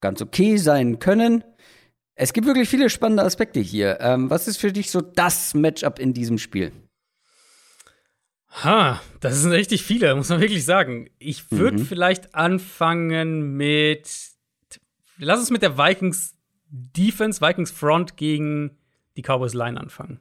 ganz 0.00 0.22
okay 0.22 0.56
sein 0.56 0.98
können. 0.98 1.44
Es 2.14 2.32
gibt 2.32 2.46
wirklich 2.46 2.68
viele 2.68 2.90
spannende 2.90 3.22
Aspekte 3.22 3.60
hier. 3.60 3.98
Ähm, 4.00 4.30
was 4.30 4.48
ist 4.48 4.58
für 4.58 4.72
dich 4.72 4.90
so 4.90 5.00
das 5.00 5.54
Matchup 5.54 5.98
in 5.98 6.12
diesem 6.12 6.38
Spiel? 6.38 6.72
Ha, 8.62 9.00
das 9.20 9.36
sind 9.40 9.52
richtig 9.52 9.82
viele, 9.84 10.14
muss 10.16 10.28
man 10.28 10.40
wirklich 10.40 10.64
sagen. 10.64 11.08
Ich 11.18 11.50
würde 11.50 11.78
mhm. 11.78 11.86
vielleicht 11.86 12.34
anfangen 12.34 13.56
mit. 13.56 14.10
Lass 15.18 15.38
uns 15.38 15.50
mit 15.50 15.62
der 15.62 15.78
Vikings 15.78 16.34
Defense, 16.66 17.40
Vikings 17.40 17.70
Front 17.70 18.16
gegen 18.16 18.79
die 19.20 19.26
Cowboys 19.26 19.54
Line 19.54 19.80
anfangen. 19.80 20.20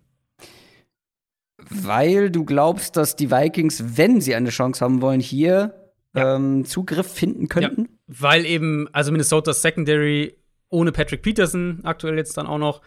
Weil 1.69 2.31
du 2.31 2.45
glaubst, 2.45 2.97
dass 2.97 3.15
die 3.15 3.31
Vikings, 3.31 3.97
wenn 3.97 4.21
sie 4.21 4.35
eine 4.35 4.49
Chance 4.49 4.83
haben 4.83 5.01
wollen, 5.01 5.19
hier 5.19 5.73
ja. 6.15 6.35
ähm, 6.35 6.65
Zugriff 6.65 7.11
finden 7.11 7.47
könnten? 7.47 7.81
Ja, 7.81 7.89
weil 8.07 8.45
eben, 8.45 8.87
also 8.91 9.11
Minnesotas 9.11 9.61
Secondary 9.61 10.35
ohne 10.69 10.91
Patrick 10.91 11.21
Peterson 11.21 11.79
aktuell 11.83 12.17
jetzt 12.17 12.37
dann 12.37 12.47
auch 12.47 12.57
noch 12.57 12.81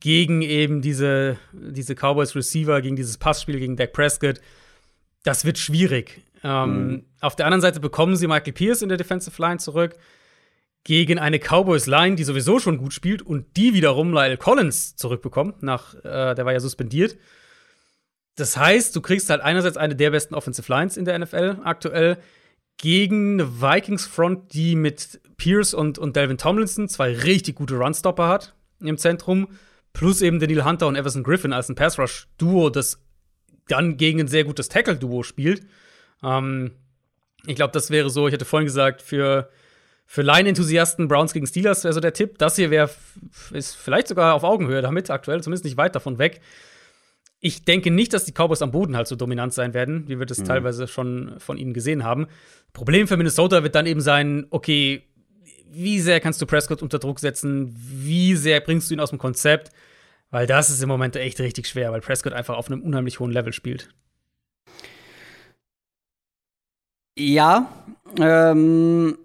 gegen 0.00 0.42
eben 0.42 0.80
diese, 0.80 1.36
diese 1.52 1.94
Cowboys 1.94 2.34
Receiver, 2.34 2.80
gegen 2.80 2.96
dieses 2.96 3.18
Passspiel 3.18 3.58
gegen 3.58 3.76
Dak 3.76 3.92
Prescott. 3.92 4.40
Das 5.22 5.44
wird 5.44 5.58
schwierig. 5.58 6.22
Ähm, 6.42 6.86
mhm. 6.86 7.04
Auf 7.20 7.36
der 7.36 7.46
anderen 7.46 7.60
Seite 7.60 7.80
bekommen 7.80 8.16
sie 8.16 8.26
Michael 8.26 8.52
Pierce 8.52 8.82
in 8.82 8.88
der 8.88 8.98
Defensive 8.98 9.40
Line 9.40 9.58
zurück 9.58 9.96
gegen 10.84 11.18
eine 11.18 11.38
Cowboys 11.38 11.86
Line, 11.86 12.16
die 12.16 12.24
sowieso 12.24 12.58
schon 12.58 12.78
gut 12.78 12.92
spielt 12.92 13.22
und 13.22 13.56
die 13.56 13.74
wiederum 13.74 14.12
Lyle 14.12 14.36
Collins 14.36 14.96
zurückbekommt, 14.96 15.62
nach 15.62 15.94
äh, 16.04 16.34
der 16.34 16.44
war 16.44 16.52
ja 16.52 16.60
suspendiert. 16.60 17.16
Das 18.34 18.56
heißt, 18.56 18.96
du 18.96 19.00
kriegst 19.00 19.30
halt 19.30 19.42
einerseits 19.42 19.76
eine 19.76 19.94
der 19.94 20.10
besten 20.10 20.34
Offensive 20.34 20.70
Lines 20.72 20.96
in 20.96 21.04
der 21.04 21.18
NFL 21.18 21.58
aktuell 21.64 22.18
gegen 22.78 23.40
eine 23.40 23.60
Vikings 23.60 24.06
Front, 24.06 24.54
die 24.54 24.74
mit 24.74 25.20
Pierce 25.36 25.74
und, 25.74 25.98
und 25.98 26.16
Delvin 26.16 26.38
Tomlinson 26.38 26.88
zwei 26.88 27.12
richtig 27.14 27.56
gute 27.56 27.76
Runstopper 27.76 28.28
hat 28.28 28.54
im 28.80 28.98
Zentrum, 28.98 29.48
plus 29.92 30.22
eben 30.22 30.40
Daniel 30.40 30.64
Hunter 30.64 30.88
und 30.88 30.96
Everson 30.96 31.22
Griffin 31.22 31.52
als 31.52 31.68
ein 31.68 31.74
Pass 31.74 31.98
Rush 31.98 32.26
Duo, 32.38 32.70
das 32.70 33.00
dann 33.68 33.96
gegen 33.96 34.20
ein 34.20 34.28
sehr 34.28 34.44
gutes 34.44 34.68
Tackle 34.68 34.96
Duo 34.96 35.22
spielt. 35.22 35.64
Ähm, 36.22 36.72
ich 37.46 37.56
glaube, 37.56 37.72
das 37.72 37.90
wäre 37.90 38.10
so, 38.10 38.26
ich 38.26 38.34
hatte 38.34 38.44
vorhin 38.44 38.66
gesagt, 38.66 39.02
für, 39.02 39.50
für 40.06 40.22
Line-Enthusiasten 40.22 41.08
Browns 41.08 41.32
gegen 41.32 41.46
Steelers 41.46 41.84
wäre 41.84 41.94
so 41.94 42.00
der 42.00 42.12
Tipp. 42.12 42.38
Das 42.38 42.56
hier 42.56 42.70
wäre, 42.70 42.90
ist 43.52 43.76
vielleicht 43.76 44.08
sogar 44.08 44.34
auf 44.34 44.44
Augenhöhe 44.44 44.82
damit 44.82 45.10
aktuell, 45.10 45.42
zumindest 45.42 45.64
nicht 45.64 45.76
weit 45.76 45.94
davon 45.94 46.18
weg. 46.18 46.40
Ich 47.40 47.64
denke 47.64 47.90
nicht, 47.90 48.12
dass 48.12 48.24
die 48.24 48.32
Cowboys 48.32 48.62
am 48.62 48.70
Boden 48.70 48.96
halt 48.96 49.08
so 49.08 49.16
dominant 49.16 49.52
sein 49.52 49.74
werden, 49.74 50.08
wie 50.08 50.18
wir 50.18 50.26
das 50.26 50.38
mhm. 50.38 50.44
teilweise 50.44 50.86
schon 50.86 51.34
von 51.38 51.56
ihnen 51.56 51.72
gesehen 51.72 52.04
haben. 52.04 52.28
Problem 52.72 53.08
für 53.08 53.16
Minnesota 53.16 53.62
wird 53.62 53.74
dann 53.74 53.86
eben 53.86 54.00
sein, 54.00 54.46
okay, 54.50 55.02
wie 55.70 56.00
sehr 56.00 56.20
kannst 56.20 56.40
du 56.40 56.46
Prescott 56.46 56.82
unter 56.82 56.98
Druck 56.98 57.18
setzen? 57.18 57.74
Wie 57.74 58.36
sehr 58.36 58.60
bringst 58.60 58.90
du 58.90 58.94
ihn 58.94 59.00
aus 59.00 59.10
dem 59.10 59.18
Konzept? 59.18 59.72
Weil 60.30 60.46
das 60.46 60.70
ist 60.70 60.82
im 60.82 60.88
Moment 60.88 61.16
echt 61.16 61.40
richtig 61.40 61.66
schwer, 61.66 61.92
weil 61.92 62.00
Prescott 62.00 62.32
einfach 62.32 62.56
auf 62.56 62.70
einem 62.70 62.82
unheimlich 62.82 63.20
hohen 63.20 63.32
Level 63.32 63.52
spielt. 63.52 63.88
Ja, 67.18 67.70
ähm, 68.18 69.18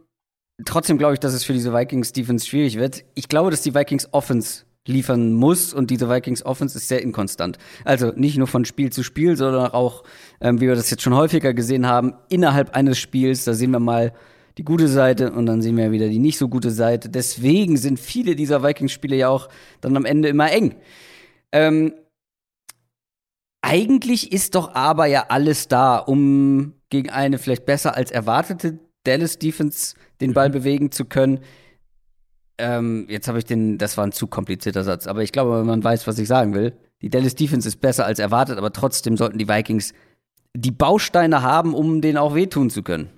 trotzdem 0.66 0.98
glaube 0.98 1.14
ich, 1.14 1.20
dass 1.20 1.34
es 1.34 1.44
für 1.44 1.54
diese 1.54 1.74
Vikings 1.74 2.14
Defense 2.14 2.46
schwierig 2.46 2.78
wird. 2.78 3.04
Ich 3.16 3.30
glaube, 3.30 3.52
dass 3.52 3.62
die 3.62 3.76
Vikings 3.76 4.12
Offense 4.14 4.64
liefern 4.88 5.34
muss 5.34 5.74
und 5.74 5.92
diese 5.92 6.10
Vikings 6.10 6.46
Offense 6.46 6.78
ist 6.78 6.88
sehr 6.88 7.02
inkonstant. 7.02 7.58
Also 7.84 8.14
nicht 8.16 8.38
nur 8.38 8.48
von 8.48 8.66
Spiel 8.66 8.92
zu 8.92 9.04
Spiel, 9.04 9.36
sondern 9.36 9.72
auch, 9.72 10.04
ähm, 10.42 10.62
wie 10.62 10.68
wir 10.68 10.76
das 10.76 10.90
jetzt 10.90 11.04
schon 11.04 11.14
häufiger 11.14 11.54
gesehen 11.54 11.86
haben, 11.88 12.14
innerhalb 12.30 12.76
eines 12.76 12.98
Spiels. 12.98 13.44
Da 13.44 13.54
sehen 13.54 13.72
wir 13.72 13.80
mal 13.80 14.14
die 14.58 14.64
gute 14.64 14.88
Seite 14.88 15.32
und 15.32 15.46
dann 15.46 15.62
sehen 15.62 15.78
wir 15.78 15.92
wieder 15.92 16.08
die 16.08 16.20
nicht 16.20 16.38
so 16.38 16.48
gute 16.48 16.72
Seite. 16.72 17.10
Deswegen 17.10 17.78
sind 17.78 18.00
viele 18.00 18.36
dieser 18.36 18.64
Vikings-Spiele 18.64 19.16
ja 19.16 19.30
auch 19.30 19.50
dann 19.82 19.96
am 19.96 20.06
Ende 20.06 20.30
immer 20.30 20.52
eng. 20.52 20.76
Ähm, 21.52 21.94
eigentlich 23.62 24.32
ist 24.32 24.56
doch 24.56 24.74
aber 24.74 25.06
ja 25.06 25.26
alles 25.30 25.68
da, 25.68 25.98
um 25.98 26.74
gegen 26.90 27.10
eine 27.10 27.38
vielleicht 27.38 27.66
besser 27.66 27.96
als 27.96 28.12
erwartete 28.12 28.80
Dallas 29.04 29.38
Defense 29.40 29.96
den 30.22 30.34
Ball 30.34 30.50
mhm. 30.50 30.54
bewegen 30.54 30.92
zu 30.92 31.06
können. 31.06 31.40
Ähm, 32.58 33.06
jetzt 33.10 33.28
habe 33.28 33.38
ich 33.38 33.46
den, 33.46 33.78
das 33.78 33.98
war 33.98 34.06
ein 34.06 34.12
zu 34.12 34.28
komplizierter 34.28 34.84
Satz, 34.84 35.08
aber 35.08 35.22
ich 35.22 35.32
glaube, 35.32 35.64
man 35.64 35.84
weiß, 35.84 36.08
was 36.08 36.18
ich 36.18 36.28
sagen 36.28 36.54
will. 36.54 36.74
Die 37.02 37.10
Dallas 37.10 37.36
Defense 37.36 37.68
ist 37.68 37.80
besser 37.82 38.06
als 38.06 38.20
erwartet, 38.20 38.58
aber 38.58 38.74
trotzdem 38.74 39.18
sollten 39.18 39.38
die 39.38 39.48
Vikings 39.48 39.94
die 40.56 40.72
Bausteine 40.72 41.44
haben, 41.44 41.76
um 41.76 42.02
denen 42.02 42.18
auch 42.18 42.34
wehtun 42.34 42.72
zu 42.72 42.82
können. 42.82 43.10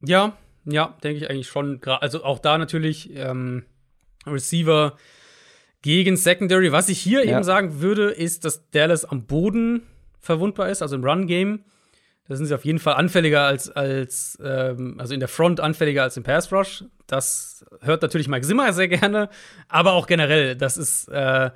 Ja, 0.00 0.36
ja, 0.64 0.96
denke 1.02 1.18
ich 1.18 1.30
eigentlich 1.30 1.48
schon. 1.48 1.80
Also 1.82 2.22
auch 2.22 2.38
da 2.38 2.56
natürlich 2.56 3.10
ähm, 3.16 3.64
Receiver 4.26 4.96
gegen 5.82 6.16
Secondary. 6.16 6.70
Was 6.70 6.88
ich 6.88 7.00
hier 7.00 7.24
ja. 7.24 7.36
eben 7.36 7.44
sagen 7.44 7.80
würde, 7.80 8.10
ist, 8.10 8.44
dass 8.44 8.70
Dallas 8.70 9.04
am 9.04 9.26
Boden 9.26 9.82
verwundbar 10.20 10.68
ist, 10.68 10.82
also 10.82 10.96
im 10.96 11.04
Run-Game. 11.04 11.64
Da 12.28 12.36
sind 12.36 12.44
sie 12.46 12.54
auf 12.54 12.64
jeden 12.64 12.78
Fall 12.78 12.94
anfälliger 12.94 13.42
als, 13.42 13.70
als 13.70 14.38
ähm, 14.44 14.96
also 14.98 15.14
in 15.14 15.20
der 15.20 15.28
Front 15.28 15.60
anfälliger 15.60 16.02
als 16.02 16.16
im 16.18 16.24
Pass 16.24 16.52
Rush. 16.52 16.84
Das 17.06 17.64
hört 17.80 18.02
natürlich 18.02 18.28
Mike 18.28 18.46
Zimmer 18.46 18.70
sehr 18.74 18.88
gerne, 18.88 19.30
aber 19.68 19.94
auch 19.94 20.06
generell, 20.06 20.54
das 20.54 20.76
ist, 20.76 21.08
äh, 21.08 21.50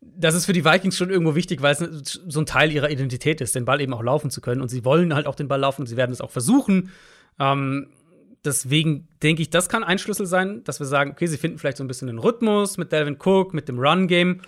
das 0.00 0.34
ist 0.34 0.46
für 0.46 0.52
die 0.52 0.64
Vikings 0.64 0.96
schon 0.96 1.10
irgendwo 1.10 1.36
wichtig, 1.36 1.62
weil 1.62 1.72
es 1.72 2.20
so 2.26 2.40
ein 2.40 2.46
Teil 2.46 2.72
ihrer 2.72 2.90
Identität 2.90 3.40
ist, 3.40 3.54
den 3.54 3.64
Ball 3.64 3.80
eben 3.80 3.94
auch 3.94 4.02
laufen 4.02 4.30
zu 4.30 4.40
können. 4.40 4.60
Und 4.60 4.68
sie 4.68 4.84
wollen 4.84 5.14
halt 5.14 5.26
auch 5.26 5.36
den 5.36 5.48
Ball 5.48 5.60
laufen 5.60 5.82
und 5.82 5.86
sie 5.86 5.96
werden 5.96 6.12
es 6.12 6.20
auch 6.20 6.30
versuchen. 6.30 6.90
Ähm, 7.38 7.88
deswegen 8.44 9.06
denke 9.22 9.42
ich, 9.42 9.50
das 9.50 9.68
kann 9.68 9.84
ein 9.84 9.98
Schlüssel 9.98 10.26
sein, 10.26 10.64
dass 10.64 10.80
wir 10.80 10.86
sagen, 10.86 11.12
okay, 11.12 11.26
sie 11.26 11.38
finden 11.38 11.58
vielleicht 11.58 11.76
so 11.76 11.84
ein 11.84 11.88
bisschen 11.88 12.08
den 12.08 12.18
Rhythmus 12.18 12.76
mit 12.76 12.90
Delvin 12.90 13.18
Cook, 13.24 13.54
mit 13.54 13.68
dem 13.68 13.78
Run-Game. 13.78 14.40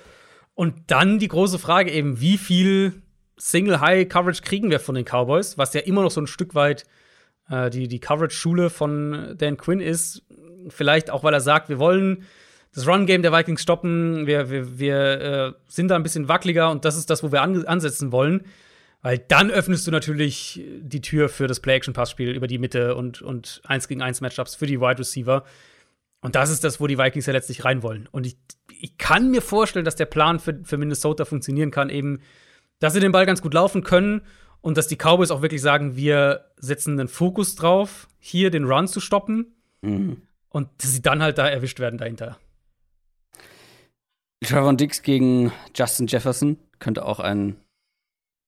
Und 0.54 0.74
dann 0.88 1.20
die 1.20 1.28
große 1.28 1.60
Frage 1.60 1.92
eben, 1.92 2.20
wie 2.20 2.38
viel 2.38 3.02
Single-High-Coverage 3.40 4.42
kriegen 4.42 4.70
wir 4.70 4.80
von 4.80 4.94
den 4.94 5.04
Cowboys, 5.04 5.56
was 5.56 5.72
ja 5.74 5.80
immer 5.80 6.02
noch 6.02 6.10
so 6.10 6.20
ein 6.20 6.26
Stück 6.26 6.54
weit 6.54 6.84
äh, 7.48 7.70
die, 7.70 7.88
die 7.88 8.00
Coverage-Schule 8.00 8.70
von 8.70 9.34
Dan 9.38 9.56
Quinn 9.56 9.80
ist. 9.80 10.22
Vielleicht 10.68 11.10
auch, 11.10 11.24
weil 11.24 11.34
er 11.34 11.40
sagt, 11.40 11.68
wir 11.68 11.78
wollen 11.78 12.24
das 12.74 12.86
Run-Game 12.86 13.22
der 13.22 13.32
Vikings 13.32 13.62
stoppen, 13.62 14.26
wir, 14.26 14.50
wir, 14.50 14.78
wir 14.78 15.20
äh, 15.20 15.52
sind 15.66 15.88
da 15.88 15.96
ein 15.96 16.02
bisschen 16.02 16.28
wackeliger 16.28 16.70
und 16.70 16.84
das 16.84 16.96
ist 16.96 17.10
das, 17.10 17.22
wo 17.22 17.32
wir 17.32 17.42
an 17.42 17.64
ansetzen 17.66 18.12
wollen. 18.12 18.44
Weil 19.02 19.18
dann 19.18 19.50
öffnest 19.50 19.86
du 19.86 19.90
natürlich 19.90 20.62
die 20.78 21.00
Tür 21.00 21.30
für 21.30 21.46
das 21.46 21.60
Play-Action-Pass-Spiel 21.60 22.32
über 22.32 22.46
die 22.46 22.58
Mitte 22.58 22.94
und, 22.94 23.22
und 23.22 23.62
1 23.64 23.88
gegen 23.88 24.02
1 24.02 24.20
Matchups 24.20 24.54
für 24.54 24.66
die 24.66 24.78
Wide 24.78 24.98
Receiver. 24.98 25.44
Und 26.20 26.34
das 26.34 26.50
ist 26.50 26.64
das, 26.64 26.80
wo 26.80 26.86
die 26.86 26.98
Vikings 26.98 27.24
ja 27.24 27.32
letztlich 27.32 27.64
rein 27.64 27.82
wollen. 27.82 28.08
Und 28.12 28.26
ich, 28.26 28.36
ich 28.78 28.98
kann 28.98 29.30
mir 29.30 29.40
vorstellen, 29.40 29.86
dass 29.86 29.96
der 29.96 30.04
Plan 30.04 30.38
für, 30.38 30.60
für 30.64 30.76
Minnesota 30.76 31.24
funktionieren 31.24 31.70
kann, 31.70 31.88
eben, 31.88 32.20
dass 32.80 32.94
sie 32.94 33.00
den 33.00 33.12
Ball 33.12 33.26
ganz 33.26 33.40
gut 33.40 33.54
laufen 33.54 33.84
können 33.84 34.22
und 34.60 34.76
dass 34.76 34.88
die 34.88 34.96
Cowboys 34.96 35.30
auch 35.30 35.42
wirklich 35.42 35.62
sagen, 35.62 35.96
wir 35.96 36.46
setzen 36.56 36.98
einen 36.98 37.08
Fokus 37.08 37.54
drauf, 37.54 38.08
hier 38.18 38.50
den 38.50 38.64
Run 38.64 38.88
zu 38.88 39.00
stoppen. 39.00 39.54
Mhm. 39.82 40.22
Und 40.48 40.68
dass 40.78 40.92
sie 40.92 41.02
dann 41.02 41.22
halt 41.22 41.38
da 41.38 41.48
erwischt 41.48 41.78
werden 41.78 41.98
dahinter. 41.98 42.36
Trevor 44.42 44.74
Dix 44.74 45.02
gegen 45.02 45.52
Justin 45.76 46.06
Jefferson 46.06 46.58
könnte 46.78 47.04
auch 47.04 47.20
ein 47.20 47.56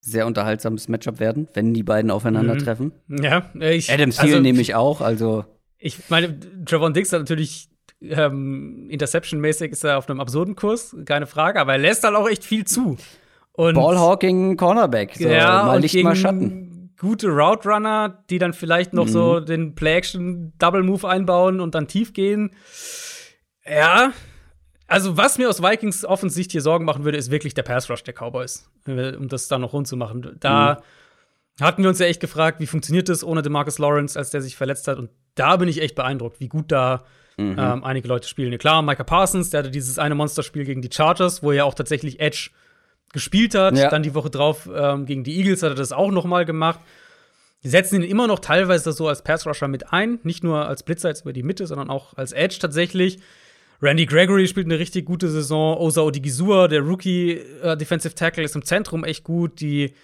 sehr 0.00 0.26
unterhaltsames 0.26 0.88
Matchup 0.88 1.20
werden, 1.20 1.48
wenn 1.54 1.74
die 1.74 1.84
beiden 1.84 2.10
aufeinandertreffen. 2.10 2.92
Mhm. 3.06 3.22
Ja, 3.22 3.50
ich, 3.54 3.90
Adam 3.92 4.10
Thielen 4.10 4.30
also, 4.30 4.40
nehme 4.40 4.60
ich 4.60 4.74
auch, 4.74 5.00
also. 5.00 5.44
Ich 5.78 6.10
meine, 6.10 6.38
Trevor 6.64 6.92
Dix 6.92 7.12
hat 7.12 7.20
natürlich 7.20 7.68
ähm, 8.00 8.88
Interception-mäßig 8.90 9.70
ist 9.70 9.84
er 9.84 9.98
auf 9.98 10.08
einem 10.08 10.20
absurden 10.20 10.56
Kurs, 10.56 10.96
keine 11.04 11.26
Frage, 11.26 11.60
aber 11.60 11.72
er 11.72 11.78
lässt 11.78 12.02
halt 12.02 12.16
auch 12.16 12.28
echt 12.28 12.44
viel 12.44 12.64
zu. 12.64 12.96
Und 13.52 13.74
Ballhawking 13.74 14.56
Cornerback, 14.56 15.14
so 15.16 15.28
ja, 15.28 15.64
mal 15.64 15.80
Licht, 15.80 16.02
mal 16.02 16.16
Schatten. 16.16 16.94
Gute 16.98 17.28
Route 17.28 17.68
Runner, 17.68 18.22
die 18.30 18.38
dann 18.38 18.52
vielleicht 18.52 18.92
noch 18.92 19.06
mhm. 19.06 19.10
so 19.10 19.40
den 19.40 19.74
Play-Action 19.74 20.52
Double 20.58 20.82
Move 20.82 21.08
einbauen 21.08 21.60
und 21.60 21.74
dann 21.74 21.88
tief 21.88 22.12
gehen. 22.12 22.54
Ja, 23.66 24.12
also, 24.92 25.16
was 25.16 25.38
mir 25.38 25.48
aus 25.48 25.62
Vikings 25.62 26.04
Offensicht 26.04 26.52
hier 26.52 26.60
Sorgen 26.60 26.84
machen 26.84 27.04
würde, 27.04 27.16
ist 27.16 27.30
wirklich 27.30 27.54
der 27.54 27.62
Pass 27.62 27.88
Rush 27.88 28.04
der 28.04 28.12
Cowboys, 28.12 28.68
um 28.86 29.26
das 29.26 29.48
da 29.48 29.58
noch 29.58 29.72
rund 29.72 29.88
zu 29.88 29.96
machen. 29.96 30.36
Da 30.38 30.82
mhm. 31.58 31.64
hatten 31.64 31.82
wir 31.82 31.88
uns 31.88 31.98
ja 31.98 32.04
echt 32.04 32.20
gefragt, 32.20 32.60
wie 32.60 32.66
funktioniert 32.66 33.08
das 33.08 33.24
ohne 33.24 33.40
DeMarcus 33.40 33.78
Lawrence, 33.78 34.18
als 34.18 34.28
der 34.28 34.42
sich 34.42 34.54
verletzt 34.54 34.88
hat. 34.88 34.98
Und 34.98 35.08
da 35.34 35.56
bin 35.56 35.68
ich 35.68 35.80
echt 35.80 35.94
beeindruckt, 35.94 36.40
wie 36.40 36.48
gut 36.48 36.70
da 36.70 37.04
mhm. 37.38 37.56
ähm, 37.58 37.84
einige 37.84 38.06
Leute 38.06 38.28
spielen. 38.28 38.56
klar, 38.58 38.82
Micah 38.82 39.02
Parsons, 39.04 39.48
der 39.48 39.60
hatte 39.60 39.70
dieses 39.70 39.98
eine 39.98 40.14
Monsterspiel 40.14 40.66
gegen 40.66 40.82
die 40.82 40.90
Chargers, 40.92 41.42
wo 41.42 41.52
er 41.52 41.64
auch 41.64 41.74
tatsächlich 41.74 42.20
Edge 42.20 42.50
gespielt 43.12 43.54
hat. 43.54 43.76
Ja. 43.76 43.88
Dann 43.88 44.02
die 44.02 44.14
Woche 44.14 44.30
drauf 44.30 44.68
ähm, 44.74 45.06
gegen 45.06 45.24
die 45.24 45.38
Eagles 45.38 45.62
hat 45.62 45.70
er 45.70 45.76
das 45.76 45.92
auch 45.92 46.10
noch 46.10 46.24
mal 46.24 46.44
gemacht. 46.44 46.80
Die 47.62 47.68
setzen 47.68 48.02
ihn 48.02 48.10
immer 48.10 48.26
noch 48.26 48.40
teilweise 48.40 48.92
so 48.92 49.06
als 49.06 49.22
Pass 49.22 49.46
Rusher 49.46 49.68
mit 49.68 49.92
ein, 49.92 50.18
nicht 50.24 50.42
nur 50.42 50.66
als 50.66 50.82
Blitzer 50.82 51.10
jetzt 51.10 51.22
über 51.22 51.32
die 51.32 51.44
Mitte, 51.44 51.66
sondern 51.66 51.90
auch 51.90 52.16
als 52.16 52.32
Edge 52.32 52.56
tatsächlich. 52.60 53.20
Randy 53.80 54.06
Gregory 54.06 54.46
spielt 54.46 54.66
eine 54.66 54.78
richtig 54.78 55.04
gute 55.04 55.28
Saison. 55.28 55.76
Osa 55.76 56.02
Odigizua, 56.02 56.68
der 56.68 56.80
Rookie 56.80 57.32
äh, 57.62 57.76
Defensive 57.76 58.14
Tackle, 58.14 58.44
ist 58.44 58.56
im 58.56 58.64
Zentrum 58.64 59.04
echt 59.04 59.24
gut. 59.24 59.60
Die 59.60 59.94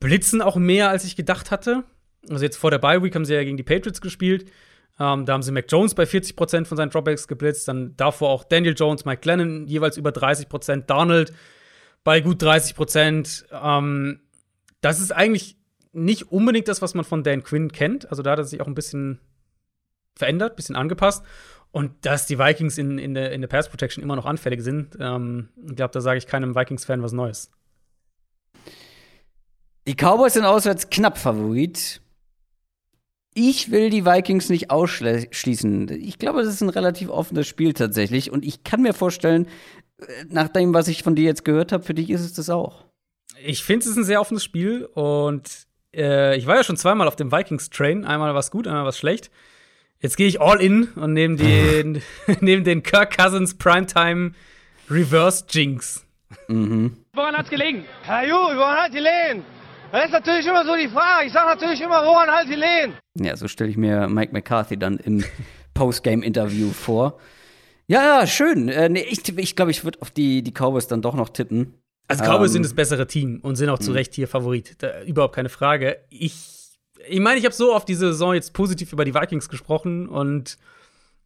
blitzen 0.00 0.42
auch 0.42 0.56
mehr, 0.56 0.90
als 0.90 1.04
ich 1.04 1.16
gedacht 1.16 1.50
hatte. 1.50 1.84
Also 2.28 2.44
jetzt 2.44 2.56
vor 2.56 2.70
der 2.70 2.78
Bye 2.78 3.02
Week 3.02 3.14
haben 3.14 3.24
sie 3.24 3.34
ja 3.34 3.44
gegen 3.44 3.56
die 3.56 3.62
Patriots 3.62 4.00
gespielt. 4.00 4.50
Ähm, 4.98 5.26
da 5.26 5.32
haben 5.32 5.42
sie 5.42 5.52
Mac 5.52 5.66
Jones 5.68 5.94
bei 5.94 6.04
40% 6.04 6.64
von 6.64 6.76
seinen 6.76 6.90
Dropbacks 6.90 7.28
geblitzt. 7.28 7.68
Dann 7.68 7.94
davor 7.96 8.30
auch 8.30 8.44
Daniel 8.44 8.74
Jones, 8.76 9.04
Mike 9.04 9.20
Glennon 9.20 9.66
jeweils 9.66 9.96
über 9.96 10.12
30 10.12 10.46
Donald 10.86 11.32
bei 12.06 12.20
gut 12.20 12.40
30% 12.40 13.46
Ähm, 13.50 14.20
das 14.80 15.00
ist 15.00 15.10
eigentlich 15.10 15.56
nicht 15.92 16.30
unbedingt 16.30 16.68
das, 16.68 16.80
was 16.80 16.94
man 16.94 17.04
von 17.04 17.24
Dan 17.24 17.42
Quinn 17.42 17.72
kennt. 17.72 18.08
Also 18.10 18.22
da 18.22 18.30
hat 18.30 18.38
er 18.38 18.44
sich 18.44 18.60
auch 18.60 18.68
ein 18.68 18.76
bisschen 18.76 19.18
verändert, 20.14 20.52
ein 20.52 20.56
bisschen 20.56 20.76
angepasst. 20.76 21.24
Und 21.72 22.06
dass 22.06 22.26
die 22.26 22.38
Vikings 22.38 22.78
in, 22.78 22.98
in, 22.98 23.14
der, 23.14 23.32
in 23.32 23.40
der 23.40 23.48
Pass 23.48 23.68
Protection 23.68 24.04
immer 24.04 24.14
noch 24.14 24.24
anfällig 24.24 24.62
sind, 24.62 24.96
ähm, 25.00 25.48
ich 25.68 25.74
glaube, 25.74 25.90
da 25.92 26.00
sage 26.00 26.18
ich 26.18 26.28
keinem 26.28 26.54
Vikings-Fan 26.54 27.02
was 27.02 27.10
Neues. 27.10 27.50
Die 29.88 29.96
Cowboys 29.96 30.34
sind 30.34 30.44
auswärts 30.44 30.88
knapp 30.88 31.18
Favorit. 31.18 32.00
Ich 33.34 33.72
will 33.72 33.90
die 33.90 34.06
Vikings 34.06 34.48
nicht 34.48 34.70
ausschließen. 34.70 35.88
Ich 35.90 36.18
glaube, 36.18 36.44
das 36.44 36.54
ist 36.54 36.62
ein 36.62 36.70
relativ 36.70 37.10
offenes 37.10 37.48
Spiel 37.48 37.74
tatsächlich. 37.74 38.30
Und 38.30 38.44
ich 38.44 38.62
kann 38.62 38.80
mir 38.80 38.94
vorstellen, 38.94 39.48
nach 40.28 40.48
dem, 40.48 40.74
was 40.74 40.88
ich 40.88 41.02
von 41.02 41.14
dir 41.14 41.24
jetzt 41.24 41.44
gehört 41.44 41.72
habe, 41.72 41.84
für 41.84 41.94
dich 41.94 42.10
ist 42.10 42.20
es 42.20 42.32
das 42.32 42.50
auch. 42.50 42.84
Ich 43.44 43.62
finde, 43.62 43.84
es 43.84 43.90
ist 43.90 43.96
ein 43.96 44.04
sehr 44.04 44.20
offenes 44.20 44.44
Spiel. 44.44 44.84
Und 44.84 45.66
äh, 45.94 46.36
ich 46.36 46.46
war 46.46 46.56
ja 46.56 46.64
schon 46.64 46.76
zweimal 46.76 47.08
auf 47.08 47.16
dem 47.16 47.32
Vikings-Train. 47.32 48.04
Einmal 48.04 48.34
was 48.34 48.50
gut, 48.50 48.66
einmal 48.66 48.84
was 48.84 48.98
schlecht. 48.98 49.30
Jetzt 50.00 50.16
gehe 50.16 50.26
ich 50.26 50.40
all 50.40 50.60
in 50.60 50.88
und 50.94 51.12
nehme 51.14 51.36
den, 51.36 52.02
nehm 52.40 52.64
den 52.64 52.82
Kirk 52.82 53.16
Cousins 53.16 53.54
Primetime 53.54 54.32
Reverse 54.90 55.44
Jinx. 55.48 56.04
Mhm. 56.48 56.96
Woran 57.14 57.36
hat's 57.36 57.50
gelegen? 57.50 57.84
Herr 58.02 58.26
Ju, 58.26 58.34
woran 58.34 58.76
hat 58.76 58.92
die 58.92 58.98
Lehen? 58.98 59.42
Das 59.92 60.06
ist 60.06 60.12
natürlich 60.12 60.46
immer 60.46 60.64
so 60.64 60.74
die 60.76 60.88
Frage. 60.88 61.26
Ich 61.26 61.32
sage 61.32 61.48
natürlich 61.48 61.80
immer, 61.80 62.04
woran 62.04 62.28
halt 62.28 62.48
die 62.48 62.56
Lehen? 62.56 62.94
Ja, 63.14 63.36
so 63.36 63.48
stelle 63.48 63.70
ich 63.70 63.76
mir 63.76 64.08
Mike 64.08 64.32
McCarthy 64.32 64.76
dann 64.76 64.98
im 64.98 65.24
Postgame-Interview 65.74 66.70
vor. 66.70 67.18
Ja, 67.88 68.20
ja, 68.20 68.26
schön. 68.26 68.68
Äh, 68.68 68.88
nee, 68.88 69.06
ich 69.08 69.22
glaube, 69.22 69.40
ich, 69.40 69.56
glaub, 69.56 69.68
ich 69.68 69.84
würde 69.84 70.02
auf 70.02 70.10
die, 70.10 70.42
die 70.42 70.52
Cowboys 70.52 70.88
dann 70.88 71.02
doch 71.02 71.14
noch 71.14 71.28
tippen. 71.28 71.74
Also 72.08 72.24
Cowboys 72.24 72.50
ähm, 72.50 72.54
sind 72.54 72.64
das 72.64 72.74
bessere 72.74 73.06
Team 73.06 73.40
und 73.42 73.56
sind 73.56 73.68
auch 73.68 73.78
zu 73.78 73.90
mhm. 73.90 73.96
Recht 73.96 74.14
hier 74.14 74.28
Favorit. 74.28 74.76
Da, 74.78 75.02
überhaupt 75.02 75.34
keine 75.34 75.48
Frage. 75.48 75.98
Ich 76.10 76.56
ich 77.08 77.20
meine, 77.20 77.38
ich 77.38 77.44
habe 77.44 77.54
so 77.54 77.74
oft 77.74 77.88
diese 77.88 78.12
Saison 78.12 78.34
jetzt 78.34 78.52
positiv 78.52 78.92
über 78.92 79.04
die 79.04 79.14
Vikings 79.14 79.48
gesprochen 79.48 80.08
und 80.08 80.58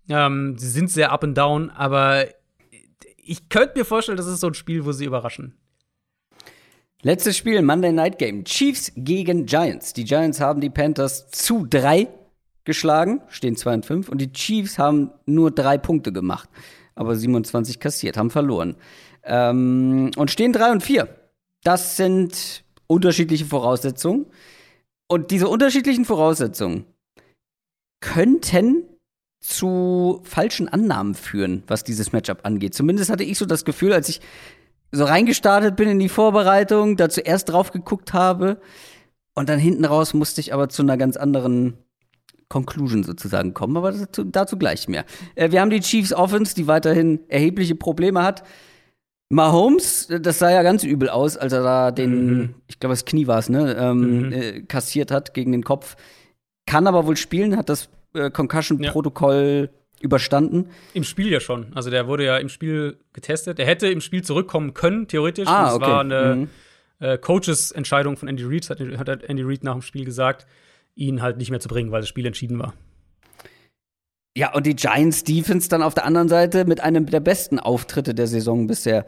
ähm, 0.08 0.56
sie 0.58 0.68
sind 0.68 0.90
sehr 0.90 1.12
up 1.12 1.24
and 1.24 1.36
down, 1.36 1.70
aber 1.70 2.26
ich 3.16 3.48
könnte 3.48 3.78
mir 3.78 3.84
vorstellen, 3.84 4.16
das 4.16 4.26
ist 4.26 4.40
so 4.40 4.48
ein 4.48 4.54
Spiel, 4.54 4.84
wo 4.84 4.92
sie 4.92 5.04
überraschen. 5.04 5.54
Letztes 7.02 7.36
Spiel, 7.36 7.62
Monday 7.62 7.92
Night 7.92 8.18
Game. 8.18 8.44
Chiefs 8.44 8.92
gegen 8.94 9.46
Giants. 9.46 9.94
Die 9.94 10.04
Giants 10.04 10.40
haben 10.40 10.60
die 10.60 10.68
Panthers 10.68 11.30
zu 11.30 11.66
drei 11.68 12.08
geschlagen, 12.70 13.20
stehen 13.28 13.56
2 13.56 13.74
und 13.74 13.86
5, 13.86 14.08
und 14.08 14.20
die 14.20 14.32
Chiefs 14.32 14.78
haben 14.78 15.10
nur 15.26 15.50
drei 15.50 15.76
Punkte 15.76 16.12
gemacht, 16.12 16.48
aber 16.94 17.16
27 17.16 17.80
kassiert, 17.80 18.16
haben 18.16 18.30
verloren. 18.30 18.76
Ähm, 19.24 20.12
und 20.16 20.30
stehen 20.30 20.52
3 20.52 20.70
und 20.70 20.82
4. 20.82 21.08
Das 21.64 21.96
sind 21.96 22.62
unterschiedliche 22.86 23.44
Voraussetzungen. 23.44 24.26
Und 25.08 25.32
diese 25.32 25.48
unterschiedlichen 25.48 26.04
Voraussetzungen 26.04 26.86
könnten 28.00 28.84
zu 29.40 30.20
falschen 30.22 30.68
Annahmen 30.68 31.14
führen, 31.14 31.64
was 31.66 31.82
dieses 31.82 32.12
Matchup 32.12 32.40
angeht. 32.44 32.74
Zumindest 32.74 33.10
hatte 33.10 33.24
ich 33.24 33.36
so 33.36 33.46
das 33.46 33.64
Gefühl, 33.64 33.92
als 33.92 34.08
ich 34.08 34.20
so 34.92 35.04
reingestartet 35.04 35.74
bin 35.74 35.88
in 35.88 35.98
die 35.98 36.08
Vorbereitung, 36.08 36.96
da 36.96 37.08
zuerst 37.08 37.48
drauf 37.48 37.72
geguckt 37.72 38.12
habe 38.12 38.60
und 39.34 39.48
dann 39.48 39.58
hinten 39.58 39.84
raus 39.84 40.14
musste 40.14 40.40
ich 40.40 40.52
aber 40.52 40.68
zu 40.68 40.82
einer 40.82 40.96
ganz 40.96 41.16
anderen 41.16 41.78
Conclusion 42.50 43.04
sozusagen 43.04 43.54
kommen, 43.54 43.78
aber 43.78 43.92
dazu, 43.92 44.24
dazu 44.24 44.58
gleich 44.58 44.88
mehr. 44.88 45.06
Äh, 45.36 45.52
wir 45.52 45.62
haben 45.62 45.70
die 45.70 45.80
Chiefs 45.80 46.12
Offense, 46.12 46.54
die 46.54 46.66
weiterhin 46.66 47.20
erhebliche 47.28 47.74
Probleme 47.74 48.22
hat. 48.22 48.42
Mahomes, 49.32 50.08
das 50.20 50.40
sah 50.40 50.50
ja 50.50 50.62
ganz 50.62 50.82
übel 50.82 51.08
aus, 51.08 51.36
als 51.36 51.52
er 51.52 51.62
da 51.62 51.90
den, 51.92 52.26
mhm. 52.26 52.54
ich 52.66 52.80
glaube, 52.80 52.92
das 52.92 53.04
Knie 53.04 53.28
war 53.28 53.38
es, 53.38 53.48
ne, 53.48 53.76
ähm, 53.78 54.26
mhm. 54.26 54.32
äh, 54.32 54.60
kassiert 54.62 55.12
hat 55.12 55.32
gegen 55.32 55.52
den 55.52 55.62
Kopf. 55.62 55.96
Kann 56.66 56.88
aber 56.88 57.06
wohl 57.06 57.16
spielen, 57.16 57.56
hat 57.56 57.68
das 57.68 57.88
äh, 58.14 58.30
Concussion-Protokoll 58.30 59.70
ja. 59.70 59.78
überstanden. 60.00 60.70
Im 60.94 61.04
Spiel 61.04 61.30
ja 61.30 61.38
schon. 61.38 61.68
Also 61.76 61.90
der 61.90 62.08
wurde 62.08 62.24
ja 62.24 62.38
im 62.38 62.48
Spiel 62.48 62.98
getestet. 63.12 63.58
Der 63.58 63.66
hätte 63.66 63.86
im 63.86 64.00
Spiel 64.00 64.22
zurückkommen 64.22 64.74
können, 64.74 65.06
theoretisch. 65.06 65.46
Ah, 65.46 65.66
das 65.66 65.74
okay. 65.74 65.86
war 65.86 66.00
eine 66.00 66.34
mhm. 66.34 66.48
äh, 66.98 67.16
Coaches-Entscheidung 67.16 68.16
von 68.16 68.28
Andy 68.28 68.42
Reid, 68.44 68.68
hat, 68.68 68.80
hat 68.80 69.22
Andy 69.22 69.44
Reid 69.44 69.62
nach 69.62 69.74
dem 69.74 69.82
Spiel 69.82 70.04
gesagt, 70.04 70.48
ihn 71.00 71.22
halt 71.22 71.38
nicht 71.38 71.50
mehr 71.50 71.60
zu 71.60 71.68
bringen, 71.68 71.90
weil 71.90 72.02
das 72.02 72.08
Spiel 72.08 72.26
entschieden 72.26 72.58
war. 72.58 72.74
Ja, 74.36 74.54
und 74.54 74.66
die 74.66 74.76
Giants 74.76 75.24
Defense 75.24 75.68
dann 75.68 75.82
auf 75.82 75.94
der 75.94 76.04
anderen 76.04 76.28
Seite 76.28 76.64
mit 76.64 76.80
einem 76.80 77.06
der 77.06 77.20
besten 77.20 77.58
Auftritte 77.58 78.14
der 78.14 78.26
Saison 78.26 78.66
bisher. 78.66 79.04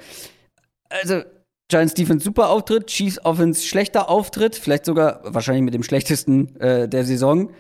Also, 0.89 1.23
Giants 1.69 1.95
Defense 1.95 2.25
super 2.25 2.51
Auftritt, 2.51 2.89
Chiefs 2.89 3.25
Offense 3.25 3.65
schlechter 3.65 4.09
Auftritt, 4.09 4.57
vielleicht 4.57 4.85
sogar 4.85 5.21
wahrscheinlich 5.23 5.63
mit 5.63 5.75
dem 5.75 5.85
schlechtesten 5.85 6.57
äh, 6.57 6.89
der 6.89 7.05
Saison. 7.05 7.53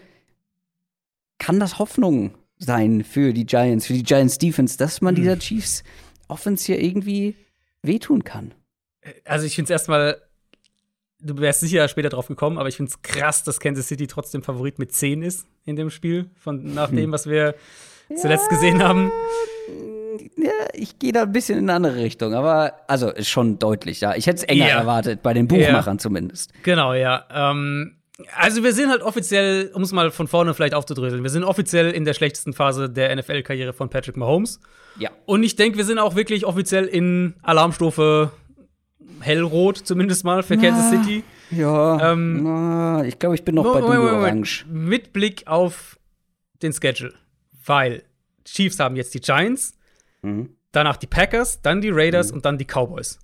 Kann 1.38 1.60
das 1.60 1.78
Hoffnung 1.78 2.36
sein 2.58 3.04
für 3.04 3.32
die 3.32 3.46
Giants, 3.46 3.86
für 3.86 3.94
die 3.94 4.02
Giants 4.02 4.38
Defense, 4.38 4.76
dass 4.76 5.00
man 5.00 5.14
dieser 5.14 5.38
Chiefs 5.38 5.84
Offense 6.28 6.66
hier 6.66 6.80
irgendwie 6.80 7.36
wehtun 7.82 8.24
kann? 8.24 8.54
Also, 9.24 9.46
ich 9.46 9.54
finde 9.54 9.66
es 9.66 9.80
erstmal 9.80 10.20
du 11.22 11.38
wärst 11.38 11.60
sicher 11.60 11.86
später 11.88 12.08
drauf 12.08 12.28
gekommen, 12.28 12.58
aber 12.58 12.68
ich 12.68 12.76
finde 12.76 12.90
es 12.90 13.02
krass, 13.02 13.44
dass 13.44 13.60
Kansas 13.60 13.88
City 13.88 14.06
trotzdem 14.06 14.42
Favorit 14.42 14.78
mit 14.78 14.92
10 14.92 15.22
ist 15.22 15.46
in 15.64 15.76
dem 15.76 15.90
Spiel, 15.90 16.30
von 16.36 16.74
nach 16.74 16.90
dem, 16.90 17.04
hm. 17.04 17.12
was 17.12 17.26
wir 17.26 17.54
ja, 18.08 18.16
zuletzt 18.16 18.48
gesehen 18.48 18.82
haben. 18.82 19.10
Ja, 20.36 20.50
ich 20.72 20.98
gehe 20.98 21.12
da 21.12 21.22
ein 21.22 21.32
bisschen 21.32 21.58
in 21.58 21.70
eine 21.70 21.76
andere 21.76 22.02
Richtung, 22.02 22.34
aber 22.34 22.74
also 22.86 23.10
ist 23.10 23.28
schon 23.28 23.58
deutlich, 23.58 24.00
ja. 24.00 24.14
Ich 24.14 24.26
hätte 24.26 24.38
es 24.38 24.44
enger 24.44 24.68
ja. 24.68 24.78
erwartet, 24.78 25.22
bei 25.22 25.32
den 25.34 25.48
Buchmachern 25.48 25.96
ja. 25.96 25.98
zumindest. 25.98 26.52
Genau, 26.62 26.94
ja. 26.94 27.24
Ähm, 27.32 27.96
also 28.36 28.62
wir 28.62 28.72
sind 28.72 28.90
halt 28.90 29.02
offiziell, 29.02 29.70
um 29.74 29.82
es 29.82 29.92
mal 29.92 30.10
von 30.10 30.28
vorne 30.28 30.54
vielleicht 30.54 30.74
aufzudröseln, 30.74 31.22
wir 31.22 31.30
sind 31.30 31.44
offiziell 31.44 31.90
in 31.92 32.04
der 32.04 32.14
schlechtesten 32.14 32.52
Phase 32.52 32.90
der 32.90 33.14
NFL-Karriere 33.14 33.72
von 33.72 33.88
Patrick 33.88 34.16
Mahomes. 34.16 34.60
Ja. 34.98 35.10
Und 35.24 35.42
ich 35.42 35.56
denke, 35.56 35.78
wir 35.78 35.84
sind 35.84 35.98
auch 35.98 36.14
wirklich 36.14 36.44
offiziell 36.44 36.84
in 36.84 37.34
Alarmstufe 37.42 38.30
hellrot 39.20 39.78
zumindest 39.78 40.24
mal 40.24 40.42
für 40.42 40.56
Kansas 40.56 40.90
City. 40.90 41.24
Ja, 41.50 42.12
ähm, 42.12 42.42
na, 42.42 43.04
ich 43.04 43.18
glaube, 43.18 43.34
ich 43.34 43.44
bin 43.44 43.54
noch 43.54 43.64
Moment, 43.64 43.86
bei 43.86 43.96
Moment, 43.96 44.16
Orange. 44.16 44.66
Mit 44.68 45.12
Blick 45.12 45.46
auf 45.46 45.98
den 46.62 46.72
Schedule, 46.72 47.14
weil 47.64 48.04
Chiefs 48.44 48.78
haben 48.78 48.96
jetzt 48.96 49.14
die 49.14 49.20
Giants, 49.20 49.76
mhm. 50.22 50.56
danach 50.72 50.96
die 50.96 51.06
Packers, 51.06 51.62
dann 51.62 51.80
die 51.80 51.90
Raiders 51.90 52.30
mhm. 52.30 52.36
und 52.36 52.44
dann 52.46 52.58
die 52.58 52.64
Cowboys. 52.64 53.18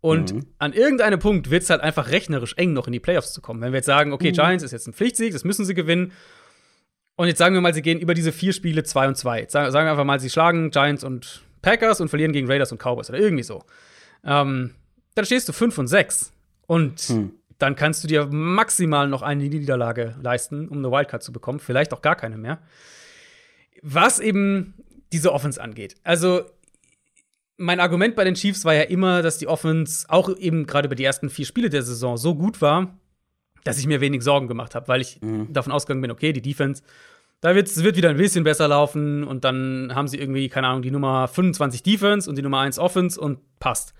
Und 0.00 0.32
mhm. 0.32 0.46
an 0.58 0.72
irgendeinem 0.72 1.18
Punkt 1.18 1.50
wird 1.50 1.64
es 1.64 1.70
halt 1.70 1.80
einfach 1.80 2.10
rechnerisch 2.10 2.54
eng, 2.56 2.72
noch 2.72 2.86
in 2.86 2.92
die 2.92 3.00
Playoffs 3.00 3.32
zu 3.32 3.40
kommen. 3.40 3.60
Wenn 3.60 3.72
wir 3.72 3.78
jetzt 3.78 3.86
sagen, 3.86 4.12
okay, 4.12 4.30
mhm. 4.30 4.34
Giants 4.34 4.64
ist 4.64 4.72
jetzt 4.72 4.86
ein 4.86 4.92
Pflichtsieg, 4.92 5.32
das 5.32 5.44
müssen 5.44 5.64
sie 5.64 5.74
gewinnen. 5.74 6.12
Und 7.16 7.26
jetzt 7.26 7.38
sagen 7.38 7.54
wir 7.54 7.60
mal, 7.60 7.74
sie 7.74 7.82
gehen 7.82 7.98
über 7.98 8.14
diese 8.14 8.30
vier 8.30 8.52
Spiele 8.52 8.84
2 8.84 9.08
und 9.08 9.16
2. 9.16 9.46
Sagen, 9.48 9.72
sagen 9.72 9.86
wir 9.86 9.90
einfach 9.90 10.04
mal, 10.04 10.20
sie 10.20 10.30
schlagen 10.30 10.70
Giants 10.70 11.02
und 11.02 11.42
Packers 11.62 12.00
und 12.00 12.08
verlieren 12.08 12.32
gegen 12.32 12.46
Raiders 12.46 12.70
und 12.70 12.78
Cowboys 12.78 13.10
oder 13.10 13.18
irgendwie 13.18 13.42
so. 13.42 13.64
Ähm, 14.24 14.74
dann 15.18 15.26
stehst 15.26 15.48
du 15.48 15.52
5 15.52 15.76
und 15.78 15.88
6. 15.88 16.32
Und 16.66 17.00
hm. 17.00 17.32
dann 17.58 17.74
kannst 17.74 18.04
du 18.04 18.08
dir 18.08 18.26
maximal 18.26 19.08
noch 19.08 19.22
eine 19.22 19.42
Niederlage 19.42 20.14
leisten, 20.22 20.68
um 20.68 20.78
eine 20.78 20.92
Wildcard 20.92 21.22
zu 21.22 21.32
bekommen. 21.32 21.58
Vielleicht 21.58 21.92
auch 21.92 22.02
gar 22.02 22.14
keine 22.14 22.38
mehr. 22.38 22.60
Was 23.82 24.20
eben 24.20 24.74
diese 25.12 25.32
Offense 25.32 25.60
angeht. 25.60 25.96
Also, 26.04 26.42
mein 27.56 27.80
Argument 27.80 28.14
bei 28.14 28.22
den 28.22 28.34
Chiefs 28.34 28.64
war 28.64 28.74
ja 28.74 28.82
immer, 28.82 29.22
dass 29.22 29.38
die 29.38 29.48
Offense 29.48 30.06
auch 30.08 30.36
eben 30.36 30.66
gerade 30.66 30.86
über 30.86 30.94
die 30.94 31.04
ersten 31.04 31.30
vier 31.30 31.46
Spiele 31.46 31.70
der 31.70 31.82
Saison 31.82 32.16
so 32.16 32.36
gut 32.36 32.60
war, 32.62 32.96
dass 33.64 33.78
ich 33.78 33.86
mir 33.88 34.00
wenig 34.00 34.22
Sorgen 34.22 34.46
gemacht 34.46 34.76
habe, 34.76 34.86
weil 34.86 35.00
ich 35.00 35.20
mhm. 35.20 35.52
davon 35.52 35.72
ausgegangen 35.72 36.02
bin, 36.02 36.12
okay, 36.12 36.32
die 36.32 36.42
Defense, 36.42 36.82
da 37.40 37.56
wird 37.56 37.66
es 37.66 37.82
wieder 37.82 38.10
ein 38.10 38.16
bisschen 38.16 38.44
besser 38.44 38.68
laufen 38.68 39.24
und 39.24 39.44
dann 39.44 39.92
haben 39.94 40.06
sie 40.06 40.18
irgendwie, 40.18 40.48
keine 40.48 40.68
Ahnung, 40.68 40.82
die 40.82 40.92
Nummer 40.92 41.26
25 41.26 41.82
Defense 41.82 42.30
und 42.30 42.36
die 42.36 42.42
Nummer 42.42 42.60
1 42.60 42.78
Offense 42.78 43.20
und 43.20 43.40
passt 43.58 43.94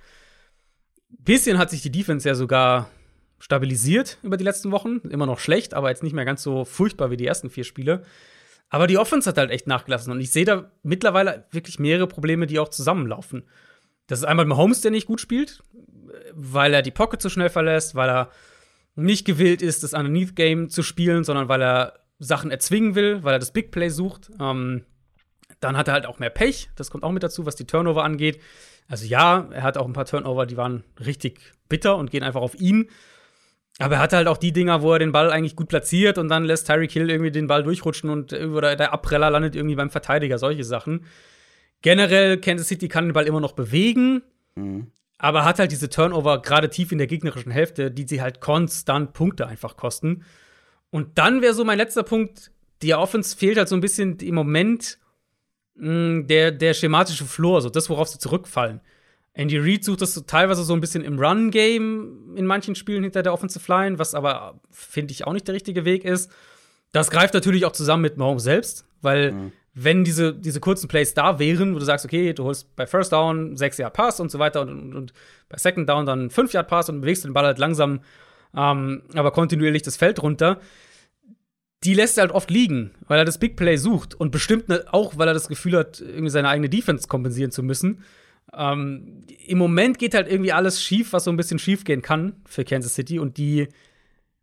bisschen 1.10 1.59
hat 1.59 1.70
sich 1.70 1.82
die 1.82 1.93
Defense 1.93 2.28
ja 2.28 2.35
sogar 2.35 2.90
stabilisiert 3.39 4.18
über 4.22 4.36
die 4.36 4.44
letzten 4.44 4.70
Wochen. 4.72 4.98
Immer 5.09 5.26
noch 5.26 5.39
schlecht, 5.39 5.74
aber 5.74 5.90
jetzt 5.90 6.02
nicht 6.02 6.12
mehr 6.12 6.24
ganz 6.24 6.43
so 6.43 6.64
furchtbar 6.64 7.10
wie 7.10 7.16
die 7.16 7.26
ersten 7.26 7.51
vier 7.51 7.64
Spiele. 7.64 8.02
Aber 8.68 8.86
die 8.86 8.98
Offense 8.98 9.28
hat 9.28 9.39
halt 9.39 9.51
echt 9.51 9.66
nachgelassen. 9.66 10.12
Und 10.12 10.20
ich 10.20 10.30
sehe 10.30 10.44
da 10.44 10.70
mittlerweile 10.82 11.47
wirklich 11.51 11.78
mehrere 11.78 12.06
Probleme, 12.06 12.47
die 12.47 12.59
auch 12.59 12.68
zusammenlaufen. 12.68 13.44
Das 14.06 14.20
ist 14.20 14.24
einmal 14.24 14.47
Mahomes, 14.47 14.80
der 14.80 14.90
nicht 14.90 15.06
gut 15.06 15.20
spielt, 15.20 15.62
weil 16.32 16.74
er 16.74 16.82
die 16.82 16.90
Pocket 16.90 17.20
zu 17.20 17.30
schnell 17.30 17.51
verlässt, 17.51 17.94
weil 17.94 18.09
er 18.09 18.30
nicht 18.94 19.24
gewillt 19.24 19.62
ist, 19.62 19.82
das 19.82 19.94
Underneath-Game 19.94 20.70
zu 20.70 20.82
spielen, 20.82 21.24
sondern 21.24 21.48
weil 21.48 21.62
er 21.62 22.01
Sachen 22.18 22.51
erzwingen 22.51 22.94
will, 22.94 23.22
weil 23.22 23.35
er 23.35 23.39
das 23.39 23.52
Big 23.52 23.70
Play 23.70 23.90
sucht. 23.90 24.30
Ähm, 24.40 24.85
dann 25.60 25.76
hat 25.76 25.89
er 25.89 25.94
halt 25.94 26.06
auch 26.06 26.18
mehr 26.18 26.30
Pech. 26.30 26.70
Das 26.76 26.90
kommt 26.90 27.05
auch 27.05 27.12
mit 27.12 27.22
dazu, 27.22 27.47
was 27.47 27.56
die 27.56 27.66
Turnover 27.66 28.05
angeht. 28.05 28.40
Also 28.89 29.05
ja, 29.05 29.48
er 29.52 29.62
hat 29.62 29.77
auch 29.77 29.86
ein 29.86 29.93
paar 29.93 30.06
Turnover, 30.06 30.47
die 30.47 30.56
waren 30.56 30.82
richtig 31.05 31.40
bitter 31.69 31.97
und 31.97 32.10
gehen 32.10 32.23
einfach 32.23 32.40
auf 32.40 32.59
ihn. 32.59 32.89
Aber 33.78 33.97
er 33.97 34.01
hatte 34.01 34.16
halt 34.16 34.27
auch 34.27 34.39
die 34.39 34.52
Dinger, 34.52 34.82
wo 34.82 34.93
er 34.93 34.98
den 34.98 35.12
Ball 35.12 35.31
eigentlich 35.31 35.55
gut 35.55 35.69
platziert 35.69 36.19
und 36.19 36.28
dann 36.28 36.44
lässt 36.44 36.66
Tyreek 36.66 36.90
Hill 36.90 37.10
irgendwie 37.10 37.31
den 37.31 37.47
Ball 37.47 37.62
durchrutschen 37.62 38.10
und 38.10 38.32
oder 38.32 38.74
der 38.74 38.93
Abpreller 38.93 39.31
landet 39.31 39.55
irgendwie 39.55 39.77
beim 39.77 39.90
Verteidiger, 39.90 40.39
solche 40.39 40.65
Sachen. 40.65 41.05
Generell, 41.82 42.40
Kansas 42.40 42.66
City 42.66 42.89
kann 42.89 43.05
den 43.06 43.12
Ball 43.12 43.27
immer 43.27 43.40
noch 43.40 43.52
bewegen, 43.52 44.23
mhm. 44.56 44.90
aber 45.19 45.44
hat 45.44 45.60
halt 45.60 45.70
diese 45.70 45.89
Turnover 45.89 46.43
gerade 46.43 46.70
tief 46.70 46.90
in 46.90 46.98
der 46.98 47.06
gegnerischen 47.06 47.52
Hälfte, 47.52 47.93
die 47.93 48.09
sie 48.09 48.20
halt 48.20 48.40
konstant 48.40 49.12
Punkte 49.12 49.47
einfach 49.47 49.77
kosten. 49.77 50.24
Und 50.90 51.19
dann 51.19 51.40
wäre 51.40 51.55
so 51.55 51.65
mein 51.65 51.78
letzter 51.78 52.02
Punkt, 52.02 52.51
die 52.82 52.94
Offense 52.94 53.36
fehlt 53.36 53.59
halt 53.59 53.69
so 53.69 53.77
ein 53.77 53.81
bisschen 53.81 54.19
im 54.19 54.35
Moment 54.35 54.98
mh, 55.78 56.22
der, 56.26 56.52
der 56.52 56.74
schematische 56.74 57.24
Floor, 57.24 57.62
so 57.62 57.70
das, 57.70 57.88
worauf 57.88 58.09
sie 58.09 58.18
zurückfallen. 58.18 58.80
Andy 59.38 59.56
Reid 59.59 59.84
sucht 59.84 60.02
das 60.02 60.14
teilweise 60.26 60.64
so 60.64 60.74
ein 60.74 60.80
bisschen 60.80 61.05
im 61.05 61.18
Run-Game 61.18 62.34
in 62.34 62.44
manchen 62.44 62.74
Spielen 62.74 63.05
hinter 63.05 63.22
der 63.22 63.32
Offensive 63.32 63.70
Line, 63.70 63.98
was 63.98 64.14
aber, 64.14 64.60
finde 64.70 65.12
ich, 65.12 65.26
auch 65.26 65.32
nicht 65.32 65.46
der 65.46 65.55
richtige 65.55 65.84
Weg 65.84 66.05
ist. 66.05 66.30
Das 66.90 67.10
greift 67.10 67.34
natürlich 67.34 67.64
auch 67.64 67.72
zusammen 67.72 68.02
mit 68.02 68.16
Mahomes 68.16 68.42
selbst, 68.42 68.84
weil 69.00 69.32
mhm. 69.32 69.52
wenn 69.74 70.02
diese, 70.02 70.34
diese 70.34 70.59
kurzen 70.59 70.88
Plays 70.88 71.14
da 71.14 71.38
wären, 71.38 71.74
wo 71.74 71.78
du 71.78 71.84
sagst, 71.84 72.05
okay, 72.05 72.32
du 72.32 72.44
holst 72.44 72.74
bei 72.74 72.86
First 72.86 73.12
Down 73.12 73.56
6 73.56 73.78
Yard 73.78 73.94
Pass 73.94 74.18
und 74.18 74.32
so 74.32 74.40
weiter 74.40 74.62
und, 74.62 74.70
und, 74.70 74.94
und 74.94 75.12
bei 75.48 75.56
Second 75.56 75.88
Down 75.88 76.05
dann 76.05 76.30
5 76.30 76.52
Yard 76.52 76.66
Pass 76.66 76.88
und 76.88 77.00
bewegst 77.00 77.24
den 77.24 77.32
Ball 77.32 77.44
halt 77.44 77.59
langsam, 77.59 78.00
ähm, 78.56 79.02
aber 79.14 79.30
kontinuierlich 79.30 79.82
das 79.82 79.96
Feld 79.96 80.20
runter, 80.20 80.60
die 81.84 81.94
lässt 81.94 82.18
er 82.18 82.22
halt 82.22 82.32
oft 82.32 82.50
liegen, 82.50 82.92
weil 83.06 83.18
er 83.18 83.24
das 83.24 83.38
Big 83.38 83.56
Play 83.56 83.76
sucht 83.76 84.14
und 84.14 84.30
bestimmt 84.30 84.68
ne, 84.68 84.84
auch, 84.90 85.16
weil 85.16 85.28
er 85.28 85.34
das 85.34 85.48
Gefühl 85.48 85.76
hat, 85.76 86.00
irgendwie 86.00 86.30
seine 86.30 86.48
eigene 86.48 86.68
Defense 86.68 87.06
kompensieren 87.06 87.52
zu 87.52 87.62
müssen. 87.62 88.02
Ähm, 88.52 89.24
Im 89.46 89.59
Moment 89.59 89.98
geht 89.98 90.14
halt 90.14 90.28
irgendwie 90.28 90.52
alles 90.52 90.82
schief, 90.82 91.12
was 91.12 91.24
so 91.24 91.30
ein 91.30 91.36
bisschen 91.36 91.59
schief 91.59 91.84
gehen 91.84 92.02
kann 92.02 92.36
für 92.46 92.64
Kansas 92.64 92.94
City 92.94 93.18
und 93.18 93.36
die 93.36 93.68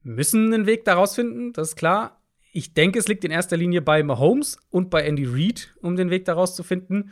müssen 0.03 0.53
einen 0.53 0.65
Weg 0.65 0.85
daraus 0.85 1.15
finden, 1.15 1.51
das 1.51 1.69
ist 1.69 1.75
klar. 1.75 2.21
Ich 2.53 2.73
denke, 2.73 2.99
es 2.99 3.07
liegt 3.07 3.25
in 3.25 3.31
erster 3.31 3.57
Linie 3.57 3.81
bei 3.81 4.01
Mahomes 4.01 4.57
und 4.69 4.89
bei 4.89 5.01
Andy 5.01 5.25
Reid, 5.25 5.73
um 5.81 5.97
den 5.97 6.09
Weg 6.09 6.23
daraus 6.23 6.55
zu 6.55 6.63
finden. 6.63 7.11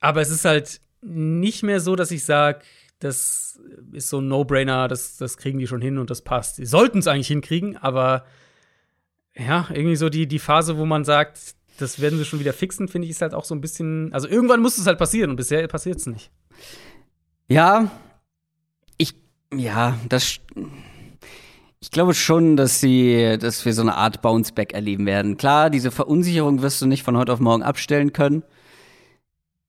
Aber 0.00 0.20
es 0.20 0.28
ist 0.28 0.44
halt 0.44 0.82
nicht 1.00 1.62
mehr 1.62 1.80
so, 1.80 1.96
dass 1.96 2.10
ich 2.10 2.24
sage, 2.24 2.60
das 2.98 3.60
ist 3.92 4.08
so 4.08 4.20
ein 4.20 4.28
No-Brainer, 4.28 4.88
das, 4.88 5.16
das 5.16 5.38
kriegen 5.38 5.58
die 5.58 5.66
schon 5.66 5.80
hin 5.80 5.96
und 5.96 6.10
das 6.10 6.22
passt. 6.22 6.56
Sie 6.56 6.66
sollten 6.66 6.98
es 6.98 7.06
eigentlich 7.06 7.28
hinkriegen, 7.28 7.76
aber 7.76 8.26
ja, 9.36 9.66
irgendwie 9.70 9.96
so 9.96 10.08
die, 10.08 10.26
die 10.26 10.38
Phase, 10.38 10.78
wo 10.78 10.84
man 10.84 11.04
sagt, 11.04 11.54
das 11.78 12.00
werden 12.00 12.18
sie 12.18 12.24
schon 12.24 12.40
wieder 12.40 12.52
fixen, 12.52 12.88
finde 12.88 13.06
ich, 13.06 13.12
ist 13.12 13.22
halt 13.22 13.34
auch 13.34 13.44
so 13.44 13.54
ein 13.54 13.60
bisschen. 13.60 14.12
Also 14.12 14.28
irgendwann 14.28 14.60
muss 14.60 14.78
es 14.78 14.86
halt 14.86 14.98
passieren 14.98 15.30
und 15.30 15.36
bisher 15.36 15.66
passiert 15.66 15.98
es 15.98 16.06
nicht. 16.06 16.30
Ja, 17.48 17.90
ich, 18.96 19.14
ja, 19.52 19.98
das. 20.08 20.38
Ich 21.80 21.90
glaube 21.90 22.14
schon, 22.14 22.56
dass 22.56 22.80
sie, 22.80 23.36
dass 23.38 23.66
wir 23.66 23.74
so 23.74 23.82
eine 23.82 23.96
Art 23.96 24.22
Bounceback 24.22 24.72
erleben 24.72 25.04
werden. 25.04 25.36
Klar, 25.36 25.68
diese 25.68 25.90
Verunsicherung 25.90 26.62
wirst 26.62 26.80
du 26.80 26.86
nicht 26.86 27.02
von 27.02 27.16
heute 27.16 27.32
auf 27.32 27.40
morgen 27.40 27.62
abstellen 27.62 28.14
können. 28.14 28.42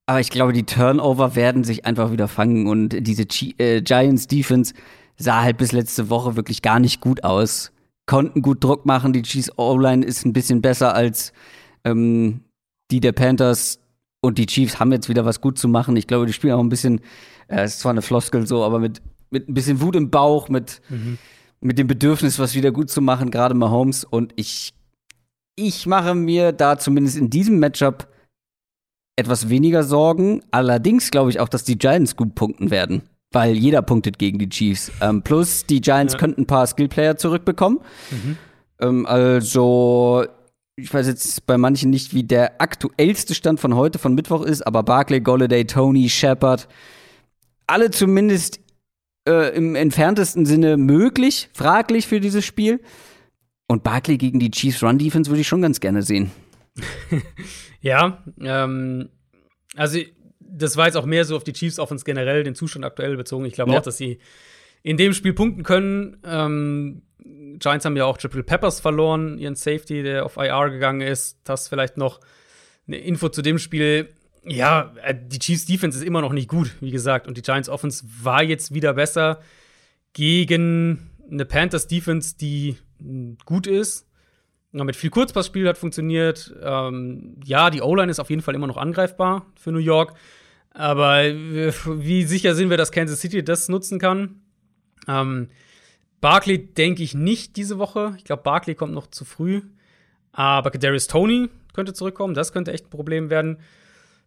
Aber 0.06 0.22
ich 0.22 0.30
glaube, 0.30 0.54
die 0.54 0.64
Turnover 0.64 1.36
werden 1.36 1.66
sich 1.66 1.86
einfach 1.86 2.12
wieder 2.12 2.30
fangen 2.30 2.68
und 2.68 2.90
diese 3.06 3.26
G 3.26 3.54
äh, 3.58 3.82
Giants 3.82 4.28
Defense 4.28 4.74
sah 5.18 5.42
halt 5.42 5.58
bis 5.58 5.74
letzte 5.74 6.10
Woche 6.10 6.38
wirklich 6.38 6.62
gar 6.62 6.80
nicht 6.80 7.02
gut 7.02 7.24
aus 7.24 7.74
konnten 8.06 8.42
gut 8.42 8.64
Druck 8.64 8.86
machen. 8.86 9.14
Die 9.14 9.22
Chiefs 9.22 9.52
O-Line 9.58 10.06
ist 10.06 10.26
ein 10.26 10.34
bisschen 10.34 10.62
besser 10.62 10.94
als 10.94 11.34
ähm, 11.84 12.42
die 12.92 13.00
der 13.00 13.12
Panthers. 13.12 13.80
Und 14.22 14.38
die 14.38 14.48
Chiefs 14.48 14.80
haben 14.80 14.92
jetzt 14.92 15.10
wieder 15.10 15.26
was 15.26 15.42
gut 15.42 15.58
zu 15.58 15.68
machen. 15.68 15.96
Ich 15.96 16.08
glaube, 16.08 16.26
die 16.26 16.34
spielen 16.34 16.54
auch 16.54 16.60
ein 16.60 16.70
bisschen, 16.70 17.02
äh, 17.48 17.66
ist 17.66 17.80
zwar 17.80 17.92
eine 17.92 18.02
Floskel 18.02 18.48
so, 18.48 18.64
aber 18.64 18.80
mit, 18.80 19.02
mit 19.30 19.48
ein 19.48 19.54
bisschen 19.54 19.82
Wut 19.82 19.96
im 19.96 20.10
Bauch, 20.10 20.50
mit, 20.50 20.82
mhm. 20.90 21.18
mit 21.62 21.78
dem 21.78 21.88
Bedürfnis, 21.88 22.40
was 22.40 22.56
wieder 22.56 22.72
gut 22.72 22.90
zu 22.90 23.02
machen, 23.02 23.30
gerade 23.30 23.54
Mahomes. 23.54 24.04
Und 24.04 24.34
ich, 24.36 24.74
ich 25.56 25.86
mache 25.86 26.16
mir 26.16 26.54
da 26.54 26.80
zumindest 26.80 27.18
in 27.18 27.30
diesem 27.30 27.60
Matchup 27.60 28.08
etwas 29.16 29.50
weniger 29.50 29.84
Sorgen. 29.84 30.42
Allerdings 30.52 31.12
glaube 31.12 31.30
ich 31.30 31.40
auch, 31.40 31.50
dass 31.50 31.64
die 31.64 31.78
Giants 31.78 32.16
gut 32.16 32.36
punkten 32.36 32.72
werden, 32.72 33.04
weil 33.36 33.56
jeder 33.58 33.82
punktet 33.82 34.18
gegen 34.18 34.40
die 34.40 34.50
Chiefs. 34.50 34.92
Ähm, 35.02 35.22
plus 35.22 35.66
die 35.66 35.82
Giants 35.82 36.14
ja. 36.14 36.20
könnten 36.20 36.44
ein 36.44 36.48
paar 36.48 36.66
Skillplayer 36.66 37.18
zurückbekommen. 37.18 37.80
Mhm. 38.10 38.38
Ähm, 38.80 39.06
also 39.06 40.26
ich 40.78 40.94
weiß 40.94 41.08
jetzt 41.08 41.46
bei 41.46 41.58
manchen 41.58 41.90
nicht, 41.90 42.14
wie 42.14 42.24
der 42.24 42.62
aktuellste 42.62 43.36
Stand 43.36 43.60
von 43.60 43.76
heute, 43.76 44.00
von 44.00 44.16
Mittwoch 44.16 44.42
ist, 44.42 44.66
aber 44.66 44.84
Barclay, 44.84 45.20
Golladay, 45.20 45.66
Tony, 45.66 46.10
Shepard, 46.10 46.68
alle 47.68 47.92
zumindest 47.92 48.60
äh, 49.28 49.56
im 49.56 49.76
entferntesten 49.76 50.46
Sinne 50.46 50.78
möglich, 50.78 51.50
fraglich 51.54 52.08
für 52.08 52.22
dieses 52.22 52.46
Spiel. 52.46 52.82
Und 53.68 53.84
Barclay 53.84 54.18
gegen 54.18 54.40
die 54.40 54.52
Chiefs 54.52 54.84
Run 54.84 54.98
Defense 54.98 55.30
würde 55.30 55.42
ich 55.42 55.48
schon 55.48 55.62
ganz 55.62 55.80
gerne 55.80 56.04
sehen. 56.04 56.32
ja, 57.82 58.24
ähm, 58.40 59.10
also 59.76 60.00
das 60.56 60.78
war 60.78 60.86
jetzt 60.86 60.96
auch 60.96 61.06
mehr 61.06 61.26
so 61.26 61.36
auf 61.36 61.44
die 61.44 61.54
Chiefs 61.54 61.80
Offense 61.80 62.06
generell, 62.06 62.44
den 62.44 62.56
Zustand 62.56 62.86
aktuell 62.86 63.18
bezogen. 63.18 63.46
Ich 63.46 63.54
glaube 63.54 63.72
ja. 63.72 63.80
auch, 63.80 63.84
dass 63.84 63.98
sie 63.98 64.20
in 64.84 64.98
dem 64.98 65.14
Spiel 65.14 65.34
punkten 65.34 65.64
können. 65.64 66.18
Ähm, 66.24 67.02
Giants 67.60 67.86
haben 67.86 67.98
ja 67.98 68.06
auch 68.06 68.18
Triple 68.18 68.44
Peppers 68.44 68.80
verloren, 68.80 69.38
ihren 69.38 69.56
Safety, 69.56 70.04
der 70.04 70.26
auf 70.26 70.38
IR 70.38 70.70
gegangen 70.70 71.02
ist. 71.02 71.40
Das 71.44 71.68
vielleicht 71.68 71.98
noch 71.98 72.20
eine 72.88 72.98
Info 72.98 73.30
zu 73.30 73.42
dem 73.42 73.58
Spiel. 73.58 74.10
Ja, 74.46 74.94
äh, 75.04 75.16
die 75.16 75.40
Chiefs 75.40 75.66
Defense 75.66 75.98
ist 75.98 76.06
immer 76.06 76.22
noch 76.22 76.34
nicht 76.34 76.48
gut, 76.48 76.72
wie 76.82 76.92
gesagt. 76.92 77.28
Und 77.28 77.38
die 77.38 77.42
Giants 77.42 77.70
Offense 77.70 78.06
war 78.22 78.44
jetzt 78.44 78.74
wieder 78.74 78.94
besser 78.94 79.42
gegen 80.14 81.12
eine 81.30 81.46
Panthers 81.46 81.88
Defense, 81.88 82.38
die 82.38 82.78
gut 83.46 83.68
ist. 83.68 84.08
Mit 84.72 84.96
viel 84.98 85.10
Kurzpassspiel 85.10 85.68
hat 85.68 85.78
funktioniert. 85.78 86.54
Ähm, 86.62 87.38
ja, 87.46 87.70
die 87.70 87.82
O-Line 87.82 88.12
ist 88.12 88.20
auf 88.20 88.30
jeden 88.30 88.42
Fall 88.42 88.56
immer 88.56 88.68
noch 88.68 88.78
angreifbar 88.78 89.46
für 89.58 89.72
New 89.72 89.80
York. 89.80 90.16
Aber 90.76 91.24
wie 91.24 92.24
sicher 92.24 92.54
sind 92.54 92.70
wir, 92.70 92.76
dass 92.76 92.92
Kansas 92.92 93.22
City 93.22 93.44
das 93.44 93.70
nutzen 93.70 93.98
kann? 93.98 94.42
Ähm, 95.08 95.48
Barkley 96.20 96.74
denke 96.74 97.02
ich 97.02 97.14
nicht 97.14 97.56
diese 97.56 97.80
Woche. 97.80 98.14
Ich 98.18 98.26
glaube, 98.26 98.44
Barkley 98.44 98.76
kommt 98.76 98.94
noch 98.94 99.08
zu 99.08 99.24
früh. 99.24 99.62
Aber 100.34 100.70
Darius 100.72 101.08
Tony 101.08 101.50
könnte 101.74 101.94
zurückkommen. 101.94 102.34
Das 102.34 102.52
könnte 102.52 102.74
echt 102.74 102.88
ein 102.88 102.90
Problem 102.90 103.30
werden 103.30 103.60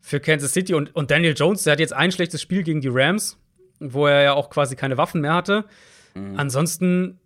für 0.01 0.21
Kansas 0.21 0.55
City. 0.55 0.73
Und, 0.73 0.97
und 0.97 1.11
Daniel 1.11 1.35
Jones, 1.37 1.65
der 1.65 1.73
hat 1.73 1.81
jetzt 1.81 1.93
ein 1.93 2.13
schlechtes 2.13 2.41
Spiel 2.41 2.63
gegen 2.63 2.81
die 2.81 2.89
Rams, 2.91 3.37
wo 3.79 4.07
er 4.07 4.23
ja 4.23 4.33
auch 4.33 4.49
quasi 4.49 4.75
keine 4.75 4.97
Waffen 4.97 5.21
mehr 5.21 5.35
hatte. 5.35 5.67
Mhm. 6.15 6.39
Ansonsten 6.39 7.19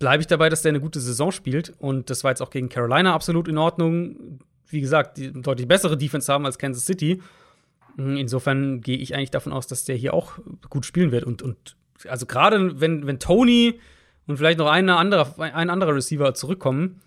bleibe 0.00 0.20
ich 0.20 0.26
dabei, 0.26 0.48
dass 0.48 0.62
der 0.62 0.70
eine 0.70 0.80
gute 0.80 0.98
Saison 0.98 1.30
spielt. 1.30 1.72
Und 1.78 2.10
das 2.10 2.24
war 2.24 2.32
jetzt 2.32 2.42
auch 2.42 2.50
gegen 2.50 2.68
Carolina 2.68 3.14
absolut 3.14 3.46
in 3.46 3.56
Ordnung. 3.56 4.40
Wie 4.66 4.80
gesagt, 4.80 5.18
die 5.18 5.32
deutlich 5.32 5.68
bessere 5.68 5.96
Defense 5.96 6.32
haben 6.32 6.44
als 6.44 6.58
Kansas 6.58 6.86
City. 6.86 7.22
Mhm, 7.96 8.16
insofern 8.16 8.80
gehe 8.80 8.98
ich 8.98 9.14
eigentlich 9.14 9.30
davon 9.30 9.52
aus, 9.52 9.66
dass 9.66 9.84
der 9.84 9.96
hier 9.96 10.14
auch 10.14 10.38
gut 10.70 10.86
spielen 10.86 11.12
wird. 11.12 11.24
Und, 11.24 11.42
und 11.42 11.76
also 12.08 12.26
gerade 12.26 12.80
wenn, 12.80 13.06
wenn 13.06 13.18
Tony 13.18 13.78
und 14.26 14.36
vielleicht 14.36 14.58
noch 14.58 14.70
ein 14.70 14.88
anderer, 14.88 15.38
ein 15.38 15.70
anderer 15.70 15.94
Receiver 15.94 16.34
zurückkommen, 16.34 17.00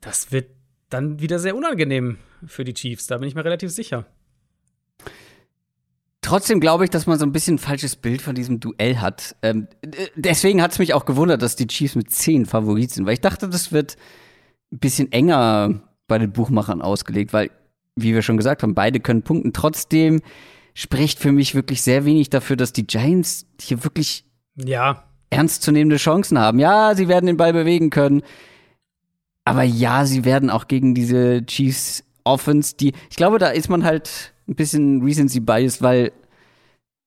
das 0.00 0.32
wird 0.32 0.50
dann 0.90 1.20
wieder 1.20 1.38
sehr 1.38 1.56
unangenehm 1.56 2.18
für 2.46 2.64
die 2.64 2.74
Chiefs. 2.74 3.06
Da 3.06 3.18
bin 3.18 3.28
ich 3.28 3.34
mir 3.34 3.44
relativ 3.44 3.70
sicher. 3.70 4.06
Trotzdem 6.24 6.58
glaube 6.58 6.84
ich, 6.84 6.90
dass 6.90 7.06
man 7.06 7.18
so 7.18 7.26
ein 7.26 7.32
bisschen 7.32 7.56
ein 7.56 7.58
falsches 7.58 7.96
Bild 7.96 8.22
von 8.22 8.34
diesem 8.34 8.58
Duell 8.58 8.98
hat. 8.98 9.36
Ähm, 9.42 9.68
deswegen 10.14 10.62
hat 10.62 10.72
es 10.72 10.78
mich 10.78 10.94
auch 10.94 11.04
gewundert, 11.04 11.42
dass 11.42 11.54
die 11.54 11.66
Chiefs 11.66 11.96
mit 11.96 12.10
zehn 12.10 12.46
Favorit 12.46 12.92
sind, 12.92 13.04
weil 13.04 13.12
ich 13.12 13.20
dachte, 13.20 13.48
das 13.48 13.72
wird 13.72 13.96
ein 14.72 14.78
bisschen 14.78 15.12
enger 15.12 15.82
bei 16.06 16.18
den 16.18 16.32
Buchmachern 16.32 16.80
ausgelegt, 16.80 17.34
weil, 17.34 17.50
wie 17.96 18.14
wir 18.14 18.22
schon 18.22 18.36
gesagt 18.36 18.62
haben, 18.62 18.74
beide 18.74 19.00
können 19.00 19.22
punkten. 19.22 19.52
Trotzdem 19.52 20.20
spricht 20.74 21.18
für 21.18 21.32
mich 21.32 21.54
wirklich 21.54 21.82
sehr 21.82 22.04
wenig 22.04 22.30
dafür, 22.30 22.56
dass 22.56 22.72
die 22.72 22.86
Giants 22.86 23.46
hier 23.60 23.84
wirklich 23.84 24.24
ja. 24.56 25.04
ernstzunehmende 25.30 25.96
Chancen 25.96 26.38
haben. 26.38 26.58
Ja, 26.58 26.94
sie 26.94 27.08
werden 27.08 27.26
den 27.26 27.36
Ball 27.36 27.52
bewegen 27.52 27.90
können. 27.90 28.22
Aber 29.44 29.62
ja, 29.62 30.06
sie 30.06 30.24
werden 30.24 30.50
auch 30.50 30.68
gegen 30.68 30.94
diese 30.94 31.44
Chiefs 31.46 32.04
Offense, 32.24 32.74
die, 32.76 32.94
ich 33.10 33.16
glaube, 33.16 33.38
da 33.38 33.48
ist 33.48 33.68
man 33.68 33.84
halt 33.84 34.32
ein 34.48 34.54
bisschen 34.54 35.02
Recency 35.02 35.40
Bias, 35.40 35.82
weil 35.82 36.12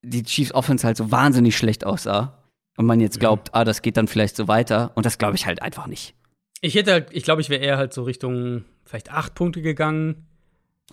die 0.03 0.23
Chiefs 0.23 0.53
Offense 0.53 0.85
halt 0.85 0.97
so 0.97 1.11
wahnsinnig 1.11 1.57
schlecht 1.57 1.85
aussah. 1.85 2.43
Und 2.77 2.85
man 2.85 2.99
jetzt 2.99 3.19
glaubt, 3.19 3.55
ah, 3.55 3.63
das 3.63 3.81
geht 3.81 3.97
dann 3.97 4.07
vielleicht 4.07 4.35
so 4.35 4.47
weiter. 4.47 4.91
Und 4.93 5.07
das 5.07 5.17
glaube 5.17 5.35
ich 5.35 5.47
halt 5.47 5.63
einfach 5.63 5.87
nicht. 5.87 6.13
Ich 6.61 6.75
hätte 6.75 6.91
halt, 6.91 7.07
ich 7.11 7.23
glaube, 7.23 7.41
ich 7.41 7.49
wäre 7.49 7.63
eher 7.63 7.77
halt 7.77 7.91
so 7.91 8.03
Richtung 8.03 8.65
vielleicht 8.85 9.11
acht 9.11 9.33
Punkte 9.33 9.63
gegangen. 9.63 10.27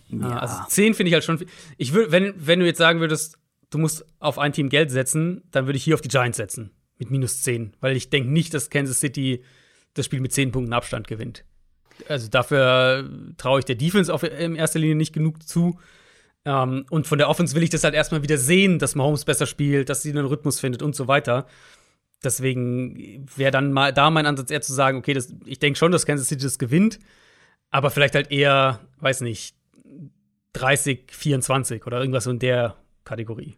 Ja. 0.09 0.39
Also 0.39 0.56
zehn 0.68 0.94
finde 0.94 1.09
ich 1.09 1.14
halt 1.14 1.24
schon. 1.24 1.44
Ich 1.76 1.93
würde, 1.93 2.12
wenn, 2.12 2.35
wenn 2.36 2.60
du 2.60 2.66
jetzt 2.66 2.78
sagen 2.78 3.01
würdest, 3.01 3.39
du 3.70 3.78
musst 3.78 4.05
auf 4.20 4.39
ein 4.39 4.52
Team 4.52 4.68
Geld 4.68 4.90
setzen, 4.90 5.43
dann 5.51 5.66
würde 5.66 5.76
ich 5.76 5.85
hier 5.85 5.94
auf 5.94 6.01
die 6.01 6.09
Giants 6.09 6.36
setzen. 6.36 6.70
Mit 6.98 7.10
minus 7.10 7.43
zehn. 7.43 7.74
Weil 7.81 7.97
ich 7.97 8.10
denke 8.10 8.31
nicht, 8.31 8.55
dass 8.55 8.70
Kansas 8.70 9.01
City 9.01 9.43
das 9.94 10.06
Spiel 10.06 10.20
mit 10.20 10.32
zehn 10.32 10.52
Punkten 10.52 10.72
Abstand 10.72 11.09
gewinnt. 11.09 11.44
Also 12.09 12.28
dafür 12.28 13.09
traue 13.36 13.60
ich 13.60 13.64
der 13.64 13.76
Defense 13.76 14.12
auf, 14.12 14.22
in 14.22 14.56
erster 14.56 14.78
Linie 14.78 14.97
nicht 14.97 15.12
genug 15.12 15.43
zu. 15.43 15.78
Ähm, 16.44 16.86
und 16.90 17.06
von 17.06 17.18
der 17.18 17.28
Offense 17.28 17.55
will 17.55 17.62
ich 17.62 17.70
das 17.70 17.85
halt 17.85 17.94
erstmal 17.94 18.22
wieder 18.22 18.39
sehen, 18.39 18.78
dass 18.78 18.94
Mahomes 18.94 19.24
besser 19.24 19.47
spielt, 19.47 19.89
dass 19.89 20.02
sie 20.02 20.10
einen 20.10 20.26
Rhythmus 20.26 20.60
findet 20.60 20.82
und 20.82 20.94
so 20.94 21.09
weiter. 21.09 21.47
Deswegen 22.22 23.26
wäre 23.36 23.51
dann 23.51 23.72
mal 23.72 23.93
da 23.93 24.10
mein 24.10 24.26
Ansatz 24.26 24.51
eher 24.51 24.62
zu 24.62 24.72
sagen, 24.72 24.98
okay, 24.98 25.14
das, 25.14 25.32
ich 25.44 25.59
denke 25.59 25.78
schon, 25.78 25.93
dass 25.93 26.06
Kansas 26.06 26.28
City 26.28 26.43
das 26.43 26.59
gewinnt, 26.59 26.98
aber 27.70 27.90
vielleicht 27.90 28.14
halt 28.14 28.31
eher, 28.31 28.81
weiß 29.01 29.20
nicht, 29.20 29.55
30, 30.55 31.10
24 31.10 31.86
oder 31.86 32.01
irgendwas 32.01 32.24
so 32.24 32.31
in 32.31 32.39
der 32.39 32.76
Kategorie. 33.05 33.56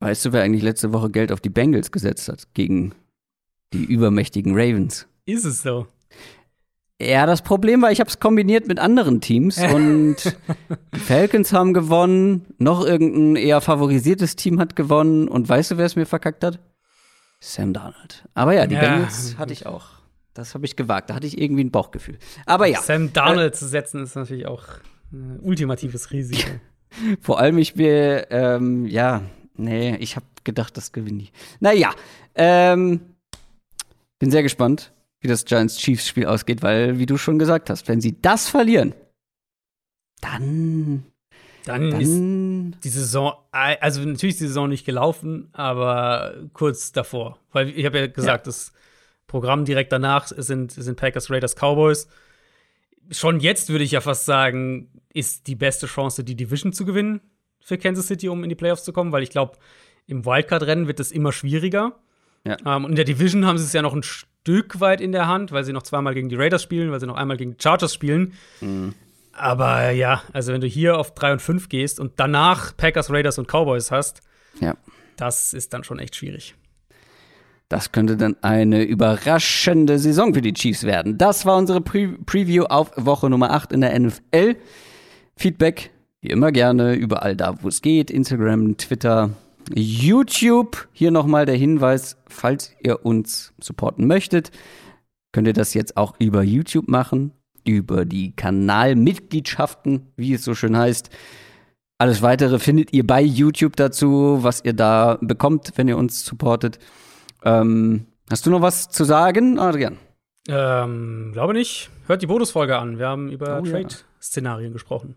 Weißt 0.00 0.24
du, 0.24 0.32
wer 0.32 0.42
eigentlich 0.42 0.62
letzte 0.62 0.92
Woche 0.92 1.10
Geld 1.10 1.30
auf 1.30 1.40
die 1.40 1.50
Bengals 1.50 1.92
gesetzt 1.92 2.28
hat 2.28 2.52
gegen 2.54 2.94
die 3.72 3.84
übermächtigen 3.84 4.54
Ravens? 4.54 5.06
Ist 5.26 5.44
es 5.44 5.62
so? 5.62 5.86
Ja, 7.00 7.24
das 7.24 7.42
Problem 7.42 7.80
war, 7.80 7.92
ich 7.92 8.00
habe 8.00 8.10
es 8.10 8.18
kombiniert 8.18 8.66
mit 8.66 8.78
anderen 8.78 9.20
Teams 9.20 9.58
und 9.74 10.16
die 10.94 10.98
Falcons 10.98 11.52
haben 11.52 11.72
gewonnen, 11.72 12.46
noch 12.58 12.84
irgendein 12.84 13.36
eher 13.36 13.60
favorisiertes 13.60 14.36
Team 14.36 14.58
hat 14.58 14.76
gewonnen 14.76 15.28
und 15.28 15.48
weißt 15.48 15.72
du, 15.72 15.78
wer 15.78 15.86
es 15.86 15.96
mir 15.96 16.06
verkackt 16.06 16.44
hat? 16.44 16.58
Sam 17.40 17.72
Darnold. 17.72 18.24
Aber 18.34 18.52
ja, 18.52 18.66
die 18.66 18.74
ja. 18.74 18.80
Bengals 18.80 19.36
hatte 19.38 19.52
ich 19.52 19.66
auch. 19.66 19.86
Das 20.34 20.54
habe 20.54 20.66
ich 20.66 20.76
gewagt. 20.76 21.10
Da 21.10 21.14
hatte 21.14 21.26
ich 21.26 21.40
irgendwie 21.40 21.64
ein 21.64 21.70
Bauchgefühl. 21.70 22.18
Aber 22.46 22.66
ja. 22.66 22.80
Sam 22.80 23.12
Darnold 23.12 23.54
äh, 23.54 23.56
zu 23.56 23.66
setzen 23.66 24.02
ist 24.02 24.14
natürlich 24.14 24.46
auch 24.46 24.64
ultimatives 25.12 26.10
Risiko. 26.10 26.48
Vor 27.20 27.38
allem, 27.38 27.58
ich 27.58 27.74
bin, 27.74 28.22
ähm, 28.30 28.86
ja, 28.86 29.22
nee, 29.56 29.96
ich 29.96 30.16
habe 30.16 30.26
gedacht, 30.44 30.76
das 30.76 30.92
gewinne 30.92 31.22
ich. 31.22 31.32
Naja, 31.60 31.94
ähm, 32.34 33.00
bin 34.18 34.30
sehr 34.30 34.42
gespannt 34.42 34.92
wie 35.20 35.28
das 35.28 35.44
Giants-Chiefs-Spiel 35.44 36.26
ausgeht, 36.26 36.62
weil, 36.62 36.98
wie 36.98 37.06
du 37.06 37.18
schon 37.18 37.38
gesagt 37.38 37.70
hast, 37.70 37.88
wenn 37.88 38.00
sie 38.00 38.20
das 38.20 38.48
verlieren, 38.48 38.94
dann. 40.20 41.04
Dann, 41.66 41.90
dann 41.90 42.00
ist 42.00 42.82
die 42.84 42.88
Saison, 42.88 43.34
also 43.52 44.00
natürlich 44.00 44.34
ist 44.36 44.40
die 44.40 44.46
Saison 44.46 44.70
nicht 44.70 44.86
gelaufen, 44.86 45.50
aber 45.52 46.48
kurz 46.54 46.90
davor. 46.92 47.38
Weil 47.52 47.68
ich 47.68 47.84
habe 47.84 47.98
ja 47.98 48.06
gesagt, 48.06 48.46
ja. 48.46 48.50
das 48.50 48.72
Programm 49.26 49.66
direkt 49.66 49.92
danach 49.92 50.26
sind, 50.26 50.72
sind 50.72 50.96
Packers, 50.96 51.30
Raiders, 51.30 51.54
Cowboys. 51.54 52.08
Schon 53.10 53.40
jetzt 53.40 53.70
würde 53.70 53.84
ich 53.84 53.92
ja 53.92 54.00
fast 54.00 54.24
sagen, 54.24 54.90
ist 55.12 55.46
die 55.46 55.56
beste 55.56 55.86
Chance, 55.86 56.24
die 56.24 56.36
Division 56.36 56.72
zu 56.72 56.84
gewinnen 56.84 57.20
für 57.60 57.78
Kansas 57.78 58.06
City, 58.06 58.28
um 58.28 58.42
in 58.42 58.48
die 58.48 58.54
Playoffs 58.54 58.84
zu 58.84 58.92
kommen, 58.92 59.12
weil 59.12 59.22
ich 59.22 59.30
glaube, 59.30 59.58
im 60.06 60.24
Wildcard-Rennen 60.24 60.86
wird 60.86 61.00
es 61.00 61.12
immer 61.12 61.32
schwieriger. 61.32 61.98
Ja. 62.44 62.56
Um, 62.64 62.84
und 62.84 62.90
in 62.90 62.96
der 62.96 63.04
Division 63.04 63.46
haben 63.46 63.58
sie 63.58 63.64
es 63.64 63.72
ja 63.72 63.82
noch 63.82 63.94
ein 63.94 64.02
Stück 64.02 64.80
weit 64.80 65.00
in 65.00 65.12
der 65.12 65.28
Hand, 65.28 65.52
weil 65.52 65.64
sie 65.64 65.72
noch 65.72 65.82
zweimal 65.82 66.14
gegen 66.14 66.28
die 66.28 66.36
Raiders 66.36 66.62
spielen, 66.62 66.90
weil 66.90 67.00
sie 67.00 67.06
noch 67.06 67.16
einmal 67.16 67.36
gegen 67.36 67.52
die 67.52 67.62
Chargers 67.62 67.92
spielen. 67.92 68.32
Mhm. 68.60 68.94
Aber 69.32 69.90
ja, 69.90 70.22
also 70.32 70.52
wenn 70.52 70.60
du 70.60 70.66
hier 70.66 70.98
auf 70.98 71.14
3 71.14 71.32
und 71.32 71.42
5 71.42 71.68
gehst 71.68 72.00
und 72.00 72.14
danach 72.16 72.76
Packers, 72.76 73.10
Raiders 73.10 73.38
und 73.38 73.46
Cowboys 73.46 73.90
hast, 73.90 74.22
ja. 74.60 74.74
das 75.16 75.52
ist 75.52 75.72
dann 75.72 75.84
schon 75.84 75.98
echt 75.98 76.16
schwierig. 76.16 76.54
Das 77.70 77.92
könnte 77.92 78.16
dann 78.16 78.36
eine 78.42 78.82
überraschende 78.82 80.00
Saison 80.00 80.34
für 80.34 80.42
die 80.42 80.52
Chiefs 80.52 80.82
werden. 80.82 81.18
Das 81.18 81.46
war 81.46 81.56
unsere 81.56 81.80
Pre 81.80 82.08
Preview 82.26 82.64
auf 82.64 82.90
Woche 82.96 83.30
Nummer 83.30 83.52
8 83.52 83.72
in 83.72 83.80
der 83.80 83.98
NFL. 83.98 84.56
Feedback, 85.36 85.92
wie 86.20 86.30
immer 86.30 86.50
gerne, 86.50 86.94
überall 86.94 87.36
da, 87.36 87.62
wo 87.62 87.68
es 87.68 87.80
geht. 87.80 88.10
Instagram, 88.10 88.76
Twitter, 88.76 89.30
YouTube. 89.72 90.88
Hier 90.92 91.12
nochmal 91.12 91.46
der 91.46 91.54
Hinweis, 91.54 92.16
falls 92.26 92.74
ihr 92.82 93.06
uns 93.06 93.52
supporten 93.60 94.08
möchtet, 94.08 94.50
könnt 95.30 95.46
ihr 95.46 95.52
das 95.52 95.72
jetzt 95.72 95.96
auch 95.96 96.16
über 96.18 96.42
YouTube 96.42 96.88
machen, 96.88 97.30
über 97.64 98.04
die 98.04 98.34
Kanalmitgliedschaften, 98.34 100.08
wie 100.16 100.34
es 100.34 100.42
so 100.42 100.56
schön 100.56 100.76
heißt. 100.76 101.08
Alles 101.98 102.20
weitere 102.20 102.58
findet 102.58 102.92
ihr 102.92 103.06
bei 103.06 103.22
YouTube 103.22 103.76
dazu, 103.76 104.38
was 104.40 104.64
ihr 104.64 104.72
da 104.72 105.18
bekommt, 105.20 105.70
wenn 105.76 105.86
ihr 105.86 105.98
uns 105.98 106.24
supportet. 106.24 106.80
Ähm, 107.44 108.06
hast 108.30 108.46
du 108.46 108.50
noch 108.50 108.62
was 108.62 108.88
zu 108.90 109.04
sagen, 109.04 109.58
Adrian? 109.58 109.98
Ähm, 110.48 111.30
glaube 111.32 111.52
nicht. 111.54 111.90
Hört 112.06 112.22
die 112.22 112.26
Bonusfolge 112.26 112.78
an. 112.78 112.98
Wir 112.98 113.08
haben 113.08 113.30
über 113.30 113.60
oh, 113.60 113.64
Trade-Szenarien 113.64 114.70
ja. 114.70 114.72
gesprochen. 114.72 115.16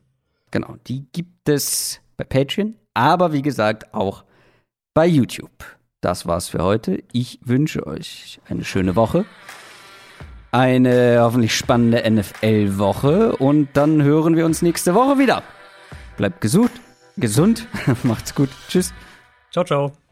Genau, 0.51 0.75
die 0.87 1.07
gibt 1.11 1.49
es 1.49 1.99
bei 2.17 2.23
Patreon, 2.23 2.75
aber 2.93 3.33
wie 3.33 3.41
gesagt 3.41 3.93
auch 3.93 4.23
bei 4.93 5.07
YouTube. 5.07 5.65
Das 6.01 6.27
war's 6.27 6.49
für 6.49 6.63
heute. 6.63 7.01
Ich 7.13 7.39
wünsche 7.43 7.87
euch 7.87 8.39
eine 8.47 8.63
schöne 8.63 8.95
Woche. 8.95 9.25
Eine 10.51 11.17
hoffentlich 11.21 11.55
spannende 11.55 12.03
NFL-Woche 12.07 13.37
und 13.37 13.69
dann 13.73 14.03
hören 14.03 14.35
wir 14.35 14.45
uns 14.45 14.61
nächste 14.61 14.93
Woche 14.93 15.17
wieder. 15.17 15.41
Bleibt 16.17 16.41
gesund, 16.41 16.69
gesund, 17.17 17.67
macht's 18.03 18.35
gut. 18.35 18.49
Tschüss. 18.67 18.93
Ciao, 19.51 19.63
ciao. 19.63 20.02